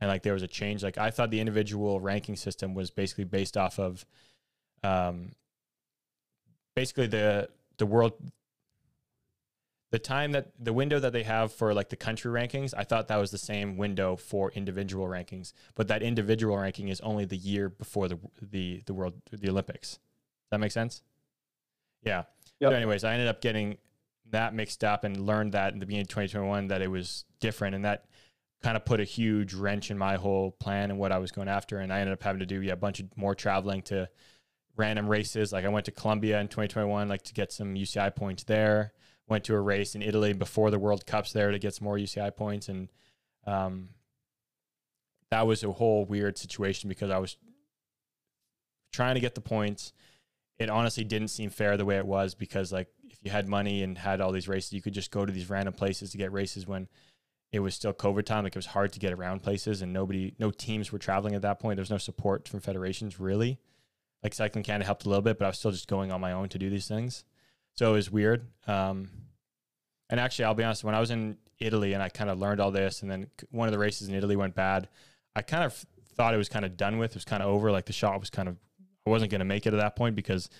and 0.00 0.08
like 0.08 0.22
there 0.22 0.32
was 0.32 0.42
a 0.42 0.48
change. 0.48 0.82
Like 0.82 0.98
I 0.98 1.10
thought 1.10 1.30
the 1.30 1.40
individual 1.40 2.00
ranking 2.00 2.36
system 2.36 2.74
was 2.74 2.90
basically 2.90 3.24
based 3.24 3.56
off 3.56 3.78
of, 3.78 4.04
um, 4.82 5.32
basically 6.74 7.06
the 7.06 7.48
the 7.78 7.86
world 7.86 8.14
the 9.90 9.98
time 9.98 10.32
that 10.32 10.52
the 10.58 10.72
window 10.72 11.00
that 11.00 11.12
they 11.12 11.24
have 11.24 11.52
for 11.52 11.74
like 11.74 11.88
the 11.88 11.96
country 11.96 12.30
rankings, 12.30 12.72
I 12.76 12.84
thought 12.84 13.08
that 13.08 13.16
was 13.16 13.32
the 13.32 13.38
same 13.38 13.76
window 13.76 14.14
for 14.16 14.52
individual 14.52 15.06
rankings, 15.06 15.52
but 15.74 15.88
that 15.88 16.02
individual 16.02 16.56
ranking 16.56 16.88
is 16.88 17.00
only 17.00 17.24
the 17.24 17.36
year 17.36 17.68
before 17.68 18.08
the 18.08 18.18
the 18.40 18.82
the 18.86 18.94
world 18.94 19.14
the 19.32 19.50
Olympics. 19.50 19.90
Does 19.90 20.52
that 20.52 20.60
make 20.60 20.72
sense? 20.72 21.02
Yeah. 22.02 22.24
Yep. 22.60 22.70
So, 22.70 22.76
anyways, 22.76 23.04
I 23.04 23.12
ended 23.14 23.28
up 23.28 23.40
getting 23.40 23.78
that 24.30 24.54
mixed 24.54 24.84
up 24.84 25.04
and 25.04 25.26
learned 25.26 25.52
that 25.52 25.72
in 25.72 25.78
the 25.78 25.86
beginning 25.86 26.04
of 26.04 26.08
2021 26.08 26.68
that 26.68 26.82
it 26.82 26.90
was 26.90 27.24
different, 27.40 27.74
and 27.74 27.84
that 27.84 28.06
kind 28.62 28.76
of 28.76 28.84
put 28.84 29.00
a 29.00 29.04
huge 29.04 29.54
wrench 29.54 29.90
in 29.90 29.96
my 29.96 30.16
whole 30.16 30.50
plan 30.50 30.90
and 30.90 30.98
what 30.98 31.12
I 31.12 31.18
was 31.18 31.30
going 31.30 31.48
after. 31.48 31.78
And 31.78 31.92
I 31.92 32.00
ended 32.00 32.12
up 32.12 32.22
having 32.22 32.40
to 32.40 32.46
do 32.46 32.60
yeah 32.60 32.74
a 32.74 32.76
bunch 32.76 33.00
of 33.00 33.16
more 33.16 33.34
traveling 33.34 33.82
to 33.82 34.08
random 34.76 35.08
races. 35.08 35.52
Like 35.52 35.64
I 35.64 35.68
went 35.68 35.86
to 35.86 35.92
Colombia 35.92 36.40
in 36.40 36.48
2021, 36.48 37.08
like 37.08 37.22
to 37.22 37.34
get 37.34 37.52
some 37.52 37.74
UCI 37.74 38.14
points 38.14 38.44
there 38.44 38.92
went 39.30 39.44
to 39.44 39.54
a 39.54 39.60
race 39.60 39.94
in 39.94 40.02
Italy 40.02 40.32
before 40.32 40.70
the 40.70 40.78
World 40.78 41.06
Cups 41.06 41.32
there 41.32 41.52
to 41.52 41.58
get 41.58 41.74
some 41.74 41.84
more 41.84 41.96
UCI 41.96 42.34
points, 42.34 42.68
and 42.68 42.88
um, 43.46 43.90
that 45.30 45.46
was 45.46 45.62
a 45.62 45.70
whole 45.70 46.04
weird 46.04 46.36
situation 46.36 46.88
because 46.88 47.10
I 47.10 47.18
was 47.18 47.36
trying 48.92 49.14
to 49.14 49.20
get 49.20 49.36
the 49.36 49.40
points. 49.40 49.92
It 50.58 50.68
honestly 50.68 51.04
didn't 51.04 51.28
seem 51.28 51.48
fair 51.48 51.76
the 51.76 51.86
way 51.86 51.96
it 51.96 52.04
was 52.04 52.34
because 52.34 52.72
like 52.72 52.88
you 53.22 53.30
had 53.30 53.48
money 53.48 53.82
and 53.82 53.98
had 53.98 54.20
all 54.20 54.32
these 54.32 54.48
races, 54.48 54.72
you 54.72 54.82
could 54.82 54.94
just 54.94 55.10
go 55.10 55.26
to 55.26 55.32
these 55.32 55.50
random 55.50 55.74
places 55.74 56.10
to 56.12 56.18
get 56.18 56.32
races 56.32 56.66
when 56.66 56.88
it 57.52 57.60
was 57.60 57.74
still 57.74 57.92
COVID 57.92 58.24
time. 58.24 58.44
Like 58.44 58.54
it 58.54 58.58
was 58.58 58.66
hard 58.66 58.92
to 58.92 58.98
get 59.00 59.12
around 59.12 59.42
places, 59.42 59.82
and 59.82 59.92
nobody, 59.92 60.34
no 60.38 60.50
teams 60.50 60.92
were 60.92 60.98
traveling 60.98 61.34
at 61.34 61.42
that 61.42 61.58
point. 61.58 61.76
There's 61.76 61.90
no 61.90 61.98
support 61.98 62.48
from 62.48 62.60
federations 62.60 63.20
really. 63.20 63.58
like 64.22 64.34
Cycling 64.34 64.64
Canada 64.64 64.84
helped 64.84 65.06
a 65.06 65.08
little 65.08 65.22
bit, 65.22 65.38
but 65.38 65.46
I 65.46 65.48
was 65.48 65.58
still 65.58 65.70
just 65.70 65.88
going 65.88 66.12
on 66.12 66.20
my 66.20 66.32
own 66.32 66.48
to 66.50 66.58
do 66.58 66.70
these 66.70 66.86
things. 66.86 67.24
So 67.74 67.90
it 67.90 67.94
was 67.94 68.10
weird. 68.10 68.46
Um, 68.66 69.08
and 70.08 70.20
actually, 70.20 70.46
I'll 70.46 70.54
be 70.54 70.64
honest, 70.64 70.84
when 70.84 70.94
I 70.94 71.00
was 71.00 71.10
in 71.10 71.38
Italy 71.58 71.92
and 71.92 72.02
I 72.02 72.08
kind 72.08 72.30
of 72.30 72.38
learned 72.38 72.60
all 72.60 72.70
this, 72.70 73.02
and 73.02 73.10
then 73.10 73.28
one 73.50 73.68
of 73.68 73.72
the 73.72 73.78
races 73.78 74.08
in 74.08 74.14
Italy 74.14 74.36
went 74.36 74.54
bad, 74.54 74.88
I 75.34 75.42
kind 75.42 75.64
of 75.64 75.72
thought 76.14 76.34
it 76.34 76.38
was 76.38 76.48
kind 76.48 76.64
of 76.64 76.76
done 76.76 76.98
with. 76.98 77.12
It 77.12 77.16
was 77.16 77.24
kind 77.24 77.42
of 77.42 77.48
over. 77.48 77.70
Like 77.70 77.86
the 77.86 77.92
shot 77.92 78.18
was 78.20 78.30
kind 78.30 78.48
of, 78.48 78.56
I 79.06 79.10
wasn't 79.10 79.30
going 79.30 79.38
to 79.40 79.44
make 79.44 79.66
it 79.66 79.72
at 79.72 79.80
that 79.80 79.96
point 79.96 80.16
because 80.16 80.50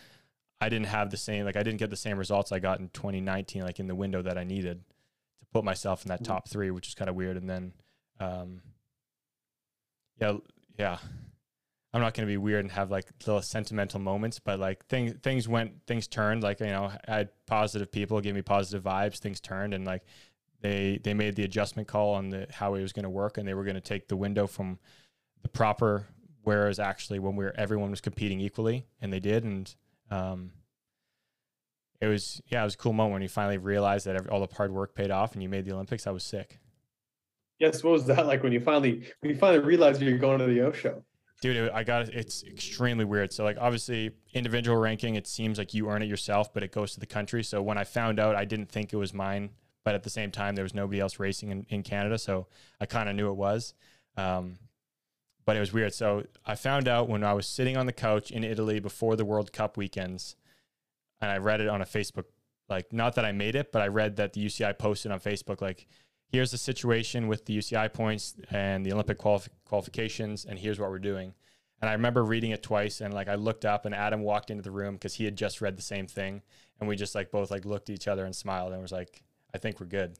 I 0.60 0.68
didn't 0.68 0.86
have 0.86 1.10
the 1.10 1.16
same, 1.16 1.44
like 1.44 1.56
I 1.56 1.62
didn't 1.62 1.78
get 1.78 1.90
the 1.90 1.96
same 1.96 2.18
results 2.18 2.52
I 2.52 2.58
got 2.58 2.80
in 2.80 2.88
2019, 2.90 3.62
like 3.62 3.80
in 3.80 3.86
the 3.86 3.94
window 3.94 4.22
that 4.22 4.36
I 4.36 4.44
needed 4.44 4.84
to 5.40 5.46
put 5.52 5.64
myself 5.64 6.04
in 6.04 6.08
that 6.08 6.22
top 6.22 6.48
three, 6.48 6.70
which 6.70 6.88
is 6.88 6.94
kind 6.94 7.08
of 7.08 7.16
weird. 7.16 7.36
And 7.36 7.48
then, 7.48 7.72
um, 8.18 8.60
yeah, 10.20 10.36
yeah. 10.78 10.98
I'm 11.92 12.00
not 12.00 12.14
going 12.14 12.26
to 12.26 12.30
be 12.30 12.36
weird 12.36 12.64
and 12.64 12.70
have 12.72 12.90
like 12.90 13.06
little 13.26 13.42
sentimental 13.42 13.98
moments, 13.98 14.38
but 14.38 14.60
like 14.60 14.86
things 14.86 15.14
things 15.22 15.48
went 15.48 15.72
things 15.86 16.06
turned. 16.06 16.42
Like 16.42 16.60
you 16.60 16.66
know, 16.66 16.92
I 17.08 17.12
had 17.12 17.30
positive 17.46 17.90
people 17.90 18.20
give 18.20 18.36
me 18.36 18.42
positive 18.42 18.84
vibes. 18.84 19.18
Things 19.18 19.40
turned, 19.40 19.74
and 19.74 19.84
like 19.84 20.02
they 20.60 21.00
they 21.02 21.14
made 21.14 21.34
the 21.34 21.42
adjustment 21.42 21.88
call 21.88 22.14
on 22.14 22.30
the 22.30 22.46
how 22.50 22.74
it 22.74 22.82
was 22.82 22.92
going 22.92 23.04
to 23.04 23.10
work, 23.10 23.38
and 23.38 23.48
they 23.48 23.54
were 23.54 23.64
going 23.64 23.74
to 23.74 23.80
take 23.80 24.06
the 24.06 24.16
window 24.16 24.46
from 24.46 24.78
the 25.42 25.48
proper. 25.48 26.06
Whereas 26.42 26.78
actually, 26.78 27.18
when 27.18 27.34
we 27.34 27.44
were 27.44 27.54
everyone 27.56 27.90
was 27.90 28.00
competing 28.00 28.40
equally, 28.40 28.86
and 29.00 29.12
they 29.12 29.20
did, 29.20 29.42
and 29.42 29.74
um, 30.10 30.52
it 32.00 32.06
was 32.06 32.40
yeah, 32.46 32.62
it 32.62 32.64
was 32.64 32.74
a 32.74 32.78
cool 32.78 32.92
moment 32.92 33.14
when 33.14 33.22
you 33.22 33.28
finally 33.28 33.58
realized 33.58 34.06
that 34.06 34.16
every, 34.16 34.30
all 34.30 34.44
the 34.44 34.54
hard 34.54 34.72
work 34.72 34.94
paid 34.94 35.10
off, 35.10 35.34
and 35.34 35.42
you 35.42 35.48
made 35.48 35.64
the 35.64 35.72
Olympics. 35.72 36.06
I 36.06 36.10
was 36.10 36.24
sick. 36.24 36.58
Yes, 37.58 37.84
what 37.84 37.92
was 37.92 38.06
that 38.06 38.26
like 38.26 38.42
when 38.42 38.52
you 38.52 38.60
finally 38.60 39.04
when 39.20 39.30
you 39.30 39.36
finally 39.36 39.64
realized 39.64 40.00
you're 40.00 40.18
going 40.18 40.38
to 40.38 40.46
the 40.46 40.60
O 40.62 40.72
show? 40.72 41.04
dude 41.40 41.56
it, 41.56 41.72
i 41.74 41.82
got 41.82 42.08
it's 42.08 42.44
extremely 42.44 43.04
weird 43.04 43.32
so 43.32 43.44
like 43.44 43.56
obviously 43.60 44.10
individual 44.32 44.76
ranking 44.76 45.14
it 45.14 45.26
seems 45.26 45.58
like 45.58 45.74
you 45.74 45.88
earn 45.88 46.02
it 46.02 46.06
yourself 46.06 46.52
but 46.52 46.62
it 46.62 46.72
goes 46.72 46.92
to 46.92 47.00
the 47.00 47.06
country 47.06 47.42
so 47.42 47.62
when 47.62 47.78
i 47.78 47.84
found 47.84 48.20
out 48.20 48.36
i 48.36 48.44
didn't 48.44 48.70
think 48.70 48.92
it 48.92 48.96
was 48.96 49.12
mine 49.14 49.50
but 49.84 49.94
at 49.94 50.02
the 50.02 50.10
same 50.10 50.30
time 50.30 50.54
there 50.54 50.62
was 50.62 50.74
nobody 50.74 51.00
else 51.00 51.18
racing 51.18 51.50
in, 51.50 51.66
in 51.68 51.82
canada 51.82 52.18
so 52.18 52.46
i 52.80 52.86
kind 52.86 53.08
of 53.08 53.16
knew 53.16 53.28
it 53.28 53.36
was 53.36 53.74
um, 54.16 54.58
but 55.50 55.56
it 55.56 55.60
was 55.60 55.72
weird 55.72 55.92
so 55.92 56.24
i 56.46 56.54
found 56.54 56.86
out 56.86 57.08
when 57.08 57.24
i 57.24 57.32
was 57.32 57.46
sitting 57.46 57.76
on 57.76 57.86
the 57.86 57.92
couch 57.92 58.30
in 58.30 58.44
italy 58.44 58.78
before 58.78 59.16
the 59.16 59.24
world 59.24 59.52
cup 59.52 59.76
weekends 59.76 60.36
and 61.20 61.28
i 61.30 61.36
read 61.36 61.60
it 61.60 61.68
on 61.68 61.82
a 61.82 61.84
facebook 61.84 62.26
like 62.68 62.92
not 62.92 63.16
that 63.16 63.24
i 63.24 63.32
made 63.32 63.56
it 63.56 63.72
but 63.72 63.82
i 63.82 63.86
read 63.86 64.14
that 64.14 64.32
the 64.32 64.46
uci 64.46 64.78
posted 64.78 65.10
on 65.10 65.18
facebook 65.18 65.60
like 65.60 65.88
here's 66.30 66.50
the 66.50 66.58
situation 66.58 67.28
with 67.28 67.44
the 67.46 67.58
UCI 67.58 67.92
points 67.92 68.34
and 68.50 68.86
the 68.86 68.92
Olympic 68.92 69.18
qualif- 69.18 69.48
qualifications, 69.64 70.44
and 70.44 70.58
here's 70.58 70.78
what 70.78 70.90
we're 70.90 70.98
doing. 70.98 71.34
And 71.80 71.88
I 71.88 71.94
remember 71.94 72.24
reading 72.24 72.50
it 72.50 72.62
twice, 72.62 73.00
and 73.00 73.12
like 73.12 73.28
I 73.28 73.34
looked 73.34 73.64
up, 73.64 73.86
and 73.86 73.94
Adam 73.94 74.20
walked 74.20 74.50
into 74.50 74.62
the 74.62 74.70
room 74.70 74.94
because 74.94 75.14
he 75.14 75.24
had 75.24 75.36
just 75.36 75.60
read 75.60 75.76
the 75.76 75.82
same 75.82 76.06
thing, 76.06 76.42
and 76.78 76.88
we 76.88 76.96
just 76.96 77.14
like 77.14 77.30
both 77.30 77.50
like 77.50 77.64
looked 77.64 77.88
at 77.88 77.94
each 77.94 78.08
other 78.08 78.24
and 78.24 78.36
smiled, 78.36 78.72
and 78.72 78.82
was 78.82 78.92
like, 78.92 79.22
"I 79.54 79.58
think 79.58 79.80
we're 79.80 79.86
good." 79.86 80.16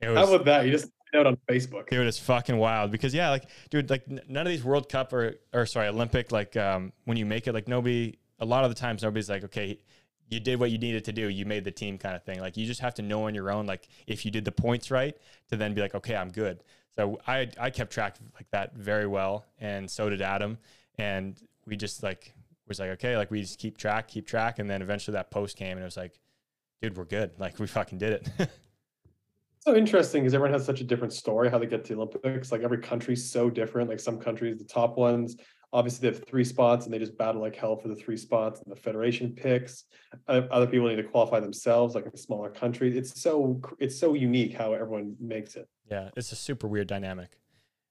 It 0.00 0.06
How 0.06 0.24
about 0.24 0.44
that? 0.46 0.66
You 0.66 0.72
just 0.72 0.90
out 1.14 1.26
on 1.26 1.36
Facebook. 1.48 1.88
Dude, 1.88 2.06
it's 2.06 2.18
fucking 2.18 2.56
wild 2.56 2.90
because 2.90 3.14
yeah, 3.14 3.30
like, 3.30 3.44
dude, 3.70 3.90
like 3.90 4.08
none 4.08 4.46
of 4.46 4.50
these 4.50 4.64
World 4.64 4.88
Cup 4.88 5.12
or 5.12 5.34
or 5.52 5.66
sorry, 5.66 5.88
Olympic, 5.88 6.32
like, 6.32 6.56
um, 6.56 6.92
when 7.04 7.16
you 7.16 7.26
make 7.26 7.46
it, 7.46 7.52
like 7.52 7.68
nobody, 7.68 8.18
a 8.38 8.44
lot 8.44 8.64
of 8.64 8.70
the 8.70 8.74
times 8.74 9.02
nobody's 9.02 9.30
like, 9.30 9.44
okay, 9.44 9.78
you 10.28 10.40
did 10.40 10.58
what 10.58 10.70
you 10.70 10.78
needed 10.78 11.04
to 11.04 11.12
do, 11.12 11.28
you 11.28 11.44
made 11.44 11.64
the 11.64 11.70
team 11.70 11.98
kind 11.98 12.16
of 12.16 12.22
thing. 12.22 12.40
Like 12.40 12.56
you 12.56 12.66
just 12.66 12.80
have 12.80 12.94
to 12.94 13.02
know 13.02 13.26
on 13.26 13.34
your 13.34 13.50
own, 13.50 13.66
like 13.66 13.88
if 14.06 14.24
you 14.24 14.30
did 14.30 14.44
the 14.44 14.52
points 14.52 14.90
right, 14.90 15.16
to 15.50 15.56
then 15.56 15.74
be 15.74 15.80
like, 15.80 15.94
okay, 15.94 16.16
I'm 16.16 16.30
good. 16.30 16.62
So 16.96 17.20
I 17.26 17.48
I 17.58 17.70
kept 17.70 17.92
track 17.92 18.18
of 18.18 18.26
like 18.34 18.50
that 18.50 18.74
very 18.74 19.06
well, 19.06 19.44
and 19.60 19.90
so 19.90 20.08
did 20.10 20.22
Adam, 20.22 20.58
and 20.98 21.40
we 21.66 21.76
just 21.76 22.02
like 22.02 22.34
was 22.68 22.80
like, 22.80 22.90
okay, 22.90 23.16
like 23.16 23.30
we 23.30 23.42
just 23.42 23.58
keep 23.58 23.76
track, 23.76 24.08
keep 24.08 24.26
track, 24.26 24.58
and 24.58 24.68
then 24.68 24.82
eventually 24.82 25.14
that 25.14 25.30
post 25.30 25.56
came, 25.56 25.72
and 25.72 25.80
it 25.80 25.84
was 25.84 25.96
like, 25.96 26.18
dude, 26.80 26.96
we're 26.96 27.04
good. 27.04 27.32
Like 27.38 27.58
we 27.58 27.66
fucking 27.66 27.98
did 27.98 28.12
it. 28.12 28.28
so 29.62 29.76
interesting 29.76 30.22
because 30.22 30.34
everyone 30.34 30.52
has 30.52 30.64
such 30.66 30.80
a 30.80 30.84
different 30.84 31.12
story 31.12 31.48
how 31.48 31.58
they 31.58 31.66
get 31.66 31.84
to 31.84 31.94
the 31.94 32.00
Olympics. 32.00 32.50
Like 32.50 32.62
every 32.62 32.78
country's 32.78 33.30
so 33.30 33.48
different. 33.48 33.88
Like 33.88 34.00
some 34.00 34.18
countries, 34.18 34.58
the 34.58 34.64
top 34.64 34.96
ones, 34.96 35.36
obviously 35.72 36.08
they 36.08 36.14
have 36.16 36.26
three 36.26 36.44
spots 36.44 36.84
and 36.84 36.92
they 36.92 36.98
just 36.98 37.16
battle 37.16 37.40
like 37.40 37.54
hell 37.54 37.76
for 37.76 37.88
the 37.88 37.94
three 37.94 38.16
spots 38.16 38.60
and 38.60 38.74
the 38.74 38.80
federation 38.80 39.32
picks. 39.32 39.84
Other 40.28 40.66
people 40.66 40.88
need 40.88 40.96
to 40.96 41.04
qualify 41.04 41.40
themselves, 41.40 41.94
like 41.94 42.06
a 42.06 42.16
smaller 42.16 42.50
country. 42.50 42.96
It's 42.96 43.20
so 43.20 43.60
it's 43.78 43.98
so 43.98 44.14
unique 44.14 44.54
how 44.54 44.72
everyone 44.72 45.16
makes 45.20 45.56
it. 45.56 45.68
yeah, 45.90 46.10
it's 46.16 46.32
a 46.32 46.36
super 46.36 46.66
weird 46.66 46.88
dynamic, 46.88 47.30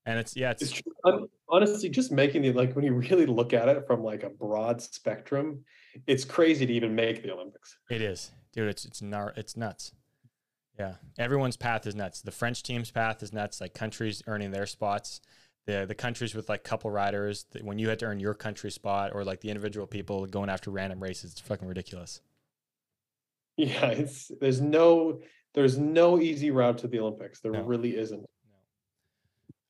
and 0.06 0.20
it's 0.20 0.36
yeah, 0.36 0.52
it's, 0.52 0.64
It's 0.64 0.72
true. 0.72 1.30
Honestly 1.50 1.90
just 1.90 2.12
making 2.12 2.44
the 2.44 2.54
like 2.54 2.76
when 2.76 2.86
you 2.86 2.94
really 2.94 3.26
look 3.26 3.54
at 3.54 3.68
it 3.68 3.86
from 3.88 4.04
like 4.04 4.24
a 4.24 4.30
broad 4.30 4.82
spectrum, 4.82 5.64
it's 6.08 6.24
crazy 6.24 6.66
to 6.66 6.74
even 6.74 6.96
make 6.96 7.24
the 7.24 7.34
Olympics. 7.34 7.78
It 7.90 8.02
is, 8.02 8.32
dude. 8.54 8.70
It's 8.70 8.86
it's 8.86 9.02
nar- 9.02 9.34
it's 9.36 9.58
nuts. 9.58 9.94
Yeah, 10.80 10.96
everyone's 11.20 11.58
path 11.58 11.86
is 11.86 11.96
nuts. 11.96 12.22
The 12.22 12.32
French 12.32 12.64
team's 12.64 12.92
path 12.92 13.22
is 13.22 13.32
nuts. 13.34 13.62
Like 13.62 13.74
countries 13.74 14.24
earning 14.28 14.52
their 14.52 14.66
spots, 14.66 15.22
the 15.68 15.86
the 15.88 15.96
countries 15.96 16.34
with 16.34 16.50
like 16.50 16.64
couple 16.64 16.90
riders. 16.90 17.46
The, 17.52 17.60
when 17.60 17.78
you 17.78 17.90
had 17.90 18.00
to 18.00 18.06
earn 18.06 18.20
your 18.20 18.34
country 18.34 18.72
spot, 18.72 19.12
or 19.14 19.24
like 19.24 19.42
the 19.42 19.50
individual 19.50 19.86
people 19.86 20.26
going 20.26 20.50
after 20.50 20.72
random 20.72 21.02
races, 21.02 21.32
it's 21.34 21.42
fucking 21.42 21.68
ridiculous. 21.68 22.22
Yeah, 23.58 23.88
it's 23.88 24.32
there's 24.40 24.62
no 24.62 25.20
there's 25.54 25.78
no 25.78 26.20
easy 26.20 26.50
route 26.52 26.78
to 26.80 26.88
the 26.88 27.00
Olympics. 27.00 27.42
There 27.42 27.52
No. 27.52 27.64
really 27.64 27.98
isn't. 27.98 28.26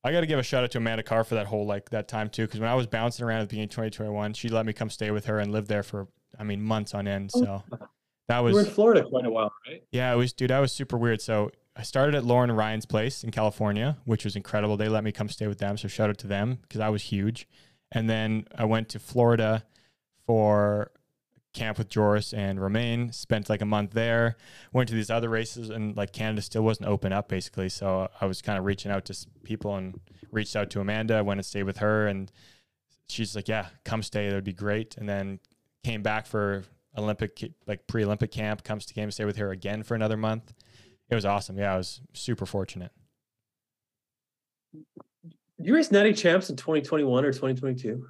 I 0.04 0.12
got 0.12 0.22
to 0.22 0.28
give 0.28 0.40
a 0.40 0.44
shout 0.44 0.64
out 0.64 0.72
to 0.72 0.80
Amanda 0.80 1.04
Carr 1.04 1.24
for 1.24 1.36
that 1.36 1.46
whole 1.48 1.66
like 1.66 1.90
that 1.92 2.08
time 2.08 2.30
too, 2.30 2.46
because 2.46 2.60
when 2.60 2.70
I 2.70 2.76
was 2.76 2.88
bouncing 2.88 3.26
around 3.26 3.42
at 3.42 3.50
the 3.50 3.54
beginning 3.54 3.66
of 3.66 3.72
2021, 3.72 4.34
she 4.34 4.50
let 4.50 4.66
me 4.66 4.74
come 4.74 4.90
stay 4.90 5.12
with 5.12 5.26
her 5.26 5.40
and 5.40 5.52
live 5.52 5.68
there 5.68 5.84
for 5.84 6.08
I 6.40 6.44
mean 6.44 6.62
months 6.62 6.94
on 6.94 7.08
end. 7.08 7.32
So 7.32 7.64
that 8.28 8.40
was 8.40 8.54
were 8.54 8.62
in 8.62 8.66
Florida 8.68 9.04
quite 9.04 9.26
a 9.26 9.30
while, 9.30 9.54
right? 9.68 9.84
Yeah, 9.92 10.14
it 10.14 10.16
was, 10.16 10.34
dude. 10.34 10.50
That 10.50 10.60
was 10.60 10.72
super 10.72 10.98
weird. 10.98 11.22
So 11.22 11.52
I 11.76 11.84
started 11.84 12.16
at 12.16 12.24
Lauren 12.24 12.52
Ryan's 12.52 12.86
place 12.86 13.24
in 13.24 13.32
California, 13.32 13.98
which 14.06 14.24
was 14.24 14.36
incredible. 14.36 14.78
They 14.78 14.90
let 14.90 15.04
me 15.04 15.12
come 15.12 15.30
stay 15.30 15.48
with 15.48 15.60
them, 15.60 15.78
so 15.78 15.88
shout 15.88 16.10
out 16.10 16.18
to 16.20 16.28
them 16.28 16.60
because 16.62 16.82
I 16.82 16.90
was 16.90 17.04
huge. 17.04 17.48
And 17.92 18.10
then 18.10 18.46
I 18.56 18.66
went 18.66 18.90
to 18.90 19.00
Florida 19.00 19.64
for 20.26 20.92
camp 21.54 21.78
with 21.78 21.90
Joris 21.90 22.34
and 22.34 22.62
Romain. 22.62 23.12
Spent 23.12 23.50
like 23.50 23.62
a 23.62 23.66
month 23.66 23.92
there. 23.92 24.38
Went 24.72 24.90
to 24.90 24.96
these 24.96 25.10
other 25.10 25.30
races, 25.30 25.70
and 25.70 25.96
like 25.98 26.14
Canada 26.14 26.42
still 26.42 26.64
wasn't 26.64 26.88
open 26.88 27.12
up, 27.12 27.28
basically. 27.28 27.70
So 27.70 28.10
I 28.20 28.26
was 28.26 28.42
kind 28.42 28.58
of 28.58 28.66
reaching 28.66 28.92
out 28.92 29.06
to 29.06 29.28
people 29.44 29.76
and 29.76 30.00
reached 30.32 30.56
out 30.56 30.70
to 30.72 30.80
Amanda. 30.80 31.16
I 31.16 31.22
went 31.22 31.40
and 31.40 31.46
stayed 31.46 31.64
with 31.64 31.78
her, 31.78 32.08
and 32.08 32.32
she's 33.10 33.36
like, 33.36 33.48
"Yeah, 33.48 33.68
come 33.84 34.04
stay. 34.04 34.30
That 34.30 34.36
would 34.36 34.44
be 34.44 34.54
great." 34.54 34.98
And 34.98 35.08
then 35.08 35.40
came 35.84 36.02
back 36.02 36.26
for 36.26 36.64
Olympic 36.98 37.52
like 37.68 37.88
pre-Olympic 37.88 38.32
camp. 38.32 38.64
Comes 38.64 38.86
to 38.88 38.94
came 38.94 39.08
to 39.08 39.12
stay 39.12 39.26
with 39.26 39.38
her 39.38 39.52
again 39.52 39.84
for 39.84 39.96
another 39.96 40.18
month. 40.18 40.54
It 41.10 41.16
was 41.16 41.26
awesome. 41.26 41.58
Yeah, 41.58 41.74
I 41.74 41.78
was 41.78 42.02
super 42.14 42.46
fortunate. 42.46 42.92
Did 44.74 45.68
you 45.68 45.76
race 45.76 45.92
Natty 45.92 46.14
Champs 46.14 46.50
in 46.50 46.56
2021 46.56 47.26
or 47.26 47.32
2022? 47.32 48.06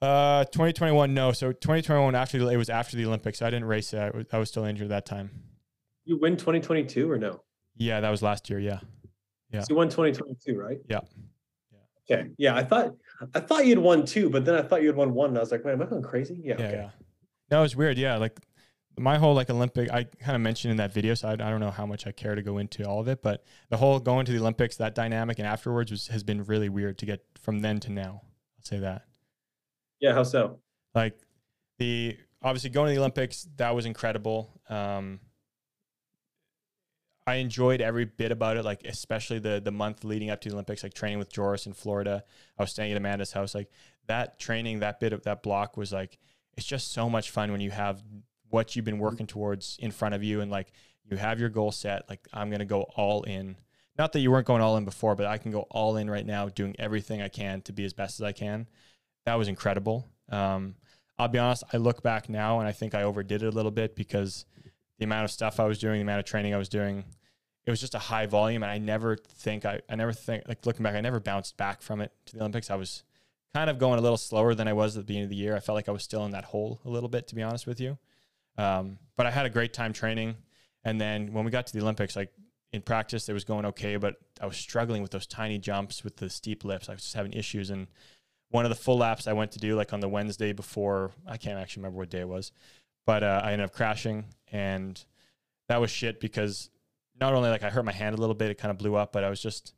Uh, 0.00 0.44
2021, 0.44 1.12
no. 1.12 1.32
So 1.32 1.52
2021 1.52 2.14
after 2.14 2.38
it 2.50 2.56
was 2.56 2.70
after 2.70 2.96
the 2.96 3.04
Olympics. 3.04 3.42
I 3.42 3.50
didn't 3.50 3.66
race. 3.66 3.92
it. 3.92 3.98
I 3.98 4.10
was, 4.16 4.26
I 4.32 4.38
was 4.38 4.48
still 4.48 4.64
injured 4.64 4.88
that 4.88 5.04
time. 5.04 5.30
You 6.04 6.18
win 6.18 6.36
2022 6.36 7.10
or 7.10 7.18
no? 7.18 7.42
Yeah, 7.76 8.00
that 8.00 8.10
was 8.10 8.22
last 8.22 8.48
year. 8.48 8.58
Yeah, 8.58 8.80
Yeah. 9.52 9.60
So 9.60 9.66
you 9.70 9.76
won 9.76 9.88
2022, 9.88 10.56
right? 10.56 10.78
Yeah. 10.88 11.00
Yeah. 11.70 12.16
Okay. 12.16 12.30
Yeah, 12.38 12.56
I 12.56 12.64
thought 12.64 12.94
I 13.34 13.40
thought 13.40 13.66
you'd 13.66 13.78
won 13.78 14.06
two, 14.06 14.30
but 14.30 14.44
then 14.44 14.54
I 14.54 14.62
thought 14.62 14.80
you 14.80 14.88
had 14.88 14.96
won 14.96 15.12
one, 15.12 15.30
and 15.30 15.38
I 15.38 15.40
was 15.40 15.52
like, 15.52 15.64
wait, 15.64 15.72
am 15.72 15.82
I 15.82 15.86
going 15.86 16.02
crazy? 16.02 16.40
Yeah. 16.42 16.56
yeah, 16.58 16.66
okay. 16.66 16.76
yeah. 16.76 16.90
No, 17.50 17.58
it 17.58 17.62
was 17.62 17.76
weird. 17.76 17.98
Yeah, 17.98 18.16
like 18.16 18.38
my 18.98 19.18
whole 19.18 19.34
like 19.34 19.50
Olympic. 19.50 19.90
I 19.90 20.04
kind 20.04 20.36
of 20.36 20.42
mentioned 20.42 20.70
in 20.70 20.76
that 20.78 20.92
video, 20.92 21.14
so 21.14 21.28
I, 21.28 21.32
I 21.32 21.36
don't 21.36 21.60
know 21.60 21.70
how 21.70 21.86
much 21.86 22.06
I 22.06 22.12
care 22.12 22.34
to 22.34 22.42
go 22.42 22.58
into 22.58 22.84
all 22.84 23.00
of 23.00 23.08
it, 23.08 23.22
but 23.22 23.44
the 23.68 23.76
whole 23.76 23.98
going 23.98 24.26
to 24.26 24.32
the 24.32 24.38
Olympics, 24.38 24.76
that 24.76 24.94
dynamic, 24.94 25.38
and 25.38 25.46
afterwards 25.46 25.90
was, 25.90 26.08
has 26.08 26.22
been 26.22 26.44
really 26.44 26.68
weird 26.68 26.98
to 26.98 27.06
get 27.06 27.24
from 27.40 27.60
then 27.60 27.80
to 27.80 27.92
now. 27.92 28.22
I'll 28.22 28.64
say 28.64 28.78
that. 28.80 29.04
Yeah. 30.00 30.14
How 30.14 30.22
so? 30.22 30.60
like 30.94 31.18
the 31.78 32.16
obviously 32.42 32.70
going 32.70 32.88
to 32.88 32.94
the 32.94 33.00
Olympics, 33.00 33.46
that 33.56 33.74
was 33.74 33.86
incredible. 33.86 34.60
Um, 34.68 35.20
I 37.26 37.34
enjoyed 37.34 37.80
every 37.80 38.06
bit 38.06 38.32
about 38.32 38.56
it, 38.56 38.64
like 38.64 38.82
especially 38.84 39.38
the 39.38 39.60
the 39.62 39.70
month 39.70 40.04
leading 40.04 40.30
up 40.30 40.40
to 40.42 40.48
the 40.48 40.54
Olympics, 40.54 40.82
like 40.82 40.94
training 40.94 41.18
with 41.18 41.32
Joris 41.32 41.66
in 41.66 41.72
Florida. 41.72 42.24
I 42.58 42.62
was 42.62 42.70
staying 42.70 42.92
at 42.92 42.96
Amanda's 42.96 43.32
house. 43.32 43.54
Like 43.54 43.70
that 44.06 44.38
training, 44.38 44.80
that 44.80 45.00
bit 45.00 45.12
of 45.12 45.22
that 45.24 45.42
block 45.42 45.76
was 45.76 45.92
like 45.92 46.18
it's 46.56 46.66
just 46.66 46.92
so 46.92 47.08
much 47.08 47.30
fun 47.30 47.52
when 47.52 47.60
you 47.60 47.70
have 47.70 48.02
what 48.50 48.74
you've 48.74 48.84
been 48.84 48.98
working 48.98 49.26
towards 49.26 49.76
in 49.80 49.90
front 49.90 50.14
of 50.14 50.22
you 50.22 50.40
and 50.40 50.50
like 50.50 50.72
you 51.04 51.16
have 51.16 51.40
your 51.40 51.48
goal 51.48 51.72
set. 51.72 52.08
Like 52.08 52.26
I'm 52.32 52.50
gonna 52.50 52.64
go 52.64 52.82
all 52.96 53.22
in. 53.22 53.56
Not 53.98 54.12
that 54.12 54.20
you 54.20 54.30
weren't 54.30 54.46
going 54.46 54.62
all 54.62 54.76
in 54.76 54.84
before, 54.84 55.14
but 55.14 55.26
I 55.26 55.38
can 55.38 55.50
go 55.50 55.66
all 55.70 55.96
in 55.96 56.08
right 56.08 56.24
now, 56.24 56.48
doing 56.48 56.74
everything 56.78 57.20
I 57.20 57.28
can 57.28 57.60
to 57.62 57.72
be 57.72 57.84
as 57.84 57.92
best 57.92 58.20
as 58.20 58.24
I 58.24 58.32
can. 58.32 58.66
That 59.26 59.34
was 59.34 59.48
incredible. 59.48 60.08
Um, 60.30 60.76
I'll 61.18 61.28
be 61.28 61.38
honest, 61.38 61.64
I 61.72 61.76
look 61.76 62.02
back 62.02 62.30
now 62.30 62.60
and 62.60 62.68
I 62.68 62.72
think 62.72 62.94
I 62.94 63.02
overdid 63.02 63.42
it 63.42 63.46
a 63.46 63.50
little 63.50 63.70
bit 63.70 63.94
because 63.94 64.46
the 64.98 65.04
amount 65.04 65.24
of 65.24 65.30
stuff 65.30 65.60
I 65.60 65.66
was 65.66 65.78
doing, 65.78 65.96
the 65.96 66.02
amount 66.02 66.20
of 66.20 66.24
training 66.24 66.54
I 66.54 66.58
was 66.58 66.68
doing, 66.68 67.04
it 67.66 67.70
was 67.70 67.80
just 67.80 67.94
a 67.94 67.98
high 67.98 68.26
volume. 68.26 68.62
And 68.62 68.72
I 68.72 68.78
never 68.78 69.16
think, 69.16 69.66
I, 69.66 69.80
I 69.88 69.96
never 69.96 70.12
think, 70.12 70.44
like 70.48 70.64
looking 70.64 70.82
back, 70.82 70.94
I 70.94 71.00
never 71.02 71.20
bounced 71.20 71.58
back 71.58 71.82
from 71.82 72.00
it 72.00 72.12
to 72.26 72.34
the 72.34 72.40
Olympics. 72.40 72.70
I 72.70 72.76
was 72.76 73.02
kind 73.54 73.70
of 73.70 73.78
going 73.78 73.98
a 73.98 74.02
little 74.02 74.16
slower 74.16 74.54
than 74.54 74.68
I 74.68 74.72
was 74.72 74.96
at 74.96 75.00
the 75.00 75.06
beginning 75.06 75.24
of 75.24 75.30
the 75.30 75.36
year. 75.36 75.56
I 75.56 75.60
felt 75.60 75.74
like 75.74 75.88
I 75.88 75.92
was 75.92 76.02
still 76.02 76.24
in 76.24 76.32
that 76.32 76.44
hole 76.44 76.80
a 76.84 76.90
little 76.90 77.08
bit, 77.08 77.28
to 77.28 77.34
be 77.34 77.42
honest 77.42 77.66
with 77.66 77.80
you. 77.80 77.98
Um, 78.56 78.98
but 79.16 79.26
I 79.26 79.30
had 79.30 79.46
a 79.46 79.50
great 79.50 79.72
time 79.72 79.92
training. 79.92 80.36
And 80.84 81.00
then 81.00 81.32
when 81.32 81.44
we 81.44 81.50
got 81.50 81.66
to 81.66 81.72
the 81.72 81.80
Olympics, 81.80 82.16
like 82.16 82.32
in 82.72 82.82
practice, 82.82 83.28
it 83.28 83.32
was 83.32 83.44
going 83.44 83.66
okay, 83.66 83.96
but 83.96 84.16
I 84.40 84.46
was 84.46 84.56
struggling 84.56 85.02
with 85.02 85.10
those 85.10 85.26
tiny 85.26 85.58
jumps 85.58 86.04
with 86.04 86.16
the 86.16 86.30
steep 86.30 86.64
lifts. 86.64 86.88
I 86.88 86.92
was 86.92 87.02
just 87.02 87.14
having 87.14 87.32
issues. 87.32 87.70
And 87.70 87.88
one 88.50 88.64
of 88.64 88.70
the 88.70 88.76
full 88.76 88.98
laps 88.98 89.26
I 89.26 89.32
went 89.32 89.52
to 89.52 89.58
do, 89.58 89.76
like 89.76 89.92
on 89.92 90.00
the 90.00 90.08
Wednesday 90.08 90.52
before, 90.52 91.10
I 91.26 91.36
can't 91.36 91.58
actually 91.58 91.82
remember 91.82 91.98
what 91.98 92.10
day 92.10 92.20
it 92.20 92.28
was, 92.28 92.52
but 93.06 93.22
uh, 93.22 93.40
I 93.44 93.52
ended 93.52 93.66
up 93.66 93.74
crashing. 93.74 94.26
And 94.52 95.02
that 95.68 95.80
was 95.80 95.90
shit 95.90 96.20
because 96.20 96.70
not 97.20 97.34
only 97.34 97.50
like 97.50 97.62
I 97.62 97.70
hurt 97.70 97.84
my 97.84 97.92
hand 97.92 98.16
a 98.16 98.20
little 98.20 98.34
bit, 98.34 98.50
it 98.50 98.58
kind 98.58 98.70
of 98.70 98.78
blew 98.78 98.94
up, 98.94 99.12
but 99.12 99.24
I 99.24 99.30
was 99.30 99.42
just 99.42 99.74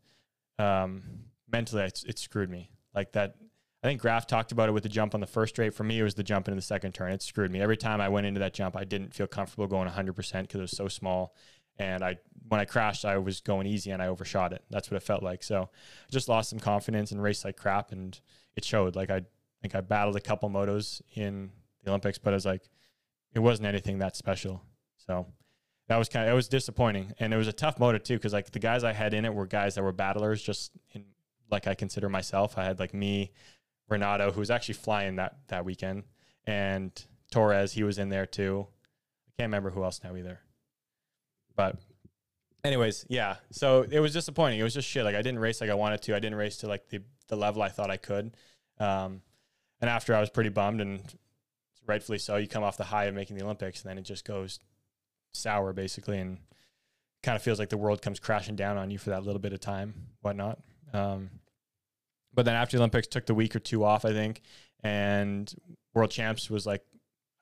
um, 0.59 1.03
mentally, 1.51 1.85
it, 1.85 2.05
it 2.07 2.19
screwed 2.19 2.51
me. 2.51 2.71
Like 2.95 3.13
that, 3.13 3.37
I 3.83 3.89
think 3.89 4.01
Graf 4.01 4.27
talked 4.27 4.53
about 4.53 4.69
it 4.69 4.73
with 4.73 4.85
the 4.85 4.89
jump 4.89 5.15
on 5.15 5.21
the 5.21 5.27
first 5.27 5.55
straight. 5.55 5.75
For 5.75 5.83
me, 5.83 5.99
it 5.99 6.05
was 6.05 6.15
the 6.15 6.23
jump 6.23 6.47
into 6.47 6.55
the 6.55 6.63
second 6.63 6.93
turn. 6.93 7.13
It 7.13 7.21
screwed 7.21 7.51
me. 7.51 7.61
Every 7.61 7.77
time 7.77 8.01
I 8.01 8.09
went 8.09 8.27
into 8.27 8.39
that 8.41 8.55
jump, 8.55 8.77
I 8.77 8.85
didn't 8.85 9.13
feel 9.13 9.27
comfortable 9.27 9.67
going 9.67 9.89
100% 9.89 10.15
because 10.43 10.59
it 10.59 10.63
was 10.63 10.77
so 10.77 10.87
small. 10.87 11.35
And 11.79 12.05
I, 12.05 12.19
when 12.49 12.61
I 12.61 12.65
crashed, 12.65 13.05
I 13.05 13.19
was 13.19 13.41
going 13.41 13.67
easy 13.67 13.91
and 13.91 14.01
I 14.01 14.07
overshot 14.07 14.53
it. 14.53 14.63
That's 14.71 14.91
what 14.91 14.99
it 14.99 15.03
felt 15.03 15.23
like. 15.23 15.43
So 15.43 15.63
I 15.73 16.13
just 16.13 16.29
lost 16.29 16.51
some 16.51 16.61
confidence 16.61 17.11
and 17.11 17.21
raced 17.21 17.45
like 17.45 17.57
crap. 17.57 17.91
And 17.91 18.19
it 18.55 18.65
showed. 18.65 18.95
Like 18.95 19.11
I 19.11 19.23
think 19.63 19.75
I 19.75 19.81
battled 19.81 20.17
a 20.17 20.21
couple 20.21 20.49
motos 20.49 21.01
in 21.17 21.51
the 21.83 21.91
Olympics, 21.91 22.19
but 22.19 22.33
it 22.33 22.35
was 22.35 22.47
like, 22.47 22.63
it 23.35 23.41
wasn't 23.41 23.67
anything 23.67 23.99
that 23.99 24.15
special. 24.15 24.63
So 24.97 25.27
that 25.89 25.97
was 25.97 26.09
kind 26.09 26.27
of, 26.27 26.33
it 26.33 26.37
was 26.37 26.47
disappointing. 26.47 27.15
And 27.19 27.35
it 27.35 27.37
was 27.37 27.49
a 27.49 27.53
tough 27.53 27.81
moto 27.81 27.99
too, 27.99 28.15
because 28.15 28.33
like 28.33 28.53
the 28.53 28.61
guys 28.61 28.85
I 28.85 28.93
had 28.93 29.13
in 29.13 29.25
it 29.25 29.35
were 29.35 29.47
guys 29.47 29.75
that 29.75 29.83
were 29.83 29.93
battlers, 29.93 30.41
just 30.41 30.71
in, 30.93 31.05
like 31.51 31.67
I 31.67 31.75
consider 31.75 32.09
myself. 32.09 32.57
I 32.57 32.65
had 32.65 32.79
like 32.79 32.95
me, 32.95 33.33
Renato, 33.93 34.33
who 34.33 34.41
was 34.41 34.51
actually 34.51 34.75
flying 34.75 35.17
that 35.17 35.37
that 35.49 35.65
weekend, 35.65 36.05
and 36.47 36.93
Torres, 37.31 37.73
he 37.73 37.85
was 37.85 37.99
in 37.99 38.09
there 38.09 38.27
too. 38.27 38.67
I 39.29 39.31
can't 39.39 39.49
remember 39.49 39.71
who 39.71 39.85
else 39.85 40.01
now 40.03 40.17
either. 40.17 40.41
But 41.55 41.79
anyways, 42.65 43.07
yeah. 43.09 43.37
So 43.51 43.87
it 43.89 44.01
was 44.01 44.13
disappointing. 44.13 44.59
It 44.59 44.63
was 44.63 44.75
just 44.75 44.89
shit. 44.89 45.05
Like 45.05 45.15
I 45.15 45.23
didn't 45.23 45.41
race 45.41 45.61
like 45.61 45.71
I 45.71 45.75
wanted 45.75 46.03
to. 46.03 46.17
I 46.17 46.19
didn't 46.19 46.39
race 46.39 46.59
to 46.59 46.67
like 46.67 46.89
the 46.89 47.03
the 47.29 47.37
level 47.37 47.63
I 47.63 47.69
thought 47.69 47.91
I 47.91 47.97
could. 47.97 48.35
Um, 48.79 49.23
and 49.81 49.89
after 49.89 50.15
I 50.15 50.21
was 50.21 50.31
pretty 50.31 50.51
bummed, 50.51 50.81
and 50.81 51.03
rightfully 51.87 52.19
so. 52.19 52.37
You 52.37 52.49
come 52.49 52.63
off 52.63 52.77
the 52.77 52.85
high 52.85 53.05
of 53.05 53.15
making 53.15 53.37
the 53.37 53.45
Olympics, 53.45 53.83
and 53.83 53.91
then 53.91 53.99
it 53.99 54.03
just 54.03 54.25
goes 54.25 54.61
sour 55.33 55.73
basically, 55.73 56.19
and 56.19 56.39
kind 57.23 57.37
of 57.37 57.43
feels 57.43 57.59
like 57.59 57.69
the 57.69 57.77
world 57.77 58.03
comes 58.03 58.21
crashing 58.21 58.57
down 58.57 58.77
on 58.77 58.91
you 58.91 58.99
for 58.99 59.11
that 59.11 59.25
little 59.25 59.41
bit 59.41 59.53
of 59.53 59.61
time, 59.61 59.95
whatnot. 60.21 60.59
Um, 60.93 61.31
but 62.35 62.45
then 62.45 62.55
after 62.55 62.77
the 62.77 62.83
Olympics, 62.83 63.07
took 63.07 63.27
the 63.27 63.35
week 63.35 63.55
or 63.55 63.61
two 63.61 63.85
off, 63.85 64.05
I 64.05 64.13
think, 64.13 64.43
and 64.83 65.53
World 65.95 66.11
Champs 66.11 66.51
was 66.51 66.67
like 66.67 66.83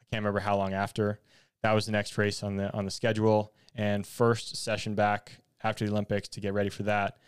I 0.01 0.05
can't 0.11 0.23
remember 0.23 0.41
how 0.41 0.57
long 0.57 0.73
after. 0.73 1.21
That 1.63 1.73
was 1.73 1.87
the 1.87 1.93
next 1.93 2.17
race 2.19 2.43
on 2.43 2.57
the 2.57 2.73
on 2.73 2.85
the 2.85 2.91
schedule, 2.91 3.53
and 3.75 4.07
first 4.07 4.57
session 4.57 4.95
back 4.95 5.33
after 5.63 5.85
the 5.85 5.93
Olympics 5.93 6.29
to 6.31 6.41
get 6.41 6.55
ready 6.55 6.71
for 6.71 6.85
that. 6.85 7.19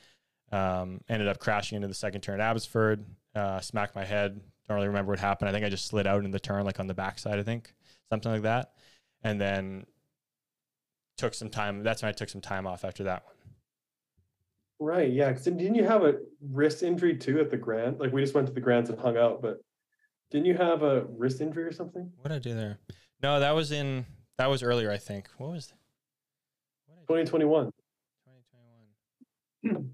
Um, 0.50 1.00
ended 1.08 1.28
up 1.28 1.38
crashing 1.38 1.76
into 1.76 1.88
the 1.88 1.94
second 1.94 2.20
turn 2.20 2.40
at 2.40 2.50
Abbotsford, 2.50 3.04
uh, 3.34 3.60
smacked 3.60 3.94
my 3.94 4.04
head. 4.04 4.40
Don't 4.68 4.74
really 4.76 4.88
remember 4.88 5.12
what 5.12 5.18
happened. 5.18 5.48
I 5.48 5.52
think 5.52 5.64
I 5.64 5.68
just 5.68 5.86
slid 5.86 6.06
out 6.06 6.24
in 6.24 6.30
the 6.30 6.40
turn, 6.40 6.64
like 6.64 6.78
on 6.78 6.86
the 6.86 6.94
backside, 6.94 7.38
I 7.38 7.42
think, 7.42 7.74
something 8.10 8.30
like 8.30 8.42
that. 8.42 8.72
And 9.22 9.40
then 9.40 9.86
took 11.16 11.34
some 11.34 11.48
time. 11.48 11.82
That's 11.82 12.02
when 12.02 12.08
I 12.08 12.12
took 12.12 12.28
some 12.28 12.40
time 12.40 12.66
off 12.66 12.84
after 12.84 13.04
that. 13.04 13.24
Right. 14.82 15.12
Yeah. 15.12 15.28
Because 15.28 15.44
didn't 15.44 15.76
you 15.76 15.84
have 15.84 16.02
a 16.02 16.14
wrist 16.50 16.82
injury 16.82 17.16
too 17.16 17.38
at 17.40 17.50
the 17.50 17.56
Grand? 17.56 18.00
Like 18.00 18.12
we 18.12 18.20
just 18.20 18.34
went 18.34 18.48
to 18.48 18.52
the 18.52 18.60
Grands 18.60 18.90
and 18.90 18.98
hung 18.98 19.16
out, 19.16 19.40
but 19.40 19.58
didn't 20.32 20.46
you 20.46 20.54
have 20.54 20.82
a 20.82 21.04
wrist 21.16 21.40
injury 21.40 21.62
or 21.64 21.72
something? 21.72 22.10
What 22.20 22.30
did 22.30 22.34
I 22.34 22.38
do 22.40 22.54
there? 22.54 22.78
No, 23.22 23.38
that 23.38 23.52
was 23.54 23.70
in 23.70 24.06
that 24.38 24.50
was 24.50 24.62
earlier, 24.64 24.90
I 24.90 24.98
think. 24.98 25.28
What 25.38 25.50
was 25.52 25.68
that? 25.68 25.78
What 26.86 27.06
did 27.06 27.20
I 27.20 27.22
do? 27.22 27.30
2021. 27.30 27.72
2021. 29.62 29.92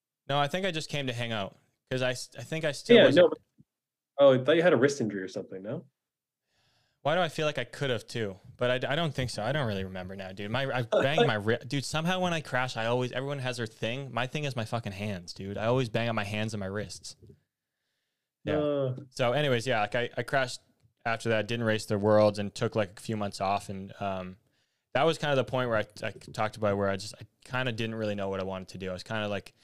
no, 0.28 0.38
I 0.38 0.46
think 0.46 0.66
I 0.66 0.70
just 0.70 0.88
came 0.88 1.08
to 1.08 1.12
hang 1.12 1.32
out 1.32 1.56
because 1.88 2.02
I 2.02 2.10
I 2.40 2.44
think 2.44 2.64
I 2.64 2.70
still 2.72 2.96
Yeah. 2.96 3.06
was. 3.06 3.16
No. 3.16 3.28
but- 3.28 3.38
Oh, 4.22 4.34
I 4.34 4.38
thought 4.44 4.56
you 4.56 4.62
had 4.62 4.74
a 4.74 4.76
wrist 4.76 5.00
injury 5.00 5.22
or 5.22 5.28
something. 5.28 5.62
No. 5.62 5.86
Why 7.02 7.14
do 7.14 7.20
I 7.22 7.28
feel 7.28 7.46
like 7.46 7.58
I 7.58 7.64
could 7.64 7.90
have 7.90 8.06
too? 8.06 8.36
But 8.58 8.84
I, 8.84 8.92
I 8.92 8.94
don't 8.94 9.14
think 9.14 9.30
so. 9.30 9.42
I 9.42 9.52
don't 9.52 9.66
really 9.66 9.84
remember 9.84 10.14
now, 10.16 10.32
dude. 10.32 10.50
My 10.50 10.66
I 10.66 10.82
banged 11.02 11.26
my 11.26 11.34
wrist, 11.34 11.68
dude. 11.68 11.84
Somehow 11.84 12.20
when 12.20 12.34
I 12.34 12.40
crash, 12.40 12.76
I 12.76 12.86
always 12.86 13.12
everyone 13.12 13.38
has 13.38 13.56
their 13.56 13.66
thing. 13.66 14.10
My 14.12 14.26
thing 14.26 14.44
is 14.44 14.54
my 14.54 14.66
fucking 14.66 14.92
hands, 14.92 15.32
dude. 15.32 15.56
I 15.56 15.66
always 15.66 15.88
bang 15.88 16.08
on 16.08 16.14
my 16.14 16.24
hands 16.24 16.52
and 16.52 16.60
my 16.60 16.66
wrists. 16.66 17.16
Yeah. 18.44 18.58
Uh, 18.58 18.94
So, 19.10 19.32
anyways, 19.32 19.66
yeah, 19.66 19.80
like 19.80 19.94
I, 19.94 20.10
I 20.16 20.22
crashed 20.22 20.60
after 21.06 21.30
that, 21.30 21.48
didn't 21.48 21.64
race 21.64 21.86
the 21.86 21.98
worlds, 21.98 22.38
and 22.38 22.54
took 22.54 22.76
like 22.76 22.98
a 22.98 23.02
few 23.02 23.16
months 23.16 23.40
off, 23.40 23.70
and 23.70 23.92
um, 24.00 24.36
that 24.92 25.04
was 25.04 25.16
kind 25.16 25.30
of 25.30 25.36
the 25.36 25.50
point 25.50 25.70
where 25.70 25.78
I, 25.78 26.06
I 26.06 26.12
talked 26.32 26.56
about 26.56 26.76
where 26.76 26.90
I 26.90 26.96
just 26.96 27.14
I 27.20 27.24
kind 27.44 27.68
of 27.68 27.76
didn't 27.76 27.94
really 27.94 28.14
know 28.14 28.28
what 28.28 28.40
I 28.40 28.44
wanted 28.44 28.68
to 28.68 28.78
do. 28.78 28.90
I 28.90 28.92
was 28.92 29.02
kind 29.02 29.24
of 29.24 29.30
like, 29.30 29.54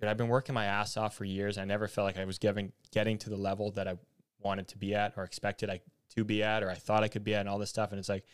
dude, 0.00 0.08
I've 0.08 0.16
been 0.16 0.28
working 0.28 0.54
my 0.54 0.64
ass 0.64 0.96
off 0.96 1.14
for 1.14 1.24
years. 1.24 1.58
I 1.58 1.66
never 1.66 1.88
felt 1.88 2.06
like 2.06 2.18
I 2.18 2.24
was 2.24 2.38
getting 2.38 2.72
getting 2.92 3.18
to 3.18 3.30
the 3.30 3.36
level 3.36 3.70
that 3.72 3.86
I 3.86 3.98
wanted 4.40 4.68
to 4.68 4.78
be 4.78 4.94
at 4.94 5.14
or 5.16 5.24
expected 5.24 5.68
I 5.68 5.80
to 6.16 6.24
be 6.24 6.42
at 6.42 6.62
or 6.62 6.70
I 6.70 6.74
thought 6.74 7.04
I 7.04 7.08
could 7.08 7.24
be 7.24 7.34
at, 7.34 7.40
and 7.40 7.48
all 7.48 7.58
this 7.58 7.70
stuff. 7.70 7.92
And 7.92 7.98
it's 7.98 8.08
like 8.08 8.24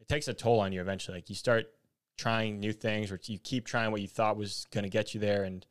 it 0.00 0.08
takes 0.08 0.28
a 0.28 0.34
toll 0.34 0.60
on 0.60 0.72
you 0.72 0.80
eventually. 0.80 1.18
Like 1.18 1.28
you 1.28 1.36
start 1.36 1.66
trying 2.16 2.60
new 2.60 2.72
things, 2.72 3.10
or 3.10 3.18
you 3.24 3.38
keep 3.38 3.66
trying 3.66 3.90
what 3.90 4.00
you 4.00 4.08
thought 4.08 4.36
was 4.36 4.66
going 4.72 4.84
to 4.84 4.90
get 4.90 5.14
you 5.14 5.20
there, 5.20 5.44
and 5.44 5.66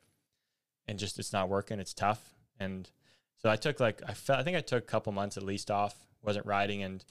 and 0.88 1.00
just 1.00 1.20
it's 1.20 1.34
not 1.34 1.50
working. 1.50 1.80
It's 1.80 1.94
tough, 1.94 2.22
and 2.60 2.90
so 3.38 3.50
I 3.50 3.56
took 3.56 3.80
like 3.80 4.02
I 4.08 4.14
felt 4.14 4.40
I 4.40 4.44
think 4.44 4.58
I 4.58 4.62
took 4.62 4.84
a 4.84 4.88
couple 4.88 5.12
months 5.14 5.38
at 5.38 5.44
least 5.44 5.72
off. 5.72 5.96
Wasn't 6.22 6.46
riding, 6.46 6.84
and 6.84 7.04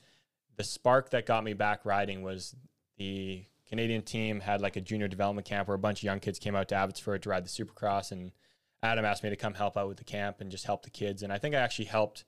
the 0.57 0.65
spark 0.65 1.11
that 1.11 1.27
got 1.27 1.45
me 1.45 1.55
back 1.55 1.85
riding 1.85 2.23
was 2.23 2.55
the 2.99 3.45
Canadian 3.69 4.03
team 4.03 4.41
had 4.41 4.61
like 4.61 4.77
a 4.77 4.81
junior 4.81 5.09
development 5.09 5.47
camp 5.47 5.69
where 5.69 5.75
a 5.75 5.79
bunch 5.79 6.01
of 6.01 6.05
young 6.05 6.21
kids 6.21 6.39
came 6.39 6.55
out 6.55 6.69
to 6.69 6.75
Abbotsford 6.75 7.23
to 7.23 7.31
ride 7.31 7.45
the 7.45 7.49
Supercross, 7.49 8.13
and 8.13 8.33
Adam 8.83 9.05
asked 9.05 9.23
me 9.23 9.31
to 9.31 9.37
come 9.37 9.55
help 9.55 9.77
out 9.77 9.89
with 9.89 9.97
the 9.97 10.05
camp 10.05 10.41
and 10.41 10.51
just 10.51 10.67
help 10.67 10.83
the 10.83 10.91
kids. 10.91 11.23
And 11.23 11.33
I 11.33 11.39
think 11.39 11.55
I 11.55 11.59
actually 11.59 11.87
helped 11.87 12.25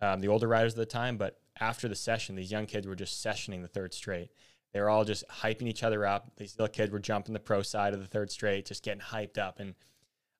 um, 0.00 0.20
the 0.20 0.28
older 0.28 0.48
riders 0.48 0.72
at 0.72 0.78
the 0.78 0.86
time, 0.86 1.16
but 1.16 1.38
after 1.60 1.88
the 1.88 1.94
session, 1.94 2.34
these 2.34 2.50
young 2.50 2.66
kids 2.66 2.86
were 2.86 2.96
just 2.96 3.24
sessioning 3.24 3.62
the 3.62 3.68
third 3.68 3.94
straight. 3.94 4.30
They 4.72 4.80
were 4.80 4.90
all 4.90 5.04
just 5.04 5.26
hyping 5.28 5.68
each 5.68 5.84
other 5.84 6.04
up. 6.04 6.32
These 6.36 6.58
little 6.58 6.72
kids 6.72 6.90
were 6.90 6.98
jumping 6.98 7.32
the 7.32 7.40
pro 7.40 7.62
side 7.62 7.94
of 7.94 8.00
the 8.00 8.06
third 8.06 8.30
straight, 8.30 8.66
just 8.66 8.82
getting 8.82 9.00
hyped 9.00 9.38
up. 9.38 9.60
And 9.60 9.74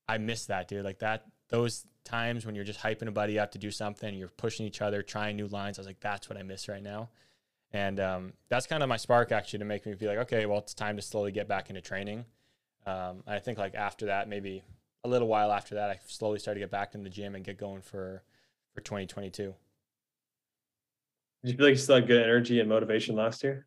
I 0.08 0.18
miss 0.18 0.46
that, 0.46 0.66
dude. 0.66 0.84
Like 0.84 0.98
that, 0.98 1.26
those 1.50 1.86
times 2.04 2.44
when 2.44 2.56
you're 2.56 2.64
just 2.64 2.80
hyping 2.80 3.06
a 3.06 3.12
buddy 3.12 3.38
up 3.38 3.52
to 3.52 3.58
do 3.58 3.70
something, 3.70 4.12
you're 4.12 4.28
pushing 4.28 4.66
each 4.66 4.82
other, 4.82 5.02
trying 5.02 5.36
new 5.36 5.46
lines. 5.46 5.78
I 5.78 5.82
was 5.82 5.86
like, 5.86 6.00
that's 6.00 6.28
what 6.28 6.36
I 6.36 6.42
miss 6.42 6.68
right 6.68 6.82
now. 6.82 7.10
And 7.72 8.00
um, 8.00 8.32
that's 8.48 8.66
kind 8.66 8.82
of 8.82 8.88
my 8.88 8.96
spark 8.96 9.32
actually 9.32 9.60
to 9.60 9.64
make 9.64 9.86
me 9.86 9.94
be 9.94 10.06
like, 10.06 10.18
okay, 10.18 10.46
well, 10.46 10.58
it's 10.58 10.74
time 10.74 10.96
to 10.96 11.02
slowly 11.02 11.32
get 11.32 11.48
back 11.48 11.70
into 11.70 11.80
training. 11.80 12.24
Um, 12.86 13.22
I 13.26 13.38
think 13.38 13.58
like 13.58 13.74
after 13.74 14.06
that, 14.06 14.28
maybe 14.28 14.62
a 15.04 15.08
little 15.08 15.28
while 15.28 15.52
after 15.52 15.76
that, 15.76 15.90
I 15.90 15.98
slowly 16.06 16.38
started 16.38 16.60
to 16.60 16.66
get 16.66 16.70
back 16.70 16.94
in 16.94 17.02
the 17.02 17.10
gym 17.10 17.34
and 17.34 17.44
get 17.44 17.58
going 17.58 17.82
for 17.82 18.22
for 18.74 18.80
2022. 18.80 19.54
Did 21.44 21.50
you 21.50 21.56
feel 21.58 21.66
like 21.66 21.72
you 21.72 21.78
still 21.78 21.96
had 21.96 22.06
good 22.06 22.22
energy 22.22 22.58
and 22.58 22.68
motivation 22.70 23.16
last 23.16 23.44
year? 23.44 23.66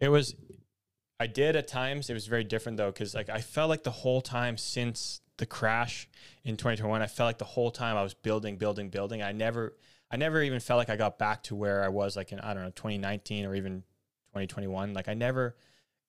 It 0.00 0.08
was, 0.08 0.34
I 1.20 1.28
did 1.28 1.54
at 1.54 1.68
times. 1.68 2.10
It 2.10 2.14
was 2.14 2.26
very 2.26 2.42
different 2.42 2.76
though, 2.76 2.90
because 2.90 3.14
like 3.14 3.28
I 3.28 3.40
felt 3.40 3.68
like 3.68 3.84
the 3.84 3.92
whole 3.92 4.20
time 4.20 4.56
since 4.56 5.20
the 5.36 5.46
crash 5.46 6.08
in 6.42 6.56
2021, 6.56 7.00
I 7.00 7.06
felt 7.06 7.28
like 7.28 7.38
the 7.38 7.44
whole 7.44 7.70
time 7.70 7.96
I 7.96 8.02
was 8.02 8.14
building, 8.14 8.56
building, 8.56 8.88
building. 8.88 9.22
I 9.22 9.30
never, 9.30 9.76
I 10.10 10.16
never 10.16 10.42
even 10.42 10.58
felt 10.58 10.78
like 10.78 10.90
I 10.90 10.96
got 10.96 11.20
back 11.20 11.44
to 11.44 11.54
where 11.54 11.84
I 11.84 11.88
was 11.88 12.16
like 12.16 12.32
in 12.32 12.40
I 12.40 12.52
don't 12.52 12.64
know 12.64 12.70
2019 12.70 13.46
or 13.46 13.54
even 13.54 13.82
2021. 14.32 14.92
Like 14.92 15.06
I 15.06 15.14
never 15.14 15.54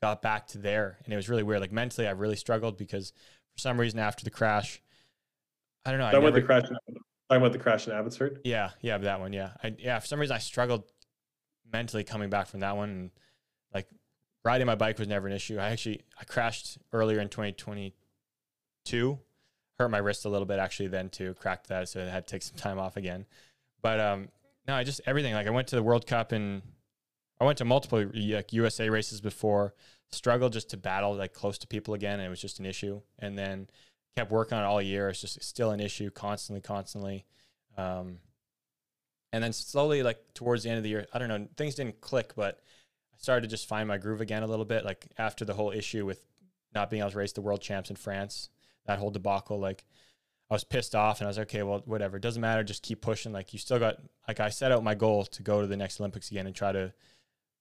got 0.02 0.24
back 0.24 0.48
to 0.48 0.58
there, 0.58 0.98
and 1.04 1.14
it 1.14 1.16
was 1.16 1.30
really 1.30 1.44
weird. 1.44 1.62
Like 1.62 1.72
mentally, 1.72 2.08
I 2.08 2.12
really 2.12 2.36
struggled 2.36 2.78
because 2.78 3.14
for 3.54 3.60
some 3.60 3.80
reason 3.80 4.00
after 4.00 4.24
the 4.24 4.32
crash, 4.32 4.82
I 5.86 5.92
don't 5.92 6.00
know. 6.00 6.08
I 6.08 6.14
never, 6.14 6.32
the 6.32 6.42
crash. 6.42 6.64
Talking 7.34 7.46
about 7.46 7.54
the 7.54 7.64
crash 7.64 7.88
in 7.88 7.94
Abbotsford. 7.94 8.42
yeah, 8.44 8.72
yeah, 8.82 8.98
that 9.00 9.20
one. 9.20 9.34
Yeah, 9.34 9.52
I, 9.64 9.76
yeah. 9.80 10.00
For 10.00 10.08
some 10.08 10.20
reason, 10.20 10.36
I 10.36 10.40
struggled 10.40 10.84
mentally 11.72 12.04
coming 12.04 12.30
back 12.30 12.48
from 12.48 12.60
that 12.60 12.78
one, 12.78 12.90
and 12.90 13.12
like 13.74 13.88
riding 14.46 14.68
my 14.68 14.76
bike 14.76 15.00
was 15.00 15.08
never 15.08 15.28
an 15.28 15.34
issue. 15.34 15.58
I 15.58 15.70
actually 15.70 16.02
I 16.20 16.26
crashed 16.26 16.78
earlier 16.92 17.20
in 17.20 17.30
2022, 17.30 19.20
hurt 19.80 19.90
my 19.90 19.98
wrist 19.98 20.26
a 20.26 20.30
little 20.30 20.46
bit 20.46 20.60
actually 20.60 20.90
then 20.90 21.10
too, 21.10 21.34
cracked 21.34 21.70
that, 21.70 21.90
so 21.90 22.02
I 22.02 22.06
had 22.06 22.28
to 22.28 22.32
take 22.32 22.44
some 22.44 22.58
time 22.58 22.78
off 22.78 22.98
again. 22.98 23.26
But 23.82 24.00
um, 24.00 24.30
no, 24.68 24.76
I 24.76 24.84
just 24.84 25.02
everything. 25.06 25.34
Like 25.34 25.48
I 25.48 25.52
went 25.52 25.68
to 25.70 25.76
the 25.76 25.84
World 25.84 26.06
Cup 26.06 26.32
and 26.32 26.62
I 27.40 27.46
went 27.46 27.58
to 27.58 27.66
multiple 27.66 28.06
like 28.14 28.54
USA 28.54 28.90
races 28.90 29.22
before. 29.22 29.74
Struggled 30.12 30.54
just 30.54 30.70
to 30.70 30.78
battle 30.78 31.16
like 31.16 31.34
close 31.34 31.58
to 31.58 31.68
people 31.68 31.96
again, 31.96 32.20
and 32.20 32.28
it 32.28 32.30
was 32.30 32.40
just 32.42 32.60
an 32.60 32.68
issue. 32.68 33.02
And 33.18 33.36
then 33.36 33.68
kept 34.16 34.32
working 34.32 34.58
on 34.58 34.64
it 34.64 34.68
all 34.68 34.82
year. 34.82 35.10
It's 35.10 35.22
just 35.22 35.44
still 35.44 35.72
an 35.72 35.80
issue, 35.80 36.10
constantly, 36.10 36.62
constantly. 36.62 37.26
Um, 37.78 38.20
and 39.32 39.44
then 39.44 39.54
slowly, 39.54 40.04
like 40.04 40.20
towards 40.34 40.64
the 40.64 40.70
end 40.70 40.78
of 40.78 40.84
the 40.84 40.90
year, 40.90 41.08
I 41.14 41.20
don't 41.20 41.28
know, 41.28 41.48
things 41.58 41.76
didn't 41.76 42.02
click, 42.02 42.34
but 42.36 42.62
I 43.14 43.18
started 43.18 43.42
to 43.42 43.48
just 43.48 43.68
find 43.68 43.88
my 43.88 43.98
groove 43.98 44.22
again 44.22 44.44
a 44.44 44.48
little 44.48 44.66
bit. 44.66 44.86
Like 44.86 45.08
after 45.18 45.44
the 45.44 45.54
whole 45.56 45.72
issue 45.72 46.06
with 46.06 46.24
not 46.74 46.90
being 46.90 47.02
able 47.02 47.12
to 47.12 47.18
race 47.18 47.34
the 47.34 47.42
world 47.42 47.62
champs 47.62 47.90
in 47.90 47.96
France, 47.96 48.50
that 48.86 49.00
whole 49.00 49.10
debacle, 49.10 49.60
like 49.60 49.86
I 50.52 50.54
was 50.54 50.64
pissed 50.64 50.94
off 50.94 51.20
and 51.20 51.28
I 51.28 51.30
was 51.30 51.38
like, 51.40 51.48
okay, 51.48 51.64
well, 51.64 51.82
whatever. 51.86 52.18
It 52.18 52.22
doesn't 52.24 52.42
matter. 52.42 52.64
Just 52.64 52.84
keep 52.84 53.02
pushing. 53.02 53.34
Like 53.34 53.54
you 53.54 53.60
still 53.60 53.80
got, 53.80 53.98
like 54.28 54.40
I 54.40 54.50
set 54.50 54.72
out 54.72 54.84
my 54.84 54.94
goal 54.94 55.26
to 55.26 55.42
go 55.42 55.62
to 55.62 55.68
the 55.68 55.78
next 55.78 56.00
Olympics 56.00 56.30
again 56.30 56.46
and 56.46 56.56
try 56.56 56.72
to 56.72 56.94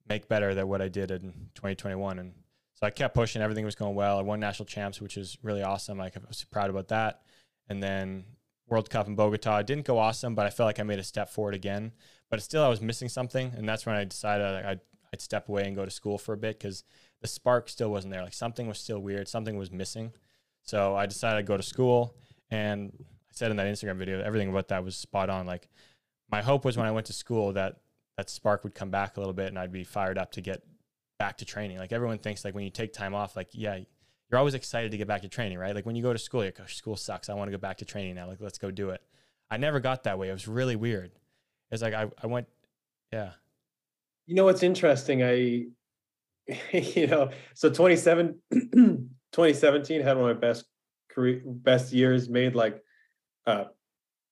make 0.07 0.29
better 0.29 0.55
than 0.55 0.69
what 0.69 0.83
I 0.83 0.89
did 0.89 1.11
in 1.11 1.33
2021. 1.55 2.19
And 2.19 2.35
so 2.83 2.89
I 2.89 2.91
kept 2.91 3.15
pushing. 3.15 3.41
Everything 3.43 3.65
was 3.65 3.77
going 3.77 3.95
well. 3.95 4.19
I 4.19 4.23
won 4.23 4.41
national 4.41 4.67
champs, 4.67 5.01
which 5.01 5.17
was 5.17 5.39
really 5.41 5.63
awesome. 5.63 6.01
I 6.01 6.11
was 6.27 6.45
proud 6.51 6.69
about 6.69 6.89
that. 6.89 7.23
And 7.69 7.81
then 7.81 8.25
World 8.69 8.91
Cup 8.91 9.07
in 9.07 9.15
Bogota 9.15 9.59
it 9.59 9.69
didn't 9.69 9.87
go 9.87 9.99
awesome, 9.99 10.35
but 10.35 10.47
I 10.47 10.51
felt 10.51 10.67
like 10.67 10.81
I 10.81 10.83
made 10.83 10.99
a 10.99 11.05
step 11.05 11.31
forward 11.31 11.55
again. 11.55 11.93
But 12.29 12.43
still, 12.43 12.65
I 12.65 12.69
was 12.69 12.81
missing 12.81 13.09
something. 13.09 13.53
And 13.57 13.69
that's 13.69 13.87
when 13.87 13.95
I 13.95 14.03
decided 14.03 14.45
I'd, 14.45 14.81
I'd 15.13 15.21
step 15.21 15.49
away 15.49 15.63
and 15.65 15.77
go 15.77 15.85
to 15.85 15.93
school 15.93 16.19
for 16.19 16.33
a 16.33 16.37
bit 16.37 16.59
because 16.59 16.83
the 17.21 17.29
spark 17.29 17.69
still 17.69 17.89
wasn't 17.89 18.15
there. 18.15 18.25
Like 18.25 18.35
something 18.35 18.67
was 18.67 18.81
still 18.81 18.99
weird. 18.99 19.29
Something 19.29 19.57
was 19.57 19.71
missing. 19.71 20.13
So 20.63 20.97
I 20.97 21.07
decided 21.07 21.39
I'd 21.39 21.47
go 21.47 21.57
to 21.57 21.63
school 21.63 22.17
and 22.51 22.91
I 23.01 23.31
said 23.31 23.53
in 23.53 23.59
that 23.59 23.69
Instagram 23.69 23.97
video, 23.97 24.21
everything 24.21 24.49
about 24.49 24.67
that 24.69 24.83
was 24.83 24.97
spot 24.97 25.31
on. 25.31 25.47
Like 25.47 25.69
my 26.33 26.43
hope 26.43 26.65
was 26.65 26.77
when 26.77 26.87
I 26.87 26.91
went 26.91 27.07
to 27.07 27.13
school 27.13 27.53
that 27.53 27.77
that 28.17 28.29
spark 28.29 28.65
would 28.65 28.75
come 28.75 28.91
back 28.91 29.17
a 29.17 29.21
little 29.21 29.35
bit 29.35 29.47
and 29.47 29.59
I'd 29.59 29.71
be 29.71 29.85
fired 29.85 30.19
up 30.19 30.33
to 30.33 30.41
get 30.41 30.65
back 31.23 31.37
to 31.37 31.45
training. 31.45 31.79
Like 31.79 31.93
everyone 31.93 32.19
thinks 32.19 32.45
like 32.45 32.53
when 32.53 32.65
you 32.65 32.71
take 32.71 32.93
time 32.93 33.15
off, 33.15 33.37
like, 33.37 33.51
yeah, 33.53 33.77
you're 33.77 34.39
always 34.41 34.55
excited 34.55 34.91
to 34.91 34.97
get 34.97 35.07
back 35.07 35.23
to 35.23 35.29
training, 35.29 35.57
right? 35.57 35.73
Like 35.73 35.87
when 35.87 35.95
you 35.95 36.03
go 36.03 36.13
to 36.13 36.19
school, 36.19 36.41
you're 36.41 36.49
like, 36.49 36.59
oh, 36.61 36.67
school 36.67 36.97
sucks. 36.97 37.29
I 37.29 37.35
want 37.35 37.47
to 37.47 37.57
go 37.57 37.61
back 37.61 37.77
to 37.77 37.85
training 37.85 38.17
now. 38.17 38.27
Like, 38.27 38.41
let's 38.41 38.59
go 38.59 38.73
do 38.73 38.91
it. 38.91 39.01
I 39.49 39.57
never 39.57 39.79
got 39.79 40.03
that 40.03 40.19
way. 40.19 40.31
It 40.31 40.33
was 40.33 40.49
really 40.49 40.75
weird. 40.75 41.13
It's 41.71 41.81
like 41.81 41.95
I, 41.95 42.11
I 42.21 42.27
went, 42.27 42.49
yeah. 43.13 43.35
You 44.27 44.35
know 44.35 44.47
what's 44.47 44.65
interesting? 44.65 45.23
I, 45.23 45.67
you 46.73 47.07
know, 47.07 47.31
so 47.55 47.71
27, 47.71 48.41
2017 48.51 50.01
had 50.01 50.17
one 50.17 50.29
of 50.29 50.37
my 50.37 50.41
best 50.41 50.65
career 51.09 51.41
best 51.45 51.93
years, 51.93 52.29
made 52.29 52.57
like 52.57 52.83
uh 53.47 53.67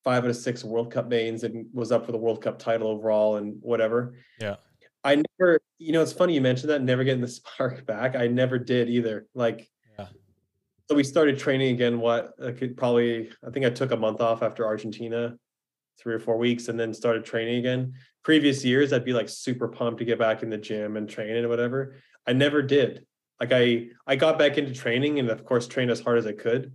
five 0.03 0.25
out 0.25 0.31
of 0.31 0.37
six 0.37 0.65
World 0.65 0.93
Cup 0.93 1.07
mains 1.07 1.45
and 1.45 1.67
was 1.73 1.93
up 1.93 2.05
for 2.05 2.11
the 2.11 2.19
World 2.19 2.43
Cup 2.43 2.59
title 2.59 2.89
overall 2.89 3.37
and 3.37 3.59
whatever. 3.61 4.17
Yeah. 4.41 4.57
I 5.03 5.23
never, 5.39 5.61
you 5.79 5.93
know, 5.93 6.03
it's 6.03 6.13
funny 6.13 6.35
you 6.35 6.41
mentioned 6.41 6.71
that, 6.71 6.83
never 6.83 7.05
getting 7.05 7.23
the 7.23 7.29
spark 7.41 7.87
back. 7.87 8.17
I 8.17 8.27
never 8.27 8.59
did 8.59 8.89
either. 8.89 9.27
Like, 9.35 9.69
yeah. 9.99 10.07
so 10.89 10.95
we 10.95 11.05
started 11.05 11.39
training 11.39 11.75
again. 11.75 12.01
What 12.01 12.33
I 12.45 12.53
could 12.53 12.77
probably, 12.77 13.31
I 13.47 13.51
think 13.51 13.67
I 13.67 13.71
took 13.71 13.93
a 13.93 13.97
month 13.97 14.21
off 14.21 14.43
after 14.43 14.67
Argentina, 14.67 15.37
three 15.99 16.15
or 16.15 16.21
four 16.21 16.37
weeks, 16.37 16.69
and 16.69 16.79
then 16.79 16.93
started 16.93 17.25
training 17.25 17.59
again. 17.59 17.95
Previous 18.23 18.65
years, 18.65 18.93
I'd 18.93 19.05
be 19.05 19.13
like 19.13 19.29
super 19.29 19.69
pumped 19.69 19.99
to 19.99 20.05
get 20.05 20.19
back 20.19 20.43
in 20.43 20.51
the 20.51 20.59
gym 20.59 20.97
and 20.97 21.09
train 21.09 21.37
and 21.37 21.49
whatever. 21.49 21.97
I 22.27 22.33
never 22.33 22.63
did. 22.63 23.07
Like 23.41 23.53
I, 23.53 23.87
I 24.07 24.17
got 24.17 24.39
back 24.39 24.59
into 24.59 24.75
training 24.75 25.19
and 25.19 25.31
of 25.31 25.47
course 25.47 25.67
trained 25.67 25.91
as 25.91 26.01
hard 26.01 26.19
as 26.19 26.27
I 26.27 26.33
could, 26.33 26.73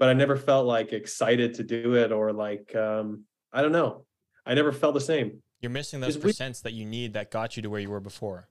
but 0.00 0.08
I 0.08 0.14
never 0.14 0.36
felt 0.36 0.66
like 0.66 0.92
excited 0.92 1.54
to 1.54 1.62
do 1.62 1.94
it 1.94 2.10
or 2.10 2.32
like, 2.32 2.74
um, 2.74 3.24
I 3.52 3.62
don't 3.62 3.70
know. 3.70 4.04
I 4.44 4.54
never 4.54 4.72
felt 4.72 4.94
the 4.94 5.00
same. 5.00 5.42
You're 5.60 5.70
missing 5.70 6.00
those 6.00 6.16
percents 6.16 6.62
that 6.62 6.72
you 6.72 6.84
need 6.84 7.14
that 7.14 7.30
got 7.30 7.56
you 7.56 7.62
to 7.62 7.70
where 7.70 7.80
you 7.80 7.90
were 7.90 8.00
before. 8.00 8.48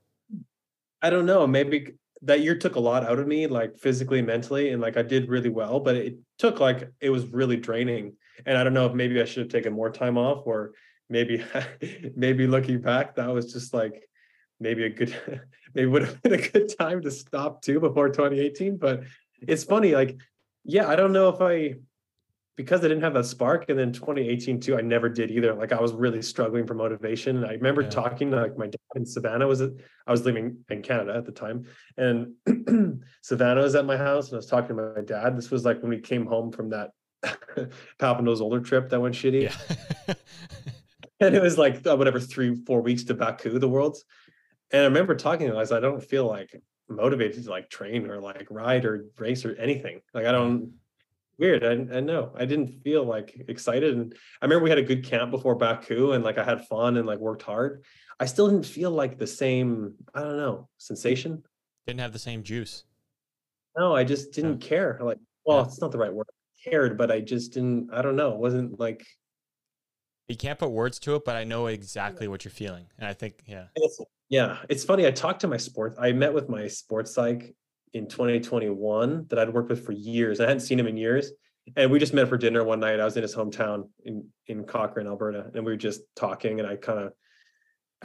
I 1.00 1.10
don't 1.10 1.26
know. 1.26 1.46
Maybe 1.46 1.94
that 2.22 2.40
year 2.40 2.56
took 2.56 2.74
a 2.74 2.80
lot 2.80 3.04
out 3.04 3.18
of 3.18 3.26
me, 3.26 3.46
like 3.46 3.78
physically, 3.78 4.20
mentally, 4.20 4.70
and 4.70 4.82
like 4.82 4.96
I 4.96 5.02
did 5.02 5.28
really 5.28 5.48
well, 5.48 5.80
but 5.80 5.96
it 5.96 6.18
took 6.38 6.60
like 6.60 6.90
it 7.00 7.10
was 7.10 7.26
really 7.26 7.56
draining. 7.56 8.14
And 8.44 8.58
I 8.58 8.64
don't 8.64 8.74
know 8.74 8.86
if 8.86 8.94
maybe 8.94 9.20
I 9.20 9.24
should 9.24 9.44
have 9.44 9.52
taken 9.52 9.72
more 9.72 9.90
time 9.90 10.18
off, 10.18 10.42
or 10.44 10.72
maybe 11.08 11.44
maybe 12.16 12.46
looking 12.46 12.80
back, 12.80 13.16
that 13.16 13.28
was 13.28 13.52
just 13.52 13.72
like 13.72 14.08
maybe 14.60 14.84
a 14.84 14.90
good 14.90 15.42
maybe 15.74 15.86
would 15.86 16.02
have 16.02 16.20
been 16.22 16.34
a 16.34 16.48
good 16.48 16.72
time 16.76 17.00
to 17.02 17.10
stop 17.10 17.62
too 17.62 17.80
before 17.80 18.08
2018. 18.08 18.76
But 18.76 19.04
it's 19.40 19.64
funny, 19.64 19.94
like, 19.94 20.18
yeah, 20.64 20.88
I 20.88 20.96
don't 20.96 21.12
know 21.12 21.28
if 21.28 21.40
I 21.40 21.76
because 22.58 22.80
I 22.80 22.88
didn't 22.88 23.04
have 23.04 23.14
that 23.14 23.24
spark, 23.24 23.66
and 23.68 23.78
then 23.78 23.92
2018 23.92 24.58
too, 24.58 24.76
I 24.76 24.80
never 24.80 25.08
did 25.08 25.30
either. 25.30 25.54
Like 25.54 25.70
I 25.70 25.80
was 25.80 25.92
really 25.92 26.20
struggling 26.20 26.66
for 26.66 26.74
motivation. 26.74 27.36
And 27.36 27.46
I 27.46 27.52
remember 27.52 27.82
yeah. 27.82 27.90
talking 27.90 28.32
to 28.32 28.36
like 28.36 28.58
my 28.58 28.66
dad 28.66 28.80
in 28.96 29.06
Savannah 29.06 29.46
was 29.46 29.60
it 29.60 29.74
I 30.08 30.10
was 30.10 30.24
living 30.24 30.56
in 30.68 30.82
Canada 30.82 31.14
at 31.14 31.24
the 31.24 31.30
time, 31.30 31.66
and 31.96 32.32
Savannah 33.22 33.62
was 33.62 33.76
at 33.76 33.86
my 33.86 33.96
house, 33.96 34.26
and 34.26 34.34
I 34.34 34.38
was 34.38 34.46
talking 34.46 34.76
to 34.76 34.92
my 34.96 35.02
dad. 35.02 35.38
This 35.38 35.52
was 35.52 35.64
like 35.64 35.80
when 35.82 35.90
we 35.90 36.00
came 36.00 36.26
home 36.26 36.50
from 36.50 36.70
that 36.70 36.90
Papendal's 38.00 38.68
trip 38.68 38.90
that 38.90 39.00
went 39.00 39.14
shitty. 39.14 39.42
Yeah. 39.44 40.14
and 41.20 41.36
it 41.36 41.42
was 41.42 41.58
like 41.58 41.86
uh, 41.86 41.96
whatever 41.96 42.18
three, 42.18 42.56
four 42.66 42.80
weeks 42.80 43.04
to 43.04 43.14
Baku, 43.14 43.60
the 43.60 43.68
world's. 43.68 44.04
And 44.72 44.82
I 44.82 44.86
remember 44.86 45.14
talking 45.14 45.46
to 45.46 45.52
him, 45.52 45.56
I 45.56 45.60
was 45.60 45.70
I 45.70 45.78
don't 45.78 46.02
feel 46.02 46.26
like 46.26 46.60
motivated 46.88 47.44
to 47.44 47.50
like 47.50 47.70
train 47.70 48.10
or 48.10 48.20
like 48.20 48.48
ride 48.50 48.84
or 48.84 49.04
race 49.16 49.44
or 49.44 49.54
anything. 49.54 50.00
Like 50.12 50.26
I 50.26 50.32
don't 50.32 50.72
weird. 51.38 51.64
I, 51.64 51.96
I 51.96 52.00
know 52.00 52.32
I 52.36 52.44
didn't 52.44 52.82
feel 52.82 53.04
like 53.04 53.44
excited. 53.48 53.96
And 53.96 54.14
I 54.42 54.44
remember 54.44 54.64
we 54.64 54.70
had 54.70 54.78
a 54.78 54.82
good 54.82 55.04
camp 55.04 55.30
before 55.30 55.54
Baku 55.54 56.12
and 56.12 56.24
like 56.24 56.38
I 56.38 56.44
had 56.44 56.66
fun 56.66 56.96
and 56.96 57.06
like 57.06 57.18
worked 57.18 57.42
hard. 57.42 57.84
I 58.20 58.26
still 58.26 58.48
didn't 58.48 58.66
feel 58.66 58.90
like 58.90 59.18
the 59.18 59.26
same, 59.26 59.94
I 60.14 60.20
don't 60.20 60.36
know, 60.36 60.68
sensation. 60.78 61.42
Didn't 61.86 62.00
have 62.00 62.12
the 62.12 62.18
same 62.18 62.42
juice. 62.42 62.84
No, 63.76 63.94
I 63.94 64.04
just 64.04 64.32
didn't 64.32 64.62
yeah. 64.62 64.68
care. 64.68 64.98
Like, 65.00 65.18
well, 65.44 65.58
yeah. 65.58 65.64
it's 65.64 65.80
not 65.80 65.92
the 65.92 65.98
right 65.98 66.12
word. 66.12 66.26
I 66.28 66.70
cared, 66.70 66.98
but 66.98 67.12
I 67.12 67.20
just 67.20 67.52
didn't, 67.52 67.90
I 67.92 68.02
don't 68.02 68.16
know. 68.16 68.32
It 68.32 68.38
wasn't 68.38 68.80
like 68.80 69.06
you 70.26 70.36
can't 70.36 70.58
put 70.58 70.70
words 70.70 70.98
to 71.00 71.14
it, 71.14 71.24
but 71.24 71.36
I 71.36 71.44
know 71.44 71.68
exactly 71.68 72.28
what 72.28 72.44
you're 72.44 72.52
feeling. 72.52 72.86
And 72.98 73.08
I 73.08 73.14
think, 73.14 73.42
yeah. 73.46 73.64
It's, 73.76 73.98
yeah. 74.28 74.58
It's 74.68 74.84
funny. 74.84 75.06
I 75.06 75.10
talked 75.10 75.40
to 75.40 75.48
my 75.48 75.56
sports, 75.56 75.96
I 75.98 76.12
met 76.12 76.34
with 76.34 76.50
my 76.50 76.68
sports 76.68 77.14
psych 77.14 77.54
in 77.92 78.08
2021 78.08 79.26
that 79.28 79.38
I'd 79.38 79.52
worked 79.52 79.70
with 79.70 79.84
for 79.84 79.92
years. 79.92 80.40
I 80.40 80.44
hadn't 80.44 80.60
seen 80.60 80.78
him 80.78 80.86
in 80.86 80.96
years. 80.96 81.32
And 81.76 81.90
we 81.90 81.98
just 81.98 82.14
met 82.14 82.28
for 82.28 82.38
dinner 82.38 82.64
one 82.64 82.80
night. 82.80 83.00
I 83.00 83.04
was 83.04 83.16
in 83.16 83.22
his 83.22 83.34
hometown 83.34 83.88
in, 84.04 84.26
in 84.46 84.64
Cochrane, 84.64 85.06
Alberta, 85.06 85.50
and 85.54 85.64
we 85.64 85.72
were 85.72 85.76
just 85.76 86.00
talking. 86.16 86.60
And 86.60 86.68
I 86.68 86.76
kind 86.76 86.98
of, 86.98 87.12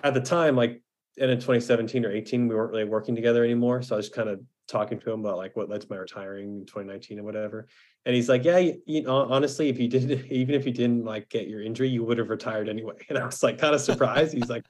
at 0.03 0.13
the 0.13 0.19
time, 0.19 0.55
like, 0.55 0.81
and 1.19 1.29
in 1.29 1.37
2017 1.37 2.05
or 2.05 2.11
18, 2.11 2.47
we 2.47 2.55
weren't 2.55 2.71
really 2.71 2.83
working 2.83 3.15
together 3.15 3.43
anymore. 3.43 3.81
So 3.81 3.95
I 3.95 3.97
was 3.97 4.09
kind 4.09 4.29
of 4.29 4.41
talking 4.67 4.99
to 4.99 5.11
him 5.11 5.19
about 5.21 5.37
like 5.37 5.55
what 5.55 5.69
led 5.69 5.81
to 5.81 5.87
my 5.89 5.97
retiring 5.97 6.59
in 6.59 6.65
2019 6.65 7.19
or 7.19 7.23
whatever. 7.23 7.67
And 8.05 8.15
he's 8.15 8.29
like, 8.29 8.43
yeah, 8.43 8.57
you, 8.57 8.81
you 8.85 9.03
know, 9.03 9.31
honestly, 9.31 9.69
if 9.69 9.79
you 9.79 9.87
didn't, 9.87 10.25
even 10.31 10.55
if 10.55 10.65
you 10.65 10.71
didn't 10.71 11.05
like 11.05 11.29
get 11.29 11.47
your 11.47 11.61
injury, 11.61 11.89
you 11.89 12.03
would 12.03 12.17
have 12.17 12.29
retired 12.29 12.69
anyway. 12.69 12.95
And 13.09 13.17
I 13.17 13.25
was 13.25 13.43
like, 13.43 13.59
kind 13.59 13.75
of 13.75 13.81
surprised. 13.81 14.33
he's 14.33 14.49
like, 14.49 14.65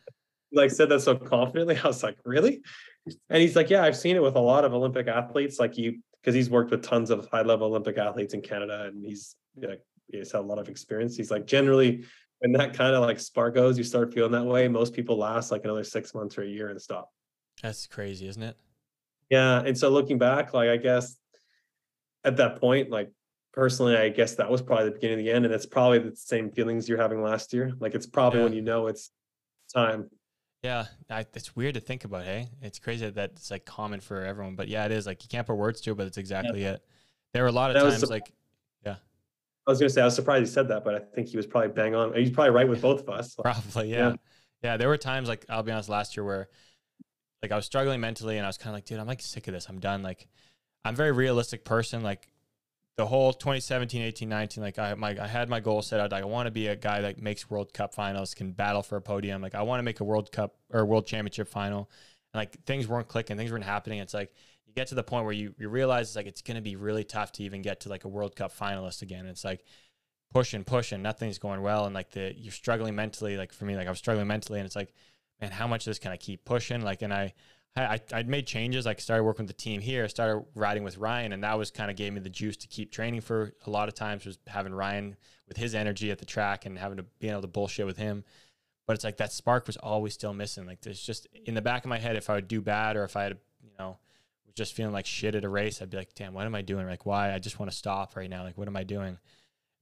like 0.52 0.72
said 0.72 0.90
that 0.90 1.02
so 1.02 1.16
confidently. 1.16 1.78
I 1.84 1.88
was 1.88 2.04
like, 2.04 2.18
really? 2.26 2.62
And 3.30 3.42
he's 3.42 3.56
like, 3.56 3.70
yeah, 3.70 3.84
I've 3.84 3.98
seen 3.98 4.16
it 4.16 4.22
with 4.22 4.36
a 4.36 4.42
lot 4.42 4.64
of 4.64 4.74
Olympic 4.74 5.08
athletes, 5.08 5.60
like 5.60 5.78
you, 5.78 6.00
because 6.22 6.34
he's 6.34 6.50
worked 6.50 6.72
with 6.72 6.84
tons 6.84 7.10
of 7.10 7.28
high 7.32 7.42
level 7.42 7.68
Olympic 7.68 7.98
athletes 7.98 8.34
in 8.34 8.42
Canada, 8.42 8.86
and 8.86 9.04
he's 9.04 9.36
you 9.60 9.68
know, 9.68 9.76
he's 10.12 10.32
had 10.32 10.40
a 10.40 10.42
lot 10.42 10.60
of 10.60 10.70
experience. 10.70 11.16
He's 11.16 11.32
like, 11.32 11.46
generally, 11.46 12.06
when 12.40 12.54
that 12.54 12.74
kind 12.74 12.96
of 12.96 13.02
like 13.02 13.20
spark 13.20 13.56
goes, 13.56 13.78
you 13.78 13.84
start 13.84 14.14
feeling 14.14 14.32
that 14.32 14.46
way. 14.46 14.68
Most 14.68 14.94
people 14.94 15.18
last 15.18 15.52
like 15.52 15.64
another 15.64 15.84
six 15.84 16.14
months 16.14 16.38
or 16.38 16.44
a 16.44 16.48
year 16.48 16.70
and 16.70 16.82
stop. 16.82 17.10
That's 17.62 17.88
crazy, 17.88 18.28
isn't 18.28 18.42
it? 18.42 18.58
Yeah, 19.30 19.62
and 19.62 19.78
so 19.78 19.90
looking 19.90 20.18
back, 20.18 20.54
like 20.54 20.70
I 20.70 20.78
guess 20.78 21.18
at 22.24 22.38
that 22.38 22.60
point, 22.60 22.90
like 22.90 23.12
personally, 23.52 23.98
I 23.98 24.10
guess 24.10 24.36
that 24.36 24.50
was 24.50 24.62
probably 24.62 24.86
the 24.86 24.92
beginning 24.92 25.20
of 25.20 25.26
the 25.26 25.32
end, 25.32 25.46
and 25.46 25.54
it's 25.54 25.66
probably 25.66 26.00
the 26.00 26.16
same 26.16 26.52
feelings 26.52 26.88
you're 26.88 27.02
having 27.02 27.22
last 27.22 27.54
year. 27.54 27.74
Like 27.80 27.96
it's 27.96 28.08
probably 28.08 28.40
yeah. 28.40 28.46
when 28.46 28.54
you 28.54 28.62
know 28.62 28.88
it's 28.88 29.12
time 29.74 30.10
yeah, 30.64 30.86
I, 31.10 31.26
it's 31.34 31.56
weird 31.56 31.74
to 31.74 31.82
think 31.82 32.06
about. 32.06 32.24
Hey, 32.24 32.48
it's 32.62 32.80
crazy 32.80 33.10
that 33.10 33.32
it's 33.32 33.52
like 33.52 33.66
common 33.66 34.00
for 34.00 34.24
everyone, 34.24 34.56
but 34.56 34.70
yeah, 34.70 34.86
it 34.86 34.92
is. 34.92 35.06
Like 35.06 35.22
you 35.22 35.28
can't 35.30 35.46
put 35.46 35.56
words 35.56 35.82
to 35.82 35.92
it, 35.92 35.98
but 35.98 36.08
it's 36.08 36.18
exactly 36.18 36.64
yeah. 36.64 36.74
it. 36.74 36.86
There 37.34 37.44
were 37.44 37.50
a 37.50 37.54
lot 37.54 37.76
of 37.76 37.82
times 37.82 38.00
su- 38.00 38.06
like, 38.06 38.32
yeah. 38.86 38.96
I 39.68 39.72
was 39.72 39.80
gonna 39.80 39.90
say 39.90 40.02
I 40.02 40.06
was 40.06 40.16
surprised 40.16 40.48
he 40.48 40.52
said 40.52 40.70
that, 40.70 40.86
but 40.86 40.96
I 40.96 41.00
think 41.16 41.28
he 41.28 41.36
was 41.36 41.46
probably 41.46 41.72
bang 41.72 41.96
on. 41.96 42.14
He's 42.14 42.32
probably 42.32 42.52
right 42.52 42.68
with 42.68 42.82
both 42.82 43.02
of 43.02 43.10
us. 43.10 43.36
probably, 43.42 43.92
yeah. 43.92 44.10
yeah. 44.10 44.16
yeah. 44.64 44.78
There 44.78 44.88
were 44.88 44.98
times 44.98 45.28
like 45.28 45.46
I'll 45.50 45.64
be 45.64 45.72
honest, 45.74 45.90
last 45.90 46.16
year 46.16 46.24
where 46.24 46.48
like 47.42 47.52
I 47.52 47.58
was 47.58 47.66
struggling 47.66 48.00
mentally, 48.00 48.38
and 48.38 48.46
I 48.46 48.50
was 48.50 48.58
kind 48.58 48.70
of 48.70 48.76
like, 48.76 48.86
dude, 48.86 49.00
I'm 49.00 49.08
like 49.08 49.22
sick 49.22 49.50
of 49.50 49.54
this. 49.54 49.68
I'm 49.68 49.80
done. 49.80 50.02
Like, 50.02 50.30
I'm 50.86 50.94
a 50.94 50.98
very 50.98 51.12
realistic 51.12 51.66
person. 51.66 52.04
Like 52.04 52.30
the 52.96 53.06
whole 53.06 53.34
2017, 53.34 54.02
18, 54.02 54.30
19, 54.30 54.64
like 54.64 54.78
I 54.78 54.94
my 54.94 55.18
I 55.20 55.28
had 55.28 55.50
my 55.50 55.60
goal 55.60 55.82
set 55.82 56.00
out. 56.00 56.12
Like 56.12 56.24
I 56.24 56.28
want 56.28 56.48
to 56.48 56.52
be 56.52 56.68
a 56.68 56.76
guy 56.76 57.02
that 57.02 57.22
makes 57.22 57.50
World 57.50 57.74
Cup 57.74 57.94
finals, 57.94 58.34
can 58.34 58.52
battle 58.52 58.84
for 58.84 58.98
a 58.98 59.02
podium. 59.02 59.42
Like 59.42 59.56
I 59.56 59.64
want 59.64 59.80
to 59.80 59.84
make 59.84 60.00
a 60.00 60.04
World 60.04 60.32
Cup 60.32 60.56
or 60.72 60.86
World 60.86 61.08
Championship 61.08 61.48
final. 61.48 61.90
And 62.34 62.40
like 62.40 62.64
things 62.66 62.88
weren't 62.88 63.08
clicking, 63.08 63.38
things 63.38 63.52
weren't 63.52 63.64
happening. 63.64 64.00
It's 64.00 64.14
like 64.14 64.32
you 64.68 64.74
get 64.74 64.88
to 64.88 64.96
the 64.96 65.04
point 65.04 65.26
where 65.26 65.34
you 65.34 65.56
you 65.58 65.70
realize 65.70 66.10
it's 66.10 66.16
like 66.16 66.28
it's 66.28 66.42
gonna 66.42 66.62
be 66.62 66.76
really 66.76 67.04
tough 67.04 67.32
to 67.34 67.44
even 67.44 67.62
get 67.64 67.80
to 67.82 67.90
like 67.90 68.06
a 68.06 68.10
World 68.10 68.36
Cup 68.36 68.56
finalist 68.56 69.02
again. 69.02 69.26
It's 69.26 69.44
like 69.44 69.64
pushing, 70.32 70.64
pushing, 70.64 71.02
nothing's 71.02 71.40
going 71.40 71.62
well, 71.62 71.86
and 71.86 71.96
like 71.96 72.12
the 72.12 72.34
you're 72.38 72.52
struggling 72.52 72.96
mentally. 72.96 73.38
Like 73.38 73.54
for 73.54 73.66
me, 73.66 73.76
like 73.76 73.88
I 73.88 73.90
was 73.90 74.00
struggling 74.00 74.28
mentally, 74.28 74.60
and 74.60 74.68
it's 74.68 74.76
like, 74.76 74.94
man, 75.42 75.52
how 75.52 75.66
much 75.66 75.88
of 75.88 75.92
this 75.92 76.00
can 76.00 76.12
I 76.12 76.18
keep 76.18 76.46
pushing? 76.46 76.82
Like, 76.82 77.02
and 77.02 77.14
I 77.14 77.34
I, 77.76 78.00
I'd 78.12 78.30
made 78.30 78.46
changes. 78.46 78.86
I 78.86 78.94
started 78.96 79.24
working 79.24 79.46
with 79.46 79.56
the 79.56 79.62
team 79.62 79.82
here, 79.82 80.04
I 80.04 80.08
started 80.08 80.46
riding 80.54 80.84
with 80.84 80.98
Ryan, 80.98 81.34
and 81.34 81.44
that 81.44 81.58
was 81.58 81.72
kind 81.72 81.90
of 81.90 81.98
gave 81.98 82.14
me 82.14 82.20
the 82.20 82.30
juice 82.30 82.56
to 82.58 82.68
keep 82.68 82.92
training 82.92 83.22
for 83.22 83.54
a 83.66 83.70
lot 83.70 83.88
of 83.88 83.96
times 83.96 84.26
was 84.26 84.38
having 84.48 84.74
Ryan 84.74 85.16
with 85.48 85.58
his 85.58 85.74
energy 85.74 86.12
at 86.12 86.20
the 86.20 86.26
track 86.26 86.66
and 86.66 86.78
having 86.78 86.98
to 86.98 87.06
being 87.20 87.32
able 87.32 87.42
to 87.42 87.48
bullshit 87.48 87.86
with 87.86 87.98
him. 87.98 88.24
But 88.86 88.94
it's 88.94 89.04
like 89.04 89.18
that 89.18 89.32
spark 89.32 89.66
was 89.66 89.78
always 89.78 90.14
still 90.14 90.34
missing. 90.34 90.66
Like 90.66 90.82
there's 90.82 91.02
just 91.02 91.28
in 91.46 91.56
the 91.56 91.62
back 91.62 91.84
of 91.84 91.90
my 91.90 91.98
head, 91.98 92.16
if 92.16 92.30
I 92.30 92.36
would 92.36 92.48
do 92.48 92.62
bad 92.62 92.96
or 92.96 93.06
if 93.06 93.16
I 93.16 93.24
had, 93.24 93.38
you 93.64 93.72
know, 93.80 93.98
was 94.46 94.54
just 94.54 94.74
feeling 94.74 94.94
like 94.94 95.06
shit 95.06 95.36
at 95.36 95.44
a 95.44 95.50
race, 95.50 95.82
I'd 95.82 95.90
be 95.90 95.98
like, 95.98 96.14
damn, 96.14 96.34
what 96.34 96.46
am 96.46 96.54
I 96.54 96.62
doing? 96.62 96.86
Like 96.86 97.06
why? 97.06 97.34
I 97.34 97.40
just 97.40 97.60
want 97.60 97.72
to 97.72 97.78
stop 97.78 98.16
right 98.16 98.30
now. 98.30 98.44
Like 98.44 98.58
what 98.58 98.68
am 98.68 98.76
I 98.76 98.84
doing? 98.84 99.18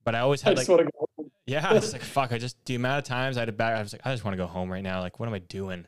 But 0.03 0.15
I 0.15 0.19
always 0.19 0.41
had 0.41 0.55
just 0.55 0.69
like, 0.69 0.77
want 0.77 0.89
to 0.89 1.23
go. 1.23 1.31
yeah, 1.45 1.73
it's 1.73 1.93
like 1.93 2.03
fuck. 2.03 2.31
I 2.31 2.37
just 2.37 2.63
the 2.65 2.75
amount 2.75 2.99
of 2.99 3.03
times 3.03 3.37
I 3.37 3.41
had 3.41 3.47
to 3.47 3.51
back. 3.51 3.77
I 3.77 3.81
was 3.81 3.93
like, 3.93 4.01
I 4.05 4.11
just 4.11 4.23
want 4.23 4.33
to 4.33 4.37
go 4.37 4.47
home 4.47 4.71
right 4.71 4.83
now. 4.83 5.01
Like, 5.01 5.19
what 5.19 5.27
am 5.27 5.33
I 5.33 5.39
doing? 5.39 5.87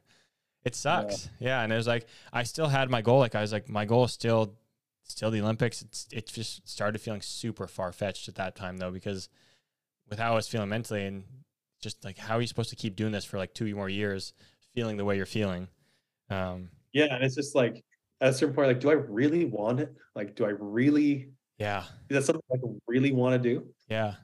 It 0.65 0.75
sucks. 0.75 1.29
Yeah. 1.39 1.61
and 1.61 1.73
it 1.73 1.75
was 1.75 1.87
like 1.87 2.07
I 2.31 2.43
still 2.43 2.67
had 2.67 2.89
my 2.89 3.01
goal. 3.01 3.19
Like 3.19 3.35
I 3.35 3.41
was 3.41 3.51
like, 3.51 3.69
my 3.69 3.85
goal 3.85 4.05
is 4.05 4.11
still, 4.11 4.55
still 5.03 5.29
the 5.31 5.41
Olympics. 5.41 5.81
It's 5.81 6.07
it 6.11 6.27
just 6.27 6.67
started 6.67 6.99
feeling 6.99 7.21
super 7.21 7.67
far 7.67 7.91
fetched 7.91 8.27
at 8.29 8.35
that 8.35 8.55
time 8.55 8.77
though 8.77 8.91
because 8.91 9.29
with 10.09 10.19
how 10.19 10.33
I 10.33 10.35
was 10.35 10.47
feeling 10.47 10.69
mentally 10.69 11.05
and 11.05 11.23
just 11.81 12.03
like 12.05 12.17
how 12.17 12.37
are 12.37 12.41
you 12.41 12.47
supposed 12.47 12.69
to 12.69 12.75
keep 12.75 12.95
doing 12.95 13.11
this 13.11 13.25
for 13.25 13.37
like 13.37 13.53
two 13.53 13.73
more 13.75 13.89
years, 13.89 14.33
feeling 14.73 14.97
the 14.97 15.05
way 15.05 15.17
you're 15.17 15.25
feeling. 15.25 15.67
Um, 16.29 16.69
Yeah, 16.93 17.13
and 17.13 17.23
it's 17.23 17.35
just 17.35 17.55
like 17.55 17.83
at 18.21 18.29
a 18.29 18.33
certain 18.33 18.55
point, 18.55 18.69
like, 18.69 18.79
do 18.79 18.89
I 18.89 18.93
really 18.93 19.45
want 19.45 19.81
it? 19.81 19.93
Like, 20.15 20.35
do 20.35 20.45
I 20.45 20.49
really? 20.57 21.29
yeah. 21.57 21.83
Is 22.09 22.15
that 22.15 22.23
something 22.23 22.41
I 22.53 22.57
really 22.87 23.11
want 23.11 23.41
to 23.41 23.49
do? 23.49 23.65
Yeah. 23.89 24.15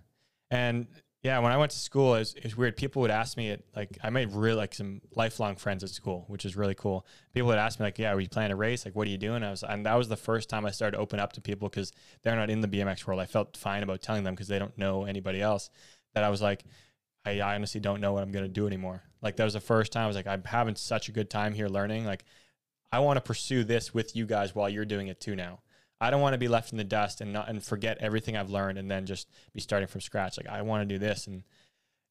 And 0.52 0.88
yeah, 1.22 1.38
when 1.40 1.52
I 1.52 1.58
went 1.58 1.72
to 1.72 1.78
school, 1.78 2.16
it 2.16 2.20
was, 2.20 2.36
it 2.36 2.58
weird. 2.58 2.78
People 2.78 3.02
would 3.02 3.12
ask 3.12 3.36
me, 3.36 3.50
it 3.50 3.66
like, 3.76 3.98
I 4.02 4.10
made 4.10 4.32
really 4.32 4.56
like 4.56 4.74
some 4.74 5.02
lifelong 5.16 5.58
friends 5.58 5.84
at 5.84 5.90
school, 5.90 6.24
which 6.28 6.46
is 6.46 6.56
really 6.56 6.76
cool. 6.76 7.06
People 7.34 7.48
would 7.48 7.58
ask 7.58 7.78
me, 7.78 7.86
like, 7.86 8.00
yeah, 8.00 8.16
you 8.18 8.30
planning 8.30 8.54
a 8.54 8.56
race? 8.56 8.86
Like, 8.86 8.96
what 8.96 9.06
are 9.06 9.12
you 9.12 9.18
doing? 9.18 9.44
I 9.44 9.52
was, 9.52 9.64
and 9.64 9.86
that 9.86 9.96
was 9.96 10.08
the 10.08 10.16
first 10.16 10.50
time 10.50 10.66
I 10.66 10.72
started 10.72 10.96
to 10.96 11.02
open 11.02 11.20
up 11.20 11.34
to 11.34 11.42
people 11.42 11.68
because 11.68 11.92
they're 12.24 12.38
not 12.38 12.50
in 12.50 12.62
the 12.62 12.70
BMX 12.70 13.06
world. 13.06 13.20
I 13.20 13.26
felt 13.26 13.58
fine 13.58 13.84
about 13.84 14.02
telling 14.02 14.24
them 14.24 14.34
because 14.34 14.48
they 14.48 14.60
don't 14.60 14.78
know 14.78 15.04
anybody 15.04 15.42
else 15.42 15.70
that 16.14 16.24
I 16.24 16.30
was 16.30 16.42
like, 16.42 16.64
I, 17.26 17.42
I 17.42 17.56
honestly 17.56 17.82
don't 17.82 18.00
know 18.00 18.14
what 18.14 18.24
I'm 18.24 18.32
going 18.32 18.46
to 18.46 18.50
do 18.50 18.66
anymore. 18.66 19.04
Like, 19.22 19.36
that 19.36 19.44
was 19.44 19.54
the 19.54 19.60
first 19.60 19.92
time 19.92 20.06
I 20.06 20.08
was 20.08 20.16
like, 20.16 20.28
I'm 20.28 20.44
having 20.46 20.78
such 20.78 21.10
a 21.10 21.12
good 21.12 21.30
time 21.30 21.54
here 21.54 21.68
learning. 21.68 22.06
Like, 22.06 22.24
I 22.94 23.00
want 23.00 23.18
to 23.18 23.22
pursue 23.22 23.66
this 23.66 23.94
with 23.94 24.16
you 24.16 24.26
guys 24.26 24.56
while 24.56 24.70
you're 24.70 24.86
doing 24.86 25.08
it 25.08 25.20
too 25.20 25.36
now. 25.36 25.60
I 26.02 26.12
don't 26.12 26.22
want 26.22 26.34
to 26.34 26.38
be 26.38 26.48
left 26.48 26.72
in 26.72 26.78
the 26.78 26.84
dust 26.84 27.22
and 27.22 27.34
not 27.34 27.50
and 27.50 27.64
forget 27.64 27.98
everything 28.00 28.38
I've 28.38 28.50
learned 28.50 28.78
and 28.78 28.90
then 28.90 29.06
just 29.06 29.30
be 29.54 29.60
starting 29.60 29.88
from 29.88 30.02
scratch. 30.02 30.38
Like 30.38 30.48
I 30.48 30.62
want 30.62 30.88
to 30.88 30.94
do 30.94 31.00
this 31.00 31.28
and 31.28 31.44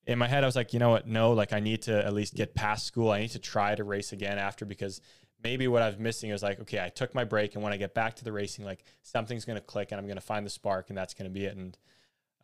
in 0.07 0.19
my 0.19 0.27
head 0.27 0.45
I 0.45 0.47
was 0.47 0.57
like, 0.57 0.73
you 0.73 0.79
know 0.79 0.91
what? 0.91 1.07
No, 1.07 1.33
like 1.33 1.53
I 1.53 1.61
need 1.61 1.83
to 1.83 2.05
at 2.05 2.13
least 2.13 2.35
get 2.35 2.55
past 2.55 2.87
school. 2.87 3.11
I 3.11 3.21
need 3.21 3.31
to 3.31 3.39
try 3.39 3.75
to 3.75 3.85
race 3.85 4.13
again 4.13 4.39
after 4.39 4.65
because 4.65 5.01
maybe 5.43 5.69
what 5.69 5.83
I 5.83 5.87
was 5.87 5.99
missing 5.99 6.31
is 6.31 6.43
like, 6.43 6.61
okay, 6.61 6.83
I 6.83 6.89
took 6.89 7.15
my 7.15 7.25
break 7.25 7.55
and 7.55 7.63
when 7.63 7.73
I 7.73 7.77
get 7.77 7.95
back 7.95 8.17
to 8.17 8.25
the 8.25 8.33
racing, 8.33 8.65
like 8.65 8.85
something's 9.03 9.45
going 9.45 9.59
to 9.59 9.65
click 9.65 9.93
and 9.93 9.99
I'm 9.99 10.07
going 10.07 10.17
to 10.17 10.23
find 10.23 10.45
the 10.45 10.51
spark 10.51 10.91
and 10.91 10.99
that's 10.99 11.15
going 11.15 11.31
to 11.31 11.35
be 11.35 11.47
it. 11.47 11.57
And 11.57 11.79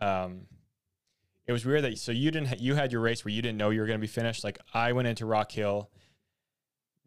um 0.00 0.46
it 1.46 1.52
was 1.52 1.66
weird 1.66 1.84
that 1.84 1.98
so 1.98 2.10
you 2.10 2.30
didn't 2.30 2.48
ha- 2.48 2.56
you 2.58 2.74
had 2.74 2.90
your 2.90 3.02
race 3.02 3.24
where 3.24 3.32
you 3.32 3.42
didn't 3.42 3.58
know 3.58 3.68
you 3.68 3.80
were 3.80 3.86
going 3.86 3.98
to 3.98 4.00
be 4.00 4.06
finished. 4.06 4.44
Like 4.44 4.58
I 4.72 4.92
went 4.92 5.08
into 5.08 5.26
Rock 5.26 5.52
Hill 5.52 5.90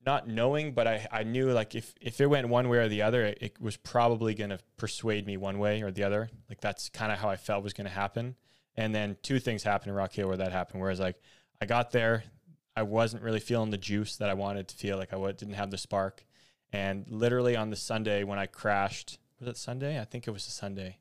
not 0.08 0.26
knowing, 0.26 0.72
but 0.72 0.88
I, 0.88 1.06
I 1.12 1.24
knew 1.24 1.52
like 1.52 1.76
if, 1.76 1.94
if 2.00 2.22
it 2.22 2.28
went 2.28 2.48
one 2.48 2.70
way 2.70 2.78
or 2.78 2.88
the 2.88 3.02
other, 3.02 3.26
it, 3.26 3.38
it 3.42 3.62
was 3.62 3.76
probably 3.76 4.34
going 4.34 4.52
to 4.52 4.60
persuade 4.78 5.28
me 5.28 5.36
one 5.36 5.60
way 5.60 5.82
or 5.82 5.92
the 5.92 6.04
other. 6.04 6.30
Like 6.48 6.62
that's 6.62 6.88
kind 6.88 7.12
of 7.12 7.20
how 7.20 7.28
I 7.28 7.36
felt 7.36 7.62
was 7.62 7.74
going 7.74 7.88
to 7.88 7.94
happen. 7.94 8.36
And 8.78 8.96
then 8.96 9.18
two 9.22 9.38
things 9.38 9.64
happened 9.64 9.90
in 9.90 9.96
Rock 9.96 10.14
Hill 10.14 10.30
where 10.30 10.38
that 10.38 10.54
happened. 10.54 10.82
Whereas 10.82 11.02
like 11.02 11.20
I 11.62 11.66
got 11.66 11.92
there, 11.92 12.24
I 12.74 12.84
wasn't 12.84 13.22
really 13.22 13.42
feeling 13.42 13.70
the 13.70 13.78
juice 13.78 14.16
that 14.16 14.30
I 14.30 14.34
wanted 14.34 14.70
to 14.70 14.78
feel. 14.78 14.98
Like 14.98 15.14
I 15.14 15.32
didn't 15.34 15.56
have 15.56 15.72
the 15.72 15.78
spark. 15.78 16.26
And 16.72 17.06
literally 17.10 17.58
on 17.58 17.70
the 17.70 17.76
Sunday 17.76 18.24
when 18.24 18.40
I 18.40 18.46
crashed, 18.46 19.20
was 19.42 19.50
it 19.50 19.58
Sunday? 19.58 20.00
I 20.00 20.06
think 20.06 20.26
it 20.26 20.32
was 20.32 20.48
a 20.48 20.52
Sunday. 20.52 21.00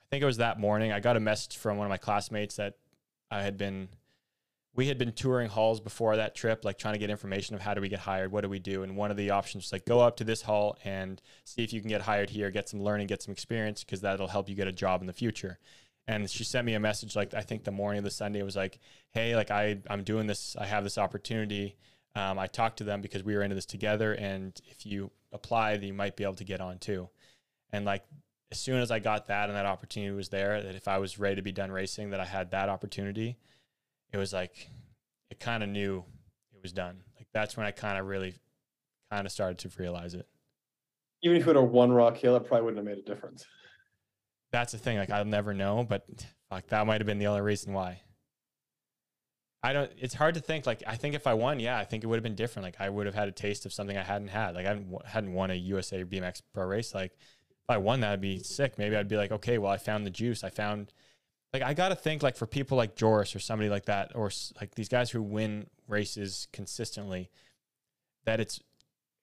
I 0.00 0.04
think 0.10 0.22
it 0.22 0.26
was 0.26 0.38
that 0.38 0.58
morning. 0.58 0.92
I 0.92 1.00
got 1.00 1.18
a 1.18 1.20
message 1.20 1.58
from 1.58 1.76
one 1.76 1.86
of 1.86 1.90
my 1.90 1.98
classmates 1.98 2.56
that 2.56 2.78
I 3.30 3.42
had 3.42 3.58
been 3.58 3.90
we 4.76 4.88
had 4.88 4.98
been 4.98 5.12
touring 5.12 5.48
halls 5.48 5.80
before 5.80 6.16
that 6.16 6.34
trip, 6.34 6.64
like 6.64 6.78
trying 6.78 6.94
to 6.94 6.98
get 6.98 7.10
information 7.10 7.54
of 7.54 7.62
how 7.62 7.74
do 7.74 7.80
we 7.80 7.88
get 7.88 8.00
hired, 8.00 8.32
what 8.32 8.40
do 8.40 8.48
we 8.48 8.58
do, 8.58 8.82
and 8.82 8.96
one 8.96 9.10
of 9.10 9.16
the 9.16 9.30
options 9.30 9.64
was 9.64 9.72
like 9.72 9.84
go 9.84 10.00
up 10.00 10.16
to 10.16 10.24
this 10.24 10.42
hall 10.42 10.76
and 10.84 11.22
see 11.44 11.62
if 11.62 11.72
you 11.72 11.80
can 11.80 11.88
get 11.88 12.02
hired 12.02 12.30
here, 12.30 12.50
get 12.50 12.68
some 12.68 12.82
learning, 12.82 13.06
get 13.06 13.22
some 13.22 13.32
experience, 13.32 13.84
because 13.84 14.00
that'll 14.00 14.26
help 14.26 14.48
you 14.48 14.56
get 14.56 14.66
a 14.66 14.72
job 14.72 15.00
in 15.00 15.06
the 15.06 15.12
future. 15.12 15.58
And 16.06 16.28
she 16.28 16.44
sent 16.44 16.66
me 16.66 16.74
a 16.74 16.80
message 16.80 17.14
like 17.14 17.34
I 17.34 17.42
think 17.42 17.64
the 17.64 17.70
morning 17.70 17.98
of 17.98 18.04
the 18.04 18.10
Sunday 18.10 18.42
was 18.42 18.56
like, 18.56 18.80
hey, 19.12 19.36
like 19.36 19.50
I 19.50 19.78
I'm 19.88 20.02
doing 20.02 20.26
this, 20.26 20.56
I 20.56 20.66
have 20.66 20.82
this 20.82 20.98
opportunity. 20.98 21.76
Um, 22.16 22.38
I 22.38 22.46
talked 22.48 22.78
to 22.78 22.84
them 22.84 23.00
because 23.00 23.24
we 23.24 23.34
were 23.34 23.42
into 23.42 23.56
this 23.56 23.66
together, 23.66 24.12
and 24.12 24.60
if 24.70 24.86
you 24.86 25.10
apply, 25.32 25.76
then 25.76 25.88
you 25.88 25.94
might 25.94 26.16
be 26.16 26.24
able 26.24 26.34
to 26.34 26.44
get 26.44 26.60
on 26.60 26.78
too. 26.78 27.08
And 27.72 27.84
like 27.84 28.04
as 28.50 28.58
soon 28.58 28.80
as 28.80 28.90
I 28.90 28.98
got 28.98 29.28
that 29.28 29.48
and 29.48 29.56
that 29.56 29.66
opportunity 29.66 30.14
was 30.14 30.28
there, 30.30 30.62
that 30.62 30.74
if 30.74 30.88
I 30.88 30.98
was 30.98 31.18
ready 31.18 31.36
to 31.36 31.42
be 31.42 31.52
done 31.52 31.70
racing, 31.70 32.10
that 32.10 32.20
I 32.20 32.24
had 32.24 32.50
that 32.50 32.68
opportunity 32.68 33.36
it 34.14 34.16
was 34.16 34.32
like 34.32 34.70
it 35.28 35.40
kind 35.40 35.62
of 35.62 35.68
knew 35.68 36.04
it 36.54 36.62
was 36.62 36.72
done. 36.72 37.02
Like 37.16 37.26
that's 37.34 37.56
when 37.56 37.66
I 37.66 37.72
kind 37.72 37.98
of 37.98 38.06
really 38.06 38.34
kind 39.10 39.26
of 39.26 39.32
started 39.32 39.58
to 39.58 39.82
realize 39.82 40.14
it. 40.14 40.26
Even 41.22 41.38
if 41.38 41.48
it 41.48 41.56
were 41.56 41.62
one 41.62 41.90
rock 41.90 42.16
hill, 42.16 42.36
it 42.36 42.46
probably 42.46 42.64
wouldn't 42.64 42.78
have 42.78 42.96
made 42.96 43.04
a 43.04 43.06
difference. 43.06 43.44
That's 44.52 44.70
the 44.70 44.78
thing. 44.78 44.98
Like 44.98 45.10
I'll 45.10 45.24
never 45.24 45.52
know, 45.52 45.84
but 45.86 46.06
fuck, 46.48 46.66
that 46.68 46.86
might 46.86 47.00
have 47.00 47.06
been 47.06 47.18
the 47.18 47.26
only 47.26 47.40
reason 47.40 47.72
why. 47.72 48.02
I 49.64 49.72
don't. 49.72 49.90
It's 49.98 50.14
hard 50.14 50.34
to 50.34 50.40
think. 50.40 50.64
Like 50.64 50.84
I 50.86 50.94
think 50.94 51.16
if 51.16 51.26
I 51.26 51.34
won, 51.34 51.58
yeah, 51.58 51.76
I 51.76 51.84
think 51.84 52.04
it 52.04 52.06
would 52.06 52.16
have 52.16 52.22
been 52.22 52.36
different. 52.36 52.64
Like 52.64 52.76
I 52.78 52.88
would 52.88 53.06
have 53.06 53.16
had 53.16 53.28
a 53.28 53.32
taste 53.32 53.66
of 53.66 53.72
something 53.72 53.96
I 53.96 54.02
hadn't 54.04 54.28
had. 54.28 54.54
Like 54.54 54.66
I 54.66 54.68
hadn't, 54.68 55.06
hadn't 55.06 55.32
won 55.32 55.50
a 55.50 55.54
USA 55.54 56.04
BMX 56.04 56.40
Pro 56.52 56.66
race. 56.66 56.94
Like 56.94 57.12
if 57.12 57.70
I 57.70 57.78
won, 57.78 58.00
that'd 58.00 58.20
be 58.20 58.38
sick. 58.38 58.78
Maybe 58.78 58.94
I'd 58.94 59.08
be 59.08 59.16
like, 59.16 59.32
okay, 59.32 59.58
well, 59.58 59.72
I 59.72 59.78
found 59.78 60.06
the 60.06 60.10
juice. 60.10 60.44
I 60.44 60.50
found 60.50 60.92
like 61.54 61.62
I 61.62 61.72
got 61.72 61.90
to 61.90 61.94
think 61.94 62.22
like 62.22 62.36
for 62.36 62.46
people 62.46 62.76
like 62.76 62.96
Joris 62.96 63.34
or 63.34 63.38
somebody 63.38 63.70
like 63.70 63.84
that, 63.86 64.12
or 64.16 64.30
like 64.60 64.74
these 64.74 64.88
guys 64.88 65.10
who 65.10 65.22
win 65.22 65.68
races 65.86 66.48
consistently, 66.52 67.30
that 68.24 68.40
it's 68.40 68.60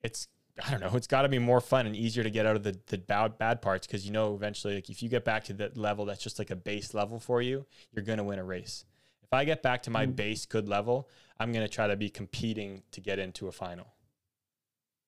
it's 0.01 0.29
I 0.65 0.71
don't 0.71 0.79
know, 0.79 0.95
it's 0.95 1.07
got 1.07 1.23
to 1.23 1.29
be 1.29 1.39
more 1.39 1.59
fun 1.59 1.85
and 1.85 1.95
easier 1.95 2.23
to 2.23 2.29
get 2.29 2.45
out 2.45 2.55
of 2.55 2.63
the 2.63 2.79
the 2.87 2.97
bad 2.97 3.37
bad 3.37 3.61
parts 3.61 3.85
because 3.85 4.05
you 4.05 4.13
know 4.13 4.33
eventually 4.33 4.75
like 4.75 4.89
if 4.89 5.03
you 5.03 5.09
get 5.09 5.25
back 5.25 5.43
to 5.45 5.53
that 5.55 5.77
level 5.77 6.05
that's 6.05 6.23
just 6.23 6.39
like 6.39 6.49
a 6.51 6.55
base 6.55 6.93
level 6.93 7.19
for 7.19 7.41
you, 7.41 7.65
you're 7.91 8.05
gonna 8.05 8.23
win 8.23 8.39
a 8.39 8.45
race. 8.45 8.85
If 9.23 9.33
I 9.33 9.43
get 9.43 9.61
back 9.61 9.83
to 9.83 9.89
my 9.89 10.05
mm. 10.05 10.15
base 10.15 10.45
good 10.45 10.69
level, 10.69 11.09
I'm 11.37 11.51
gonna 11.51 11.67
try 11.67 11.87
to 11.87 11.97
be 11.97 12.09
competing 12.09 12.83
to 12.91 13.01
get 13.01 13.19
into 13.19 13.49
a 13.49 13.51
final. 13.51 13.87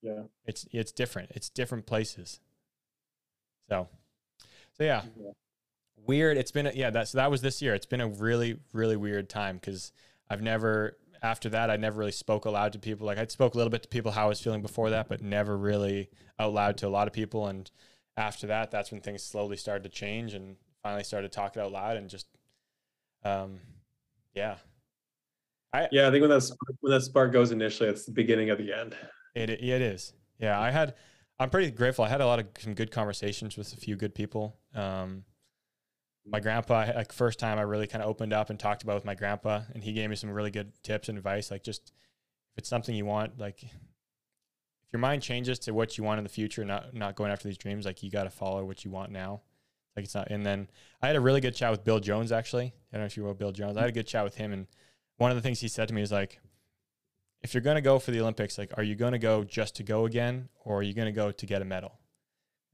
Yeah. 0.02 0.24
It's 0.46 0.68
it's 0.74 0.92
different. 0.92 1.32
It's 1.34 1.50
different 1.50 1.86
places. 1.86 2.42
So, 3.70 3.88
so 4.78 4.84
yeah 4.84 5.04
weird. 6.06 6.38
It's 6.38 6.52
been 6.52 6.68
a, 6.68 6.72
yeah. 6.74 6.90
That 6.90 7.08
so 7.08 7.18
that 7.18 7.32
was 7.32 7.42
this 7.42 7.62
year. 7.62 7.74
It's 7.74 7.86
been 7.86 8.02
a 8.02 8.08
really 8.08 8.60
really 8.72 8.96
weird 8.96 9.30
time 9.30 9.56
because 9.56 9.92
I've 10.30 10.42
never 10.42 10.98
after 11.22 11.50
that 11.50 11.70
I 11.70 11.78
never 11.78 12.00
really 12.00 12.12
spoke 12.12 12.46
aloud 12.46 12.74
to 12.74 12.80
people. 12.80 13.06
Like 13.08 13.18
I 13.18 13.26
spoke 13.28 13.54
a 13.54 13.58
little 13.58 13.72
bit 13.72 13.84
to 13.84 13.90
people 13.90 14.12
how 14.12 14.26
I 14.26 14.30
was 14.30 14.42
feeling 14.42 14.62
before 14.62 14.90
that, 14.90 15.08
but 15.08 15.22
never 15.22 15.58
really 15.58 16.10
out 16.40 16.54
loud 16.54 16.78
to 16.78 16.88
a 16.88 16.90
lot 16.90 17.08
of 17.08 17.14
people. 17.14 17.48
And 17.48 17.70
after 18.18 18.48
that, 18.48 18.72
that's 18.72 18.92
when 18.92 19.02
things 19.02 19.24
slowly 19.24 19.58
started 19.58 19.84
to 19.84 19.90
change 19.90 20.34
and 20.34 20.58
finally 20.84 21.04
started 21.04 21.32
talking 21.32 21.62
out 21.62 21.72
loud 21.72 21.98
and 21.98 22.10
just 22.10 22.28
um 23.24 23.60
yeah. 24.34 24.56
I 25.72 25.88
Yeah, 25.92 26.08
I 26.08 26.12
think 26.12 26.22
when 26.22 26.30
that 26.30 26.42
spark, 26.42 26.76
when 26.82 26.92
that 26.92 27.02
spark 27.02 27.32
goes 27.32 27.52
initially, 27.52 27.90
it's 27.90 28.06
the 28.06 28.12
beginning 28.12 28.50
of 28.50 28.58
the 28.58 28.74
end. 28.74 28.96
It 29.34 29.50
it 29.50 29.82
is. 29.82 30.14
Yeah, 30.40 30.60
I 30.60 30.72
had. 30.72 30.96
I'm 31.40 31.50
pretty 31.50 31.72
grateful. 31.72 32.06
I 32.06 32.10
had 32.10 32.22
a 32.22 32.26
lot 32.26 32.40
of 32.40 32.48
some 32.60 32.74
good 32.76 32.92
conversations 32.92 33.58
with 33.58 33.74
a 33.74 33.78
few 33.78 33.96
good 33.96 34.14
people. 34.14 34.58
Um, 34.76 35.24
my 36.26 36.40
grandpa, 36.40 36.92
like 36.96 37.12
first 37.12 37.40
time 37.40 37.58
I 37.58 37.64
really 37.64 37.88
kind 37.88 38.04
of 38.04 38.10
opened 38.10 38.34
up 38.34 38.50
and 38.50 38.60
talked 38.60 38.84
about 38.84 38.96
with 38.96 39.06
my 39.06 39.16
grandpa, 39.16 39.62
and 39.74 39.84
he 39.84 39.94
gave 39.94 40.10
me 40.10 40.16
some 40.16 40.30
really 40.30 40.52
good 40.52 40.72
tips 40.84 41.10
and 41.10 41.18
advice. 41.18 41.52
Like 41.52 41.64
just 41.64 41.92
if 42.54 42.60
it's 42.60 42.70
something 42.70 42.96
you 42.96 43.06
want, 43.06 43.40
like 43.40 43.64
if 43.64 43.72
your 44.92 45.00
mind 45.00 45.22
changes 45.22 45.60
to 45.60 45.74
what 45.74 45.98
you 45.98 46.04
want 46.04 46.20
in 46.20 46.24
the 46.24 46.30
future, 46.30 46.64
not 46.64 46.94
not 46.94 47.16
going 47.16 47.32
after 47.32 47.48
these 47.48 47.58
dreams, 47.58 47.86
like 47.86 48.04
you 48.04 48.10
got 48.10 48.24
to 48.24 48.30
follow 48.30 48.64
what 48.64 48.86
you 48.86 48.92
want 48.92 49.12
now. 49.12 49.42
Like 49.96 50.06
it's 50.06 50.16
not. 50.16 50.30
And 50.32 50.46
then 50.46 50.70
I 51.02 51.08
had 51.08 51.16
a 51.16 51.22
really 51.22 51.42
good 51.42 51.56
chat 51.56 51.72
with 51.72 51.84
Bill 51.84 52.00
Jones. 52.00 52.32
Actually, 52.32 52.68
I 52.68 52.98
don't 52.98 53.02
know 53.02 53.06
if 53.06 53.18
you 53.18 53.24
know 53.24 53.34
Bill 53.34 53.52
Jones. 53.52 53.78
I 53.78 53.82
had 53.82 53.90
a 53.90 53.94
good 53.94 54.08
chat 54.08 54.24
with 54.24 54.36
him, 54.36 54.54
and 54.54 54.68
one 55.18 55.30
of 55.30 55.36
the 55.36 55.42
things 55.42 55.60
he 55.60 55.68
said 55.68 55.88
to 55.90 55.94
me 55.94 56.02
is 56.02 56.12
like, 56.12 56.40
if 57.42 57.54
you're 57.54 57.62
going 57.62 57.76
to 57.76 57.82
go 57.82 58.00
for 58.00 58.12
the 58.12 58.22
Olympics, 58.22 58.58
like, 58.58 58.72
are 58.78 58.84
you 58.84 58.96
going 58.96 59.12
to 59.12 59.20
go 59.20 59.44
just 59.44 59.76
to 59.76 59.84
go 59.84 60.06
again, 60.06 60.50
or 60.64 60.80
are 60.80 60.84
you 60.84 60.94
going 60.94 61.08
to 61.08 61.12
go 61.12 61.32
to 61.32 61.46
get 61.46 61.62
a 61.62 61.66
medal, 61.66 62.00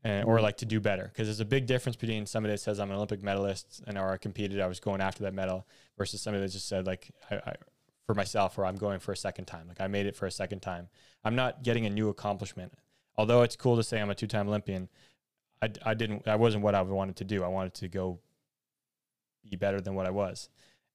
and, 0.03 0.25
or 0.25 0.35
mm-hmm. 0.35 0.43
like 0.43 0.57
to 0.57 0.65
do 0.65 0.79
better? 0.79 1.09
Because 1.11 1.27
there's 1.27 1.39
a 1.39 1.45
big 1.45 1.65
difference 1.65 1.95
between 1.95 2.25
somebody 2.25 2.53
that 2.53 2.59
says 2.59 2.79
I'm 2.79 2.89
an 2.89 2.95
Olympic 2.95 3.23
medalist 3.23 3.81
and 3.87 3.97
or 3.97 4.11
I 4.11 4.17
competed, 4.17 4.59
I 4.59 4.67
was 4.67 4.79
going 4.79 5.01
after 5.01 5.23
that 5.23 5.33
medal, 5.33 5.65
versus 5.97 6.21
somebody 6.21 6.45
that 6.45 6.51
just 6.51 6.67
said 6.67 6.87
like, 6.87 7.11
I, 7.29 7.35
I, 7.35 7.55
for 8.05 8.15
myself, 8.15 8.57
or 8.57 8.65
I'm 8.65 8.77
going 8.77 8.99
for 8.99 9.11
a 9.11 9.17
second 9.17 9.45
time, 9.45 9.67
like 9.67 9.79
I 9.79 9.87
made 9.87 10.05
it 10.05 10.15
for 10.15 10.25
a 10.25 10.31
second 10.31 10.61
time. 10.61 10.89
I'm 11.23 11.35
not 11.35 11.63
getting 11.63 11.85
a 11.85 11.89
new 11.89 12.09
accomplishment. 12.09 12.73
Although 13.17 13.43
it's 13.43 13.55
cool 13.55 13.75
to 13.75 13.83
say 13.83 14.01
I'm 14.01 14.09
a 14.09 14.15
two-time 14.15 14.47
Olympian, 14.47 14.89
I, 15.61 15.69
I 15.85 15.93
didn't. 15.93 16.23
That 16.23 16.39
wasn't 16.39 16.63
what 16.63 16.73
I 16.73 16.81
wanted 16.81 17.17
to 17.17 17.25
do. 17.25 17.43
I 17.43 17.49
wanted 17.49 17.73
to 17.75 17.89
go 17.89 18.19
be 19.47 19.57
better 19.57 19.81
than 19.81 19.93
what 19.93 20.05
I 20.05 20.11
was. 20.11 20.49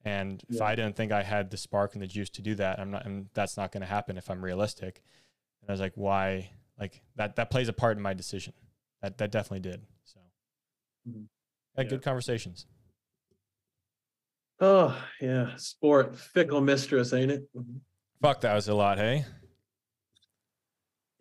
And 0.05 0.43
if 0.49 0.61
I 0.61 0.75
didn't 0.75 0.97
think 0.97 1.13
I 1.13 1.23
had 1.23 1.51
the 1.51 1.57
spark 1.57 1.95
and 1.95 2.03
the 2.03 2.07
juice 2.07 2.31
to 2.31 2.43
do 2.43 2.55
that, 2.57 2.79
I'm 2.79 2.91
not, 2.91 3.07
and 3.07 3.29
that's 3.33 3.57
not 3.57 3.73
going 3.73 3.81
to 3.81 3.87
happen 3.87 4.19
if 4.19 4.31
I'm 4.31 4.45
realistic. 4.45 5.03
And 5.63 5.71
I 5.71 5.73
was 5.73 5.81
like, 5.81 5.93
why? 5.95 6.51
Like 6.79 7.03
that, 7.17 7.37
that 7.37 7.51
plays 7.51 7.69
a 7.69 7.73
part 7.73 7.97
in 7.97 8.03
my 8.03 8.13
decision. 8.13 8.53
That, 9.05 9.19
that 9.19 9.31
definitely 9.33 9.61
did. 9.61 9.83
So, 10.07 10.19
Mhm. 11.07 11.27
had 11.77 11.85
Yeah. 11.87 11.91
good 11.91 12.03
conversations. 12.03 12.67
Oh 14.61 14.97
yeah, 15.21 15.55
sport 15.57 16.17
fickle 16.17 16.63
mistress, 16.63 17.13
ain't 17.13 17.31
it? 17.31 17.47
Fuck, 18.23 18.41
that 18.41 18.55
was 18.55 18.67
a 18.69 18.75
lot. 18.75 18.97
Hey, 18.97 19.27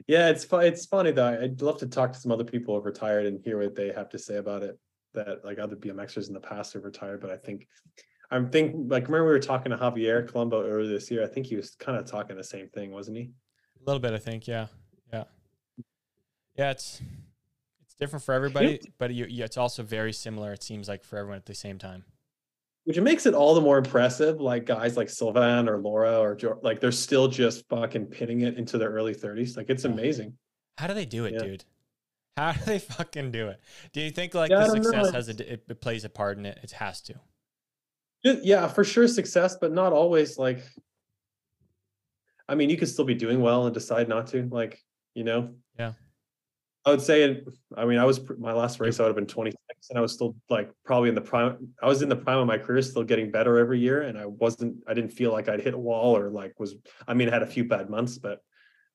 Yeah, 0.07 0.29
it's 0.29 0.45
fu- 0.45 0.57
it's 0.59 0.85
funny 0.85 1.11
though. 1.11 1.27
I'd 1.41 1.61
love 1.61 1.77
to 1.79 1.87
talk 1.87 2.13
to 2.13 2.19
some 2.19 2.31
other 2.31 2.45
people 2.45 2.73
who 2.73 2.79
have 2.79 2.85
retired 2.85 3.25
and 3.25 3.43
hear 3.43 3.57
what 3.61 3.75
they 3.75 3.91
have 3.91 4.07
to 4.09 4.17
say 4.19 4.37
about 4.37 4.63
it. 4.63 4.79
that 5.13 5.45
like 5.45 5.59
other 5.59 5.75
BMXers 5.75 6.27
in 6.29 6.33
the 6.33 6.39
past 6.39 6.73
have 6.73 6.83
retired, 6.85 7.19
but 7.21 7.29
I 7.29 7.37
think 7.37 7.67
I'm 8.31 8.49
think 8.49 8.73
like 8.89 9.03
remember 9.07 9.25
we 9.25 9.31
were 9.33 9.39
talking 9.39 9.69
to 9.71 9.77
Javier 9.77 10.27
Colombo 10.27 10.63
earlier 10.65 10.87
this 10.89 11.11
year. 11.11 11.21
I 11.23 11.27
think 11.27 11.45
he 11.47 11.55
was 11.57 11.75
kind 11.75 11.97
of 11.99 12.05
talking 12.05 12.35
the 12.37 12.43
same 12.43 12.67
thing, 12.69 12.91
wasn't 12.91 13.17
he? 13.17 13.23
A 13.23 13.83
little 13.85 13.99
bit, 13.99 14.13
I 14.13 14.17
think. 14.17 14.47
Yeah, 14.47 14.67
yeah, 15.11 15.25
yeah. 16.55 16.71
It's 16.71 16.99
different 18.03 18.25
for 18.25 18.33
everybody, 18.33 18.79
but 18.97 19.13
you, 19.13 19.25
yeah, 19.29 19.45
it's 19.45 19.55
also 19.57 19.81
very 19.81 20.11
similar. 20.11 20.51
It 20.53 20.61
seems 20.61 20.89
like 20.89 21.03
for 21.05 21.17
everyone 21.17 21.37
at 21.37 21.45
the 21.45 21.55
same 21.55 21.77
time. 21.77 22.03
Which 22.83 22.99
makes 22.99 23.25
it 23.25 23.33
all 23.33 23.55
the 23.55 23.61
more 23.61 23.77
impressive. 23.77 24.41
Like 24.41 24.65
guys 24.65 24.97
like 24.97 25.09
Sylvain 25.09 25.69
or 25.69 25.77
Laura 25.79 26.19
or 26.19 26.35
jo- 26.35 26.59
like 26.63 26.81
they're 26.81 26.91
still 26.91 27.29
just 27.29 27.65
fucking 27.69 28.07
pinning 28.07 28.41
it 28.41 28.57
into 28.57 28.77
their 28.77 28.89
early 28.89 29.15
30s. 29.15 29.55
Like 29.55 29.69
it's 29.69 29.85
amazing. 29.85 30.33
How 30.77 30.87
do 30.87 30.93
they 30.93 31.05
do 31.05 31.23
it, 31.23 31.33
Yeah. 31.33 31.39
dude? 31.43 31.65
How 32.35 32.51
do 32.51 32.59
they 32.65 32.79
fucking 32.97 33.31
do 33.31 33.47
it? 33.47 33.61
Do 33.93 34.01
you 34.01 34.11
think 34.11 34.33
like 34.33 34.51
Yeah, 34.51 34.67
the 34.67 34.73
don't 34.73 34.83
know. 34.83 35.03
success 35.03 35.13
has 35.13 35.29
a 35.29 35.53
it, 35.53 35.63
it 35.69 35.79
plays 35.81 36.03
a 36.03 36.09
part 36.09 36.37
in 36.37 36.45
it? 36.45 36.59
It 36.61 36.71
has 36.71 36.99
to. 37.03 37.13
Yeah, 38.25 38.67
for 38.67 38.83
sure 38.83 39.07
success, 39.07 39.55
but 39.59 39.71
not 39.71 39.93
always 39.93 40.37
like 40.37 40.61
I 42.49 42.55
mean, 42.55 42.69
you 42.69 42.75
could 42.75 42.89
still 42.89 43.05
be 43.05 43.15
doing 43.15 43.39
well 43.41 43.65
and 43.65 43.73
decide 43.73 44.09
not 44.09 44.27
to, 44.27 44.43
like, 44.51 44.83
you 45.13 45.23
know. 45.23 45.53
Yeah. 45.79 45.93
I 46.85 46.89
would 46.89 47.01
say 47.01 47.43
I 47.77 47.85
mean, 47.85 47.97
I 47.97 48.05
was 48.05 48.19
my 48.37 48.53
last 48.53 48.79
race 48.79 48.99
I 48.99 49.03
would 49.03 49.09
have 49.09 49.15
been 49.15 49.25
26 49.25 49.57
and 49.89 49.97
I 49.97 50.01
was 50.01 50.11
still 50.11 50.35
like 50.49 50.71
probably 50.85 51.09
in 51.09 51.15
the 51.15 51.21
prime 51.21 51.69
I 51.81 51.87
was 51.87 52.01
in 52.01 52.09
the 52.09 52.15
prime 52.15 52.39
of 52.39 52.47
my 52.47 52.57
career 52.57 52.81
still 52.81 53.03
getting 53.03 53.31
better 53.31 53.57
every 53.57 53.79
year 53.79 54.03
and 54.03 54.17
I 54.17 54.25
wasn't 54.25 54.77
I 54.87 54.93
didn't 54.93 55.11
feel 55.11 55.31
like 55.31 55.47
I'd 55.47 55.61
hit 55.61 55.73
a 55.73 55.77
wall 55.77 56.17
or 56.17 56.29
like 56.29 56.59
was 56.59 56.75
I 57.07 57.13
mean, 57.13 57.29
I 57.29 57.31
had 57.31 57.43
a 57.43 57.47
few 57.47 57.63
bad 57.63 57.89
months, 57.89 58.17
but 58.17 58.39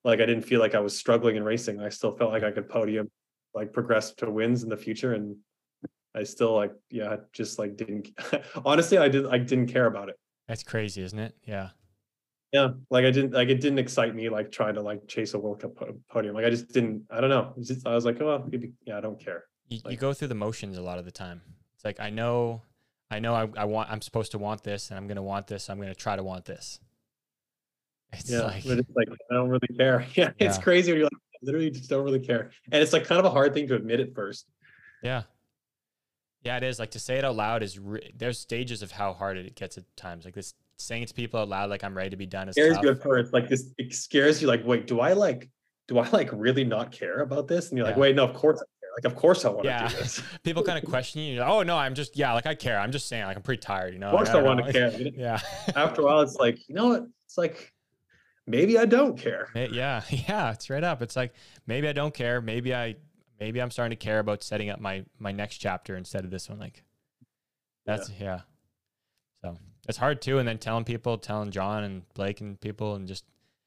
like 0.04 0.20
I 0.20 0.26
didn't 0.26 0.44
feel 0.44 0.60
like 0.60 0.74
I 0.74 0.80
was 0.80 0.96
struggling 0.96 1.36
in 1.36 1.44
racing. 1.44 1.80
I 1.80 1.88
still 1.88 2.16
felt 2.16 2.32
like 2.32 2.42
I 2.42 2.50
could 2.50 2.68
podium, 2.68 3.10
like 3.54 3.72
progress 3.72 4.12
to 4.14 4.30
wins 4.30 4.62
in 4.62 4.68
the 4.68 4.76
future 4.76 5.14
and 5.14 5.36
I 6.14 6.24
still 6.24 6.54
like 6.54 6.72
yeah, 6.90 7.16
just 7.32 7.58
like 7.58 7.76
didn't 7.76 8.10
honestly 8.64 8.98
I 8.98 9.08
did 9.08 9.26
I 9.26 9.38
didn't 9.38 9.68
care 9.68 9.86
about 9.86 10.10
it. 10.10 10.16
That's 10.46 10.62
crazy, 10.62 11.02
isn't 11.02 11.18
it? 11.18 11.34
Yeah. 11.44 11.70
Yeah, 12.52 12.68
like 12.90 13.04
I 13.04 13.10
didn't 13.10 13.32
like 13.34 13.48
it 13.48 13.60
didn't 13.60 13.78
excite 13.78 14.14
me 14.14 14.28
like 14.30 14.50
trying 14.50 14.74
to 14.74 14.80
like 14.80 15.06
chase 15.06 15.34
a 15.34 15.38
World 15.38 15.60
Cup 15.60 15.72
podium. 16.10 16.34
Like 16.34 16.46
I 16.46 16.50
just 16.50 16.68
didn't. 16.68 17.02
I 17.10 17.20
don't 17.20 17.28
know. 17.30 17.52
Just, 17.62 17.86
I 17.86 17.94
was 17.94 18.06
like, 18.06 18.20
oh, 18.22 18.48
yeah, 18.86 18.96
I 18.96 19.00
don't 19.00 19.20
care. 19.22 19.44
You, 19.68 19.80
you 19.88 19.96
go 19.98 20.14
through 20.14 20.28
the 20.28 20.34
motions 20.34 20.78
a 20.78 20.82
lot 20.82 20.98
of 20.98 21.04
the 21.04 21.10
time. 21.10 21.42
It's 21.74 21.84
like 21.84 22.00
I 22.00 22.08
know, 22.08 22.62
I 23.10 23.18
know, 23.18 23.34
I, 23.34 23.48
I 23.56 23.64
want, 23.66 23.90
I'm 23.90 24.00
supposed 24.00 24.32
to 24.32 24.38
want 24.38 24.62
this, 24.64 24.88
and 24.90 24.98
I'm 24.98 25.06
gonna 25.06 25.22
want 25.22 25.46
this. 25.46 25.68
I'm 25.68 25.78
gonna 25.78 25.94
try 25.94 26.16
to 26.16 26.22
want 26.22 26.46
this. 26.46 26.80
It's 28.12 28.30
Yeah, 28.30 28.40
like, 28.40 28.64
but 28.64 28.78
it's 28.78 28.90
like 28.96 29.08
I 29.30 29.34
don't 29.34 29.50
really 29.50 29.68
care. 29.76 30.06
Yeah, 30.14 30.30
it's 30.38 30.56
crazy 30.56 30.90
when 30.92 31.00
you're 31.00 31.04
like 31.06 31.12
I 31.12 31.38
literally 31.42 31.70
just 31.70 31.90
don't 31.90 32.02
really 32.02 32.20
care, 32.20 32.50
and 32.72 32.82
it's 32.82 32.94
like 32.94 33.04
kind 33.04 33.18
of 33.18 33.26
a 33.26 33.30
hard 33.30 33.52
thing 33.52 33.68
to 33.68 33.74
admit 33.74 34.00
at 34.00 34.14
first. 34.14 34.46
yeah, 35.02 35.24
yeah, 36.42 36.56
it 36.56 36.62
is. 36.62 36.78
Like 36.78 36.92
to 36.92 36.98
say 36.98 37.18
it 37.18 37.24
out 37.26 37.36
loud 37.36 37.62
is. 37.62 37.78
Re- 37.78 38.10
there's 38.16 38.38
stages 38.38 38.82
of 38.82 38.92
how 38.92 39.12
hard 39.12 39.36
it 39.36 39.54
gets 39.54 39.76
at 39.76 39.84
times. 39.96 40.24
Like 40.24 40.34
this, 40.34 40.54
saying 40.78 41.02
it 41.02 41.08
to 41.08 41.14
people 41.14 41.40
out 41.40 41.48
loud, 41.48 41.70
like 41.70 41.84
I'm 41.84 41.96
ready 41.96 42.10
to 42.10 42.16
be 42.16 42.26
done, 42.26 42.48
is 42.48 42.54
scares 42.54 42.74
tough. 42.74 42.84
you 42.84 42.90
at 42.90 43.02
first. 43.02 43.32
Like 43.32 43.48
this, 43.48 43.72
it 43.78 43.94
scares 43.94 44.40
you. 44.40 44.48
Like, 44.48 44.64
wait, 44.64 44.86
do 44.86 45.00
I 45.00 45.12
like? 45.12 45.50
Do 45.88 45.98
I 45.98 46.08
like 46.10 46.30
really 46.32 46.64
not 46.64 46.92
care 46.92 47.20
about 47.20 47.48
this? 47.48 47.68
And 47.70 47.78
you're 47.78 47.86
like, 47.86 47.96
Yeah. 47.96 48.00
wait, 48.00 48.16
no, 48.16 48.24
of 48.24 48.34
course 48.34 48.58
I 48.60 48.64
care. 48.80 48.90
Like, 48.96 49.12
of 49.12 49.18
course 49.18 49.44
I 49.44 49.48
want 49.48 49.62
to 49.62 49.68
Yeah. 49.68 49.88
do 49.88 49.96
this. 49.96 50.22
People 50.42 50.62
kind 50.62 50.82
of 50.82 50.88
question 50.88 51.22
you. 51.22 51.40
Like, 51.40 51.48
oh 51.48 51.62
no, 51.62 51.76
I'm 51.76 51.94
just 51.94 52.16
yeah, 52.16 52.32
like 52.32 52.46
I 52.46 52.54
care. 52.54 52.78
I'm 52.78 52.92
just 52.92 53.08
saying, 53.08 53.24
like 53.24 53.36
I'm 53.36 53.42
pretty 53.42 53.60
tired. 53.60 53.92
You 53.94 54.00
know. 54.00 54.08
Of 54.08 54.12
course 54.16 54.28
like, 54.28 54.36
I 54.36 54.40
don't 54.40 54.46
want 54.46 54.60
know, 54.60 54.66
to 54.66 54.72
care. 54.72 55.12
Yeah. 55.14 55.40
After 55.76 56.02
a 56.02 56.04
while, 56.04 56.20
it's 56.20 56.36
like 56.36 56.68
you 56.68 56.74
know 56.74 56.88
what? 56.88 57.06
It's 57.26 57.38
like 57.38 57.72
maybe 58.46 58.78
I 58.78 58.84
don't 58.86 59.18
care. 59.18 59.48
Yeah, 59.54 60.02
yeah, 60.10 60.54
right 60.70 60.84
up. 60.84 61.02
It's 61.02 61.16
like 61.16 61.32
maybe 61.66 61.88
I 61.88 61.92
don't 61.92 62.14
care. 62.14 62.40
Maybe 62.40 62.74
I 62.74 62.96
maybe 63.40 63.60
I'm 63.60 63.70
starting 63.70 63.96
to 63.96 64.02
care 64.04 64.18
about 64.18 64.42
setting 64.42 64.70
up 64.70 64.80
my 64.80 65.04
my 65.18 65.32
next 65.32 65.58
chapter 65.58 65.96
instead 65.96 66.24
of 66.24 66.30
this 66.30 66.48
one. 66.48 66.58
Like 66.58 66.84
that's 67.86 68.10
yeah. 68.20 68.40
So 69.42 69.56
it's 69.88 69.98
hard 69.98 70.22
too. 70.22 70.38
And 70.38 70.46
then 70.46 70.58
telling 70.58 70.84
people, 70.84 71.18
telling 71.18 71.50
John 71.50 71.82
and 71.82 72.02
Blake 72.14 72.40
and 72.40 72.60
people, 72.60 72.94
and 72.94 73.08
just 73.08 73.24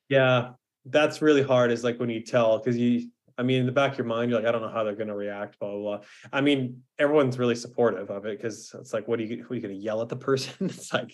Yeah, 0.08 0.52
that's 0.86 1.22
really 1.22 1.44
hard. 1.44 1.72
Is 1.72 1.84
like 1.84 2.00
when 2.00 2.10
you 2.10 2.22
tell 2.22 2.60
because 2.60 2.78
you, 2.78 3.10
I 3.38 3.44
mean, 3.44 3.62
in 3.62 3.66
the 3.66 3.72
back 3.72 3.94
of 3.94 3.98
your 3.98 4.08
mind, 4.08 4.30
you're 4.30 4.40
like, 4.40 4.48
I 4.48 4.52
don't 4.52 4.62
know 4.62 4.70
how 4.70 4.84
they're 4.84 4.96
going 4.96 5.08
to 5.08 5.16
react. 5.16 5.60
Blah 5.60 5.72
blah. 5.72 5.98
blah. 5.98 6.06
I 6.32 6.42
mean, 6.42 6.84
everyone's 7.00 7.40
really 7.40 7.56
supportive 7.56 8.10
of 8.10 8.26
it 8.26 8.38
because 8.38 8.74
it's 8.80 8.94
like, 8.94 9.08
what 9.08 9.20
are 9.20 9.24
you? 9.24 9.40
What 9.40 9.52
are 9.52 9.56
you 9.56 9.62
going 9.62 9.76
to 9.76 9.82
yell 9.82 10.02
at 10.02 10.10
the 10.10 10.16
person? 10.16 10.54
it's 10.62 10.94
like, 10.94 11.12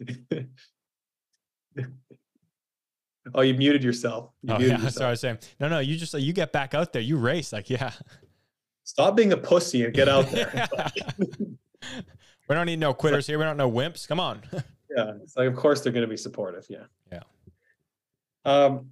oh, 3.34 3.42
you 3.42 3.54
muted 3.54 3.82
yourself. 3.82 4.30
You 4.42 4.54
oh 4.54 4.58
muted 4.58 4.78
yeah. 4.78 4.84
Yourself. 4.84 5.10
was 5.10 5.20
saying, 5.20 5.38
no, 5.58 5.68
no, 5.68 5.80
you 5.80 5.96
just 5.96 6.14
you 6.14 6.32
get 6.32 6.52
back 6.52 6.74
out 6.74 6.92
there, 6.92 7.02
you 7.02 7.16
race, 7.16 7.52
like 7.52 7.68
yeah. 7.68 7.92
Stop 8.86 9.16
being 9.16 9.32
a 9.32 9.36
pussy 9.36 9.84
and 9.84 9.94
get 9.94 10.10
out 10.10 10.30
there. 10.30 10.68
We 12.48 12.54
don't 12.54 12.66
need 12.66 12.78
no 12.78 12.94
quitters 12.94 13.26
here. 13.26 13.38
We 13.38 13.44
don't 13.44 13.56
know 13.56 13.70
wimps. 13.70 14.06
Come 14.06 14.20
on. 14.20 14.42
yeah, 14.52 15.12
it's 15.22 15.36
like, 15.36 15.48
of 15.48 15.56
course 15.56 15.80
they're 15.80 15.92
going 15.92 16.06
to 16.06 16.08
be 16.10 16.16
supportive. 16.16 16.66
Yeah. 16.68 16.84
Yeah. 17.12 17.20
Um, 18.44 18.90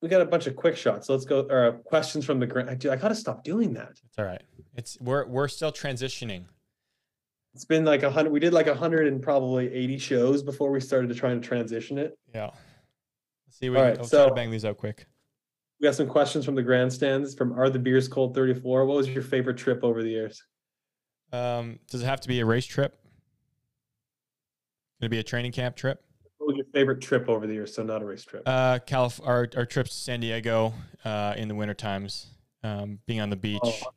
we 0.00 0.08
got 0.08 0.20
a 0.20 0.24
bunch 0.26 0.46
of 0.46 0.56
quick 0.56 0.76
shots. 0.76 1.08
Let's 1.08 1.24
go. 1.24 1.46
Or 1.48 1.66
uh, 1.66 1.72
questions 1.72 2.24
from 2.24 2.40
the 2.40 2.46
ground. 2.46 2.78
Dude, 2.78 2.90
I 2.90 2.96
got 2.96 3.08
to 3.08 3.14
stop 3.14 3.44
doing 3.44 3.72
that. 3.74 3.90
It's 4.04 4.18
all 4.18 4.24
right. 4.24 4.42
It's 4.74 4.98
we're 5.00 5.26
we're 5.26 5.48
still 5.48 5.72
transitioning. 5.72 6.44
It's 7.54 7.64
been 7.64 7.84
like 7.84 8.02
a 8.02 8.10
hundred. 8.10 8.32
We 8.32 8.40
did 8.40 8.52
like 8.52 8.66
a 8.66 8.74
hundred 8.74 9.06
and 9.06 9.22
probably 9.22 9.72
eighty 9.72 9.98
shows 9.98 10.42
before 10.42 10.70
we 10.70 10.80
started 10.80 11.08
to 11.08 11.14
try 11.14 11.30
and 11.30 11.42
transition 11.42 11.98
it. 11.98 12.18
Yeah. 12.34 12.50
Let's 13.46 13.58
see. 13.58 13.68
We 13.70 13.76
All 13.76 13.82
can 13.82 13.90
right, 13.90 13.98
I'll 13.98 14.08
try 14.08 14.18
to 14.24 14.28
so- 14.28 14.34
bang 14.34 14.50
these 14.50 14.64
out 14.64 14.78
quick. 14.78 15.06
We 15.80 15.88
got 15.88 15.96
some 15.96 16.06
questions 16.06 16.44
from 16.44 16.54
the 16.54 16.62
grandstands 16.62 17.34
from 17.34 17.58
Are 17.58 17.68
the 17.68 17.78
Beers 17.78 18.06
Cold 18.06 18.36
34. 18.36 18.86
What 18.86 18.96
was 18.98 19.08
your 19.08 19.22
favorite 19.24 19.56
trip 19.56 19.82
over 19.82 20.04
the 20.04 20.10
years? 20.10 20.40
Um, 21.32 21.78
does 21.90 22.02
it 22.02 22.06
have 22.06 22.20
to 22.20 22.28
be 22.28 22.40
a 22.40 22.44
race 22.46 22.66
trip? 22.66 22.98
Could 25.00 25.06
it 25.06 25.10
be 25.10 25.18
a 25.18 25.22
training 25.22 25.52
camp 25.52 25.76
trip? 25.76 26.02
What 26.38 26.48
was 26.48 26.56
your 26.56 26.66
favorite 26.74 27.00
trip 27.00 27.28
over 27.28 27.46
the 27.46 27.54
years? 27.54 27.74
So 27.74 27.82
not 27.82 28.02
a 28.02 28.04
race 28.04 28.24
trip. 28.24 28.42
Uh, 28.46 28.78
Calif- 28.80 29.20
our, 29.24 29.48
our 29.56 29.64
trips 29.66 29.90
to 29.90 29.96
San 29.96 30.20
Diego 30.20 30.74
uh, 31.04 31.34
in 31.36 31.48
the 31.48 31.54
winter 31.54 31.74
times, 31.74 32.26
um, 32.62 32.98
being 33.06 33.20
on 33.20 33.30
the 33.30 33.36
beach, 33.36 33.60
Oh. 33.64 33.92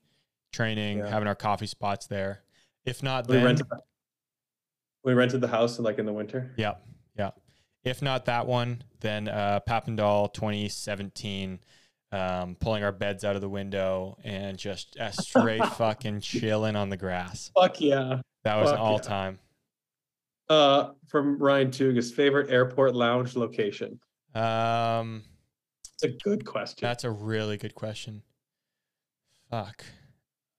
training, 0.54 1.00
Yeah. 1.00 1.10
having 1.10 1.28
our 1.28 1.36
coffee 1.36 1.68
spots 1.68 2.08
there. 2.08 2.42
If 2.86 3.04
not, 3.04 3.28
we 3.28 3.36
then 3.36 3.46
rented. 3.46 3.68
We 5.04 5.14
rented 5.14 5.42
the 5.42 5.48
house 5.48 5.78
like 5.80 6.00
in 6.00 6.06
the 6.06 6.14
winter. 6.14 6.52
yeah, 6.58 6.76
yeah. 7.18 7.32
If 7.84 8.02
not 8.02 8.26
that 8.26 8.48
one, 8.48 8.84
then 9.02 9.28
uh, 9.28 9.60
Papendal 9.68 10.34
2017, 10.34 11.60
um, 12.16 12.56
pulling 12.56 12.84
our 12.84 12.92
beds 12.92 13.24
out 13.26 13.36
of 13.36 13.42
the 13.42 13.50
window 13.50 14.18
and 14.24 14.58
just 14.58 14.98
uh, 14.98 15.12
straight 15.12 15.66
fucking 15.78 16.22
chilling 16.22 16.76
on 16.76 16.90
the 16.90 16.98
grass. 16.98 17.52
Fuck 17.60 17.82
yeah. 17.82 18.22
That 18.44 18.56
was 18.56 18.72
an 18.72 18.78
Fuck 18.78 18.84
yeah. 18.84 18.90
all 18.90 19.00
time. 19.00 19.40
Uh, 20.48 20.92
from 21.08 21.38
Ryan 21.40 21.70
Tugas, 21.72 22.14
favorite 22.14 22.50
airport 22.50 22.96
lounge 22.96 23.36
location. 23.36 24.00
Um, 24.36 25.24
It's 25.96 26.04
a 26.04 26.10
good 26.24 26.46
question. 26.46 26.78
That's 26.82 27.04
a 27.04 27.12
really 27.12 27.58
good 27.58 27.74
question. 27.76 28.22
Fuck. 29.50 29.84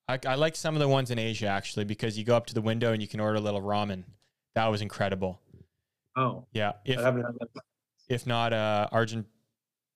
I, 0.08 0.18
I 0.26 0.34
like 0.34 0.56
some 0.56 0.74
of 0.74 0.80
the 0.80 0.88
ones 0.88 1.10
in 1.10 1.18
Asia 1.18 1.46
actually 1.46 1.84
because 1.84 2.18
you 2.18 2.24
go 2.24 2.36
up 2.36 2.46
to 2.46 2.54
the 2.54 2.60
window 2.60 2.92
and 2.92 3.00
you 3.00 3.08
can 3.08 3.20
order 3.20 3.36
a 3.36 3.40
little 3.40 3.62
ramen. 3.62 4.04
That 4.54 4.66
was 4.66 4.80
incredible. 4.82 5.40
oh, 6.16 6.46
Yeah. 6.52 6.72
If 6.84 6.98
I 6.98 7.02
haven't 7.02 7.22
had 7.22 7.34
that. 7.40 7.62
if 8.08 8.26
not 8.26 8.52
uh 8.52 8.88
Argent 8.92 9.26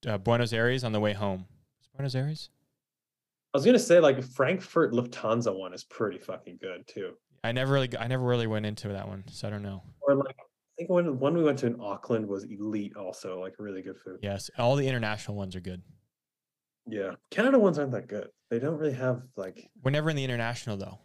uh, 0.07 0.19
Buenos 0.19 0.53
Aires 0.53 0.85
on 0.85 0.93
the 0.93 1.01
way 1.01 1.13
home. 1.13 1.47
Is 1.81 1.89
Buenos 1.95 2.15
Aires? 2.15 2.51
I 3.53 3.59
was 3.59 3.65
gonna 3.65 3.79
say 3.79 3.99
like 3.99 4.23
Frankfurt 4.23 4.93
Lufthansa 4.93 5.57
one 5.57 5.75
is 5.75 5.85
pretty 5.85 6.19
fucking 6.19 6.59
good 6.61 6.87
too. 6.87 7.15
I 7.43 7.53
never 7.53 7.73
really 7.73 7.91
I 7.99 8.07
never 8.07 8.25
really 8.25 8.47
went 8.47 8.67
into 8.67 8.89
that 8.89 9.09
one, 9.09 9.25
so 9.29 9.49
I 9.49 9.51
don't 9.51 9.63
know. 9.63 9.83
Or 10.03 10.15
like 10.15 10.37
I 10.39 10.43
think 10.79 10.91
when 10.91 11.19
one 11.19 11.37
we 11.37 11.43
went 11.43 11.59
to 11.61 11.67
in 11.67 11.81
Auckland 11.81 12.27
was 12.27 12.45
elite 12.45 12.97
also, 12.97 13.41
like 13.41 13.55
really 13.59 13.83
good 13.83 13.99
food. 13.99 14.19
Yes, 14.23 14.51
all 14.57 14.77
the 14.77 14.87
international 14.87 15.37
ones 15.37 15.57
are 15.57 15.61
good. 15.61 15.83
Yeah. 16.87 17.13
Canada 17.31 17.59
ones 17.59 17.79
aren't 17.79 17.93
that 17.93 18.09
good. 18.09 18.29
They 18.51 18.59
don't 18.59 18.77
really 18.77 18.95
have 18.95 19.23
like 19.37 19.69
We're 19.83 19.91
never 19.91 20.11
in 20.11 20.17
the 20.17 20.25
international 20.25 20.77
though. 20.77 20.99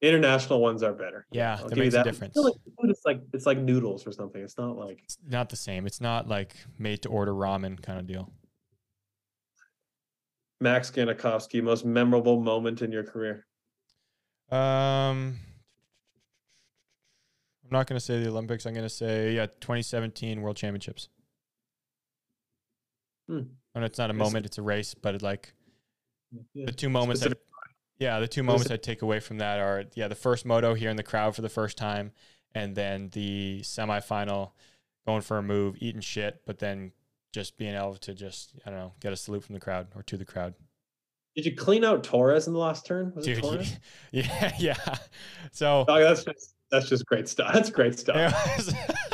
International 0.00 0.60
ones 0.60 0.82
are 0.82 0.92
better. 0.92 1.26
Yeah, 1.32 1.58
I'll 1.60 1.68
that 1.68 1.76
makes 1.78 1.94
a 1.94 2.00
I 2.00 2.02
difference. 2.04 2.36
like 2.36 2.54
food 2.80 2.90
is 2.90 3.00
like 3.04 3.20
it's 3.32 3.46
like 3.46 3.58
noodles 3.58 4.06
or 4.06 4.12
something. 4.12 4.40
It's 4.42 4.56
not 4.58 4.76
like 4.76 5.00
It's 5.04 5.18
not 5.28 5.48
the 5.48 5.56
same. 5.56 5.86
It's 5.86 6.00
not 6.00 6.28
like 6.28 6.54
made 6.78 7.02
to 7.02 7.08
order 7.08 7.32
ramen 7.32 7.80
kind 7.82 7.98
of 7.98 8.06
deal. 8.06 8.32
Max 10.60 10.90
Ganakovsky, 10.90 11.62
most 11.62 11.84
memorable 11.84 12.40
moment 12.40 12.82
in 12.82 12.90
your 12.90 13.04
career. 13.04 13.46
Um, 14.50 15.38
I'm 17.64 17.70
not 17.70 17.86
going 17.86 17.98
to 17.98 18.04
say 18.04 18.20
the 18.22 18.28
Olympics. 18.30 18.66
I'm 18.66 18.72
going 18.74 18.82
to 18.84 18.88
say 18.90 19.34
yeah, 19.34 19.46
2017 19.46 20.40
World 20.40 20.56
Championships. 20.56 21.08
Hmm. 23.28 23.40
And 23.74 23.84
it's 23.84 23.98
not 23.98 24.10
a 24.10 24.14
moment; 24.14 24.46
it's 24.46 24.58
a 24.58 24.62
race. 24.62 24.94
But 24.94 25.16
it, 25.16 25.22
like 25.22 25.52
Yeah. 26.54 26.66
the 26.66 26.72
two 26.72 26.88
moments, 26.88 27.20
Specific- 27.20 27.42
yeah, 27.98 28.20
the 28.20 28.28
two 28.28 28.42
moments 28.42 28.70
I 28.70 28.76
take 28.76 29.02
away 29.02 29.20
from 29.20 29.38
that 29.38 29.58
are 29.58 29.84
yeah, 29.94 30.08
the 30.08 30.14
first 30.14 30.46
moto 30.46 30.74
here 30.74 30.90
in 30.90 30.96
the 30.96 31.02
crowd 31.02 31.34
for 31.34 31.42
the 31.42 31.48
first 31.48 31.76
time, 31.76 32.12
and 32.54 32.74
then 32.74 33.10
the 33.12 33.60
semifinal 33.62 34.52
going 35.06 35.22
for 35.22 35.38
a 35.38 35.42
move, 35.42 35.76
eating 35.80 36.00
shit, 36.00 36.42
but 36.46 36.58
then 36.58 36.92
just 37.32 37.58
being 37.58 37.74
able 37.74 37.96
to 37.96 38.14
just 38.14 38.52
I 38.64 38.70
don't 38.70 38.78
know 38.78 38.92
get 39.00 39.12
a 39.12 39.16
salute 39.16 39.44
from 39.44 39.54
the 39.54 39.60
crowd 39.60 39.88
or 39.94 40.02
to 40.04 40.16
the 40.16 40.24
crowd. 40.24 40.54
Did 41.34 41.46
you 41.46 41.54
clean 41.54 41.84
out 41.84 42.02
Torres 42.02 42.46
in 42.46 42.52
the 42.52 42.58
last 42.58 42.86
turn? 42.86 43.12
Was 43.14 43.26
it 43.26 43.34
Dude, 43.34 43.42
Torres? 43.44 43.76
yeah, 44.12 44.52
yeah. 44.58 44.96
So 45.52 45.84
Oh, 45.88 46.00
that's 46.00 46.24
just 46.24 46.54
that's 46.70 46.88
just 46.88 47.06
great 47.06 47.28
stuff. 47.28 47.52
That's 47.52 47.70
great 47.70 47.98
stuff. 47.98 48.34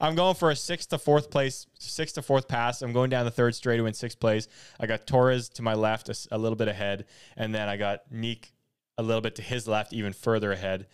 I'm 0.00 0.14
going 0.14 0.34
for 0.34 0.50
a 0.50 0.56
sixth 0.56 0.90
to 0.90 0.98
fourth 0.98 1.30
place, 1.30 1.66
sixth 1.78 2.14
to 2.16 2.22
fourth 2.22 2.48
pass. 2.48 2.82
I'm 2.82 2.92
going 2.92 3.10
down 3.10 3.24
the 3.24 3.30
third 3.30 3.54
straight 3.54 3.76
to 3.76 3.82
win 3.82 3.94
sixth 3.94 4.20
place. 4.20 4.48
I 4.78 4.86
got 4.86 5.06
Torres 5.06 5.48
to 5.50 5.62
my 5.62 5.74
left, 5.74 6.10
a 6.30 6.38
little 6.38 6.56
bit 6.56 6.68
ahead, 6.68 7.06
and 7.36 7.54
then 7.54 7.68
I 7.68 7.76
got 7.76 8.10
Niek 8.12 8.50
a 8.98 9.02
little 9.02 9.20
bit 9.20 9.34
to 9.36 9.42
his 9.42 9.66
left, 9.66 9.92
even 9.92 10.12
further 10.12 10.52
ahead. 10.52 10.86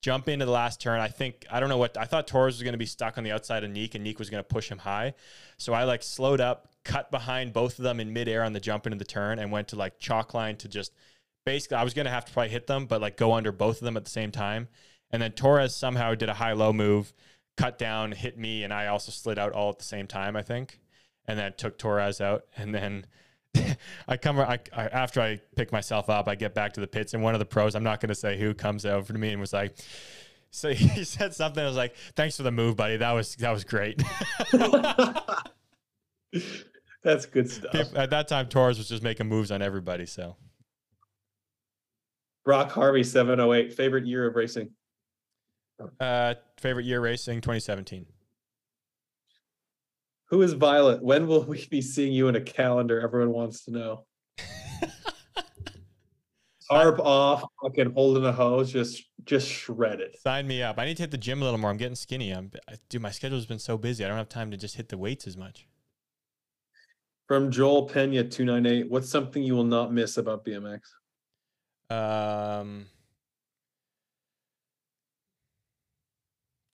Jump 0.00 0.28
into 0.28 0.44
the 0.44 0.52
last 0.52 0.80
turn. 0.80 1.00
I 1.00 1.08
think 1.08 1.44
I 1.50 1.58
don't 1.58 1.68
know 1.68 1.78
what 1.78 1.96
I 1.96 2.04
thought 2.04 2.28
Torres 2.28 2.54
was 2.54 2.62
going 2.62 2.72
to 2.72 2.78
be 2.78 2.86
stuck 2.86 3.18
on 3.18 3.24
the 3.24 3.32
outside 3.32 3.64
of 3.64 3.70
Niek, 3.70 3.94
and 3.94 4.06
Niek 4.06 4.18
was 4.18 4.30
going 4.30 4.42
to 4.42 4.48
push 4.48 4.70
him 4.70 4.78
high. 4.78 5.14
So 5.56 5.72
I 5.72 5.84
like 5.84 6.02
slowed 6.02 6.40
up, 6.40 6.68
cut 6.84 7.10
behind 7.10 7.52
both 7.52 7.78
of 7.78 7.82
them 7.82 7.98
in 7.98 8.12
midair 8.12 8.44
on 8.44 8.52
the 8.52 8.60
jump 8.60 8.86
into 8.86 8.98
the 8.98 9.04
turn, 9.04 9.38
and 9.38 9.50
went 9.50 9.68
to 9.68 9.76
like 9.76 9.98
chalk 9.98 10.34
line 10.34 10.56
to 10.58 10.68
just 10.68 10.92
basically 11.44 11.78
I 11.78 11.84
was 11.84 11.94
going 11.94 12.04
to 12.04 12.12
have 12.12 12.24
to 12.26 12.32
probably 12.32 12.50
hit 12.50 12.66
them, 12.66 12.86
but 12.86 13.00
like 13.00 13.16
go 13.16 13.32
under 13.32 13.50
both 13.50 13.78
of 13.78 13.84
them 13.84 13.96
at 13.96 14.04
the 14.04 14.10
same 14.10 14.30
time. 14.30 14.68
And 15.10 15.22
then 15.22 15.32
Torres 15.32 15.74
somehow 15.74 16.14
did 16.14 16.28
a 16.28 16.34
high 16.34 16.52
low 16.52 16.72
move, 16.72 17.12
cut 17.58 17.76
down, 17.76 18.12
hit 18.12 18.38
me, 18.38 18.62
and 18.62 18.72
I 18.72 18.86
also 18.86 19.10
slid 19.10 19.38
out 19.38 19.52
all 19.52 19.68
at 19.70 19.78
the 19.78 19.84
same 19.84 20.06
time, 20.06 20.36
I 20.36 20.42
think. 20.42 20.78
And 21.26 21.38
then 21.38 21.52
took 21.58 21.76
Torres 21.76 22.20
out. 22.20 22.44
And 22.56 22.74
then 22.74 23.04
I 24.08 24.16
come 24.16 24.38
I, 24.38 24.60
I, 24.74 24.86
after 24.86 25.20
I 25.20 25.40
pick 25.56 25.72
myself 25.72 26.08
up, 26.08 26.28
I 26.28 26.36
get 26.36 26.54
back 26.54 26.72
to 26.74 26.80
the 26.80 26.86
pits, 26.86 27.12
and 27.12 27.22
one 27.22 27.34
of 27.34 27.40
the 27.40 27.44
pros, 27.44 27.74
I'm 27.74 27.82
not 27.82 28.00
going 28.00 28.08
to 28.08 28.14
say 28.14 28.38
who, 28.38 28.54
comes 28.54 28.86
over 28.86 29.12
to 29.12 29.18
me 29.18 29.30
and 29.30 29.40
was 29.40 29.52
like, 29.52 29.76
so 30.50 30.70
he 30.74 31.04
said 31.04 31.34
something. 31.34 31.62
I 31.62 31.66
was 31.66 31.76
like, 31.76 31.94
"Thanks 32.16 32.36
for 32.36 32.44
the 32.44 32.52
move, 32.52 32.76
buddy. 32.76 32.96
That 32.96 33.12
was 33.12 33.34
that 33.36 33.50
was 33.50 33.64
great." 33.64 34.02
that's 37.02 37.26
good 37.26 37.50
stuff. 37.50 37.94
At 37.94 38.10
that 38.10 38.28
time, 38.28 38.48
Torres 38.48 38.78
was 38.78 38.88
just 38.88 39.02
making 39.02 39.26
moves 39.26 39.50
on 39.50 39.60
everybody. 39.60 40.06
So 40.06 40.36
Brock 42.44 42.70
Harvey, 42.70 43.04
708. 43.04 43.74
Favorite 43.74 44.06
year 44.06 44.26
of 44.26 44.36
racing? 44.36 44.70
Uh, 46.00 46.34
favorite 46.56 46.86
year 46.86 47.00
racing 47.00 47.40
2017. 47.40 48.06
Who 50.30 50.42
is 50.42 50.52
Violet? 50.52 51.02
When 51.02 51.26
will 51.26 51.44
we 51.44 51.66
be 51.70 51.80
seeing 51.80 52.12
you 52.12 52.28
in 52.28 52.36
a 52.36 52.40
calendar? 52.40 53.00
Everyone 53.00 53.32
wants 53.32 53.64
to 53.64 53.70
know. 53.70 54.04
Tarp 56.70 57.00
off, 57.00 57.44
fucking 57.62 57.94
holding 57.94 58.26
a 58.26 58.32
hose, 58.32 58.70
just 58.70 59.04
just 59.24 59.48
shredded. 59.48 60.16
Sign 60.18 60.46
me 60.46 60.62
up. 60.62 60.78
I 60.78 60.84
need 60.84 60.96
to 60.98 61.02
hit 61.02 61.10
the 61.10 61.18
gym 61.18 61.40
a 61.40 61.44
little 61.44 61.58
more. 61.58 61.70
I'm 61.70 61.76
getting 61.76 61.94
skinny. 61.94 62.30
I'm, 62.30 62.50
I, 62.68 62.74
dude, 62.88 63.02
my 63.02 63.10
schedule's 63.10 63.46
been 63.46 63.58
so 63.58 63.78
busy. 63.78 64.04
I 64.04 64.08
don't 64.08 64.16
have 64.16 64.28
time 64.28 64.50
to 64.50 64.56
just 64.56 64.76
hit 64.76 64.88
the 64.88 64.98
weights 64.98 65.26
as 65.26 65.36
much. 65.36 65.66
From 67.26 67.50
Joel 67.50 67.86
Pena, 67.86 68.24
298. 68.24 68.90
What's 68.90 69.10
something 69.10 69.42
you 69.42 69.54
will 69.54 69.64
not 69.64 69.92
miss 69.92 70.16
about 70.16 70.46
BMX? 70.46 70.80
Um, 71.90 72.86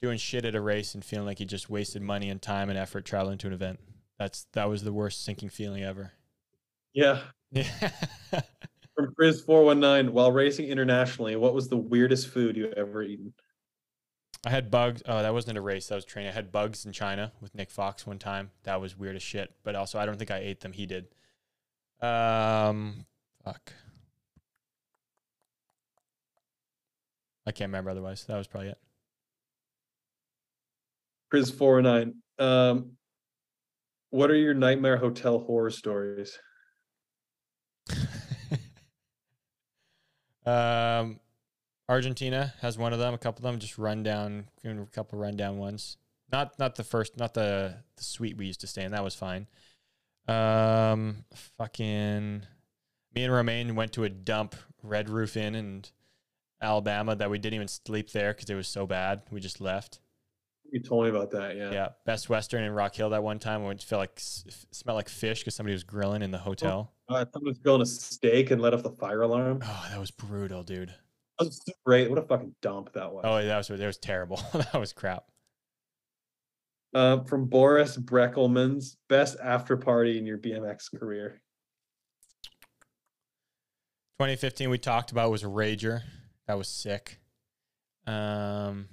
doing 0.01 0.17
shit 0.17 0.45
at 0.45 0.55
a 0.55 0.61
race 0.61 0.93
and 0.93 1.03
feeling 1.03 1.25
like 1.25 1.39
you 1.39 1.45
just 1.45 1.69
wasted 1.69 2.01
money 2.01 2.29
and 2.29 2.41
time 2.41 2.69
and 2.69 2.77
effort 2.77 3.05
traveling 3.05 3.37
to 3.39 3.47
an 3.47 3.53
event. 3.53 3.79
That's 4.19 4.47
that 4.53 4.69
was 4.69 4.83
the 4.83 4.93
worst 4.93 5.23
sinking 5.23 5.49
feeling 5.49 5.83
ever. 5.83 6.13
Yeah. 6.93 7.21
Yeah. 7.51 7.91
From 8.95 9.13
Chris 9.15 9.41
419. 9.41 10.13
While 10.13 10.31
racing 10.31 10.67
internationally, 10.67 11.35
what 11.35 11.53
was 11.53 11.67
the 11.67 11.77
weirdest 11.77 12.29
food 12.29 12.55
you 12.55 12.71
ever 12.77 13.03
eaten? 13.03 13.33
I 14.45 14.51
had 14.51 14.69
bugs. 14.69 15.01
Oh, 15.05 15.21
that 15.21 15.33
wasn't 15.33 15.57
a 15.57 15.61
race. 15.61 15.87
That 15.87 15.95
was 15.95 16.05
training. 16.05 16.31
I 16.31 16.33
had 16.33 16.51
bugs 16.51 16.85
in 16.85 16.91
China 16.91 17.31
with 17.41 17.55
Nick 17.55 17.71
Fox 17.71 18.05
one 18.05 18.19
time. 18.19 18.51
That 18.63 18.79
was 18.79 18.97
weird 18.97 19.15
as 19.15 19.23
shit. 19.23 19.53
But 19.63 19.75
also, 19.75 19.99
I 19.99 20.05
don't 20.05 20.17
think 20.17 20.31
I 20.31 20.37
ate 20.37 20.61
them. 20.61 20.71
He 20.71 20.85
did. 20.85 21.07
Um, 21.99 23.05
fuck. 23.43 23.73
I 27.47 27.51
can't 27.51 27.69
remember 27.69 27.89
otherwise. 27.89 28.23
That 28.25 28.37
was 28.37 28.47
probably 28.47 28.69
it. 28.69 28.77
Frizz 31.29 31.51
409. 31.51 32.13
Um, 32.37 32.91
what 34.09 34.29
are 34.31 34.35
your 34.35 34.53
nightmare 34.53 34.97
hotel 34.97 35.39
horror 35.39 35.69
stories? 35.69 36.37
um, 40.45 41.19
Argentina 41.89 42.53
has 42.61 42.77
one 42.77 42.93
of 42.93 42.99
them. 42.99 43.13
A 43.13 43.17
couple 43.17 43.45
of 43.45 43.51
them 43.51 43.59
just 43.59 43.77
run 43.77 44.03
down, 44.03 44.45
a 44.63 44.85
couple 44.93 45.19
rundown 45.19 45.57
ones. 45.57 45.97
Not 46.31 46.57
not 46.57 46.75
the 46.75 46.83
first, 46.83 47.17
not 47.17 47.33
the 47.33 47.75
the 47.97 48.03
suite 48.03 48.37
we 48.37 48.47
used 48.47 48.61
to 48.61 48.67
stay 48.67 48.83
in. 48.83 48.91
That 48.91 49.03
was 49.03 49.15
fine. 49.15 49.47
Um, 50.27 51.25
fucking. 51.57 52.43
Me 53.13 53.23
and 53.23 53.33
Romaine 53.33 53.75
went 53.75 53.93
to 53.93 54.03
a 54.03 54.09
dump 54.09 54.55
Red 54.83 55.09
Roof 55.09 55.37
Inn 55.37 55.55
in 55.55 55.85
Alabama 56.61 57.15
that 57.15 57.29
we 57.29 57.37
didn't 57.37 57.55
even 57.55 57.67
sleep 57.67 58.11
there 58.11 58.33
because 58.33 58.49
it 58.49 58.55
was 58.55 58.67
so 58.67 58.85
bad. 58.85 59.21
We 59.31 59.39
just 59.39 59.61
left. 59.61 59.99
You 60.75 60.81
told 60.81 61.05
me 61.05 61.09
about 61.09 61.31
that, 61.31 61.55
yeah. 61.55 61.71
Yeah, 61.71 61.87
Best 62.05 62.27
Western 62.27 62.65
in 62.65 62.73
Rock 62.73 62.95
Hill 62.95 63.11
that 63.11 63.23
one 63.23 63.39
time. 63.39 63.61
I 63.61 63.67
went 63.67 63.79
to 63.79 63.87
feel 63.87 63.97
like 63.97 64.11
smelled 64.17 64.97
like 64.97 65.07
fish 65.07 65.39
because 65.39 65.55
somebody 65.55 65.71
was 65.71 65.85
grilling 65.85 66.21
in 66.21 66.31
the 66.31 66.37
hotel. 66.37 66.91
Uh, 67.07 67.23
someone 67.31 67.51
was 67.51 67.59
grilling 67.59 67.81
a 67.81 67.85
steak 67.85 68.51
and 68.51 68.61
let 68.61 68.73
off 68.73 68.83
the 68.83 68.89
fire 68.89 69.21
alarm. 69.21 69.61
Oh, 69.63 69.87
that 69.89 69.97
was 69.97 70.11
brutal, 70.11 70.63
dude. 70.63 70.93
That 71.39 71.45
was 71.45 71.61
great. 71.85 72.09
What 72.09 72.19
a 72.19 72.23
fucking 72.23 72.55
dump 72.61 72.91
that 72.91 73.09
was. 73.09 73.23
Oh, 73.25 73.41
that 73.41 73.55
was 73.55 73.67
that 73.69 73.87
was 73.87 73.97
terrible. 73.97 74.35
that 74.53 74.77
was 74.77 74.91
crap. 74.91 75.23
Uh, 76.93 77.23
from 77.23 77.45
Boris 77.45 77.95
Breckelman's 77.95 78.97
best 79.07 79.37
after 79.41 79.77
party 79.77 80.17
in 80.17 80.25
your 80.25 80.37
BMX 80.37 80.93
career. 80.93 81.39
2015 84.19 84.69
we 84.69 84.77
talked 84.77 85.13
about 85.13 85.31
was 85.31 85.43
a 85.43 85.47
rager. 85.47 86.01
That 86.47 86.57
was 86.57 86.67
sick. 86.67 87.21
Um, 88.05 88.89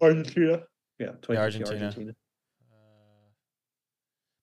Argentina. 0.00 0.62
Yeah, 0.98 1.12
2015 1.22 1.36
Argentina. 1.36 1.84
Argentina. 1.86 2.10
uh, 2.72 3.30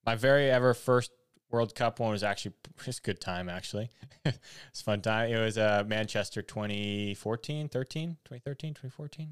my 0.06 0.16
very 0.16 0.50
ever 0.50 0.74
first 0.74 1.12
World 1.52 1.76
Cup 1.76 2.00
one 2.00 2.12
was 2.12 2.24
actually 2.24 2.54
just 2.84 3.00
a 3.00 3.02
good 3.02 3.22
time. 3.22 3.50
Actually, 3.50 3.90
it's 4.26 4.82
fun 4.82 5.02
time. 5.02 5.32
It 5.32 5.40
was 5.40 5.58
uh, 5.58 5.84
Manchester 5.86 6.42
2014, 6.42 7.70
13, 7.70 8.10
2013, 8.26 8.74
2014, 8.74 9.28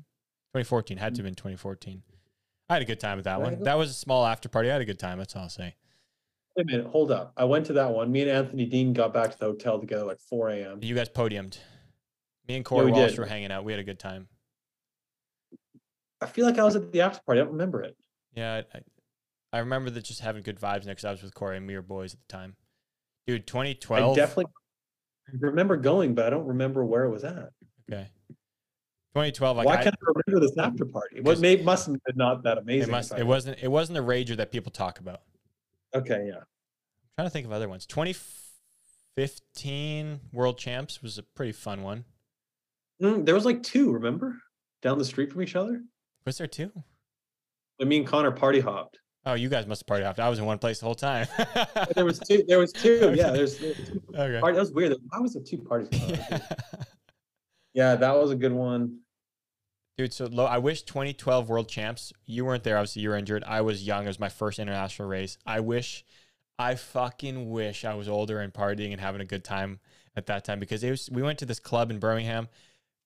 2014. 0.54 0.98
Had 0.98 1.16
to 1.16 1.20
have 1.20 1.26
been 1.26 1.36
2014. 1.36 2.04
I 2.70 2.74
had 2.74 2.82
a 2.82 2.86
good 2.86 3.00
time 3.00 3.18
with 3.18 3.26
that 3.26 3.42
one. 3.42 3.64
That 3.64 3.78
was 3.78 3.92
a 3.92 3.94
small 3.94 4.26
after 4.26 4.48
party. 4.50 4.70
I 4.70 4.74
had 4.74 4.82
a 4.82 4.86
good 4.86 5.00
time. 5.00 5.18
That's 5.18 5.36
all 5.36 5.44
I'll 5.44 5.50
say. 5.50 5.76
Wait 6.56 6.64
a 6.64 6.66
minute, 6.66 6.88
hold 6.88 7.12
up. 7.12 7.34
I 7.36 7.46
went 7.46 7.66
to 7.68 7.74
that 7.74 7.90
one. 7.92 8.12
Me 8.12 8.22
and 8.22 8.30
Anthony 8.30 8.66
Dean 8.66 8.94
got 8.94 9.14
back 9.14 9.32
to 9.32 9.40
the 9.40 9.46
hotel 9.46 9.80
together 9.80 10.06
like 10.06 10.20
4 10.20 10.50
a.m. 10.50 10.80
You 10.82 10.94
guys 10.96 11.10
podiumed. 11.10 11.58
Me 12.48 12.56
and 12.56 12.64
Corey 12.64 12.86
we 12.86 12.92
Walsh 12.92 13.12
did. 13.12 13.20
were 13.20 13.26
hanging 13.26 13.52
out. 13.52 13.64
We 13.64 13.74
had 13.74 13.80
a 13.80 13.84
good 13.84 14.00
time. 14.00 14.28
I 16.24 16.28
feel 16.28 16.46
like 16.46 16.58
I 16.58 16.64
was 16.64 16.76
at 16.76 16.92
the 16.92 17.02
after 17.02 17.22
party. 17.26 17.42
I 17.42 17.44
don't 17.44 17.54
remember 17.54 17.84
it. 17.84 17.96
Yeah, 18.36 18.62
I, 18.74 18.80
I 19.52 19.60
remember 19.60 19.90
that 19.92 20.04
just 20.04 20.22
having 20.22 20.42
good 20.42 20.60
vibes 20.60 20.86
next. 20.86 21.06
I 21.06 21.12
was 21.12 21.22
with 21.22 21.36
Corey 21.36 21.58
and 21.58 21.68
we 21.68 21.76
were 21.76 21.82
boys 21.82 22.14
at 22.14 22.20
the 22.28 22.32
time. 22.32 22.56
Dude, 23.28 23.46
2012. 23.46 24.12
I 24.12 24.16
definitely 24.16 24.46
remember 25.40 25.78
going, 25.78 26.16
but 26.16 26.26
I 26.26 26.32
don't 26.32 26.48
remember 26.48 26.84
where 26.84 27.06
it 27.06 27.12
was 27.12 27.24
at. 27.24 27.52
Okay. 27.92 28.10
2012. 29.14 29.58
Like 29.58 29.68
Why 29.68 29.74
I, 29.74 29.84
can't 29.84 29.96
I 29.96 30.12
remember 30.26 30.48
this 30.48 30.58
after 30.58 30.86
party? 30.86 31.22
What 31.22 31.40
may 31.40 31.58
must 31.58 31.86
have 31.86 32.04
been 32.04 32.16
not 32.16 32.42
that 32.44 32.58
amazing. 32.58 32.90
it 32.90 32.92
must. 32.92 33.14
It 33.14 33.28
wasn't. 33.28 33.60
It 33.62 33.70
wasn't 33.70 34.00
a 34.00 34.02
rager 34.02 34.36
that 34.38 34.52
people 34.52 34.72
talk 34.72 35.00
about. 35.00 35.22
Okay, 35.94 36.26
yeah. 36.28 36.38
I'm 36.38 36.46
trying 37.18 37.28
to 37.28 37.30
think 37.30 37.46
of 37.46 37.52
other 37.52 37.70
ones. 37.70 37.86
2015 37.86 40.20
World 40.34 40.58
Champs 40.58 41.04
was 41.04 41.20
a 41.20 41.24
pretty 41.24 41.52
fun 41.52 41.84
one. 41.84 42.06
Mm, 43.02 43.26
there 43.26 43.36
was 43.36 43.46
like 43.46 43.62
two, 43.62 43.92
remember? 43.92 44.40
Down 44.82 44.98
the 44.98 45.06
street 45.06 45.32
from 45.32 45.44
each 45.44 45.56
other. 45.56 45.84
Was 46.26 46.38
there 46.38 46.48
two? 46.48 46.72
I 47.82 47.86
mean, 47.86 48.06
Connor 48.06 48.32
party 48.32 48.60
hopped. 48.60 49.00
Oh, 49.26 49.34
you 49.36 49.50
guys 49.50 49.66
must 49.66 49.82
have 49.82 49.88
party 49.88 50.04
hopped. 50.04 50.20
I 50.20 50.30
was 50.30 50.40
in 50.40 50.46
one 50.46 50.58
place 50.58 50.80
the 50.80 50.86
whole 50.86 50.96
time. 50.96 51.28
There 51.96 52.06
was 52.06 52.20
two. 52.20 52.44
There 52.48 52.60
was 52.60 52.72
two. 52.74 53.14
Yeah, 53.18 53.32
there's. 53.32 53.58
there 53.58 53.70
was 53.70 53.78
two 53.88 54.02
okay. 54.16 54.40
party- 54.40 54.56
That 54.56 54.62
was 54.62 54.72
weird. 54.72 54.96
Why 55.10 55.20
was 55.20 55.34
there 55.34 55.44
two 55.44 55.58
parties? 55.60 55.90
on? 56.02 56.42
yeah, 57.74 57.96
that 57.96 58.16
was 58.16 58.32
a 58.32 58.36
good 58.36 58.52
one. 58.54 59.00
Dude, 59.98 60.12
so 60.14 60.26
low. 60.26 60.46
I 60.46 60.58
wish 60.58 60.82
2012 60.84 61.50
World 61.50 61.70
Champs. 61.70 62.12
You 62.26 62.46
weren't 62.46 62.64
there. 62.64 62.78
Obviously, 62.78 63.02
you 63.04 63.10
were 63.10 63.18
injured. 63.18 63.44
I 63.46 63.62
was 63.62 63.86
young. 63.86 64.06
It 64.06 64.08
was 64.08 64.20
my 64.20 64.30
first 64.30 64.60
international 64.60 65.08
race. 65.08 65.38
I 65.46 65.60
wish, 65.60 66.04
I 66.58 66.76
fucking 66.76 67.50
wish 67.50 67.86
I 67.86 67.94
was 67.94 68.10
older 68.10 68.40
and 68.40 68.52
partying 68.54 68.92
and 68.92 69.00
having 69.00 69.22
a 69.22 69.26
good 69.26 69.44
time 69.44 69.80
at 70.16 70.26
that 70.28 70.44
time 70.46 70.60
because 70.60 70.84
it 70.84 70.90
was. 70.90 71.10
We 71.12 71.22
went 71.22 71.40
to 71.40 71.46
this 71.46 71.60
club 71.60 71.92
in 71.92 72.00
Birmingham 72.00 72.48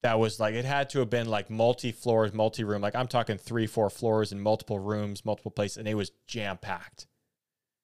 that 0.04 0.20
was 0.20 0.40
like 0.40 0.54
it 0.54 0.66
had 0.66 0.90
to 0.92 1.00
have 1.00 1.10
been 1.10 1.28
like 1.28 1.50
multi 1.50 1.92
floors, 1.92 2.34
multi 2.34 2.64
room. 2.64 2.82
Like 2.82 2.96
I'm 2.96 3.08
talking 3.08 3.38
three, 3.38 3.68
four 3.68 3.90
floors 3.90 4.32
and 4.32 4.42
multiple 4.42 4.80
rooms, 4.80 5.26
multiple 5.26 5.52
places, 5.52 5.78
and 5.78 5.88
it 5.88 5.96
was 5.96 6.12
jam 6.28 6.58
packed. 6.58 7.08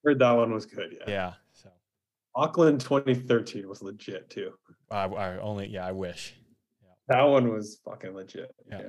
Heard 0.03 0.19
that 0.19 0.32
one 0.32 0.53
was 0.53 0.66
good. 0.66 0.98
Yeah. 1.00 1.11
Yeah. 1.11 1.33
So 1.53 1.69
Auckland 2.35 2.82
2013 2.82 3.67
was 3.67 3.82
legit 3.82 4.30
too. 4.30 4.51
I, 4.92 5.06
I 5.06 5.38
only 5.40 5.67
yeah. 5.67 5.85
I 5.85 5.92
wish. 5.92 6.35
That 7.08 7.24
one 7.24 7.51
was 7.51 7.80
fucking 7.83 8.14
legit. 8.14 8.53
Yeah. 8.69 8.82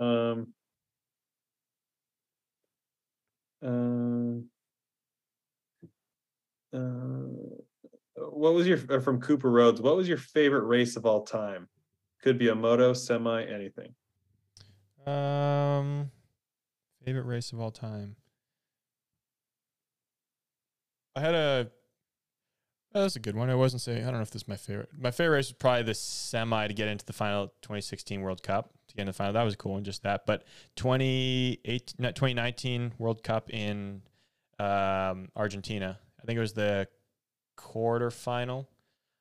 Yeah. 0.00 0.30
Um. 0.32 0.46
Um. 3.62 4.48
Uh, 6.72 7.60
what 8.32 8.54
was 8.54 8.66
your 8.66 8.78
from 9.00 9.20
Cooper 9.20 9.50
Roads? 9.50 9.80
What 9.80 9.96
was 9.96 10.08
your 10.08 10.18
favorite 10.18 10.64
race 10.64 10.96
of 10.96 11.06
all 11.06 11.22
time? 11.22 11.68
Could 12.22 12.38
be 12.38 12.48
a 12.48 12.54
moto, 12.54 12.92
semi, 12.92 13.44
anything. 13.44 13.94
Um, 15.06 16.10
favorite 17.04 17.24
race 17.24 17.52
of 17.52 17.60
all 17.60 17.70
time. 17.70 18.16
I 21.16 21.20
had 21.20 21.34
a. 21.34 21.70
Oh, 22.94 23.02
that's 23.02 23.16
a 23.16 23.20
good 23.20 23.36
one. 23.36 23.48
I 23.48 23.54
wasn't 23.54 23.82
saying. 23.82 24.02
I 24.02 24.06
don't 24.06 24.14
know 24.14 24.22
if 24.22 24.30
this 24.30 24.42
is 24.42 24.48
my 24.48 24.56
favorite. 24.56 24.90
My 24.98 25.10
favorite 25.10 25.36
race 25.36 25.48
was 25.48 25.56
probably 25.58 25.84
the 25.84 25.94
semi 25.94 26.66
to 26.66 26.74
get 26.74 26.88
into 26.88 27.06
the 27.06 27.12
final 27.12 27.48
2016 27.62 28.20
World 28.20 28.42
Cup 28.42 28.74
to 28.88 28.94
get 28.94 29.02
into 29.02 29.12
the 29.12 29.16
final. 29.16 29.32
That 29.32 29.44
was 29.44 29.56
cool 29.56 29.76
and 29.76 29.84
just 29.84 30.02
that. 30.02 30.26
But 30.26 30.44
2018, 30.76 31.96
not 31.98 32.14
2019 32.16 32.94
World 32.98 33.22
Cup 33.22 33.50
in 33.50 34.02
um, 34.58 35.28
Argentina. 35.36 35.98
I 36.20 36.26
think 36.26 36.36
it 36.36 36.40
was 36.40 36.52
the 36.52 36.88
quarterfinal. 37.60 38.66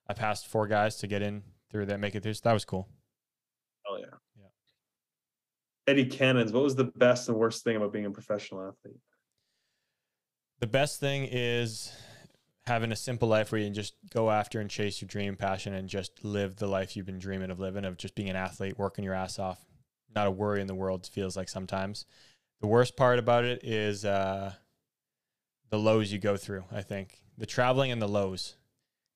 I 0.08 0.14
passed 0.14 0.48
four 0.48 0.68
guys 0.68 0.98
to 0.98 1.08
get 1.08 1.22
in 1.22 1.44
through 1.70 1.88
that, 1.88 2.00
make 2.00 2.16
it 2.16 2.24
through. 2.24 2.34
So 2.34 2.42
that 2.46 2.54
was 2.54 2.66
cool. 2.66 2.88
Oh 3.88 3.98
yeah. 3.98 4.06
Yeah. 4.38 4.48
Eddie 5.88 6.06
Cannons, 6.06 6.52
what 6.52 6.64
was 6.64 6.76
the 6.76 6.86
best 6.86 7.30
and 7.30 7.38
worst 7.38 7.64
thing 7.64 7.76
about 7.76 7.94
being 7.94 8.06
a 8.06 8.12
professional 8.12 8.68
athlete? 8.68 9.00
The 10.60 10.68
best 10.68 11.00
thing 11.00 11.28
is 11.32 11.92
having 12.66 12.92
a 12.92 12.96
simple 12.96 13.28
life 13.28 13.52
where 13.52 13.60
you 13.60 13.68
can 13.68 13.74
just 13.74 13.96
go 14.12 14.30
after 14.30 14.60
and 14.60 14.70
chase 14.70 15.02
your 15.02 15.08
dream, 15.08 15.36
passion, 15.36 15.74
and 15.74 15.88
just 15.88 16.24
live 16.24 16.56
the 16.58 16.68
life 16.68 16.96
you've 16.96 17.06
been 17.06 17.20
dreaming 17.20 17.50
of 17.50 17.60
living, 17.60 17.86
of 17.86 17.98
just 17.98 18.14
being 18.14 18.30
an 18.30 18.36
athlete, 18.36 18.78
working 18.78 19.04
your 19.04 19.14
ass 19.14 19.40
off. 19.40 19.60
Not 20.14 20.28
a 20.28 20.32
worry 20.32 20.62
in 20.62 20.68
the 20.68 20.76
world, 20.76 21.08
feels 21.08 21.38
like 21.38 21.50
sometimes. 21.50 22.06
The 22.62 22.68
worst 22.68 22.98
part 22.98 23.20
about 23.20 23.46
it 23.46 23.64
is 23.64 24.04
uh, 24.06 24.54
the 25.70 25.80
lows 25.80 26.12
you 26.12 26.20
go 26.20 26.36
through, 26.36 26.66
I 26.72 26.82
think. 26.82 27.22
The 27.40 27.46
traveling 27.46 27.90
and 27.90 28.02
the 28.02 28.08
lows, 28.08 28.58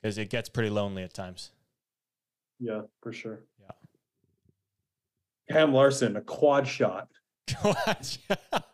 because 0.01 0.17
it 0.17 0.29
gets 0.29 0.47
pretty 0.47 0.69
lonely 0.69 1.03
at 1.03 1.13
times. 1.13 1.51
Yeah, 2.57 2.83
for 3.01 3.11
sure. 3.11 3.41
Yeah. 3.59 3.71
Cam 5.51 5.73
Larson, 5.73 6.15
a 6.15 6.21
quad 6.21 6.65
shot. 6.65 7.09
Quad 7.59 7.97
shot. 8.05 8.65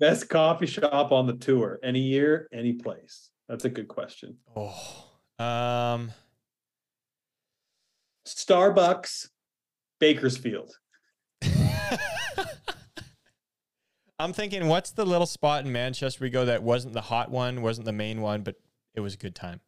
Best 0.00 0.28
coffee 0.28 0.66
shop 0.66 1.12
on 1.12 1.28
the 1.28 1.34
tour. 1.34 1.78
Any 1.84 2.00
year, 2.00 2.48
any 2.52 2.72
place. 2.72 3.30
That's 3.48 3.64
a 3.64 3.68
good 3.70 3.86
question. 3.86 4.36
oh, 4.56 5.04
um, 5.38 6.10
Starbucks, 8.26 9.28
Bakersfield. 10.00 10.72
I'm 14.20 14.32
thinking, 14.34 14.68
what's 14.68 14.90
the 14.90 15.06
little 15.06 15.26
spot 15.26 15.64
in 15.64 15.72
Manchester 15.72 16.22
we 16.22 16.30
go 16.30 16.44
that 16.44 16.62
wasn't 16.62 16.92
the 16.92 17.00
hot 17.00 17.30
one, 17.30 17.62
wasn't 17.62 17.86
the 17.86 17.92
main 17.92 18.20
one, 18.20 18.42
but 18.42 18.56
it 18.94 19.00
was 19.00 19.14
a 19.14 19.16
good 19.16 19.34
time. 19.34 19.60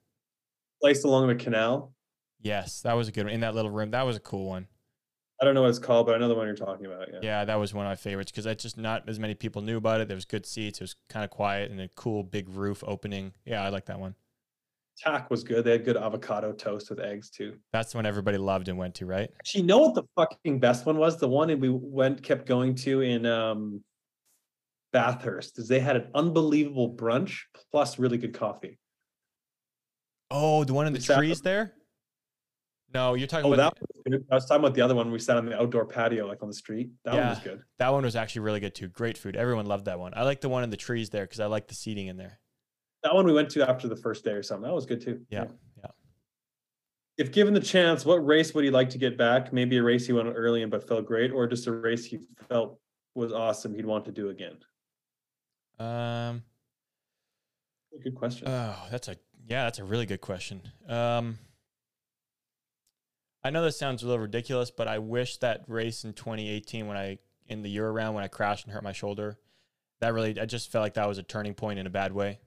Place 0.82 1.04
along 1.04 1.28
the 1.28 1.34
canal. 1.34 1.94
Yes, 2.40 2.82
that 2.82 2.94
was 2.94 3.08
a 3.08 3.12
good 3.12 3.24
one. 3.24 3.32
In 3.32 3.40
that 3.40 3.54
little 3.54 3.70
room, 3.70 3.92
that 3.92 4.04
was 4.04 4.16
a 4.16 4.20
cool 4.20 4.46
one. 4.46 4.66
I 5.40 5.44
don't 5.44 5.54
know 5.54 5.62
what 5.62 5.70
it's 5.70 5.78
called, 5.78 6.06
but 6.06 6.14
I 6.14 6.18
know 6.18 6.28
the 6.28 6.34
one 6.34 6.46
you're 6.46 6.54
talking 6.54 6.86
about. 6.86 7.08
Yeah. 7.12 7.18
Yeah, 7.22 7.44
that 7.44 7.56
was 7.56 7.72
one 7.72 7.86
of 7.86 7.90
my 7.90 7.96
favorites 7.96 8.30
because 8.30 8.46
I 8.46 8.54
just 8.54 8.76
not 8.76 9.08
as 9.08 9.18
many 9.18 9.34
people 9.34 9.62
knew 9.62 9.76
about 9.76 10.00
it. 10.00 10.08
There 10.08 10.14
was 10.14 10.24
good 10.24 10.46
seats. 10.46 10.80
It 10.80 10.84
was 10.84 10.96
kind 11.08 11.24
of 11.24 11.30
quiet 11.30 11.70
and 11.70 11.80
a 11.80 11.88
cool 11.88 12.22
big 12.22 12.48
roof 12.48 12.84
opening. 12.86 13.32
Yeah, 13.44 13.62
I 13.62 13.70
like 13.70 13.86
that 13.86 13.98
one. 13.98 14.14
Takk 14.98 15.30
was 15.30 15.42
good. 15.42 15.64
They 15.64 15.72
had 15.72 15.84
good 15.84 15.96
avocado 15.96 16.52
toast 16.52 16.90
with 16.90 17.00
eggs 17.00 17.30
too. 17.30 17.56
That's 17.72 17.92
the 17.92 17.98
one 17.98 18.06
everybody 18.06 18.38
loved 18.38 18.68
and 18.68 18.76
went 18.76 18.94
to, 18.96 19.06
right? 19.06 19.30
Actually, 19.40 19.62
you 19.62 19.66
know 19.66 19.78
what 19.78 19.94
the 19.94 20.04
fucking 20.14 20.60
best 20.60 20.84
one 20.84 20.98
was? 20.98 21.16
The 21.16 21.28
one 21.28 21.48
that 21.48 21.58
we 21.58 21.70
went 21.70 22.22
kept 22.22 22.46
going 22.46 22.74
to 22.76 23.00
in 23.00 23.24
um 23.26 23.82
Bathurst 24.92 25.58
is 25.58 25.68
they 25.68 25.80
had 25.80 25.96
an 25.96 26.10
unbelievable 26.14 26.94
brunch 26.94 27.40
plus 27.70 27.98
really 27.98 28.18
good 28.18 28.34
coffee. 28.34 28.78
Oh, 30.30 30.64
the 30.64 30.74
one 30.74 30.86
in 30.86 30.92
that 30.92 31.02
the- 31.02 31.14
trees 31.14 31.40
there? 31.40 31.74
No, 32.94 33.14
you're 33.14 33.26
talking 33.26 33.50
Oh, 33.50 33.54
about 33.54 33.78
that 33.78 34.12
was. 34.12 34.22
I 34.30 34.34
was 34.34 34.44
talking 34.44 34.62
about 34.62 34.74
the 34.74 34.82
other 34.82 34.94
one. 34.94 35.10
We 35.10 35.18
sat 35.18 35.38
on 35.38 35.46
the 35.46 35.58
outdoor 35.58 35.86
patio, 35.86 36.26
like 36.26 36.42
on 36.42 36.48
the 36.48 36.54
street. 36.54 36.90
That 37.06 37.14
one 37.14 37.28
was 37.28 37.38
good. 37.38 37.62
that 37.78 37.88
one 37.90 38.04
was 38.04 38.16
actually 38.16 38.42
really 38.42 38.60
good 38.60 38.74
too. 38.74 38.88
Great 38.88 39.16
food. 39.16 39.34
Everyone 39.34 39.64
loved 39.64 39.86
that 39.86 39.98
one. 39.98 40.12
I 40.14 40.24
like 40.24 40.42
the 40.42 40.50
one 40.50 40.62
in 40.62 40.68
the 40.68 40.76
trees 40.76 41.08
there 41.08 41.24
because 41.24 41.40
I 41.40 41.46
like 41.46 41.68
the 41.68 41.74
seating 41.74 42.08
in 42.08 42.18
there. 42.18 42.38
That 43.02 43.14
one 43.14 43.24
we 43.24 43.32
went 43.32 43.48
to 43.50 43.66
after 43.68 43.88
the 43.88 43.96
first 43.96 44.24
day 44.24 44.32
or 44.32 44.42
something. 44.42 44.68
That 44.68 44.74
was 44.74 44.84
good 44.84 45.00
too. 45.00 45.22
Yeah, 45.30 45.44
yeah. 45.78 45.90
If 47.16 47.32
given 47.32 47.54
the 47.54 47.60
chance, 47.60 48.04
what 48.04 48.16
race 48.26 48.52
would 48.54 48.64
he 48.64 48.70
like 48.70 48.90
to 48.90 48.98
get 48.98 49.16
back? 49.16 49.54
Maybe 49.54 49.78
a 49.78 49.82
race 49.82 50.06
he 50.06 50.12
went 50.12 50.28
early 50.36 50.60
in 50.60 50.68
but 50.68 50.86
felt 50.86 51.06
great, 51.06 51.30
or 51.32 51.46
just 51.46 51.66
a 51.66 51.72
race 51.72 52.04
he 52.04 52.18
felt 52.50 52.78
was 53.14 53.32
awesome 53.32 53.74
he'd 53.74 53.86
want 53.86 54.04
to 54.04 54.12
do 54.12 54.28
again? 54.28 54.58
Um, 55.82 56.42
Good 58.02 58.14
question. 58.14 58.48
Oh, 58.48 58.76
that's 58.90 59.08
a 59.08 59.16
yeah, 59.46 59.64
that's 59.64 59.78
a 59.78 59.84
really 59.84 60.06
good 60.06 60.20
question. 60.20 60.62
Um, 60.88 61.38
I 63.44 63.50
know 63.50 63.62
this 63.62 63.78
sounds 63.78 64.02
a 64.02 64.06
little 64.06 64.22
ridiculous, 64.22 64.70
but 64.70 64.86
I 64.88 64.98
wish 64.98 65.38
that 65.38 65.64
race 65.66 66.04
in 66.04 66.12
2018 66.12 66.86
when 66.86 66.96
I 66.96 67.18
in 67.48 67.62
the 67.62 67.70
year 67.70 67.90
round 67.90 68.14
when 68.14 68.24
I 68.24 68.28
crashed 68.28 68.64
and 68.64 68.72
hurt 68.72 68.84
my 68.84 68.92
shoulder, 68.92 69.38
that 70.00 70.14
really 70.14 70.38
I 70.40 70.46
just 70.46 70.70
felt 70.70 70.82
like 70.82 70.94
that 70.94 71.08
was 71.08 71.18
a 71.18 71.22
turning 71.22 71.54
point 71.54 71.78
in 71.78 71.86
a 71.86 71.90
bad 71.90 72.12
way. 72.12 72.38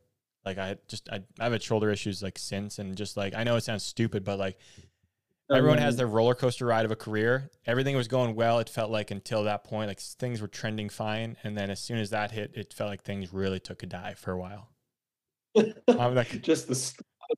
Like 0.46 0.58
I 0.58 0.78
just 0.88 1.10
I, 1.10 1.22
I've 1.40 1.52
had 1.52 1.64
shoulder 1.64 1.92
issues 1.92 2.24
like 2.24 2.38
since 2.38 2.80
and 2.80 2.96
just 2.96 3.18
like 3.18 3.36
I 3.36 3.44
know 3.44 3.56
it 3.56 3.64
sounds 3.64 3.84
stupid, 3.84 4.24
but 4.24 4.40
like 4.40 4.58
everyone 5.54 5.78
has 5.78 5.96
their 5.96 6.08
roller 6.08 6.36
coaster 6.36 6.66
ride 6.66 6.86
of 6.86 6.92
a 6.92 6.96
career. 6.96 7.50
Everything 7.66 7.96
was 7.96 8.08
going 8.08 8.36
well. 8.36 8.60
It 8.60 8.70
felt 8.70 8.92
like 8.92 9.12
until 9.12 9.44
that 9.44 9.64
point, 9.64 9.88
like 9.88 10.00
things 10.00 10.42
were 10.42 10.48
trending 10.48 10.90
fine, 10.90 11.38
and 11.44 11.58
then 11.58 11.70
as 11.70 11.80
soon 11.80 11.98
as 11.98 12.10
that 12.12 12.32
hit, 12.32 12.52
it 12.56 12.74
felt 12.74 12.90
like 12.90 13.04
things 13.04 13.34
really 13.34 13.60
took 13.60 13.84
a 13.84 13.86
dive 13.86 14.18
for 14.18 14.32
a 14.32 14.38
while. 14.38 14.70
I'm 15.88 16.16
like, 16.16 16.42
just 16.42 16.68
the 16.68 16.94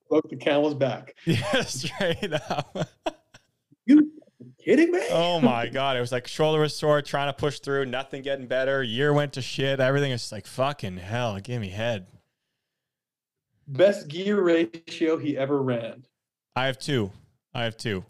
broke 0.08 0.28
the 0.28 0.36
camel's 0.36 0.74
back. 0.74 1.14
yeah, 1.24 1.62
straight 1.62 2.32
up. 2.32 2.88
You 3.86 4.12
kidding 4.62 4.90
me? 4.90 5.00
oh 5.10 5.40
my 5.40 5.66
god, 5.66 5.96
it 5.96 6.00
was 6.00 6.12
like 6.12 6.26
shoulder 6.26 6.60
was 6.60 6.76
sore, 6.76 7.02
trying 7.02 7.28
to 7.28 7.32
push 7.32 7.60
through, 7.60 7.86
nothing 7.86 8.22
getting 8.22 8.46
better. 8.46 8.82
Year 8.82 9.12
went 9.12 9.32
to 9.34 9.42
shit. 9.42 9.80
Everything 9.80 10.12
just 10.12 10.32
like 10.32 10.46
fucking 10.46 10.98
hell. 10.98 11.38
Give 11.40 11.60
me 11.60 11.70
head. 11.70 12.06
Best 13.66 14.08
gear 14.08 14.40
ratio 14.40 15.18
he 15.18 15.36
ever 15.36 15.62
ran. 15.62 16.04
I 16.56 16.66
have 16.66 16.78
two. 16.78 17.12
I 17.58 17.64
have 17.64 17.76
two. 17.76 18.04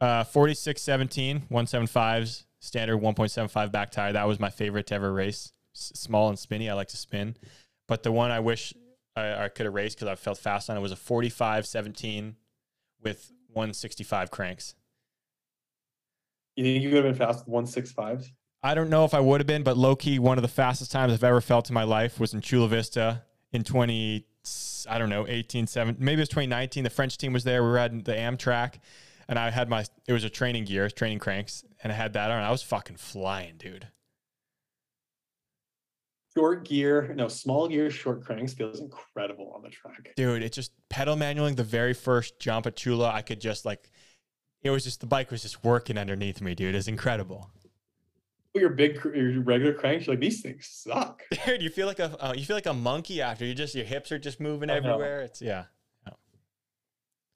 Uh, 0.00 0.24
46 0.24 0.80
17, 0.80 1.42
175s, 1.50 2.44
standard 2.60 3.00
1.75 3.00 3.70
back 3.72 3.90
tire. 3.90 4.12
That 4.12 4.26
was 4.26 4.40
my 4.40 4.50
favorite 4.50 4.86
to 4.88 4.94
ever 4.94 5.12
race. 5.12 5.52
S- 5.74 5.92
small 5.94 6.28
and 6.28 6.38
spinny. 6.38 6.68
I 6.68 6.74
like 6.74 6.88
to 6.88 6.96
spin. 6.96 7.36
But 7.86 8.02
the 8.02 8.12
one 8.12 8.30
I 8.30 8.40
wish 8.40 8.74
I, 9.16 9.44
I 9.44 9.48
could 9.48 9.66
have 9.66 9.74
raced 9.74 9.98
because 9.98 10.08
I 10.08 10.14
felt 10.14 10.38
fast 10.38 10.70
on 10.70 10.76
it 10.76 10.80
was 10.80 10.92
a 10.92 10.96
45 10.96 11.66
17 11.66 12.36
with 13.00 13.32
165 13.48 14.30
cranks. 14.30 14.74
You 16.56 16.64
think 16.64 16.82
you 16.82 16.90
could 16.90 17.04
have 17.04 17.16
been 17.16 17.26
fast 17.26 17.40
with 17.40 17.48
one 17.48 17.66
six 17.66 17.92
fives? 17.92 18.32
I 18.62 18.74
don't 18.74 18.90
know 18.90 19.04
if 19.04 19.14
I 19.14 19.20
would 19.20 19.40
have 19.40 19.46
been, 19.46 19.64
but 19.64 19.76
low 19.76 19.96
key, 19.96 20.18
one 20.18 20.38
of 20.38 20.42
the 20.42 20.48
fastest 20.48 20.92
times 20.92 21.12
I've 21.12 21.24
ever 21.24 21.40
felt 21.40 21.68
in 21.68 21.74
my 21.74 21.82
life 21.82 22.20
was 22.20 22.32
in 22.32 22.40
Chula 22.40 22.68
Vista 22.68 23.22
in 23.52 23.64
20, 23.64 24.24
I 24.88 24.98
don't 24.98 25.08
know, 25.08 25.26
18, 25.28 25.66
7, 25.66 25.96
maybe 25.98 26.20
it 26.20 26.22
was 26.22 26.28
2019. 26.30 26.84
The 26.84 26.90
French 26.90 27.16
team 27.16 27.32
was 27.32 27.44
there. 27.44 27.62
We 27.62 27.70
were 27.70 27.78
at 27.78 28.04
the 28.04 28.14
Amtrak, 28.14 28.74
and 29.28 29.38
I 29.38 29.50
had 29.50 29.68
my, 29.68 29.84
it 30.06 30.12
was 30.12 30.24
a 30.24 30.30
training 30.30 30.64
gear, 30.64 30.88
training 30.90 31.20
cranks, 31.20 31.64
and 31.82 31.92
I 31.92 31.96
had 31.96 32.12
that 32.14 32.30
on. 32.30 32.42
I 32.42 32.50
was 32.50 32.62
fucking 32.62 32.96
flying, 32.96 33.56
dude. 33.56 33.88
Short 36.34 36.64
gear, 36.64 37.12
no, 37.14 37.28
small 37.28 37.68
gear, 37.68 37.90
short 37.90 38.24
cranks 38.24 38.54
feels 38.54 38.80
incredible 38.80 39.52
on 39.54 39.62
the 39.62 39.68
track. 39.68 40.12
Dude, 40.16 40.42
it 40.42 40.52
just 40.52 40.72
pedal 40.88 41.14
manualing 41.14 41.56
the 41.56 41.64
very 41.64 41.92
first 41.92 42.40
jump 42.40 42.66
at 42.66 42.74
Chula. 42.74 43.10
I 43.12 43.22
could 43.22 43.40
just 43.40 43.66
like, 43.66 43.90
it 44.62 44.70
was 44.70 44.84
just, 44.84 45.00
the 45.00 45.06
bike 45.06 45.30
was 45.30 45.42
just 45.42 45.62
working 45.62 45.98
underneath 45.98 46.40
me, 46.40 46.54
dude. 46.54 46.74
It's 46.74 46.88
incredible. 46.88 47.50
Your 48.54 48.70
big, 48.70 49.02
your 49.02 49.40
regular 49.42 49.72
cranks, 49.72 50.06
you're 50.06 50.14
like 50.14 50.20
these 50.20 50.42
things 50.42 50.68
suck. 50.70 51.22
Dude, 51.46 51.62
you 51.62 51.70
feel 51.70 51.86
like 51.86 51.98
a, 51.98 52.16
uh, 52.22 52.34
you 52.36 52.44
feel 52.44 52.56
like 52.56 52.66
a 52.66 52.74
monkey 52.74 53.22
after 53.22 53.46
you 53.46 53.54
just, 53.54 53.74
your 53.74 53.86
hips 53.86 54.12
are 54.12 54.18
just 54.18 54.40
moving 54.40 54.68
I 54.68 54.78
know. 54.78 54.92
everywhere. 54.92 55.22
It's, 55.22 55.40
yeah. 55.40 55.64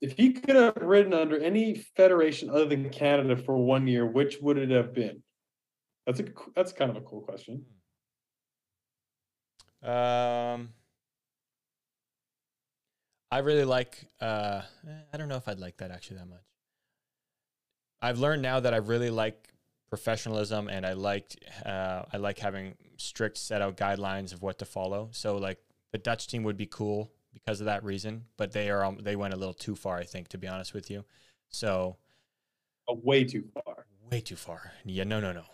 If 0.00 0.12
he 0.12 0.34
could 0.34 0.56
have 0.56 0.76
ridden 0.76 1.14
under 1.14 1.38
any 1.38 1.74
federation 1.74 2.50
other 2.50 2.66
than 2.66 2.90
Canada 2.90 3.36
for 3.36 3.56
one 3.56 3.86
year, 3.86 4.04
which 4.06 4.38
would 4.42 4.58
it 4.58 4.70
have 4.70 4.92
been? 4.92 5.22
That's 6.06 6.20
a 6.20 6.24
that's 6.54 6.72
kind 6.72 6.90
of 6.90 6.96
a 6.96 7.00
cool 7.00 7.22
question. 7.22 7.64
Um, 9.82 10.70
I 13.30 13.38
really 13.38 13.64
like. 13.64 14.06
Uh, 14.20 14.62
eh, 14.86 14.92
I 15.12 15.16
don't 15.16 15.28
know 15.28 15.36
if 15.36 15.48
I'd 15.48 15.58
like 15.58 15.78
that 15.78 15.90
actually 15.90 16.18
that 16.18 16.28
much. 16.28 16.44
I've 18.00 18.18
learned 18.18 18.42
now 18.42 18.60
that 18.60 18.74
I 18.74 18.78
really 18.78 19.10
like 19.10 19.48
professionalism, 19.88 20.68
and 20.68 20.84
I 20.86 20.92
liked. 20.94 21.36
Uh, 21.64 22.02
I 22.12 22.16
like 22.16 22.38
having 22.38 22.74
strict 22.96 23.38
set 23.38 23.62
out 23.62 23.76
guidelines 23.76 24.32
of 24.32 24.42
what 24.42 24.58
to 24.58 24.64
follow. 24.64 25.08
So 25.12 25.36
like 25.36 25.58
the 25.92 25.98
Dutch 25.98 26.26
team 26.26 26.42
would 26.44 26.56
be 26.56 26.66
cool 26.66 27.10
because 27.32 27.60
of 27.60 27.66
that 27.66 27.84
reason, 27.84 28.24
but 28.36 28.52
they 28.52 28.70
are 28.70 28.84
um, 28.84 28.98
they 29.02 29.16
went 29.16 29.34
a 29.34 29.36
little 29.36 29.54
too 29.54 29.76
far, 29.76 29.96
I 29.98 30.04
think, 30.04 30.28
to 30.28 30.38
be 30.38 30.48
honest 30.48 30.74
with 30.74 30.90
you. 30.90 31.04
So 31.50 31.96
Uh, 32.88 32.94
way 32.94 33.24
too 33.24 33.44
far. 33.54 33.86
way 34.10 34.20
too 34.20 34.36
far. 34.36 34.72
Yeah, 34.84 35.04
no, 35.04 35.20
no, 35.20 35.32
no. 35.32 35.44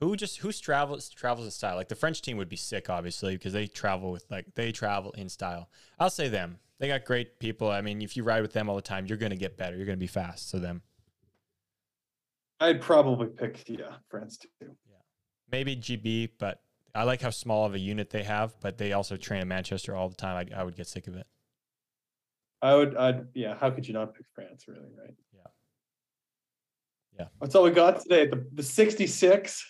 Who 0.00 0.16
just 0.16 0.38
who 0.38 0.52
travels 0.52 1.08
travels 1.10 1.46
in 1.46 1.50
style? 1.52 1.76
Like 1.76 1.88
the 1.88 1.94
French 1.94 2.20
team 2.22 2.36
would 2.36 2.48
be 2.48 2.56
sick, 2.56 2.90
obviously, 2.90 3.36
because 3.36 3.52
they 3.52 3.66
travel 3.66 4.10
with 4.12 4.26
like 4.30 4.54
they 4.54 4.72
travel 4.72 5.12
in 5.12 5.28
style. 5.28 5.68
I'll 5.98 6.10
say 6.10 6.28
them. 6.28 6.58
They 6.80 6.88
got 6.88 7.04
great 7.04 7.38
people. 7.38 7.70
I 7.70 7.80
mean, 7.80 8.02
if 8.02 8.16
you 8.16 8.24
ride 8.24 8.42
with 8.42 8.52
them 8.52 8.68
all 8.68 8.74
the 8.76 8.82
time, 8.82 9.06
you're 9.06 9.16
gonna 9.18 9.36
get 9.36 9.56
better. 9.56 9.76
You're 9.76 9.86
gonna 9.86 9.96
be 9.96 10.08
fast. 10.08 10.50
So 10.50 10.58
them. 10.58 10.82
I'd 12.64 12.80
probably 12.80 13.26
pick 13.26 13.62
yeah, 13.68 13.96
France 14.08 14.38
too. 14.38 14.48
Yeah. 14.60 14.96
Maybe 15.52 15.76
GB, 15.76 16.30
but 16.38 16.60
I 16.94 17.02
like 17.02 17.20
how 17.20 17.30
small 17.30 17.66
of 17.66 17.74
a 17.74 17.78
unit 17.78 18.08
they 18.08 18.22
have. 18.22 18.54
But 18.60 18.78
they 18.78 18.92
also 18.94 19.16
train 19.16 19.42
in 19.42 19.48
Manchester 19.48 19.94
all 19.94 20.08
the 20.08 20.16
time. 20.16 20.48
I, 20.50 20.60
I 20.60 20.64
would 20.64 20.74
get 20.74 20.86
sick 20.86 21.06
of 21.06 21.16
it. 21.16 21.26
I 22.62 22.74
would, 22.74 22.96
I'd, 22.96 23.26
yeah. 23.34 23.54
How 23.54 23.70
could 23.70 23.86
you 23.86 23.92
not 23.92 24.14
pick 24.14 24.24
France, 24.34 24.64
really, 24.66 24.80
right? 24.98 25.14
Yeah. 25.34 25.40
Yeah. 27.18 27.26
That's 27.40 27.54
all 27.54 27.64
we 27.64 27.70
got 27.70 28.00
today. 28.00 28.26
The 28.26 28.46
the 28.54 28.62
sixty 28.62 29.06
six, 29.06 29.62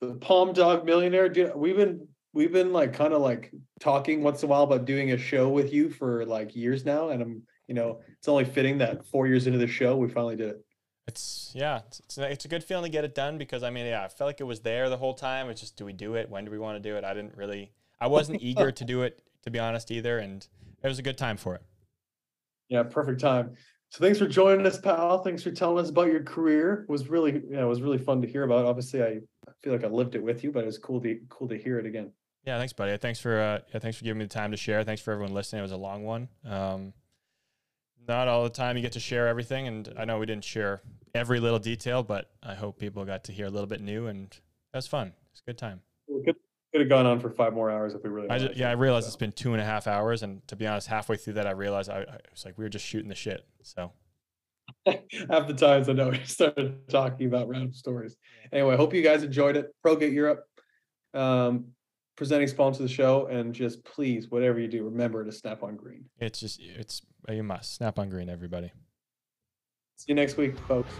the 0.00 0.14
Palm 0.14 0.52
Dog 0.52 0.84
Millionaire. 0.84 1.28
Dude, 1.28 1.54
we've 1.54 1.76
been 1.76 2.08
we've 2.32 2.52
been 2.52 2.72
like 2.72 2.92
kind 2.92 3.14
of 3.14 3.22
like 3.22 3.52
talking 3.78 4.24
once 4.24 4.42
in 4.42 4.48
a 4.48 4.50
while 4.50 4.64
about 4.64 4.86
doing 4.86 5.12
a 5.12 5.18
show 5.18 5.48
with 5.48 5.72
you 5.72 5.88
for 5.88 6.26
like 6.26 6.56
years 6.56 6.84
now, 6.84 7.10
and 7.10 7.22
I'm 7.22 7.42
you 7.68 7.74
know 7.76 8.00
it's 8.18 8.26
only 8.26 8.44
fitting 8.44 8.78
that 8.78 9.06
four 9.06 9.28
years 9.28 9.46
into 9.46 9.60
the 9.60 9.68
show 9.68 9.96
we 9.96 10.08
finally 10.08 10.34
did 10.34 10.48
it. 10.48 10.64
It's 11.10 11.50
yeah, 11.54 11.80
it's, 11.88 11.98
it's 12.00 12.18
a- 12.18 12.30
it's 12.30 12.44
a 12.44 12.48
good 12.48 12.62
feeling 12.62 12.84
to 12.84 12.88
get 12.90 13.04
it 13.04 13.14
done 13.16 13.36
because 13.36 13.64
I 13.64 13.70
mean, 13.70 13.86
yeah, 13.86 14.04
I 14.04 14.08
felt 14.08 14.28
like 14.28 14.40
it 14.40 14.44
was 14.44 14.60
there 14.60 14.88
the 14.88 14.96
whole 14.96 15.14
time. 15.14 15.48
It's 15.50 15.60
just, 15.60 15.76
do 15.76 15.84
we 15.84 15.92
do 15.92 16.14
it? 16.14 16.30
When 16.30 16.44
do 16.44 16.52
we 16.52 16.58
want 16.58 16.80
to 16.80 16.88
do 16.88 16.96
it? 16.96 17.02
I 17.04 17.14
didn't 17.14 17.36
really, 17.36 17.72
I 18.00 18.06
wasn't 18.06 18.40
eager 18.50 18.70
to 18.70 18.84
do 18.84 19.02
it 19.02 19.20
to 19.42 19.50
be 19.50 19.58
honest 19.58 19.90
either, 19.90 20.18
and 20.18 20.46
it 20.82 20.86
was 20.86 20.98
a 20.98 21.02
good 21.02 21.18
time 21.18 21.36
for 21.36 21.56
it. 21.56 21.62
Yeah, 22.68 22.84
perfect 22.84 23.20
time. 23.20 23.54
So 23.88 23.98
thanks 24.04 24.20
for 24.20 24.28
joining 24.28 24.64
us, 24.66 24.78
pal. 24.78 25.24
Thanks 25.24 25.42
for 25.42 25.50
telling 25.50 25.82
us 25.82 25.90
about 25.90 26.06
your 26.06 26.22
career. 26.22 26.84
It 26.88 26.92
was 26.92 27.08
really, 27.08 27.42
yeah, 27.50 27.62
it 27.62 27.66
was 27.68 27.82
really 27.82 27.98
fun 27.98 28.22
to 28.22 28.28
hear 28.28 28.44
about. 28.44 28.64
Obviously, 28.66 29.02
I 29.02 29.18
I 29.48 29.52
feel 29.62 29.72
like 29.72 29.82
I 29.82 29.88
lived 29.88 30.14
it 30.14 30.22
with 30.22 30.44
you, 30.44 30.52
but 30.52 30.62
it 30.62 30.66
was 30.66 30.78
cool 30.78 31.00
to 31.00 31.18
cool 31.28 31.48
to 31.48 31.58
hear 31.58 31.78
it 31.80 31.86
again. 31.86 32.12
Yeah, 32.46 32.58
thanks, 32.58 32.72
buddy. 32.72 32.96
Thanks 32.98 33.18
for 33.18 33.40
uh, 33.40 33.58
yeah, 33.72 33.80
thanks 33.80 33.98
for 33.98 34.04
giving 34.04 34.18
me 34.18 34.26
the 34.26 34.32
time 34.34 34.52
to 34.52 34.56
share. 34.56 34.84
Thanks 34.84 35.02
for 35.02 35.10
everyone 35.12 35.34
listening. 35.34 35.58
It 35.58 35.62
was 35.62 35.72
a 35.72 35.76
long 35.76 36.04
one. 36.04 36.28
Um, 36.44 36.92
not 38.10 38.28
all 38.28 38.42
the 38.42 38.50
time 38.50 38.76
you 38.76 38.82
get 38.82 38.92
to 38.92 39.00
share 39.00 39.28
everything, 39.28 39.68
and 39.68 39.94
I 39.96 40.04
know 40.04 40.18
we 40.18 40.26
didn't 40.26 40.44
share 40.44 40.82
every 41.14 41.40
little 41.40 41.58
detail, 41.58 42.02
but 42.02 42.30
I 42.42 42.54
hope 42.54 42.78
people 42.78 43.04
got 43.04 43.24
to 43.24 43.32
hear 43.32 43.46
a 43.46 43.50
little 43.50 43.68
bit 43.68 43.80
new, 43.80 44.08
and 44.08 44.28
that 44.72 44.78
was 44.78 44.88
fun. 44.88 45.12
It's 45.32 45.40
a 45.40 45.44
good 45.50 45.58
time. 45.58 45.80
We 46.08 46.22
could 46.24 46.36
could 46.72 46.80
have 46.82 46.88
gone 46.88 47.06
on 47.06 47.18
for 47.18 47.30
five 47.30 47.52
more 47.52 47.70
hours 47.70 47.94
if 47.94 48.02
we 48.02 48.10
really. 48.10 48.28
I 48.28 48.38
just, 48.38 48.56
yeah, 48.56 48.68
I 48.68 48.72
realized 48.72 49.06
so. 49.06 49.08
it's 49.08 49.16
been 49.16 49.32
two 49.32 49.52
and 49.52 49.62
a 49.62 49.64
half 49.64 49.86
hours, 49.86 50.22
and 50.22 50.46
to 50.48 50.56
be 50.56 50.66
honest, 50.66 50.88
halfway 50.88 51.16
through 51.16 51.34
that, 51.34 51.46
I 51.46 51.52
realized 51.52 51.88
I, 51.88 52.00
I 52.00 52.18
was 52.30 52.44
like, 52.44 52.58
we 52.58 52.64
were 52.64 52.68
just 52.68 52.84
shooting 52.84 53.08
the 53.08 53.14
shit. 53.14 53.44
So 53.62 53.92
half 54.86 55.46
the 55.46 55.54
times 55.56 55.88
I 55.88 55.92
know 55.92 56.10
we 56.10 56.22
started 56.24 56.88
talking 56.88 57.26
about 57.26 57.48
random 57.48 57.72
stories. 57.72 58.16
Anyway, 58.52 58.76
hope 58.76 58.92
you 58.92 59.02
guys 59.02 59.22
enjoyed 59.22 59.56
it. 59.56 59.72
ProGate 59.84 60.12
Europe, 60.12 60.44
um, 61.14 61.66
presenting 62.16 62.48
sponsor 62.48 62.82
of 62.82 62.88
the 62.88 62.94
show, 62.94 63.26
and 63.26 63.54
just 63.54 63.84
please, 63.84 64.30
whatever 64.30 64.58
you 64.58 64.68
do, 64.68 64.84
remember 64.84 65.24
to 65.24 65.32
snap 65.32 65.62
on 65.62 65.76
green. 65.76 66.04
it's 66.18 66.40
just 66.40 66.60
it's 66.60 67.02
Oh, 67.30 67.32
a 67.32 67.42
must. 67.44 67.74
Snap 67.74 67.96
on 67.96 68.08
green, 68.08 68.28
everybody. 68.28 68.72
See 69.94 70.06
you 70.08 70.16
next 70.16 70.36
week, 70.36 70.58
folks. 70.66 70.92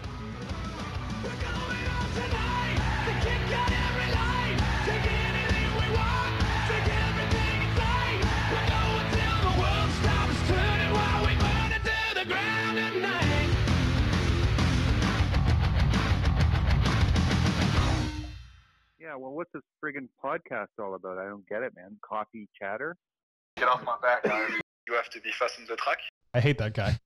Yeah, 18.97 19.15
well, 19.17 19.33
what's 19.33 19.51
this 19.51 19.61
friggin' 19.83 20.07
podcast 20.23 20.67
all 20.79 20.95
about? 20.95 21.17
I 21.17 21.25
don't 21.25 21.45
get 21.49 21.63
it, 21.63 21.75
man. 21.75 21.97
Coffee 22.01 22.47
chatter? 22.57 22.95
Get 23.57 23.67
off 23.67 23.83
my 23.83 23.97
back, 24.01 24.23
guys. 24.23 24.51
You 24.87 24.93
have 24.93 25.09
to 25.09 25.19
be 25.19 25.31
fast 25.31 25.59
on 25.59 25.65
the 25.67 25.75
track. 25.75 25.97
I 26.33 26.39
hate 26.39 26.57
that 26.59 26.73
guy. 26.73 26.99